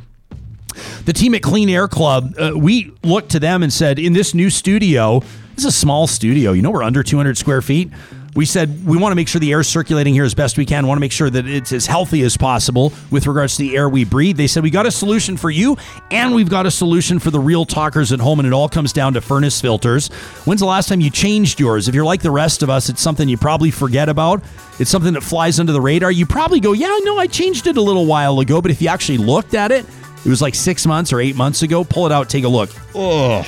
the 1.06 1.14
team 1.14 1.34
at 1.36 1.42
clean 1.42 1.70
air 1.70 1.88
club 1.88 2.34
uh, 2.38 2.52
we 2.56 2.92
looked 3.04 3.32
to 3.32 3.40
them 3.40 3.64
and 3.64 3.72
said 3.72 3.98
in 3.98 4.14
this 4.14 4.34
new 4.34 4.50
studio 4.50 5.22
this 5.60 5.66
is 5.66 5.76
a 5.76 5.78
small 5.78 6.08
studio 6.08 6.54
you 6.54 6.62
know 6.62 6.72
we're 6.72 6.84
under 6.84 7.04
200 7.04 7.38
square 7.38 7.62
feet 7.62 7.90
we 8.36 8.46
said 8.46 8.86
we 8.86 8.96
want 8.96 9.12
to 9.12 9.16
make 9.16 9.28
sure 9.28 9.40
the 9.40 9.52
air 9.52 9.60
is 9.60 9.68
circulating 9.68 10.14
here 10.14 10.24
as 10.24 10.34
best 10.34 10.58
we 10.58 10.66
can. 10.66 10.86
Want 10.88 10.98
to 10.98 11.02
make 11.02 11.12
sure 11.12 11.30
that 11.30 11.48
it's 11.48 11.74
as 11.74 11.86
healthy 11.86 12.22
as 12.22 12.38
possible 12.38 12.94
with 13.12 13.28
regards 13.28 13.58
to 13.58 13.64
the 13.64 13.76
air 13.76 13.90
we 13.90 14.06
breathe. 14.06 14.38
They 14.38 14.48
said 14.48 14.64
we 14.64 14.70
got 14.70 14.86
a 14.86 14.92
solution 14.92 15.36
for 15.36 15.50
you, 15.50 15.78
and 16.12 16.34
we've 16.34 16.50
got 16.50 16.66
a 16.66 16.72
solution 16.72 17.20
for 17.20 17.32
the 17.32 17.40
real 17.40 17.66
talkers 17.66 18.12
at 18.12 18.20
home, 18.20 18.40
and 18.40 18.48
it 18.48 18.54
all 18.54 18.70
comes 18.70 18.94
down 18.94 19.14
to 19.14 19.22
furnace 19.22 19.60
filters. 19.60 20.10
When's 20.46 20.62
the 20.62 20.68
last 20.68 20.90
time 20.90 21.02
you 21.02 21.10
changed 21.10 21.60
yours? 21.60 21.88
If 21.88 21.96
you're 21.96 22.06
like 22.06 22.22
the 22.22 22.32
rest 22.32 22.62
of 22.62 22.70
us, 22.70 22.88
it's 22.88 23.02
something 23.02 23.28
you 23.28 23.38
probably 23.38 23.72
forget 23.72 24.10
about. 24.10 24.44
It's 24.80 24.92
something 24.92 25.14
that 25.14 25.24
flies 25.24 25.60
under 25.60 25.74
the 25.74 25.82
radar. 25.82 26.12
You 26.12 26.26
probably 26.26 26.60
go, 26.60 26.74
"Yeah, 26.74 26.98
no, 27.04 27.18
I 27.18 27.28
changed 27.28 27.68
it 27.68 27.78
a 27.78 27.82
little 27.82 28.06
while 28.06 28.40
ago," 28.40 28.62
but 28.62 28.72
if 28.72 28.82
you 28.82 28.90
actually 28.90 29.18
looked 29.18 29.54
at 29.54 29.72
it, 29.72 29.86
it 30.24 30.30
was 30.30 30.42
like 30.42 30.56
six 30.56 30.86
months 30.86 31.12
or 31.12 31.20
eight 31.20 31.36
months 31.36 31.64
ago. 31.64 31.84
Pull 31.84 32.06
it 32.06 32.12
out, 32.12 32.30
take 32.30 32.44
a 32.44 32.50
look. 32.50 32.70
Ugh. 32.96 33.46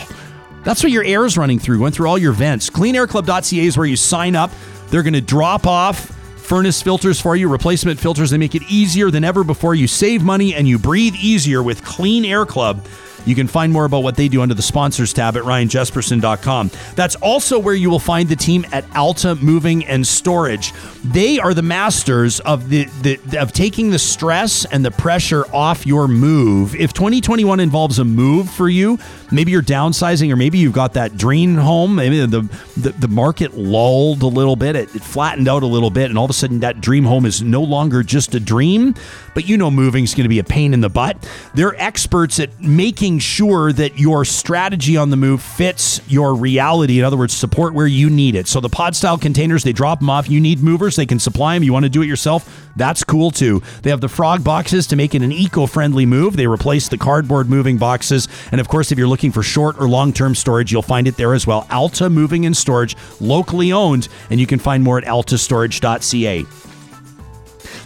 That's 0.63 0.83
what 0.83 0.91
your 0.91 1.03
air 1.03 1.25
is 1.25 1.37
running 1.37 1.59
through, 1.59 1.79
going 1.79 1.91
through 1.91 2.07
all 2.07 2.17
your 2.17 2.33
vents. 2.33 2.69
CleanAirClub.ca 2.69 3.65
is 3.65 3.77
where 3.77 3.87
you 3.87 3.95
sign 3.95 4.35
up. 4.35 4.51
They're 4.89 5.03
going 5.03 5.13
to 5.13 5.21
drop 5.21 5.65
off 5.65 5.97
furnace 6.37 6.81
filters 6.81 7.19
for 7.19 7.35
you, 7.35 7.47
replacement 7.47 7.99
filters. 7.99 8.29
They 8.29 8.37
make 8.37 8.55
it 8.55 8.63
easier 8.69 9.09
than 9.09 9.23
ever 9.23 9.43
before. 9.43 9.73
You 9.73 9.87
save 9.87 10.21
money 10.21 10.53
and 10.53 10.67
you 10.67 10.77
breathe 10.77 11.15
easier 11.15 11.63
with 11.63 11.83
Clean 11.83 12.25
Air 12.25 12.45
Club. 12.45 12.85
You 13.25 13.35
can 13.35 13.47
find 13.47 13.71
more 13.71 13.85
about 13.85 14.03
what 14.03 14.15
they 14.15 14.27
do 14.27 14.41
under 14.41 14.55
the 14.55 14.61
sponsors 14.61 15.13
tab 15.13 15.37
at 15.37 15.43
ryanjesperson.com. 15.43 16.71
That's 16.95 17.15
also 17.17 17.59
where 17.59 17.75
you 17.75 17.89
will 17.89 17.99
find 17.99 18.27
the 18.27 18.35
team 18.35 18.65
at 18.71 18.85
Alta 18.95 19.35
Moving 19.35 19.85
and 19.85 20.05
Storage. 20.05 20.73
They 21.03 21.39
are 21.39 21.53
the 21.53 21.61
masters 21.61 22.39
of 22.41 22.69
the, 22.69 22.85
the 23.01 23.19
of 23.39 23.53
taking 23.53 23.89
the 23.89 23.99
stress 23.99 24.65
and 24.65 24.83
the 24.83 24.91
pressure 24.91 25.45
off 25.53 25.85
your 25.85 26.07
move. 26.07 26.75
If 26.75 26.93
2021 26.93 27.59
involves 27.59 27.99
a 27.99 28.05
move 28.05 28.49
for 28.49 28.69
you, 28.69 28.99
maybe 29.31 29.51
you're 29.51 29.61
downsizing 29.61 30.31
or 30.31 30.35
maybe 30.35 30.57
you've 30.57 30.73
got 30.73 30.93
that 30.93 31.17
dream 31.17 31.55
home, 31.55 31.95
maybe 31.95 32.25
the 32.25 32.41
the, 32.77 32.91
the 32.91 33.07
market 33.07 33.55
lulled 33.55 34.21
a 34.23 34.27
little 34.27 34.55
bit, 34.55 34.75
it, 34.75 34.95
it 34.95 35.01
flattened 35.01 35.47
out 35.47 35.63
a 35.63 35.67
little 35.67 35.89
bit 35.89 36.09
and 36.09 36.17
all 36.17 36.25
of 36.25 36.31
a 36.31 36.33
sudden 36.33 36.59
that 36.59 36.81
dream 36.81 37.03
home 37.03 37.25
is 37.25 37.41
no 37.41 37.61
longer 37.61 38.03
just 38.03 38.35
a 38.35 38.39
dream, 38.39 38.95
but 39.33 39.47
you 39.47 39.57
know 39.57 39.71
moving 39.71 40.03
is 40.03 40.13
going 40.13 40.23
to 40.23 40.29
be 40.29 40.39
a 40.39 40.43
pain 40.43 40.73
in 40.73 40.81
the 40.81 40.89
butt. 40.89 41.17
They're 41.53 41.79
experts 41.81 42.39
at 42.39 42.61
making 42.61 43.10
making 43.11 43.19
sure 43.19 43.73
that 43.73 43.99
your 43.99 44.23
strategy 44.23 44.95
on 44.95 45.09
the 45.09 45.17
move 45.17 45.41
fits 45.41 45.99
your 46.07 46.33
reality. 46.33 46.97
In 46.97 47.03
other 47.03 47.17
words, 47.17 47.33
support 47.33 47.73
where 47.73 47.87
you 47.87 48.09
need 48.09 48.35
it. 48.35 48.47
So 48.47 48.61
the 48.61 48.69
pod 48.69 48.95
style 48.95 49.17
containers, 49.17 49.65
they 49.65 49.73
drop 49.73 49.99
them 49.99 50.09
off. 50.09 50.29
You 50.29 50.39
need 50.39 50.63
movers, 50.63 50.95
they 50.95 51.05
can 51.05 51.19
supply 51.19 51.55
them. 51.55 51.63
You 51.63 51.73
want 51.73 51.83
to 51.83 51.89
do 51.89 52.01
it 52.01 52.07
yourself? 52.07 52.69
That's 52.77 53.03
cool 53.03 53.29
too. 53.29 53.61
They 53.81 53.89
have 53.89 53.99
the 53.99 54.07
frog 54.07 54.45
boxes 54.45 54.87
to 54.87 54.95
make 54.95 55.13
it 55.13 55.21
an 55.21 55.33
eco 55.33 55.65
friendly 55.65 56.05
move. 56.05 56.37
They 56.37 56.47
replace 56.47 56.87
the 56.87 56.97
cardboard 56.97 57.49
moving 57.49 57.77
boxes. 57.77 58.29
And 58.49 58.61
of 58.61 58.69
course, 58.69 58.93
if 58.93 58.97
you're 58.97 59.09
looking 59.09 59.33
for 59.33 59.43
short 59.43 59.75
or 59.77 59.89
long 59.89 60.13
term 60.13 60.33
storage, 60.33 60.71
you'll 60.71 60.81
find 60.81 61.05
it 61.05 61.17
there 61.17 61.33
as 61.33 61.45
well. 61.45 61.67
Alta 61.69 62.09
Moving 62.09 62.45
and 62.45 62.55
Storage, 62.55 62.95
locally 63.19 63.73
owned, 63.73 64.07
and 64.29 64.39
you 64.39 64.47
can 64.47 64.59
find 64.59 64.85
more 64.85 64.97
at 64.97 65.03
altastorage.ca. 65.03 66.45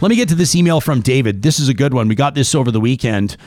Let 0.02 0.10
me 0.10 0.15
get 0.18 0.30
to 0.30 0.35
this 0.35 0.53
email 0.56 0.81
from 0.81 1.02
David. 1.02 1.41
This 1.41 1.60
is 1.60 1.68
a 1.68 1.73
good 1.73 1.95
one. 1.95 2.07
We 2.07 2.14
got 2.14 2.35
this 2.35 2.53
over 2.53 2.69
the 2.69 2.80
weekend. 2.81 3.38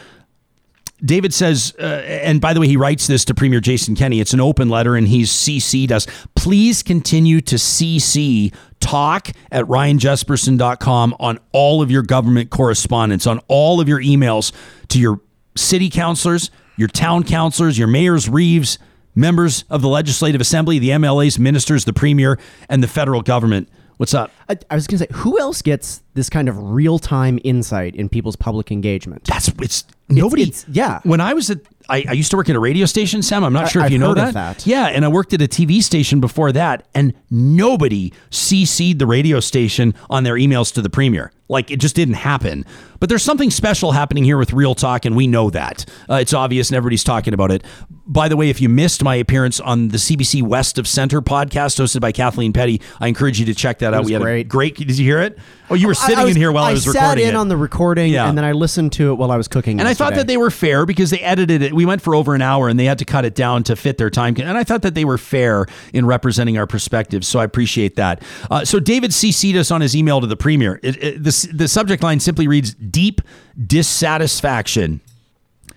David 1.04 1.32
says, 1.32 1.74
uh, 1.78 1.82
and 1.82 2.40
by 2.40 2.52
the 2.52 2.60
way, 2.60 2.66
he 2.66 2.76
writes 2.76 3.06
this 3.06 3.24
to 3.26 3.34
Premier 3.34 3.60
Jason 3.60 3.94
Kenney. 3.94 4.20
It's 4.20 4.32
an 4.32 4.40
open 4.40 4.68
letter, 4.68 4.96
and 4.96 5.06
he's 5.06 5.30
CC'd 5.30 5.92
us. 5.92 6.06
Please 6.34 6.82
continue 6.82 7.40
to 7.42 7.54
CC 7.54 8.52
talk 8.80 9.30
at 9.52 9.64
ryanjesperson.com 9.66 11.16
on 11.20 11.38
all 11.52 11.82
of 11.82 11.90
your 11.90 12.02
government 12.02 12.50
correspondence, 12.50 13.26
on 13.26 13.40
all 13.48 13.80
of 13.80 13.88
your 13.88 14.00
emails 14.00 14.52
to 14.88 14.98
your 14.98 15.20
city 15.56 15.88
councilors, 15.88 16.50
your 16.76 16.88
town 16.88 17.22
councilors, 17.22 17.78
your 17.78 17.88
mayors, 17.88 18.28
reeves, 18.28 18.78
members 19.14 19.64
of 19.70 19.82
the 19.82 19.88
Legislative 19.88 20.40
Assembly, 20.40 20.78
the 20.78 20.90
MLAs, 20.90 21.38
ministers, 21.38 21.84
the 21.84 21.92
Premier, 21.92 22.38
and 22.68 22.82
the 22.82 22.88
federal 22.88 23.22
government. 23.22 23.68
What's 23.98 24.14
up? 24.14 24.30
I, 24.48 24.56
I 24.70 24.76
was 24.76 24.86
going 24.86 24.98
to 25.00 25.06
say, 25.06 25.18
who 25.18 25.40
else 25.40 25.60
gets 25.60 26.02
this 26.14 26.30
kind 26.30 26.48
of 26.48 26.56
real 26.70 27.00
time 27.00 27.40
insight 27.42 27.96
in 27.96 28.08
people's 28.08 28.36
public 28.36 28.70
engagement? 28.70 29.24
That's 29.24 29.48
it's 29.60 29.84
nobody. 30.08 30.42
it's- 30.42 30.64
yeah. 30.72 31.00
When 31.04 31.20
I 31.20 31.34
was 31.34 31.50
at, 31.50 31.60
I, 31.88 32.04
I 32.08 32.12
used 32.12 32.30
to 32.32 32.36
work 32.36 32.48
at 32.50 32.56
a 32.56 32.60
radio 32.60 32.84
station, 32.86 33.22
Sam. 33.22 33.44
I'm 33.44 33.52
not 33.52 33.64
I- 33.64 33.68
sure 33.68 33.82
if 33.82 33.86
I've 33.86 33.92
you 33.92 33.98
know 33.98 34.08
heard 34.08 34.18
that. 34.18 34.34
that. 34.34 34.66
Yeah, 34.66 34.86
and 34.86 35.04
I 35.04 35.08
worked 35.08 35.32
at 35.32 35.40
a 35.42 35.48
TV 35.48 35.82
station 35.82 36.20
before 36.20 36.52
that, 36.52 36.86
and 36.94 37.14
nobody 37.30 38.12
CC'd 38.30 38.98
the 38.98 39.06
radio 39.06 39.40
station 39.40 39.94
on 40.10 40.24
their 40.24 40.34
emails 40.34 40.72
to 40.74 40.82
the 40.82 40.90
premier. 40.90 41.32
Like 41.50 41.70
it 41.70 41.78
just 41.80 41.96
didn't 41.96 42.14
happen. 42.14 42.66
But 43.00 43.08
there's 43.08 43.22
something 43.22 43.50
special 43.50 43.92
happening 43.92 44.22
here 44.24 44.36
with 44.36 44.52
Real 44.52 44.74
Talk, 44.74 45.06
and 45.06 45.16
we 45.16 45.26
know 45.26 45.48
that. 45.50 45.86
Uh, 46.10 46.16
it's 46.16 46.34
obvious, 46.34 46.68
and 46.68 46.76
everybody's 46.76 47.04
talking 47.04 47.32
about 47.32 47.50
it. 47.50 47.64
By 48.06 48.28
the 48.28 48.36
way, 48.36 48.50
if 48.50 48.60
you 48.60 48.68
missed 48.68 49.02
my 49.02 49.14
appearance 49.14 49.58
on 49.60 49.88
the 49.88 49.96
CBC 49.98 50.42
West 50.42 50.78
of 50.78 50.86
Center 50.86 51.22
podcast 51.22 51.78
hosted 51.80 52.00
by 52.02 52.12
Kathleen 52.12 52.52
Petty, 52.52 52.82
I 53.00 53.06
encourage 53.08 53.38
you 53.40 53.46
to 53.46 53.54
check 53.54 53.78
that 53.78 53.94
out. 53.94 54.04
we 54.04 54.12
had 54.12 54.20
a 54.20 54.24
great. 54.24 54.48
great. 54.48 54.76
Did 54.76 54.98
you 54.98 55.04
hear 55.06 55.20
it? 55.22 55.38
Oh, 55.70 55.74
you 55.74 55.86
were 55.86 55.94
sitting 55.94 56.18
I 56.18 56.24
was- 56.24 56.34
in 56.34 56.40
here 56.42 56.52
while 56.52 56.64
I, 56.64 56.72
was 56.72 56.86
recording. 56.86 57.02
I 57.06 57.08
sat 57.14 57.18
in 57.20 57.28
it. 57.28 57.34
on 57.34 57.48
the 57.48 57.56
recording, 57.56 58.12
Yeah. 58.12 58.28
and 58.28 58.36
then 58.36 58.44
I 58.44 58.52
listened 58.52 58.92
to 58.94 59.12
it 59.12 59.14
while 59.14 59.30
I 59.30 59.36
was 59.38 59.48
cooking. 59.48 59.78
And 59.78 59.88
I 59.88 59.94
thought 59.94 60.14
that 60.16 60.26
they 60.26 60.36
were 60.36 60.50
fair 60.50 60.84
because 60.84 61.08
they 61.10 61.20
edited 61.20 61.62
it. 61.62 61.72
We 61.78 61.86
went 61.86 62.02
for 62.02 62.16
over 62.16 62.34
an 62.34 62.42
hour 62.42 62.68
and 62.68 62.76
they 62.76 62.86
had 62.86 62.98
to 62.98 63.04
cut 63.04 63.24
it 63.24 63.36
down 63.36 63.62
to 63.62 63.76
fit 63.76 63.98
their 63.98 64.10
time. 64.10 64.34
And 64.36 64.58
I 64.58 64.64
thought 64.64 64.82
that 64.82 64.96
they 64.96 65.04
were 65.04 65.16
fair 65.16 65.66
in 65.92 66.06
representing 66.06 66.58
our 66.58 66.66
perspectives. 66.66 67.28
So 67.28 67.38
I 67.38 67.44
appreciate 67.44 67.94
that. 67.94 68.20
Uh, 68.50 68.64
so 68.64 68.80
David 68.80 69.12
CC'd 69.12 69.56
us 69.56 69.70
on 69.70 69.80
his 69.80 69.94
email 69.94 70.20
to 70.20 70.26
the 70.26 70.36
premier. 70.36 70.80
It, 70.82 71.00
it, 71.00 71.22
the, 71.22 71.50
the 71.54 71.68
subject 71.68 72.02
line 72.02 72.18
simply 72.18 72.48
reads 72.48 72.74
Deep 72.74 73.20
Dissatisfaction. 73.64 75.00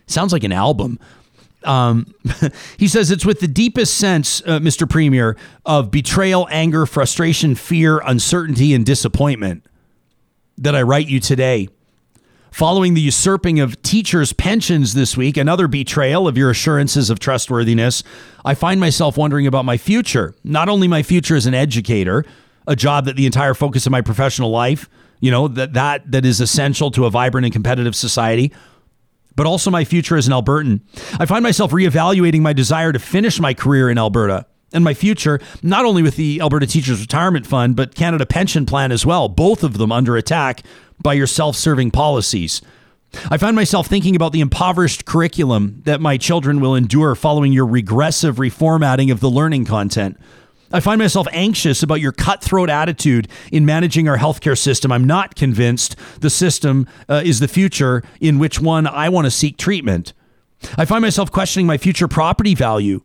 Sounds 0.07 0.34
like 0.34 0.44
an 0.44 0.52
album. 0.52 0.98
Um, 1.65 2.15
he 2.80 2.88
says 2.88 3.11
it's 3.11 3.23
with 3.23 3.40
the 3.40 3.48
deepest 3.48 3.95
sense, 3.95 4.41
uh, 4.48 4.57
Mr. 4.57 4.90
Premier, 4.90 5.38
of 5.68 5.91
betrayal, 5.91 6.48
anger, 6.49 6.88
frustration, 6.88 7.53
fear, 7.53 7.99
uncertainty, 7.99 8.73
and 8.73 8.84
disappointment 8.84 9.64
that 10.57 10.76
I 10.76 10.82
write 10.82 11.10
you 11.10 11.19
today. 11.19 11.69
Following 12.52 12.95
the 12.95 13.02
usurping 13.02 13.61
of 13.61 13.82
teachers' 13.82 14.34
pensions 14.34 14.94
this 14.94 15.15
week, 15.15 15.38
another 15.38 15.69
betrayal 15.69 16.28
of 16.28 16.38
your 16.38 16.49
assurances 16.49 17.10
of 17.10 17.18
trustworthiness, 17.18 18.03
I 18.44 18.56
find 18.56 18.78
myself 18.78 19.18
wondering 19.18 19.48
about 19.48 19.64
my 19.64 19.78
future. 19.78 20.36
Not 20.44 20.68
only 20.68 20.90
my 20.90 21.02
future 21.02 21.38
as 21.38 21.45
an 21.45 21.53
educator, 21.53 22.26
a 22.68 22.76
job 22.76 23.06
that 23.06 23.15
the 23.15 23.26
entire 23.26 23.53
focus 23.53 23.86
of 23.86 23.94
my 23.94 24.02
professional 24.02 24.52
life, 24.52 24.90
you 25.22 25.32
know, 25.32 25.48
that 25.48 25.73
that 25.73 26.11
that 26.11 26.26
is 26.26 26.41
essential 26.41 26.91
to 26.91 27.06
a 27.06 27.10
vibrant 27.10 27.45
and 27.45 27.53
competitive 27.53 27.95
society, 27.95 28.52
but 29.38 29.45
also 29.45 29.72
my 29.72 29.86
future 29.86 30.18
as 30.18 30.28
an 30.28 30.34
Albertan. 30.34 30.82
I 31.19 31.26
find 31.26 31.44
myself 31.44 31.72
reevaluating 31.72 32.41
my 32.41 32.52
desire 32.52 32.91
to 32.91 32.99
finish 32.99 33.40
my 33.40 33.53
career 33.53 33.90
in 33.90 33.98
Alberta 33.98 34.45
and 34.73 34.84
my 34.84 34.93
future, 34.93 35.39
not 35.61 35.85
only 35.85 36.02
with 36.02 36.15
the 36.15 36.39
Alberta 36.41 36.65
Teachers 36.65 37.02
Retirement 37.02 37.45
Fund, 37.45 37.76
but 37.76 37.95
Canada 37.95 38.26
Pension 38.26 38.65
Plan 38.65 38.91
as 38.91 39.06
well, 39.06 39.27
both 39.27 39.64
of 39.64 39.77
them 39.77 39.91
under 39.91 40.15
attack 40.15 40.64
by 41.02 41.14
your 41.14 41.27
self 41.27 41.56
serving 41.56 41.91
policies. 41.91 42.61
I 43.30 43.38
find 43.38 43.56
myself 43.56 43.88
thinking 43.88 44.15
about 44.15 44.31
the 44.31 44.39
impoverished 44.39 45.06
curriculum 45.06 45.81
that 45.85 45.99
my 45.99 46.18
children 46.18 46.61
will 46.61 46.76
endure 46.76 47.14
following 47.15 47.52
your 47.52 47.65
regressive 47.65 48.38
reformatting 48.38 49.11
of 49.11 49.19
the 49.19 49.30
learning 49.30 49.65
content. 49.65 50.18
I 50.73 50.80
find 50.80 50.99
myself 50.99 51.27
anxious 51.34 51.84
about 51.84 51.99
your 51.99 52.14
cutthroat 52.14 52.69
attitude 52.69 53.27
in 53.52 53.65
managing 53.65 54.07
our 54.07 54.18
healthcare 54.18 54.57
system. 54.57 54.91
I'm 54.93 55.03
not 55.03 55.35
convinced 55.35 55.98
the 56.22 56.30
system 56.30 56.88
uh, 57.10 57.22
is 57.26 57.41
the 57.41 57.49
future 57.49 58.03
in 58.22 58.39
which 58.39 58.61
one 58.61 58.88
I 58.88 59.10
want 59.10 59.26
to 59.26 59.31
seek 59.31 59.57
treatment. 59.57 60.14
I 60.77 60.85
find 60.85 61.02
myself 61.02 61.30
questioning 61.30 61.68
my 61.68 61.77
future 61.77 62.07
property 62.07 62.56
value 62.56 63.02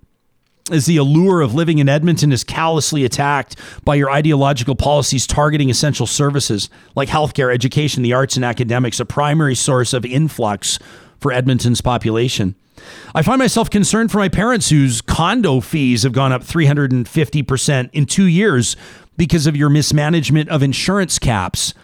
as 0.71 0.87
the 0.87 0.97
allure 0.97 1.41
of 1.41 1.55
living 1.55 1.79
in 1.79 1.89
Edmonton 1.89 2.33
is 2.33 2.43
callously 2.43 3.05
attacked 3.05 3.57
by 3.85 3.95
your 3.95 4.11
ideological 4.11 4.75
policies 4.75 5.27
targeting 5.27 5.71
essential 5.71 6.07
services 6.07 6.69
like 6.95 7.09
healthcare, 7.09 7.55
education, 7.55 8.03
the 8.03 8.13
arts, 8.13 8.37
and 8.37 8.45
academics, 8.45 8.99
a 8.99 9.05
primary 9.05 9.55
source 9.55 9.93
of 9.93 10.05
influx 10.05 10.79
for 11.21 11.33
Edmonton's 11.33 11.81
population. 11.81 12.55
I 13.15 13.23
find 13.23 13.39
myself 13.39 13.71
concerned 13.71 14.13
for 14.13 14.19
my 14.19 14.29
parents 14.29 14.69
whose 14.69 15.01
condo 15.01 15.61
fees 15.61 16.03
have 16.03 16.13
gone 16.13 16.33
up 16.33 16.43
350% 16.43 17.91
in 17.93 18.07
two 18.07 18.27
years 18.27 18.77
because 19.17 19.47
of 19.47 19.57
your 19.57 19.71
mismanagement 19.71 20.49
of 20.51 20.63
insurance 20.63 21.19
caps. 21.19 21.75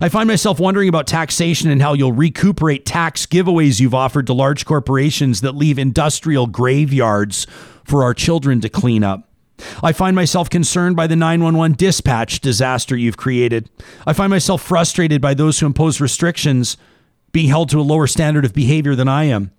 I 0.00 0.08
find 0.08 0.28
myself 0.28 0.60
wondering 0.60 0.88
about 0.88 1.06
taxation 1.06 1.70
and 1.70 1.80
how 1.80 1.94
you'll 1.94 2.12
recuperate 2.12 2.84
tax 2.84 3.26
giveaways 3.26 3.80
you've 3.80 3.94
offered 3.94 4.26
to 4.26 4.32
large 4.32 4.64
corporations 4.64 5.40
that 5.40 5.56
leave 5.56 5.78
industrial 5.78 6.46
graveyards 6.46 7.46
for 7.88 8.04
our 8.04 8.14
children 8.14 8.60
to 8.60 8.68
clean 8.68 9.02
up. 9.02 9.28
I 9.82 9.92
find 9.92 10.14
myself 10.14 10.48
concerned 10.50 10.94
by 10.94 11.06
the 11.06 11.16
911 11.16 11.76
dispatch 11.76 12.40
disaster 12.40 12.96
you've 12.96 13.16
created. 13.16 13.68
I 14.06 14.12
find 14.12 14.30
myself 14.30 14.62
frustrated 14.62 15.20
by 15.20 15.34
those 15.34 15.58
who 15.58 15.66
impose 15.66 16.00
restrictions 16.00 16.76
being 17.32 17.48
held 17.48 17.68
to 17.70 17.80
a 17.80 17.82
lower 17.82 18.06
standard 18.06 18.44
of 18.44 18.54
behavior 18.54 18.94
than 18.94 19.08
I 19.08 19.24
am. 19.24 19.50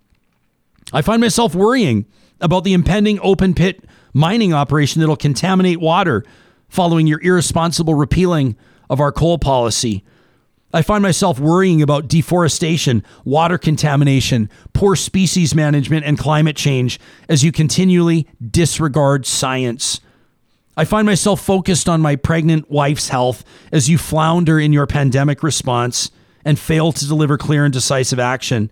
I 0.92 1.02
find 1.02 1.20
myself 1.20 1.54
worrying 1.54 2.06
about 2.40 2.64
the 2.64 2.72
impending 2.72 3.20
open 3.22 3.54
pit 3.54 3.84
mining 4.12 4.52
operation 4.52 5.00
that'll 5.00 5.16
contaminate 5.16 5.80
water 5.80 6.24
following 6.68 7.06
your 7.06 7.20
irresponsible 7.20 7.94
repealing 7.94 8.56
of 8.88 9.00
our 9.00 9.12
coal 9.12 9.38
policy. 9.38 10.04
I 10.72 10.82
find 10.82 11.02
myself 11.02 11.40
worrying 11.40 11.82
about 11.82 12.06
deforestation, 12.06 13.04
water 13.24 13.58
contamination, 13.58 14.48
poor 14.72 14.94
species 14.94 15.54
management, 15.54 16.04
and 16.04 16.16
climate 16.16 16.56
change 16.56 17.00
as 17.28 17.42
you 17.42 17.50
continually 17.50 18.28
disregard 18.50 19.26
science. 19.26 20.00
I 20.76 20.84
find 20.84 21.06
myself 21.06 21.40
focused 21.40 21.88
on 21.88 22.00
my 22.00 22.14
pregnant 22.14 22.70
wife's 22.70 23.08
health 23.08 23.44
as 23.72 23.88
you 23.88 23.98
flounder 23.98 24.60
in 24.60 24.72
your 24.72 24.86
pandemic 24.86 25.42
response 25.42 26.12
and 26.44 26.58
fail 26.58 26.92
to 26.92 27.06
deliver 27.06 27.36
clear 27.36 27.64
and 27.64 27.72
decisive 27.72 28.20
action. 28.20 28.70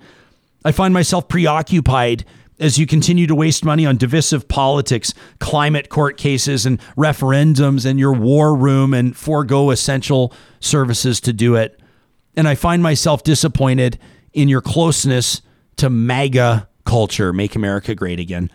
I 0.65 0.73
find 0.73 0.95
myself 0.95 1.29
preoccupied 1.29 2.25
as 2.61 2.79
you 2.79 2.87
continue 2.87 3.27
to 3.27 3.35
waste 3.35 3.65
money 3.65 3.87
on 3.87 3.97
divisive 3.97 4.49
politics, 4.49 5.15
climate 5.39 5.89
court 5.89 6.17
cases, 6.17 6.65
and 6.65 6.81
referendums, 6.97 7.85
and 7.85 7.99
your 7.99 8.13
war 8.13 8.55
room 8.55 8.95
and 8.95 9.17
forego 9.17 9.71
essential 9.71 10.33
services 10.61 11.21
to 11.21 11.33
do 11.33 11.57
it. 11.57 11.79
And 12.37 12.47
I 12.47 12.55
find 12.55 12.83
myself 12.83 13.23
disappointed 13.23 13.99
in 14.33 14.49
your 14.49 14.61
closeness 14.61 15.43
to 15.77 15.91
MAGA 15.91 16.69
culture, 16.85 17.33
Make 17.33 17.57
America 17.57 17.95
Great 17.95 18.21
Again. 18.21 18.51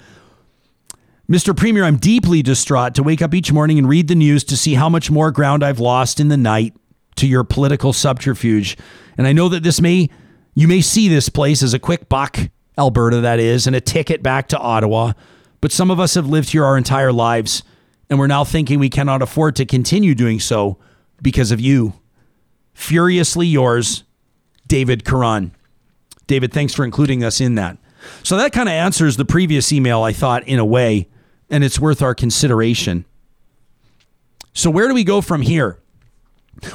Mr. 1.29 1.55
Premier, 1.55 1.83
I'm 1.83 1.97
deeply 1.97 2.41
distraught 2.41 2.95
to 2.95 3.03
wake 3.03 3.21
up 3.21 3.33
each 3.33 3.51
morning 3.51 3.77
and 3.77 3.87
read 3.87 4.07
the 4.07 4.15
news 4.15 4.43
to 4.45 4.57
see 4.57 4.73
how 4.73 4.89
much 4.89 5.09
more 5.09 5.31
ground 5.31 5.63
I've 5.63 5.79
lost 5.79 6.19
in 6.19 6.27
the 6.27 6.37
night 6.37 6.73
to 7.15 7.27
your 7.27 7.43
political 7.43 7.93
subterfuge. 7.93 8.77
And 9.17 9.25
I 9.25 9.33
know 9.33 9.47
that 9.49 9.63
this 9.63 9.79
may, 9.79 10.09
you 10.53 10.67
may 10.67 10.81
see 10.81 11.07
this 11.07 11.29
place 11.29 11.63
as 11.63 11.73
a 11.73 11.79
quick 11.79 12.09
buck, 12.09 12.37
Alberta, 12.77 13.21
that 13.21 13.39
is, 13.39 13.67
and 13.67 13.75
a 13.75 13.81
ticket 13.81 14.21
back 14.21 14.49
to 14.49 14.59
Ottawa. 14.59 15.13
But 15.61 15.71
some 15.71 15.89
of 15.89 15.99
us 15.99 16.15
have 16.15 16.27
lived 16.27 16.49
here 16.49 16.65
our 16.65 16.77
entire 16.77 17.13
lives, 17.13 17.63
and 18.09 18.19
we're 18.19 18.27
now 18.27 18.43
thinking 18.43 18.79
we 18.79 18.89
cannot 18.89 19.21
afford 19.21 19.55
to 19.55 19.65
continue 19.65 20.13
doing 20.13 20.39
so 20.39 20.77
because 21.21 21.51
of 21.51 21.61
you. 21.61 21.93
Furiously 22.73 23.47
yours, 23.47 24.03
David 24.67 25.05
Karan. 25.05 25.53
David, 26.27 26.53
thanks 26.53 26.73
for 26.73 26.83
including 26.83 27.23
us 27.23 27.41
in 27.41 27.55
that. 27.55 27.77
So 28.23 28.37
that 28.37 28.51
kind 28.51 28.67
of 28.67 28.73
answers 28.73 29.17
the 29.17 29.25
previous 29.25 29.71
email, 29.71 30.03
I 30.03 30.13
thought, 30.13 30.47
in 30.47 30.59
a 30.59 30.65
way, 30.65 31.07
and 31.49 31.63
it's 31.63 31.79
worth 31.79 32.01
our 32.01 32.15
consideration. 32.15 33.05
So, 34.53 34.69
where 34.69 34.87
do 34.87 34.93
we 34.93 35.03
go 35.03 35.21
from 35.21 35.41
here? 35.41 35.79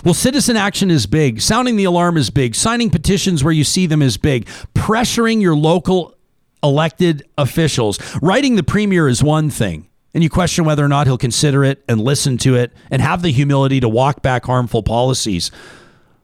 Well, 0.04 0.14
citizen 0.14 0.56
action 0.56 0.90
is 0.90 1.06
big. 1.06 1.40
Sounding 1.40 1.76
the 1.76 1.84
alarm 1.84 2.16
is 2.16 2.30
big. 2.30 2.54
Signing 2.54 2.90
petitions 2.90 3.44
where 3.44 3.52
you 3.52 3.64
see 3.64 3.86
them 3.86 4.02
is 4.02 4.16
big. 4.16 4.46
Pressuring 4.74 5.40
your 5.40 5.54
local 5.54 6.16
elected 6.62 7.26
officials. 7.38 7.98
Writing 8.20 8.56
the 8.56 8.62
premier 8.62 9.08
is 9.08 9.22
one 9.22 9.50
thing, 9.50 9.88
and 10.12 10.22
you 10.22 10.30
question 10.30 10.64
whether 10.64 10.84
or 10.84 10.88
not 10.88 11.06
he'll 11.06 11.18
consider 11.18 11.64
it 11.64 11.84
and 11.88 12.00
listen 12.00 12.36
to 12.38 12.56
it 12.56 12.72
and 12.90 13.00
have 13.00 13.22
the 13.22 13.30
humility 13.30 13.80
to 13.80 13.88
walk 13.88 14.22
back 14.22 14.44
harmful 14.44 14.82
policies. 14.82 15.50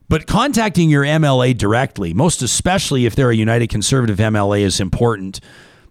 But 0.09 0.27
contacting 0.27 0.91
your 0.91 1.05
MLA 1.05 1.57
directly, 1.57 2.13
most 2.13 2.43
especially 2.43 3.07
if 3.07 3.17
they're 3.17 3.31
a 3.31 3.37
United 3.37 3.69
Conservative 3.69 4.19
MLA, 4.19 4.61
is 4.61 4.81
important 4.81 5.41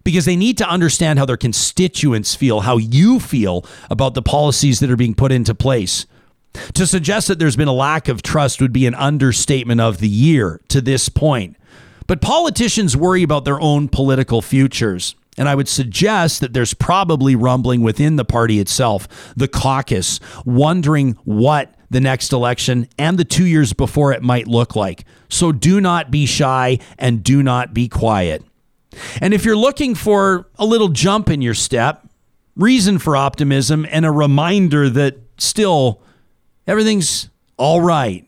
because 0.04 0.24
they 0.24 0.36
need 0.36 0.58
to 0.58 0.68
understand 0.68 1.18
how 1.18 1.26
their 1.26 1.36
constituents 1.36 2.34
feel, 2.34 2.60
how 2.60 2.76
you 2.76 3.18
feel 3.18 3.64
about 3.90 4.14
the 4.14 4.22
policies 4.22 4.80
that 4.80 4.90
are 4.90 4.96
being 4.96 5.14
put 5.14 5.32
into 5.32 5.54
place. 5.54 6.06
To 6.74 6.86
suggest 6.86 7.26
that 7.28 7.38
there's 7.38 7.56
been 7.56 7.68
a 7.68 7.72
lack 7.72 8.08
of 8.08 8.22
trust 8.22 8.60
would 8.60 8.72
be 8.72 8.86
an 8.86 8.94
understatement 8.94 9.80
of 9.80 9.98
the 9.98 10.08
year 10.08 10.60
to 10.68 10.80
this 10.80 11.08
point. 11.08 11.56
But 12.06 12.20
politicians 12.20 12.96
worry 12.96 13.22
about 13.22 13.44
their 13.44 13.60
own 13.60 13.88
political 13.88 14.42
futures. 14.42 15.16
And 15.36 15.48
I 15.48 15.56
would 15.56 15.68
suggest 15.68 16.40
that 16.40 16.52
there's 16.52 16.74
probably 16.74 17.34
rumbling 17.34 17.80
within 17.80 18.16
the 18.16 18.24
party 18.24 18.60
itself, 18.60 19.34
the 19.36 19.48
caucus, 19.48 20.20
wondering 20.44 21.16
what 21.24 21.74
the 21.94 22.00
next 22.00 22.32
election 22.32 22.88
and 22.98 23.18
the 23.18 23.24
two 23.24 23.46
years 23.46 23.72
before 23.72 24.12
it 24.12 24.20
might 24.20 24.48
look 24.48 24.74
like. 24.74 25.04
So 25.28 25.52
do 25.52 25.80
not 25.80 26.10
be 26.10 26.26
shy 26.26 26.80
and 26.98 27.22
do 27.22 27.40
not 27.40 27.72
be 27.72 27.88
quiet. 27.88 28.42
And 29.20 29.32
if 29.32 29.44
you're 29.44 29.56
looking 29.56 29.94
for 29.94 30.48
a 30.58 30.66
little 30.66 30.88
jump 30.88 31.30
in 31.30 31.40
your 31.40 31.54
step, 31.54 32.06
reason 32.56 32.98
for 32.98 33.16
optimism, 33.16 33.86
and 33.90 34.04
a 34.04 34.10
reminder 34.10 34.90
that 34.90 35.18
still 35.38 36.02
everything's 36.66 37.30
all 37.56 37.80
right. 37.80 38.26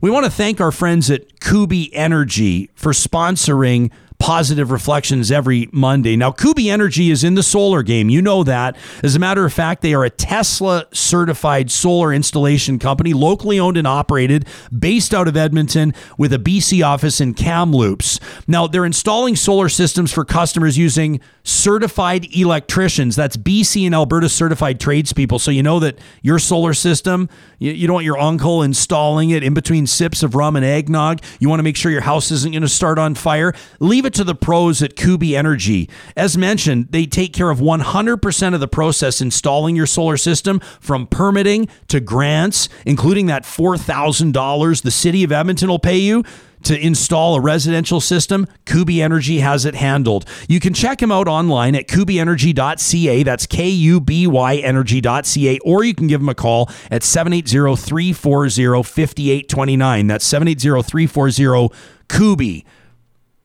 We 0.00 0.10
want 0.10 0.26
to 0.26 0.30
thank 0.30 0.60
our 0.60 0.72
friends 0.72 1.08
at 1.08 1.38
Kuby 1.38 1.94
Energy 1.94 2.68
for 2.74 2.92
sponsoring 2.92 3.92
positive 4.18 4.70
reflections 4.70 5.30
every 5.30 5.68
Monday. 5.72 6.16
Now, 6.16 6.32
Kuby 6.32 6.68
Energy 6.68 7.10
is 7.10 7.22
in 7.22 7.34
the 7.34 7.42
solar 7.42 7.82
game. 7.82 8.10
You 8.10 8.20
know 8.20 8.42
that. 8.44 8.76
As 9.02 9.14
a 9.14 9.18
matter 9.18 9.44
of 9.44 9.52
fact, 9.52 9.80
they 9.80 9.94
are 9.94 10.04
a 10.04 10.10
Tesla 10.10 10.86
certified 10.92 11.70
solar 11.70 12.12
installation 12.12 12.78
company, 12.78 13.12
locally 13.14 13.58
owned 13.58 13.76
and 13.76 13.86
operated, 13.86 14.46
based 14.76 15.14
out 15.14 15.28
of 15.28 15.36
Edmonton 15.36 15.94
with 16.18 16.32
a 16.32 16.38
BC 16.38 16.84
office 16.84 17.20
in 17.20 17.34
Kamloops. 17.34 18.18
Now, 18.46 18.66
they're 18.66 18.84
installing 18.84 19.36
solar 19.36 19.68
systems 19.68 20.12
for 20.12 20.24
customers 20.24 20.76
using 20.76 21.20
certified 21.44 22.26
electricians. 22.34 23.16
That's 23.16 23.36
BC 23.36 23.86
and 23.86 23.94
Alberta 23.94 24.28
certified 24.28 24.80
tradespeople. 24.80 25.38
So 25.38 25.50
you 25.50 25.62
know 25.62 25.78
that 25.78 25.98
your 26.22 26.38
solar 26.38 26.74
system, 26.74 27.28
you, 27.58 27.72
you 27.72 27.86
don't 27.86 27.94
want 27.94 28.04
your 28.04 28.18
uncle 28.18 28.62
installing 28.62 29.30
it 29.30 29.42
in 29.42 29.54
between 29.54 29.86
sips 29.86 30.22
of 30.22 30.34
rum 30.34 30.56
and 30.56 30.64
eggnog. 30.64 31.22
You 31.38 31.48
want 31.48 31.60
to 31.60 31.64
make 31.64 31.76
sure 31.76 31.90
your 31.90 32.02
house 32.02 32.30
isn't 32.30 32.52
going 32.52 32.62
to 32.62 32.68
start 32.68 32.98
on 32.98 33.14
fire. 33.14 33.54
Leave 33.80 34.04
it 34.08 34.14
to 34.14 34.24
the 34.24 34.34
pros 34.34 34.82
at 34.82 34.96
Kuby 34.96 35.36
Energy. 35.36 35.88
As 36.16 36.36
mentioned, 36.36 36.88
they 36.90 37.06
take 37.06 37.32
care 37.32 37.50
of 37.50 37.58
100% 37.58 38.54
of 38.54 38.60
the 38.60 38.68
process 38.68 39.20
installing 39.20 39.76
your 39.76 39.86
solar 39.86 40.16
system 40.16 40.58
from 40.80 41.06
permitting 41.06 41.68
to 41.88 42.00
grants, 42.00 42.68
including 42.84 43.26
that 43.26 43.44
$4,000 43.44 44.82
the 44.82 44.90
city 44.90 45.22
of 45.22 45.30
Edmonton 45.30 45.68
will 45.68 45.78
pay 45.78 45.98
you 45.98 46.24
to 46.64 46.78
install 46.78 47.36
a 47.36 47.40
residential 47.40 48.00
system, 48.00 48.46
Kuby 48.66 49.00
Energy 49.00 49.38
has 49.38 49.64
it 49.64 49.76
handled. 49.76 50.28
You 50.48 50.58
can 50.58 50.74
check 50.74 50.98
them 50.98 51.12
out 51.12 51.28
online 51.28 51.76
at 51.76 51.86
kubyenergy.ca. 51.86 53.22
That's 53.22 53.46
K 53.46 53.68
U 53.68 54.00
B 54.00 54.26
Y 54.26 54.56
energy.ca. 54.56 55.58
Or 55.60 55.84
you 55.84 55.94
can 55.94 56.08
give 56.08 56.20
them 56.20 56.28
a 56.28 56.34
call 56.34 56.68
at 56.90 57.04
780 57.04 57.76
340 57.76 58.82
5829. 58.82 60.06
That's 60.08 60.24
780 60.24 60.82
340 60.82 61.74
Kuby. 62.08 62.64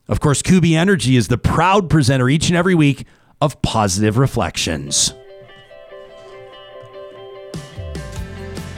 Of 0.08 0.20
course, 0.20 0.42
Kuby 0.42 0.76
Energy 0.76 1.16
is 1.16 1.30
the 1.30 1.38
proud 1.38 1.90
presenter 1.90 2.30
each 2.30 2.50
and 2.50 2.58
every 2.58 2.76
week 2.76 3.06
of 3.42 3.62
Positive 3.62 4.18
Reflections. 4.18 5.14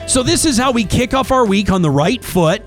So, 0.06 0.22
this 0.22 0.44
is 0.44 0.56
how 0.56 0.70
we 0.70 0.84
kick 0.84 1.14
off 1.14 1.32
our 1.32 1.44
week 1.44 1.70
on 1.70 1.82
the 1.82 1.90
right 1.90 2.24
foot. 2.24 2.62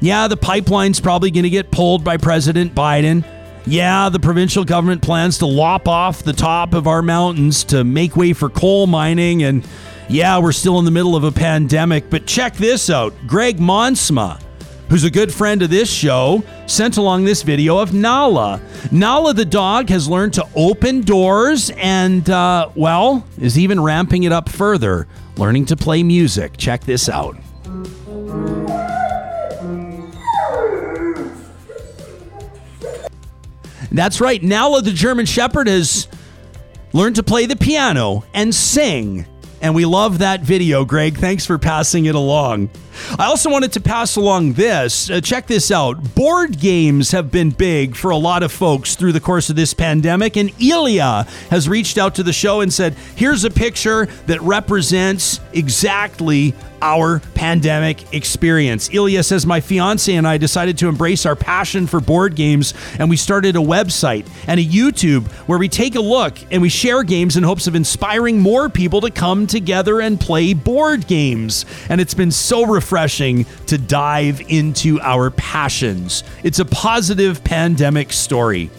Yeah, 0.00 0.26
the 0.26 0.36
pipeline's 0.36 1.00
probably 1.00 1.30
going 1.30 1.44
to 1.44 1.50
get 1.50 1.70
pulled 1.70 2.02
by 2.02 2.16
President 2.16 2.74
Biden. 2.74 3.24
Yeah, 3.66 4.08
the 4.08 4.20
provincial 4.20 4.64
government 4.64 5.00
plans 5.00 5.38
to 5.38 5.46
lop 5.46 5.86
off 5.86 6.22
the 6.22 6.32
top 6.32 6.74
of 6.74 6.86
our 6.86 7.02
mountains 7.02 7.64
to 7.64 7.84
make 7.84 8.16
way 8.16 8.32
for 8.32 8.48
coal 8.48 8.86
mining. 8.86 9.44
And 9.44 9.66
yeah, 10.08 10.38
we're 10.38 10.52
still 10.52 10.78
in 10.80 10.84
the 10.84 10.90
middle 10.90 11.16
of 11.16 11.24
a 11.24 11.32
pandemic. 11.32 12.10
But 12.10 12.26
check 12.26 12.56
this 12.56 12.90
out 12.90 13.14
Greg 13.26 13.58
Monsma 13.58 14.40
who's 14.88 15.04
a 15.04 15.10
good 15.10 15.32
friend 15.32 15.62
of 15.62 15.70
this 15.70 15.90
show, 15.90 16.42
sent 16.66 16.96
along 16.96 17.24
this 17.24 17.42
video 17.42 17.78
of 17.78 17.92
Nala. 17.92 18.60
Nala 18.92 19.34
the 19.34 19.44
dog 19.44 19.88
has 19.88 20.08
learned 20.08 20.34
to 20.34 20.46
open 20.54 21.00
doors 21.00 21.70
and, 21.76 22.28
uh, 22.30 22.68
well, 22.74 23.26
is 23.40 23.58
even 23.58 23.82
ramping 23.82 24.22
it 24.22 24.32
up 24.32 24.48
further, 24.48 25.06
learning 25.36 25.66
to 25.66 25.76
play 25.76 26.02
music. 26.02 26.56
Check 26.56 26.84
this 26.84 27.08
out. 27.08 27.36
That's 33.90 34.20
right, 34.20 34.42
Nala 34.42 34.82
the 34.82 34.92
German 34.92 35.26
Shepherd 35.26 35.68
has 35.68 36.06
learned 36.92 37.16
to 37.16 37.22
play 37.22 37.46
the 37.46 37.56
piano 37.56 38.24
and 38.34 38.54
sing. 38.54 39.26
And 39.62 39.74
we 39.74 39.84
love 39.86 40.18
that 40.18 40.42
video, 40.42 40.84
Greg. 40.84 41.16
Thanks 41.16 41.46
for 41.46 41.58
passing 41.58 42.04
it 42.04 42.14
along. 42.14 42.70
I 43.18 43.26
also 43.26 43.50
wanted 43.50 43.72
to 43.72 43.80
pass 43.80 44.16
along 44.16 44.54
this. 44.54 45.10
Uh, 45.10 45.20
check 45.20 45.46
this 45.46 45.70
out. 45.70 46.14
Board 46.14 46.58
games 46.58 47.10
have 47.12 47.30
been 47.30 47.50
big 47.50 47.96
for 47.96 48.10
a 48.10 48.16
lot 48.16 48.42
of 48.42 48.52
folks 48.52 48.94
through 48.96 49.12
the 49.12 49.20
course 49.20 49.50
of 49.50 49.56
this 49.56 49.74
pandemic, 49.74 50.36
and 50.36 50.50
Ilya 50.60 51.26
has 51.50 51.68
reached 51.68 51.98
out 51.98 52.14
to 52.16 52.22
the 52.22 52.32
show 52.32 52.60
and 52.60 52.72
said, 52.72 52.94
Here's 53.14 53.44
a 53.44 53.50
picture 53.50 54.06
that 54.26 54.40
represents 54.42 55.40
exactly 55.52 56.54
our 56.82 57.20
pandemic 57.34 58.14
experience. 58.14 58.92
Ilya 58.92 59.22
says, 59.22 59.46
My 59.46 59.60
fiance 59.60 60.14
and 60.14 60.26
I 60.26 60.38
decided 60.38 60.78
to 60.78 60.88
embrace 60.88 61.26
our 61.26 61.36
passion 61.36 61.86
for 61.86 62.00
board 62.00 62.34
games, 62.34 62.74
and 62.98 63.08
we 63.08 63.16
started 63.16 63.56
a 63.56 63.60
website 63.60 64.28
and 64.46 64.60
a 64.60 64.64
YouTube 64.64 65.26
where 65.48 65.58
we 65.58 65.68
take 65.68 65.94
a 65.94 66.00
look 66.00 66.36
and 66.50 66.62
we 66.62 66.68
share 66.68 67.02
games 67.02 67.36
in 67.36 67.42
hopes 67.42 67.66
of 67.66 67.74
inspiring 67.74 68.40
more 68.40 68.68
people 68.68 69.00
to 69.00 69.10
come 69.10 69.46
together 69.46 70.00
and 70.00 70.20
play 70.20 70.54
board 70.54 71.06
games. 71.06 71.64
And 71.88 72.00
it's 72.00 72.14
been 72.14 72.30
so 72.30 72.64
refreshing 72.64 72.85
to 73.66 73.78
dive 73.78 74.40
into 74.48 75.00
our 75.00 75.30
passions. 75.30 76.24
It's 76.42 76.58
a 76.58 76.64
positive 76.64 77.42
pandemic 77.44 78.12
story. 78.12 78.70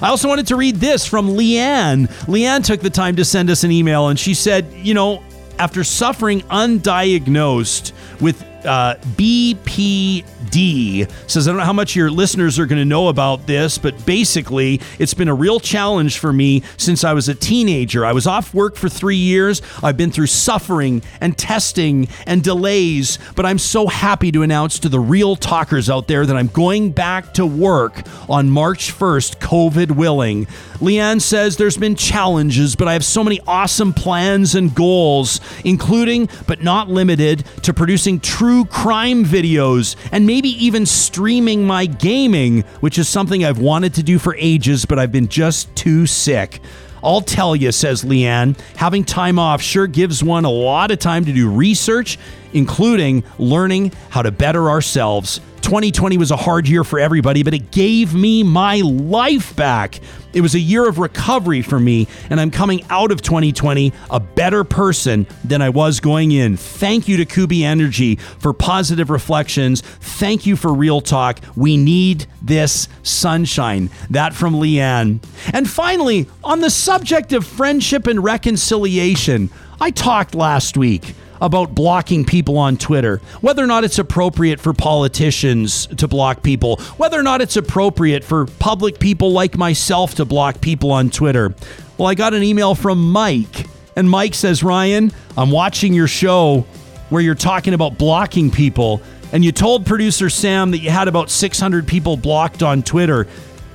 I 0.00 0.08
also 0.08 0.28
wanted 0.28 0.46
to 0.48 0.56
read 0.56 0.76
this 0.76 1.06
from 1.06 1.30
Leanne. 1.30 2.08
Leanne 2.26 2.64
took 2.64 2.80
the 2.80 2.90
time 2.90 3.16
to 3.16 3.24
send 3.24 3.50
us 3.50 3.64
an 3.64 3.70
email 3.70 4.08
and 4.08 4.18
she 4.18 4.34
said, 4.34 4.72
You 4.72 4.94
know, 4.94 5.22
after 5.58 5.84
suffering 5.84 6.40
undiagnosed 6.42 7.92
with 8.20 8.44
uh, 8.64 8.96
BPD 9.16 11.10
says, 11.30 11.48
I 11.48 11.50
don't 11.50 11.58
know 11.58 11.64
how 11.64 11.72
much 11.72 11.96
your 11.96 12.10
listeners 12.10 12.58
are 12.58 12.66
going 12.66 12.80
to 12.80 12.84
know 12.84 13.08
about 13.08 13.46
this, 13.46 13.78
but 13.78 14.04
basically, 14.06 14.80
it's 14.98 15.14
been 15.14 15.28
a 15.28 15.34
real 15.34 15.60
challenge 15.60 16.18
for 16.18 16.32
me 16.32 16.62
since 16.76 17.04
I 17.04 17.12
was 17.12 17.28
a 17.28 17.34
teenager. 17.34 18.04
I 18.04 18.12
was 18.12 18.26
off 18.26 18.54
work 18.54 18.76
for 18.76 18.88
three 18.88 19.16
years. 19.16 19.62
I've 19.82 19.96
been 19.96 20.10
through 20.10 20.26
suffering 20.26 21.02
and 21.20 21.36
testing 21.36 22.08
and 22.26 22.42
delays, 22.42 23.18
but 23.34 23.46
I'm 23.46 23.58
so 23.58 23.86
happy 23.86 24.30
to 24.32 24.42
announce 24.42 24.78
to 24.80 24.88
the 24.88 25.00
real 25.00 25.36
talkers 25.36 25.88
out 25.90 26.08
there 26.08 26.26
that 26.26 26.36
I'm 26.36 26.48
going 26.48 26.92
back 26.92 27.34
to 27.34 27.46
work 27.46 28.02
on 28.28 28.50
March 28.50 28.92
1st, 28.92 29.38
COVID 29.38 29.96
willing. 29.96 30.46
Leanne 30.78 31.20
says 31.20 31.56
there's 31.56 31.76
been 31.76 31.94
challenges, 31.94 32.74
but 32.74 32.88
I 32.88 32.92
have 32.94 33.04
so 33.04 33.22
many 33.22 33.40
awesome 33.46 33.92
plans 33.92 34.54
and 34.54 34.74
goals, 34.74 35.40
including 35.64 36.28
but 36.46 36.62
not 36.62 36.88
limited 36.88 37.44
to 37.62 37.72
producing 37.72 38.18
true 38.18 38.51
crime 38.66 39.24
videos 39.24 39.96
and 40.12 40.26
maybe 40.26 40.48
even 40.64 40.86
streaming 40.86 41.64
my 41.64 41.86
gaming, 41.86 42.62
which 42.80 42.98
is 42.98 43.08
something 43.08 43.44
I've 43.44 43.58
wanted 43.58 43.94
to 43.94 44.02
do 44.02 44.18
for 44.18 44.36
ages, 44.38 44.84
but 44.84 44.98
I've 44.98 45.12
been 45.12 45.28
just 45.28 45.74
too 45.74 46.06
sick. 46.06 46.60
I'll 47.02 47.20
tell 47.20 47.56
you, 47.56 47.72
says 47.72 48.04
Leanne, 48.04 48.58
having 48.76 49.04
time 49.04 49.38
off 49.38 49.60
sure 49.60 49.86
gives 49.86 50.22
one 50.22 50.44
a 50.44 50.50
lot 50.50 50.90
of 50.90 50.98
time 50.98 51.24
to 51.24 51.32
do 51.32 51.50
research, 51.50 52.18
including 52.52 53.24
learning 53.38 53.92
how 54.10 54.22
to 54.22 54.30
better 54.30 54.70
ourselves. 54.70 55.40
2020 55.62 56.18
was 56.18 56.30
a 56.30 56.36
hard 56.36 56.68
year 56.68 56.84
for 56.84 56.98
everybody, 56.98 57.42
but 57.42 57.54
it 57.54 57.70
gave 57.70 58.14
me 58.14 58.42
my 58.42 58.76
life 58.80 59.54
back. 59.56 60.00
It 60.32 60.40
was 60.40 60.54
a 60.54 60.60
year 60.60 60.88
of 60.88 60.98
recovery 60.98 61.62
for 61.62 61.78
me, 61.78 62.08
and 62.30 62.40
I'm 62.40 62.50
coming 62.50 62.84
out 62.90 63.12
of 63.12 63.22
2020 63.22 63.92
a 64.10 64.20
better 64.20 64.64
person 64.64 65.26
than 65.44 65.62
I 65.62 65.68
was 65.68 66.00
going 66.00 66.32
in. 66.32 66.56
Thank 66.56 67.06
you 67.06 67.16
to 67.18 67.24
Kuby 67.24 67.64
Energy 67.64 68.16
for 68.16 68.52
positive 68.52 69.10
reflections. 69.10 69.80
Thank 69.80 70.46
you 70.46 70.56
for 70.56 70.72
Real 70.72 71.00
Talk. 71.00 71.40
We 71.56 71.76
need 71.76 72.26
this 72.40 72.88
sunshine. 73.02 73.90
That 74.10 74.34
from 74.34 74.54
Leanne. 74.54 75.22
And 75.52 75.68
finally, 75.68 76.28
on 76.42 76.60
the 76.60 76.70
subject 76.70 77.32
of 77.32 77.46
friendship 77.46 78.06
and 78.06 78.22
reconciliation, 78.22 79.50
I 79.80 79.90
talked 79.90 80.34
last 80.34 80.76
week 80.76 81.14
about 81.42 81.74
blocking 81.74 82.24
people 82.24 82.56
on 82.56 82.76
Twitter, 82.76 83.20
whether 83.40 83.64
or 83.64 83.66
not 83.66 83.82
it's 83.82 83.98
appropriate 83.98 84.60
for 84.60 84.72
politicians 84.72 85.88
to 85.88 86.06
block 86.06 86.40
people, 86.42 86.76
whether 86.96 87.18
or 87.18 87.22
not 87.24 87.40
it's 87.40 87.56
appropriate 87.56 88.22
for 88.22 88.46
public 88.46 89.00
people 89.00 89.32
like 89.32 89.58
myself 89.58 90.14
to 90.14 90.24
block 90.24 90.60
people 90.60 90.92
on 90.92 91.10
Twitter. 91.10 91.52
Well, 91.98 92.08
I 92.08 92.14
got 92.14 92.32
an 92.32 92.44
email 92.44 92.76
from 92.76 93.10
Mike, 93.10 93.66
and 93.96 94.08
Mike 94.08 94.34
says, 94.34 94.62
Ryan, 94.62 95.12
I'm 95.36 95.50
watching 95.50 95.92
your 95.92 96.06
show 96.06 96.64
where 97.10 97.20
you're 97.20 97.34
talking 97.34 97.74
about 97.74 97.98
blocking 97.98 98.48
people, 98.48 99.02
and 99.32 99.44
you 99.44 99.50
told 99.50 99.84
producer 99.84 100.30
Sam 100.30 100.70
that 100.70 100.78
you 100.78 100.90
had 100.90 101.08
about 101.08 101.28
600 101.28 101.88
people 101.88 102.16
blocked 102.16 102.62
on 102.62 102.84
Twitter. 102.84 103.26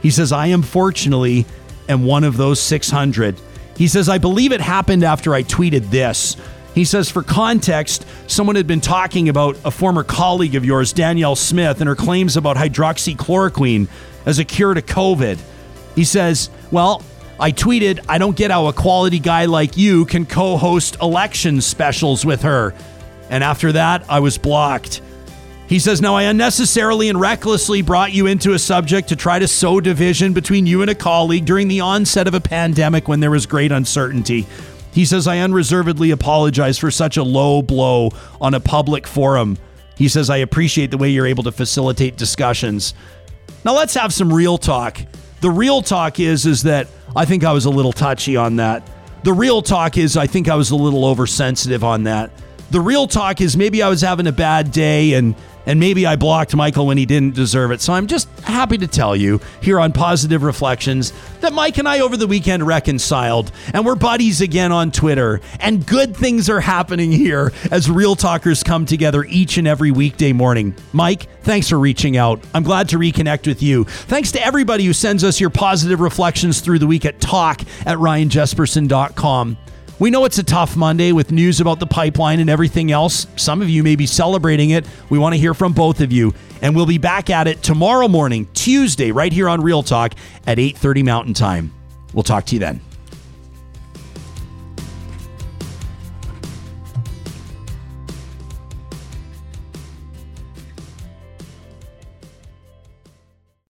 He 0.02 0.10
says, 0.10 0.32
I 0.32 0.48
unfortunately 0.48 1.46
am 1.90 2.06
one 2.06 2.24
of 2.24 2.38
those 2.38 2.62
600. 2.62 3.36
He 3.76 3.90
says, 3.90 4.08
I 4.08 4.20
believe 4.20 4.54
it 4.54 4.62
happened 4.62 5.04
after 5.04 5.34
I 5.34 5.44
tweeted 5.44 5.90
this. 5.92 6.38
He 6.78 6.86
says, 6.86 7.10
for 7.10 7.24
context, 7.24 8.06
someone 8.28 8.56
had 8.56 8.68
been 8.68 8.82
talking 8.82 9.30
about 9.30 9.58
a 9.66 9.72
former 9.72 10.04
colleague 10.04 10.54
of 10.54 10.64
yours, 10.64 10.94
Danielle 10.94 11.36
Smith, 11.36 11.82
and 11.82 11.88
her 11.88 11.96
claims 11.96 12.38
about 12.38 12.56
hydroxychloroquine 12.56 13.88
as 14.28 14.38
a 14.38 14.46
cure 14.46 14.76
to 14.76 14.84
COVID. 14.84 15.40
He 15.96 16.04
says, 16.04 16.52
Well, 16.70 17.02
I 17.40 17.52
tweeted, 17.52 18.06
I 18.08 18.20
don't 18.20 18.38
get 18.38 18.52
how 18.52 18.68
a 18.68 18.74
quality 18.74 19.18
guy 19.18 19.46
like 19.46 19.76
you 19.76 20.06
can 20.06 20.28
co 20.28 20.56
host 20.56 20.98
election 21.02 21.62
specials 21.62 22.24
with 22.24 22.44
her. 22.44 22.76
And 23.32 23.44
after 23.44 23.72
that, 23.72 24.06
I 24.08 24.20
was 24.20 24.38
blocked. 24.38 25.02
He 25.68 25.80
says, 25.80 26.00
Now 26.00 26.14
I 26.14 26.24
unnecessarily 26.24 27.10
and 27.10 27.20
recklessly 27.20 27.82
brought 27.82 28.14
you 28.14 28.28
into 28.28 28.54
a 28.54 28.60
subject 28.60 29.10
to 29.10 29.16
try 29.16 29.40
to 29.40 29.48
sow 29.48 29.82
division 29.82 30.32
between 30.32 30.68
you 30.68 30.84
and 30.84 30.92
a 30.92 30.96
colleague 30.96 31.46
during 31.46 31.70
the 31.70 31.80
onset 31.80 32.28
of 32.28 32.36
a 32.36 32.40
pandemic 32.40 33.08
when 33.08 33.20
there 33.20 33.32
was 33.32 33.48
great 33.48 33.72
uncertainty. 33.72 34.46
He 34.92 35.06
says, 35.06 35.28
I 35.28 35.40
unreservedly 35.40 36.12
apologize 36.12 36.78
for 36.78 36.90
such 36.92 37.18
a 37.18 37.24
low 37.24 37.62
blow 37.62 38.12
on 38.42 38.54
a 38.54 38.60
public 38.60 39.06
forum. 39.06 39.58
He 39.96 40.08
says, 40.08 40.30
I 40.30 40.38
appreciate 40.38 40.92
the 40.92 40.98
way 40.98 41.10
you're 41.10 41.28
able 41.28 41.44
to 41.44 41.52
facilitate 41.52 42.18
discussions. 42.18 42.94
Now 43.66 43.76
let's 43.76 43.94
have 43.96 44.14
some 44.14 44.32
real 44.32 44.58
talk. 44.58 45.00
The 45.42 45.52
real 45.52 45.82
talk 45.82 46.20
is 46.20 46.46
is 46.46 46.64
that 46.64 46.88
I 47.16 47.26
think 47.26 47.44
I 47.44 47.52
was 47.52 47.66
a 47.66 47.70
little 47.70 47.94
touchy 47.94 48.36
on 48.36 48.58
that. 48.58 48.88
The 49.24 49.34
real 49.34 49.62
talk 49.62 49.98
is 49.98 50.16
I 50.18 50.28
think 50.28 50.48
I 50.48 50.56
was 50.56 50.72
a 50.72 50.76
little 50.76 51.06
oversensitive 51.06 51.84
on 51.84 52.04
that. 52.04 52.32
The 52.72 52.82
real 52.82 53.08
talk 53.08 53.42
is 53.42 53.56
maybe 53.56 53.82
I 53.82 53.90
was 53.90 54.02
having 54.02 54.28
a 54.28 54.32
bad 54.32 54.72
day 54.72 55.14
and 55.14 55.36
and 55.68 55.80
maybe 55.80 56.08
I 56.08 56.16
blocked 56.16 56.56
Michael 56.56 56.88
when 56.88 56.98
he 56.98 57.06
didn't 57.06 57.36
deserve 57.36 57.72
it. 57.72 57.82
So 57.82 57.94
I'm 57.94 58.08
just 58.08 58.28
happy 58.40 58.78
to 58.80 58.88
tell 58.88 59.16
you 59.16 59.40
here 59.62 59.80
on 59.80 59.92
Positive 59.92 60.42
Reflections 60.42 61.14
that 61.42 61.54
Mike 61.54 61.78
and 61.78 61.88
I 61.88 62.00
over 62.00 62.18
the 62.18 62.26
weekend 62.26 62.66
reconciled 62.66 63.52
and 63.74 63.86
we're 63.86 63.96
buddies 63.96 64.42
again 64.42 64.72
on 64.72 64.92
Twitter. 64.92 65.42
And 65.60 65.86
good 65.86 66.16
things 66.16 66.50
are 66.50 66.62
happening 66.62 67.12
here 67.12 67.52
as 67.70 67.92
real 67.92 68.16
talkers 68.16 68.64
come 68.64 68.86
together 68.86 69.26
each 69.26 69.58
and 69.58 69.68
every 69.68 69.92
weekday 69.92 70.34
morning. 70.34 70.74
Mike, 70.94 71.28
thanks 71.42 71.70
for 71.70 71.78
reaching 71.78 72.18
out. 72.18 72.42
I'm 72.54 72.64
glad 72.64 72.90
to 72.90 72.98
reconnect 72.98 73.46
with 73.46 73.62
you. 73.62 73.84
Thanks 73.84 74.32
to 74.32 74.44
everybody 74.44 74.86
who 74.86 74.94
sends 74.94 75.24
us 75.24 75.40
your 75.40 75.50
positive 75.50 76.00
reflections 76.00 76.62
through 76.62 76.80
the 76.80 76.88
week 76.88 77.06
at 77.06 77.20
talk 77.20 77.62
at 77.86 77.98
ryanjesperson.com. 77.98 79.58
We 80.00 80.12
know 80.12 80.26
it's 80.26 80.38
a 80.38 80.44
tough 80.44 80.78
Monday 80.78 81.12
with 81.12 81.32
news 81.32 81.60
about 81.60 81.80
the 81.80 81.88
pipeline 81.88 82.40
and 82.40 82.52
everything 82.52 82.92
else. 82.92 83.26
Some 83.36 83.64
of 83.64 83.70
you 83.70 83.82
may 83.82 83.96
be 83.96 84.06
celebrating 84.06 84.70
it. 84.70 84.86
We 85.10 85.18
want 85.18 85.34
to 85.34 85.40
hear 85.40 85.56
from 85.56 85.74
both 85.74 86.02
of 86.02 86.12
you. 86.12 86.36
And 86.62 86.76
we'll 86.76 86.86
be 86.86 87.00
back 87.00 87.32
at 87.32 87.48
it 87.48 87.64
tomorrow 87.64 88.08
morning, 88.08 88.48
Tuesday, 88.54 89.12
right 89.12 89.34
here 89.34 89.50
on 89.50 89.62
Real 89.62 89.82
Talk 89.82 90.14
at 90.46 90.60
8:30 90.60 91.04
Mountain 91.04 91.34
Time. 91.34 91.74
We'll 92.14 92.24
talk 92.24 92.46
to 92.46 92.56
you 92.56 92.60
then. 92.60 92.80